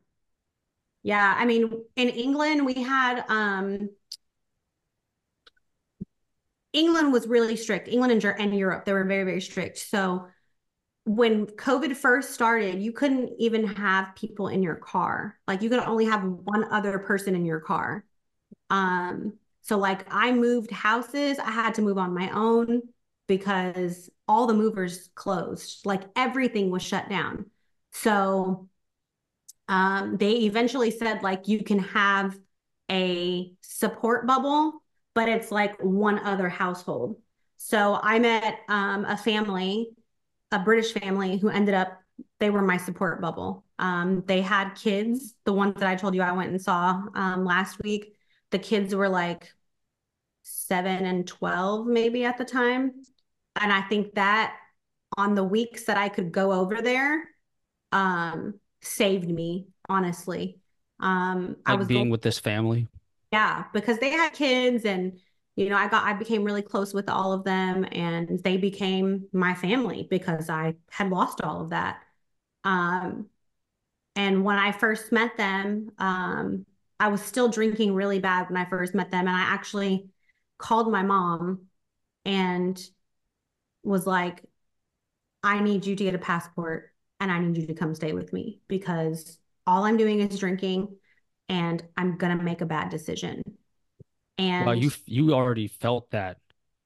Yeah. 1.03 1.35
I 1.37 1.45
mean, 1.45 1.83
in 1.95 2.09
England, 2.09 2.65
we 2.65 2.75
had 2.75 3.23
um 3.29 3.89
England 6.73 7.11
was 7.11 7.27
really 7.27 7.55
strict. 7.57 7.87
England 7.87 8.13
and, 8.13 8.39
and 8.39 8.57
Europe, 8.57 8.85
they 8.85 8.93
were 8.93 9.03
very, 9.03 9.23
very 9.23 9.41
strict. 9.41 9.77
So 9.77 10.27
when 11.05 11.47
COVID 11.47 11.95
first 11.97 12.31
started, 12.33 12.81
you 12.81 12.93
couldn't 12.93 13.31
even 13.39 13.67
have 13.67 14.15
people 14.15 14.49
in 14.49 14.63
your 14.63 14.75
car. 14.75 15.37
Like 15.47 15.61
you 15.61 15.69
could 15.69 15.79
only 15.79 16.05
have 16.05 16.23
one 16.23 16.65
other 16.71 16.99
person 16.99 17.35
in 17.35 17.45
your 17.45 17.61
car. 17.61 18.05
Um, 18.71 19.33
so 19.61 19.77
like 19.77 20.07
I 20.09 20.31
moved 20.31 20.71
houses, 20.71 21.37
I 21.37 21.51
had 21.51 21.75
to 21.75 21.81
move 21.81 21.97
on 21.97 22.15
my 22.15 22.31
own 22.31 22.81
because 23.27 24.09
all 24.27 24.47
the 24.47 24.53
movers 24.53 25.09
closed. 25.13 25.85
Like 25.85 26.03
everything 26.15 26.71
was 26.71 26.81
shut 26.81 27.09
down. 27.09 27.45
So 27.91 28.69
um, 29.67 30.17
they 30.17 30.31
eventually 30.31 30.89
said 30.89 31.21
like 31.21 31.47
you 31.47 31.63
can 31.63 31.79
have 31.79 32.37
a 32.89 33.53
support 33.61 34.25
bubble, 34.25 34.81
but 35.13 35.29
it's 35.29 35.51
like 35.51 35.79
one 35.81 36.19
other 36.19 36.49
household. 36.49 37.17
So 37.57 37.99
I 38.01 38.19
met 38.19 38.59
um, 38.69 39.05
a 39.05 39.15
family, 39.15 39.89
a 40.51 40.59
British 40.59 40.93
family 40.93 41.37
who 41.37 41.49
ended 41.49 41.75
up 41.75 41.99
they 42.39 42.49
were 42.49 42.61
my 42.61 42.77
support 42.77 43.21
bubble. 43.21 43.63
Um, 43.79 44.23
they 44.27 44.41
had 44.41 44.73
kids, 44.75 45.35
the 45.45 45.53
ones 45.53 45.75
that 45.79 45.87
I 45.87 45.95
told 45.95 46.15
you 46.15 46.21
I 46.21 46.31
went 46.31 46.51
and 46.51 46.61
saw 46.61 47.01
um, 47.15 47.45
last 47.45 47.81
week. 47.83 48.15
The 48.51 48.59
kids 48.59 48.93
were 48.95 49.09
like 49.09 49.53
seven 50.43 51.05
and 51.05 51.27
12 51.27 51.87
maybe 51.87 52.25
at 52.25 52.37
the 52.37 52.45
time. 52.45 52.91
And 53.59 53.71
I 53.71 53.81
think 53.81 54.15
that 54.15 54.55
on 55.17 55.35
the 55.35 55.43
weeks 55.43 55.85
that 55.85 55.97
I 55.97 56.09
could 56.09 56.31
go 56.31 56.51
over 56.53 56.81
there, 56.81 57.27
um, 57.91 58.59
saved 58.81 59.29
me, 59.29 59.67
honestly. 59.89 60.59
Um, 60.99 61.57
I 61.65 61.75
was 61.75 61.87
being 61.87 61.99
going, 61.99 62.09
with 62.09 62.21
this 62.21 62.39
family? 62.39 62.87
yeah, 63.31 63.65
because 63.73 63.97
they 63.99 64.09
had 64.11 64.33
kids 64.33 64.85
and 64.85 65.19
you 65.55 65.69
know, 65.69 65.75
I 65.75 65.87
got 65.89 66.05
I 66.05 66.13
became 66.13 66.43
really 66.43 66.61
close 66.61 66.93
with 66.93 67.09
all 67.09 67.33
of 67.33 67.43
them 67.43 67.85
and 67.91 68.39
they 68.43 68.57
became 68.57 69.27
my 69.33 69.53
family 69.53 70.07
because 70.09 70.49
I 70.49 70.75
had 70.89 71.09
lost 71.09 71.41
all 71.41 71.61
of 71.61 71.69
that. 71.71 72.01
Um, 72.63 73.27
and 74.15 74.43
when 74.43 74.57
I 74.57 74.71
first 74.71 75.11
met 75.11 75.37
them, 75.37 75.91
um, 75.97 76.65
I 77.01 77.09
was 77.09 77.21
still 77.23 77.49
drinking 77.49 77.95
really 77.95 78.19
bad 78.19 78.47
when 78.49 78.57
I 78.57 78.69
first 78.69 78.95
met 78.95 79.11
them. 79.11 79.27
And 79.27 79.35
I 79.35 79.41
actually 79.41 80.09
called 80.59 80.91
my 80.91 81.03
mom 81.03 81.63
and 82.25 82.79
was 83.83 84.07
like, 84.07 84.43
I 85.43 85.61
need 85.61 85.85
you 85.85 85.95
to 85.95 86.03
get 86.03 86.15
a 86.15 86.19
passport 86.19 86.91
and 87.19 87.31
I 87.31 87.39
need 87.39 87.57
you 87.57 87.67
to 87.67 87.73
come 87.73 87.95
stay 87.95 88.13
with 88.13 88.33
me 88.33 88.61
because 88.67 89.39
all 89.65 89.83
I'm 89.85 89.97
doing 89.97 90.19
is 90.19 90.39
drinking 90.39 90.95
and 91.49 91.83
I'm 91.97 92.17
gonna 92.17 92.41
make 92.41 92.61
a 92.61 92.65
bad 92.65 92.89
decision. 92.89 93.41
And 94.37 94.71
Wow, 94.71 94.71
you 94.73 94.91
you 95.05 95.33
already 95.33 95.67
felt 95.67 96.09
that. 96.11 96.37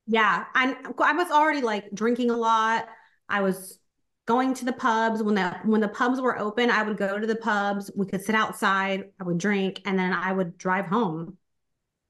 yeah, 0.08 0.46
I 0.54 0.76
I 1.00 1.14
was 1.14 1.32
already 1.32 1.62
like 1.62 1.92
drinking 1.94 2.30
a 2.30 2.38
lot. 2.38 2.88
I 3.28 3.42
was 3.42 3.80
going 4.26 4.54
to 4.56 4.66
the 4.66 4.74
pubs 4.74 5.22
when 5.22 5.36
the 5.36 5.52
when 5.66 5.82
the 5.82 5.88
pubs 5.88 6.20
were 6.20 6.38
open, 6.40 6.70
I 6.70 6.84
would 6.84 6.98
go 6.98 7.20
to 7.20 7.28
the 7.28 7.36
pubs. 7.36 7.92
We 7.96 8.06
could 8.06 8.24
sit 8.24 8.36
outside, 8.36 9.12
I 9.20 9.24
would 9.24 9.38
drink, 9.38 9.82
and 9.86 9.98
then 9.98 10.14
I 10.14 10.32
would 10.34 10.58
drive 10.58 10.86
home. 10.86 11.38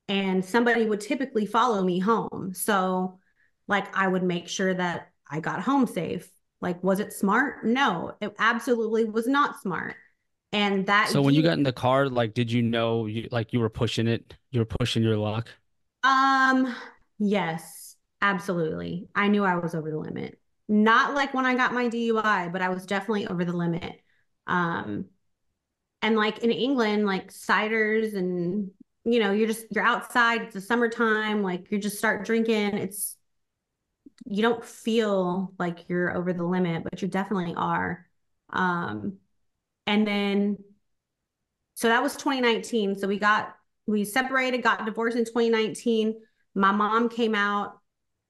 And 0.08 0.46
somebody 0.46 0.86
would 0.86 1.02
typically 1.02 1.46
follow 1.46 1.84
me 1.84 2.00
home. 2.00 2.54
So 2.54 3.20
like 3.68 3.96
I 3.96 4.08
would 4.08 4.24
make 4.24 4.48
sure 4.48 4.74
that 4.74 5.12
I 5.30 5.40
got 5.40 5.62
home 5.62 5.88
safe. 5.88 6.30
Like, 6.62 6.84
was 6.84 7.00
it 7.00 7.14
smart? 7.14 7.66
No, 7.66 8.16
it 8.22 8.34
absolutely 8.40 9.06
was 9.06 9.28
not 9.28 9.60
smart. 9.62 9.96
And 10.52 10.86
that 10.88 11.10
So 11.10 11.22
when 11.22 11.34
you 11.34 11.42
got 11.42 11.58
in 11.58 11.64
the 11.64 11.74
car, 11.74 12.08
like, 12.08 12.34
did 12.34 12.52
you 12.52 12.62
know 12.62 13.08
you 13.08 13.28
like 13.32 13.52
you 13.52 13.60
were 13.60 13.70
pushing 13.70 14.08
it? 14.08 14.34
You 14.52 14.62
were 14.62 14.66
pushing 14.66 15.04
your 15.04 15.18
luck. 15.18 15.50
Um, 16.04 16.74
yes, 17.20 17.96
absolutely. 18.22 19.08
I 19.16 19.28
knew 19.28 19.44
I 19.44 19.56
was 19.56 19.76
over 19.76 19.92
the 19.92 19.98
limit. 19.98 20.40
Not 20.68 21.14
like 21.14 21.34
when 21.34 21.46
I 21.46 21.56
got 21.56 21.74
my 21.74 21.88
DUI, 21.88 22.50
but 22.50 22.62
I 22.62 22.70
was 22.70 22.86
definitely 22.86 23.28
over 23.28 23.46
the 23.46 23.54
limit. 23.54 24.02
Um, 24.48 25.06
and 26.02 26.16
like 26.16 26.40
in 26.40 26.52
England, 26.52 27.06
like 27.06 27.32
ciders 27.32 28.16
and 28.16 28.72
you 29.06 29.20
know, 29.20 29.32
you're 29.32 29.48
just 29.48 29.66
you're 29.72 29.86
outside, 29.86 30.42
it's 30.44 30.54
the 30.56 30.62
summertime, 30.62 31.44
like 31.44 31.72
you 31.72 31.80
just 31.80 31.98
start 31.98 32.26
drinking. 32.26 32.76
It's 32.78 33.18
you 34.26 34.42
don't 34.42 34.64
feel 34.64 35.54
like 35.60 35.88
you're 35.88 36.16
over 36.16 36.34
the 36.34 36.44
limit, 36.44 36.84
but 36.84 37.02
you 37.02 37.08
definitely 37.08 37.54
are. 37.56 38.06
Um, 38.52 39.18
and 39.88 40.08
then 40.08 40.58
so 41.76 41.88
that 41.90 42.02
was 42.02 42.16
2019. 42.16 42.96
So 42.98 43.08
we 43.08 43.20
got 43.20 43.56
we 43.86 44.04
separated, 44.06 44.64
got 44.64 44.86
divorced 44.86 45.18
in 45.18 45.26
2019. 45.26 46.16
My 46.54 46.72
mom 46.72 47.10
came 47.10 47.36
out 47.36 47.80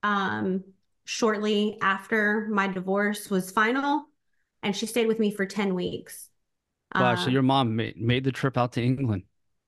um, 0.03 0.63
shortly 1.05 1.77
after 1.81 2.47
my 2.51 2.67
divorce 2.67 3.29
was 3.29 3.51
final, 3.51 4.05
and 4.63 4.75
she 4.75 4.85
stayed 4.87 5.07
with 5.07 5.19
me 5.19 5.31
for 5.31 5.45
10 5.45 5.75
weeks. 5.75 6.29
Wow, 6.97 7.15
so 7.15 7.29
Um, 7.29 7.29
your 7.29 7.41
mom 7.43 7.75
made, 7.75 7.97
made 7.97 8.23
the 8.23 8.31
trip 8.31 8.57
out 8.57 8.71
to 8.73 8.81
England. 8.83 9.23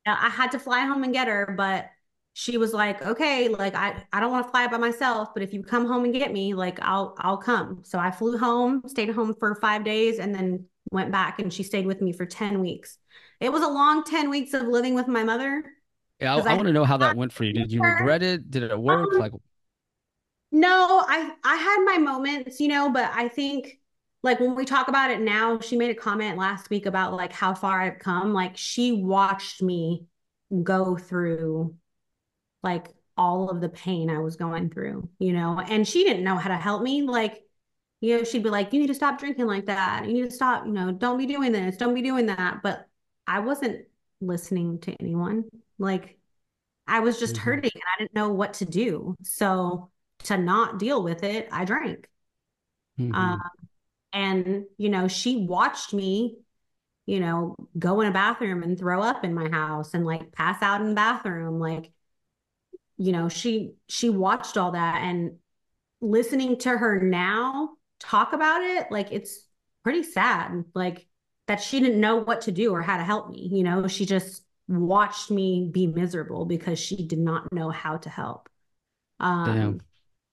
I 0.06 0.30
had 0.30 0.52
to 0.52 0.60
fly 0.60 0.82
home 0.86 1.04
and 1.04 1.14
get 1.14 1.28
her, 1.28 1.54
but 1.58 1.90
she 2.34 2.58
was 2.58 2.74
like, 2.74 3.02
"Okay, 3.02 3.50
like 3.50 3.76
I 3.76 4.04
I 4.14 4.20
don't 4.20 4.32
want 4.32 4.46
to 4.46 4.52
fly 4.52 4.68
by 4.68 4.78
myself, 4.78 5.34
but 5.34 5.44
if 5.44 5.54
you 5.54 5.64
come 5.64 5.86
home 5.88 6.06
and 6.06 6.14
get 6.14 6.32
me, 6.32 6.54
like 6.54 6.80
I'll 6.82 7.16
I'll 7.20 7.38
come." 7.38 7.84
So 7.84 8.00
I 8.00 8.12
flew 8.12 8.38
home, 8.38 8.84
stayed 8.88 9.10
home 9.10 9.34
for 9.40 9.56
5 9.56 9.84
days 9.84 10.20
and 10.20 10.34
then 10.34 10.66
went 10.92 11.12
back 11.12 11.40
and 11.40 11.52
she 11.54 11.64
stayed 11.64 11.86
with 11.86 12.02
me 12.02 12.14
for 12.14 12.26
10 12.26 12.62
weeks. 12.62 12.98
It 13.40 13.52
was 13.52 13.64
a 13.64 13.68
long 13.68 14.04
10 14.04 14.30
weeks 14.30 14.54
of 14.54 14.64
living 14.68 14.96
with 14.96 15.08
my 15.08 15.24
mother. 15.24 15.64
Yeah, 16.20 16.36
I, 16.36 16.40
I 16.52 16.54
I- 16.56 16.56
want 16.56 16.68
to 16.68 16.74
know 16.74 16.86
how 16.86 16.98
that 16.98 17.16
went 17.16 17.32
for 17.32 17.44
you. 17.44 17.54
Did 17.54 17.72
you 17.72 17.84
regret 17.84 18.24
it? 18.24 18.50
Did 18.50 18.64
it 18.64 18.80
work? 18.80 19.14
Um, 19.14 19.20
Like, 19.20 19.32
No, 20.52 21.04
I 21.08 21.32
I 21.44 21.56
had 21.58 21.84
my 21.86 21.98
moments, 21.98 22.60
you 22.60 22.68
know, 22.70 22.90
but 22.92 23.12
I 23.14 23.28
think 23.28 23.80
like 24.24 24.40
when 24.40 24.56
we 24.56 24.66
talk 24.66 24.88
about 24.88 25.12
it 25.12 25.20
now, 25.22 25.60
she 25.60 25.78
made 25.78 25.90
a 25.92 26.00
comment 26.00 26.38
last 26.38 26.70
week 26.70 26.86
about 26.86 27.14
like 27.14 27.34
how 27.34 27.54
far 27.54 27.82
I've 27.82 28.00
come. 28.00 28.34
Like 28.34 28.58
she 28.58 28.92
watched 28.94 29.62
me 29.62 30.06
go 30.64 30.98
through 30.98 31.76
like 32.64 32.88
all 33.18 33.50
of 33.50 33.62
the 33.62 33.70
pain 33.70 34.10
I 34.10 34.20
was 34.20 34.36
going 34.38 34.70
through, 34.72 35.10
you 35.20 35.34
know, 35.34 35.60
and 35.60 35.88
she 35.88 36.04
didn't 36.04 36.24
know 36.24 36.38
how 36.38 36.50
to 36.50 36.58
help 36.58 36.84
me. 36.84 37.04
Like, 37.04 37.44
you 38.02 38.18
know, 38.18 38.24
she'd 38.24 38.44
be 38.44 38.50
like, 38.50 38.74
you 38.74 38.80
need 38.82 38.88
to 38.88 38.96
stop 38.96 39.20
drinking 39.20 39.48
like 39.48 39.68
that. 39.68 40.06
You 40.08 40.14
need 40.14 40.26
to 40.26 40.32
stop, 40.32 40.66
you 40.66 40.74
know, 40.74 40.92
don't 40.92 41.18
be 41.20 41.26
doing 41.28 41.52
this, 41.54 41.78
don't 41.78 41.96
be 41.96 42.02
doing 42.04 42.28
that. 42.28 42.62
But 42.64 42.88
I 43.28 43.40
wasn't 43.42 43.86
listening 44.22 44.80
to 44.82 44.94
anyone. 45.02 45.46
Like 45.80 46.20
I 46.88 47.02
was 47.02 47.20
just 47.20 47.36
Mhm. 47.36 47.42
hurting 47.42 47.72
and 47.74 47.84
I 47.96 48.00
didn't 48.04 48.14
know 48.14 48.30
what 48.30 48.56
to 48.56 48.66
do. 48.66 49.16
So 49.24 49.92
to 50.28 50.38
not 50.38 50.80
deal 50.80 51.04
with 51.04 51.24
it, 51.24 51.50
I 51.52 51.66
drank. 51.66 52.10
mhm. 52.98 53.14
Um, 53.14 53.42
and, 54.14 54.66
you 54.78 54.90
know, 54.90 55.08
she 55.08 55.38
watched 55.46 55.94
me, 55.94 56.40
you 57.08 57.20
know, 57.20 57.56
go 57.80 58.02
in 58.02 58.08
a 58.10 58.12
bathroom 58.14 58.64
and 58.64 58.78
throw 58.80 59.02
up 59.04 59.26
in 59.26 59.34
my 59.36 59.50
house 59.50 59.94
and 59.94 60.06
like 60.06 60.32
pass 60.34 60.62
out 60.64 60.82
in 60.82 60.90
the 60.90 60.96
bathroom. 60.96 61.60
Like, 61.60 61.92
you 62.98 63.12
know, 63.12 63.30
she 63.30 63.74
she 63.88 64.10
watched 64.10 64.58
all 64.58 64.72
that 64.72 65.02
and 65.04 65.38
listening 66.02 66.58
to 66.60 66.70
her 66.78 67.02
now 67.02 67.72
talk 68.00 68.34
about 68.34 68.64
it, 68.64 68.88
like 68.92 69.10
it's 69.12 69.46
pretty 69.84 70.04
sad. 70.04 70.66
Like 70.76 71.08
that 71.48 71.62
she 71.62 71.80
didn't 71.82 72.02
know 72.02 72.18
what 72.18 72.42
to 72.44 72.54
do 72.54 72.74
or 72.74 72.82
how 72.82 72.98
to 72.98 73.04
help 73.04 73.32
me. 73.32 73.50
You 73.52 73.64
know, 73.64 73.88
she 73.88 74.06
just 74.06 74.44
watched 74.68 75.32
me 75.32 75.70
be 75.74 75.88
miserable 75.88 76.46
because 76.46 76.80
she 76.80 77.08
did 77.08 77.20
not 77.20 77.52
know 77.54 77.70
how 77.72 77.98
to 77.98 78.10
help. 78.10 78.50
Um, 79.20 79.78
Damn. 79.78 79.82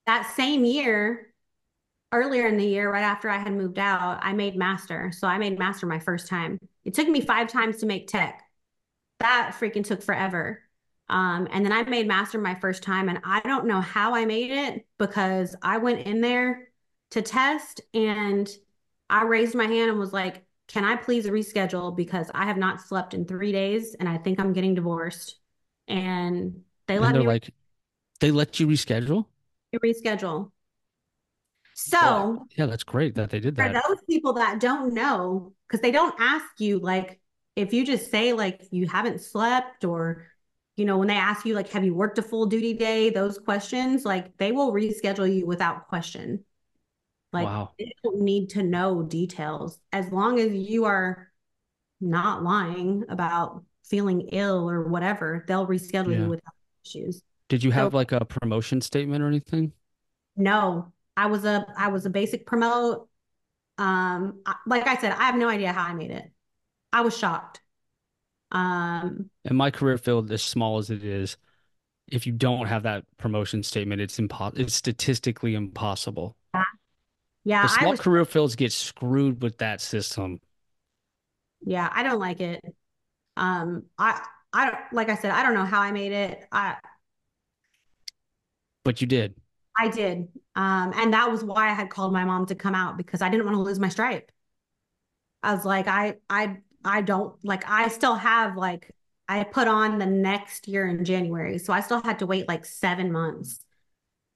That 0.06 0.32
same 0.36 0.64
year, 0.64 1.32
earlier 2.12 2.46
in 2.46 2.56
the 2.56 2.66
year, 2.66 2.92
right 2.92 3.02
after 3.02 3.28
I 3.28 3.38
had 3.38 3.52
moved 3.52 3.78
out, 3.78 4.20
I 4.22 4.32
made 4.32 4.56
master. 4.56 5.12
So 5.12 5.26
I 5.26 5.38
made 5.38 5.58
master 5.58 5.86
my 5.86 5.98
first 5.98 6.28
time. 6.28 6.58
It 6.84 6.94
took 6.94 7.08
me 7.08 7.20
five 7.20 7.48
times 7.48 7.78
to 7.78 7.86
make 7.86 8.06
tech. 8.08 8.42
That 9.20 9.56
freaking 9.58 9.84
took 9.84 10.02
forever. 10.02 10.60
Um, 11.08 11.48
and 11.50 11.64
then 11.64 11.72
I 11.72 11.82
made 11.84 12.06
master 12.06 12.38
my 12.38 12.54
first 12.54 12.82
time, 12.82 13.08
and 13.08 13.20
I 13.24 13.40
don't 13.40 13.66
know 13.66 13.80
how 13.80 14.14
I 14.14 14.24
made 14.24 14.50
it 14.50 14.86
because 14.98 15.54
I 15.62 15.78
went 15.78 16.06
in 16.06 16.20
there 16.20 16.68
to 17.10 17.22
test 17.22 17.80
and 17.92 18.50
I 19.10 19.24
raised 19.24 19.54
my 19.54 19.66
hand 19.66 19.90
and 19.90 19.98
was 19.98 20.12
like, 20.12 20.44
Can 20.68 20.84
I 20.84 20.96
please 20.96 21.26
reschedule? 21.26 21.94
Because 21.96 22.30
I 22.34 22.46
have 22.46 22.56
not 22.56 22.80
slept 22.80 23.12
in 23.14 23.26
three 23.26 23.52
days 23.52 23.94
and 23.94 24.08
I 24.08 24.16
think 24.18 24.40
I'm 24.40 24.52
getting 24.52 24.74
divorced. 24.74 25.36
And 25.88 26.62
they 26.86 26.98
let 26.98 27.08
And 27.08 27.16
they're 27.16 27.22
me 27.22 27.26
like, 27.26 27.50
they 28.20 28.30
let 28.30 28.58
you 28.60 28.66
reschedule? 28.66 29.26
Reschedule. 29.80 30.50
So, 31.74 31.96
Wow. 32.00 32.46
Yeah, 32.56 32.66
that's 32.66 32.84
great 32.84 33.14
that 33.16 33.30
they 33.30 33.40
did 33.40 33.56
that. 33.56 33.74
for 33.74 33.82
those 33.88 33.98
people 34.08 34.34
that 34.34 34.60
don't 34.60 34.94
know, 34.94 35.52
because 35.66 35.80
they 35.80 35.90
don't 35.90 36.14
ask 36.20 36.46
you, 36.58 36.78
like, 36.78 37.20
if 37.56 37.72
you 37.72 37.84
just 37.84 38.10
say, 38.10 38.32
like, 38.32 38.62
you 38.70 38.86
haven't 38.86 39.20
slept, 39.20 39.84
or, 39.84 40.26
you 40.76 40.84
know, 40.84 40.98
when 40.98 41.08
they 41.08 41.14
ask 41.14 41.44
you, 41.44 41.54
like, 41.54 41.68
have 41.70 41.84
you 41.84 41.94
worked 41.94 42.18
a 42.18 42.22
full 42.22 42.46
duty 42.46 42.74
day, 42.74 43.10
those 43.10 43.38
questions, 43.38 44.04
like, 44.04 44.36
they 44.38 44.52
will 44.52 44.72
reschedule 44.72 45.32
you 45.32 45.46
without 45.46 45.88
question. 45.88 46.44
Like, 47.32 47.46
Wow. 47.46 47.70
they 47.78 47.92
don't 48.04 48.20
need 48.20 48.50
to 48.50 48.62
know 48.62 49.02
details 49.02 49.78
as 49.92 50.10
long 50.10 50.38
as 50.38 50.52
you 50.52 50.84
are 50.84 51.30
not 52.00 52.42
lying 52.42 53.04
about 53.08 53.64
feeling 53.84 54.28
ill 54.32 54.68
or 54.68 54.84
whatever, 54.84 55.44
they'll 55.48 55.66
reschedule 55.66 56.12
Yeah. 56.12 56.24
you 56.24 56.28
without 56.30 56.54
issues. 56.84 57.22
Did 57.48 57.64
you 57.64 57.70
have 57.70 57.94
like 57.94 58.12
a 58.12 58.24
promotion 58.26 58.80
statement 58.82 59.22
or 59.22 59.28
anything? 59.28 59.72
No, 60.36 60.92
I 61.16 61.26
was 61.26 61.44
a 61.44 61.66
I 61.76 61.88
was 61.88 62.06
a 62.06 62.10
basic 62.10 62.46
promote. 62.46 63.08
Um, 63.78 64.42
I- 64.46 64.56
like 64.66 64.86
I 64.86 64.96
said, 64.98 65.12
I 65.12 65.24
have 65.24 65.36
no 65.36 65.48
idea 65.48 65.72
how 65.72 65.84
I 65.84 65.94
made 65.94 66.10
it. 66.10 66.30
I 66.92 67.02
was 67.02 67.16
shocked. 67.18 67.62
Um, 68.52 69.30
In 69.44 69.56
my 69.56 69.70
career 69.70 69.96
field, 69.98 70.30
as 70.32 70.42
small 70.42 70.76
as 70.78 70.90
it 70.90 71.02
is, 71.04 71.36
if 72.08 72.26
you 72.26 72.32
don't 72.32 72.66
have 72.66 72.84
that 72.84 73.04
promotion 73.18 73.62
statement, 73.64 74.00
it's 74.02 74.18
impo 74.18 74.58
it's 74.58 74.74
statistically 74.74 75.54
impossible. 75.54 76.36
yeah, 77.44 77.62
The 77.62 77.68
small 77.68 77.90
was 77.90 78.00
career 78.00 78.24
fields 78.24 78.54
get 78.54 78.70
screwed 78.72 79.42
with 79.42 79.58
that 79.58 79.80
system. 79.80 80.40
yeah, 81.66 81.88
I 81.92 82.02
don't 82.02 82.18
like 82.18 82.40
it. 82.40 82.60
Um, 83.36 83.84
I 83.98 84.24
I 84.52 84.70
don't 84.70 84.94
like 84.94 85.08
I 85.10 85.16
said, 85.16 85.32
I 85.32 85.42
don't 85.44 85.54
know 85.54 85.64
how 85.66 85.80
I 85.82 85.92
made 85.92 86.12
it. 86.12 86.46
I 86.52 86.76
But 88.84 89.00
you 89.00 89.06
did. 89.06 89.34
I 89.78 89.88
did. 89.88 90.28
Um, 90.54 90.92
and 90.94 91.12
that 91.14 91.30
was 91.30 91.42
why 91.42 91.68
I 91.68 91.72
had 91.72 91.90
called 91.90 92.12
my 92.12 92.24
mom 92.24 92.46
to 92.46 92.54
come 92.54 92.74
out 92.74 92.96
because 92.96 93.22
I 93.22 93.28
didn't 93.28 93.46
want 93.46 93.56
to 93.56 93.62
lose 93.62 93.80
my 93.80 93.88
stripe. 93.88 94.30
I 95.42 95.54
was 95.54 95.64
like, 95.64 95.88
I 95.88 96.16
I 96.30 96.58
I 96.84 97.00
don't 97.02 97.34
like 97.44 97.68
I 97.68 97.88
still 97.88 98.14
have 98.14 98.56
like 98.56 98.94
I 99.28 99.42
put 99.42 99.66
on 99.68 99.98
the 99.98 100.06
next 100.06 100.68
year 100.68 100.86
in 100.86 101.04
January. 101.04 101.58
So 101.58 101.72
I 101.72 101.80
still 101.80 102.00
had 102.02 102.20
to 102.20 102.26
wait 102.26 102.46
like 102.46 102.64
seven 102.64 103.10
months 103.10 103.60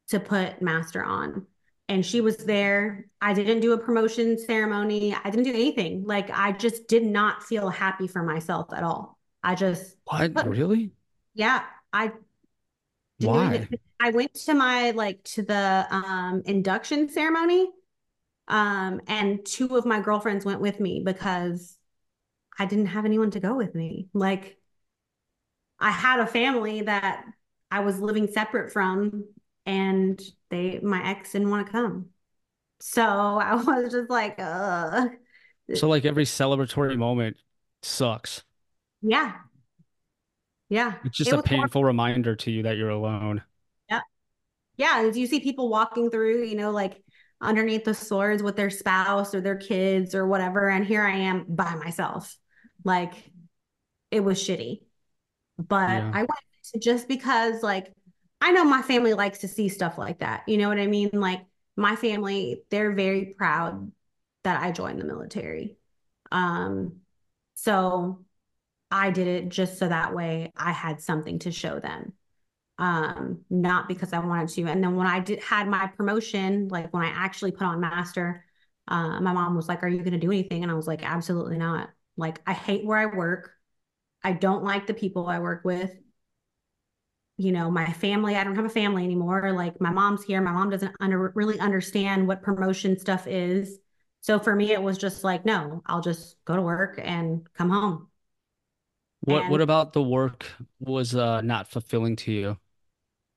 to 0.08 0.18
put 0.18 0.60
master 0.60 1.04
on. 1.04 1.46
And 1.90 2.04
she 2.04 2.20
was 2.20 2.36
there. 2.38 3.06
I 3.20 3.32
didn't 3.32 3.60
do 3.60 3.72
a 3.72 3.78
promotion 3.78 4.38
ceremony. 4.38 5.14
I 5.14 5.30
didn't 5.30 5.44
do 5.44 5.54
anything. 5.54 6.04
Like 6.04 6.30
I 6.30 6.52
just 6.52 6.88
did 6.88 7.04
not 7.04 7.42
feel 7.42 7.68
happy 7.70 8.08
for 8.08 8.22
myself 8.22 8.72
at 8.72 8.82
all. 8.82 9.18
I 9.42 9.54
just 9.54 9.96
What? 10.04 10.34
But- 10.34 10.48
Really? 10.48 10.92
yeah, 11.34 11.64
I 11.92 12.12
didn't 13.18 13.34
Why? 13.34 13.68
I 14.00 14.10
went 14.10 14.34
to 14.34 14.54
my 14.54 14.92
like 14.92 15.22
to 15.24 15.42
the 15.42 15.86
um 15.90 16.42
induction 16.46 17.08
ceremony. 17.08 17.70
Um, 18.48 19.00
and 19.08 19.44
two 19.46 19.76
of 19.76 19.86
my 19.86 20.00
girlfriends 20.00 20.44
went 20.44 20.60
with 20.60 20.80
me 20.80 21.02
because 21.04 21.78
I 22.58 22.66
didn't 22.66 22.86
have 22.88 23.04
anyone 23.06 23.30
to 23.32 23.40
go 23.40 23.56
with 23.56 23.74
me. 23.74 24.08
Like 24.14 24.58
I 25.80 25.90
had 25.90 26.20
a 26.20 26.26
family 26.26 26.82
that 26.82 27.24
I 27.70 27.80
was 27.80 28.00
living 28.00 28.26
separate 28.28 28.72
from 28.72 29.26
and 29.66 30.20
they 30.50 30.80
my 30.80 31.06
ex 31.10 31.32
didn't 31.32 31.50
want 31.50 31.66
to 31.66 31.72
come. 31.72 32.06
So 32.80 33.02
I 33.04 33.54
was 33.64 33.92
just 33.92 34.10
like, 34.10 34.36
uh 34.40 35.08
So 35.72 35.88
like 35.88 36.04
every 36.04 36.24
celebratory 36.24 36.96
moment 36.96 37.36
sucks. 37.82 38.42
yeah. 39.02 39.38
Yeah. 40.68 40.94
It's 41.02 41.16
just 41.18 41.32
It 41.32 41.34
a 41.34 41.38
painful 41.40 41.82
reminder 41.84 42.36
to 42.36 42.50
you 42.52 42.62
that 42.62 42.76
you're 42.76 42.88
alone. 42.90 43.42
Yeah, 44.78 45.02
and 45.02 45.16
you 45.16 45.28
see 45.28 45.40
people 45.40 45.70
walking 45.70 46.10
through, 46.10 46.44
you 46.44 46.56
know, 46.56 46.72
like 46.72 47.02
underneath 47.42 47.84
the 47.84 47.94
swords 47.94 48.42
with 48.42 48.56
their 48.56 48.70
spouse 48.70 49.34
or 49.34 49.42
their 49.42 49.56
kids 49.56 50.14
or 50.14 50.26
whatever, 50.26 50.68
and 50.70 50.86
here 50.86 51.04
I 51.04 51.12
am 51.16 51.46
by 51.48 51.76
myself. 51.76 52.36
Like 52.84 53.14
it 54.10 54.20
was 54.20 54.38
shitty. 54.42 54.82
But 55.58 55.88
Yeah. 55.90 56.10
I 56.12 56.20
went 56.20 56.30
to 56.74 56.80
just 56.80 57.08
because 57.08 57.62
like 57.62 57.92
I 58.40 58.52
know 58.52 58.64
my 58.64 58.82
family 58.82 59.14
likes 59.14 59.40
to 59.40 59.48
see 59.48 59.68
stuff 59.68 59.98
like 59.98 60.20
that. 60.20 60.44
You 60.48 60.58
know 60.58 60.68
what 60.68 60.78
I 60.78 60.86
mean? 60.86 61.10
Like 61.12 61.42
my 61.76 61.96
family, 61.96 62.62
they're 62.70 62.92
very 62.92 63.34
proud 63.38 63.92
that 64.44 64.62
I 64.62 64.72
joined 64.72 65.00
the 65.00 65.04
military. 65.04 65.76
Um, 66.32 67.00
so 67.54 68.24
I 68.90 69.10
did 69.10 69.28
it 69.28 69.48
just 69.50 69.78
so 69.78 69.88
that 69.88 70.14
way 70.14 70.52
I 70.56 70.72
had 70.72 71.00
something 71.02 71.40
to 71.40 71.52
show 71.52 71.80
them 71.80 72.14
um 72.78 73.40
not 73.50 73.88
because 73.88 74.12
I 74.12 74.20
wanted 74.20 74.48
to. 74.50 74.66
And 74.66 74.82
then 74.82 74.94
when 74.96 75.06
I 75.06 75.20
did 75.20 75.40
had 75.42 75.66
my 75.68 75.88
promotion 75.88 76.68
like 76.68 76.92
when 76.92 77.02
I 77.04 77.08
actually 77.08 77.52
put 77.52 77.64
on 77.64 77.80
master 77.80 78.44
uh 78.88 79.20
my 79.20 79.32
mom 79.32 79.56
was 79.56 79.68
like 79.68 79.82
are 79.82 79.88
you 79.88 79.98
going 79.98 80.12
to 80.12 80.18
do 80.18 80.30
anything? 80.30 80.62
And 80.62 80.70
I 80.72 80.74
was 80.74 80.86
like 80.86 81.02
absolutely 81.08 81.58
not. 81.58 81.90
Like 82.16 82.40
I 82.46 82.52
hate 82.52 82.84
where 82.84 82.98
I 82.98 83.06
work. 83.06 83.52
I 84.22 84.32
don't 84.32 84.64
like 84.64 84.86
the 84.86 84.94
people 84.94 85.26
I 85.28 85.38
work 85.40 85.64
with. 85.64 85.92
You 87.40 87.52
know 87.52 87.70
my 87.70 87.92
family 87.92 88.34
I 88.34 88.42
don't 88.44 88.56
have 88.56 88.64
a 88.64 88.68
family 88.68 89.04
anymore. 89.04 89.52
Like 89.52 89.80
my 89.80 89.90
mom's 89.90 90.24
here. 90.24 90.40
My 90.40 90.52
mom 90.52 90.70
doesn't 90.70 90.94
under 91.00 91.32
really 91.34 91.58
understand 91.60 92.26
what 92.26 92.42
promotion 92.42 92.98
stuff 92.98 93.26
is. 93.26 93.78
So 94.20 94.38
for 94.38 94.54
me 94.54 94.72
it 94.72 94.82
was 94.82 94.98
just 94.98 95.24
like 95.24 95.44
no 95.44 95.82
I'll 95.86 96.00
just 96.00 96.36
go 96.44 96.56
to 96.56 96.62
work 96.62 97.00
and 97.02 97.46
come 97.54 97.70
home. 97.70 98.08
What 99.20 99.46
what 99.46 99.60
about 99.60 99.92
the 99.92 100.02
work 100.02 100.46
was 100.80 101.14
uh 101.14 101.40
not 101.42 101.68
fulfilling 101.70 102.16
to 102.16 102.32
you? 102.32 102.58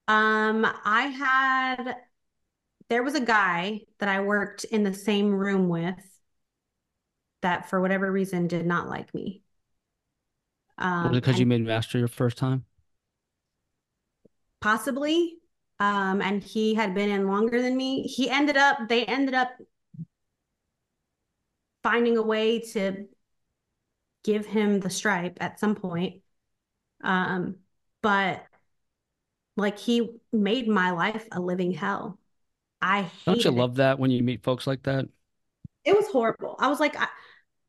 Um, 0.07 0.65
I 0.85 1.03
had 1.03 1.95
there 2.89 3.03
was 3.03 3.15
a 3.15 3.21
guy 3.21 3.81
that 3.99 4.09
I 4.09 4.21
worked 4.21 4.65
in 4.65 4.83
the 4.83 4.93
same 4.93 5.33
room 5.33 5.69
with 5.69 5.95
that 7.41 7.69
for 7.69 7.81
whatever 7.81 8.11
reason 8.11 8.47
did 8.47 8.65
not 8.65 8.87
like 8.87 9.13
me. 9.13 9.41
Um, 10.77 11.03
Was 11.09 11.17
it 11.17 11.21
because 11.21 11.39
you 11.39 11.45
made 11.45 11.63
master 11.65 11.97
your 11.97 12.07
first 12.07 12.37
time? 12.37 12.65
possibly 14.59 15.37
um 15.79 16.21
and 16.21 16.43
he 16.43 16.75
had 16.75 16.93
been 16.93 17.09
in 17.09 17.27
longer 17.27 17.61
than 17.61 17.75
me. 17.75 18.03
He 18.03 18.29
ended 18.29 18.57
up 18.57 18.77
they 18.87 19.05
ended 19.05 19.33
up 19.33 19.49
finding 21.83 22.17
a 22.17 22.21
way 22.21 22.59
to 22.59 23.07
give 24.23 24.45
him 24.45 24.79
the 24.79 24.89
stripe 24.89 25.37
at 25.41 25.59
some 25.59 25.75
point. 25.75 26.21
Um, 27.03 27.55
but 28.01 28.45
like 29.61 29.79
he 29.79 30.09
made 30.31 30.67
my 30.67 30.91
life 30.91 31.27
a 31.31 31.39
living 31.39 31.71
hell. 31.71 32.19
I 32.81 33.11
Don't 33.25 33.43
you 33.43 33.49
it. 33.49 33.51
love 33.51 33.75
that 33.75 33.99
when 33.99 34.11
you 34.11 34.21
meet 34.23 34.43
folks 34.43 34.67
like 34.67 34.83
that? 34.83 35.07
It 35.83 35.95
was 35.95 36.07
horrible. 36.09 36.55
I 36.59 36.67
was 36.69 36.79
like, 36.79 36.95
I, 36.95 37.07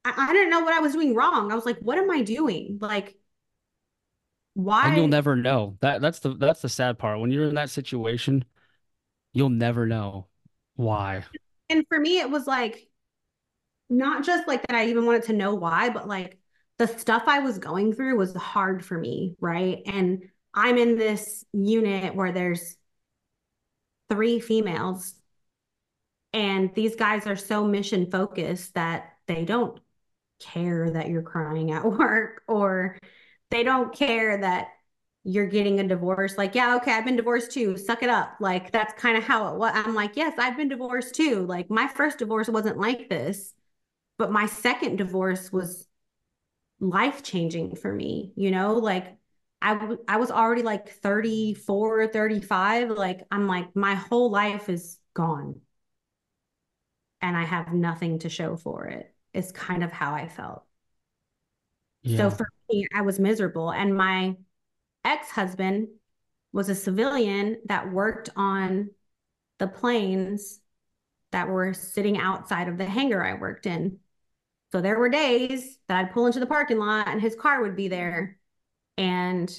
I, 0.05 0.14
I 0.31 0.32
didn't 0.32 0.51
know 0.51 0.60
what 0.60 0.74
I 0.74 0.81
was 0.81 0.93
doing 0.93 1.14
wrong. 1.14 1.52
I 1.52 1.55
was 1.55 1.66
like, 1.66 1.78
what 1.78 1.98
am 1.98 2.10
I 2.10 2.23
doing? 2.23 2.78
Like, 2.81 3.16
why? 4.55 4.89
And 4.89 4.97
you'll 4.97 5.09
never 5.09 5.36
know. 5.36 5.77
That 5.81 6.01
that's 6.01 6.19
the 6.20 6.35
that's 6.35 6.60
the 6.62 6.69
sad 6.69 6.98
part. 6.98 7.20
When 7.20 7.31
you're 7.31 7.48
in 7.48 7.55
that 7.55 7.70
situation, 7.70 8.44
you'll 9.32 9.51
never 9.51 9.86
know 9.86 10.28
why. 10.77 11.24
And 11.69 11.86
for 11.89 11.98
me, 11.98 12.19
it 12.20 12.31
was 12.31 12.47
like, 12.47 12.89
not 13.89 14.24
just 14.24 14.48
like 14.48 14.66
that 14.66 14.77
I 14.77 14.86
even 14.89 15.06
wanted 15.06 15.24
to 15.24 15.32
know 15.35 15.55
why, 15.55 15.90
but 15.90 16.09
like 16.09 16.39
the 16.78 16.86
stuff 16.86 17.24
I 17.27 17.40
was 17.40 17.59
going 17.59 17.93
through 17.93 18.16
was 18.16 18.35
hard 18.35 18.85
for 18.85 18.98
me, 18.98 19.36
right? 19.40 19.82
And 19.86 20.28
I'm 20.55 20.79
in 20.79 20.97
this 20.97 21.45
unit 21.53 22.15
where 22.15 22.33
there's 22.33 22.77
three 24.09 24.41
females, 24.41 25.15
and 26.33 26.74
these 26.74 26.97
guys 26.97 27.27
are 27.27 27.37
so 27.37 27.65
mission 27.66 28.11
focused 28.11 28.74
that 28.74 29.16
they 29.27 29.45
don't 29.45 29.79
care 30.41 30.91
that 30.91 31.09
you're 31.09 31.23
crying 31.23 31.73
at 31.73 31.85
work 31.99 32.43
or 32.49 32.99
they 33.51 33.62
don't 33.62 33.95
care 33.95 34.39
that 34.39 34.69
you're 35.24 35.47
getting 35.47 35.81
a 35.81 35.89
divorce. 35.89 36.39
Like, 36.39 36.55
yeah, 36.55 36.77
okay, 36.77 36.93
I've 36.93 37.05
been 37.05 37.16
divorced 37.16 37.53
too. 37.53 37.77
Suck 37.77 38.03
it 38.03 38.11
up. 38.11 38.35
Like, 38.41 38.73
that's 38.73 38.95
kind 39.01 39.16
of 39.16 39.24
how 39.24 39.55
it 39.55 39.59
was. 39.59 39.73
I'm 39.74 39.95
like, 39.95 40.16
yes, 40.16 40.35
I've 40.39 40.57
been 40.57 40.69
divorced 40.69 41.15
too. 41.15 41.47
Like, 41.47 41.70
my 41.70 41.89
first 41.89 42.19
divorce 42.19 42.49
wasn't 42.49 42.79
like 42.79 43.09
this, 43.09 43.55
but 44.19 44.33
my 44.33 44.47
second 44.47 44.97
divorce 44.97 45.53
was 45.53 45.87
life 46.81 47.23
changing 47.23 47.77
for 47.77 47.93
me. 47.93 48.33
You 48.37 48.51
know, 48.51 48.74
like, 48.74 49.16
I, 49.62 49.74
w- 49.74 50.05
I 50.09 50.16
was 50.18 50.30
already 50.30 50.62
like 50.62 50.90
34, 50.90 52.09
35. 52.09 52.90
Like, 52.90 53.26
I'm 53.30 53.47
like, 53.47 53.74
my 53.76 53.94
whole 53.94 54.30
life 54.30 54.68
is 54.68 54.98
gone. 55.14 55.60
and 57.20 57.36
I 57.36 57.44
have 57.44 57.72
nothing 57.72 58.18
to 58.20 58.28
show 58.28 58.56
for 58.56 58.86
it. 58.86 59.14
Is 59.32 59.52
kind 59.52 59.82
of 59.82 59.93
how 59.93 60.14
I 60.14 60.28
felt. 60.28 60.64
Yeah. 62.02 62.16
So 62.16 62.30
for 62.30 62.48
me, 62.70 62.86
I 62.94 63.02
was 63.02 63.18
miserable. 63.18 63.70
And 63.72 63.97
my 63.97 64.36
ex-husband 65.05 65.89
was 66.52 66.68
a 66.68 66.74
civilian 66.74 67.59
that 67.66 67.93
worked 67.93 68.30
on 68.36 68.90
the 69.59 69.68
planes 69.68 70.60
that 71.32 71.48
were 71.48 71.74
sitting 71.74 72.18
outside 72.18 72.68
of 72.68 72.78
the 72.78 72.86
hangar 72.86 73.24
I 73.24 73.34
worked 73.34 73.66
in. 73.66 74.01
So 74.72 74.80
there 74.82 74.98
were 74.98 75.10
days 75.10 75.78
that 75.89 75.98
I'd 75.98 76.12
pull 76.12 76.26
into 76.26 76.40
the 76.40 76.47
parking 76.47 76.78
lot 76.78 77.09
and 77.09 77.20
his 77.20 77.36
car 77.36 77.62
would 77.62 77.76
be 77.76 77.89
there. 77.89 78.39
And 78.98 79.52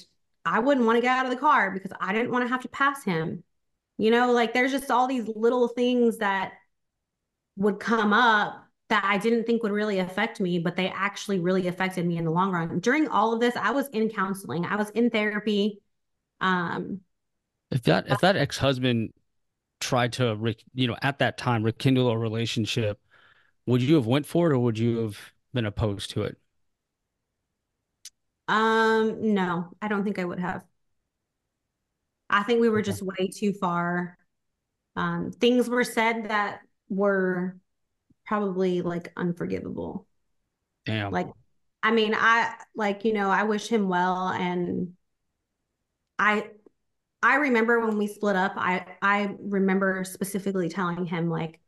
I 0.44 0.60
wouldn't 0.60 0.86
want 0.86 0.96
to 0.96 1.02
get 1.02 1.16
out 1.16 1.26
of 1.26 1.30
the 1.30 1.38
car 1.38 1.70
because 1.70 1.92
I 2.00 2.12
didn't 2.12 2.30
want 2.30 2.44
to 2.44 2.48
have 2.48 2.62
to 2.62 2.68
pass 2.68 3.04
him. 3.04 3.42
You 3.96 4.10
know, 4.10 4.32
like 4.32 4.52
there's 4.52 4.72
just 4.72 4.90
all 4.90 5.06
these 5.06 5.28
little 5.34 5.68
things 5.68 6.18
that 6.18 6.52
would 7.56 7.78
come 7.78 8.12
up 8.12 8.64
that 8.88 9.04
I 9.04 9.18
didn't 9.18 9.44
think 9.44 9.62
would 9.62 9.72
really 9.72 9.98
affect 9.98 10.40
me, 10.40 10.58
but 10.58 10.76
they 10.76 10.88
actually 10.88 11.38
really 11.38 11.68
affected 11.68 12.04
me 12.04 12.18
in 12.18 12.24
the 12.24 12.30
long 12.30 12.52
run. 12.52 12.80
During 12.80 13.08
all 13.08 13.32
of 13.32 13.40
this, 13.40 13.56
I 13.56 13.70
was 13.70 13.88
in 13.88 14.10
counseling, 14.10 14.64
I 14.64 14.76
was 14.76 14.90
in 14.90 15.10
therapy. 15.10 15.80
Um, 16.40 17.00
if 17.70 17.82
that 17.84 18.08
if 18.08 18.20
that 18.20 18.36
ex-husband 18.36 19.12
tried 19.80 20.12
to 20.14 20.54
you 20.74 20.86
know 20.86 20.96
at 21.02 21.18
that 21.18 21.38
time 21.38 21.62
rekindle 21.62 22.08
a 22.08 22.18
relationship, 22.18 23.00
would 23.66 23.82
you 23.82 23.94
have 23.94 24.06
went 24.06 24.26
for 24.26 24.50
it 24.50 24.54
or 24.54 24.58
would 24.58 24.78
you 24.78 24.98
have 24.98 25.18
been 25.52 25.66
opposed 25.66 26.10
to 26.10 26.22
it? 26.22 26.36
Um, 28.48 29.34
no, 29.34 29.70
I 29.80 29.88
don't 29.88 30.04
think 30.04 30.18
I 30.18 30.24
would 30.24 30.40
have. 30.40 30.64
I 32.28 32.42
think 32.42 32.60
we 32.60 32.68
were 32.68 32.82
just 32.82 33.02
way 33.02 33.28
too 33.28 33.52
far. 33.52 34.18
Um, 34.96 35.30
things 35.32 35.68
were 35.68 35.84
said 35.84 36.28
that 36.28 36.60
were 36.88 37.56
probably 38.26 38.82
like 38.82 39.12
unforgivable. 39.16 40.06
Damn. 40.86 41.12
Like, 41.12 41.30
I 41.82 41.90
mean, 41.90 42.14
I 42.14 42.54
like, 42.74 43.04
you 43.04 43.12
know, 43.12 43.30
I 43.30 43.44
wish 43.44 43.68
him 43.68 43.88
well 43.88 44.28
and 44.28 44.94
I 46.18 46.50
I 47.22 47.36
remember 47.36 47.80
when 47.80 47.96
we 47.96 48.06
split 48.06 48.36
up, 48.36 48.52
I 48.56 48.86
I 49.00 49.34
remember 49.40 50.04
specifically 50.04 50.68
telling 50.68 51.06
him 51.06 51.30
like 51.30 51.60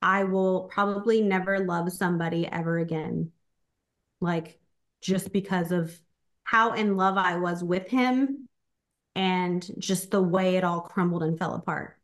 I 0.00 0.24
will 0.24 0.64
probably 0.72 1.20
never 1.20 1.60
love 1.60 1.92
somebody 1.92 2.46
ever 2.46 2.78
again. 2.78 3.32
Like 4.20 4.58
just 5.00 5.32
because 5.32 5.70
of 5.70 5.98
how 6.44 6.72
in 6.72 6.96
love 6.96 7.16
I 7.16 7.36
was 7.36 7.62
with 7.62 7.88
him 7.88 8.48
and 9.14 9.68
just 9.78 10.10
the 10.10 10.22
way 10.22 10.56
it 10.56 10.64
all 10.64 10.80
crumbled 10.80 11.22
and 11.22 11.38
fell 11.38 11.54
apart. 11.54 11.98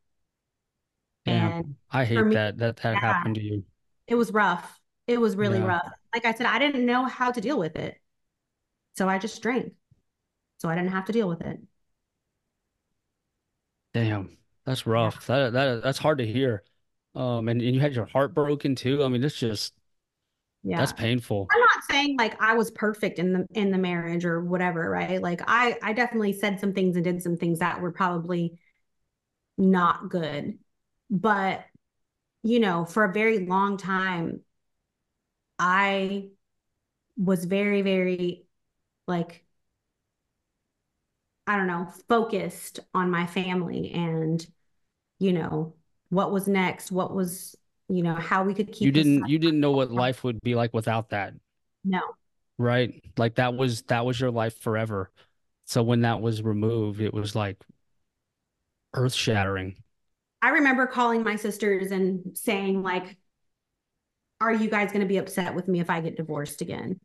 Damn. 1.25 1.53
And 1.53 1.75
I 1.91 2.05
hate 2.05 2.25
me, 2.25 2.35
that 2.35 2.59
that 2.59 2.77
that 2.79 2.95
yeah, 2.95 3.01
happened 3.01 3.35
to 3.37 3.43
you. 3.43 3.65
It 4.07 4.15
was 4.15 4.33
rough. 4.33 4.79
It 5.07 5.21
was 5.21 5.37
really 5.37 5.59
yeah. 5.59 5.67
rough. 5.67 5.93
Like 6.15 6.25
I 6.25 6.35
said, 6.35 6.47
I 6.47 6.59
didn't 6.59 6.87
know 6.87 7.05
how 7.05 7.31
to 7.31 7.41
deal 7.41 7.59
with 7.59 7.77
it. 7.77 8.01
So 8.97 9.09
I 9.09 9.19
just 9.19 9.43
drank. 9.43 9.73
So 10.59 10.69
I 10.69 10.75
didn't 10.75 10.91
have 10.91 11.07
to 11.07 11.13
deal 11.13 11.29
with 11.29 11.41
it. 11.43 11.61
Damn. 13.95 14.37
That's 14.65 14.87
rough. 14.87 15.27
That 15.27 15.53
that 15.53 15.83
that's 15.83 15.99
hard 15.99 16.19
to 16.19 16.27
hear. 16.27 16.63
Um 17.15 17.49
and, 17.49 17.61
and 17.61 17.75
you 17.75 17.81
had 17.81 17.95
your 17.95 18.07
heart 18.07 18.35
broken 18.35 18.75
too. 18.75 19.03
I 19.03 19.09
mean, 19.09 19.25
it's 19.25 19.39
just 19.39 19.75
yeah 20.63 20.79
that's 20.79 20.93
painful 20.93 21.47
i'm 21.51 21.68
not 21.79 21.91
saying 21.91 22.17
like 22.19 22.41
i 22.41 22.55
was 22.55 22.71
perfect 22.71 23.19
in 23.19 23.33
the 23.33 23.47
in 23.55 23.71
the 23.71 23.79
marriage 23.79 24.25
or 24.25 24.41
whatever 24.41 24.89
right? 24.91 25.23
Like 25.23 25.43
i 25.47 25.79
i 25.83 25.93
definitely 25.93 26.33
said 26.33 26.61
some 26.61 26.73
things 26.73 26.97
and 26.97 27.05
did 27.05 27.23
some 27.23 27.37
things 27.37 27.61
that 27.61 27.81
were 27.81 27.93
probably 27.93 28.59
not 29.57 30.09
good. 30.09 30.59
But 31.11 31.65
you 32.43 32.61
know 32.61 32.85
for 32.85 33.05
a 33.05 33.13
very 33.13 33.41
long 33.41 33.77
time 33.77 34.41
i 35.59 36.29
was 37.17 37.45
very 37.45 37.83
very 37.83 38.47
like 39.07 39.45
i 41.47 41.57
don't 41.57 41.67
know 41.67 41.89
focused 42.09 42.81
on 42.95 43.11
my 43.11 43.27
family 43.27 43.91
and 43.93 44.47
you 45.19 45.33
know 45.33 45.75
what 46.11 46.31
was 46.31 46.47
next 46.47 46.93
what 46.93 47.15
was 47.15 47.57
you 47.89 48.03
know 48.03 48.15
how 48.15 48.45
we 48.45 48.55
could 48.55 48.69
keep 48.69 48.87
you 48.87 48.93
didn't 48.93 49.29
you 49.29 49.39
didn't 49.39 49.61
know 49.61 49.73
what 49.73 49.91
life 49.91 50.23
would 50.23 50.41
be 50.43 50.55
like 50.55 50.73
without 50.73 51.11
that 51.11 51.35
no. 51.85 52.01
Right? 52.59 53.03
Like 53.17 53.37
that 53.37 53.55
was 53.55 53.83
that 53.83 54.05
was 54.05 54.19
your 54.19 54.31
life 54.31 54.59
forever. 54.59 55.11
So 55.65 55.83
when 55.83 56.01
that 56.01 56.21
was 56.23 56.43
removed 56.43 57.01
it 57.01 57.13
was 57.13 57.37
like 57.37 57.63
earth 58.95 59.13
shattering 59.13 59.77
i 60.41 60.49
remember 60.49 60.87
calling 60.87 61.23
my 61.23 61.37
sisters 61.37 61.91
and 61.91 62.37
saying 62.37 62.83
like 62.83 63.19
are 64.41 64.53
you 64.53 64.71
guys 64.71 64.93
going 64.93 65.03
to 65.03 65.07
be 65.07 65.19
upset 65.19 65.55
with 65.55 65.69
me 65.69 65.81
if 65.81 65.91
i 65.91 66.01
get 66.01 66.17
divorced 66.17 66.61
again? 66.63 67.01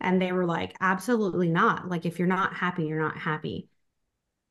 And 0.00 0.20
they 0.20 0.32
were 0.32 0.44
like 0.44 0.76
absolutely 0.80 1.48
not. 1.48 1.88
Like 1.88 2.04
if 2.04 2.18
you're 2.18 2.28
not 2.28 2.54
happy 2.54 2.84
you're 2.84 3.00
not 3.00 3.16
happy. 3.16 3.68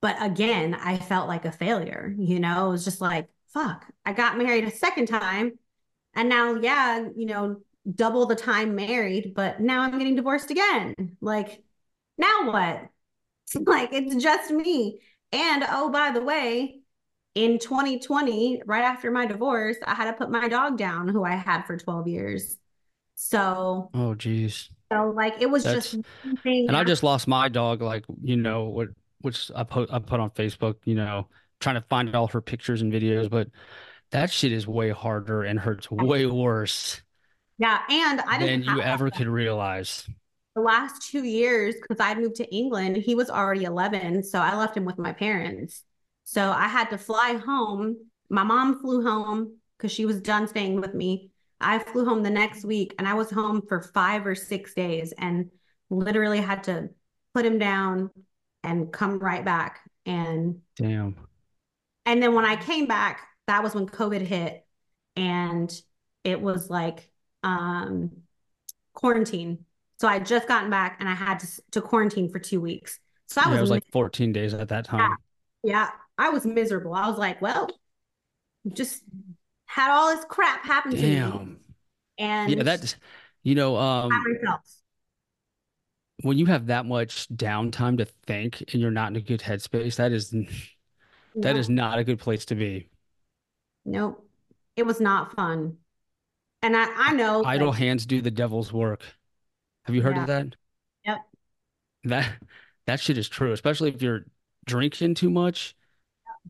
But 0.02 0.16
again 0.20 0.74
i 0.74 0.98
felt 0.98 1.28
like 1.28 1.46
a 1.46 1.52
failure 1.52 2.14
you 2.18 2.40
know? 2.40 2.68
It 2.68 2.72
was 2.72 2.86
just 2.86 3.02
like 3.02 3.28
fuck, 3.50 3.86
I 4.06 4.14
got 4.14 4.38
married 4.38 4.64
a 4.64 4.72
second 4.72 5.08
time. 5.08 5.60
And 6.14 6.30
now, 6.30 6.56
yeah, 6.56 7.08
you 7.16 7.26
know, 7.28 7.62
double 7.96 8.26
the 8.26 8.36
time 8.36 8.76
married, 8.76 9.34
but 9.36 9.60
now 9.60 9.82
I'm 9.82 9.98
getting 9.98 10.16
divorced 10.16 10.52
again. 10.52 10.94
Like, 11.22 11.64
now 12.18 12.52
what? 12.52 12.90
like, 13.66 13.94
it's 13.94 14.22
just 14.22 14.52
me. 14.52 15.00
And 15.32 15.66
oh, 15.70 15.90
by 15.90 16.12
the 16.12 16.24
way, 16.24 16.80
in 17.36 17.60
2020, 17.60 18.64
right 18.66 18.84
after 18.84 19.12
my 19.12 19.26
divorce, 19.26 19.78
I 19.86 19.94
had 19.94 20.06
to 20.06 20.14
put 20.14 20.32
my 20.32 20.48
dog 20.48 20.78
down, 20.78 21.08
who 21.08 21.24
I 21.24 21.36
had 21.36 21.64
for 21.64 21.78
12 21.78 22.08
years. 22.08 22.58
So, 23.16 23.90
oh, 23.94 24.16
geez. 24.16 24.70
So, 24.92 25.14
like, 25.16 25.42
it 25.42 25.50
was 25.50 25.64
That's, 25.64 25.92
just, 25.92 26.08
and 26.46 26.76
I 26.76 26.84
just 26.84 27.04
lost 27.04 27.28
my 27.28 27.50
dog, 27.50 27.82
like, 27.82 28.06
you 28.24 28.38
know, 28.38 28.66
what, 28.66 28.90
which 29.22 29.52
I 29.56 29.64
put, 29.64 29.92
I 29.92 30.00
put 30.00 30.20
on 30.20 30.30
Facebook, 30.32 30.76
you 30.86 30.96
know, 30.96 31.28
trying 31.60 31.76
to 31.76 31.82
find 31.82 32.16
all 32.16 32.28
her 32.28 32.42
pictures 32.42 32.82
and 32.82 32.94
videos, 32.94 33.30
but 33.30 33.50
that 34.12 34.32
shit 34.32 34.52
is 34.52 34.68
way 34.68 34.92
harder 34.92 35.44
and 35.44 35.60
hurts 35.60 35.92
way 35.92 36.26
worse. 36.26 37.02
Yeah, 37.58 37.80
and 37.90 38.22
I 38.22 38.38
didn't 38.38 38.66
than 38.66 38.76
you 38.76 38.82
ever 38.82 39.10
could 39.10 39.28
realize. 39.28 40.08
The 40.56 40.62
last 40.62 41.10
two 41.10 41.24
years, 41.24 41.76
because 41.82 42.00
I'd 42.00 42.18
moved 42.18 42.36
to 42.36 42.56
England, 42.56 42.98
he 42.98 43.16
was 43.16 43.30
already 43.30 43.66
11, 43.66 44.24
so 44.24 44.40
I 44.40 44.56
left 44.56 44.76
him 44.76 44.86
with 44.86 44.98
my 44.98 45.14
parents. 45.14 45.84
So 46.24 46.52
I 46.52 46.68
had 46.68 46.90
to 46.90 46.98
fly 46.98 47.34
home. 47.34 47.98
My 48.30 48.44
mom 48.44 48.80
flew 48.80 49.04
home 49.04 49.58
because 49.78 49.92
she 49.92 50.06
was 50.06 50.20
done 50.22 50.48
staying 50.48 50.82
with 50.82 50.94
me. 50.94 51.32
I 51.60 51.80
flew 51.80 52.06
home 52.06 52.24
the 52.24 52.30
next 52.30 52.66
week, 52.66 52.96
and 53.00 53.08
I 53.08 53.14
was 53.14 53.30
home 53.30 53.62
for 53.68 53.82
five 53.82 54.26
or 54.26 54.36
six 54.36 54.74
days, 54.74 55.14
and 55.18 55.52
literally 55.90 56.42
had 56.42 56.64
to 56.66 56.90
put 57.34 57.46
him 57.46 57.60
down 57.60 58.10
and 58.64 58.92
come 58.92 59.20
right 59.20 59.46
back. 59.46 59.80
And 60.06 60.60
damn 60.76 61.16
and 62.08 62.24
then 62.24 62.34
when 62.34 62.46
I 62.46 62.56
came 62.56 62.86
back, 62.88 63.28
that 63.48 63.62
was 63.62 63.76
when 63.76 63.86
COVID 63.86 64.22
hit 64.22 64.66
and 65.18 65.70
it 66.24 66.42
was 66.42 66.70
like 66.70 67.10
um, 67.44 68.12
quarantine. 68.94 69.66
So 70.00 70.08
I 70.08 70.14
had 70.14 70.26
just 70.26 70.48
gotten 70.48 70.70
back 70.70 70.98
and 71.00 71.10
I 71.10 71.14
had 71.14 71.40
to, 71.40 71.48
to 71.72 71.82
quarantine 71.82 72.30
for 72.30 72.40
two 72.40 72.62
weeks. 72.62 73.00
So 73.28 73.42
I 73.42 73.46
yeah, 73.46 73.52
was, 73.52 73.58
it 73.58 73.62
was 73.62 73.70
like 73.72 73.84
14 73.92 74.32
days 74.32 74.54
at 74.54 74.70
that 74.70 74.86
time. 74.86 75.18
Yeah, 75.64 75.72
yeah, 75.72 75.90
I 76.18 76.30
was 76.30 76.46
miserable. 76.46 76.94
I 76.94 77.08
was 77.10 77.18
like, 77.18 77.42
well, 77.42 77.70
just 78.74 79.04
had 79.66 79.92
all 79.92 80.16
this 80.16 80.26
crap 80.26 80.64
happen 80.64 80.92
Damn. 80.92 81.32
to 81.32 81.46
me. 81.46 81.56
And 82.20 82.52
yeah, 82.52 82.64
that's, 82.64 82.96
you 83.44 83.56
know, 83.56 83.76
um, 83.76 84.12
when 86.24 86.38
you 86.38 86.46
have 86.48 86.68
that 86.68 86.86
much 86.86 87.28
downtime 87.30 87.98
to 88.00 88.06
think 88.06 88.64
and 88.74 88.82
you're 88.82 88.92
not 88.92 89.12
in 89.12 89.18
a 89.18 89.22
good 89.22 89.42
headspace, 89.42 89.98
that 89.98 90.12
is 90.12 90.34
that 91.36 91.58
is 91.58 91.70
not 91.70 92.00
a 92.00 92.04
good 92.04 92.20
place 92.20 92.46
to 92.46 92.56
be. 92.56 92.90
Nope. 93.86 94.24
It 94.76 94.86
was 94.86 95.00
not 95.00 95.36
fun. 95.36 95.78
And 96.68 96.76
I, 96.76 96.88
I 96.98 97.14
know 97.14 97.46
idle 97.46 97.70
like, 97.70 97.78
hands 97.78 98.06
do 98.06 98.20
the 98.20 98.30
devil's 98.30 98.74
work. 98.74 99.02
Have 99.86 99.96
you 99.96 100.02
heard 100.02 100.18
yeah. 100.18 100.22
of 100.22 100.28
that? 100.28 100.56
Yep. 101.06 101.18
That 102.04 102.32
that 102.88 103.00
shit 103.00 103.18
is 103.18 103.30
true, 103.30 103.54
especially 103.54 103.90
if 103.90 104.02
you're 104.02 104.26
drinking 104.66 105.16
too 105.16 105.30
much 105.30 105.78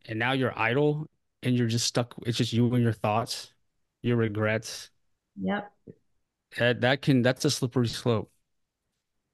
and 0.06 0.18
now 0.18 0.32
you're 0.32 0.58
idle 0.58 1.06
and 1.44 1.56
you're 1.56 1.68
just 1.68 1.86
stuck. 1.86 2.16
It's 2.26 2.36
just 2.36 2.52
you 2.52 2.74
and 2.74 2.82
your 2.82 2.92
thoughts, 2.92 3.52
your 4.02 4.16
regrets. 4.16 4.90
Yep. 5.40 5.70
That 6.58 6.80
that 6.80 7.00
can 7.00 7.22
that's 7.22 7.44
a 7.44 7.50
slippery 7.50 7.86
slope. 7.86 8.28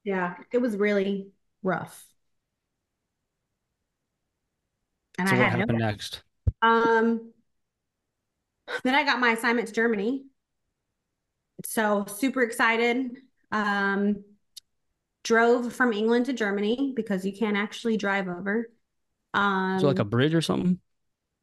Yeah, 0.03 0.35
it 0.53 0.59
was 0.59 0.77
really 0.77 1.29
rough. 1.63 2.05
And 5.17 5.27
so 5.27 5.33
I 5.33 5.39
what 5.39 5.49
had 5.49 5.59
happened 5.61 5.79
no, 5.79 5.85
next? 5.87 6.21
Um, 6.61 7.33
then 8.83 8.93
I 8.93 9.03
got 9.03 9.19
my 9.19 9.31
assignment 9.31 9.69
to 9.69 9.73
Germany. 9.73 10.25
So 11.63 12.05
super 12.07 12.41
excited. 12.41 13.17
Um, 13.51 14.23
drove 15.23 15.71
from 15.73 15.93
England 15.93 16.27
to 16.27 16.33
Germany 16.33 16.93
because 16.95 17.25
you 17.25 17.33
can't 17.33 17.57
actually 17.57 17.97
drive 17.97 18.27
over. 18.27 18.69
Um, 19.33 19.79
so 19.79 19.87
like 19.87 19.99
a 19.99 20.05
bridge 20.05 20.33
or 20.33 20.41
something? 20.41 20.79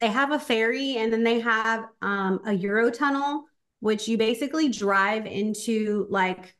They 0.00 0.08
have 0.08 0.32
a 0.32 0.38
ferry 0.38 0.96
and 0.96 1.12
then 1.12 1.22
they 1.22 1.40
have 1.40 1.86
um, 2.00 2.40
a 2.44 2.52
Euro 2.52 2.90
tunnel 2.90 3.46
which 3.82 4.06
you 4.06 4.16
basically 4.16 4.68
drive 4.68 5.26
into 5.26 6.06
like 6.08 6.54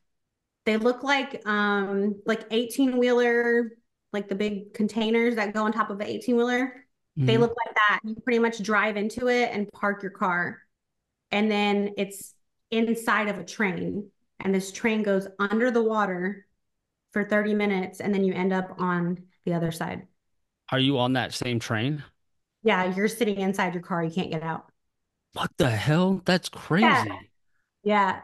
they 0.65 0.75
look 0.75 1.03
like 1.03 1.41
um 1.47 2.21
like 2.25 2.45
18 2.51 2.97
wheeler 2.97 3.71
like 4.11 4.27
the 4.27 4.35
big 4.35 4.73
containers 4.73 5.35
that 5.35 5.53
go 5.53 5.63
on 5.63 5.71
top 5.71 5.89
of 5.89 6.01
an 6.01 6.07
18 6.07 6.35
wheeler 6.35 6.85
mm-hmm. 7.17 7.25
they 7.25 7.37
look 7.37 7.55
like 7.65 7.75
that 7.75 8.01
you 8.03 8.15
pretty 8.25 8.39
much 8.39 8.61
drive 8.61 8.97
into 8.97 9.29
it 9.29 9.49
and 9.53 9.71
park 9.71 10.03
your 10.03 10.11
car 10.11 10.59
and 11.31 11.49
then 11.49 11.93
it's 11.97 12.35
inside 12.73 13.29
of 13.29 13.37
a 13.37 13.43
train 13.43 14.09
and 14.39 14.53
this 14.53 14.71
train 14.71 15.03
goes 15.03 15.27
under 15.39 15.71
the 15.71 15.83
water 15.83 16.45
for 17.11 17.23
30 17.23 17.53
minutes 17.53 17.99
and 17.99 18.13
then 18.13 18.23
you 18.23 18.33
end 18.33 18.51
up 18.51 18.75
on 18.79 19.17
the 19.45 19.53
other 19.53 19.71
side 19.71 20.07
are 20.71 20.79
you 20.79 20.97
on 20.97 21.13
that 21.13 21.33
same 21.33 21.59
train 21.59 22.03
yeah 22.63 22.93
you're 22.95 23.07
sitting 23.07 23.39
inside 23.39 23.73
your 23.73 23.83
car 23.83 24.03
you 24.03 24.11
can't 24.11 24.31
get 24.31 24.43
out 24.43 24.65
what 25.33 25.51
the 25.57 25.69
hell 25.69 26.21
that's 26.25 26.49
crazy 26.49 26.85
yeah, 26.85 27.05
yeah. 27.83 28.19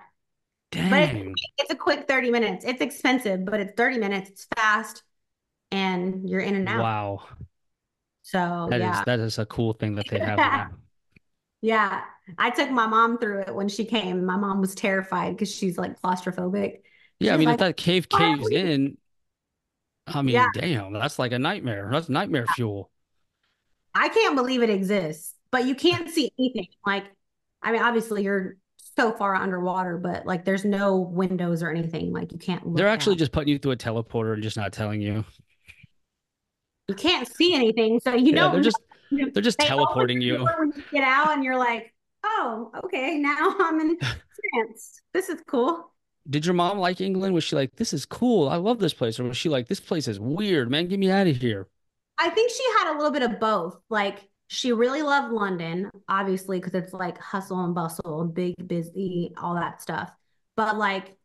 Dang. 0.72 0.90
But 0.90 1.02
it's, 1.02 1.42
it's, 1.58 1.72
a 1.72 1.76
quick 1.76 2.08
30 2.08 2.30
minutes. 2.30 2.64
It's 2.64 2.82
expensive, 2.82 3.44
but 3.44 3.60
it's 3.60 3.74
30 3.76 3.98
minutes. 3.98 4.30
It's 4.30 4.48
fast 4.56 5.04
and 5.72 6.30
you're 6.30 6.42
in 6.42 6.56
and 6.56 6.70
out. 6.70 6.80
Wow. 6.80 7.24
So 8.22 8.68
that 8.70 8.80
yeah. 8.80 9.00
Is, 9.00 9.06
that 9.06 9.20
is 9.20 9.40
a 9.40 9.46
cool 9.46 9.74
thing 9.74 9.96
that 9.96 10.08
they 10.10 10.20
have. 10.20 10.72
yeah. 11.62 12.02
I 12.38 12.50
took 12.52 12.70
my 12.70 12.88
mom 12.88 13.18
through 13.18 13.42
it 13.42 13.56
when 13.56 13.70
she 13.70 13.86
came. 13.86 14.26
My 14.26 14.38
mom 14.38 14.62
was 14.62 14.76
terrified 14.76 15.36
because 15.36 15.54
she's 15.54 15.78
like 15.78 16.00
claustrophobic. 16.02 16.82
Yeah, 17.20 17.34
I 17.34 17.38
mean, 17.38 17.48
like, 17.48 17.56
if 17.56 17.60
that 17.60 17.78
cave 17.78 18.08
caves 18.08 18.50
in, 18.50 18.98
I 20.08 20.22
mean, 20.22 20.36
yeah. 20.36 20.48
damn, 20.54 20.94
that's 20.94 21.20
like 21.20 21.32
a 21.32 21.40
nightmare. 21.40 21.90
That's 21.92 22.08
nightmare 22.10 22.46
fuel. 22.56 22.90
I 23.94 24.10
can't 24.10 24.36
believe 24.36 24.62
it 24.62 24.70
exists, 24.70 25.34
but 25.52 25.66
you 25.66 25.76
can't 25.76 26.10
see 26.10 26.32
anything. 26.40 26.68
Like, 26.86 27.06
I 27.62 27.72
mean, 27.72 27.82
obviously 27.82 28.24
you're 28.24 28.58
so 28.96 29.12
far 29.12 29.36
underwater, 29.36 29.98
but 29.98 30.26
like 30.26 30.46
there's 30.46 30.66
no 30.66 30.98
windows 30.98 31.64
or 31.64 31.70
anything. 31.70 32.14
Like 32.14 32.32
you 32.32 32.38
can't. 32.38 32.76
They're 32.76 32.88
actually 32.88 33.14
out. 33.14 33.20
just 33.20 33.32
putting 33.32 33.50
you 33.50 33.60
through 33.60 33.74
a 33.74 33.78
teleporter 33.78 34.34
and 34.34 34.44
just 34.44 34.58
not 34.58 34.72
telling 34.72 35.02
you. 35.02 35.26
You 36.88 36.96
can't 36.96 37.28
see 37.28 37.54
anything, 37.54 38.00
so 38.00 38.16
you 38.16 38.28
yeah, 38.28 38.36
know 38.36 38.52
they're 38.52 38.62
just 38.62 38.80
they're 39.12 39.44
just 39.44 39.58
they 39.60 39.66
teleporting 39.66 40.22
you. 40.22 40.46
When 40.58 40.74
you 40.76 40.84
get 40.92 41.04
out 41.04 41.34
and 41.34 41.44
you're 41.44 41.58
like, 41.58 41.94
oh, 42.24 42.72
okay, 42.86 43.18
now 43.18 43.56
I'm 43.60 43.80
in 43.80 43.98
France. 43.98 45.02
This 45.14 45.30
is 45.30 45.42
cool. 45.48 45.94
Did 46.30 46.46
your 46.46 46.54
mom 46.54 46.78
like 46.78 47.02
England? 47.02 47.34
Was 47.34 47.44
she 47.44 47.56
like, 47.56 47.76
this 47.76 47.94
is 47.94 48.06
cool? 48.06 48.50
I 48.50 48.58
love 48.58 48.80
this 48.80 48.94
place, 48.94 49.20
or 49.20 49.24
was 49.24 49.38
she 49.38 49.50
like, 49.50 49.68
this 49.68 49.80
place 49.80 50.08
is 50.08 50.20
weird, 50.20 50.70
man? 50.70 50.88
Get 50.88 51.00
me 51.00 51.10
out 51.10 51.28
of 51.28 51.38
here. 51.38 51.68
I 52.18 52.30
think 52.30 52.52
she 52.52 52.64
had 52.78 52.94
a 52.94 52.98
little 52.98 53.12
bit 53.12 53.24
of 53.24 53.40
both. 53.40 53.80
Like 53.90 54.30
she 54.48 54.74
really 54.74 55.02
loved 55.02 55.32
London, 55.32 55.90
obviously, 56.08 56.60
because 56.60 56.74
it's 56.74 56.94
like 56.94 57.18
hustle 57.18 57.64
and 57.64 57.74
bustle, 57.74 58.26
big, 58.26 58.56
busy, 58.68 59.34
all 59.42 59.56
that 59.56 59.82
stuff. 59.82 60.12
But 60.56 60.78
like, 60.78 61.16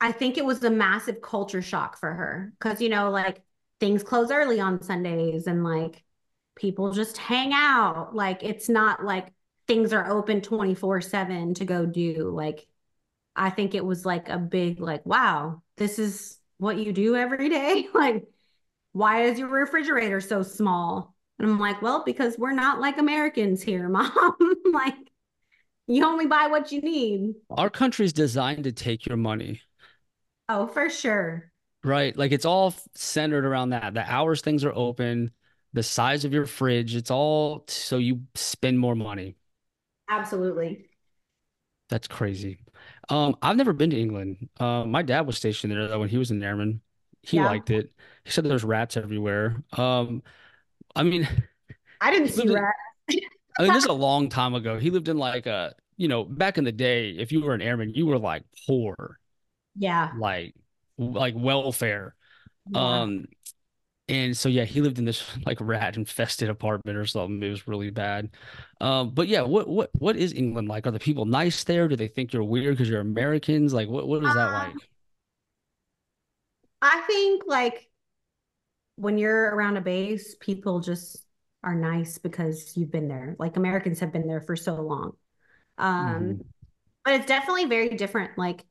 I 0.00 0.12
think 0.12 0.38
it 0.38 0.44
was 0.44 0.64
a 0.64 0.70
massive 0.70 1.20
culture 1.20 1.62
shock 1.62 1.98
for 1.98 2.12
her 2.12 2.52
because, 2.58 2.80
you 2.80 2.88
know, 2.88 3.10
like 3.10 3.42
things 3.78 4.02
close 4.02 4.30
early 4.30 4.58
on 4.58 4.82
Sundays 4.82 5.46
and 5.46 5.62
like 5.62 6.02
people 6.56 6.92
just 6.92 7.16
hang 7.16 7.52
out. 7.52 8.14
Like, 8.14 8.42
it's 8.42 8.68
not 8.68 9.04
like 9.04 9.28
things 9.66 9.92
are 9.92 10.10
open 10.10 10.40
24 10.40 11.00
7 11.00 11.54
to 11.54 11.64
go 11.64 11.86
do. 11.86 12.30
Like, 12.30 12.66
I 13.34 13.50
think 13.50 13.74
it 13.74 13.84
was 13.84 14.04
like 14.04 14.28
a 14.28 14.38
big, 14.38 14.80
like, 14.80 15.04
wow, 15.06 15.62
this 15.76 15.98
is 15.98 16.38
what 16.58 16.76
you 16.76 16.92
do 16.92 17.16
every 17.16 17.48
day. 17.48 17.88
like, 17.94 18.24
why 18.92 19.24
is 19.24 19.38
your 19.38 19.48
refrigerator 19.48 20.20
so 20.20 20.42
small? 20.42 21.14
And 21.38 21.50
I'm 21.50 21.58
like, 21.58 21.82
well, 21.82 22.02
because 22.04 22.36
we're 22.38 22.52
not 22.52 22.80
like 22.80 22.98
Americans 22.98 23.62
here, 23.62 23.88
mom. 23.88 24.36
like, 24.72 24.94
you 25.86 26.04
only 26.04 26.26
buy 26.26 26.46
what 26.46 26.70
you 26.70 26.80
need. 26.80 27.34
Our 27.50 27.70
country's 27.70 28.12
designed 28.12 28.64
to 28.64 28.72
take 28.72 29.06
your 29.06 29.16
money. 29.16 29.60
Oh, 30.48 30.66
for 30.66 30.88
sure. 30.88 31.50
Right. 31.84 32.16
Like 32.16 32.32
it's 32.32 32.44
all 32.44 32.74
centered 32.94 33.44
around 33.44 33.70
that. 33.70 33.94
The 33.94 34.08
hours 34.10 34.40
things 34.40 34.64
are 34.64 34.72
open, 34.74 35.32
the 35.72 35.82
size 35.82 36.24
of 36.24 36.32
your 36.32 36.46
fridge, 36.46 36.94
it's 36.94 37.10
all 37.10 37.64
so 37.68 37.98
you 37.98 38.22
spend 38.34 38.78
more 38.78 38.94
money. 38.94 39.36
Absolutely. 40.08 40.86
That's 41.88 42.08
crazy. 42.08 42.58
Um, 43.08 43.36
I've 43.42 43.56
never 43.56 43.72
been 43.72 43.90
to 43.90 44.00
England. 44.00 44.48
Uh, 44.58 44.84
my 44.84 45.02
dad 45.02 45.26
was 45.26 45.36
stationed 45.36 45.72
there 45.72 45.88
though 45.88 46.00
when 46.00 46.08
he 46.08 46.18
was 46.18 46.30
an 46.30 46.42
airman. 46.42 46.80
He 47.22 47.36
yeah. 47.36 47.46
liked 47.46 47.70
it. 47.70 47.92
He 48.24 48.30
said 48.30 48.44
there's 48.44 48.64
rats 48.64 48.96
everywhere. 48.96 49.62
Um, 49.72 50.22
I 50.94 51.02
mean, 51.02 51.28
I 52.00 52.10
didn't 52.10 52.28
see 52.28 52.48
rats. 52.48 52.78
I 53.58 53.62
mean, 53.62 53.72
this 53.72 53.84
is 53.84 53.90
a 53.90 53.92
long 53.92 54.28
time 54.28 54.54
ago. 54.54 54.78
He 54.78 54.90
lived 54.90 55.08
in 55.08 55.18
like 55.18 55.46
a, 55.46 55.74
you 55.96 56.08
know, 56.08 56.24
back 56.24 56.58
in 56.58 56.64
the 56.64 56.72
day, 56.72 57.10
if 57.10 57.32
you 57.32 57.42
were 57.42 57.54
an 57.54 57.62
airman, 57.62 57.92
you 57.94 58.06
were 58.06 58.18
like 58.18 58.44
poor. 58.66 59.18
Yeah. 59.76 60.10
Like, 60.18 60.54
like 60.96 61.34
welfare. 61.36 62.14
Yeah. 62.70 63.00
Um, 63.00 63.26
and 64.12 64.36
so 64.36 64.50
yeah, 64.50 64.64
he 64.64 64.82
lived 64.82 64.98
in 64.98 65.06
this 65.06 65.24
like 65.46 65.58
rat 65.60 65.96
infested 65.96 66.50
apartment 66.50 66.98
or 66.98 67.06
something. 67.06 67.42
It 67.42 67.50
was 67.50 67.66
really 67.66 67.90
bad. 67.90 68.30
Um, 68.80 69.10
but 69.10 69.26
yeah, 69.26 69.40
what 69.40 69.68
what 69.68 69.90
what 69.98 70.16
is 70.16 70.34
England 70.34 70.68
like? 70.68 70.86
Are 70.86 70.90
the 70.90 70.98
people 70.98 71.24
nice 71.24 71.64
there? 71.64 71.88
Do 71.88 71.96
they 71.96 72.08
think 72.08 72.32
you're 72.32 72.44
weird 72.44 72.76
because 72.76 72.90
you're 72.90 73.00
Americans? 73.00 73.72
Like, 73.72 73.88
what 73.88 74.06
what 74.06 74.22
is 74.22 74.34
that 74.34 74.48
um, 74.48 74.52
like? 74.52 74.74
I 76.82 77.00
think 77.06 77.44
like 77.46 77.88
when 78.96 79.16
you're 79.16 79.54
around 79.54 79.78
a 79.78 79.80
base, 79.80 80.36
people 80.38 80.80
just 80.80 81.24
are 81.62 81.74
nice 81.74 82.18
because 82.18 82.76
you've 82.76 82.92
been 82.92 83.08
there. 83.08 83.34
Like 83.38 83.56
Americans 83.56 84.00
have 84.00 84.12
been 84.12 84.26
there 84.26 84.42
for 84.42 84.56
so 84.56 84.74
long. 84.74 85.12
Um, 85.78 86.06
mm-hmm. 86.06 86.42
But 87.04 87.14
it's 87.14 87.26
definitely 87.26 87.64
very 87.64 87.96
different. 87.96 88.36
Like, 88.36 88.64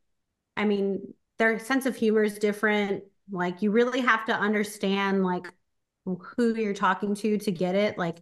I 0.55 0.65
mean, 0.65 1.13
their 1.39 1.57
sense 1.57 1.87
of 1.87 1.95
humor 1.95 2.23
is 2.23 2.37
different. 2.37 3.03
Like, 3.31 3.61
you 3.61 3.71
really 3.71 4.01
have 4.01 4.25
to 4.25 4.33
understand 4.33 5.23
like 5.23 5.47
who 6.05 6.55
you're 6.55 6.73
talking 6.73 7.15
to 7.15 7.37
to 7.37 7.51
get 7.51 7.75
it. 7.75 7.97
Like, 7.97 8.21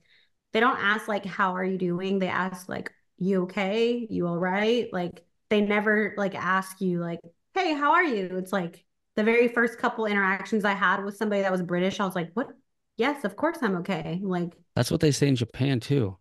they 0.54 0.60
don't 0.60 0.80
ask 0.80 1.08
like, 1.08 1.26
"How 1.26 1.56
are 1.56 1.64
you 1.64 1.78
doing?" 1.78 2.20
They 2.20 2.28
ask 2.28 2.70
like, 2.70 2.92
"You 3.18 3.44
okay? 3.44 4.08
You 4.10 4.28
all 4.28 4.38
right?" 4.38 4.88
Like, 4.92 5.24
they 5.50 5.62
never 5.62 6.14
like 6.18 6.36
ask 6.36 6.82
you 6.82 7.00
like, 7.00 7.20
"Hey, 7.54 7.74
how 7.74 7.94
are 7.94 8.04
you?" 8.04 8.38
It's 8.38 8.54
like 8.54 8.86
the 9.20 9.24
very 9.26 9.50
first 9.50 9.78
couple 9.78 10.06
interactions 10.06 10.64
I 10.64 10.72
had 10.72 11.04
with 11.04 11.18
somebody 11.18 11.42
that 11.42 11.52
was 11.52 11.62
British, 11.62 12.00
I 12.00 12.06
was 12.06 12.16
like, 12.16 12.32
what? 12.36 12.48
Yes, 12.96 13.26
of 13.26 13.36
course 13.36 13.58
I'm 13.62 13.76
okay. 13.78 14.18
Like, 14.24 14.54
that's 14.78 14.90
what 14.90 15.02
they 15.02 15.12
say 15.12 15.28
in 15.28 15.36
Japan 15.36 15.82
too. 15.82 16.18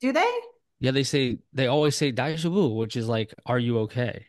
Do 0.00 0.12
they? 0.12 0.32
Yeah, 0.80 0.92
they 0.92 1.02
say, 1.04 1.40
they 1.52 1.66
always 1.66 1.94
say 1.94 2.10
daijoubu, 2.10 2.74
which 2.74 2.96
is 2.96 3.06
like, 3.06 3.34
are 3.44 3.58
you 3.58 3.80
okay? 3.80 4.26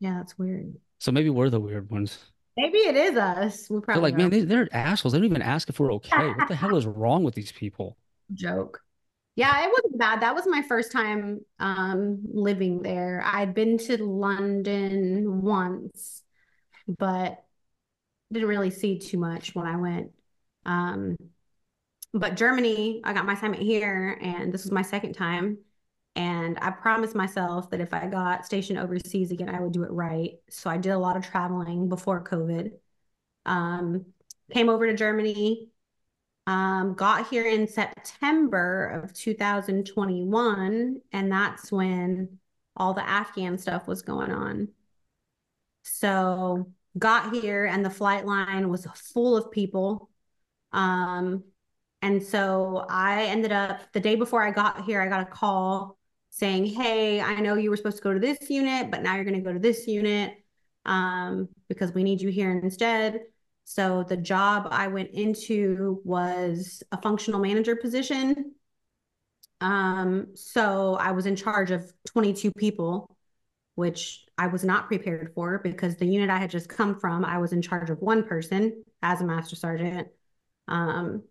Yeah, 0.00 0.14
that's 0.16 0.38
weird. 0.38 0.74
So 0.98 1.12
maybe 1.12 1.28
we're 1.28 1.50
the 1.50 1.60
weird 1.60 1.90
ones. 1.90 2.18
Maybe 2.56 2.78
it 2.78 2.96
is 2.96 3.16
us. 3.16 3.68
We 3.68 3.80
probably 3.80 4.10
they're 4.10 4.20
like, 4.20 4.32
man, 4.32 4.48
they, 4.48 4.54
are 4.54 4.68
assholes. 4.72 5.12
They 5.12 5.18
don't 5.18 5.26
even 5.26 5.42
ask 5.42 5.68
if 5.68 5.78
we're 5.78 5.92
okay. 5.94 6.28
what 6.28 6.48
the 6.48 6.56
hell 6.56 6.76
is 6.76 6.86
wrong 6.86 7.22
with 7.22 7.34
these 7.34 7.52
people? 7.52 7.96
Joke. 8.32 8.80
Yeah, 9.34 9.64
it 9.64 9.70
wasn't 9.70 9.98
bad. 9.98 10.22
That 10.22 10.34
was 10.34 10.46
my 10.46 10.62
first 10.62 10.90
time 10.90 11.40
um, 11.58 12.20
living 12.32 12.80
there. 12.82 13.22
I'd 13.26 13.52
been 13.54 13.76
to 13.78 14.02
London 14.02 15.42
once 15.42 16.22
but 16.88 17.44
didn't 18.32 18.48
really 18.48 18.70
see 18.70 18.98
too 18.98 19.18
much 19.18 19.54
when 19.54 19.66
I 19.66 19.76
went. 19.76 20.10
Um, 20.64 21.16
but 22.12 22.36
Germany, 22.36 23.00
I 23.04 23.12
got 23.12 23.26
my 23.26 23.34
assignment 23.34 23.62
here, 23.62 24.18
and 24.20 24.52
this 24.52 24.64
was 24.64 24.72
my 24.72 24.82
second 24.82 25.12
time. 25.14 25.58
And 26.16 26.58
I 26.62 26.70
promised 26.70 27.14
myself 27.14 27.68
that 27.70 27.80
if 27.80 27.92
I 27.92 28.06
got 28.06 28.46
stationed 28.46 28.78
overseas 28.78 29.30
again, 29.30 29.50
I 29.50 29.60
would 29.60 29.72
do 29.72 29.82
it 29.82 29.90
right. 29.90 30.32
So 30.48 30.70
I 30.70 30.78
did 30.78 30.92
a 30.92 30.98
lot 30.98 31.16
of 31.16 31.24
traveling 31.26 31.90
before 31.90 32.24
COVID. 32.24 32.72
Um, 33.44 34.06
came 34.50 34.70
over 34.70 34.86
to 34.86 34.96
Germany, 34.96 35.68
um, 36.46 36.94
got 36.94 37.28
here 37.28 37.46
in 37.46 37.68
September 37.68 39.02
of 39.04 39.12
2021, 39.12 41.02
and 41.12 41.32
that's 41.32 41.70
when 41.70 42.38
all 42.76 42.94
the 42.94 43.06
Afghan 43.06 43.58
stuff 43.58 43.86
was 43.86 44.00
going 44.00 44.32
on. 44.32 44.68
So 45.82 46.72
got 46.98 47.34
here 47.34 47.66
and 47.66 47.84
the 47.84 47.90
flight 47.90 48.24
line 48.24 48.70
was 48.70 48.86
full 49.12 49.36
of 49.36 49.50
people. 49.50 50.08
Um, 50.72 51.44
and 52.00 52.22
so 52.22 52.86
I 52.88 53.24
ended 53.24 53.52
up 53.52 53.92
the 53.92 54.00
day 54.00 54.14
before 54.14 54.42
I 54.42 54.50
got 54.50 54.84
here, 54.84 55.02
I 55.02 55.08
got 55.08 55.20
a 55.20 55.26
call 55.26 55.98
saying, 56.36 56.66
Hey, 56.66 57.20
I 57.20 57.40
know 57.40 57.54
you 57.54 57.70
were 57.70 57.76
supposed 57.76 57.98
to 57.98 58.02
go 58.02 58.12
to 58.12 58.20
this 58.20 58.50
unit, 58.50 58.90
but 58.90 59.02
now 59.02 59.14
you're 59.14 59.24
going 59.24 59.36
to 59.36 59.40
go 59.40 59.52
to 59.52 59.58
this 59.58 59.86
unit 59.86 60.34
um, 60.84 61.48
because 61.68 61.92
we 61.92 62.02
need 62.04 62.20
you 62.20 62.28
here 62.28 62.50
instead. 62.50 63.20
So 63.64 64.04
the 64.04 64.16
job 64.16 64.68
I 64.70 64.88
went 64.88 65.10
into 65.10 66.00
was 66.04 66.82
a 66.92 67.00
functional 67.00 67.40
manager 67.40 67.74
position. 67.74 68.52
Um, 69.60 70.28
so 70.34 70.96
I 70.96 71.12
was 71.12 71.26
in 71.26 71.36
charge 71.36 71.70
of 71.70 71.92
22 72.06 72.52
people 72.56 73.16
which 73.76 74.24
I 74.38 74.48
was 74.48 74.64
not 74.64 74.88
prepared 74.88 75.32
for 75.34 75.60
because 75.62 75.96
the 75.96 76.06
unit 76.06 76.30
I 76.30 76.38
had 76.38 76.50
just 76.50 76.68
come 76.68 76.98
from, 76.98 77.24
I 77.24 77.38
was 77.38 77.52
in 77.52 77.62
charge 77.62 77.90
of 77.90 78.00
one 78.00 78.24
person 78.24 78.82
as 79.02 79.20
a 79.20 79.24
master 79.24 79.54
sergeant. 79.54 80.08
Um, 80.66 81.22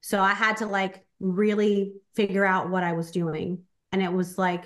so 0.00 0.20
I 0.20 0.34
had 0.34 0.58
to 0.58 0.66
like 0.66 1.06
really 1.20 1.94
figure 2.14 2.44
out 2.44 2.68
what 2.68 2.82
I 2.82 2.92
was 2.92 3.12
doing. 3.12 3.62
And 3.94 4.02
it 4.02 4.12
was 4.12 4.36
like 4.38 4.64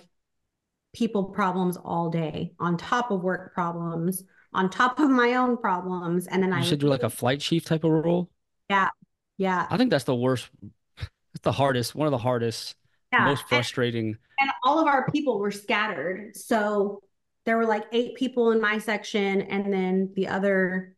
people 0.94 1.24
problems 1.24 1.76
all 1.76 2.08
day 2.08 2.54
on 2.58 2.78
top 2.78 3.10
of 3.10 3.20
work 3.22 3.52
problems, 3.52 4.24
on 4.54 4.70
top 4.70 4.98
of 4.98 5.10
my 5.10 5.34
own 5.34 5.58
problems. 5.58 6.26
And 6.26 6.42
then 6.42 6.48
You 6.50 6.56
I 6.56 6.62
should 6.62 6.80
you're 6.80 6.90
like 6.90 7.02
a 7.02 7.10
flight 7.10 7.38
chief 7.40 7.66
type 7.66 7.84
of 7.84 7.90
role. 7.90 8.30
yeah, 8.70 8.88
yeah, 9.36 9.66
I 9.68 9.76
think 9.76 9.90
that's 9.90 10.04
the 10.04 10.14
worst. 10.14 10.48
That's 10.96 11.42
the 11.42 11.52
hardest, 11.52 11.94
one 11.94 12.06
of 12.06 12.10
the 12.10 12.16
hardest, 12.16 12.74
yeah. 13.12 13.26
most 13.26 13.46
frustrating. 13.50 14.16
and 14.40 14.50
all 14.64 14.78
of 14.80 14.86
our 14.86 15.10
people 15.10 15.38
were 15.38 15.50
scattered. 15.50 16.34
So 16.34 17.02
there 17.44 17.58
were 17.58 17.66
like 17.66 17.84
eight 17.92 18.14
people 18.14 18.52
in 18.52 18.62
my 18.62 18.78
section, 18.78 19.42
and 19.42 19.70
then 19.70 20.14
the 20.16 20.28
other 20.28 20.96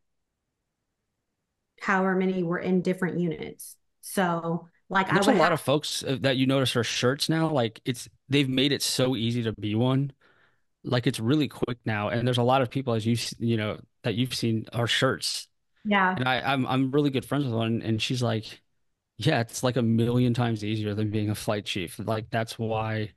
however 1.81 2.15
many 2.15 2.45
were 2.45 2.61
in 2.61 2.81
different 2.81 3.19
units. 3.19 3.75
So 4.03 4.69
like 4.89 5.11
I 5.11 5.15
There's 5.15 5.27
a 5.27 5.33
lot 5.33 5.51
have 5.51 5.53
of 5.55 5.61
folks 5.61 6.05
uh, 6.05 6.19
that 6.21 6.37
you 6.37 6.47
notice 6.47 6.75
are 6.77 6.85
shirts 6.85 7.29
now. 7.29 7.49
Like 7.49 7.81
it's 7.85 8.09
they've 8.31 8.49
made 8.49 8.73
it 8.73 8.83
so 8.83 9.17
easy 9.17 9.43
to 9.45 9.53
be 9.55 9.75
one. 9.77 10.13
Like 10.85 11.07
it's 11.07 11.21
really 11.21 11.49
quick 11.49 11.79
now, 11.87 12.09
and 12.09 12.27
there's 12.27 12.39
a 12.39 12.43
lot 12.45 12.63
of 12.63 12.71
people 12.71 12.95
as 12.95 13.07
you 13.07 13.17
you 13.39 13.57
know 13.57 13.81
that 14.05 14.15
you've 14.17 14.35
seen 14.35 14.67
are 14.73 14.87
shirts. 14.87 15.49
yeah. 15.85 16.19
And 16.19 16.29
I 16.29 16.41
I'm 16.43 16.67
I'm 16.67 16.91
really 16.93 17.11
good 17.11 17.25
friends 17.27 17.45
with 17.47 17.55
one, 17.55 17.83
and 17.83 18.03
she's 18.03 18.23
like, 18.23 18.63
yeah, 19.19 19.41
it's 19.41 19.63
like 19.65 19.77
a 19.77 19.83
million 19.83 20.35
times 20.35 20.65
easier 20.65 20.95
than 20.95 21.11
being 21.11 21.31
a 21.31 21.35
flight 21.37 21.67
chief. 21.67 21.99
Like 22.01 22.31
that's 22.31 22.59
why 22.59 23.13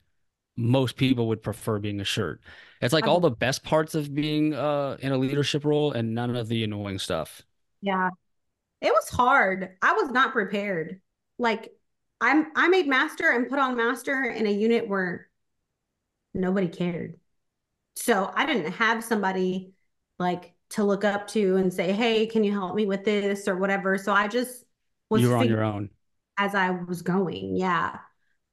most 0.58 0.98
people 0.98 1.28
would 1.30 1.44
prefer 1.44 1.80
being 1.80 2.02
a 2.02 2.06
shirt. 2.06 2.42
It's 2.82 2.94
like 2.94 3.08
all 3.08 3.20
Um, 3.20 3.22
the 3.22 3.32
best 3.32 3.64
parts 3.64 3.96
of 3.96 4.14
being 4.14 4.54
uh 4.56 4.98
in 5.02 5.12
a 5.14 5.18
leadership 5.18 5.66
role 5.66 5.94
and 5.94 6.16
none 6.16 6.36
of 6.36 6.48
the 6.50 6.64
annoying 6.66 7.00
stuff. 7.00 7.44
Yeah. 7.82 8.10
It 8.82 8.92
was 8.94 9.10
hard. 9.10 9.78
I 9.82 9.94
was 9.94 10.12
not 10.12 10.34
prepared. 10.34 11.02
Like 11.40 11.74
I'm 12.24 12.48
I 12.56 12.70
made 12.70 12.88
master 12.88 13.32
and 13.32 13.50
put 13.50 13.60
on 13.60 13.76
master 13.76 14.24
in 14.24 14.48
a 14.48 14.50
unit 14.50 14.88
where 14.88 15.28
nobody 16.34 16.70
cared. 16.70 17.20
So 17.96 18.32
I 18.34 18.46
didn't 18.46 18.72
have 18.72 19.04
somebody 19.04 19.74
like 20.20 20.54
to 20.72 20.86
look 20.86 21.04
up 21.04 21.28
to 21.30 21.58
and 21.58 21.72
say, 21.72 21.92
"Hey, 21.92 22.26
can 22.26 22.46
you 22.46 22.54
help 22.54 22.76
me 22.76 22.86
with 22.86 23.04
this 23.04 23.48
or 23.48 23.58
whatever?" 23.58 23.98
So 23.98 24.14
I 24.14 24.30
just 24.30 24.64
was 25.10 25.22
You 25.22 25.30
were 25.30 25.38
on 25.38 25.50
your 25.50 25.64
own. 25.64 25.90
as 26.38 26.56
I 26.56 26.70
was 26.72 27.02
going. 27.02 27.58
Yeah. 27.58 28.00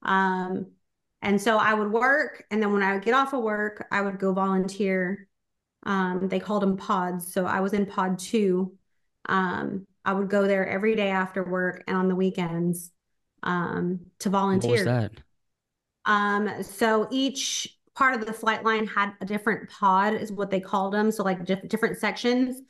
Um, 0.03 0.73
and 1.23 1.41
so 1.41 1.57
I 1.57 1.73
would 1.73 1.93
work, 1.93 2.45
and 2.51 2.61
then 2.61 2.73
when 2.73 2.83
I 2.83 2.95
would 2.95 3.05
get 3.05 3.15
off 3.15 3.33
of 3.35 3.43
work, 3.43 3.87
I 3.93 4.01
would 4.01 4.19
go 4.19 4.33
volunteer. 4.33 5.29
Um, 5.85 6.29
they 6.29 6.41
called 6.41 6.63
them 6.63 6.77
pods. 6.77 7.33
So 7.33 7.47
I 7.47 7.61
was 7.61 7.73
in 7.73 7.87
pod 7.87 8.19
two. 8.19 8.75
Um, 9.27 9.87
I 10.05 10.13
would 10.13 10.29
go 10.29 10.47
there 10.49 10.67
every 10.67 10.97
day 10.97 11.11
after 11.11 11.45
work 11.45 11.85
and 11.87 11.97
on 11.97 12.09
the 12.09 12.17
weekends 12.17 12.91
um, 13.43 14.01
to 14.21 14.31
What 14.53 14.67
was 14.67 14.83
volunteer. 14.83 14.85
that? 14.85 15.13
Um, 16.05 16.63
so 16.63 17.09
each 17.11 17.77
part 17.95 18.15
of 18.15 18.27
the 18.27 18.33
flight 18.33 18.65
line 18.65 18.87
had 18.87 19.13
a 19.21 19.27
different 19.27 19.69
pod, 19.71 20.15
is 20.15 20.33
what 20.33 20.51
they 20.51 20.61
called 20.61 20.95
them. 20.95 21.11
So 21.11 21.23
like 21.23 21.45
diff 21.45 21.69
different 21.69 21.99
sections, 21.99 22.61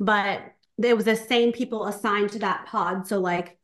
but 0.00 0.40
there 0.78 0.96
was 0.96 1.04
the 1.04 1.16
same 1.16 1.52
people 1.52 1.86
assigned 1.86 2.30
to 2.30 2.38
that 2.40 2.66
pod. 2.66 3.06
So 3.06 3.18
like 3.18 3.58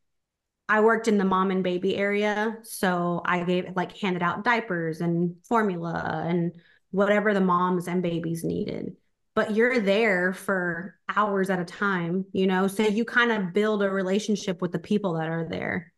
I 0.68 0.80
worked 0.80 1.08
in 1.08 1.16
the 1.16 1.24
mom 1.24 1.50
and 1.50 1.64
baby 1.64 1.96
area, 1.96 2.58
so 2.62 3.22
I 3.24 3.42
gave 3.44 3.74
like 3.74 3.96
handed 3.96 4.22
out 4.22 4.44
diapers 4.44 5.00
and 5.00 5.36
formula 5.48 6.24
and 6.26 6.52
whatever 6.90 7.32
the 7.32 7.40
moms 7.40 7.88
and 7.88 8.02
babies 8.02 8.44
needed. 8.44 8.96
But 9.34 9.54
you're 9.54 9.80
there 9.80 10.32
for 10.32 10.98
hours 11.08 11.48
at 11.48 11.60
a 11.60 11.64
time, 11.64 12.26
you 12.32 12.46
know, 12.46 12.66
so 12.66 12.82
you 12.82 13.04
kind 13.04 13.30
of 13.30 13.54
build 13.54 13.82
a 13.82 13.88
relationship 13.88 14.60
with 14.60 14.72
the 14.72 14.78
people 14.78 15.14
that 15.14 15.28
are 15.28 15.48
there. 15.48 15.92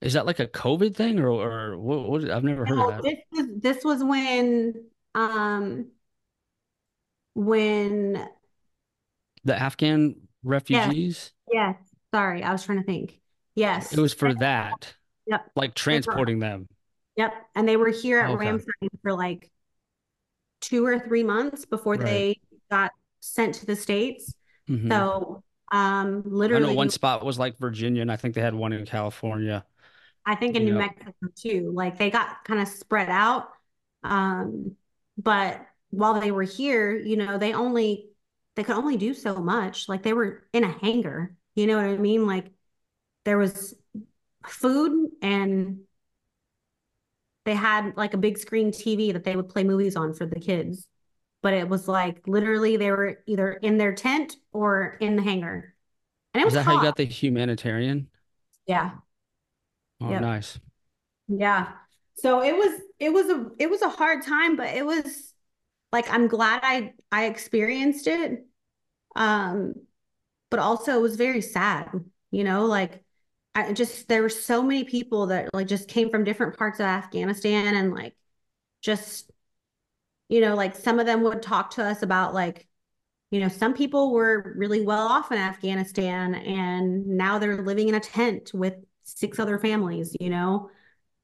Is 0.00 0.14
that 0.14 0.24
like 0.26 0.40
a 0.40 0.46
COVID 0.46 0.94
thing 0.94 1.18
or 1.20 1.28
or 1.28 1.78
what, 1.78 2.08
what 2.08 2.30
I've 2.30 2.44
never 2.44 2.64
heard 2.64 2.78
of 2.78 3.02
that. 3.02 3.02
this 3.02 3.18
was 3.32 3.46
this 3.60 3.84
was 3.84 4.02
when 4.04 4.84
um 5.14 5.86
when 7.34 8.26
The 9.44 9.60
Afghan 9.60 10.16
refugees? 10.42 11.32
yes, 11.50 11.74
yes. 11.78 11.90
sorry, 12.14 12.42
I 12.42 12.52
was 12.52 12.64
trying 12.64 12.78
to 12.78 12.84
think. 12.84 13.20
Yes. 13.54 13.92
It 13.92 14.00
was 14.00 14.14
for 14.14 14.32
that, 14.34 14.94
Yep. 15.26 15.50
like 15.54 15.74
transporting 15.74 16.38
them. 16.38 16.66
Yep. 17.16 17.34
And 17.54 17.68
they 17.68 17.76
were 17.76 17.90
here 17.90 18.20
at 18.20 18.30
Okay. 18.30 18.46
Ramstein 18.46 18.88
for 19.02 19.12
like 19.12 19.50
two 20.60 20.84
or 20.86 20.98
three 20.98 21.22
months 21.24 21.64
before 21.66 21.94
Right. 21.94 22.04
they 22.04 22.40
got 22.70 22.92
sent 23.20 23.56
to 23.56 23.66
the 23.66 23.76
States. 23.76 24.34
Mhm. 24.68 24.88
So 24.88 25.42
um 25.72 25.78
I 25.78 26.02
know 26.14 26.20
literally 26.24 26.74
one 26.74 26.90
spot 26.90 27.24
was 27.24 27.38
like 27.38 27.58
Virginia, 27.58 28.02
and 28.02 28.10
I 28.10 28.16
think 28.16 28.34
they 28.34 28.40
had 28.40 28.54
one 28.54 28.72
in 28.72 28.86
California. 28.86 29.64
I 30.26 30.34
think 30.34 30.56
in 30.56 30.64
New 30.64 30.74
Mexico 30.74 31.12
too. 31.36 31.72
Like 31.74 31.98
they 31.98 32.10
got 32.10 32.44
kind 32.44 32.60
of 32.60 32.68
spread 32.68 33.08
out. 33.08 33.48
Um, 34.02 34.76
but 35.18 35.66
while 35.90 36.20
they 36.20 36.30
were 36.30 36.42
here, 36.42 36.96
you 36.96 37.16
know, 37.16 37.38
they 37.38 37.52
only 37.54 38.10
they 38.56 38.64
could 38.64 38.76
only 38.76 38.96
do 38.96 39.14
so 39.14 39.36
much. 39.36 39.88
Like 39.88 40.02
they 40.02 40.12
were 40.12 40.46
in 40.52 40.64
a 40.64 40.72
hangar. 40.72 41.36
You 41.54 41.66
know 41.66 41.76
what 41.76 41.86
I 41.86 41.96
mean? 41.96 42.26
Like 42.26 42.52
there 43.24 43.38
was 43.38 43.74
food 44.46 45.10
and 45.22 45.80
they 47.44 47.54
had 47.54 47.96
like 47.96 48.14
a 48.14 48.18
big 48.18 48.38
screen 48.38 48.70
TV 48.72 49.12
that 49.12 49.24
they 49.24 49.36
would 49.36 49.48
play 49.48 49.64
movies 49.64 49.96
on 49.96 50.14
for 50.14 50.26
the 50.26 50.40
kids. 50.40 50.86
But 51.42 51.54
it 51.54 51.68
was 51.68 51.88
like 51.88 52.26
literally 52.26 52.76
they 52.76 52.90
were 52.90 53.22
either 53.26 53.52
in 53.54 53.78
their 53.78 53.94
tent 53.94 54.36
or 54.52 54.96
in 55.00 55.16
the 55.16 55.22
hangar. 55.22 55.74
And 56.34 56.42
it 56.42 56.46
is 56.46 56.54
was 56.54 56.54
that 56.54 56.66
how 56.66 56.72
you 56.72 56.80
got 56.80 56.96
the 56.96 57.04
humanitarian? 57.04 58.08
Yeah. 58.66 59.00
Oh, 60.00 60.12
Yep. 60.12 60.18
nice. 60.18 60.58
Yeah. 61.28 61.72
So 62.16 62.42
it 62.42 62.56
was 62.56 62.80
it 62.98 63.12
was 63.12 63.28
a 63.30 63.48
it 63.58 63.70
was 63.70 63.82
a 63.82 63.88
hard 63.88 64.24
time, 64.24 64.56
but 64.56 64.68
it 64.74 64.84
was 64.84 65.32
like 65.92 66.10
I'm 66.12 66.28
glad 66.28 66.60
I 66.64 66.94
I 67.12 67.26
experienced 67.26 68.06
it. 68.06 68.46
Um, 69.16 69.74
but 70.50 70.60
also 70.60 70.98
it 70.98 71.02
was 71.02 71.16
very 71.16 71.42
sad, 71.42 71.90
you 72.32 72.44
know, 72.44 72.66
like 72.66 73.04
I 73.54 73.72
just 73.74 74.08
there 74.08 74.22
were 74.22 74.30
so 74.30 74.62
many 74.62 74.84
people 74.84 75.28
that 75.28 75.50
like 75.54 75.68
just 75.68 75.88
came 75.88 76.10
from 76.10 76.24
different 76.24 76.58
parts 76.58 76.80
of 76.80 76.86
Afghanistan 76.86 77.76
and 77.76 77.94
like 77.94 78.16
just 78.82 79.30
you 80.28 80.40
know, 80.40 80.54
like 80.54 80.76
some 80.76 80.98
of 81.00 81.06
them 81.06 81.22
would 81.22 81.42
talk 81.42 81.70
to 81.72 81.84
us 81.84 82.02
about 82.02 82.34
like 82.34 82.66
you 83.30 83.40
know, 83.40 83.48
some 83.48 83.74
people 83.74 84.12
were 84.12 84.54
really 84.56 84.82
well 84.86 85.06
off 85.08 85.32
in 85.32 85.38
Afghanistan 85.38 86.34
and 86.36 87.06
now 87.06 87.38
they're 87.38 87.62
living 87.62 87.88
in 87.88 87.96
a 87.96 88.00
tent 88.00 88.52
with 88.54 88.74
six 89.02 89.38
other 89.38 89.58
families, 89.58 90.16
you 90.20 90.30
know. 90.30 90.70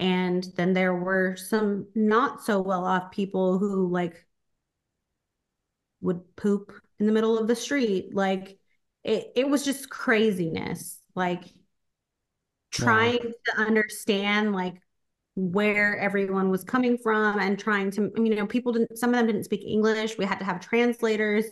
And 0.01 0.45
then 0.57 0.73
there 0.75 0.95
were 0.95 1.37
some 1.37 1.87
not 1.95 2.43
so 2.45 2.61
well 2.61 2.85
off 2.85 3.11
people 3.13 3.59
who 3.59 3.89
like 3.89 4.27
would 6.01 6.37
poop 6.37 6.73
in 6.99 7.07
the 7.07 7.13
middle 7.13 7.39
of 7.39 7.49
the 7.49 7.57
street. 7.57 8.15
Like 8.15 8.59
it, 9.05 9.33
it 9.37 9.49
was 9.49 9.65
just 9.65 9.91
craziness. 9.91 11.01
Like 11.15 11.45
Wow. 12.79 13.17
trying 13.17 13.19
to 13.47 13.57
understand 13.61 14.53
like 14.53 14.75
where 15.37 15.99
everyone 15.99 16.51
was 16.51 16.65
coming 16.65 16.99
from 16.99 17.39
and 17.39 17.59
trying 17.59 17.91
to, 17.93 18.11
you 18.17 18.35
know, 18.35 18.47
people 18.47 18.73
didn't, 18.73 18.99
some 18.99 19.11
of 19.11 19.17
them 19.17 19.27
didn't 19.27 19.45
speak 19.45 19.65
English. 19.67 20.19
We 20.19 20.25
had 20.25 20.39
to 20.39 20.45
have 20.45 20.61
translators. 20.61 21.47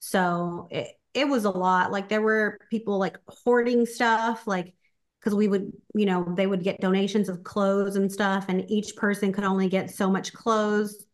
So 0.00 0.68
it, 0.70 0.88
it 1.14 1.28
was 1.28 1.44
a 1.44 1.50
lot. 1.50 1.92
Like 1.92 2.08
there 2.08 2.22
were 2.22 2.58
people 2.70 2.98
like 2.98 3.18
hoarding 3.28 3.86
stuff, 3.86 4.46
like 4.46 4.74
because 5.20 5.34
we 5.34 5.48
would, 5.48 5.72
you 5.94 6.06
know, 6.06 6.26
they 6.36 6.46
would 6.46 6.64
get 6.64 6.80
donations 6.80 7.28
of 7.28 7.44
clothes 7.44 7.96
and 7.96 8.10
stuff, 8.12 8.46
and 8.48 8.70
each 8.70 8.96
person 8.96 9.32
could 9.32 9.44
only 9.44 9.68
get 9.68 9.90
so 9.90 10.10
much 10.10 10.32
clothes. 10.32 11.06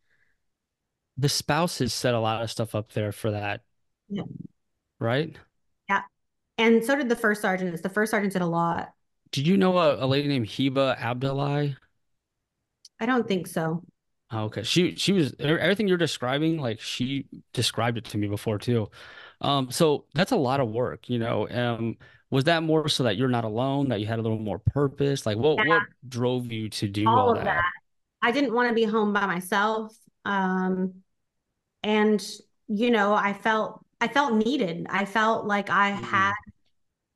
The 1.19 1.29
spouses 1.29 1.93
set 1.93 2.15
a 2.15 2.21
lot 2.21 2.43
of 2.43 2.51
stuff 2.51 2.75
up 2.75 2.93
there 2.93 3.13
for 3.13 3.31
that, 3.31 3.63
Yeah. 4.09 4.25
right? 4.99 5.37
Yeah. 5.89 6.03
And 6.59 6.85
so 6.85 6.97
did 6.97 7.09
the 7.09 7.17
first 7.17 7.43
sergeant. 7.43 7.83
The 7.83 7.89
first 7.89 8.11
sergeant 8.11 8.35
did 8.35 8.43
a 8.43 8.47
lot. 8.47 8.91
Did 9.31 9.47
you 9.47 9.57
know 9.57 9.79
a, 9.79 10.05
a 10.05 10.07
lady 10.07 10.27
named 10.29 10.49
Heba 10.49 10.99
Abdullahi? 10.99 11.77
I 13.01 13.07
don't 13.07 13.27
think 13.29 13.47
so. 13.47 13.83
Oh, 14.31 14.45
okay. 14.47 14.65
She 14.65 14.97
she 14.97 15.13
was 15.13 15.35
everything 15.39 15.87
you're 15.87 15.97
describing, 15.97 16.59
like 16.59 16.81
she 16.81 17.27
described 17.53 17.97
it 17.99 18.05
to 18.07 18.19
me 18.19 18.27
before 18.27 18.59
too. 18.59 18.91
Um, 19.41 19.71
so 19.71 20.07
that's 20.15 20.33
a 20.33 20.37
lot 20.37 20.59
of 20.61 20.69
work, 20.69 21.09
you 21.09 21.19
know. 21.19 21.49
Um, 21.49 21.97
was 22.31 22.45
that 22.45 22.63
more 22.63 22.89
so 22.89 23.05
that 23.05 23.17
you're 23.17 23.29
not 23.29 23.45
alone, 23.45 23.89
that 23.91 24.01
you 24.01 24.07
had 24.07 24.19
a 24.19 24.23
little 24.23 24.39
more 24.39 24.59
purpose? 24.59 25.27
Like 25.27 25.39
what 25.39 25.59
Yeah, 25.59 25.65
what 25.65 25.87
drove 26.09 26.53
you 26.53 26.69
to 26.71 26.89
do 26.89 27.19
all 27.19 27.31
all 27.31 27.35
of 27.37 27.45
that. 27.45 27.45
that? 27.45 27.71
I 28.23 28.33
didn't 28.33 28.55
want 28.55 28.69
to 28.69 28.75
be 28.75 28.85
home 28.85 29.13
by 29.13 29.27
myself. 29.27 29.97
Um, 30.25 30.95
and 31.85 32.25
you 32.69 32.91
know, 32.93 33.15
I 33.15 33.35
felt 33.35 33.85
I 34.01 34.09
felt 34.09 34.35
needed. 34.47 34.87
I 34.91 35.07
felt 35.07 35.47
like 35.47 35.71
I 35.71 35.91
had 35.91 36.33
Mhm. 36.33 36.37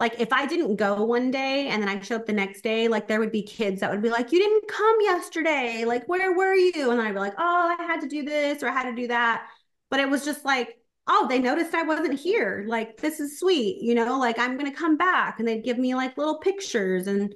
like 0.00 0.20
if 0.20 0.32
I 0.32 0.46
didn't 0.46 0.76
go 0.76 1.04
one 1.04 1.30
day 1.32 1.68
and 1.68 1.82
then 1.82 1.88
I 1.90 2.00
show 2.02 2.16
up 2.16 2.26
the 2.26 2.34
next 2.34 2.62
day, 2.62 2.88
like 2.88 3.08
there 3.08 3.20
would 3.20 3.32
be 3.32 3.42
kids 3.44 3.80
that 3.82 3.92
would 3.92 4.02
be 4.02 4.10
like, 4.10 4.32
"You 4.32 4.40
didn't 4.40 4.68
come 4.68 4.96
yesterday. 5.02 5.86
Like 5.86 6.08
where 6.08 6.34
were 6.34 6.54
you?" 6.56 6.92
And 6.92 7.00
I'd 7.02 7.14
be 7.14 7.20
like, 7.20 7.34
"Oh, 7.38 7.76
I 7.80 7.84
had 7.84 8.02
to 8.02 8.08
do 8.08 8.24
this 8.24 8.62
or 8.64 8.68
I 8.68 8.72
had 8.72 8.90
to 8.90 8.96
do 8.96 9.08
that." 9.08 9.48
But 9.90 10.00
it 10.00 10.10
was 10.10 10.24
just 10.26 10.44
like, 10.46 10.79
"Oh, 11.10 11.26
they 11.28 11.38
noticed 11.40 11.74
I 11.74 11.82
wasn't 11.82 12.18
here. 12.18 12.64
Like 12.68 12.96
this 12.98 13.20
is 13.20 13.38
sweet, 13.38 13.82
you 13.82 13.94
know, 13.94 14.18
like 14.18 14.38
I'm 14.38 14.56
gonna 14.56 14.72
come 14.74 14.96
back." 14.96 15.38
And 15.38 15.48
they'd 15.48 15.64
give 15.64 15.78
me 15.78 15.94
like 15.94 16.16
little 16.18 16.38
pictures 16.38 17.06
and 17.06 17.34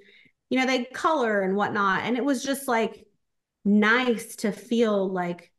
you 0.51 0.59
know, 0.61 0.67
they'd 0.67 0.93
color 0.93 1.43
and 1.43 1.57
whatnot. 1.57 2.05
And 2.05 2.17
it 2.17 2.25
was 2.25 2.43
just 2.45 2.69
like 2.69 3.07
nice 3.65 4.37
to 4.37 4.53
feel 4.53 5.09
like 5.11 5.53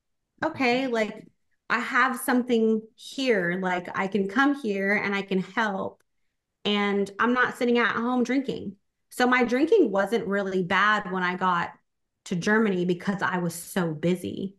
okay, 0.44 0.88
like 0.88 1.28
I 1.70 1.80
have 1.80 2.20
something 2.20 2.82
here, 2.96 3.60
like 3.62 3.90
I 3.98 4.08
can 4.08 4.28
come 4.28 4.56
here 4.62 4.94
and 4.96 5.16
I 5.16 5.22
can 5.24 5.40
help. 5.42 6.04
And 6.66 7.10
I'm 7.20 7.34
not 7.34 7.58
sitting 7.58 7.78
at 7.80 7.96
home 7.96 8.24
drinking. 8.24 8.76
So 9.10 9.28
my 9.28 9.44
drinking 9.44 9.92
wasn't 9.92 10.28
really 10.28 10.64
bad 10.64 11.12
when 11.12 11.24
I 11.24 11.36
got 11.36 11.72
to 12.26 12.36
Germany 12.36 12.86
because 12.86 13.22
I 13.22 13.38
was 13.38 13.54
so 13.54 13.94
busy. 13.94 14.56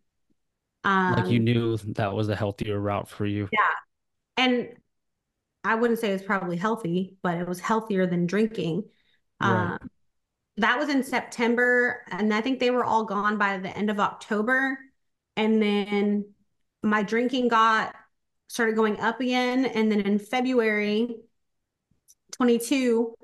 Um, 0.87 1.15
like 1.17 1.27
you 1.31 1.39
Um, 1.39 1.45
knew 1.45 1.77
that 1.95 2.15
was 2.15 2.29
a 2.29 2.37
healthier 2.37 2.79
route 2.79 3.09
for 3.09 3.27
you. 3.27 3.49
yeah. 3.51 3.59
And 4.37 4.69
I 5.65 5.75
wouldn't 5.75 5.99
say 5.99 6.13
it's 6.13 6.25
probably 6.25 6.57
healthy, 6.57 7.17
but 7.23 7.39
it 7.39 7.49
was 7.49 7.61
healthier 7.61 8.07
than 8.07 8.27
drinking. 8.27 8.85
Right. 9.41 9.73
Um, 9.73 9.91
that 10.59 10.79
was 10.79 10.89
in 10.89 11.03
September, 11.03 12.03
and 12.11 12.33
I 12.33 12.41
think 12.41 12.61
they 12.61 12.71
were 12.71 12.85
all 12.85 13.05
gone 13.05 13.37
by 13.37 13.59
the 13.59 13.77
end 13.77 13.91
of 13.91 14.01
October. 14.01 14.79
And 15.37 15.61
then 15.61 16.33
my 16.83 17.03
drinking 17.03 17.49
got 17.49 17.95
started 18.49 18.77
going 18.77 19.01
up 19.01 19.21
again. 19.21 19.67
And 19.67 19.91
then 19.91 20.01
in 20.03 20.19
February 20.19 21.17
22, 22.33 23.15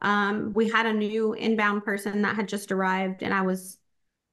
um, 0.00 0.52
we 0.54 0.68
had 0.68 0.86
a 0.86 0.92
new 0.92 1.32
inbound 1.34 1.84
person 1.84 2.22
that 2.22 2.36
had 2.36 2.48
just 2.48 2.70
arrived, 2.72 3.22
and 3.22 3.34
I 3.34 3.42
was 3.42 3.77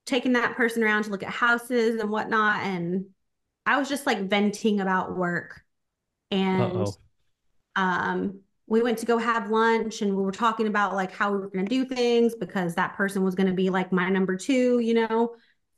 taking 0.06 0.34
that 0.34 0.56
person 0.56 0.84
around 0.84 1.04
to 1.04 1.10
look 1.10 1.24
at 1.24 1.30
houses 1.30 2.00
and 2.00 2.10
whatnot. 2.10 2.62
And 2.64 3.06
I 3.66 3.78
was 3.80 3.90
just 3.90 4.06
like 4.06 4.30
venting 4.30 4.80
about 4.80 5.18
work. 5.18 5.62
And 6.32 6.62
Uh-oh. 6.62 6.94
um, 7.76 8.40
we 8.68 8.82
went 8.82 9.00
to 9.00 9.06
go 9.06 9.18
have 9.18 9.50
lunch 9.50 10.02
and 10.02 10.16
we 10.16 10.24
were 10.24 10.32
talking 10.32 10.68
about 10.68 10.94
like 10.94 11.12
how 11.12 11.32
we 11.32 11.40
were 11.40 11.50
going 11.50 11.66
to 11.66 11.70
do 11.70 11.86
things 11.86 12.36
because 12.36 12.76
that 12.76 12.96
person 12.96 13.24
was 13.24 13.36
going 13.36 13.48
to 13.48 13.54
be 13.54 13.70
like 13.70 13.92
my 13.92 14.10
number 14.10 14.36
two, 14.38 14.80
you 14.80 14.94
know? 14.94 15.36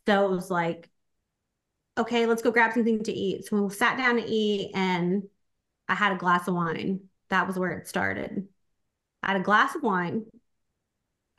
So 0.07 0.25
it 0.25 0.35
was 0.35 0.49
like, 0.49 0.89
okay, 1.97 2.25
let's 2.25 2.41
go 2.41 2.51
grab 2.51 2.73
something 2.73 3.03
to 3.03 3.11
eat. 3.11 3.45
So 3.45 3.61
we 3.61 3.73
sat 3.73 3.97
down 3.97 4.17
to 4.17 4.25
eat 4.25 4.71
and 4.73 5.23
I 5.87 5.95
had 5.95 6.13
a 6.13 6.17
glass 6.17 6.47
of 6.47 6.53
wine. 6.53 7.01
That 7.29 7.47
was 7.47 7.57
where 7.57 7.71
it 7.71 7.87
started. 7.87 8.47
I 9.23 9.31
had 9.31 9.41
a 9.41 9.43
glass 9.43 9.75
of 9.75 9.83
wine, 9.83 10.25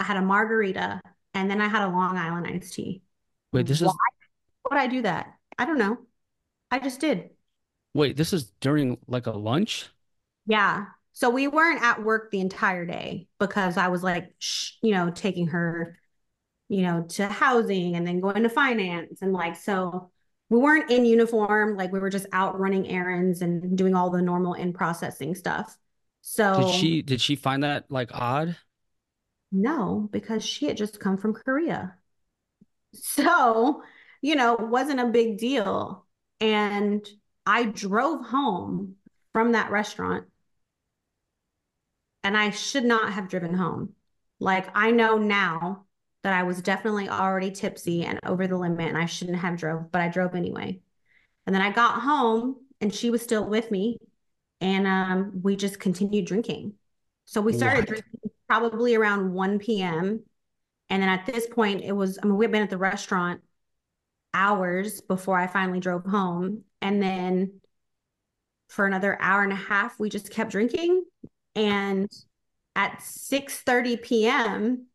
I 0.01 0.05
had 0.05 0.16
a 0.16 0.23
margarita, 0.23 1.01
and 1.34 1.50
then 1.50 1.60
I 1.60 1.68
had 1.68 1.82
a 1.82 1.90
Long 1.90 2.16
Island 2.16 2.46
iced 2.46 2.74
tea. 2.74 3.02
Wait, 3.52 3.66
this 3.66 3.80
is 3.80 3.86
Why 3.86 3.92
is 3.92 4.70
would 4.70 4.78
I 4.80 4.86
do 4.86 5.02
that? 5.02 5.34
I 5.59 5.64
don't 5.64 5.78
know. 5.78 5.98
I 6.70 6.78
just 6.78 7.00
did. 7.00 7.30
wait, 7.94 8.16
this 8.16 8.32
is 8.32 8.52
during 8.60 8.98
like 9.06 9.26
a 9.26 9.32
lunch? 9.32 9.88
Yeah. 10.46 10.86
So 11.12 11.30
we 11.30 11.48
weren't 11.48 11.82
at 11.82 12.02
work 12.02 12.30
the 12.30 12.40
entire 12.40 12.86
day 12.86 13.28
because 13.38 13.76
I 13.76 13.88
was 13.88 14.02
like, 14.02 14.34
sh 14.38 14.72
you 14.82 14.92
know, 14.92 15.10
taking 15.10 15.48
her, 15.48 15.98
you 16.68 16.82
know, 16.82 17.05
to 17.10 17.26
housing 17.26 17.96
and 17.96 18.06
then 18.06 18.20
going 18.20 18.42
to 18.44 18.48
finance. 18.48 19.20
And 19.22 19.32
like, 19.32 19.56
so 19.56 20.10
we 20.48 20.59
weren't 20.59 20.90
in 20.90 21.05
uniform. 21.05 21.76
Like 21.76 21.92
we 21.92 21.98
were 21.98 22.10
just 22.10 22.26
out 22.32 22.59
running 22.59 22.88
errands 22.88 23.42
and 23.42 23.76
doing 23.76 23.94
all 23.94 24.10
the 24.10 24.22
normal 24.22 24.55
in 24.55 24.72
processing 24.72 25.34
stuff. 25.34 25.76
So 26.20 26.60
did 26.60 26.74
she 26.74 27.02
did 27.02 27.20
she 27.20 27.36
find 27.36 27.62
that 27.62 27.86
like 27.90 28.10
odd? 28.14 28.56
No, 29.52 30.08
because 30.12 30.44
she 30.44 30.66
had 30.66 30.76
just 30.76 31.00
come 31.00 31.16
from 31.18 31.34
Korea. 31.34 31.96
So, 32.94 33.82
you 34.22 34.34
know, 34.36 34.54
it 34.56 34.68
wasn't 34.68 35.00
a 35.00 35.06
big 35.06 35.38
deal. 35.38 36.06
And 36.40 37.06
I 37.46 37.64
drove 37.64 38.26
home 38.26 38.96
from 39.32 39.52
that 39.52 39.70
restaurant 39.70 40.26
and 42.24 42.36
I 42.36 42.50
should 42.50 42.84
not 42.84 43.12
have 43.12 43.28
driven 43.28 43.54
home. 43.54 43.94
Like 44.40 44.68
I 44.74 44.90
know 44.90 45.18
now 45.18 45.84
that 46.22 46.32
I 46.32 46.42
was 46.42 46.62
definitely 46.62 47.08
already 47.08 47.50
tipsy 47.50 48.04
and 48.04 48.18
over 48.24 48.46
the 48.46 48.56
limit 48.56 48.88
and 48.88 48.98
I 48.98 49.06
shouldn't 49.06 49.38
have 49.38 49.56
drove, 49.56 49.90
but 49.90 50.00
I 50.00 50.08
drove 50.08 50.34
anyway. 50.34 50.80
And 51.46 51.54
then 51.54 51.62
I 51.62 51.72
got 51.72 52.02
home 52.02 52.56
and 52.80 52.94
she 52.94 53.10
was 53.10 53.22
still 53.22 53.48
with 53.48 53.70
me 53.70 53.98
and 54.60 54.86
um, 54.86 55.40
we 55.42 55.56
just 55.56 55.80
continued 55.80 56.26
drinking. 56.26 56.74
So 57.26 57.40
we 57.40 57.52
started 57.54 57.86
What? 57.86 57.88
drinking 57.88 58.27
probably 58.48 58.94
around 58.94 59.32
1 59.32 59.82
p.m. 59.82 60.24
And 60.90 61.02
then 61.02 61.08
at 61.08 61.26
this 61.26 61.46
point, 61.46 61.82
it 61.82 61.92
was, 61.92 62.18
I 62.22 62.26
mean, 62.26 62.36
we'd 62.36 62.50
been 62.50 62.62
at 62.62 62.70
the 62.70 62.78
restaurant 62.78 63.42
hours 64.32 65.00
before 65.00 65.38
I 65.38 65.46
finally 65.46 65.80
drove 65.80 66.04
home. 66.04 66.64
And 66.80 67.02
then 67.02 67.60
for 68.68 68.86
another 68.86 69.20
hour 69.20 69.42
and 69.42 69.52
a 69.52 69.56
half, 69.56 69.98
we 69.98 70.08
just 70.08 70.30
kept 70.30 70.50
drinking. 70.50 71.04
And 71.54 72.10
at 72.74 73.02
6:30 73.02 73.96
p.m., 73.96 74.86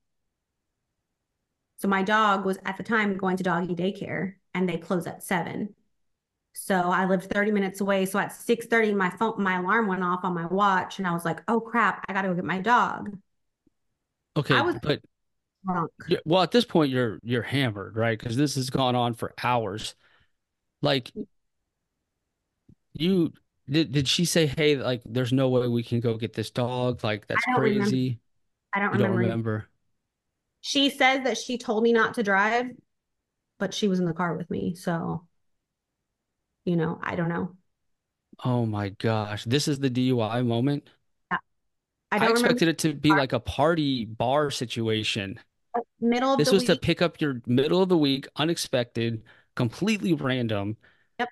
so 1.78 1.88
my 1.88 2.02
dog 2.02 2.46
was 2.46 2.58
at 2.66 2.78
the 2.78 2.84
time 2.84 3.18
going 3.18 3.38
to 3.38 3.44
doggy 3.44 3.76
daycare 3.76 4.36
and 4.54 4.70
they 4.70 4.78
close 4.78 5.06
at 5.06 5.22
7. 5.22 5.76
So 6.54 6.76
I 6.76 7.06
lived 7.06 7.30
30 7.32 7.52
minutes 7.52 7.82
away. 7.82 8.06
So 8.06 8.20
at 8.20 8.32
6:30, 8.32 8.94
my 8.94 9.10
phone, 9.10 9.42
my 9.42 9.58
alarm 9.58 9.88
went 9.88 10.04
off 10.04 10.24
on 10.24 10.34
my 10.34 10.46
watch, 10.46 11.00
and 11.00 11.08
I 11.08 11.14
was 11.14 11.26
like, 11.26 11.42
oh 11.48 11.60
crap, 11.60 12.06
I 12.08 12.14
gotta 12.14 12.30
go 12.30 12.36
get 12.36 12.46
my 12.46 12.60
dog. 12.60 13.18
Okay, 14.36 14.56
I 14.56 14.62
was 14.62 14.76
but 14.82 15.02
drunk. 15.66 15.92
well, 16.26 16.42
at 16.42 16.52
this 16.52 16.66
point 16.66 16.92
you're 16.92 17.20
you're 17.24 17.42
hammered, 17.44 17.96
right? 17.96 18.18
Because 18.18 18.36
this 18.36 18.56
has 18.56 18.70
gone 18.70 18.96
on 18.96 19.14
for 19.14 19.34
hours. 19.44 19.96
Like 20.82 21.12
you 22.94 23.34
did 23.70 23.92
did 23.92 24.08
she 24.08 24.26
say, 24.26 24.48
"Hey, 24.48 24.76
like 24.76 25.02
there's 25.06 25.34
no 25.34 25.50
way 25.50 25.68
we 25.68 25.84
can 25.84 26.00
go 26.00 26.18
get 26.18 26.34
this 26.34 26.50
dog. 26.52 27.04
Like 27.04 27.28
that's 27.28 27.46
remember. 27.48 27.80
crazy." 27.80 28.20
I 28.74 28.80
don't 28.80 28.92
don't 28.92 29.02
remember. 29.02 29.18
remember. 29.20 29.68
She 30.62 30.90
says 30.90 31.24
that 31.26 31.38
she 31.38 31.58
told 31.58 31.84
me 31.84 31.94
not 31.94 32.16
to 32.16 32.24
drive, 32.24 32.68
but 33.60 33.74
she 33.74 33.88
was 33.88 34.00
in 34.00 34.06
the 34.06 34.14
car 34.14 34.36
with 34.36 34.50
me. 34.50 34.76
So, 34.76 35.28
you 36.66 36.76
know, 36.76 37.00
I 37.04 37.16
don't 37.16 37.30
know. 37.30 37.56
Oh 38.44 38.66
my 38.66 38.90
gosh. 38.90 39.44
This 39.44 39.68
is 39.68 39.80
the 39.80 39.90
DUI 39.90 40.42
moment. 40.42 40.90
I 42.22 42.28
I 42.28 42.30
expected 42.30 42.68
it 42.68 42.78
to 42.80 42.94
be 42.94 43.10
like 43.10 43.34
a 43.34 43.40
party 43.40 44.06
bar 44.06 44.52
situation. 44.52 45.40
middle 46.00 46.34
of 46.34 46.38
This 46.38 46.52
was 46.52 46.64
to 46.66 46.74
week. 46.74 46.82
pick 46.82 47.02
up 47.02 47.20
your 47.20 47.42
middle 47.48 47.82
of 47.82 47.90
the 47.90 47.98
week, 47.98 48.28
unexpected, 48.36 49.24
completely 49.56 50.14
random, 50.14 50.78
Yep. 51.20 51.30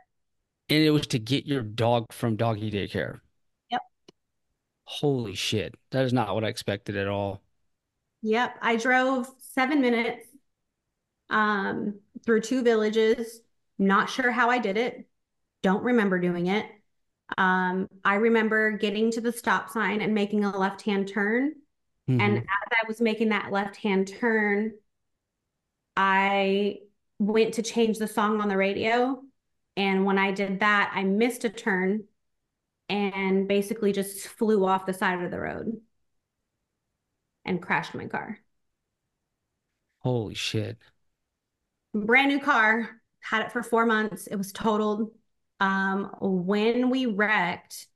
and 0.70 0.84
it 0.84 0.90
was 0.92 1.08
to 1.08 1.20
get 1.20 1.46
your 1.46 1.62
dog 1.62 2.12
from 2.12 2.36
doggy 2.36 2.72
daycare. 2.72 3.20
Yep. 3.70 3.82
Holy 4.86 5.36
shit. 5.36 5.76
That 5.92 6.06
is 6.06 6.14
not 6.14 6.34
what 6.34 6.44
I 6.44 6.48
expected 6.48 6.98
at 6.98 7.08
all. 7.08 7.42
Yep. 8.24 8.58
I 8.62 8.76
drove 8.78 9.30
seven 9.40 9.82
minutes 9.82 10.26
um, 11.30 12.00
through 12.26 12.42
two 12.42 12.64
villages. 12.64 13.42
Not 13.78 14.10
sure 14.10 14.32
how 14.32 14.50
I 14.50 14.60
did 14.60 14.78
it. 14.78 15.08
Don't 15.64 15.84
remember 15.84 16.20
doing 16.20 16.48
it. 16.48 16.66
Um, 17.38 17.88
I 18.04 18.16
remember 18.16 18.72
getting 18.72 19.12
to 19.12 19.22
the 19.22 19.32
stop 19.32 19.70
sign 19.70 20.02
and 20.02 20.14
making 20.14 20.44
a 20.44 20.58
left-hand 20.58 21.08
turn. 21.08 21.54
And 22.08 22.38
Mhm. 22.38 22.42
as 22.42 22.70
I 22.84 22.88
was 22.88 23.00
making 23.00 23.30
that 23.30 23.52
left-hand 23.52 24.08
turn, 24.08 24.74
I 25.96 26.80
went 27.20 27.56
to 27.56 27.62
change 27.64 27.98
the 28.00 28.08
song 28.08 28.42
on 28.42 28.50
the 28.50 28.58
radio. 28.58 29.24
And 29.78 30.06
when 30.06 30.18
I 30.18 30.32
did 30.32 30.60
that, 30.60 30.92
I 30.94 31.04
missed 31.04 31.46
a 31.46 31.50
turn 31.50 32.08
and 32.90 33.48
basically 33.48 33.94
just 33.94 34.28
flew 34.28 34.66
off 34.66 34.86
the 34.86 34.94
side 34.94 35.24
of 35.24 35.32
the 35.32 35.40
road 35.40 35.82
and 37.46 37.62
crashed 37.62 37.96
my 37.96 38.08
car. 38.08 38.40
Holy 40.00 40.34
shit. 40.34 40.78
Brand 41.94 42.30
new 42.30 42.40
car, 42.40 43.02
had 43.20 43.46
it 43.46 43.52
for 43.52 43.64
four 43.64 43.86
months. 43.86 44.28
It 44.28 44.36
was 44.36 44.52
totaled. 44.52 45.12
Um, 45.62 46.16
when 46.22 46.92
we 46.92 47.08
wrecked, 47.08 47.88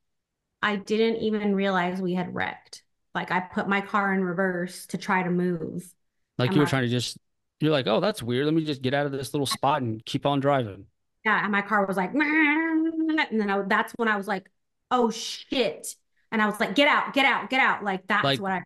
I 0.62 0.78
didn't 0.78 1.18
even 1.24 1.56
realize 1.56 2.02
we 2.02 2.16
had 2.16 2.36
wrecked. 2.36 2.84
Like 3.16 3.32
I 3.32 3.42
put 3.42 3.70
my 3.70 3.82
car 3.82 4.14
in 4.14 4.24
reverse 4.24 4.88
to 4.88 5.00
try 5.00 5.24
to 5.24 5.32
move. 5.32 5.94
Like 6.38 6.52
And 6.52 6.56
you 6.56 6.62
were 6.62 6.66
my 6.66 6.68
trying 6.68 6.84
to 6.84 6.90
just, 6.90 7.18
you're 7.60 7.72
like, 7.72 7.88
oh, 7.88 8.00
that's 8.00 8.22
weird. 8.24 8.46
Let 8.46 8.54
me 8.54 8.66
just 8.66 8.82
get 8.82 8.94
out 8.94 9.06
of 9.06 9.12
this 9.12 9.34
little 9.34 9.46
spot 9.46 9.82
and 9.82 10.04
keep 10.06 10.26
on 10.26 10.40
driving. 10.40 10.88
Yeah, 11.26 11.42
and 11.44 11.52
my 11.52 11.62
car 11.62 11.86
was 11.86 11.98
like, 11.98 12.12
and 12.14 13.40
then 13.40 13.50
I, 13.50 13.62
that's 13.64 13.94
when 13.98 14.08
I 14.08 14.16
was 14.16 14.28
like, 14.28 14.50
oh 14.92 15.10
shit. 15.10 15.96
And 16.32 16.42
I 16.42 16.46
was 16.46 16.60
like, 16.60 16.76
get 16.76 16.88
out, 16.88 17.14
get 17.14 17.26
out, 17.26 17.50
get 17.50 17.60
out. 17.62 17.84
Like 17.84 18.06
that's 18.08 18.24
Like, 18.24 18.40
what 18.40 18.52
I, 18.52 18.64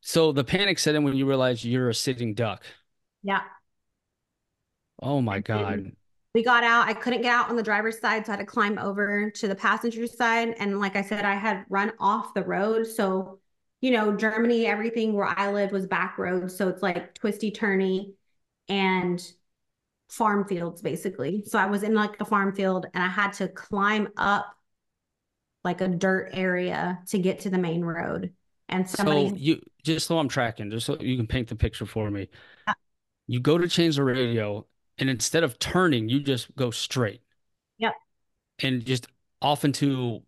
so 0.00 0.32
the 0.32 0.44
panic 0.44 0.78
set 0.78 0.94
in 0.94 1.04
when 1.04 1.16
you 1.16 1.26
realize 1.26 1.64
you're 1.64 1.88
a 1.90 1.94
sitting 1.94 2.34
duck. 2.34 2.64
yeah. 3.22 3.42
Oh 5.02 5.20
my 5.22 5.40
God. 5.40 5.92
We 6.36 6.42
got 6.42 6.62
out. 6.64 6.86
I 6.86 6.92
couldn't 6.92 7.22
get 7.22 7.32
out 7.32 7.48
on 7.48 7.56
the 7.56 7.62
driver's 7.62 7.98
side, 7.98 8.26
so 8.26 8.32
I 8.32 8.36
had 8.36 8.40
to 8.40 8.46
climb 8.46 8.76
over 8.76 9.30
to 9.30 9.48
the 9.48 9.54
passenger 9.54 10.06
side. 10.06 10.54
And 10.58 10.78
like 10.78 10.94
I 10.94 11.00
said, 11.00 11.24
I 11.24 11.34
had 11.34 11.64
run 11.70 11.92
off 11.98 12.34
the 12.34 12.44
road. 12.44 12.86
So, 12.86 13.38
you 13.80 13.90
know, 13.90 14.14
Germany, 14.14 14.66
everything 14.66 15.14
where 15.14 15.24
I 15.26 15.50
lived 15.50 15.72
was 15.72 15.86
back 15.86 16.18
roads. 16.18 16.54
So 16.54 16.68
it's 16.68 16.82
like 16.82 17.14
twisty 17.14 17.50
turny 17.50 18.12
and 18.68 19.26
farm 20.10 20.46
fields 20.46 20.82
basically. 20.82 21.42
So 21.46 21.58
I 21.58 21.66
was 21.66 21.82
in 21.82 21.94
like 21.94 22.20
a 22.20 22.26
farm 22.26 22.54
field 22.54 22.84
and 22.92 23.02
I 23.02 23.08
had 23.08 23.32
to 23.34 23.48
climb 23.48 24.08
up 24.18 24.54
like 25.64 25.80
a 25.80 25.88
dirt 25.88 26.32
area 26.34 26.98
to 27.08 27.18
get 27.18 27.40
to 27.40 27.50
the 27.50 27.58
main 27.58 27.80
road. 27.80 28.34
And 28.68 28.86
So 28.86 28.96
somebody, 28.96 29.32
you, 29.40 29.60
just 29.84 30.06
so 30.06 30.18
I'm 30.18 30.28
tracking, 30.28 30.70
just 30.70 30.84
so 30.84 30.98
you 31.00 31.16
can 31.16 31.26
paint 31.26 31.48
the 31.48 31.56
picture 31.56 31.86
for 31.86 32.10
me. 32.10 32.28
You 33.26 33.40
go 33.40 33.56
to 33.56 33.68
change 33.68 33.96
the 33.96 34.04
radio. 34.04 34.66
And 34.98 35.10
instead 35.10 35.44
of 35.44 35.58
turning, 35.58 36.08
you 36.08 36.20
just 36.20 36.54
go 36.56 36.70
straight. 36.70 37.20
Yep. 37.78 37.92
And 38.62 38.84
just 38.84 39.08
off 39.42 39.64
into 39.64 40.22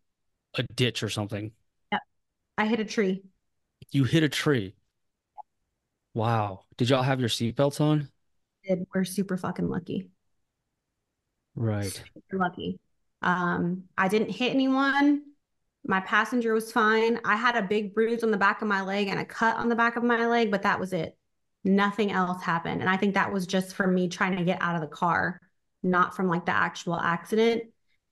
a 0.54 0.62
ditch 0.62 1.02
or 1.02 1.08
something. 1.08 1.52
Yep. 1.92 2.00
I 2.58 2.66
hit 2.66 2.80
a 2.80 2.84
tree. 2.84 3.22
You 3.90 4.04
hit 4.04 4.22
a 4.22 4.28
tree. 4.28 4.74
Wow. 6.14 6.64
Did 6.76 6.90
y'all 6.90 7.02
have 7.02 7.20
your 7.20 7.28
seatbelts 7.28 7.80
on? 7.80 8.08
Did 8.66 8.86
we're 8.94 9.04
super 9.04 9.36
fucking 9.36 9.68
lucky. 9.68 10.10
Right. 11.54 11.92
Super 11.92 12.38
lucky. 12.38 12.78
Um, 13.22 13.84
I 13.96 14.08
didn't 14.08 14.30
hit 14.30 14.52
anyone. 14.52 15.22
My 15.86 16.00
passenger 16.00 16.52
was 16.52 16.70
fine. 16.70 17.18
I 17.24 17.36
had 17.36 17.56
a 17.56 17.62
big 17.62 17.94
bruise 17.94 18.22
on 18.22 18.30
the 18.30 18.36
back 18.36 18.62
of 18.62 18.68
my 18.68 18.82
leg 18.82 19.08
and 19.08 19.18
a 19.18 19.24
cut 19.24 19.56
on 19.56 19.68
the 19.68 19.76
back 19.76 19.96
of 19.96 20.02
my 20.02 20.26
leg, 20.26 20.50
but 20.50 20.62
that 20.62 20.78
was 20.78 20.92
it. 20.92 21.16
Nothing 21.64 22.12
else 22.12 22.42
happened. 22.42 22.80
And 22.80 22.88
I 22.88 22.96
think 22.96 23.14
that 23.14 23.32
was 23.32 23.46
just 23.46 23.74
from 23.74 23.94
me 23.94 24.08
trying 24.08 24.36
to 24.36 24.44
get 24.44 24.62
out 24.62 24.74
of 24.74 24.80
the 24.80 24.86
car, 24.86 25.40
not 25.82 26.16
from 26.16 26.28
like 26.28 26.46
the 26.46 26.54
actual 26.54 26.96
accident. 26.96 27.64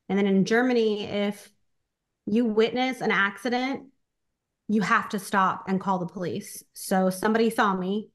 And 0.09 0.19
then 0.19 0.27
in 0.27 0.45
Germany, 0.45 1.05
if 1.05 1.51
you 2.27 2.45
witness 2.45 3.01
an 3.01 3.11
accident, 3.11 3.85
you 4.69 4.83
have 4.83 5.09
to 5.11 5.19
stop 5.19 5.65
and 5.69 5.81
call 5.81 5.99
the 5.99 6.07
police. 6.07 6.63
So 6.73 7.09
somebody 7.09 7.51
saw 7.51 7.75
me, 7.75 8.11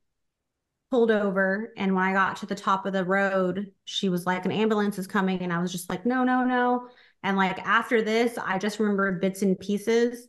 pulled 0.90 1.12
over, 1.12 1.72
and 1.78 1.96
when 1.96 2.04
I 2.04 2.12
got 2.12 2.36
to 2.38 2.46
the 2.46 2.56
top 2.56 2.86
of 2.86 2.92
the 2.92 3.06
road, 3.06 3.72
she 3.86 4.10
was 4.10 4.26
like, 4.26 4.44
an 4.44 4.52
ambulance 4.52 5.00
is 5.00 5.08
coming. 5.08 5.40
And 5.40 5.54
I 5.54 5.60
was 5.60 5.72
just 5.72 5.90
like, 5.90 6.06
no, 6.06 6.26
no, 6.26 6.44
no. 6.44 6.90
And 7.24 7.38
like 7.38 7.60
after 7.60 8.02
this, 8.02 8.38
I 8.38 8.58
just 8.58 8.80
remember 8.80 9.14
bits 9.14 9.42
and 9.42 9.58
pieces. 9.58 10.28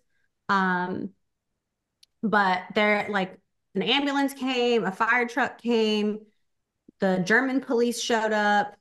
Um, 0.48 1.10
but 2.22 2.62
there, 2.76 3.08
like, 3.10 3.40
an 3.74 3.82
ambulance 3.82 4.34
came, 4.34 4.84
a 4.84 4.92
fire 4.92 5.26
truck 5.26 5.60
came, 5.60 6.20
the 7.00 7.22
German 7.24 7.60
police 7.60 8.00
showed 8.00 8.32
up, 8.32 8.76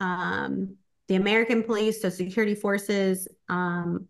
um, 0.00 0.76
the 1.08 1.16
American 1.16 1.62
police, 1.62 2.02
so 2.02 2.08
security 2.08 2.54
forces, 2.54 3.28
um, 3.48 4.06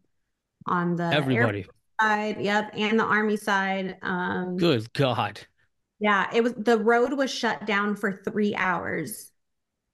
on 0.66 0.96
the 0.96 1.10
Everybody. 1.12 1.66
side, 2.00 2.40
yep, 2.40 2.72
and 2.76 2.98
the 2.98 3.04
army 3.04 3.36
side. 3.36 3.96
Um, 4.02 4.56
Good 4.56 4.92
God. 4.92 5.40
yeah, 5.98 6.28
it 6.32 6.42
was 6.42 6.54
the 6.54 6.78
road 6.78 7.12
was 7.14 7.30
shut 7.30 7.66
down 7.66 7.96
for 7.96 8.12
three 8.24 8.54
hours 8.54 9.30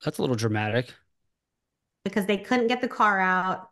That's 0.04 0.18
a 0.18 0.22
little 0.22 0.36
dramatic. 0.36 0.94
because 2.04 2.26
they 2.26 2.38
couldn't 2.38 2.68
get 2.68 2.80
the 2.80 2.88
car 2.88 3.20
out 3.20 3.70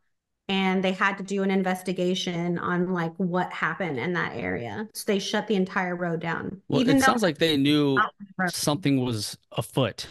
and 0.48 0.84
they 0.84 0.92
had 0.92 1.16
to 1.18 1.24
do 1.24 1.42
an 1.42 1.50
investigation 1.50 2.58
on 2.58 2.92
like 2.92 3.14
what 3.16 3.52
happened 3.52 3.98
in 3.98 4.12
that 4.14 4.36
area. 4.36 4.88
So 4.92 5.04
they 5.06 5.18
shut 5.18 5.46
the 5.46 5.54
entire 5.54 5.96
road 5.96 6.20
down. 6.20 6.62
Well, 6.68 6.80
Even 6.80 6.96
it 6.96 7.00
sounds 7.00 7.22
like 7.22 7.38
they 7.38 7.56
knew 7.56 8.04
Not 8.04 8.12
the 8.20 8.26
road. 8.44 8.52
something 8.52 9.00
was 9.04 9.38
afoot. 9.52 10.06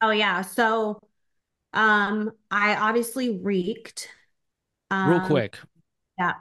Oh 0.00 0.10
yeah. 0.10 0.42
So 0.42 1.00
um 1.74 2.32
I 2.50 2.76
obviously 2.76 3.38
reeked. 3.38 4.08
Real 5.02 5.20
Um, 5.20 5.20
quick. 5.20 5.58
yeah. 6.18 6.34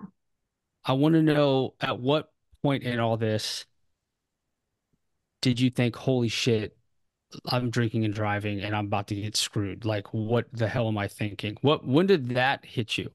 I 0.83 0.93
want 0.93 1.13
to 1.15 1.21
know 1.21 1.75
at 1.79 1.99
what 1.99 2.31
point 2.61 2.83
in 2.83 2.99
all 2.99 3.15
this 3.17 3.65
did 5.41 5.59
you 5.59 5.69
think, 5.69 5.95
holy 5.95 6.27
shit, 6.27 6.77
I'm 7.45 7.69
drinking 7.71 8.05
and 8.05 8.13
driving 8.13 8.61
and 8.61 8.75
I'm 8.75 8.87
about 8.87 9.07
to 9.09 9.15
get 9.15 9.35
screwed? 9.37 9.85
Like, 9.85 10.13
what 10.13 10.47
the 10.53 10.67
hell 10.69 10.87
am 10.87 10.97
I 10.97 11.07
thinking? 11.07 11.57
What, 11.61 11.85
when 11.87 12.07
did 12.07 12.29
that 12.31 12.65
hit 12.65 12.97
you? 12.97 13.11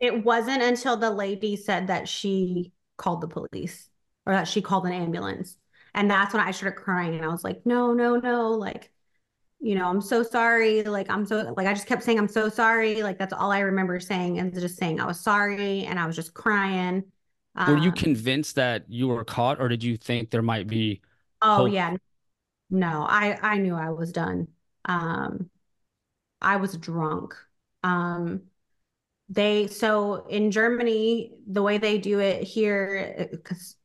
It 0.00 0.24
wasn't 0.24 0.62
until 0.62 0.96
the 0.96 1.10
lady 1.10 1.56
said 1.56 1.86
that 1.86 2.08
she 2.08 2.72
called 2.96 3.20
the 3.20 3.28
police 3.28 3.88
or 4.26 4.32
that 4.34 4.48
she 4.48 4.60
called 4.62 4.86
an 4.86 4.92
ambulance. 4.92 5.56
And 5.94 6.10
that's 6.10 6.34
when 6.34 6.42
I 6.42 6.50
started 6.50 6.76
crying 6.76 7.14
and 7.14 7.24
I 7.24 7.28
was 7.28 7.44
like, 7.44 7.64
no, 7.64 7.94
no, 7.94 8.16
no. 8.16 8.50
Like, 8.50 8.90
you 9.60 9.74
know, 9.76 9.88
I'm 9.88 10.00
so 10.02 10.22
sorry. 10.22 10.82
Like, 10.84 11.10
I'm 11.10 11.26
so, 11.26 11.54
like, 11.56 11.66
I 11.66 11.74
just 11.74 11.86
kept 11.88 12.02
saying, 12.04 12.18
I'm 12.18 12.28
so 12.28 12.48
sorry. 12.48 13.02
Like, 13.02 13.18
that's 13.18 13.32
all 13.32 13.52
I 13.52 13.60
remember 13.60 14.00
saying 14.00 14.38
and 14.40 14.54
just 14.54 14.78
saying 14.78 15.00
I 15.00 15.06
was 15.06 15.20
sorry. 15.20 15.84
And 15.86 15.98
I 16.00 16.06
was 16.06 16.16
just 16.16 16.34
crying. 16.34 17.04
Were 17.66 17.76
you 17.76 17.92
Um, 17.92 17.92
convinced 17.92 18.56
that 18.56 18.84
you 18.90 19.08
were 19.08 19.24
caught, 19.24 19.60
or 19.60 19.68
did 19.68 19.82
you 19.82 19.96
think 19.96 20.30
there 20.30 20.42
might 20.42 20.68
be 20.68 21.00
oh, 21.42 21.66
hope? 21.66 21.66
yeah. 21.66 21.96
No, 22.70 23.04
I, 23.08 23.38
I 23.42 23.58
knew 23.58 23.74
I 23.74 23.90
was 23.90 24.12
done. 24.12 24.48
Um, 24.86 25.50
I 26.40 26.56
was 26.56 26.76
drunk. 26.78 27.34
Um, 27.84 28.44
they, 29.34 29.66
so 29.66 30.26
in 30.28 30.50
Germany, 30.50 31.32
the 31.46 31.62
way 31.62 31.78
they 31.78 31.98
do 31.98 32.20
it 32.20 32.42
here, 32.42 33.28
because 33.30 33.76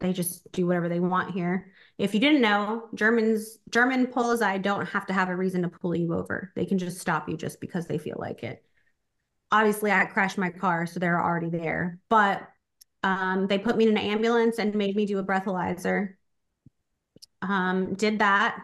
they 0.00 0.12
just 0.12 0.50
do 0.52 0.66
whatever 0.66 0.88
they 0.88 1.00
want 1.00 1.34
here. 1.34 1.72
If 1.98 2.14
you 2.14 2.20
didn't 2.20 2.40
know, 2.40 2.88
Germans, 2.94 3.58
German 3.70 4.06
Polizei 4.06 4.60
don't 4.62 4.86
have 4.86 5.06
to 5.06 5.12
have 5.12 5.28
a 5.28 5.36
reason 5.36 5.62
to 5.62 5.68
pull 5.68 5.94
you 5.94 6.14
over. 6.14 6.52
They 6.54 6.66
can 6.66 6.78
just 6.78 6.98
stop 6.98 7.28
you 7.28 7.36
just 7.36 7.60
because 7.60 7.86
they 7.86 7.98
feel 7.98 8.16
like 8.18 8.42
it. 8.42 8.64
Obviously, 9.50 9.90
I 9.90 10.04
crashed 10.06 10.38
my 10.38 10.50
car, 10.50 10.86
so 10.86 10.98
they're 10.98 11.22
already 11.22 11.50
there. 11.50 11.98
But 12.08 12.48
um, 13.02 13.46
they 13.46 13.58
put 13.58 13.76
me 13.76 13.84
in 13.84 13.90
an 13.90 13.98
ambulance 13.98 14.58
and 14.58 14.74
made 14.74 14.96
me 14.96 15.06
do 15.06 15.18
a 15.18 15.24
breathalyzer. 15.24 16.14
Um, 17.42 17.94
did 17.94 18.20
that. 18.20 18.58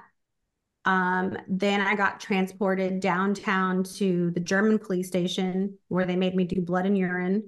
Um, 0.84 1.36
then 1.48 1.80
I 1.80 1.94
got 1.94 2.20
transported 2.20 3.00
downtown 3.00 3.84
to 3.96 4.30
the 4.30 4.40
German 4.40 4.78
police 4.78 5.08
station 5.08 5.78
where 5.88 6.06
they 6.06 6.16
made 6.16 6.34
me 6.34 6.44
do 6.44 6.62
blood 6.62 6.86
and 6.86 6.96
urine. 6.96 7.44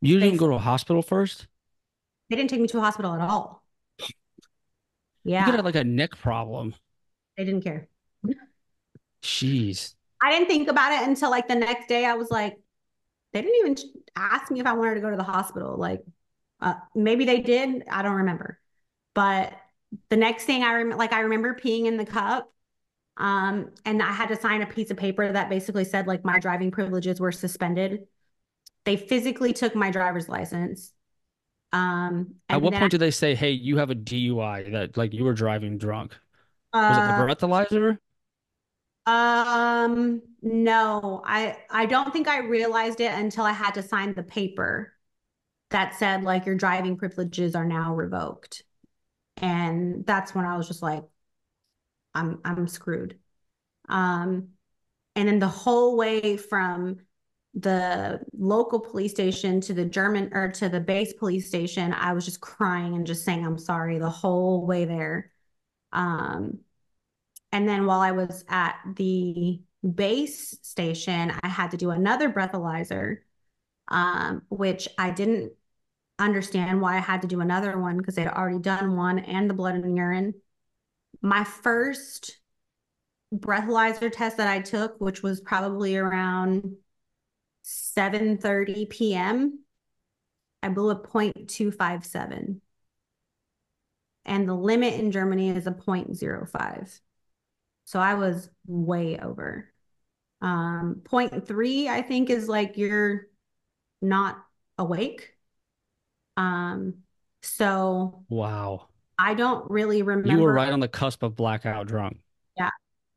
You 0.00 0.18
didn't 0.20 0.38
go 0.38 0.48
to 0.48 0.54
a 0.54 0.58
hospital 0.58 1.02
first? 1.02 1.48
they 2.30 2.36
didn't 2.36 2.50
take 2.50 2.60
me 2.60 2.68
to 2.68 2.78
a 2.78 2.80
hospital 2.80 3.14
at 3.14 3.20
all. 3.20 3.64
You 5.38 5.44
Yeah, 5.44 5.46
could 5.46 5.54
have 5.54 5.64
like 5.64 5.74
a 5.76 5.84
neck 5.84 6.16
problem. 6.18 6.74
they 7.36 7.44
didn't 7.44 7.62
care. 7.62 7.88
Jeez. 9.22 9.94
I 10.22 10.30
didn't 10.32 10.48
think 10.48 10.68
about 10.68 10.92
it 10.92 11.06
until 11.08 11.30
like 11.30 11.48
the 11.48 11.54
next 11.54 11.88
day. 11.88 12.04
I 12.04 12.14
was 12.14 12.30
like, 12.30 12.56
they 13.32 13.42
didn't 13.42 13.56
even 13.60 13.76
ask 14.16 14.50
me 14.50 14.60
if 14.60 14.66
I 14.66 14.74
wanted 14.74 14.96
to 14.96 15.00
go 15.00 15.10
to 15.10 15.16
the 15.16 15.24
hospital. 15.24 15.76
Like, 15.78 16.02
uh, 16.60 16.74
maybe 16.94 17.24
they 17.24 17.40
did. 17.40 17.84
I 17.90 18.02
don't 18.02 18.16
remember. 18.18 18.60
But 19.14 19.54
the 20.08 20.16
next 20.16 20.44
thing 20.44 20.62
I 20.62 20.72
remember, 20.74 20.96
like 20.96 21.12
I 21.12 21.20
remember 21.20 21.54
peeing 21.54 21.86
in 21.86 21.96
the 21.96 22.06
cup. 22.06 22.52
Um, 23.18 23.70
and 23.84 24.02
I 24.02 24.12
had 24.12 24.28
to 24.28 24.36
sign 24.36 24.62
a 24.62 24.66
piece 24.66 24.90
of 24.90 24.96
paper 24.98 25.30
that 25.32 25.50
basically 25.50 25.84
said 25.84 26.06
like 26.06 26.24
my 26.24 26.40
driving 26.40 26.70
privileges 26.70 27.20
were 27.20 27.32
suspended. 27.32 28.06
They 28.84 28.96
physically 28.96 29.52
took 29.52 29.74
my 29.74 29.90
driver's 29.90 30.28
license. 30.28 30.92
Um, 31.72 32.36
At 32.48 32.62
what 32.62 32.74
point 32.74 32.90
did 32.92 33.00
they 33.00 33.10
say, 33.10 33.34
hey, 33.34 33.50
you 33.50 33.76
have 33.78 33.90
a 33.90 33.94
DUI 33.94 34.62
that 34.70 34.96
like 34.96 35.12
you 35.12 35.24
were 35.24 35.34
driving 35.34 35.78
drunk? 35.78 36.16
I, 36.72 36.78
Was 36.88 36.98
it 36.98 37.06
uh, 37.06 37.06
the 37.06 37.14
breathalyzer? 37.14 37.98
Um, 39.06 40.22
no, 40.42 41.22
I 41.24 41.56
I 41.70 41.86
don't 41.86 42.12
think 42.12 42.26
I 42.28 42.38
realized 42.40 43.00
it 43.00 43.12
until 43.12 43.44
I 43.44 43.52
had 43.52 43.72
to 43.74 43.82
sign 43.82 44.14
the 44.14 44.22
paper 44.24 44.92
that 45.70 45.96
said 45.96 46.24
like 46.24 46.46
your 46.46 46.56
driving 46.56 46.98
privileges 46.98 47.56
are 47.56 47.66
now 47.66 47.94
revoked. 47.96 48.64
And 49.38 50.06
that's 50.06 50.34
when 50.34 50.44
I 50.44 50.56
was 50.56 50.66
just 50.68 50.82
like, 50.82 51.04
I'm 52.14 52.40
I'm 52.44 52.68
screwed. 52.68 53.18
Um, 53.88 54.48
and 55.14 55.28
then 55.28 55.38
the 55.38 55.48
whole 55.48 55.96
way 55.96 56.36
from 56.36 56.98
the 57.54 58.20
local 58.36 58.80
police 58.80 59.12
station 59.12 59.60
to 59.62 59.72
the 59.74 59.84
German 59.84 60.30
or 60.32 60.50
to 60.52 60.68
the 60.68 60.80
base 60.80 61.12
police 61.14 61.48
station, 61.48 61.92
I 61.92 62.12
was 62.12 62.24
just 62.24 62.40
crying 62.40 62.94
and 62.94 63.06
just 63.06 63.24
saying 63.24 63.44
I'm 63.44 63.58
sorry 63.58 63.98
the 63.98 64.10
whole 64.10 64.66
way 64.66 64.84
there. 64.84 65.32
Um, 65.92 66.60
and 67.52 67.68
then 67.68 67.86
while 67.86 68.00
I 68.00 68.12
was 68.12 68.44
at 68.48 68.76
the 68.96 69.60
base 69.94 70.58
station, 70.62 71.32
I 71.42 71.48
had 71.48 71.70
to 71.70 71.78
do 71.78 71.90
another 71.90 72.30
breathalyzer, 72.30 73.18
um, 73.88 74.42
which 74.50 74.88
I 74.98 75.10
didn't 75.10 75.52
understand 76.18 76.80
why 76.80 76.96
I 76.96 77.00
had 77.00 77.22
to 77.22 77.28
do 77.28 77.40
another 77.40 77.78
one 77.78 77.98
because 77.98 78.14
they'd 78.14 78.28
already 78.28 78.58
done 78.58 78.96
one 78.96 79.18
and 79.18 79.48
the 79.48 79.54
blood 79.54 79.74
and 79.74 79.96
urine. 79.96 80.34
My 81.20 81.44
first 81.44 82.38
breathalyzer 83.34 84.10
test 84.10 84.36
that 84.38 84.48
I 84.48 84.60
took, 84.60 85.00
which 85.00 85.22
was 85.22 85.40
probably 85.40 85.96
around 85.96 86.76
7:30 87.64 88.88
p.m., 88.88 89.60
I 90.62 90.68
blew 90.68 90.90
a 90.90 90.96
0.257. 90.96 92.60
And 94.24 94.48
the 94.48 94.54
limit 94.54 94.94
in 94.94 95.12
Germany 95.12 95.50
is 95.50 95.66
a 95.66 95.70
0.05. 95.70 97.00
So 97.84 98.00
I 98.00 98.14
was 98.14 98.50
way 98.66 99.18
over. 99.18 99.72
Um, 100.40 101.02
0.3, 101.04 101.86
I 101.86 102.02
think, 102.02 102.30
is 102.30 102.48
like 102.48 102.76
you're 102.76 103.26
not 104.02 104.38
awake. 104.76 105.35
Um, 106.36 107.02
so 107.42 108.24
Wow. 108.28 108.88
I 109.18 109.34
don't 109.34 109.70
really 109.70 110.02
remember. 110.02 110.30
You 110.30 110.42
were 110.42 110.52
right 110.52 110.72
on 110.72 110.80
the 110.80 110.88
cusp 110.88 111.22
of 111.22 111.36
blackout 111.36 111.86
drunk. 111.86 112.18
Yeah, 112.56 112.70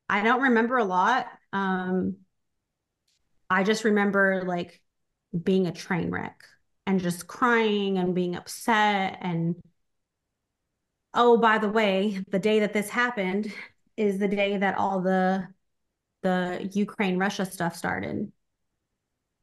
I 0.08 0.22
don't 0.22 0.42
remember 0.42 0.78
a 0.78 0.84
lot. 0.84 1.26
Um, 1.52 2.16
I 3.50 3.64
just 3.64 3.84
remember 3.84 4.44
like 4.46 4.80
being 5.42 5.66
a 5.66 5.72
train 5.72 6.10
wreck 6.10 6.42
and 6.86 7.00
just 7.00 7.26
crying 7.26 7.98
and 7.98 8.14
being 8.14 8.34
upset. 8.34 9.18
And 9.20 9.56
oh, 11.12 11.36
by 11.36 11.58
the 11.58 11.68
way, 11.68 12.24
the 12.30 12.38
day 12.38 12.60
that 12.60 12.72
this 12.72 12.88
happened, 12.88 13.52
is 14.00 14.18
the 14.18 14.28
day 14.28 14.56
that 14.56 14.78
all 14.78 15.02
the 15.02 15.46
the 16.22 16.70
Ukraine 16.72 17.18
Russia 17.18 17.44
stuff 17.44 17.76
started. 17.76 18.32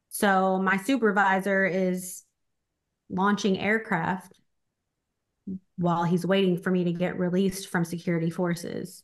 So 0.09 0.59
my 0.59 0.77
supervisor 0.77 1.65
is 1.65 2.23
launching 3.09 3.59
aircraft 3.59 4.33
while 5.77 6.03
he's 6.03 6.25
waiting 6.25 6.57
for 6.57 6.71
me 6.71 6.83
to 6.85 6.91
get 6.91 7.19
released 7.19 7.69
from 7.69 7.85
security 7.85 8.29
forces. 8.29 9.03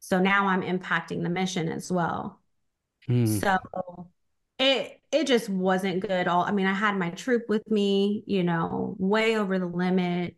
So 0.00 0.18
now 0.18 0.48
I'm 0.48 0.62
impacting 0.62 1.22
the 1.22 1.30
mission 1.30 1.68
as 1.68 1.90
well. 1.90 2.40
Mm. 3.08 3.40
So 3.40 4.08
it 4.58 5.00
it 5.10 5.26
just 5.26 5.48
wasn't 5.48 6.00
good 6.06 6.28
all 6.28 6.42
I 6.42 6.52
mean 6.52 6.66
I 6.66 6.74
had 6.74 6.96
my 6.96 7.10
troop 7.10 7.48
with 7.48 7.68
me, 7.70 8.22
you 8.26 8.44
know, 8.44 8.96
way 8.98 9.36
over 9.36 9.58
the 9.58 9.66
limit. 9.66 10.36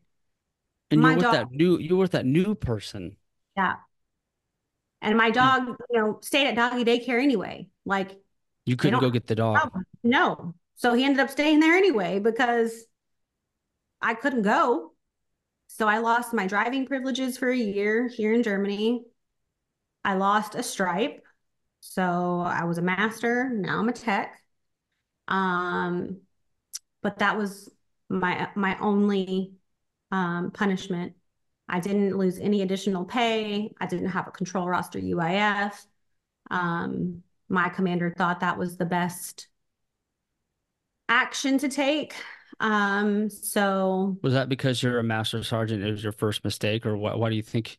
And 0.91 1.03
you're 1.03 1.15
with 1.15 1.23
dog, 1.25 1.33
that 1.35 1.51
new 1.51 1.79
you're 1.79 1.99
with 1.99 2.13
that 2.13 2.27
new 2.27 2.55
person. 2.55 3.17
Yeah. 3.57 3.77
And 5.03 5.17
my 5.17 5.29
hmm. 5.29 5.33
dog, 5.33 5.63
mm. 5.63 5.77
you 5.91 6.01
know, 6.01 6.19
stayed 6.23 6.47
at 6.49 6.55
doggy 6.55 6.85
daycare 6.85 7.23
anyway. 7.23 7.69
Like 7.85 8.19
you 8.67 8.77
couldn't 8.77 9.01
go 9.01 9.11
get 9.11 9.27
the 9.27 9.35
dog. 9.35 9.71
No. 10.03 10.55
So 10.77 10.95
he 10.95 11.05
ended 11.05 11.21
up 11.21 11.31
staying 11.31 11.61
there 11.61 11.77
anyway 11.77 12.19
because 12.19 12.85
I 14.01 14.15
couldn't 14.15 14.43
go. 14.43 14.93
So 15.69 15.89
I 15.89 15.99
lost 15.99 16.33
my 16.33 16.47
driving 16.47 16.87
privileges 16.87 17.39
for 17.39 17.49
a 17.51 17.57
year 17.57 18.09
here 18.09 18.33
in 18.33 18.43
Germany. 18.43 19.05
I 20.05 20.15
lost 20.15 20.55
a 20.55 20.63
stripe. 20.63 21.25
So 21.81 22.41
I 22.41 22.65
was 22.65 22.79
a 22.79 22.83
master, 22.83 23.49
now 23.51 23.79
I'm 23.79 23.89
a 23.89 23.93
tech. 23.93 24.41
Um, 25.29 26.21
but 27.03 27.19
that 27.19 27.37
was 27.37 27.71
my 28.09 28.49
my 28.55 28.77
only 28.79 29.55
um, 30.13 30.51
punishment. 30.51 31.15
I 31.69 31.81
didn't 31.81 32.17
lose 32.17 32.39
any 32.39 32.63
additional 32.63 33.05
pay. 33.05 33.73
I 33.81 33.87
didn't 33.87 34.09
have 34.09 34.29
a 34.29 34.31
control 34.31 34.69
roster 34.69 35.01
UIF. 35.01 35.75
Um, 36.51 37.23
my 37.49 37.69
commander 37.69 38.15
thought 38.17 38.41
that 38.41 38.59
was 38.59 38.77
the 38.77 38.85
best 38.85 39.49
action 41.09 41.59
to 41.59 41.69
take. 41.69 42.15
Um, 42.61 43.29
so 43.29 44.17
was 44.23 44.33
that 44.33 44.49
because 44.49 44.83
you're 44.83 44.99
a 44.99 45.05
master 45.05 45.43
sergeant? 45.43 45.83
It 45.83 45.91
was 45.91 46.03
your 46.03 46.13
first 46.13 46.45
mistake, 46.45 46.87
or 46.87 46.97
what? 46.97 47.19
Why 47.19 47.31
do 47.31 47.37
you 47.37 47.43
think 47.43 47.79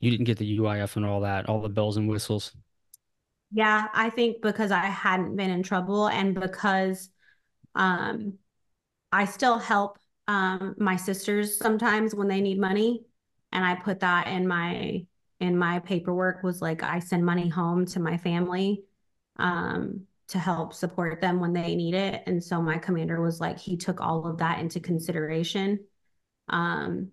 you 0.00 0.10
didn't 0.10 0.24
get 0.24 0.38
the 0.38 0.58
UIF 0.58 0.96
and 0.96 1.06
all 1.06 1.20
that, 1.20 1.48
all 1.48 1.60
the 1.60 1.68
bells 1.68 1.96
and 1.96 2.08
whistles? 2.08 2.52
Yeah, 3.52 3.88
I 3.92 4.10
think 4.10 4.40
because 4.42 4.70
I 4.70 4.86
hadn't 4.86 5.36
been 5.36 5.50
in 5.50 5.62
trouble 5.62 6.08
and 6.08 6.34
because 6.38 7.10
um, 7.74 8.34
I 9.12 9.26
still 9.26 9.58
help 9.58 9.98
um, 10.26 10.74
my 10.78 10.96
sisters 10.96 11.58
sometimes 11.58 12.14
when 12.14 12.28
they 12.28 12.40
need 12.40 12.58
money, 12.58 13.04
and 13.52 13.64
I 13.64 13.74
put 13.74 14.00
that 14.00 14.26
in 14.28 14.48
my 14.48 15.06
in 15.40 15.58
my 15.58 15.80
paperwork 15.80 16.42
was 16.42 16.62
like 16.62 16.82
I 16.82 17.00
send 17.00 17.24
money 17.26 17.48
home 17.48 17.84
to 17.86 18.00
my 18.00 18.16
family. 18.16 18.84
Um, 19.36 20.06
to 20.28 20.38
help 20.38 20.72
support 20.72 21.20
them 21.20 21.40
when 21.40 21.52
they 21.52 21.74
need 21.74 21.94
it. 21.94 22.22
And 22.26 22.42
so 22.42 22.62
my 22.62 22.78
commander 22.78 23.20
was 23.20 23.40
like, 23.40 23.58
he 23.58 23.76
took 23.76 24.00
all 24.00 24.26
of 24.26 24.38
that 24.38 24.60
into 24.60 24.80
consideration. 24.80 25.80
Um, 26.48 27.10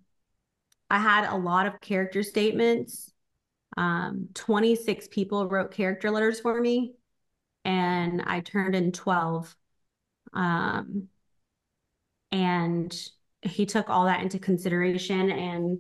I 0.90 1.00
had 1.00 1.30
a 1.30 1.38
lot 1.38 1.66
of 1.66 1.82
character 1.82 2.24
statements. 2.24 3.12
Um, 3.78 4.30
26 4.34 5.08
people 5.10 5.48
wrote 5.48 5.72
character 5.72 6.10
letters 6.10 6.40
for 6.40 6.60
me, 6.60 6.94
and 7.66 8.24
I 8.26 8.40
turned 8.40 8.76
in 8.76 8.92
12. 8.92 9.56
Um, 10.34 11.10
and 12.32 12.96
he 13.42 13.66
took 13.66 13.90
all 13.90 14.06
that 14.06 14.22
into 14.22 14.40
consideration 14.40 15.32
and 15.32 15.80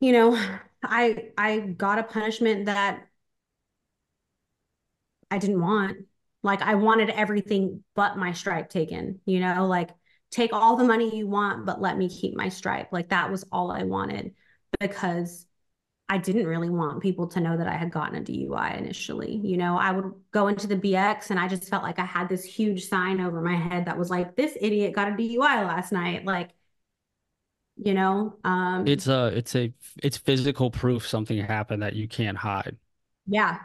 you 0.00 0.12
know 0.12 0.34
i 0.82 1.30
i 1.36 1.58
got 1.58 1.98
a 1.98 2.04
punishment 2.04 2.66
that 2.66 3.07
i 5.30 5.38
didn't 5.38 5.60
want 5.60 5.98
like 6.42 6.62
I 6.62 6.74
wanted 6.76 7.10
everything 7.10 7.82
but 7.94 8.16
my 8.16 8.32
stripe 8.32 8.68
taken, 8.70 9.20
you 9.26 9.40
know, 9.40 9.66
like 9.66 9.90
take 10.30 10.52
all 10.52 10.76
the 10.76 10.84
money 10.84 11.16
you 11.16 11.26
want, 11.26 11.66
but 11.66 11.80
let 11.80 11.98
me 11.98 12.08
keep 12.08 12.36
my 12.36 12.48
stripe. 12.48 12.88
Like 12.92 13.08
that 13.08 13.30
was 13.30 13.44
all 13.50 13.70
I 13.70 13.82
wanted 13.82 14.34
because 14.78 15.46
I 16.08 16.18
didn't 16.18 16.46
really 16.46 16.70
want 16.70 17.02
people 17.02 17.26
to 17.28 17.40
know 17.40 17.56
that 17.56 17.66
I 17.66 17.76
had 17.76 17.90
gotten 17.90 18.16
a 18.16 18.20
DUI 18.22 18.78
initially. 18.78 19.40
You 19.42 19.56
know, 19.56 19.76
I 19.76 19.90
would 19.90 20.12
go 20.30 20.48
into 20.48 20.66
the 20.66 20.76
BX 20.76 21.30
and 21.30 21.40
I 21.40 21.48
just 21.48 21.68
felt 21.68 21.82
like 21.82 21.98
I 21.98 22.04
had 22.04 22.28
this 22.28 22.44
huge 22.44 22.88
sign 22.88 23.20
over 23.20 23.42
my 23.42 23.56
head 23.56 23.86
that 23.86 23.98
was 23.98 24.08
like, 24.08 24.36
this 24.36 24.56
idiot 24.60 24.94
got 24.94 25.08
a 25.08 25.16
DUI 25.16 25.66
last 25.66 25.92
night. 25.92 26.24
Like, 26.24 26.50
you 27.76 27.94
know, 27.94 28.36
um, 28.44 28.86
it's 28.86 29.06
a, 29.06 29.26
it's 29.36 29.54
a, 29.54 29.72
it's 30.02 30.16
physical 30.16 30.70
proof 30.70 31.06
something 31.06 31.38
happened 31.38 31.82
that 31.82 31.94
you 31.94 32.08
can't 32.08 32.38
hide. 32.38 32.76
Yeah 33.26 33.58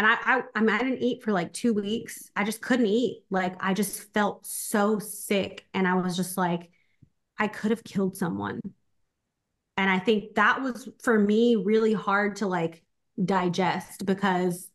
and 0.00 0.06
I, 0.06 0.16
I 0.24 0.42
I 0.54 0.60
mean 0.60 0.70
I 0.70 0.78
didn't 0.78 1.02
eat 1.02 1.22
for 1.22 1.30
like 1.30 1.52
two 1.52 1.74
weeks. 1.74 2.30
I 2.34 2.42
just 2.42 2.62
couldn't 2.62 2.86
eat. 2.86 3.22
Like 3.28 3.54
I 3.60 3.74
just 3.74 4.14
felt 4.14 4.46
so 4.46 4.98
sick, 4.98 5.66
and 5.74 5.86
I 5.86 5.96
was 5.96 6.16
just 6.16 6.38
like, 6.38 6.70
I 7.38 7.48
could 7.48 7.70
have 7.70 7.84
killed 7.84 8.16
someone. 8.16 8.60
And 9.76 9.90
I 9.90 9.98
think 9.98 10.36
that 10.36 10.62
was 10.62 10.88
for 11.02 11.18
me 11.18 11.56
really 11.56 11.92
hard 11.92 12.36
to 12.36 12.46
like 12.46 12.82
digest 13.22 14.06
because 14.06 14.70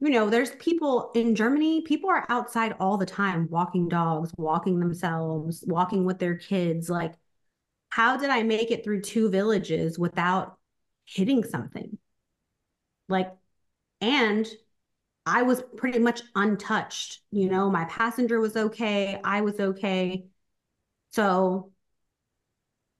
you 0.00 0.08
know 0.08 0.30
there's 0.30 0.52
people 0.52 1.10
in 1.14 1.34
Germany. 1.34 1.82
People 1.82 2.08
are 2.08 2.24
outside 2.30 2.74
all 2.80 2.96
the 2.96 3.04
time, 3.04 3.48
walking 3.50 3.90
dogs, 3.90 4.32
walking 4.38 4.80
themselves, 4.80 5.62
walking 5.66 6.06
with 6.06 6.18
their 6.18 6.36
kids. 6.36 6.88
Like, 6.88 7.12
how 7.90 8.16
did 8.16 8.30
I 8.30 8.42
make 8.42 8.70
it 8.70 8.84
through 8.84 9.02
two 9.02 9.28
villages 9.28 9.98
without 9.98 10.56
hitting 11.04 11.44
something? 11.44 11.98
Like 13.10 13.32
and 14.02 14.46
I 15.24 15.42
was 15.42 15.62
pretty 15.76 15.98
much 15.98 16.22
untouched. 16.34 17.20
You 17.30 17.48
know, 17.48 17.70
my 17.70 17.84
passenger 17.84 18.40
was 18.40 18.56
okay. 18.56 19.20
I 19.22 19.42
was 19.42 19.58
okay. 19.60 20.26
So, 21.12 21.72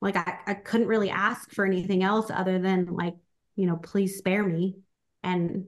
like, 0.01 0.17
I, 0.17 0.39
I 0.47 0.55
couldn't 0.55 0.89
really 0.89 1.11
ask 1.11 1.51
for 1.53 1.65
anything 1.65 2.03
else 2.03 2.31
other 2.31 2.59
than, 2.59 2.87
like, 2.95 3.15
you 3.57 3.67
know, 3.67 3.77
please 3.77 4.19
spare 4.19 4.45
me. 4.45 4.77
And 5.23 5.67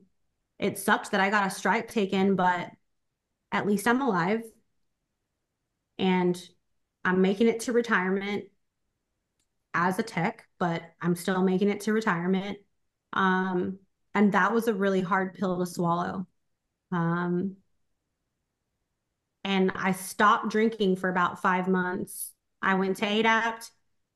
it 0.58 0.78
sucked 0.78 1.10
that 1.10 1.20
I 1.20 1.30
got 1.30 1.46
a 1.46 1.50
stripe 1.50 1.88
taken, 1.88 2.36
but 2.36 2.70
at 3.52 3.66
least 3.66 3.88
I'm 3.88 4.00
alive. 4.00 4.42
And 5.98 6.40
I'm 7.04 7.20
making 7.20 7.48
it 7.48 7.60
to 7.60 7.72
retirement 7.72 8.44
as 9.74 9.98
a 9.98 10.02
tech, 10.02 10.46
but 10.58 10.82
I'm 11.00 11.16
still 11.16 11.42
making 11.42 11.68
it 11.68 11.80
to 11.82 11.92
retirement. 11.92 12.58
Um, 13.12 13.78
and 14.14 14.32
that 14.32 14.52
was 14.52 14.68
a 14.68 14.74
really 14.74 15.00
hard 15.00 15.34
pill 15.34 15.58
to 15.58 15.66
swallow. 15.66 16.26
Um, 16.94 17.56
and 19.42 19.72
I 19.74 19.92
stopped 19.92 20.48
drinking 20.48 20.96
for 20.96 21.08
about 21.08 21.42
five 21.42 21.68
months. 21.68 22.32
I 22.62 22.76
went 22.76 22.96
to 22.98 23.06
ADAPT 23.06 23.70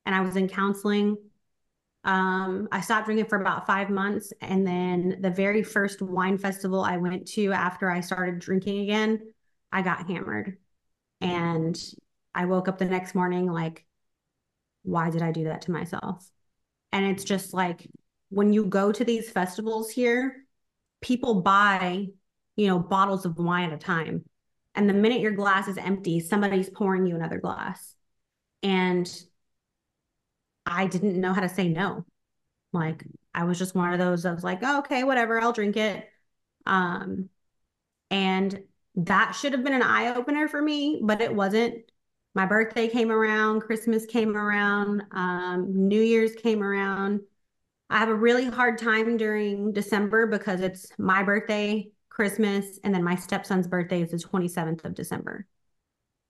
and 0.06 0.14
I 0.14 0.20
was 0.20 0.36
in 0.36 0.48
counseling. 0.48 1.18
Um, 2.04 2.68
I 2.72 2.80
stopped 2.80 3.06
drinking 3.06 3.26
for 3.26 3.40
about 3.40 3.66
five 3.66 3.90
months. 3.90 4.32
And 4.40 4.66
then 4.66 5.18
the 5.20 5.30
very 5.30 5.62
first 5.62 6.00
wine 6.00 6.38
festival 6.38 6.82
I 6.82 6.96
went 6.96 7.26
to 7.32 7.52
after 7.52 7.90
I 7.90 8.00
started 8.00 8.38
drinking 8.38 8.80
again, 8.80 9.20
I 9.70 9.82
got 9.82 10.08
hammered. 10.08 10.56
And 11.20 11.78
I 12.34 12.46
woke 12.46 12.68
up 12.68 12.78
the 12.78 12.84
next 12.86 13.14
morning 13.14 13.50
like, 13.52 13.84
why 14.84 15.10
did 15.10 15.20
I 15.20 15.32
do 15.32 15.44
that 15.44 15.62
to 15.62 15.72
myself? 15.72 16.30
And 16.92 17.04
it's 17.04 17.24
just 17.24 17.52
like 17.52 17.86
when 18.30 18.52
you 18.52 18.64
go 18.64 18.92
to 18.92 19.04
these 19.04 19.28
festivals 19.30 19.90
here, 19.90 20.44
people 21.02 21.42
buy, 21.42 22.06
you 22.58 22.66
know, 22.66 22.78
bottles 22.78 23.24
of 23.24 23.38
wine 23.38 23.70
at 23.70 23.72
a 23.72 23.78
time. 23.78 24.24
And 24.74 24.88
the 24.88 24.94
minute 24.94 25.20
your 25.20 25.32
glass 25.32 25.68
is 25.68 25.78
empty, 25.78 26.18
somebody's 26.18 26.68
pouring 26.68 27.06
you 27.06 27.14
another 27.14 27.38
glass. 27.38 27.94
And 28.64 29.08
I 30.66 30.88
didn't 30.88 31.20
know 31.20 31.32
how 31.32 31.40
to 31.40 31.48
say 31.48 31.68
no. 31.68 32.04
Like 32.72 33.04
I 33.32 33.44
was 33.44 33.58
just 33.58 33.76
one 33.76 33.92
of 33.92 34.00
those 34.00 34.26
I 34.26 34.32
was 34.32 34.42
like, 34.42 34.58
oh, 34.62 34.80
okay, 34.80 35.04
whatever, 35.04 35.40
I'll 35.40 35.52
drink 35.52 35.76
it. 35.76 36.04
Um, 36.66 37.28
and 38.10 38.60
that 38.96 39.32
should 39.32 39.52
have 39.52 39.62
been 39.62 39.72
an 39.72 39.82
eye 39.82 40.14
opener 40.14 40.48
for 40.48 40.60
me, 40.60 41.00
but 41.02 41.20
it 41.20 41.32
wasn't. 41.32 41.76
My 42.34 42.44
birthday 42.44 42.88
came 42.88 43.12
around, 43.12 43.60
Christmas 43.60 44.04
came 44.04 44.36
around, 44.36 45.04
um, 45.12 45.88
New 45.88 46.02
Year's 46.02 46.34
came 46.34 46.62
around 46.62 47.20
I 47.90 47.98
have 47.98 48.08
a 48.10 48.14
really 48.14 48.44
hard 48.44 48.78
time 48.78 49.16
during 49.16 49.72
December 49.72 50.26
because 50.26 50.60
it's 50.60 50.88
my 50.98 51.22
birthday, 51.22 51.90
Christmas, 52.18 52.80
and 52.82 52.92
then 52.92 53.04
my 53.04 53.14
stepson's 53.14 53.68
birthday 53.68 54.02
is 54.02 54.10
the 54.10 54.18
27th 54.18 54.84
of 54.84 54.94
December. 54.94 55.46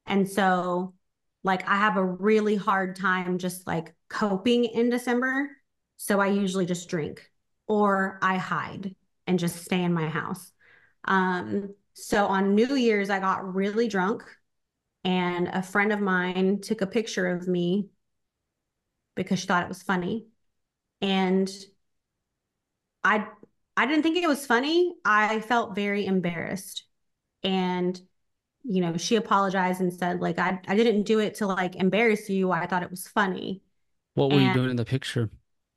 And 0.04 0.28
so, 0.28 0.92
like, 1.44 1.66
I 1.66 1.76
have 1.76 1.96
a 1.96 2.04
really 2.04 2.56
hard 2.56 2.94
time 2.94 3.38
just 3.38 3.66
like 3.66 3.94
coping 4.10 4.66
in 4.66 4.90
December. 4.90 5.48
So 5.96 6.20
I 6.20 6.26
usually 6.26 6.66
just 6.66 6.90
drink 6.90 7.30
or 7.66 8.18
I 8.20 8.36
hide 8.36 8.94
and 9.26 9.38
just 9.38 9.64
stay 9.64 9.82
in 9.82 9.94
my 9.94 10.08
house. 10.08 10.52
Um, 11.04 11.74
so 11.94 12.26
on 12.26 12.54
New 12.54 12.74
Year's, 12.74 13.08
I 13.08 13.18
got 13.18 13.54
really 13.54 13.88
drunk, 13.88 14.24
and 15.04 15.48
a 15.48 15.62
friend 15.62 15.90
of 15.90 16.00
mine 16.00 16.60
took 16.60 16.82
a 16.82 16.86
picture 16.86 17.28
of 17.28 17.48
me 17.48 17.88
because 19.14 19.38
she 19.38 19.46
thought 19.46 19.62
it 19.64 19.68
was 19.68 19.82
funny 19.82 20.26
and 21.00 21.50
I 23.04 23.26
I 23.78 23.86
didn't 23.86 24.02
think 24.02 24.16
it 24.16 24.26
was 24.26 24.44
funny. 24.44 24.92
I 25.04 25.38
felt 25.38 25.76
very 25.76 26.04
embarrassed. 26.04 26.82
And 27.44 27.98
you 28.64 28.80
know, 28.80 28.96
she 28.96 29.14
apologized 29.14 29.80
and 29.80 29.94
said 29.94 30.20
like 30.20 30.40
I 30.40 30.58
I 30.66 30.74
didn't 30.74 31.04
do 31.04 31.20
it 31.20 31.36
to 31.36 31.46
like 31.46 31.76
embarrass 31.76 32.28
you. 32.28 32.50
I 32.50 32.66
thought 32.66 32.82
it 32.82 32.90
was 32.90 33.06
funny. 33.06 33.62
What 34.14 34.30
were 34.30 34.40
and 34.40 34.48
you 34.48 34.52
doing 34.52 34.70
in 34.70 34.76
the 34.76 34.84
picture? 34.84 35.30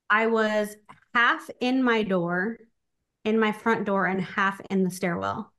I 0.09 0.25
was 0.27 0.75
half 1.13 1.47
in 1.59 1.83
my 1.83 2.01
door, 2.01 2.57
in 3.23 3.39
my 3.39 3.51
front 3.51 3.85
door 3.85 4.07
and 4.07 4.19
half 4.19 4.59
in 4.71 4.83
the 4.83 4.89
stairwell. 4.89 5.53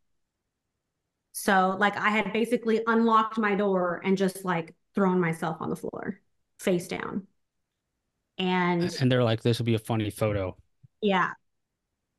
So 1.30 1.76
like 1.78 1.96
I 1.96 2.10
had 2.10 2.32
basically 2.32 2.82
unlocked 2.88 3.38
my 3.38 3.54
door 3.54 4.02
and 4.04 4.18
just 4.18 4.44
like 4.44 4.74
thrown 4.96 5.20
myself 5.20 5.58
on 5.60 5.70
the 5.70 5.76
floor 5.76 6.18
face 6.58 6.88
down. 6.88 7.28
And 8.36 8.82
and 9.00 9.12
they're 9.12 9.22
like, 9.22 9.42
this 9.42 9.58
will 9.58 9.66
be 9.66 9.74
a 9.74 9.78
funny 9.78 10.10
photo. 10.10 10.56
Yeah. 11.00 11.34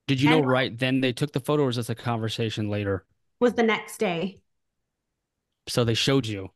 Did 0.07 0.21
you 0.21 0.29
and 0.29 0.41
know 0.41 0.47
right 0.47 0.77
then 0.77 1.01
they 1.01 1.13
took 1.13 1.31
the 1.31 1.39
photo 1.39 1.63
or 1.63 1.67
was 1.67 1.77
this 1.77 1.89
a 1.89 1.95
conversation 1.95 2.69
later? 2.69 3.05
Was 3.39 3.53
the 3.53 3.63
next 3.63 3.97
day. 3.97 4.41
So 5.67 5.83
they 5.83 5.93
showed 5.93 6.25
you. 6.25 6.51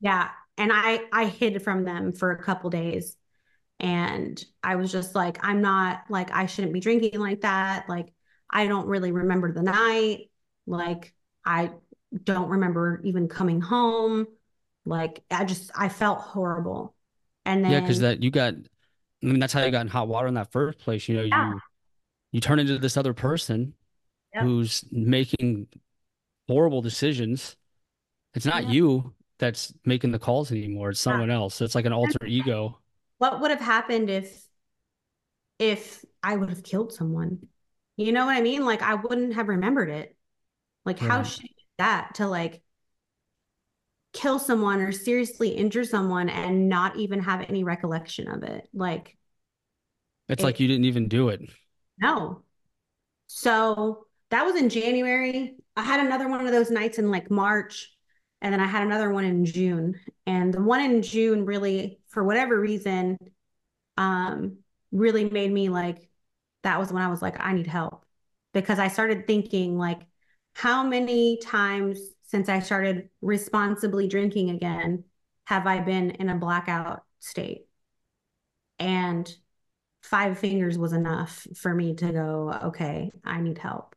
Yeah. 0.00 0.30
And 0.56 0.70
I 0.72 1.00
I 1.12 1.26
hid 1.26 1.62
from 1.62 1.84
them 1.84 2.12
for 2.12 2.30
a 2.30 2.42
couple 2.42 2.70
days. 2.70 3.16
And 3.78 4.42
I 4.62 4.76
was 4.76 4.90
just 4.90 5.14
like, 5.14 5.38
I'm 5.42 5.60
not 5.60 6.04
like 6.08 6.30
I 6.32 6.46
shouldn't 6.46 6.72
be 6.72 6.80
drinking 6.80 7.20
like 7.20 7.42
that. 7.42 7.88
Like 7.88 8.12
I 8.50 8.66
don't 8.66 8.86
really 8.86 9.12
remember 9.12 9.52
the 9.52 9.62
night. 9.62 10.30
Like 10.66 11.14
I 11.44 11.72
don't 12.24 12.48
remember 12.48 13.02
even 13.04 13.28
coming 13.28 13.60
home. 13.60 14.26
Like 14.86 15.22
I 15.30 15.44
just 15.44 15.70
I 15.76 15.90
felt 15.90 16.20
horrible. 16.20 16.94
And 17.44 17.64
then 17.64 17.72
Yeah, 17.72 17.80
because 17.80 18.00
that 18.00 18.22
you 18.22 18.30
got 18.30 18.54
I 18.54 19.26
mean 19.26 19.38
that's 19.38 19.52
how 19.52 19.64
you 19.64 19.70
got 19.70 19.82
in 19.82 19.88
hot 19.88 20.08
water 20.08 20.28
in 20.28 20.34
that 20.34 20.52
first 20.52 20.78
place. 20.78 21.08
You 21.08 21.16
know, 21.16 21.22
yeah. 21.22 21.52
you 21.52 21.60
you 22.36 22.40
turn 22.42 22.58
into 22.58 22.76
this 22.76 22.98
other 22.98 23.14
person 23.14 23.72
yep. 24.34 24.44
who's 24.44 24.84
making 24.92 25.68
horrible 26.46 26.82
decisions. 26.82 27.56
It's 28.34 28.44
not 28.44 28.64
yeah. 28.64 28.72
you 28.72 29.14
that's 29.38 29.72
making 29.86 30.10
the 30.10 30.18
calls 30.18 30.52
anymore. 30.52 30.90
It's 30.90 31.00
someone 31.00 31.30
yeah. 31.30 31.36
else. 31.36 31.62
It's 31.62 31.74
like 31.74 31.86
an 31.86 31.94
alter 31.94 32.26
ego. 32.26 32.78
What 33.16 33.40
would 33.40 33.50
have 33.50 33.62
happened 33.62 34.10
if 34.10 34.46
if 35.58 36.04
I 36.22 36.36
would 36.36 36.50
have 36.50 36.62
killed 36.62 36.92
someone? 36.92 37.48
You 37.96 38.12
know 38.12 38.26
what 38.26 38.36
I 38.36 38.42
mean? 38.42 38.66
Like 38.66 38.82
I 38.82 38.96
wouldn't 38.96 39.32
have 39.32 39.48
remembered 39.48 39.88
it. 39.88 40.14
Like 40.84 40.98
how 40.98 41.22
should 41.22 41.48
that 41.78 42.16
to 42.16 42.26
like 42.26 42.60
kill 44.12 44.38
someone 44.38 44.82
or 44.82 44.92
seriously 44.92 45.48
injure 45.48 45.84
someone 45.86 46.28
and 46.28 46.68
not 46.68 46.96
even 46.96 47.20
have 47.20 47.46
any 47.48 47.64
recollection 47.64 48.28
of 48.28 48.42
it. 48.42 48.68
Like 48.74 49.16
it's 50.28 50.42
it, 50.42 50.44
like 50.44 50.60
you 50.60 50.68
didn't 50.68 50.84
even 50.84 51.08
do 51.08 51.30
it. 51.30 51.40
No. 51.98 52.42
So 53.26 54.06
that 54.30 54.44
was 54.44 54.56
in 54.56 54.68
January. 54.68 55.56
I 55.76 55.82
had 55.82 56.00
another 56.00 56.28
one 56.28 56.46
of 56.46 56.52
those 56.52 56.70
nights 56.70 56.98
in 56.98 57.10
like 57.10 57.30
March 57.30 57.92
and 58.42 58.52
then 58.52 58.60
I 58.60 58.66
had 58.66 58.82
another 58.82 59.10
one 59.10 59.24
in 59.24 59.44
June. 59.44 59.98
And 60.26 60.52
the 60.52 60.62
one 60.62 60.80
in 60.80 61.02
June 61.02 61.44
really 61.46 62.00
for 62.08 62.24
whatever 62.24 62.60
reason 62.60 63.18
um 63.96 64.58
really 64.92 65.28
made 65.28 65.50
me 65.50 65.68
like 65.68 66.10
that 66.62 66.78
was 66.78 66.92
when 66.92 67.02
I 67.02 67.08
was 67.08 67.22
like 67.22 67.36
I 67.40 67.52
need 67.54 67.66
help 67.66 68.04
because 68.52 68.78
I 68.78 68.88
started 68.88 69.26
thinking 69.26 69.78
like 69.78 70.00
how 70.54 70.82
many 70.82 71.38
times 71.38 71.98
since 72.24 72.48
I 72.48 72.60
started 72.60 73.08
responsibly 73.22 74.08
drinking 74.08 74.50
again 74.50 75.04
have 75.46 75.66
I 75.66 75.80
been 75.80 76.10
in 76.12 76.28
a 76.28 76.36
blackout 76.36 77.04
state? 77.20 77.66
And 78.78 79.32
five 80.06 80.38
fingers 80.38 80.78
was 80.78 80.92
enough 80.92 81.46
for 81.54 81.74
me 81.74 81.94
to 81.94 82.12
go, 82.12 82.58
okay, 82.64 83.10
I 83.24 83.40
need 83.40 83.58
help. 83.58 83.94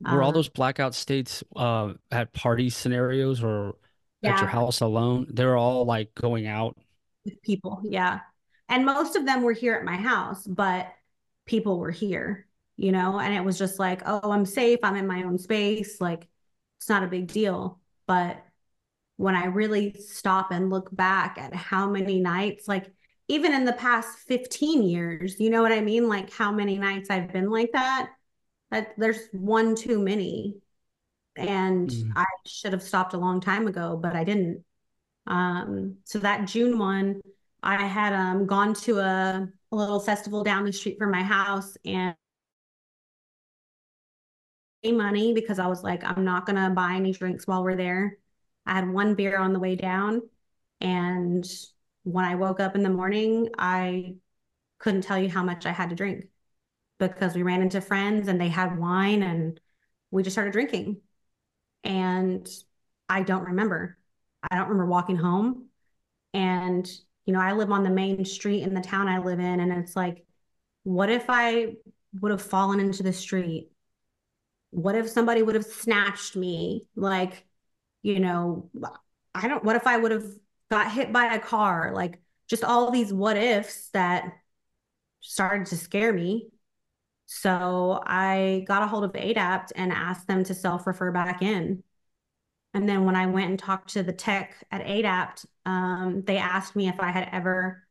Were 0.00 0.22
all 0.22 0.28
um, 0.28 0.34
those 0.34 0.48
blackout 0.48 0.94
states 0.94 1.42
uh, 1.56 1.94
at 2.10 2.32
party 2.32 2.70
scenarios 2.70 3.42
or 3.42 3.76
yeah. 4.22 4.34
at 4.34 4.40
your 4.40 4.48
house 4.48 4.80
alone? 4.80 5.26
They're 5.30 5.56
all 5.56 5.84
like 5.84 6.14
going 6.14 6.46
out 6.46 6.76
with 7.24 7.42
people. 7.42 7.80
Yeah. 7.82 8.20
And 8.68 8.84
most 8.86 9.16
of 9.16 9.26
them 9.26 9.42
were 9.42 9.52
here 9.52 9.74
at 9.74 9.84
my 9.84 9.96
house, 9.96 10.46
but 10.46 10.92
people 11.46 11.78
were 11.78 11.90
here 11.90 12.48
you 12.78 12.92
know, 12.92 13.18
and 13.18 13.34
it 13.34 13.44
was 13.44 13.58
just 13.58 13.80
like, 13.80 14.02
oh, 14.06 14.30
I'm 14.30 14.46
safe. 14.46 14.78
I'm 14.84 14.94
in 14.94 15.08
my 15.08 15.24
own 15.24 15.36
space. 15.36 16.00
Like, 16.00 16.28
it's 16.78 16.88
not 16.88 17.02
a 17.02 17.08
big 17.08 17.26
deal. 17.26 17.80
But 18.06 18.40
when 19.16 19.34
I 19.34 19.46
really 19.46 19.94
stop 19.94 20.52
and 20.52 20.70
look 20.70 20.94
back 20.94 21.38
at 21.38 21.52
how 21.52 21.90
many 21.90 22.20
nights, 22.20 22.68
like, 22.68 22.92
even 23.28 23.52
in 23.52 23.64
the 23.64 23.74
past 23.74 24.18
15 24.26 24.82
years, 24.82 25.38
you 25.38 25.50
know 25.50 25.62
what 25.62 25.72
I 25.72 25.80
mean? 25.80 26.08
Like, 26.08 26.32
how 26.32 26.50
many 26.50 26.78
nights 26.78 27.10
I've 27.10 27.32
been 27.32 27.50
like 27.50 27.72
that, 27.72 28.10
that 28.70 28.94
there's 28.96 29.20
one 29.32 29.74
too 29.74 30.00
many. 30.00 30.56
And 31.36 31.88
mm. 31.88 32.12
I 32.16 32.24
should 32.46 32.72
have 32.72 32.82
stopped 32.82 33.14
a 33.14 33.18
long 33.18 33.40
time 33.40 33.66
ago, 33.66 33.98
but 34.00 34.16
I 34.16 34.24
didn't. 34.24 34.64
Um, 35.26 35.96
so 36.04 36.18
that 36.20 36.48
June 36.48 36.78
one, 36.78 37.20
I 37.62 37.86
had 37.86 38.14
um, 38.14 38.46
gone 38.46 38.72
to 38.74 38.98
a, 38.98 39.48
a 39.72 39.76
little 39.76 40.00
festival 40.00 40.42
down 40.42 40.64
the 40.64 40.72
street 40.72 40.98
from 40.98 41.10
my 41.10 41.22
house 41.22 41.76
and 41.84 42.14
money 44.84 45.34
because 45.34 45.58
I 45.58 45.66
was 45.66 45.82
like, 45.82 46.02
I'm 46.02 46.24
not 46.24 46.46
going 46.46 46.56
to 46.56 46.70
buy 46.70 46.94
any 46.94 47.12
drinks 47.12 47.46
while 47.46 47.62
we're 47.62 47.76
there. 47.76 48.16
I 48.64 48.74
had 48.74 48.88
one 48.88 49.14
beer 49.14 49.38
on 49.38 49.52
the 49.52 49.58
way 49.58 49.76
down. 49.76 50.22
And 50.80 51.44
when 52.12 52.24
I 52.24 52.34
woke 52.34 52.60
up 52.60 52.74
in 52.74 52.82
the 52.82 52.90
morning, 52.90 53.48
I 53.58 54.14
couldn't 54.78 55.02
tell 55.02 55.18
you 55.18 55.28
how 55.28 55.42
much 55.42 55.66
I 55.66 55.72
had 55.72 55.90
to 55.90 55.96
drink 55.96 56.26
because 56.98 57.34
we 57.34 57.42
ran 57.42 57.62
into 57.62 57.80
friends 57.80 58.28
and 58.28 58.40
they 58.40 58.48
had 58.48 58.78
wine 58.78 59.22
and 59.22 59.60
we 60.10 60.22
just 60.22 60.34
started 60.34 60.52
drinking. 60.52 61.00
And 61.84 62.48
I 63.08 63.22
don't 63.22 63.44
remember. 63.44 63.98
I 64.50 64.56
don't 64.56 64.68
remember 64.68 64.86
walking 64.86 65.16
home. 65.16 65.68
And, 66.34 66.88
you 67.26 67.32
know, 67.32 67.40
I 67.40 67.52
live 67.52 67.70
on 67.70 67.84
the 67.84 67.90
main 67.90 68.24
street 68.24 68.62
in 68.62 68.74
the 68.74 68.80
town 68.80 69.08
I 69.08 69.18
live 69.18 69.40
in. 69.40 69.60
And 69.60 69.72
it's 69.72 69.96
like, 69.96 70.24
what 70.84 71.10
if 71.10 71.26
I 71.28 71.74
would 72.20 72.30
have 72.30 72.42
fallen 72.42 72.80
into 72.80 73.02
the 73.02 73.12
street? 73.12 73.70
what 74.70 74.94
if 74.94 75.08
somebody 75.08 75.42
would 75.42 75.54
have 75.54 75.64
snatched 75.64 76.36
me 76.36 76.86
like 76.94 77.46
you 78.02 78.20
know 78.20 78.70
i 79.34 79.48
don't 79.48 79.64
what 79.64 79.76
if 79.76 79.86
i 79.86 79.96
would 79.96 80.12
have 80.12 80.26
got 80.70 80.92
hit 80.92 81.12
by 81.12 81.34
a 81.34 81.40
car 81.40 81.92
like 81.94 82.20
just 82.48 82.64
all 82.64 82.90
these 82.90 83.12
what 83.12 83.36
ifs 83.36 83.90
that 83.90 84.32
started 85.20 85.66
to 85.66 85.76
scare 85.76 86.12
me. 86.12 86.48
So 87.26 88.00
i 88.06 88.64
got 88.66 88.82
a 88.82 88.86
hold 88.86 89.04
of 89.04 89.14
adapt 89.14 89.72
and 89.76 89.92
asked 89.92 90.26
them 90.26 90.44
to 90.44 90.54
self 90.54 90.86
refer 90.86 91.12
back 91.12 91.42
in. 91.42 91.82
And 92.74 92.88
then 92.88 93.04
when 93.04 93.16
i 93.16 93.26
went 93.26 93.50
and 93.50 93.58
talked 93.58 93.90
to 93.94 94.02
the 94.02 94.12
tech 94.12 94.54
at 94.70 94.86
adapt 94.88 95.46
um, 95.66 96.22
they 96.26 96.38
asked 96.38 96.76
me 96.76 96.88
if 96.88 97.00
i 97.00 97.10
had 97.10 97.28
ever 97.32 97.82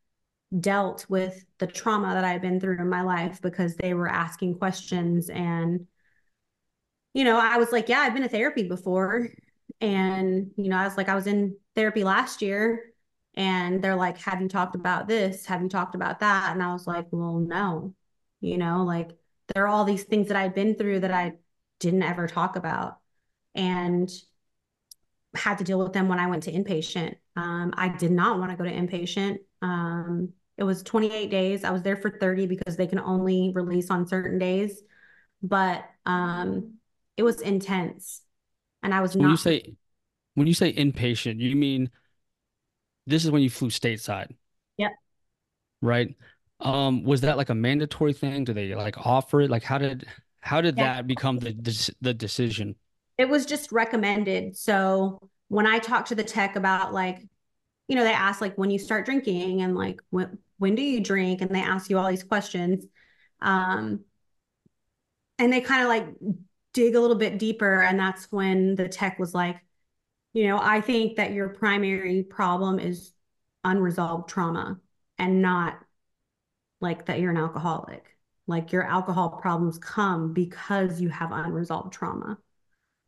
dealt 0.59 1.05
with 1.09 1.45
the 1.59 1.67
trauma 1.67 2.13
that 2.13 2.23
i'd 2.23 2.41
been 2.41 2.59
through 2.59 2.79
in 2.79 2.89
my 2.89 3.01
life 3.01 3.41
because 3.41 3.75
they 3.75 3.93
were 3.93 4.07
asking 4.09 4.55
questions. 4.57 5.29
And 5.29 5.87
you 7.13 7.23
know, 7.23 7.37
I 7.39 7.57
was 7.57 7.71
like, 7.71 7.89
yeah, 7.89 7.99
I've 7.99 8.13
been 8.13 8.23
to 8.23 8.29
therapy 8.29 8.63
before. 8.63 9.29
And, 9.81 10.51
you 10.57 10.69
know, 10.69 10.77
I 10.77 10.85
was 10.85 10.97
like, 10.97 11.09
I 11.09 11.15
was 11.15 11.27
in 11.27 11.55
therapy 11.75 12.03
last 12.03 12.41
year. 12.41 12.83
And 13.35 13.83
they're 13.83 13.95
like, 13.95 14.17
have 14.19 14.41
you 14.41 14.47
talked 14.47 14.75
about 14.75 15.07
this? 15.07 15.45
Have 15.45 15.61
you 15.61 15.69
talked 15.69 15.93
about 15.93 16.19
that? 16.21 16.51
And 16.51 16.63
I 16.63 16.73
was 16.73 16.87
like, 16.87 17.05
well, 17.11 17.35
no, 17.35 17.93
you 18.41 18.57
know, 18.57 18.83
like 18.83 19.11
there 19.53 19.63
are 19.63 19.67
all 19.67 19.85
these 19.85 20.03
things 20.03 20.29
that 20.29 20.37
I've 20.37 20.55
been 20.55 20.75
through 20.75 21.01
that 21.01 21.11
I 21.11 21.33
didn't 21.79 22.01
ever 22.01 22.27
talk 22.27 22.55
about 22.55 22.97
and 23.53 24.09
had 25.35 25.59
to 25.59 25.63
deal 25.63 25.79
with 25.79 25.93
them 25.93 26.07
when 26.07 26.19
I 26.19 26.27
went 26.27 26.43
to 26.43 26.51
inpatient. 26.51 27.15
Um, 27.35 27.73
I 27.77 27.89
did 27.89 28.11
not 28.11 28.39
want 28.39 28.51
to 28.51 28.57
go 28.57 28.63
to 28.63 28.71
inpatient. 28.71 29.37
Um, 29.61 30.29
it 30.57 30.63
was 30.63 30.81
28 30.83 31.29
days. 31.29 31.63
I 31.63 31.69
was 31.71 31.83
there 31.83 31.97
for 31.97 32.09
30 32.09 32.47
because 32.47 32.75
they 32.75 32.87
can 32.87 32.99
only 32.99 33.51
release 33.53 33.91
on 33.91 34.07
certain 34.07 34.39
days. 34.39 34.81
But 35.43 35.85
um, 36.05 36.73
it 37.15 37.23
was 37.23 37.41
intense. 37.41 38.21
And 38.87 38.93
I 38.93 39.01
was 39.01 39.17
when 39.17 39.23
not. 39.23 39.31
You 39.31 39.35
say, 39.37 39.73
when 40.35 40.47
you 40.47 40.53
say 40.53 40.71
inpatient, 40.71 41.41
you 41.41 41.57
mean 41.57 41.89
this 43.05 43.25
is 43.25 43.31
when 43.31 43.41
you 43.41 43.49
flew 43.49 43.67
stateside? 43.67 44.31
Yep. 44.77 44.91
Right. 45.81 46.15
Um, 46.61 47.03
was 47.03 47.19
that 47.19 47.35
like 47.35 47.49
a 47.49 47.53
mandatory 47.53 48.13
thing? 48.13 48.45
Do 48.45 48.53
they 48.53 48.75
like 48.75 49.05
offer 49.05 49.41
it? 49.41 49.49
Like, 49.49 49.63
how 49.63 49.77
did 49.77 50.07
how 50.39 50.61
did 50.61 50.77
yeah. 50.77 50.93
that 50.93 51.07
become 51.07 51.37
the 51.37 51.91
the 51.99 52.13
decision? 52.13 52.75
It 53.17 53.27
was 53.27 53.45
just 53.45 53.73
recommended. 53.73 54.55
So 54.55 55.19
when 55.49 55.67
I 55.67 55.79
talked 55.79 56.07
to 56.07 56.15
the 56.15 56.23
tech 56.23 56.55
about 56.55 56.93
like, 56.93 57.27
you 57.89 57.97
know, 57.97 58.05
they 58.05 58.13
ask 58.13 58.39
like 58.39 58.57
when 58.57 58.71
you 58.71 58.79
start 58.79 59.03
drinking 59.03 59.63
and 59.63 59.75
like 59.75 59.99
when 60.11 60.37
when 60.59 60.75
do 60.75 60.81
you 60.81 61.01
drink, 61.01 61.41
and 61.41 61.53
they 61.53 61.59
ask 61.59 61.89
you 61.89 61.97
all 61.97 62.07
these 62.09 62.23
questions. 62.23 62.85
Um, 63.41 64.05
and 65.39 65.51
they 65.51 65.59
kind 65.59 65.81
of 65.81 65.89
like 65.89 66.07
dig 66.77 66.93
a 66.93 67.01
little 67.01 67.15
bit 67.17 67.39
deeper. 67.39 67.81
And 67.81 67.99
that's 67.99 68.31
when 68.31 68.75
the 68.75 68.87
tech 68.87 69.17
was 69.17 69.33
like, 69.33 69.57
you 70.33 70.47
know, 70.47 70.59
I 70.61 70.79
think 70.79 71.17
that 71.17 71.33
your 71.33 71.49
primary 71.49 72.21
problem 72.21 72.77
is 72.77 73.13
unresolved 73.63 74.29
trauma 74.29 74.79
and 75.17 75.41
not 75.41 75.79
like 76.79 77.07
that 77.07 77.19
you're 77.19 77.31
an 77.31 77.37
alcoholic. 77.37 78.15
Like 78.45 78.71
your 78.71 78.83
alcohol 78.83 79.29
problems 79.41 79.79
come 79.79 80.33
because 80.33 81.01
you 81.01 81.09
have 81.09 81.31
unresolved 81.31 81.91
trauma. 81.91 82.37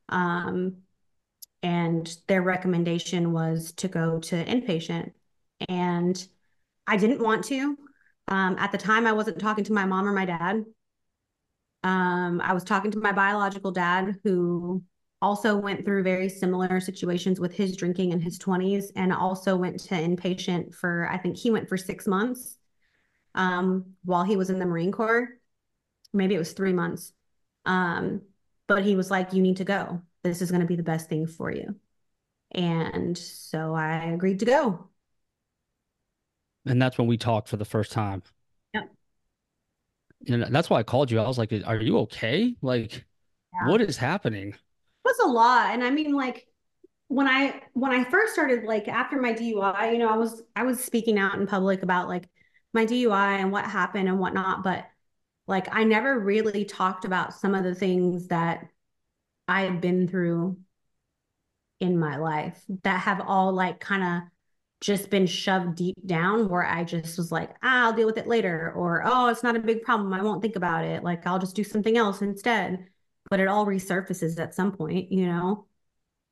Um, 0.09 0.77
and 1.61 2.17
their 2.27 2.41
recommendation 2.41 3.31
was 3.31 3.71
to 3.73 3.87
go 3.87 4.19
to 4.19 4.45
inpatient. 4.45 5.11
And 5.69 6.27
I 6.87 6.97
didn't 6.97 7.21
want 7.21 7.45
to. 7.45 7.77
Um, 8.27 8.55
at 8.57 8.71
the 8.71 8.79
time, 8.79 9.05
I 9.05 9.11
wasn't 9.11 9.39
talking 9.39 9.63
to 9.65 9.73
my 9.73 9.85
mom 9.85 10.07
or 10.07 10.13
my 10.13 10.25
dad. 10.25 10.65
Um, 11.83 12.41
I 12.41 12.53
was 12.53 12.63
talking 12.63 12.91
to 12.91 12.99
my 12.99 13.11
biological 13.11 13.71
dad, 13.71 14.17
who 14.23 14.83
also 15.21 15.57
went 15.57 15.85
through 15.85 16.03
very 16.03 16.29
similar 16.29 16.79
situations 16.79 17.39
with 17.39 17.53
his 17.53 17.75
drinking 17.75 18.11
in 18.11 18.21
his 18.21 18.39
20s 18.39 18.91
and 18.95 19.11
also 19.11 19.55
went 19.55 19.79
to 19.79 19.95
inpatient 19.95 20.73
for, 20.73 21.07
I 21.11 21.17
think 21.17 21.37
he 21.37 21.51
went 21.51 21.67
for 21.67 21.77
six 21.77 22.07
months 22.07 22.57
um, 23.35 23.93
while 24.03 24.23
he 24.23 24.37
was 24.37 24.49
in 24.49 24.59
the 24.59 24.65
Marine 24.65 24.91
Corps. 24.91 25.29
Maybe 26.13 26.35
it 26.35 26.39
was 26.39 26.53
three 26.53 26.73
months. 26.73 27.13
Um, 27.65 28.21
but 28.67 28.83
he 28.83 28.95
was 28.95 29.11
like, 29.11 29.33
You 29.33 29.41
need 29.41 29.57
to 29.57 29.65
go. 29.65 30.01
This 30.23 30.41
is 30.41 30.51
going 30.51 30.61
to 30.61 30.67
be 30.67 30.75
the 30.75 30.83
best 30.83 31.09
thing 31.09 31.27
for 31.27 31.51
you. 31.51 31.75
And 32.51 33.17
so 33.17 33.73
I 33.73 34.05
agreed 34.05 34.39
to 34.39 34.45
go. 34.45 34.89
And 36.65 36.81
that's 36.81 36.97
when 36.97 37.07
we 37.07 37.17
talked 37.17 37.47
for 37.47 37.57
the 37.57 37.65
first 37.65 37.91
time. 37.91 38.23
And 40.27 40.53
that's 40.53 40.69
why 40.69 40.79
I 40.79 40.83
called 40.83 41.11
you. 41.11 41.19
I 41.19 41.27
was 41.27 41.37
like, 41.37 41.53
Are 41.65 41.77
you 41.77 41.99
okay? 41.99 42.55
Like, 42.61 43.05
yeah. 43.53 43.69
what 43.69 43.81
is 43.81 43.97
happening? 43.97 44.49
It 44.49 44.57
was 45.05 45.19
a 45.19 45.27
lot. 45.27 45.73
And 45.73 45.83
I 45.83 45.89
mean, 45.91 46.13
like 46.13 46.47
when 47.07 47.27
I 47.27 47.61
when 47.73 47.91
I 47.91 48.03
first 48.03 48.33
started, 48.33 48.63
like 48.65 48.87
after 48.87 49.19
my 49.19 49.33
DUI, 49.33 49.93
you 49.93 49.97
know, 49.97 50.09
I 50.09 50.17
was 50.17 50.41
I 50.55 50.63
was 50.63 50.83
speaking 50.83 51.17
out 51.17 51.35
in 51.35 51.47
public 51.47 51.83
about 51.83 52.07
like 52.07 52.29
my 52.73 52.85
DUI 52.85 53.39
and 53.39 53.51
what 53.51 53.65
happened 53.65 54.07
and 54.07 54.19
whatnot, 54.19 54.63
but 54.63 54.85
like 55.47 55.67
I 55.73 55.83
never 55.83 56.19
really 56.19 56.65
talked 56.65 57.05
about 57.05 57.33
some 57.33 57.55
of 57.55 57.63
the 57.63 57.73
things 57.73 58.27
that 58.27 58.67
I 59.47 59.61
had 59.61 59.81
been 59.81 60.07
through 60.07 60.59
in 61.79 61.97
my 61.97 62.17
life 62.17 62.61
that 62.83 62.99
have 62.99 63.21
all 63.21 63.53
like 63.53 63.79
kind 63.79 64.03
of 64.03 64.29
just 64.81 65.09
been 65.09 65.27
shoved 65.27 65.75
deep 65.75 65.97
down 66.05 66.47
where 66.49 66.65
I 66.65 66.83
just 66.83 67.17
was 67.17 67.31
like, 67.31 67.51
ah, 67.63 67.85
I'll 67.87 67.93
deal 67.93 68.05
with 68.05 68.17
it 68.17 68.27
later, 68.27 68.71
or 68.75 69.03
oh, 69.05 69.27
it's 69.27 69.43
not 69.43 69.55
a 69.55 69.59
big 69.59 69.83
problem. 69.83 70.13
I 70.13 70.21
won't 70.23 70.41
think 70.41 70.55
about 70.55 70.85
it. 70.85 71.03
Like 71.03 71.27
I'll 71.27 71.39
just 71.39 71.55
do 71.55 71.63
something 71.63 71.97
else 71.97 72.21
instead 72.21 72.87
but 73.29 73.39
it 73.39 73.47
all 73.47 73.65
resurfaces 73.65 74.39
at 74.39 74.55
some 74.55 74.71
point, 74.71 75.11
you 75.11 75.27
know. 75.27 75.65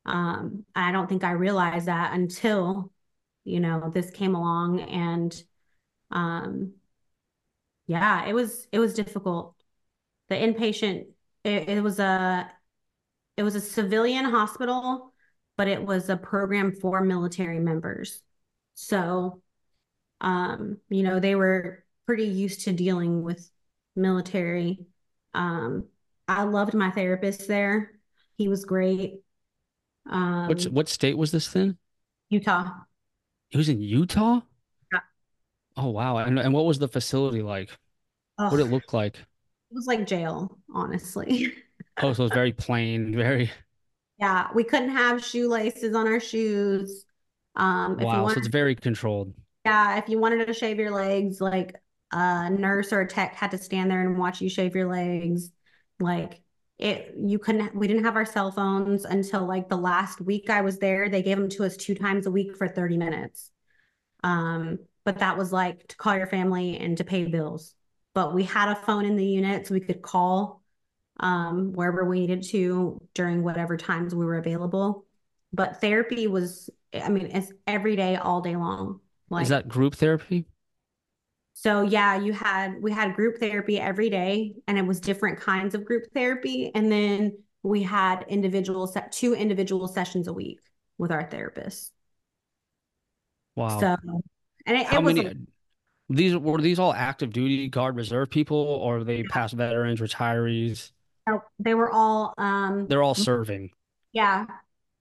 Um, 0.06 0.66
I 0.76 0.92
don't 0.92 1.08
think 1.08 1.24
I 1.24 1.32
realized 1.32 1.88
that 1.88 2.14
until, 2.14 2.92
you 3.44 3.60
know, 3.60 3.90
this 3.94 4.10
came 4.12 4.36
along 4.36 4.82
and 4.82 5.44
um 6.12 6.74
yeah, 7.88 8.26
it 8.26 8.34
was 8.34 8.68
it 8.72 8.80
was 8.80 8.94
difficult. 8.94 9.56
The 10.30 10.36
inpatient 10.36 11.08
it, 11.44 11.70
it 11.70 11.84
was 11.84 12.00
a 12.00 12.50
it 13.38 13.44
was 13.44 13.56
a 13.56 13.62
civilian 13.62 14.26
hospital, 14.26 15.14
but 15.58 15.68
it 15.68 15.84
was 15.84 16.10
a 16.10 16.18
program 16.18 16.74
for 16.74 17.02
military 17.02 17.60
members. 17.60 18.22
So 18.80 19.42
um, 20.22 20.78
you 20.90 21.04
know, 21.04 21.20
they 21.20 21.36
were 21.36 21.84
pretty 22.06 22.26
used 22.26 22.62
to 22.62 22.74
dealing 22.74 23.24
with 23.24 23.50
military 23.96 24.86
um 25.34 25.86
I 26.28 26.44
loved 26.44 26.74
my 26.74 26.92
therapist 26.92 27.48
there. 27.48 27.92
He 28.38 28.48
was 28.48 28.66
great. 28.66 29.22
Um, 30.10 30.48
What's 30.48 30.68
what 30.68 30.90
state 30.90 31.18
was 31.18 31.32
this 31.32 31.56
in? 31.56 31.78
Utah. 32.30 32.70
It 33.52 33.58
was 33.58 33.70
in 33.70 33.82
Utah. 33.82 34.42
Yeah. 34.92 35.00
Oh 35.78 35.90
wow! 35.90 36.18
And 36.18 36.38
and 36.38 36.54
what 36.54 36.66
was 36.66 36.80
the 36.80 36.88
facility 36.88 37.42
like? 37.42 37.70
Ugh. 38.38 38.52
What 38.52 38.58
did 38.58 38.68
it 38.68 38.72
look 38.72 38.94
like? 38.94 39.16
It 39.16 39.74
was 39.74 39.88
like 39.88 40.06
jail, 40.06 40.58
honestly. 40.74 41.54
oh, 41.98 42.14
so 42.14 42.24
it 42.24 42.26
was 42.26 42.32
very 42.32 42.54
plain, 42.54 43.16
very. 43.16 43.52
Yeah, 44.20 44.48
we 44.54 44.64
couldn't 44.64 44.90
have 44.90 45.24
shoelaces 45.24 45.96
on 45.96 46.08
our 46.08 46.20
shoes. 46.20 47.06
Um, 47.58 47.98
wow, 47.98 48.24
wanted, 48.24 48.36
so 48.36 48.40
it's 48.40 48.48
very 48.48 48.76
controlled. 48.76 49.34
Yeah, 49.66 49.98
if 49.98 50.08
you 50.08 50.20
wanted 50.20 50.46
to 50.46 50.54
shave 50.54 50.78
your 50.78 50.92
legs, 50.92 51.42
like 51.42 51.76
a 52.12 52.50
nurse 52.50 52.94
or 52.94 53.02
a 53.02 53.08
tech 53.08 53.36
had 53.36 53.52
to 53.52 53.58
stand 53.58 53.92
there 53.92 54.02
and 54.02 54.18
watch 54.18 54.40
you 54.40 54.50
shave 54.50 54.76
your 54.76 54.88
legs. 54.88 55.52
Like 56.00 56.42
it, 56.78 57.16
you 57.18 57.40
couldn't, 57.40 57.76
we 57.76 57.88
didn't 57.88 58.04
have 58.04 58.16
our 58.16 58.26
cell 58.26 58.52
phones 58.52 59.04
until 59.04 59.46
like 59.46 59.68
the 59.68 59.78
last 59.78 60.22
week 60.22 60.50
I 60.50 60.62
was 60.62 60.78
there. 60.78 61.10
They 61.10 61.24
gave 61.24 61.38
them 61.38 61.50
to 61.50 61.66
us 61.66 61.76
two 61.76 61.96
times 61.96 62.28
a 62.28 62.32
week 62.32 62.56
for 62.56 62.68
30 62.68 62.98
minutes. 62.98 63.52
Um, 64.24 64.80
but 65.04 65.20
that 65.20 65.38
was 65.38 65.52
like 65.52 65.88
to 65.88 65.96
call 65.96 66.16
your 66.16 66.28
family 66.28 66.78
and 66.78 66.98
to 66.98 67.04
pay 67.04 67.26
bills. 67.26 67.74
But 68.14 68.34
we 68.34 68.44
had 68.44 68.70
a 68.70 68.76
phone 68.76 69.06
in 69.06 69.16
the 69.16 69.26
unit 69.26 69.68
so 69.68 69.74
we 69.74 69.80
could 69.80 70.02
call 70.02 70.62
um, 71.20 71.74
wherever 71.74 72.06
we 72.06 72.20
needed 72.20 72.44
to 72.50 73.02
during 73.14 73.44
whatever 73.44 73.78
times 73.78 74.14
we 74.14 74.26
were 74.26 74.38
available. 74.38 75.06
But 75.54 75.82
therapy 75.82 76.28
was, 76.28 76.70
I 76.94 77.10
mean, 77.10 77.28
it's 77.28 77.52
every 77.66 77.96
day, 77.96 78.16
all 78.16 78.42
day 78.42 78.56
long. 78.56 79.00
Like, 79.30 79.44
Is 79.44 79.50
that 79.50 79.68
group 79.68 79.96
therapy? 79.96 80.46
So 81.54 81.82
yeah, 81.82 82.20
you 82.20 82.34
had 82.34 82.76
we 82.82 82.92
had 82.92 83.16
group 83.16 83.40
therapy 83.40 83.80
every 83.80 84.12
day 84.12 84.54
and 84.68 84.78
it 84.78 84.86
was 84.86 85.00
different 85.00 85.40
kinds 85.40 85.74
of 85.74 85.84
group 85.84 86.04
therapy 86.14 86.72
and 86.76 86.92
then 86.92 87.40
we 87.64 87.82
had 87.82 88.26
individual 88.28 88.86
set 88.86 89.12
two 89.12 89.34
individual 89.34 89.88
sessions 89.88 90.28
a 90.28 90.34
week 90.34 90.60
with 91.00 91.12
our 91.12 91.28
therapist. 91.28 91.92
Wow. 93.56 93.80
So 93.80 93.96
and 94.68 94.78
it, 94.78 94.86
How 94.86 95.00
it 95.00 95.04
was 95.04 95.16
many, 95.16 95.30
a, 95.30 95.34
these 96.10 96.38
were 96.38 96.62
these 96.62 96.78
all 96.78 96.94
active 96.94 97.34
duty 97.34 97.68
guard 97.70 97.96
reserve 97.96 98.30
people 98.30 98.58
or 98.58 99.04
they 99.04 99.24
past 99.24 99.56
veterans, 99.56 100.00
retirees? 100.00 100.92
They 101.58 101.74
were 101.74 101.92
all 101.92 102.36
um 102.38 102.86
they're 102.88 103.04
all 103.04 103.16
serving. 103.16 103.72
Yeah. 104.14 104.46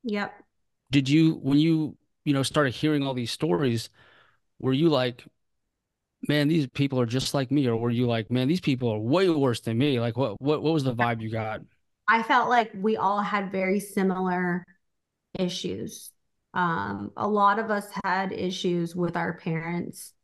Yep. 0.05 0.43
Did 0.91 1.09
you 1.09 1.35
when 1.43 1.59
you 1.59 1.97
you 2.25 2.33
know 2.33 2.43
started 2.43 2.75
hearing 2.75 3.03
all 3.03 3.15
these 3.15 3.31
stories, 3.31 3.91
were 4.59 4.73
you 4.73 4.89
like, 4.89 5.25
man, 6.29 6.49
these 6.49 6.67
people 6.69 7.01
are 7.01 7.07
just 7.07 7.35
like 7.35 7.51
me, 7.51 7.67
or 7.67 7.77
were 7.77 7.91
you 7.91 8.07
like, 8.07 8.31
man, 8.31 8.49
these 8.49 8.61
people 8.61 8.91
are 8.91 8.99
way 8.99 9.29
worse 9.29 9.61
than 9.61 9.79
me? 9.79 10.01
Like, 10.01 10.17
what 10.17 10.41
what 10.41 10.63
what 10.63 10.73
was 10.73 10.85
the 10.85 10.95
vibe 10.95 11.21
you 11.21 11.31
got? 11.31 11.61
I 12.09 12.23
felt 12.23 12.49
like 12.49 12.71
we 12.75 12.97
all 12.97 13.21
had 13.21 13.51
very 13.51 13.81
similar 13.81 14.65
issues. 15.39 16.13
Um, 16.55 17.11
a 17.17 17.29
lot 17.29 17.59
of 17.59 17.71
us 17.71 17.89
had 18.05 18.33
issues 18.33 18.95
with 18.97 19.17
our 19.17 19.35
parents, 19.35 20.15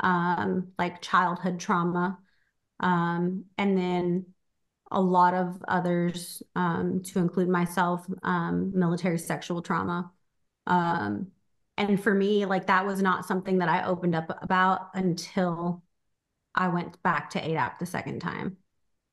um, 0.00 0.68
like 0.78 1.02
childhood 1.02 1.58
trauma, 1.58 2.18
um, 2.80 3.44
and 3.58 3.76
then 3.76 4.26
a 4.94 5.00
lot 5.00 5.34
of 5.34 5.62
others, 5.68 6.42
um, 6.56 7.02
to 7.04 7.18
include 7.18 7.48
myself, 7.48 8.06
um, 8.22 8.72
military 8.74 9.18
sexual 9.18 9.62
trauma. 9.62 10.10
Um, 10.66 11.32
and 11.76 12.02
for 12.02 12.14
me 12.14 12.46
like 12.46 12.66
that 12.66 12.86
was 12.86 13.02
not 13.02 13.26
something 13.26 13.58
that 13.58 13.68
i 13.68 13.84
opened 13.84 14.14
up 14.14 14.38
about 14.42 14.90
until 14.94 15.82
i 16.54 16.68
went 16.68 17.02
back 17.02 17.30
to 17.30 17.40
ADAPT 17.40 17.78
the 17.78 17.86
second 17.86 18.20
time 18.20 18.56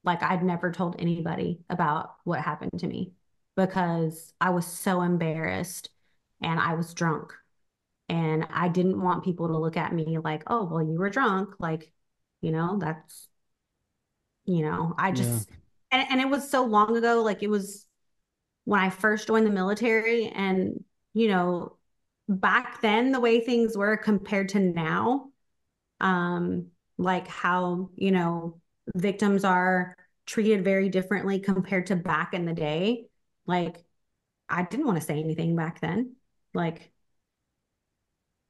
like 0.04 0.22
i'd 0.24 0.44
never 0.44 0.72
told 0.72 0.96
anybody 1.00 1.62
about 1.70 2.16
what 2.24 2.40
happened 2.42 2.80
to 2.80 2.88
me 2.88 3.14
because 3.56 4.34
i 4.40 4.50
was 4.50 4.66
so 4.66 5.02
embarrassed 5.02 5.90
and 6.42 6.60
i 6.60 6.74
was 6.74 6.94
drunk 6.94 7.34
and 8.10 8.46
i 8.52 8.68
didn't 8.68 9.02
want 9.02 9.24
people 9.24 9.48
to 9.48 9.58
look 9.58 9.78
at 9.78 9.94
me 9.94 10.18
like 10.20 10.44
oh 10.48 10.66
well 10.66 10.84
you 10.84 11.00
were 11.00 11.10
drunk 11.10 11.56
like 11.60 11.92
you 12.42 12.52
know 12.52 12.78
that's 12.80 13.28
you 14.46 14.62
know 14.64 14.94
i 14.98 15.12
just 15.12 15.50
yeah. 15.50 15.56
And, 15.92 16.08
and 16.10 16.22
it 16.22 16.30
was 16.30 16.50
so 16.50 16.66
long 16.66 16.96
ago 16.96 17.22
like 17.22 17.44
it 17.44 17.50
was 17.50 17.86
when 18.66 18.80
i 18.80 18.90
first 18.90 19.28
joined 19.28 19.46
the 19.46 19.52
military 19.52 20.28
and 20.28 20.84
you 21.14 21.28
know 21.28 21.78
back 22.28 22.82
then 22.82 23.12
the 23.12 23.20
way 23.20 23.42
things 23.42 23.78
were 23.78 23.98
compared 23.98 24.50
to 24.50 24.60
now 24.60 25.30
um 26.00 26.68
like 26.98 27.28
how 27.28 27.90
you 27.96 28.12
know 28.12 28.60
victims 28.96 29.44
are 29.44 29.96
treated 30.26 30.64
very 30.64 30.90
differently 30.90 31.40
compared 31.40 31.88
to 31.88 31.96
back 31.96 32.34
in 32.34 32.46
the 32.46 32.54
day 32.54 33.06
like 33.46 33.84
i 34.48 34.64
didn't 34.64 34.86
want 34.86 35.00
to 35.00 35.06
say 35.06 35.20
anything 35.20 35.56
back 35.56 35.82
then 35.82 36.16
like 36.54 36.92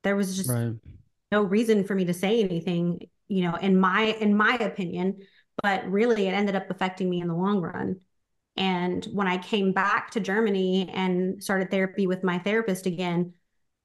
there 0.04 0.16
was 0.16 0.36
just 0.36 0.50
right. 0.50 0.74
no 1.32 1.42
reason 1.42 1.84
for 1.84 1.96
me 1.96 2.06
to 2.06 2.14
say 2.14 2.42
anything 2.42 3.00
you 3.28 3.44
know 3.44 3.56
in 3.56 3.80
my 3.80 4.04
in 4.20 4.36
my 4.36 4.56
opinion 4.56 5.18
but 5.62 5.90
really 5.90 6.28
it 6.28 6.34
ended 6.34 6.56
up 6.56 6.70
affecting 6.70 7.10
me 7.10 7.22
in 7.22 7.28
the 7.28 7.36
long 7.36 7.62
run 7.62 8.00
and 8.58 9.06
when 9.14 9.28
i 9.28 9.38
came 9.38 9.72
back 9.72 10.12
to 10.12 10.20
germany 10.20 10.90
and 10.94 11.44
started 11.44 11.72
therapy 11.72 12.08
with 12.08 12.24
my 12.24 12.38
therapist 12.40 12.86
again 12.86 13.34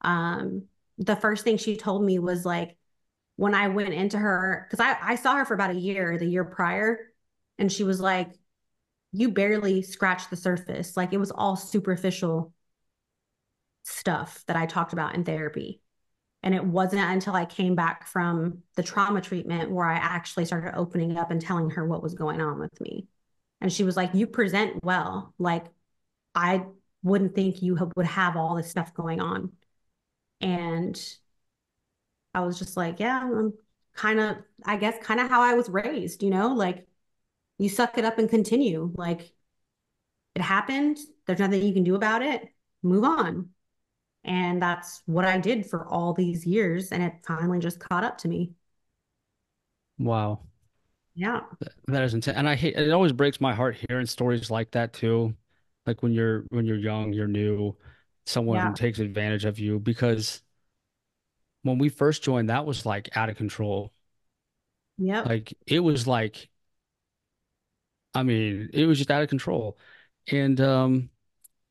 um, 0.02 0.64
the 0.98 1.16
first 1.16 1.44
thing 1.44 1.56
she 1.56 1.76
told 1.76 2.04
me 2.04 2.18
was 2.18 2.44
like 2.44 2.76
when 3.36 3.54
I 3.54 3.68
went 3.68 3.92
into 3.92 4.18
her, 4.18 4.66
because 4.68 4.84
I, 4.84 4.96
I 5.00 5.14
saw 5.16 5.36
her 5.36 5.44
for 5.44 5.54
about 5.54 5.70
a 5.70 5.78
year, 5.78 6.18
the 6.18 6.26
year 6.26 6.44
prior, 6.44 7.12
and 7.58 7.70
she 7.70 7.84
was 7.84 8.00
like, 8.00 8.30
You 9.12 9.30
barely 9.30 9.82
scratched 9.82 10.30
the 10.30 10.36
surface. 10.36 10.96
Like 10.96 11.12
it 11.12 11.18
was 11.18 11.30
all 11.30 11.56
superficial 11.56 12.52
stuff 13.84 14.42
that 14.46 14.56
I 14.56 14.66
talked 14.66 14.92
about 14.92 15.14
in 15.14 15.24
therapy. 15.24 15.82
And 16.46 16.54
it 16.54 16.64
wasn't 16.64 17.02
until 17.02 17.34
I 17.34 17.44
came 17.44 17.74
back 17.74 18.06
from 18.06 18.62
the 18.76 18.84
trauma 18.84 19.20
treatment 19.20 19.72
where 19.72 19.84
I 19.86 19.96
actually 19.96 20.44
started 20.44 20.76
opening 20.76 21.18
up 21.18 21.32
and 21.32 21.42
telling 21.42 21.70
her 21.70 21.84
what 21.84 22.04
was 22.04 22.14
going 22.14 22.40
on 22.40 22.60
with 22.60 22.80
me. 22.80 23.08
And 23.60 23.72
she 23.72 23.82
was 23.82 23.96
like, 23.96 24.14
You 24.14 24.28
present 24.28 24.84
well. 24.84 25.34
Like, 25.40 25.66
I 26.36 26.66
wouldn't 27.02 27.34
think 27.34 27.62
you 27.62 27.76
would 27.96 28.06
have 28.06 28.36
all 28.36 28.54
this 28.54 28.70
stuff 28.70 28.94
going 28.94 29.20
on. 29.20 29.54
And 30.40 30.96
I 32.32 32.40
was 32.42 32.58
just 32.60 32.76
like, 32.76 33.00
Yeah, 33.00 33.20
I'm 33.20 33.54
kind 33.94 34.20
of, 34.20 34.36
I 34.64 34.76
guess, 34.76 35.04
kind 35.04 35.18
of 35.20 35.28
how 35.28 35.42
I 35.42 35.54
was 35.54 35.68
raised, 35.68 36.22
you 36.22 36.30
know, 36.30 36.54
like 36.54 36.86
you 37.58 37.68
suck 37.68 37.98
it 37.98 38.04
up 38.04 38.18
and 38.18 38.30
continue. 38.30 38.92
Like, 38.96 39.32
it 40.34 40.42
happened. 40.42 40.98
There's 41.26 41.38
nothing 41.40 41.62
you 41.62 41.74
can 41.74 41.84
do 41.84 41.94
about 41.96 42.22
it. 42.22 42.48
Move 42.82 43.04
on. 43.04 43.50
And 44.26 44.60
that's 44.62 45.02
what 45.06 45.24
I 45.24 45.38
did 45.38 45.66
for 45.66 45.86
all 45.88 46.12
these 46.14 46.46
years. 46.46 46.92
And 46.92 47.02
it 47.02 47.14
finally 47.26 47.58
just 47.60 47.80
caught 47.80 48.04
up 48.04 48.18
to 48.18 48.28
me. 48.28 48.52
Wow. 49.98 50.40
Yeah. 51.14 51.40
That 51.88 52.02
is 52.04 52.14
intense. 52.14 52.36
And 52.36 52.48
I 52.48 52.54
hate 52.54 52.76
it 52.76 52.90
always 52.92 53.12
breaks 53.12 53.40
my 53.40 53.54
heart 53.54 53.76
hearing 53.88 54.06
stories 54.06 54.50
like 54.50 54.70
that 54.72 54.92
too. 54.92 55.34
Like 55.86 56.02
when 56.02 56.12
you're 56.12 56.44
when 56.50 56.66
you're 56.66 56.76
young, 56.76 57.12
you're 57.12 57.28
new, 57.28 57.76
someone 58.26 58.58
Yeah. 58.58 58.74
takes 58.74 58.98
advantage 58.98 59.44
of 59.44 59.58
you 59.58 59.78
because 59.78 60.42
when 61.62 61.78
we 61.78 61.88
first 61.88 62.22
joined, 62.22 62.48
that 62.50 62.64
was 62.66 62.86
like 62.86 63.14
out 63.16 63.28
of 63.28 63.36
control. 63.36 63.92
Yeah. 64.98 65.24
Like 65.24 65.52
it 65.66 65.80
was 65.80 66.06
like 66.06 66.48
I 68.14 68.22
mean, 68.22 68.70
it 68.72 68.86
was 68.86 68.98
just 68.98 69.10
out 69.10 69.22
of 69.22 69.28
control. 69.28 69.78
And 70.30 70.60
um 70.60 71.10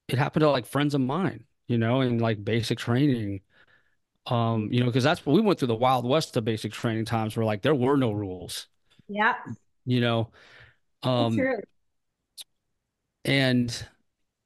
it 0.10 0.18
happened 0.20 0.42
to 0.42 0.52
like 0.52 0.66
friends 0.68 0.96
of 0.96 1.02
mine, 1.02 1.46
you 1.68 1.78
know, 1.78 2.02
in 2.02 2.20
like 2.20 2.44
basic 2.44 2.78
training. 2.80 3.42
Um, 4.28 4.70
you 4.72 4.82
know, 4.82 4.88
because 4.88 5.04
that's 5.06 5.26
what 5.26 5.34
we 5.36 5.42
went 5.42 5.60
through 5.60 5.70
the 5.70 5.76
Wild 5.76 6.06
West 6.08 6.38
of 6.38 6.46
basic 6.46 6.74
training 6.74 7.06
times 7.06 7.38
where 7.38 7.46
like 7.46 7.62
there 7.64 7.76
were 7.76 7.98
no 7.98 8.12
rules, 8.12 8.68
Yeah. 9.08 9.36
you 9.86 10.02
know. 10.02 10.32
Um, 11.04 11.36
true. 11.36 11.60
and 13.24 13.88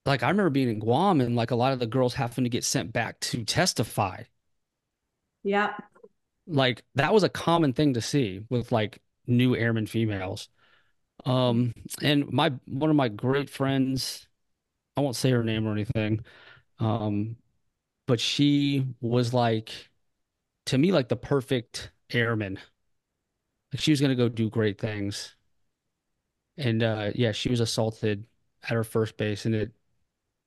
like 0.06 0.23
I 0.23 0.30
remember 0.30 0.49
being 0.49 0.69
in 0.69 0.80
Guam 0.80 1.22
and 1.22 1.35
like 1.35 1.51
a 1.51 1.56
lot 1.56 1.73
of 1.73 1.80
the 1.80 1.88
girls 1.88 2.14
having 2.15 2.45
to 2.45 2.49
get 2.49 2.64
sent 2.64 2.93
back 2.93 3.19
to 3.22 3.45
testify. 3.45 4.23
Yeah. 5.43 5.75
Like 6.48 6.83
that 6.95 7.14
was 7.14 7.23
a 7.23 7.30
common 7.30 7.73
thing 7.73 7.93
to 7.93 8.01
see 8.01 8.41
with 8.49 8.72
like 8.72 9.01
new 9.27 9.56
airman 9.56 9.85
females. 9.85 10.49
Um, 11.25 11.73
and 12.01 12.31
my 12.31 12.53
one 12.67 12.89
of 12.91 12.98
my 12.98 13.09
great 13.09 13.49
friends, 13.49 14.27
I 14.98 15.01
won't 15.01 15.15
say 15.17 15.31
her 15.31 15.43
name 15.43 15.67
or 15.67 15.73
anything, 15.73 16.25
um, 16.80 17.38
but 18.08 18.19
she 18.19 18.88
was 19.01 19.33
like 19.33 19.90
to 20.67 20.77
me 20.77 20.91
like 20.93 21.09
the 21.09 21.17
perfect 21.17 21.91
airman. 22.11 22.59
Like 23.74 23.82
she 23.82 23.91
was 23.91 23.99
gonna 24.01 24.16
go 24.16 24.30
do 24.30 24.49
great 24.49 24.80
things. 24.80 25.35
And 26.58 26.83
uh 26.83 27.11
yeah, 27.16 27.32
she 27.32 27.49
was 27.49 27.59
assaulted 27.59 28.25
at 28.64 28.69
her 28.72 28.83
first 28.83 29.17
base 29.17 29.45
and 29.45 29.56
it 29.56 29.72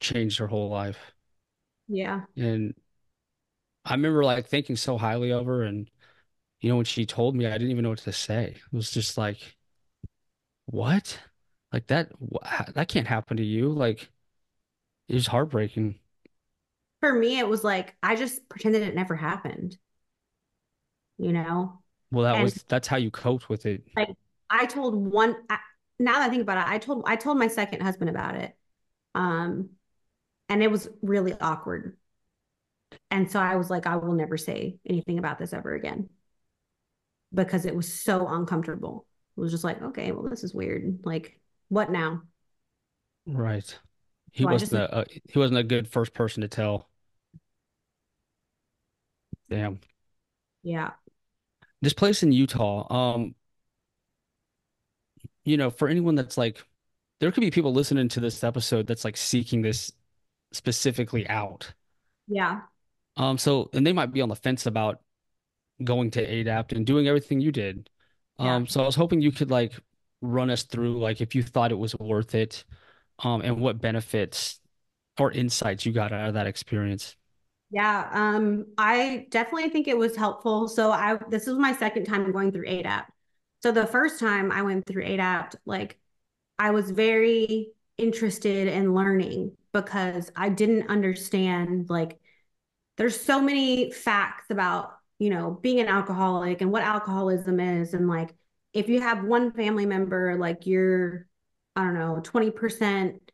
changed 0.00 0.38
her 0.40 0.48
whole 0.48 0.70
life. 0.70 1.14
Yeah. 1.88 2.22
And 2.36 2.74
I 3.84 3.92
remember 3.94 4.24
like 4.24 4.46
thinking 4.46 4.76
so 4.76 4.98
highly 4.98 5.32
of 5.32 5.46
her 5.46 5.62
and 5.62 5.88
you 6.60 6.70
know 6.70 6.76
when 6.76 6.84
she 6.86 7.06
told 7.06 7.36
me 7.36 7.46
I 7.46 7.52
didn't 7.52 7.70
even 7.70 7.84
know 7.84 7.90
what 7.90 8.00
to 8.00 8.12
say. 8.12 8.56
It 8.56 8.76
was 8.76 8.90
just 8.90 9.18
like, 9.18 9.56
what? 10.66 11.18
Like 11.72 11.86
that 11.88 12.10
that 12.74 12.88
can't 12.88 13.06
happen 13.06 13.36
to 13.38 13.44
you. 13.44 13.70
Like 13.70 14.10
it 15.08 15.14
was 15.14 15.28
heartbreaking. 15.28 16.00
For 17.02 17.12
me, 17.12 17.38
it 17.38 17.46
was 17.48 17.64
like 17.64 17.96
I 18.02 18.16
just 18.16 18.48
pretended 18.48 18.82
it 18.82 18.94
never 18.94 19.14
happened, 19.16 19.76
you 21.18 21.32
know? 21.32 21.82
Well, 22.10 22.24
that 22.24 22.34
And 22.34 22.52
was 22.52 22.64
that's 22.68 22.86
how 22.88 22.96
you 22.96 23.10
coped 23.10 23.48
with 23.48 23.66
it. 23.66 23.84
like 23.96 24.08
I 24.50 24.66
told 24.66 24.94
one 24.94 25.36
I, 25.50 25.58
now 25.98 26.14
that 26.14 26.22
I 26.22 26.30
think 26.30 26.42
about 26.42 26.58
it, 26.58 26.70
I 26.70 26.78
told 26.78 27.04
I 27.06 27.16
told 27.16 27.38
my 27.38 27.48
second 27.48 27.82
husband 27.82 28.10
about 28.10 28.36
it. 28.36 28.56
Um, 29.14 29.70
and 30.48 30.62
it 30.62 30.70
was 30.70 30.88
really 31.02 31.34
awkward. 31.40 31.96
And 33.10 33.30
so 33.30 33.38
I 33.40 33.56
was 33.56 33.70
like, 33.70 33.86
I 33.86 33.96
will 33.96 34.12
never 34.14 34.36
say 34.36 34.78
anything 34.86 35.18
about 35.18 35.38
this 35.38 35.52
ever 35.52 35.74
again 35.74 36.08
because 37.34 37.64
it 37.66 37.74
was 37.74 37.92
so 37.92 38.28
uncomfortable. 38.28 39.06
It 39.36 39.40
was 39.40 39.50
just 39.52 39.64
like, 39.64 39.80
okay, 39.82 40.12
well, 40.12 40.28
this 40.28 40.44
is 40.44 40.54
weird. 40.54 41.00
Like, 41.04 41.40
what 41.68 41.90
now? 41.90 42.22
Right. 43.26 43.78
He 44.32 44.44
So 44.44 44.46
wasn't 44.46 44.72
a, 44.74 45.00
a 45.00 45.06
he 45.28 45.38
wasn't 45.38 45.58
a 45.60 45.64
good 45.64 45.88
first 45.88 46.14
person 46.14 46.40
to 46.42 46.48
tell. 46.48 46.88
Damn. 49.52 49.80
yeah, 50.62 50.92
This 51.82 51.92
place 51.92 52.22
in 52.22 52.32
Utah, 52.32 52.86
um, 52.90 53.34
you 55.44 55.56
know, 55.56 55.70
for 55.70 55.88
anyone 55.88 56.14
that's 56.14 56.38
like, 56.38 56.64
there 57.20 57.30
could 57.32 57.40
be 57.40 57.50
people 57.50 57.72
listening 57.72 58.08
to 58.10 58.20
this 58.20 58.42
episode 58.44 58.86
that's 58.86 59.04
like 59.04 59.16
seeking 59.16 59.62
this 59.62 59.92
specifically 60.52 61.28
out. 61.28 61.72
yeah, 62.26 62.62
Um, 63.16 63.38
so 63.38 63.68
and 63.72 63.86
they 63.86 63.92
might 63.92 64.12
be 64.12 64.20
on 64.22 64.28
the 64.28 64.36
fence 64.36 64.66
about 64.66 65.00
going 65.84 66.10
to 66.12 66.26
ADAPT 66.26 66.72
and 66.74 66.86
doing 66.86 67.08
everything 67.08 67.40
you 67.40 67.52
did. 67.52 67.90
yeah. 68.38 68.56
Um, 68.56 68.66
so 68.66 68.82
I 68.82 68.86
was 68.86 68.96
hoping 68.96 69.22
you 69.22 69.32
could 69.32 69.50
like 69.50 69.74
run 70.22 70.50
us 70.50 70.64
through 70.64 71.00
like 71.00 71.20
if 71.20 71.34
you 71.34 71.42
thought 71.44 71.72
it 71.72 71.76
was 71.76 71.96
worth 71.98 72.34
it, 72.34 72.64
um, 73.20 73.42
and 73.42 73.60
what 73.60 73.80
benefits 73.80 74.60
or 75.18 75.32
insights 75.32 75.86
you 75.86 75.92
got 75.92 76.12
out 76.12 76.28
of 76.30 76.34
that 76.36 76.48
experience. 76.48 77.16
Yeah, 77.72 78.08
um, 78.12 78.66
I 78.76 79.26
definitely 79.30 79.70
think 79.70 79.88
it 79.88 79.96
was 79.96 80.14
helpful. 80.14 80.68
So 80.68 80.92
I 80.92 81.18
this 81.30 81.48
is 81.48 81.56
my 81.56 81.72
second 81.74 82.04
time 82.04 82.30
going 82.32 82.52
through 82.52 82.66
ADAPT. 82.68 83.06
So 83.62 83.72
the 83.72 83.86
first 83.86 84.20
time 84.20 84.52
I 84.52 84.62
went 84.62 84.86
through 84.86 85.04
ADAPT, 85.04 85.56
like 85.64 85.98
I 86.58 86.70
was 86.72 86.90
very 86.90 87.70
interested 87.98 88.68
in 88.68 88.94
learning 88.94 89.56
because 89.72 90.30
I 90.36 90.50
didn't 90.50 90.88
understand 90.90 91.90
like 91.90 92.20
there's 92.98 93.20
so 93.20 93.40
many 93.42 93.92
facts 93.92 94.46
about, 94.50 94.94
you 95.18 95.30
know, 95.30 95.52
being 95.62 95.80
an 95.80 95.88
alcoholic 95.88 96.60
and 96.62 96.72
what 96.72 96.82
alcoholism 96.84 97.60
is 97.60 97.94
and 97.94 98.08
like 98.08 98.34
if 98.74 98.88
you 98.88 99.00
have 99.02 99.24
one 99.24 99.52
family 99.52 99.86
member 99.86 100.36
like 100.38 100.66
you're 100.66 101.26
I 101.76 101.84
don't 101.84 101.94
know, 101.94 102.20
20% 102.24 103.32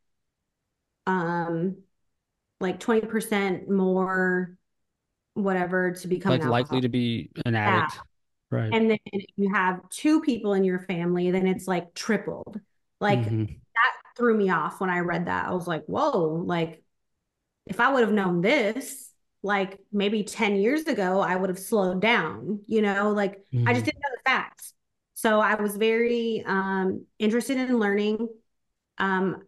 um 1.07 1.76
like 2.61 2.81
20% 2.81 3.69
more 3.70 4.57
whatever 5.35 5.93
to 5.93 6.09
become 6.09 6.39
Like 6.39 6.45
likely 6.45 6.81
to 6.81 6.89
be 6.89 7.31
an 7.45 7.55
Yeah. 7.67 7.87
addict. 7.87 8.03
Right. 8.51 8.77
And 8.77 8.91
then 8.91 8.99
if 9.07 9.25
you 9.37 9.53
have 9.55 9.89
two 9.91 10.20
people 10.23 10.55
in 10.55 10.65
your 10.65 10.81
family, 10.81 11.31
then 11.31 11.47
it's 11.47 11.67
like 11.69 11.95
tripled. 11.95 12.61
Like 13.01 13.25
hmm 13.25 13.61
that 13.75 13.93
threw 14.17 14.37
me 14.37 14.51
off 14.51 14.81
when 14.81 14.91
I 14.91 15.01
read 15.01 15.27
that. 15.27 15.47
I 15.49 15.53
was 15.53 15.67
like, 15.69 15.85
whoa, 15.87 16.43
like 16.47 16.83
if 17.67 17.81
I 17.81 17.93
would 17.93 18.03
have 18.03 18.12
known 18.12 18.41
this, 18.41 19.12
like 19.43 19.78
maybe 19.93 20.25
10 20.25 20.57
years 20.57 20.83
ago, 20.85 21.20
I 21.20 21.37
would 21.37 21.51
have 21.51 21.59
slowed 21.59 22.01
down, 22.03 22.62
you 22.67 22.83
know, 22.83 23.12
like 23.12 23.45
I 23.67 23.73
just 23.75 23.85
hmm 23.85 23.87
didn't 23.87 24.01
know 24.01 24.17
the 24.17 24.31
facts. 24.31 24.75
So 25.15 25.41
I 25.41 25.57
was 25.61 25.77
very 25.77 26.45
um 26.47 27.07
interested 27.19 27.59
in 27.59 27.78
learning. 27.78 28.28
Um, 28.99 29.43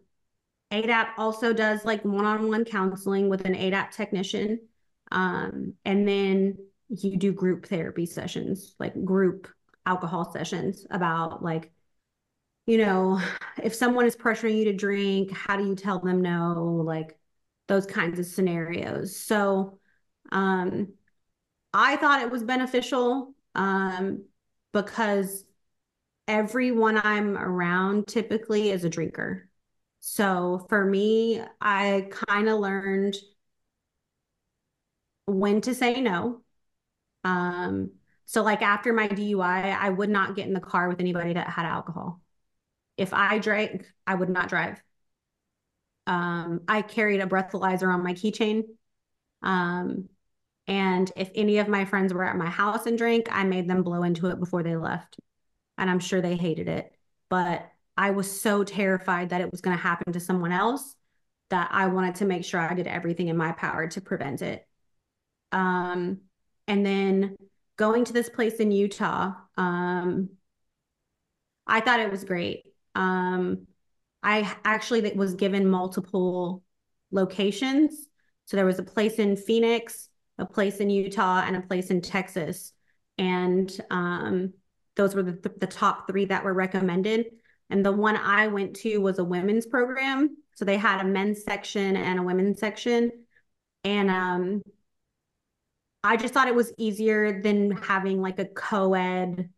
ADAPT 0.71 1.09
also 1.17 1.53
does 1.53 1.83
like 1.85 2.03
one-on-one 2.05 2.65
counseling 2.65 3.29
with 3.29 3.45
an 3.45 3.55
ADAP 3.55 3.91
technician. 3.91 4.59
Um, 5.11 5.73
and 5.83 6.07
then 6.07 6.57
you 6.89 7.17
do 7.17 7.33
group 7.33 7.67
therapy 7.67 8.05
sessions, 8.05 8.75
like 8.79 9.03
group 9.03 9.47
alcohol 9.85 10.31
sessions 10.31 10.85
about 10.89 11.43
like, 11.43 11.71
you 12.65 12.77
know, 12.77 13.19
if 13.61 13.75
someone 13.75 14.05
is 14.05 14.15
pressuring 14.15 14.57
you 14.57 14.65
to 14.65 14.73
drink, 14.73 15.31
how 15.31 15.57
do 15.57 15.67
you 15.67 15.75
tell 15.75 15.99
them 15.99 16.21
no? 16.21 16.81
Like 16.85 17.17
those 17.67 17.85
kinds 17.85 18.19
of 18.19 18.25
scenarios. 18.25 19.17
So, 19.17 19.79
um, 20.31 20.93
I 21.73 21.95
thought 21.97 22.21
it 22.21 22.31
was 22.31 22.43
beneficial, 22.43 23.33
um, 23.55 24.25
because 24.73 25.45
everyone 26.27 26.99
I'm 27.01 27.37
around 27.37 28.07
typically 28.07 28.69
is 28.69 28.83
a 28.83 28.89
drinker. 28.89 29.49
So 30.01 30.65
for 30.69 30.83
me, 30.83 31.41
I 31.61 32.07
kind 32.11 32.49
of 32.49 32.59
learned 32.59 33.15
when 35.25 35.61
to 35.61 35.75
say 35.75 36.01
no. 36.01 36.41
Um, 37.23 37.91
so 38.25 38.43
like 38.43 38.61
after 38.61 38.93
my 38.93 39.07
DUI, 39.07 39.71
I 39.71 39.89
would 39.89 40.09
not 40.09 40.35
get 40.35 40.47
in 40.47 40.53
the 40.53 40.59
car 40.61 40.89
with 40.89 40.99
anybody 40.99 41.33
that 41.33 41.49
had 41.49 41.65
alcohol. 41.65 42.21
If 42.97 43.13
I 43.13 43.39
drank, 43.39 43.85
I 44.07 44.15
would 44.15 44.29
not 44.29 44.49
drive. 44.49 44.81
Um, 46.07 46.61
I 46.67 46.81
carried 46.81 47.21
a 47.21 47.25
breathalyzer 47.27 47.93
on 47.93 48.03
my 48.03 48.13
keychain. 48.13 48.63
Um, 49.41 50.09
and 50.67 51.11
if 51.15 51.31
any 51.35 51.59
of 51.59 51.69
my 51.69 51.85
friends 51.85 52.13
were 52.13 52.25
at 52.25 52.37
my 52.37 52.49
house 52.49 52.85
and 52.85 52.97
drank, 52.97 53.27
I 53.31 53.43
made 53.43 53.69
them 53.69 53.83
blow 53.83 54.03
into 54.03 54.27
it 54.27 54.39
before 54.39 54.63
they 54.63 54.75
left. 54.75 55.19
And 55.77 55.89
I'm 55.89 55.99
sure 55.99 56.21
they 56.21 56.37
hated 56.37 56.67
it. 56.67 56.93
But 57.29 57.70
I 57.97 58.11
was 58.11 58.41
so 58.41 58.63
terrified 58.63 59.29
that 59.29 59.41
it 59.41 59.51
was 59.51 59.61
going 59.61 59.75
to 59.75 59.83
happen 59.83 60.13
to 60.13 60.19
someone 60.19 60.51
else 60.51 60.95
that 61.49 61.69
I 61.71 61.87
wanted 61.87 62.15
to 62.15 62.25
make 62.25 62.45
sure 62.45 62.59
I 62.59 62.73
did 62.73 62.87
everything 62.87 63.27
in 63.27 63.37
my 63.37 63.51
power 63.51 63.87
to 63.87 64.01
prevent 64.01 64.41
it. 64.41 64.65
Um, 65.51 66.21
and 66.67 66.85
then 66.85 67.35
going 67.77 68.05
to 68.05 68.13
this 68.13 68.29
place 68.29 68.55
in 68.55 68.71
Utah. 68.71 69.33
Um, 69.57 70.29
I 71.67 71.81
thought 71.81 71.99
it 71.99 72.11
was 72.11 72.23
great. 72.23 72.63
Um, 72.95 73.67
I 74.23 74.55
actually 74.63 75.11
was 75.15 75.33
given 75.33 75.69
multiple 75.69 76.63
locations. 77.11 78.07
So 78.45 78.55
there 78.55 78.65
was 78.65 78.79
a 78.79 78.83
place 78.83 79.15
in 79.15 79.35
Phoenix, 79.35 80.09
a 80.37 80.45
place 80.45 80.77
in 80.77 80.89
Utah, 80.89 81.43
and 81.45 81.55
a 81.55 81.61
place 81.61 81.89
in 81.89 82.01
Texas. 82.01 82.73
And 83.17 83.71
um, 83.89 84.53
those 84.95 85.15
were 85.15 85.23
the, 85.23 85.51
the 85.57 85.67
top 85.67 86.07
three 86.07 86.25
that 86.25 86.43
were 86.43 86.53
recommended. 86.53 87.27
And 87.71 87.85
the 87.85 87.91
one 87.91 88.17
I 88.17 88.47
went 88.47 88.75
to 88.77 88.97
was 88.99 89.17
a 89.17 89.23
women's 89.23 89.65
program. 89.65 90.37
So 90.55 90.65
they 90.65 90.77
had 90.77 91.01
a 91.01 91.07
men's 91.07 91.43
section 91.43 91.95
and 91.95 92.19
a 92.19 92.23
women's 92.23 92.59
section. 92.59 93.11
And 93.83 94.11
um, 94.11 94.61
I 96.03 96.17
just 96.17 96.33
thought 96.33 96.47
it 96.47 96.55
was 96.55 96.73
easier 96.77 97.41
than 97.41 97.71
having 97.71 98.21
like 98.21 98.39
a 98.39 98.45
co 98.45 98.93
ed 98.93 99.49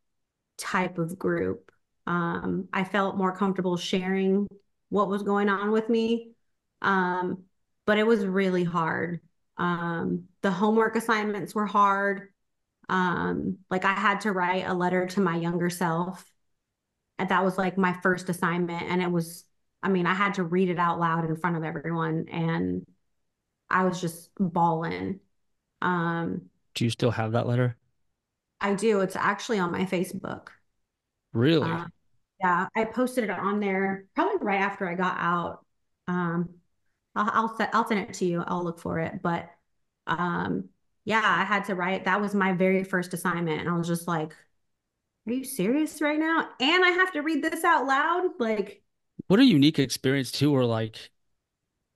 type 0.57 0.97
of 0.97 1.17
group. 1.17 1.71
Um, 2.05 2.67
I 2.71 2.83
felt 2.83 3.17
more 3.17 3.35
comfortable 3.35 3.77
sharing 3.77 4.47
what 4.89 5.09
was 5.09 5.23
going 5.23 5.49
on 5.49 5.71
with 5.71 5.89
me. 5.89 6.33
Um, 6.81 7.43
but 7.85 7.97
it 7.97 8.05
was 8.05 8.25
really 8.25 8.63
hard. 8.63 9.19
Um, 9.57 10.25
the 10.41 10.51
homework 10.51 10.95
assignments 10.95 11.55
were 11.55 11.65
hard. 11.65 12.29
Um, 12.89 13.57
like 13.69 13.85
I 13.85 13.93
had 13.93 14.21
to 14.21 14.31
write 14.31 14.65
a 14.67 14.73
letter 14.73 15.07
to 15.07 15.21
my 15.21 15.37
younger 15.37 15.69
self. 15.69 16.25
And 17.23 17.29
that 17.29 17.45
was 17.45 17.57
like 17.57 17.77
my 17.77 17.93
first 18.03 18.27
assignment. 18.27 18.83
And 18.83 19.01
it 19.01 19.09
was, 19.09 19.45
I 19.81 19.87
mean, 19.87 20.05
I 20.05 20.13
had 20.13 20.33
to 20.33 20.43
read 20.43 20.67
it 20.67 20.77
out 20.77 20.99
loud 20.99 21.23
in 21.23 21.37
front 21.37 21.55
of 21.55 21.63
everyone. 21.63 22.25
And 22.29 22.85
I 23.69 23.85
was 23.85 24.01
just 24.01 24.29
bawling. 24.37 25.21
Um, 25.81 26.49
do 26.75 26.83
you 26.83 26.89
still 26.89 27.11
have 27.11 27.31
that 27.31 27.47
letter? 27.47 27.77
I 28.59 28.73
do. 28.75 28.99
It's 28.99 29.15
actually 29.15 29.59
on 29.59 29.71
my 29.71 29.85
Facebook. 29.85 30.49
Really? 31.31 31.71
Uh, 31.71 31.85
yeah, 32.41 32.67
I 32.75 32.83
posted 32.83 33.23
it 33.23 33.29
on 33.29 33.61
there 33.61 34.03
probably 34.15 34.45
right 34.45 34.59
after 34.59 34.85
I 34.85 34.95
got 34.95 35.15
out. 35.17 35.65
Um, 36.09 36.49
I'll 37.15 37.29
I'll, 37.31 37.55
set, 37.55 37.69
I'll 37.71 37.87
send 37.87 38.01
it 38.01 38.13
to 38.15 38.25
you. 38.25 38.43
I'll 38.45 38.65
look 38.65 38.79
for 38.79 38.99
it. 38.99 39.21
But 39.21 39.49
um, 40.07 40.65
yeah, 41.05 41.21
I 41.23 41.45
had 41.45 41.63
to 41.65 41.75
write. 41.75 42.03
That 42.03 42.19
was 42.19 42.35
my 42.35 42.51
very 42.51 42.83
first 42.83 43.13
assignment, 43.13 43.61
and 43.61 43.69
I 43.69 43.77
was 43.77 43.87
just 43.87 44.09
like, 44.09 44.35
"Are 45.27 45.33
you 45.33 45.43
serious 45.43 46.01
right 46.01 46.19
now?" 46.19 46.49
And 46.59 46.83
I 46.83 46.89
have 46.89 47.11
to 47.13 47.21
read 47.21 47.43
this 47.43 47.63
out 47.63 47.85
loud. 47.85 48.31
Like, 48.39 48.81
what 49.27 49.39
a 49.39 49.45
unique 49.45 49.79
experience 49.79 50.31
too, 50.31 50.51
where 50.51 50.65
like 50.65 51.09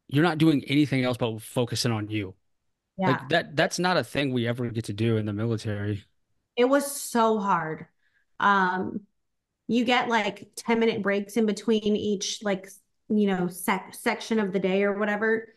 you're 0.08 0.24
not 0.24 0.38
doing 0.38 0.64
anything 0.68 1.04
else 1.04 1.18
but 1.18 1.42
focusing 1.42 1.92
on 1.92 2.10
you. 2.10 2.34
Yeah. 2.98 3.12
Like 3.12 3.30
that 3.30 3.56
that's 3.56 3.80
not 3.80 3.98
a 3.98 4.04
thing 4.04 4.34
we 4.34 4.48
ever 4.48 4.70
get 4.70 4.86
to 4.86 4.94
do 4.94 5.18
in 5.18 5.26
the 5.26 5.34
military. 5.34 6.04
It 6.56 6.66
was 6.66 6.90
so 6.90 7.40
hard. 7.40 7.88
Um 8.40 9.02
you 9.68 9.84
get 9.84 10.08
like 10.08 10.50
10 10.56 10.80
minute 10.80 11.02
breaks 11.02 11.38
in 11.38 11.46
between 11.46 11.96
each 11.96 12.42
like 12.42 12.70
you 13.10 13.28
know 13.28 13.48
sec- 13.48 13.94
section 13.94 14.40
of 14.40 14.54
the 14.54 14.60
day 14.60 14.84
or 14.84 14.98
whatever 14.98 15.50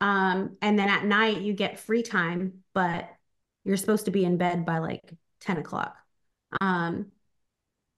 um 0.00 0.56
and 0.60 0.78
then 0.78 0.88
at 0.88 1.04
night 1.04 1.40
you 1.40 1.52
get 1.52 1.78
free 1.78 2.02
time 2.02 2.64
but 2.74 3.08
you're 3.64 3.76
supposed 3.76 4.04
to 4.04 4.10
be 4.10 4.24
in 4.24 4.36
bed 4.36 4.66
by 4.66 4.78
like 4.78 5.02
10 5.40 5.58
o'clock 5.58 5.96
um 6.60 7.06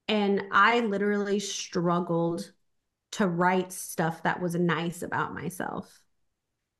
and 0.07 0.43
i 0.51 0.79
literally 0.81 1.39
struggled 1.39 2.51
to 3.11 3.27
write 3.27 3.71
stuff 3.71 4.23
that 4.23 4.41
was 4.41 4.55
nice 4.55 5.01
about 5.01 5.33
myself 5.33 6.01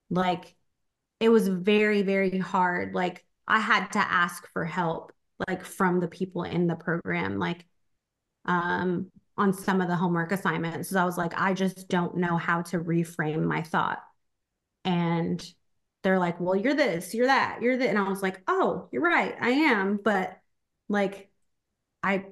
like 0.10 0.56
it 1.20 1.30
was 1.30 1.48
very 1.48 2.02
very 2.02 2.38
hard 2.38 2.94
like 2.94 3.26
i 3.48 3.60
had 3.60 3.88
to 3.88 4.00
ask 4.00 4.48
for 4.52 4.66
help 4.66 5.12
like 5.48 5.64
from 5.64 6.00
the 6.00 6.08
people 6.08 6.44
in 6.44 6.68
the 6.68 6.76
program 6.76 7.38
like 7.40 7.66
um, 8.46 9.12
on 9.38 9.54
some 9.54 9.82
of 9.82 9.88
the 9.88 9.96
homework 9.96 10.32
assignments. 10.32 10.90
So 10.90 11.00
I 11.00 11.06
was 11.06 11.18
like, 11.18 11.34
I 11.40 11.54
just 11.54 11.88
don't 11.88 12.18
know 12.18 12.38
how 12.38 12.62
to 12.64 12.80
reframe 12.80 13.44
my 13.44 13.62
thought. 13.62 14.04
And 14.84 15.44
they're 16.04 16.20
like, 16.20 16.40
well, 16.40 16.56
you're 16.56 16.74
this, 16.74 17.14
you're 17.14 17.28
that, 17.28 17.62
you're 17.62 17.78
that. 17.78 17.90
And 17.90 17.98
I 17.98 18.10
was 18.10 18.22
like, 18.22 18.42
oh, 18.48 18.90
you're 18.92 19.02
right, 19.02 19.36
I 19.40 19.50
am. 19.50 20.00
But 20.04 20.38
like, 20.88 21.29
I 22.04 22.26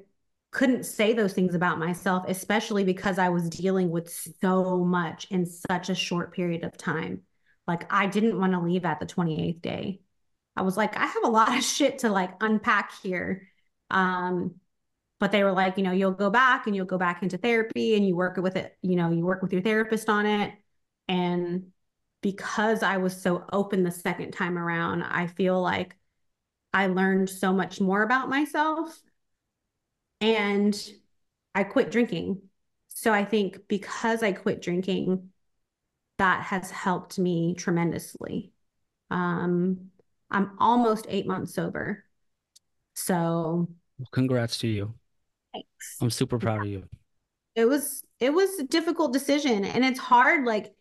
couldn't 0.51 0.85
say 0.85 1.13
those 1.13 1.33
things 1.33 1.55
about 1.55 1.79
myself, 1.79 2.25
especially 2.27 2.83
because 2.83 3.19
I 3.19 3.29
was 3.29 3.49
dealing 3.49 3.89
with 3.89 4.09
so 4.41 4.83
much 4.83 5.27
in 5.29 5.45
such 5.45 5.89
a 5.89 5.95
short 5.95 6.33
period 6.33 6.63
of 6.63 6.77
time. 6.77 7.21
Like, 7.67 7.91
I 7.91 8.07
didn't 8.07 8.39
want 8.39 8.53
to 8.53 8.59
leave 8.59 8.85
at 8.85 8.99
the 8.99 9.05
28th 9.05 9.61
day. 9.61 10.01
I 10.55 10.61
was 10.61 10.77
like, 10.77 10.97
I 10.97 11.05
have 11.05 11.23
a 11.23 11.29
lot 11.29 11.55
of 11.55 11.63
shit 11.63 11.99
to 11.99 12.09
like 12.09 12.31
unpack 12.41 12.91
here. 13.01 13.49
Um, 13.91 14.55
but 15.19 15.31
they 15.31 15.43
were 15.43 15.51
like 15.51 15.77
you 15.77 15.83
know 15.83 15.91
you'll 15.91 16.11
go 16.11 16.29
back 16.29 16.67
and 16.67 16.75
you'll 16.75 16.85
go 16.85 16.97
back 16.97 17.23
into 17.23 17.37
therapy 17.37 17.95
and 17.95 18.07
you 18.07 18.15
work 18.15 18.37
with 18.37 18.55
it 18.55 18.77
you 18.81 18.95
know 18.95 19.09
you 19.09 19.25
work 19.25 19.41
with 19.41 19.53
your 19.53 19.61
therapist 19.61 20.09
on 20.09 20.25
it 20.25 20.53
and 21.07 21.67
because 22.21 22.83
i 22.83 22.97
was 22.97 23.19
so 23.19 23.45
open 23.51 23.83
the 23.83 23.91
second 23.91 24.31
time 24.31 24.57
around 24.57 25.03
i 25.03 25.27
feel 25.27 25.61
like 25.61 25.95
i 26.73 26.87
learned 26.87 27.29
so 27.29 27.53
much 27.53 27.79
more 27.81 28.03
about 28.03 28.29
myself 28.29 28.99
and 30.21 30.89
i 31.55 31.63
quit 31.63 31.91
drinking 31.91 32.41
so 32.87 33.13
i 33.13 33.23
think 33.23 33.67
because 33.67 34.23
i 34.23 34.31
quit 34.31 34.61
drinking 34.61 35.29
that 36.17 36.43
has 36.43 36.71
helped 36.71 37.19
me 37.19 37.53
tremendously 37.55 38.51
um 39.11 39.89
i'm 40.31 40.51
almost 40.59 41.05
8 41.09 41.27
months 41.27 41.53
sober 41.53 42.03
so 42.93 43.67
well, 43.99 44.07
congrats 44.11 44.57
to 44.59 44.67
you 44.67 44.93
Thanks. 45.53 45.97
I'm 46.01 46.09
super 46.11 46.37
proud 46.37 46.61
of 46.61 46.67
you. 46.67 46.83
It 47.55 47.65
was 47.65 48.03
it 48.19 48.31
was 48.31 48.59
a 48.59 48.63
difficult 48.63 49.13
decision 49.13 49.65
and 49.65 49.83
it's 49.83 49.99
hard 49.99 50.45
like 50.45 50.73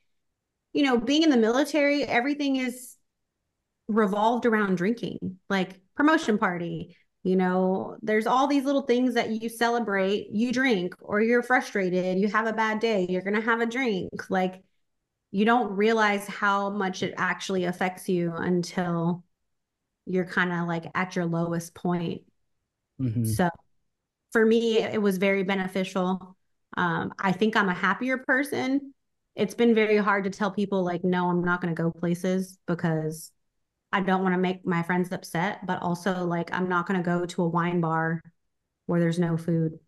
you 0.77 0.83
know, 0.83 0.99
being 0.99 1.23
in 1.23 1.31
the 1.31 1.39
military, 1.39 2.05
everything 2.05 2.57
is 2.57 2.97
revolved 3.89 4.45
around 4.45 4.77
drinking. 4.77 5.39
Like 5.49 5.81
promotion 5.95 6.37
party, 6.37 6.95
you 7.27 7.35
know, 7.35 7.97
there's 8.03 8.29
all 8.29 8.47
these 8.47 8.65
little 8.65 8.83
things 8.83 9.15
that 9.15 9.31
you 9.31 9.49
celebrate, 9.49 10.29
you 10.31 10.53
drink 10.53 10.95
or 11.01 11.21
you're 11.21 11.43
frustrated, 11.43 12.21
you 12.21 12.29
have 12.29 12.47
a 12.47 12.53
bad 12.53 12.79
day, 12.79 13.05
you're 13.09 13.23
going 13.23 13.35
to 13.35 13.41
have 13.41 13.61
a 13.61 13.67
drink. 13.67 14.31
Like 14.31 14.63
you 15.33 15.45
don't 15.45 15.73
realize 15.73 16.25
how 16.29 16.71
much 16.71 17.03
it 17.03 17.15
actually 17.17 17.65
affects 17.65 18.09
you 18.09 18.33
until 18.33 19.25
you're 20.07 20.25
kind 20.25 20.53
of 20.53 20.69
like 20.69 20.85
at 20.95 21.17
your 21.17 21.25
lowest 21.25 21.75
point. 21.75 22.23
Mm-hmm. 23.01 23.25
So 23.25 23.51
for 24.31 24.47
me, 24.47 24.79
it 24.79 25.03
was 25.03 25.19
very 25.19 25.43
beneficial. 25.43 26.37
Um, 26.77 27.13
I 27.19 27.33
think 27.33 27.57
I'm 27.57 27.69
a 27.69 27.75
happier 27.75 28.19
person. 28.19 28.95
It's 29.35 29.55
been 29.55 29.75
very 29.75 29.97
hard 29.97 30.23
to 30.25 30.31
tell 30.31 30.53
people, 30.53 30.85
like, 30.85 31.03
no, 31.03 31.29
I'm 31.29 31.43
not 31.43 31.61
going 31.61 31.75
to 31.75 31.83
go 31.83 31.91
places 31.91 32.57
because 32.69 33.33
I 33.97 34.01
don't 34.01 34.23
want 34.23 34.35
to 34.35 34.39
make 34.39 34.67
my 34.67 34.83
friends 34.83 35.11
upset, 35.11 35.65
but 35.65 35.81
also, 35.81 36.27
like, 36.27 36.53
I'm 36.53 36.69
not 36.69 36.87
going 36.87 37.03
to 37.03 37.05
go 37.05 37.25
to 37.25 37.43
a 37.45 37.49
wine 37.49 37.81
bar 37.81 38.23
where 38.85 39.01
there's 39.01 39.19
no 39.19 39.39
food 39.39 39.79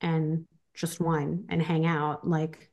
and 0.00 0.46
just 0.72 0.98
wine 0.98 1.44
and 1.50 1.60
hang 1.60 1.84
out. 1.84 2.26
Like, 2.26 2.70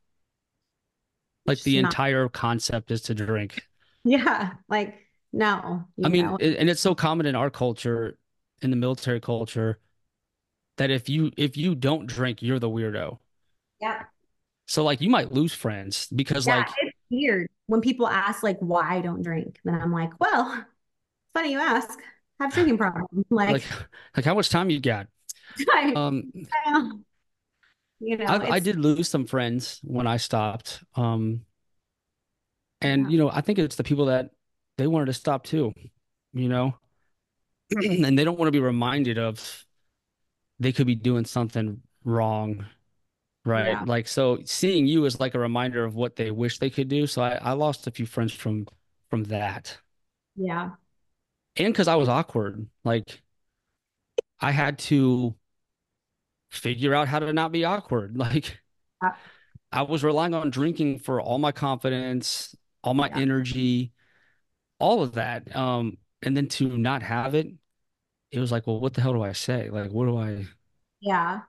like 1.45 1.61
the 1.63 1.81
not... 1.81 1.89
entire 1.89 2.29
concept 2.29 2.91
is 2.91 3.01
to 3.03 3.13
drink. 3.13 3.61
Yeah. 4.05 4.51
Like, 4.69 4.95
no. 5.33 5.83
I 6.01 6.07
mean, 6.07 6.25
and 6.39 6.69
it's 6.69 6.79
so 6.79 6.95
common 6.95 7.25
in 7.25 7.35
our 7.35 7.49
culture, 7.49 8.17
in 8.61 8.69
the 8.69 8.77
military 8.77 9.19
culture 9.19 9.79
that 10.77 10.89
if 10.89 11.09
you 11.09 11.31
if 11.35 11.57
you 11.57 11.75
don't 11.75 12.05
drink, 12.05 12.41
you're 12.41 12.59
the 12.59 12.69
weirdo. 12.69 13.17
Yeah. 13.81 14.03
So 14.65 14.85
like 14.85 15.01
you 15.01 15.09
might 15.09 15.33
lose 15.33 15.53
friends 15.53 16.07
because 16.15 16.47
yeah, 16.47 16.59
like 16.59 16.69
it's 16.77 16.97
weird 17.11 17.49
when 17.65 17.81
people 17.81 18.07
ask 18.07 18.43
like 18.43 18.59
why 18.59 18.95
I 18.95 19.01
don't 19.01 19.23
drink. 19.23 19.59
Then 19.65 19.75
I'm 19.75 19.91
like, 19.91 20.11
well, 20.21 20.65
funny 21.37 21.51
you 21.51 21.59
ask. 21.59 21.99
I 22.39 22.45
have 22.45 22.53
drinking 22.53 22.77
problem. 22.77 23.05
Like, 23.29 23.49
like, 23.49 23.63
like 24.15 24.25
how 24.25 24.33
much 24.33 24.49
time 24.49 24.69
you 24.69 24.79
got? 24.79 25.07
I, 25.73 25.93
um, 25.93 26.31
I 26.65 26.91
you 27.99 28.17
know, 28.17 28.25
I, 28.25 28.51
I, 28.55 28.59
did 28.59 28.79
lose 28.79 29.09
some 29.09 29.25
friends 29.25 29.79
when 29.83 30.05
I 30.05 30.17
stopped. 30.17 30.83
Um, 30.95 31.41
and 32.81 33.03
yeah. 33.03 33.09
you 33.09 33.17
know, 33.17 33.31
I 33.31 33.41
think 33.41 33.59
it's 33.59 33.75
the 33.75 33.83
people 33.83 34.05
that 34.05 34.31
they 34.77 34.87
wanted 34.87 35.07
to 35.07 35.13
stop 35.13 35.43
too. 35.43 35.73
You 36.33 36.49
know, 36.49 36.75
and 37.75 38.17
they 38.17 38.23
don't 38.23 38.37
want 38.37 38.47
to 38.47 38.51
be 38.51 38.59
reminded 38.59 39.17
of 39.17 39.65
they 40.59 40.71
could 40.71 40.87
be 40.87 40.95
doing 40.95 41.25
something 41.25 41.81
wrong 42.03 42.65
right 43.45 43.67
yeah. 43.67 43.83
like 43.85 44.07
so 44.07 44.39
seeing 44.45 44.87
you 44.87 45.05
is 45.05 45.19
like 45.19 45.35
a 45.35 45.39
reminder 45.39 45.83
of 45.83 45.95
what 45.95 46.15
they 46.15 46.31
wish 46.31 46.57
they 46.57 46.69
could 46.69 46.87
do 46.87 47.05
so 47.05 47.21
I, 47.21 47.37
I 47.41 47.51
lost 47.51 47.85
a 47.85 47.91
few 47.91 48.05
friends 48.05 48.33
from 48.33 48.67
from 49.09 49.25
that 49.25 49.77
yeah 50.35 50.71
and 51.57 51.73
because 51.73 51.87
i 51.87 51.95
was 51.95 52.09
awkward 52.09 52.67
like 52.83 53.21
i 54.39 54.51
had 54.51 54.77
to 54.79 55.35
figure 56.49 56.93
out 56.95 57.07
how 57.07 57.19
to 57.19 57.31
not 57.33 57.51
be 57.51 57.63
awkward 57.65 58.17
like 58.17 58.59
yeah. 59.01 59.15
i 59.71 59.81
was 59.81 60.03
relying 60.03 60.33
on 60.33 60.49
drinking 60.49 60.99
for 60.99 61.21
all 61.21 61.37
my 61.39 61.51
confidence 61.51 62.55
all 62.83 62.93
my 62.93 63.09
yeah. 63.09 63.15
energy 63.15 63.91
all 64.79 65.03
of 65.03 65.13
that 65.13 65.55
um 65.55 65.97
and 66.23 66.37
then 66.37 66.47
to 66.47 66.77
not 66.77 67.03
have 67.03 67.35
it 67.35 67.49
it 68.31 68.39
was 68.41 68.51
like, 68.51 68.67
well, 68.67 68.79
what 68.81 68.93
the 68.95 69.01
hell 69.01 69.13
do 69.13 69.23
I 69.23 69.33
say? 69.33 69.69
Like, 69.69 69.91
what 69.91 70.05
do 70.07 70.17
I 70.17 70.45
Yeah. 70.99 71.43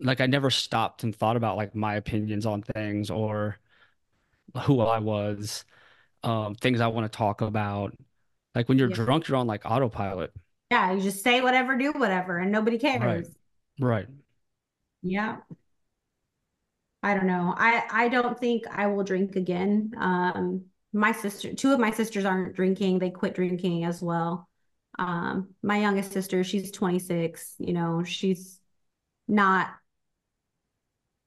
like? 0.00 0.20
I 0.20 0.26
never 0.26 0.50
stopped 0.50 1.02
and 1.02 1.14
thought 1.14 1.36
about 1.36 1.56
like 1.56 1.74
my 1.74 1.94
opinions 1.96 2.46
on 2.46 2.62
things 2.62 3.10
or 3.10 3.58
who 4.64 4.80
I 4.80 4.98
was, 4.98 5.64
um, 6.24 6.54
things 6.56 6.80
I 6.80 6.88
want 6.88 7.10
to 7.12 7.16
talk 7.16 7.40
about. 7.40 7.94
Like 8.54 8.68
when 8.68 8.78
you're 8.78 8.88
Yeah. 8.88 8.96
drunk, 8.96 9.28
you're 9.28 9.36
on 9.36 9.46
like 9.46 9.62
autopilot. 9.64 10.32
Yeah. 10.70 10.92
You 10.92 11.00
just 11.00 11.22
say 11.22 11.40
whatever, 11.40 11.76
do 11.76 11.92
whatever, 11.92 12.38
and 12.38 12.50
nobody 12.52 12.78
cares. 12.78 13.02
Right. 13.02 13.26
Right. 13.80 14.08
Yeah. 15.02 15.42
I 17.02 17.14
don't 17.14 17.26
know. 17.26 17.54
I 17.56 17.84
I 17.90 18.08
don't 18.08 18.38
think 18.38 18.64
I 18.70 18.86
will 18.86 19.04
drink 19.04 19.36
again. 19.36 19.92
Um, 19.98 20.64
my 20.92 21.12
sister, 21.12 21.52
two 21.54 21.72
of 21.72 21.80
my 21.80 21.90
sisters 21.90 22.24
aren't 22.24 22.54
drinking. 22.54 22.98
They 22.98 23.10
quit 23.10 23.34
drinking 23.34 23.84
as 23.84 24.00
well. 24.02 24.48
Um, 24.98 25.54
my 25.62 25.78
youngest 25.78 26.12
sister, 26.12 26.44
she's 26.44 26.70
26, 26.70 27.56
you 27.58 27.72
know, 27.72 28.04
she's 28.04 28.60
not 29.28 29.70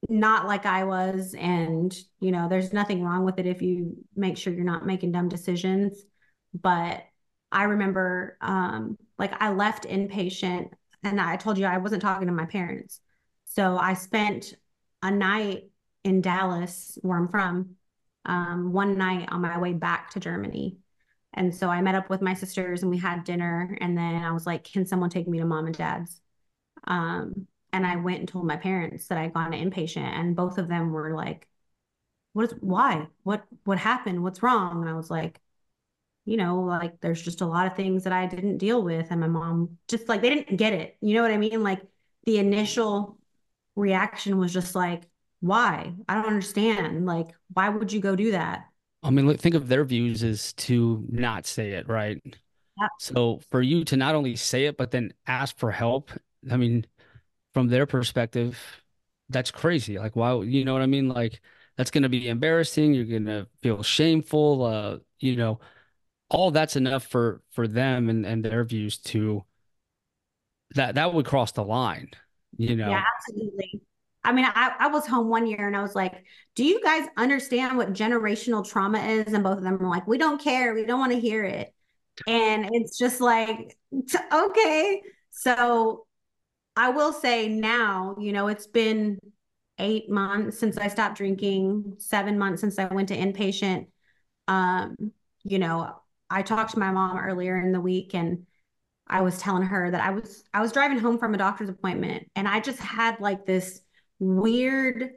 not 0.08 0.46
like 0.46 0.64
I 0.64 0.84
was 0.84 1.34
and 1.34 1.94
you 2.20 2.30
know, 2.30 2.48
there's 2.48 2.72
nothing 2.72 3.02
wrong 3.02 3.24
with 3.24 3.38
it 3.38 3.46
if 3.46 3.62
you 3.62 3.96
make 4.14 4.36
sure 4.36 4.52
you're 4.52 4.64
not 4.64 4.86
making 4.86 5.12
dumb 5.12 5.28
decisions. 5.28 6.02
But 6.54 7.02
I 7.50 7.64
remember 7.64 8.36
um 8.40 8.98
like 9.18 9.32
I 9.40 9.50
left 9.52 9.84
inpatient 9.84 10.70
and 11.02 11.20
I 11.20 11.36
told 11.36 11.58
you 11.58 11.66
I 11.66 11.78
wasn't 11.78 12.02
talking 12.02 12.26
to 12.26 12.32
my 12.32 12.46
parents. 12.46 13.00
So 13.44 13.76
I 13.78 13.94
spent 13.94 14.54
a 15.02 15.10
night 15.10 15.70
in 16.04 16.20
Dallas, 16.20 16.98
where 17.02 17.18
I'm 17.18 17.28
from, 17.28 17.76
um, 18.24 18.72
one 18.72 18.98
night 18.98 19.28
on 19.30 19.40
my 19.40 19.58
way 19.58 19.72
back 19.72 20.10
to 20.10 20.20
Germany. 20.20 20.76
And 21.34 21.54
so 21.54 21.68
I 21.68 21.82
met 21.82 21.94
up 21.94 22.10
with 22.10 22.22
my 22.22 22.34
sisters 22.34 22.82
and 22.82 22.90
we 22.90 22.98
had 22.98 23.24
dinner. 23.24 23.76
And 23.80 23.96
then 23.96 24.16
I 24.16 24.32
was 24.32 24.46
like, 24.46 24.64
can 24.64 24.86
someone 24.86 25.10
take 25.10 25.28
me 25.28 25.38
to 25.38 25.44
mom 25.44 25.66
and 25.66 25.76
dad's? 25.76 26.20
Um, 26.84 27.46
and 27.72 27.86
I 27.86 27.96
went 27.96 28.20
and 28.20 28.28
told 28.28 28.46
my 28.46 28.56
parents 28.56 29.06
that 29.08 29.18
I'd 29.18 29.34
gone 29.34 29.52
to 29.52 29.58
inpatient, 29.58 29.98
and 29.98 30.34
both 30.36 30.58
of 30.58 30.68
them 30.68 30.90
were 30.90 31.14
like, 31.14 31.46
what 32.32 32.46
is, 32.46 32.58
why? 32.60 33.08
What, 33.24 33.44
what 33.64 33.78
happened? 33.78 34.22
What's 34.22 34.42
wrong? 34.42 34.80
And 34.80 34.88
I 34.90 34.94
was 34.94 35.10
like, 35.10 35.40
you 36.28 36.36
know, 36.36 36.60
like 36.60 37.00
there's 37.00 37.22
just 37.22 37.40
a 37.40 37.46
lot 37.46 37.66
of 37.66 37.74
things 37.74 38.04
that 38.04 38.12
I 38.12 38.26
didn't 38.26 38.58
deal 38.58 38.82
with. 38.82 39.06
And 39.10 39.18
my 39.18 39.28
mom 39.28 39.78
just 39.88 40.10
like, 40.10 40.20
they 40.20 40.28
didn't 40.28 40.58
get 40.58 40.74
it. 40.74 40.98
You 41.00 41.14
know 41.14 41.22
what 41.22 41.30
I 41.30 41.38
mean? 41.38 41.62
Like 41.62 41.80
the 42.26 42.36
initial 42.36 43.16
reaction 43.76 44.36
was 44.36 44.52
just 44.52 44.74
like, 44.74 45.04
why? 45.40 45.94
I 46.06 46.14
don't 46.14 46.26
understand. 46.26 47.06
Like, 47.06 47.28
why 47.54 47.70
would 47.70 47.90
you 47.90 48.00
go 48.00 48.14
do 48.14 48.32
that? 48.32 48.66
I 49.02 49.08
mean, 49.08 49.34
think 49.38 49.54
of 49.54 49.68
their 49.68 49.84
views 49.84 50.22
is 50.22 50.52
to 50.54 51.02
not 51.08 51.46
say 51.46 51.70
it, 51.70 51.88
right? 51.88 52.20
Yep. 52.26 52.90
So 53.00 53.40
for 53.50 53.62
you 53.62 53.82
to 53.84 53.96
not 53.96 54.14
only 54.14 54.36
say 54.36 54.66
it, 54.66 54.76
but 54.76 54.90
then 54.90 55.14
ask 55.26 55.56
for 55.56 55.70
help, 55.70 56.10
I 56.50 56.58
mean, 56.58 56.84
from 57.54 57.68
their 57.68 57.86
perspective, 57.86 58.58
that's 59.30 59.50
crazy. 59.50 59.98
Like, 59.98 60.14
why, 60.14 60.34
you 60.42 60.66
know 60.66 60.74
what 60.74 60.82
I 60.82 60.86
mean? 60.86 61.08
Like, 61.08 61.40
that's 61.78 61.90
going 61.90 62.02
to 62.02 62.10
be 62.10 62.28
embarrassing. 62.28 62.92
You're 62.92 63.06
going 63.06 63.24
to 63.24 63.46
feel 63.62 63.82
shameful. 63.82 64.64
Uh, 64.64 64.98
you 65.20 65.34
know, 65.34 65.58
all 66.30 66.50
that's 66.50 66.76
enough 66.76 67.04
for 67.04 67.42
for 67.52 67.66
them 67.66 68.08
and 68.08 68.26
and 68.26 68.44
their 68.44 68.64
views 68.64 68.98
to 68.98 69.44
that 70.74 70.96
that 70.96 71.14
would 71.14 71.26
cross 71.26 71.52
the 71.52 71.64
line, 71.64 72.10
you 72.56 72.76
know. 72.76 72.90
Yeah, 72.90 73.02
absolutely. 73.16 73.80
I 74.24 74.32
mean, 74.32 74.44
I, 74.44 74.72
I 74.78 74.88
was 74.88 75.06
home 75.06 75.28
one 75.28 75.46
year 75.46 75.66
and 75.66 75.76
I 75.76 75.80
was 75.80 75.94
like, 75.94 76.24
do 76.54 76.64
you 76.64 76.82
guys 76.82 77.06
understand 77.16 77.78
what 77.78 77.94
generational 77.94 78.68
trauma 78.68 78.98
is? 78.98 79.32
And 79.32 79.42
both 79.42 79.58
of 79.58 79.64
them 79.64 79.78
were 79.78 79.88
like, 79.88 80.06
we 80.06 80.18
don't 80.18 80.42
care. 80.42 80.74
We 80.74 80.84
don't 80.84 80.98
want 80.98 81.12
to 81.12 81.20
hear 81.20 81.44
it. 81.44 81.72
And 82.26 82.68
it's 82.72 82.98
just 82.98 83.20
like, 83.20 83.78
okay. 84.32 85.00
So 85.30 86.06
I 86.76 86.90
will 86.90 87.12
say 87.12 87.48
now, 87.48 88.16
you 88.18 88.32
know, 88.32 88.48
it's 88.48 88.66
been 88.66 89.18
eight 89.78 90.10
months 90.10 90.58
since 90.58 90.76
I 90.76 90.88
stopped 90.88 91.16
drinking, 91.16 91.94
seven 91.98 92.38
months 92.38 92.60
since 92.60 92.78
I 92.78 92.86
went 92.86 93.08
to 93.08 93.16
inpatient. 93.16 93.86
Um, 94.48 95.12
you 95.44 95.58
know, 95.58 95.94
I 96.30 96.42
talked 96.42 96.72
to 96.72 96.78
my 96.78 96.90
mom 96.90 97.18
earlier 97.18 97.58
in 97.60 97.72
the 97.72 97.80
week 97.80 98.14
and 98.14 98.46
I 99.06 99.22
was 99.22 99.38
telling 99.38 99.62
her 99.62 99.90
that 99.90 100.02
I 100.02 100.10
was 100.10 100.44
I 100.52 100.60
was 100.60 100.72
driving 100.72 100.98
home 100.98 101.18
from 101.18 101.34
a 101.34 101.38
doctor's 101.38 101.68
appointment 101.68 102.30
and 102.36 102.46
I 102.46 102.60
just 102.60 102.78
had 102.78 103.20
like 103.20 103.46
this 103.46 103.80
weird 104.18 105.10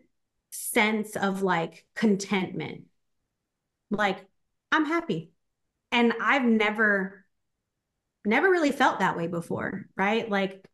sense 0.52 1.16
of 1.16 1.42
like 1.42 1.86
contentment. 1.96 2.86
Like 3.90 4.26
I'm 4.72 4.86
happy. 4.86 5.32
And 5.92 6.14
I've 6.22 6.46
never 6.46 7.26
never 8.24 8.50
really 8.50 8.72
felt 8.72 9.00
that 9.00 9.18
way 9.18 9.28
before, 9.28 9.88
right? 9.98 10.30
Like 10.30 10.66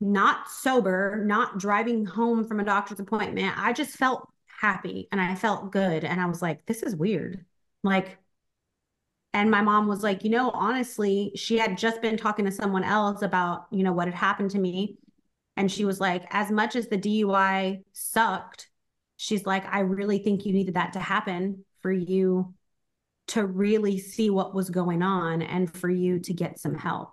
not 0.00 0.48
sober, 0.48 1.22
not 1.26 1.58
driving 1.58 2.06
home 2.06 2.46
from 2.46 2.60
a 2.60 2.64
doctor's 2.64 3.00
appointment. 3.00 3.54
I 3.58 3.72
just 3.72 3.96
felt 3.96 4.28
happy 4.46 5.08
and 5.12 5.20
I 5.20 5.34
felt 5.34 5.72
good 5.72 6.04
and 6.04 6.20
I 6.20 6.26
was 6.26 6.40
like 6.40 6.64
this 6.64 6.82
is 6.82 6.96
weird. 6.96 7.44
Like 7.82 8.16
and 9.34 9.50
my 9.50 9.62
mom 9.62 9.88
was 9.88 10.04
like, 10.04 10.22
you 10.22 10.30
know, 10.30 10.50
honestly, 10.50 11.32
she 11.34 11.58
had 11.58 11.76
just 11.76 12.00
been 12.00 12.16
talking 12.16 12.44
to 12.44 12.52
someone 12.52 12.84
else 12.84 13.20
about, 13.20 13.66
you 13.72 13.82
know, 13.82 13.92
what 13.92 14.06
had 14.06 14.14
happened 14.14 14.52
to 14.52 14.60
me. 14.60 14.96
And 15.56 15.70
she 15.70 15.84
was 15.84 16.00
like, 16.00 16.24
as 16.30 16.52
much 16.52 16.76
as 16.76 16.86
the 16.86 16.96
DUI 16.96 17.82
sucked, 17.92 18.68
she's 19.16 19.44
like, 19.44 19.66
I 19.66 19.80
really 19.80 20.20
think 20.20 20.46
you 20.46 20.52
needed 20.52 20.74
that 20.74 20.92
to 20.92 21.00
happen 21.00 21.64
for 21.82 21.90
you 21.90 22.54
to 23.28 23.44
really 23.44 23.98
see 23.98 24.30
what 24.30 24.54
was 24.54 24.70
going 24.70 25.02
on 25.02 25.42
and 25.42 25.72
for 25.72 25.90
you 25.90 26.20
to 26.20 26.32
get 26.32 26.60
some 26.60 26.76
help. 26.76 27.10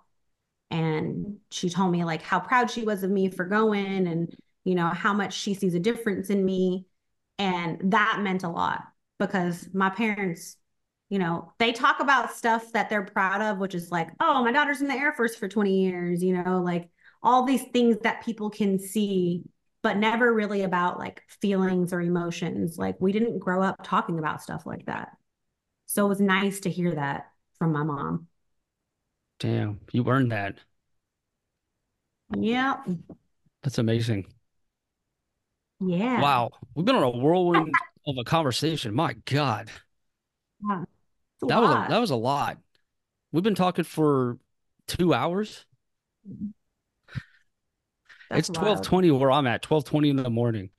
And 0.70 1.38
she 1.50 1.70
told 1.70 1.90
me 1.90 2.04
like 2.04 2.22
how 2.22 2.38
proud 2.38 2.70
she 2.70 2.84
was 2.84 3.02
of 3.02 3.10
me 3.10 3.30
for 3.30 3.46
going 3.46 4.06
and, 4.06 4.32
you 4.62 4.76
know, 4.76 4.88
how 4.88 5.12
much 5.12 5.34
she 5.34 5.54
sees 5.54 5.74
a 5.74 5.80
difference 5.80 6.30
in 6.30 6.44
me. 6.44 6.86
And 7.40 7.92
that 7.92 8.20
meant 8.20 8.44
a 8.44 8.48
lot 8.48 8.82
because 9.18 9.68
my 9.72 9.90
parents 9.90 10.56
you 11.12 11.18
know, 11.18 11.52
they 11.58 11.72
talk 11.72 12.00
about 12.00 12.32
stuff 12.32 12.72
that 12.72 12.88
they're 12.88 13.04
proud 13.04 13.42
of, 13.42 13.58
which 13.58 13.74
is 13.74 13.90
like, 13.90 14.08
oh, 14.18 14.42
my 14.42 14.50
daughter's 14.50 14.80
in 14.80 14.88
the 14.88 14.94
Air 14.94 15.12
Force 15.12 15.36
for 15.36 15.46
20 15.46 15.82
years, 15.82 16.22
you 16.22 16.42
know, 16.42 16.62
like 16.62 16.88
all 17.22 17.44
these 17.44 17.64
things 17.64 17.98
that 18.02 18.24
people 18.24 18.48
can 18.48 18.78
see, 18.78 19.42
but 19.82 19.98
never 19.98 20.32
really 20.32 20.62
about 20.62 20.98
like 20.98 21.22
feelings 21.42 21.92
or 21.92 22.00
emotions. 22.00 22.78
Like 22.78 22.96
we 22.98 23.12
didn't 23.12 23.40
grow 23.40 23.62
up 23.62 23.76
talking 23.84 24.18
about 24.18 24.40
stuff 24.40 24.64
like 24.64 24.86
that. 24.86 25.10
So 25.84 26.06
it 26.06 26.08
was 26.08 26.20
nice 26.22 26.60
to 26.60 26.70
hear 26.70 26.94
that 26.94 27.26
from 27.58 27.72
my 27.72 27.82
mom. 27.82 28.28
Damn, 29.38 29.80
you 29.92 30.08
earned 30.08 30.32
that. 30.32 30.60
Yeah. 32.34 32.76
That's 33.62 33.76
amazing. 33.76 34.32
Yeah. 35.78 36.22
Wow, 36.22 36.52
we've 36.74 36.86
been 36.86 36.96
on 36.96 37.02
a 37.02 37.10
whirlwind 37.10 37.74
of 38.06 38.16
a 38.16 38.24
conversation. 38.24 38.94
My 38.94 39.12
God, 39.26 39.68
Yeah. 40.66 40.84
That 41.48 41.60
was 41.60 41.70
a 41.70 41.74
lot. 41.74 41.90
that 41.90 41.98
was 41.98 42.10
a 42.10 42.16
lot. 42.16 42.58
We've 43.32 43.42
been 43.42 43.54
talking 43.54 43.84
for 43.84 44.38
two 44.86 45.14
hours. 45.14 45.64
That's 48.30 48.48
It's 48.48 48.58
wild. 48.58 48.84
12:20 48.84 49.18
where 49.18 49.30
I'm 49.30 49.46
at, 49.46 49.62
12:20 49.62 50.10
in 50.10 50.16
the 50.16 50.30
morning. 50.30 50.70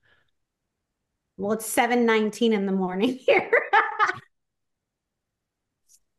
Well, 1.37 1.53
it's 1.53 1.65
7:19 1.65 2.53
in 2.53 2.65
the 2.65 2.71
morning 2.71 3.19
here. 3.25 3.51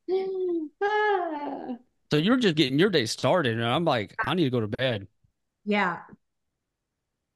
So 2.10 2.18
you're 2.18 2.36
just 2.36 2.55
getting 2.55 2.78
your 2.78 2.90
day 2.90 3.06
started, 3.06 3.55
and 3.55 3.64
I'm 3.64 3.84
like, 3.84 4.14
I 4.24 4.34
need 4.34 4.44
to 4.44 4.50
go 4.50 4.60
to 4.60 4.68
bed. 4.68 5.08
Yeah. 5.64 6.02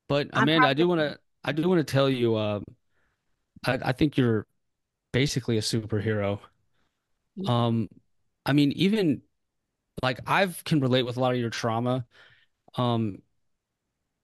But 0.09 0.29
Amanda, 0.33 0.69
I 0.69 0.75
do 0.75 0.87
want 0.87 1.01
to 1.01 1.19
I 1.43 1.51
do 1.51 1.69
want 1.69 1.85
to 1.85 1.91
tell 1.91 2.09
you, 2.09 2.37
uh, 2.37 2.61
I, 3.65 3.79
I 3.87 3.93
think 3.93 4.17
you're 4.17 4.47
basically 5.13 5.59
a 5.59 5.63
superhero. 5.63 6.39
Um, 7.47 7.89
I 8.47 8.53
mean, 8.53 8.73
even 8.73 9.23
like 10.03 10.21
I've 10.27 10.63
can 10.65 10.81
relate 10.81 11.03
with 11.05 11.17
a 11.17 11.21
lot 11.21 11.35
of 11.35 11.41
your 11.41 11.51
trauma. 11.51 12.07
Um, 12.77 13.23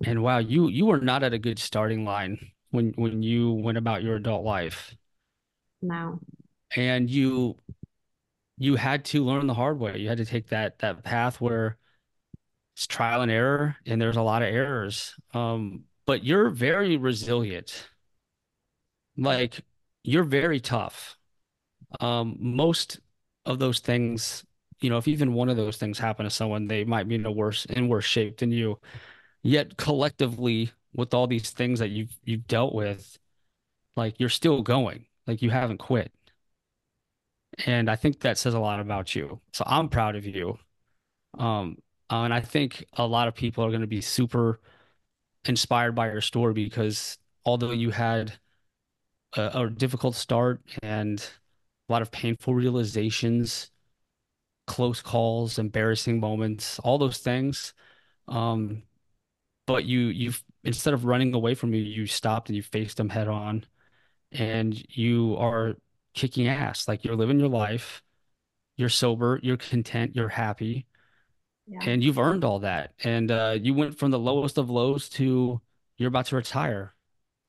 and 0.05 0.23
wow, 0.23 0.39
you 0.39 0.69
you 0.69 0.87
were 0.87 1.01
not 1.01 1.23
at 1.23 1.33
a 1.35 1.39
good 1.39 1.59
starting 1.59 2.05
line 2.05 2.39
when 2.71 2.93
when 2.97 3.23
you 3.23 3.53
went 3.53 3.79
about 3.79 4.03
your 4.03 4.17
adult 4.17 4.45
life, 4.45 4.95
no. 5.83 6.21
and 6.77 7.11
you 7.11 7.57
you 8.59 8.77
had 8.77 9.05
to 9.07 9.25
learn 9.25 9.47
the 9.47 9.55
hard 9.55 9.79
way. 9.79 9.99
You 9.99 10.09
had 10.09 10.19
to 10.19 10.25
take 10.25 10.49
that 10.49 10.79
that 10.81 11.03
path 11.05 11.41
where 11.41 11.79
it's 12.75 12.87
trial 12.87 13.23
and 13.23 13.31
error, 13.31 13.77
and 13.87 14.01
there's 14.01 14.17
a 14.17 14.23
lot 14.23 14.43
of 14.43 14.49
errors. 14.49 15.15
Um, 15.33 15.85
but 16.07 16.25
you're 16.25 16.51
very 16.51 16.97
resilient. 16.97 17.89
Like 19.17 19.61
you're 20.03 20.25
very 20.25 20.61
tough. 20.61 21.17
Um, 22.01 22.37
most 22.41 23.01
of 23.47 23.59
those 23.59 23.81
things, 23.81 24.45
you 24.81 24.91
know, 24.91 24.99
if 24.99 25.09
even 25.09 25.35
one 25.35 25.49
of 25.49 25.57
those 25.57 25.77
things 25.77 25.99
happen 25.99 26.25
to 26.25 26.31
someone, 26.31 26.67
they 26.69 26.85
might 26.85 27.09
be 27.09 27.17
in 27.17 27.27
a 27.27 27.33
worse 27.33 27.65
in 27.67 27.89
worse 27.89 28.05
shape 28.05 28.39
than 28.39 28.51
you. 28.53 28.81
Yet 29.43 29.77
collectively, 29.79 30.73
with 30.95 31.15
all 31.15 31.27
these 31.29 31.51
things 31.53 31.81
that 31.81 31.91
you've 31.91 32.17
you've 32.25 32.47
dealt 32.49 32.75
with, 32.75 33.19
like 33.97 34.21
you're 34.21 34.29
still 34.31 34.63
going. 34.63 35.07
Like 35.27 35.43
you 35.43 35.51
haven't 35.51 35.79
quit. 35.79 36.13
And 37.67 37.89
I 37.91 37.97
think 37.97 38.21
that 38.21 38.39
says 38.39 38.55
a 38.55 38.59
lot 38.59 38.81
about 38.81 39.15
you. 39.15 39.41
So 39.53 39.65
I'm 39.67 39.89
proud 39.89 40.17
of 40.17 40.27
you. 40.27 40.59
Um, 41.39 41.79
Uh, 42.11 42.25
and 42.25 42.35
I 42.35 42.41
think 42.43 42.85
a 42.95 43.07
lot 43.07 43.29
of 43.29 43.35
people 43.37 43.65
are 43.65 43.71
going 43.71 43.83
to 43.83 43.87
be 43.89 44.01
super 44.03 44.61
inspired 45.47 45.95
by 45.95 46.09
your 46.13 46.21
story 46.23 46.55
because 46.55 47.19
although 47.47 47.73
you 47.73 47.91
had 47.93 48.39
a, 49.37 49.63
a 49.63 49.71
difficult 49.71 50.15
start 50.15 50.61
and 50.83 51.27
a 51.89 51.93
lot 51.93 52.03
of 52.03 52.11
painful 52.11 52.55
realizations, 52.55 53.71
close 54.67 55.03
calls, 55.03 55.59
embarrassing 55.59 56.21
moments, 56.21 56.79
all 56.81 56.99
those 56.99 57.19
things. 57.19 57.75
Um, 58.29 58.83
but 59.67 59.85
you 59.85 60.01
you've 60.09 60.43
instead 60.65 60.95
of 60.95 61.05
running 61.05 61.35
away 61.35 61.55
from 61.55 61.75
you, 61.75 61.83
you 61.83 62.07
stopped 62.07 62.49
and 62.49 62.57
you 62.57 62.63
faced 62.63 62.97
them 62.99 63.09
head 63.09 63.29
on, 63.29 63.65
and 64.33 64.83
you 64.97 65.37
are 65.39 65.77
kicking 66.15 66.49
ass. 66.49 66.89
Like 66.89 67.05
you're 67.05 67.17
living 67.17 67.39
your 67.41 67.49
life, 67.49 68.03
you're 68.77 68.89
sober, 68.89 69.41
you're 69.43 69.57
content, 69.57 70.15
you're 70.17 70.29
happy, 70.29 70.87
Yeah. 71.67 71.81
and 71.83 72.03
you've 72.05 72.19
earned 72.19 72.45
all 72.45 72.61
that. 72.61 72.93
And 73.05 73.31
uh, 73.31 73.59
you 73.61 73.75
went 73.75 73.99
from 73.99 74.11
the 74.11 74.19
lowest 74.19 74.59
of 74.59 74.71
lows 74.71 75.09
to 75.11 75.61
you're 75.99 76.09
about 76.09 76.27
to 76.27 76.37
retire 76.37 76.95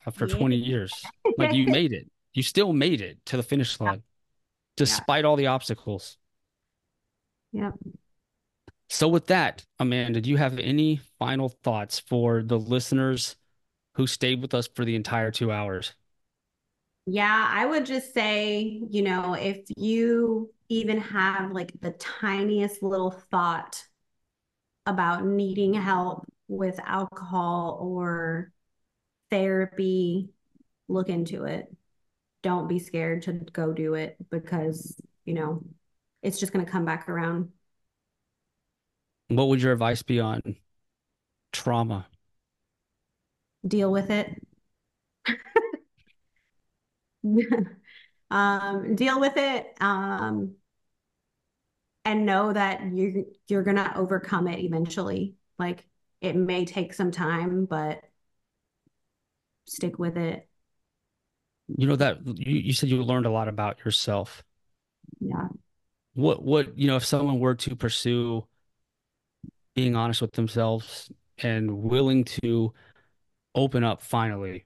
after 0.05 0.27
Yeah. 0.27 0.37
20 0.37 0.55
years. 0.57 0.93
Like 1.37 1.53
you 1.53 1.67
made 1.67 1.91
it. 1.91 2.09
You 2.33 2.43
still 2.43 2.71
made 2.71 3.01
it 3.01 3.17
to 3.25 3.35
the 3.37 3.43
finish 3.43 3.77
line, 3.81 4.03
despite 4.75 5.25
all 5.25 5.35
the 5.35 5.47
obstacles. 5.47 6.17
Yep. 7.51 7.73
So, 8.89 9.07
with 9.07 9.27
that, 9.27 9.65
Amanda, 9.79 10.21
do 10.21 10.29
you 10.29 10.37
have 10.37 10.59
any 10.59 11.01
final 11.17 11.49
thoughts 11.49 11.99
for 11.99 12.43
the 12.43 12.59
listeners 12.59 13.35
who 13.95 14.07
stayed 14.07 14.41
with 14.41 14.53
us 14.53 14.67
for 14.67 14.85
the 14.85 14.95
entire 14.95 15.31
two 15.31 15.51
hours? 15.51 15.93
Yeah, 17.07 17.49
I 17.51 17.65
would 17.65 17.85
just 17.85 18.13
say, 18.13 18.81
you 18.89 19.01
know, 19.03 19.33
if 19.33 19.65
you 19.77 20.51
even 20.69 20.99
have 20.99 21.51
like 21.51 21.71
the 21.79 21.91
tiniest 21.91 22.81
little 22.81 23.11
thought 23.11 23.83
about 24.85 25.25
needing 25.25 25.73
help 25.73 26.25
with 26.47 26.79
alcohol 26.83 27.77
or 27.81 28.51
therapy, 29.29 30.29
look 30.87 31.09
into 31.09 31.45
it. 31.45 31.74
Don't 32.45 32.67
be 32.67 32.77
scared 32.77 33.23
to 33.23 33.33
go 33.33 33.73
do 33.73 33.95
it 33.95 34.17
because, 34.29 35.01
you 35.25 35.33
know, 35.33 35.63
it's 36.21 36.39
just 36.39 36.53
going 36.53 36.63
to 36.63 36.71
come 36.71 36.85
back 36.85 37.09
around. 37.09 37.49
What 39.29 39.47
would 39.47 39.63
your 39.63 39.73
advice 39.73 40.03
be 40.03 40.19
on 40.19 40.55
trauma? 41.51 42.05
Deal 43.67 43.91
with 43.91 44.11
it. 44.11 44.39
um, 48.29 48.95
deal 48.95 49.19
with 49.19 49.37
it. 49.37 49.73
Um, 49.81 50.53
and 52.03 52.27
know 52.27 52.53
that 52.53 52.83
you 52.93 53.25
you're 53.47 53.63
gonna 53.63 53.91
overcome 53.95 54.47
it 54.47 54.59
eventually. 54.59 55.33
Like 55.57 55.87
it 56.21 56.35
may 56.35 56.63
take 56.65 56.93
some 56.93 57.09
time, 57.09 57.65
but 57.65 58.03
stick 59.65 59.97
with 59.97 60.15
it. 60.15 60.47
You 61.67 61.87
know 61.87 61.95
that 61.95 62.19
you, 62.25 62.57
you 62.57 62.73
said 62.73 62.89
you 62.89 63.01
learned 63.03 63.25
a 63.25 63.31
lot 63.31 63.47
about 63.47 63.79
yourself. 63.83 64.43
Yeah. 65.19 65.47
What 66.13 66.43
what 66.43 66.77
you 66.77 66.87
know 66.87 66.95
if 66.95 67.05
someone 67.05 67.39
were 67.39 67.55
to 67.55 67.75
pursue 67.75 68.45
being 69.73 69.95
honest 69.95 70.21
with 70.21 70.31
themselves 70.33 71.11
and 71.39 71.83
willing 71.83 72.23
to 72.23 72.73
open 73.53 73.83
up 73.83 74.01
finally, 74.01 74.65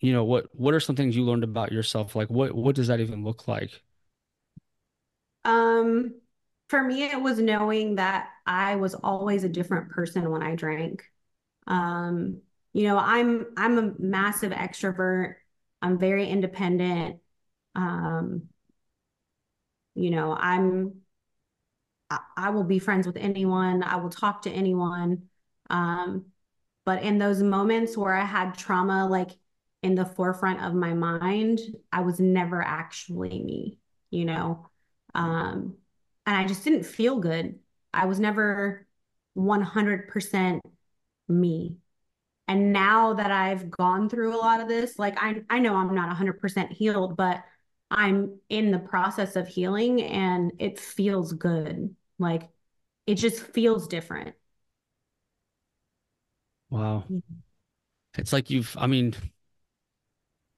you 0.00 0.12
know 0.12 0.24
what 0.24 0.46
what 0.52 0.74
are 0.74 0.80
some 0.80 0.96
things 0.96 1.16
you 1.16 1.24
learned 1.24 1.44
about 1.44 1.72
yourself? 1.72 2.14
Like 2.14 2.28
what 2.30 2.54
what 2.54 2.76
does 2.76 2.88
that 2.88 3.00
even 3.00 3.24
look 3.24 3.48
like? 3.48 3.82
Um, 5.44 6.14
for 6.68 6.82
me, 6.82 7.04
it 7.04 7.20
was 7.20 7.38
knowing 7.38 7.96
that 7.96 8.28
I 8.46 8.76
was 8.76 8.94
always 8.94 9.44
a 9.44 9.48
different 9.48 9.90
person 9.90 10.30
when 10.30 10.42
I 10.42 10.56
drank. 10.56 11.04
Um, 11.66 12.42
you 12.72 12.84
know, 12.84 12.98
I'm 12.98 13.46
I'm 13.56 13.78
a 13.78 13.94
massive 13.98 14.52
extrovert. 14.52 15.34
I'm 15.82 15.98
very 15.98 16.28
independent. 16.28 17.20
Um, 17.74 18.48
you 19.94 20.10
know, 20.10 20.36
I'm 20.38 21.02
I, 22.10 22.18
I 22.36 22.50
will 22.50 22.64
be 22.64 22.78
friends 22.78 23.06
with 23.06 23.16
anyone. 23.16 23.82
I 23.82 23.96
will 23.96 24.10
talk 24.10 24.42
to 24.42 24.50
anyone. 24.50 25.24
Um, 25.70 26.26
but 26.84 27.02
in 27.02 27.18
those 27.18 27.42
moments 27.42 27.96
where 27.96 28.14
I 28.14 28.24
had 28.24 28.56
trauma, 28.56 29.08
like 29.08 29.30
in 29.82 29.94
the 29.94 30.04
forefront 30.04 30.62
of 30.62 30.74
my 30.74 30.94
mind, 30.94 31.60
I 31.92 32.00
was 32.00 32.20
never 32.20 32.62
actually 32.62 33.42
me, 33.42 33.78
you 34.10 34.24
know? 34.24 34.68
Um, 35.14 35.76
and 36.26 36.36
I 36.36 36.46
just 36.46 36.64
didn't 36.64 36.84
feel 36.84 37.18
good. 37.18 37.58
I 37.92 38.06
was 38.06 38.20
never 38.20 38.86
100% 39.34 40.62
me. 41.28 41.78
And 42.48 42.72
now 42.72 43.14
that 43.14 43.32
I've 43.32 43.70
gone 43.70 44.08
through 44.08 44.34
a 44.34 44.38
lot 44.38 44.60
of 44.60 44.68
this, 44.68 44.98
like 44.98 45.16
I, 45.20 45.42
I 45.50 45.58
know 45.58 45.74
I'm 45.74 45.94
not 45.94 46.08
100% 46.08 46.72
healed, 46.72 47.16
but 47.16 47.42
I'm 47.90 48.38
in 48.48 48.70
the 48.70 48.78
process 48.78 49.36
of 49.36 49.48
healing 49.48 50.02
and 50.02 50.52
it 50.58 50.78
feels 50.78 51.32
good. 51.32 51.94
Like 52.18 52.48
it 53.06 53.16
just 53.16 53.40
feels 53.40 53.88
different. 53.88 54.34
Wow. 56.70 57.04
It's 58.18 58.32
like 58.32 58.50
you've, 58.50 58.76
I 58.78 58.86
mean, 58.86 59.14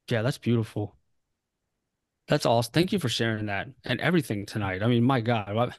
yeah, 0.09 0.23
that's 0.23 0.39
beautiful. 0.39 0.97
That's 2.29 2.47
awesome. 2.47 2.73
Thank 2.73 2.93
you 2.93 2.99
for 2.99 3.09
sharing 3.09 3.47
that 3.47 3.69
and 3.85 4.01
everything 4.01 4.47
tonight. 4.47 4.83
I 4.83 4.87
mean, 4.87 5.03
my 5.05 5.21
God, 5.21 5.49
I 5.49 5.71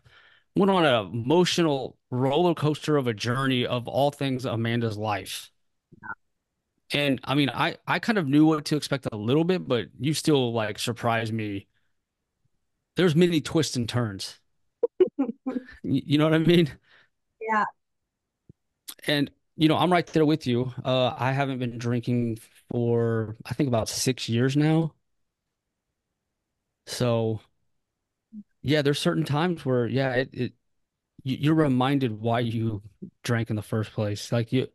went 0.55 0.71
on 0.71 0.85
an 0.85 1.05
emotional 1.13 1.97
roller 2.09 2.55
coaster 2.55 2.97
of 2.97 3.07
a 3.07 3.13
journey 3.13 3.65
of 3.65 3.87
all 3.87 4.11
things 4.11 4.45
Amanda's 4.45 4.97
life. 4.97 5.51
And 6.91 7.19
I 7.23 7.35
mean, 7.35 7.49
I 7.49 7.77
I 7.87 7.99
kind 7.99 8.17
of 8.17 8.27
knew 8.27 8.45
what 8.47 8.65
to 8.65 8.75
expect 8.75 9.07
a 9.11 9.15
little 9.15 9.43
bit, 9.43 9.67
but 9.67 9.87
you 9.99 10.13
still 10.13 10.51
like 10.53 10.79
surprised 10.79 11.33
me. 11.33 11.67
There's 12.95 13.15
many 13.15 13.41
twists 13.41 13.75
and 13.75 13.87
turns. 13.89 14.39
You 15.83 16.17
know 16.17 16.25
what 16.25 16.33
I 16.33 16.39
mean? 16.39 16.71
Yeah. 17.41 17.65
And 19.07 19.31
you 19.55 19.67
know, 19.67 19.77
I'm 19.77 19.91
right 19.91 20.05
there 20.07 20.25
with 20.25 20.47
you. 20.47 20.73
Uh, 20.85 21.13
I 21.17 21.31
haven't 21.33 21.59
been 21.59 21.77
drinking 21.77 22.37
for 22.71 23.35
I 23.45 23.53
think 23.53 23.67
about 23.67 23.89
six 23.89 24.29
years 24.29 24.55
now. 24.55 24.93
So 26.85 27.39
yeah, 28.61 28.81
there's 28.81 28.99
certain 28.99 29.23
times 29.25 29.65
where 29.65 29.87
yeah, 29.87 30.13
it, 30.13 30.29
it 30.33 30.53
you're 31.23 31.55
reminded 31.55 32.19
why 32.21 32.39
you 32.41 32.83
drank 33.23 33.49
in 33.49 33.55
the 33.55 33.63
first 33.63 33.91
place. 33.93 34.31
Like 34.31 34.53
you 34.53 34.67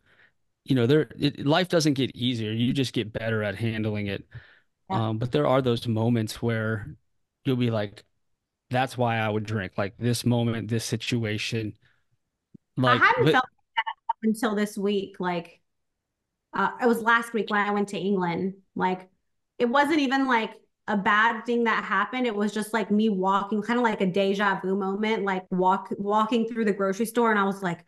you 0.64 0.74
know, 0.74 0.86
there 0.86 1.08
it, 1.18 1.44
life 1.46 1.68
doesn't 1.68 1.94
get 1.94 2.14
easier. 2.16 2.52
You 2.52 2.72
just 2.72 2.92
get 2.94 3.12
better 3.12 3.42
at 3.42 3.56
handling 3.56 4.06
it. 4.08 4.26
Yeah. 4.90 4.98
Um, 4.98 5.18
but 5.18 5.32
there 5.32 5.46
are 5.46 5.62
those 5.62 5.86
moments 5.88 6.42
where 6.42 6.96
you'll 7.44 7.56
be 7.56 7.70
like, 7.70 8.04
that's 8.70 8.98
why 8.98 9.18
I 9.18 9.28
would 9.28 9.44
drink. 9.46 9.74
Like 9.78 9.96
this 9.98 10.24
moment, 10.24 10.68
this 10.68 10.84
situation. 10.84 11.74
I 12.82 12.92
Like, 12.92 12.94
hadn't 12.94 13.30
but 13.30 13.32
felt 13.32 13.44
that 13.76 14.28
until 14.28 14.54
this 14.54 14.76
week. 14.76 15.16
Like 15.18 15.60
uh, 16.54 16.70
it 16.82 16.86
was 16.86 17.02
last 17.02 17.32
week 17.32 17.50
when 17.50 17.60
I 17.60 17.72
went 17.72 17.88
to 17.88 17.98
England. 17.98 18.54
Like 18.74 19.08
it 19.58 19.66
wasn't 19.66 20.00
even 20.00 20.26
like 20.26 20.52
a 20.86 20.96
bad 20.96 21.46
thing 21.46 21.64
that 21.64 21.84
happened. 21.84 22.26
It 22.26 22.34
was 22.36 22.52
just 22.52 22.72
like 22.74 22.90
me 22.90 23.08
walking, 23.08 23.62
kind 23.62 23.78
of 23.78 23.84
like 23.84 24.00
a 24.00 24.06
deja 24.06 24.60
vu 24.62 24.76
moment, 24.76 25.24
like 25.24 25.44
walk 25.50 25.88
walking 25.98 26.48
through 26.48 26.66
the 26.66 26.72
grocery 26.72 27.06
store, 27.06 27.30
and 27.30 27.40
I 27.40 27.44
was 27.44 27.62
like, 27.62 27.84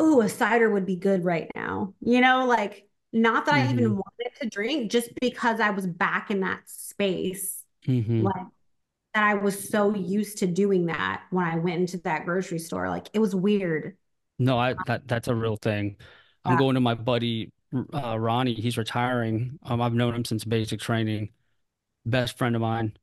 "Ooh, 0.00 0.20
a 0.20 0.28
cider 0.28 0.70
would 0.70 0.86
be 0.86 0.96
good 0.96 1.24
right 1.24 1.50
now." 1.54 1.94
You 2.00 2.20
know, 2.20 2.46
like 2.46 2.88
not 3.12 3.46
that 3.46 3.54
I 3.54 3.70
even 3.72 3.90
hmm 3.90 3.96
wanted 3.96 4.32
to 4.42 4.48
drink, 4.50 4.90
just 4.90 5.10
because 5.20 5.60
I 5.60 5.70
was 5.70 5.86
back 5.86 6.30
in 6.30 6.40
that 6.40 6.68
space, 6.68 7.64
hmm 7.86 8.26
like 8.26 8.46
that 9.14 9.24
I 9.24 9.34
was 9.34 9.68
so 9.70 9.94
used 9.94 10.38
to 10.40 10.46
doing 10.48 10.86
that 10.86 11.24
when 11.30 11.46
I 11.46 11.56
went 11.58 11.80
into 11.80 11.98
that 12.00 12.26
grocery 12.26 12.58
store. 12.60 12.90
Like 12.90 13.08
it 13.14 13.20
was 13.20 13.34
weird. 13.36 13.96
No, 14.38 14.58
I 14.58 14.74
that 14.84 15.08
that's 15.08 15.28
a 15.28 15.34
real 15.34 15.56
thing. 15.56 15.96
I'm 16.44 16.56
Yeah. 16.56 16.56
going 16.56 16.74
to 16.74 16.80
my 16.80 16.94
buddy 16.94 17.52
uh, 17.94 18.18
Ronnie. 18.18 18.54
He's 18.54 18.78
retiring. 18.78 19.58
Um, 19.62 19.80
I've 19.80 19.94
known 19.94 20.14
him 20.14 20.24
since 20.24 20.44
basic 20.44 20.80
training. 20.80 21.30
Best 22.06 22.38
friend 22.38 22.56
of 22.56 22.62
mine. 22.62 22.96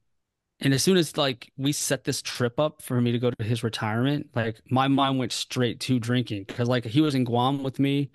And 0.63 0.73
as 0.73 0.81
soon 0.81 0.95
as 0.95 1.17
like 1.17 1.51
we 1.57 1.73
set 1.73 2.05
this 2.05 2.21
trip 2.21 2.57
up 2.57 2.81
for 2.81 3.01
me 3.01 3.11
to 3.11 3.19
go 3.19 3.29
to 3.29 3.43
his 3.43 3.63
retirement, 3.63 4.29
like 4.33 4.61
my 4.69 4.87
mind 4.87 5.19
went 5.19 5.33
straight 5.33 5.81
to 5.81 5.99
drinking 5.99 6.45
because 6.47 6.69
like 6.69 6.85
he 6.85 7.01
was 7.01 7.15
in 7.15 7.25
Guam 7.25 7.63
with 7.63 7.79
me, 7.79 8.11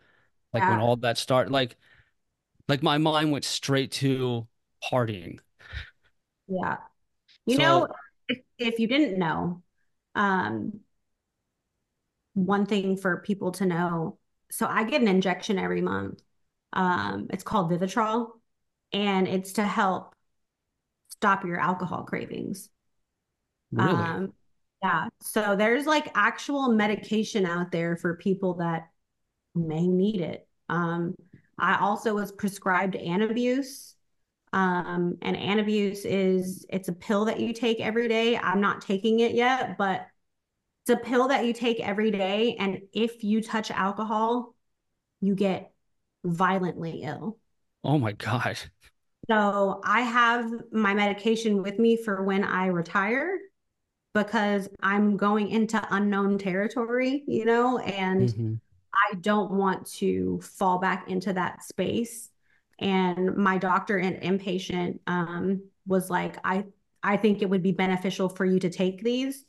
like 0.54 0.62
when 0.62 0.80
all 0.80 0.96
that 0.96 1.18
started, 1.18 1.52
like 1.52 1.76
like 2.66 2.82
my 2.82 2.96
mind 2.96 3.32
went 3.32 3.44
straight 3.44 3.92
to 3.92 4.48
partying. 4.90 5.40
Yeah. 6.48 6.78
You 7.44 7.58
know, 7.58 7.88
if, 8.28 8.38
if 8.58 8.78
you 8.80 8.88
didn't 8.88 9.18
know, 9.18 9.62
um, 10.14 10.80
one 12.32 12.64
thing 12.64 12.96
for 12.96 13.18
people 13.18 13.52
to 13.52 13.66
know, 13.66 14.18
so 14.50 14.66
I 14.66 14.84
get 14.84 15.02
an 15.02 15.08
injection 15.08 15.58
every 15.58 15.82
month. 15.82 16.22
Um, 16.72 17.26
it's 17.30 17.44
called 17.44 17.70
Vivitrol, 17.70 18.28
and 18.92 19.28
it's 19.28 19.52
to 19.54 19.64
help 19.64 20.14
stop 21.18 21.44
your 21.44 21.58
alcohol 21.58 22.04
cravings. 22.04 22.68
really, 23.72 23.92
Um, 23.92 24.32
Yeah. 24.82 25.08
So 25.20 25.56
there's 25.56 25.86
like 25.86 26.12
actual 26.14 26.68
medication 26.68 27.44
out 27.44 27.72
there 27.72 27.96
for 27.96 28.16
people 28.16 28.54
that 28.54 28.88
may 29.54 29.86
need 29.86 30.20
it. 30.20 30.46
Um, 30.68 31.16
I 31.58 31.78
also 31.78 32.14
was 32.14 32.30
prescribed 32.30 32.94
Antabuse. 32.94 33.94
Um, 34.52 35.18
and 35.20 35.36
Antabuse 35.36 36.04
is 36.04 36.64
it's 36.70 36.88
a 36.88 36.92
pill 36.92 37.24
that 37.24 37.40
you 37.40 37.52
take 37.52 37.80
every 37.80 38.08
day. 38.08 38.38
I'm 38.38 38.60
not 38.60 38.80
taking 38.80 39.20
it 39.20 39.32
yet, 39.32 39.76
but 39.76 40.06
it's 40.84 40.90
a 40.90 41.04
pill 41.04 41.28
that 41.28 41.44
you 41.44 41.52
take 41.52 41.80
every 41.80 42.12
day. 42.12 42.54
And 42.58 42.82
if 42.92 43.24
you 43.24 43.42
touch 43.42 43.70
alcohol, 43.70 44.54
you 45.20 45.34
get 45.34 45.72
violently 46.24 47.02
ill. 47.02 47.38
Oh 47.82 47.98
my 47.98 48.12
God. 48.12 48.58
So 49.30 49.80
I 49.84 50.00
have 50.02 50.50
my 50.72 50.94
medication 50.94 51.62
with 51.62 51.78
me 51.78 51.96
for 51.96 52.22
when 52.22 52.44
I 52.44 52.66
retire 52.66 53.38
because 54.14 54.68
I'm 54.82 55.16
going 55.16 55.48
into 55.50 55.86
unknown 55.90 56.38
territory, 56.38 57.24
you 57.26 57.44
know, 57.44 57.78
and 57.78 58.28
mm-hmm. 58.28 58.54
I 58.94 59.14
don't 59.16 59.52
want 59.52 59.86
to 59.96 60.40
fall 60.40 60.78
back 60.78 61.10
into 61.10 61.32
that 61.34 61.62
space. 61.62 62.30
And 62.78 63.36
my 63.36 63.58
doctor 63.58 63.98
and 63.98 64.16
inpatient 64.22 65.00
um, 65.06 65.62
was 65.86 66.08
like, 66.08 66.36
I 66.44 66.64
I 67.02 67.16
think 67.16 67.42
it 67.42 67.50
would 67.50 67.62
be 67.62 67.72
beneficial 67.72 68.28
for 68.28 68.44
you 68.44 68.58
to 68.60 68.70
take 68.70 69.02
these 69.02 69.44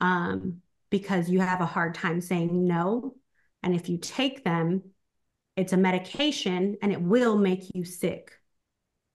um, 0.00 0.62
because 0.90 1.28
you 1.28 1.40
have 1.40 1.60
a 1.60 1.66
hard 1.66 1.94
time 1.94 2.20
saying 2.20 2.66
no. 2.66 3.14
And 3.62 3.74
if 3.74 3.88
you 3.88 3.98
take 3.98 4.44
them, 4.44 4.82
it's 5.56 5.72
a 5.72 5.76
medication 5.76 6.76
and 6.80 6.92
it 6.92 7.00
will 7.00 7.36
make 7.36 7.74
you 7.74 7.84
sick. 7.84 8.37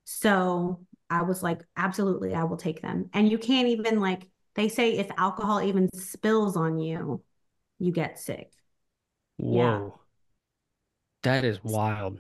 So 0.06 0.85
I 1.09 1.22
was 1.22 1.43
like, 1.43 1.61
absolutely, 1.77 2.33
I 2.33 2.43
will 2.43 2.57
take 2.57 2.82
them. 2.82 3.09
And 3.14 3.30
you 3.30 3.38
can't 3.38 3.67
even 3.67 3.99
like, 3.99 4.27
they 4.56 4.69
say 4.69 4.98
if 4.98 5.09
alcohol 5.17 5.61
even 5.61 5.90
spills 5.93 6.56
on 6.57 6.80
you, 6.80 7.22
you 7.80 7.91
get 7.91 8.19
sick. 8.19 8.51
Whoa. 9.38 9.56
Yeah. 9.56 9.90
That 11.23 11.45
is 11.45 11.64
wild. 11.64 12.19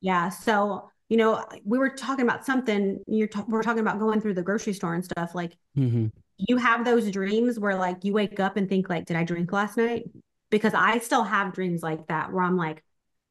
Yeah. 0.00 0.30
So, 0.30 0.90
you 1.08 1.16
know, 1.16 1.44
we 1.64 1.78
were 1.78 1.90
talking 1.90 2.24
about 2.24 2.46
something, 2.46 3.00
you're 3.06 3.28
t- 3.28 3.42
we're 3.48 3.62
talking 3.62 3.80
about 3.80 3.98
going 3.98 4.20
through 4.20 4.34
the 4.34 4.42
grocery 4.42 4.72
store 4.72 4.94
and 4.94 5.04
stuff. 5.04 5.34
Like, 5.34 5.56
mm-hmm. 5.76 6.06
you 6.38 6.56
have 6.56 6.84
those 6.84 7.10
dreams 7.10 7.58
where 7.58 7.76
like 7.76 8.04
you 8.04 8.12
wake 8.12 8.40
up 8.40 8.56
and 8.56 8.68
think, 8.68 8.88
like, 8.88 9.06
did 9.06 9.16
I 9.16 9.24
drink 9.24 9.52
last 9.52 9.76
night? 9.76 10.04
Because 10.50 10.74
I 10.74 10.98
still 10.98 11.24
have 11.24 11.52
dreams 11.52 11.82
like 11.82 12.06
that 12.08 12.32
where 12.32 12.42
I'm 12.42 12.56
like, 12.56 12.82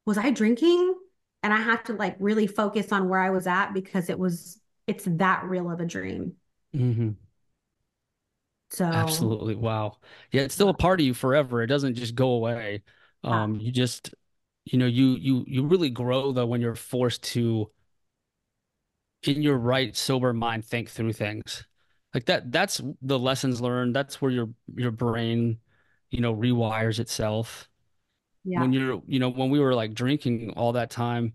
was 0.06 0.16
I 0.16 0.30
drinking? 0.30 0.94
And 1.42 1.54
I 1.54 1.56
have 1.56 1.82
to 1.84 1.94
like 1.94 2.16
really 2.20 2.46
focus 2.46 2.92
on 2.92 3.08
where 3.08 3.20
I 3.20 3.30
was 3.30 3.46
at 3.46 3.72
because 3.72 4.10
it 4.10 4.18
was, 4.18 4.60
it's 4.86 5.04
that 5.06 5.44
real 5.44 5.70
of 5.70 5.80
a 5.80 5.86
dream. 5.86 6.34
Mm-hmm. 6.76 7.10
So 8.70 8.84
absolutely. 8.84 9.54
Wow. 9.54 9.96
Yeah. 10.32 10.42
It's 10.42 10.54
still 10.54 10.68
a 10.68 10.74
part 10.74 11.00
of 11.00 11.06
you 11.06 11.14
forever. 11.14 11.62
It 11.62 11.68
doesn't 11.68 11.94
just 11.94 12.14
go 12.14 12.32
away. 12.32 12.82
Um, 13.24 13.58
you 13.58 13.72
just, 13.72 14.14
you 14.66 14.78
know, 14.78 14.86
you, 14.86 15.16
you, 15.16 15.44
you 15.48 15.66
really 15.66 15.88
grow 15.88 16.32
though 16.32 16.46
when 16.46 16.60
you're 16.60 16.74
forced 16.74 17.22
to, 17.22 17.70
in 19.22 19.40
your 19.40 19.56
right 19.56 19.96
sober 19.96 20.34
mind, 20.34 20.66
think 20.66 20.90
through 20.90 21.14
things 21.14 21.66
like 22.12 22.26
that. 22.26 22.52
That's 22.52 22.82
the 23.00 23.18
lessons 23.18 23.62
learned. 23.62 23.96
That's 23.96 24.20
where 24.20 24.30
your, 24.30 24.50
your 24.74 24.90
brain, 24.90 25.58
you 26.10 26.20
know, 26.20 26.36
rewires 26.36 26.98
itself 26.98 27.69
yeah. 28.44 28.60
when 28.60 28.72
you're 28.72 29.02
you 29.06 29.18
know 29.18 29.28
when 29.28 29.50
we 29.50 29.60
were 29.60 29.74
like 29.74 29.94
drinking 29.94 30.54
all 30.56 30.72
that 30.72 30.90
time 30.90 31.34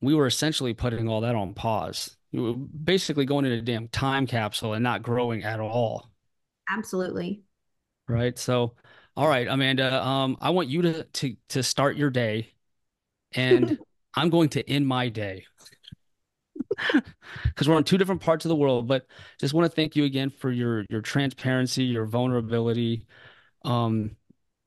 we 0.00 0.14
were 0.14 0.26
essentially 0.26 0.74
putting 0.74 1.08
all 1.08 1.22
that 1.22 1.34
on 1.34 1.54
pause. 1.54 2.16
You 2.30 2.42
were 2.42 2.54
basically 2.54 3.24
going 3.24 3.46
in 3.46 3.52
a 3.52 3.60
damn 3.60 3.88
time 3.88 4.28
capsule 4.28 4.74
and 4.74 4.82
not 4.82 5.02
growing 5.02 5.42
at 5.42 5.58
all. 5.58 6.08
Absolutely. 6.70 7.42
Right? 8.06 8.38
So 8.38 8.74
all 9.18 9.28
right 9.28 9.48
amanda 9.48 10.00
um 10.06 10.36
i 10.40 10.48
want 10.48 10.68
you 10.68 10.80
to 10.80 11.02
to 11.02 11.34
to 11.48 11.60
start 11.60 11.96
your 11.96 12.08
day 12.08 12.48
and 13.32 13.76
i'm 14.14 14.30
going 14.30 14.48
to 14.48 14.66
end 14.70 14.86
my 14.86 15.10
day. 15.10 15.44
Because 17.44 17.68
we're 17.68 17.74
on 17.74 17.84
two 17.84 17.98
different 17.98 18.20
parts 18.20 18.44
of 18.44 18.48
the 18.48 18.56
world 18.56 18.86
but 18.86 19.04
just 19.40 19.52
want 19.52 19.68
to 19.68 19.74
thank 19.74 19.96
you 19.96 20.04
again 20.04 20.30
for 20.30 20.52
your 20.52 20.84
your 20.88 21.00
transparency 21.00 21.82
your 21.82 22.06
vulnerability. 22.06 23.04
Um 23.64 24.12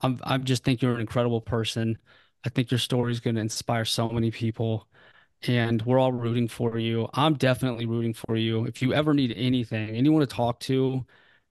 I'm 0.02 0.20
I 0.24 0.38
just 0.38 0.64
think 0.64 0.82
you're 0.82 0.96
an 0.96 1.02
incredible 1.02 1.42
person. 1.42 1.98
I 2.46 2.50
think 2.50 2.72
your 2.72 2.80
story 2.80 3.12
is 3.12 3.20
going 3.20 3.36
to 3.36 3.42
inspire 3.42 3.86
so 3.86 4.10
many 4.10 4.32
people 4.32 4.88
and 5.48 5.82
we're 5.84 6.00
all 6.00 6.12
rooting 6.12 6.48
for 6.48 6.78
you. 6.78 7.10
I'm 7.14 7.36
definitely 7.36 7.86
rooting 7.86 8.14
for 8.14 8.36
you. 8.36 8.66
If 8.66 8.82
you 8.82 8.94
ever 8.94 9.14
need 9.14 9.34
anything, 9.36 9.90
anyone 9.96 10.22
to 10.22 10.28
talk 10.28 10.60
to, 10.62 11.06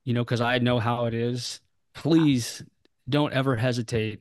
you 0.05 0.15
know, 0.15 0.25
because 0.25 0.41
I 0.41 0.59
know 0.59 0.79
how 0.79 1.07
it 1.07 1.15
is, 1.15 1.61
please 1.95 2.63
don't 3.09 3.33
ever 3.33 3.57
hesitate. 3.57 4.21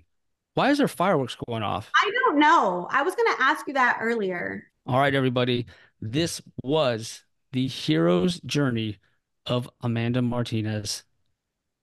Why 0.56 0.72
is 0.72 0.80
there 0.80 0.88
fireworks 0.88 1.38
going 1.48 1.64
off? 1.64 1.91
I 1.95 2.11
don't 2.11 2.40
know. 2.40 2.88
I 2.91 3.03
was 3.03 3.16
going 3.16 3.35
to 3.35 3.43
ask 3.43 3.67
you 3.67 3.74
that 3.74 3.99
earlier. 4.01 4.64
All 4.88 4.99
right, 4.99 5.14
everybody. 5.14 5.67
This 6.01 6.41
was 6.64 7.24
the 7.51 7.67
hero's 7.67 8.40
journey 8.41 8.98
of 9.45 9.69
Amanda 9.82 10.22
Martinez, 10.22 11.03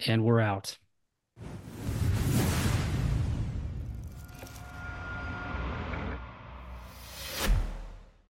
and 0.07 0.25
we're 0.25 0.41
out. 0.41 0.79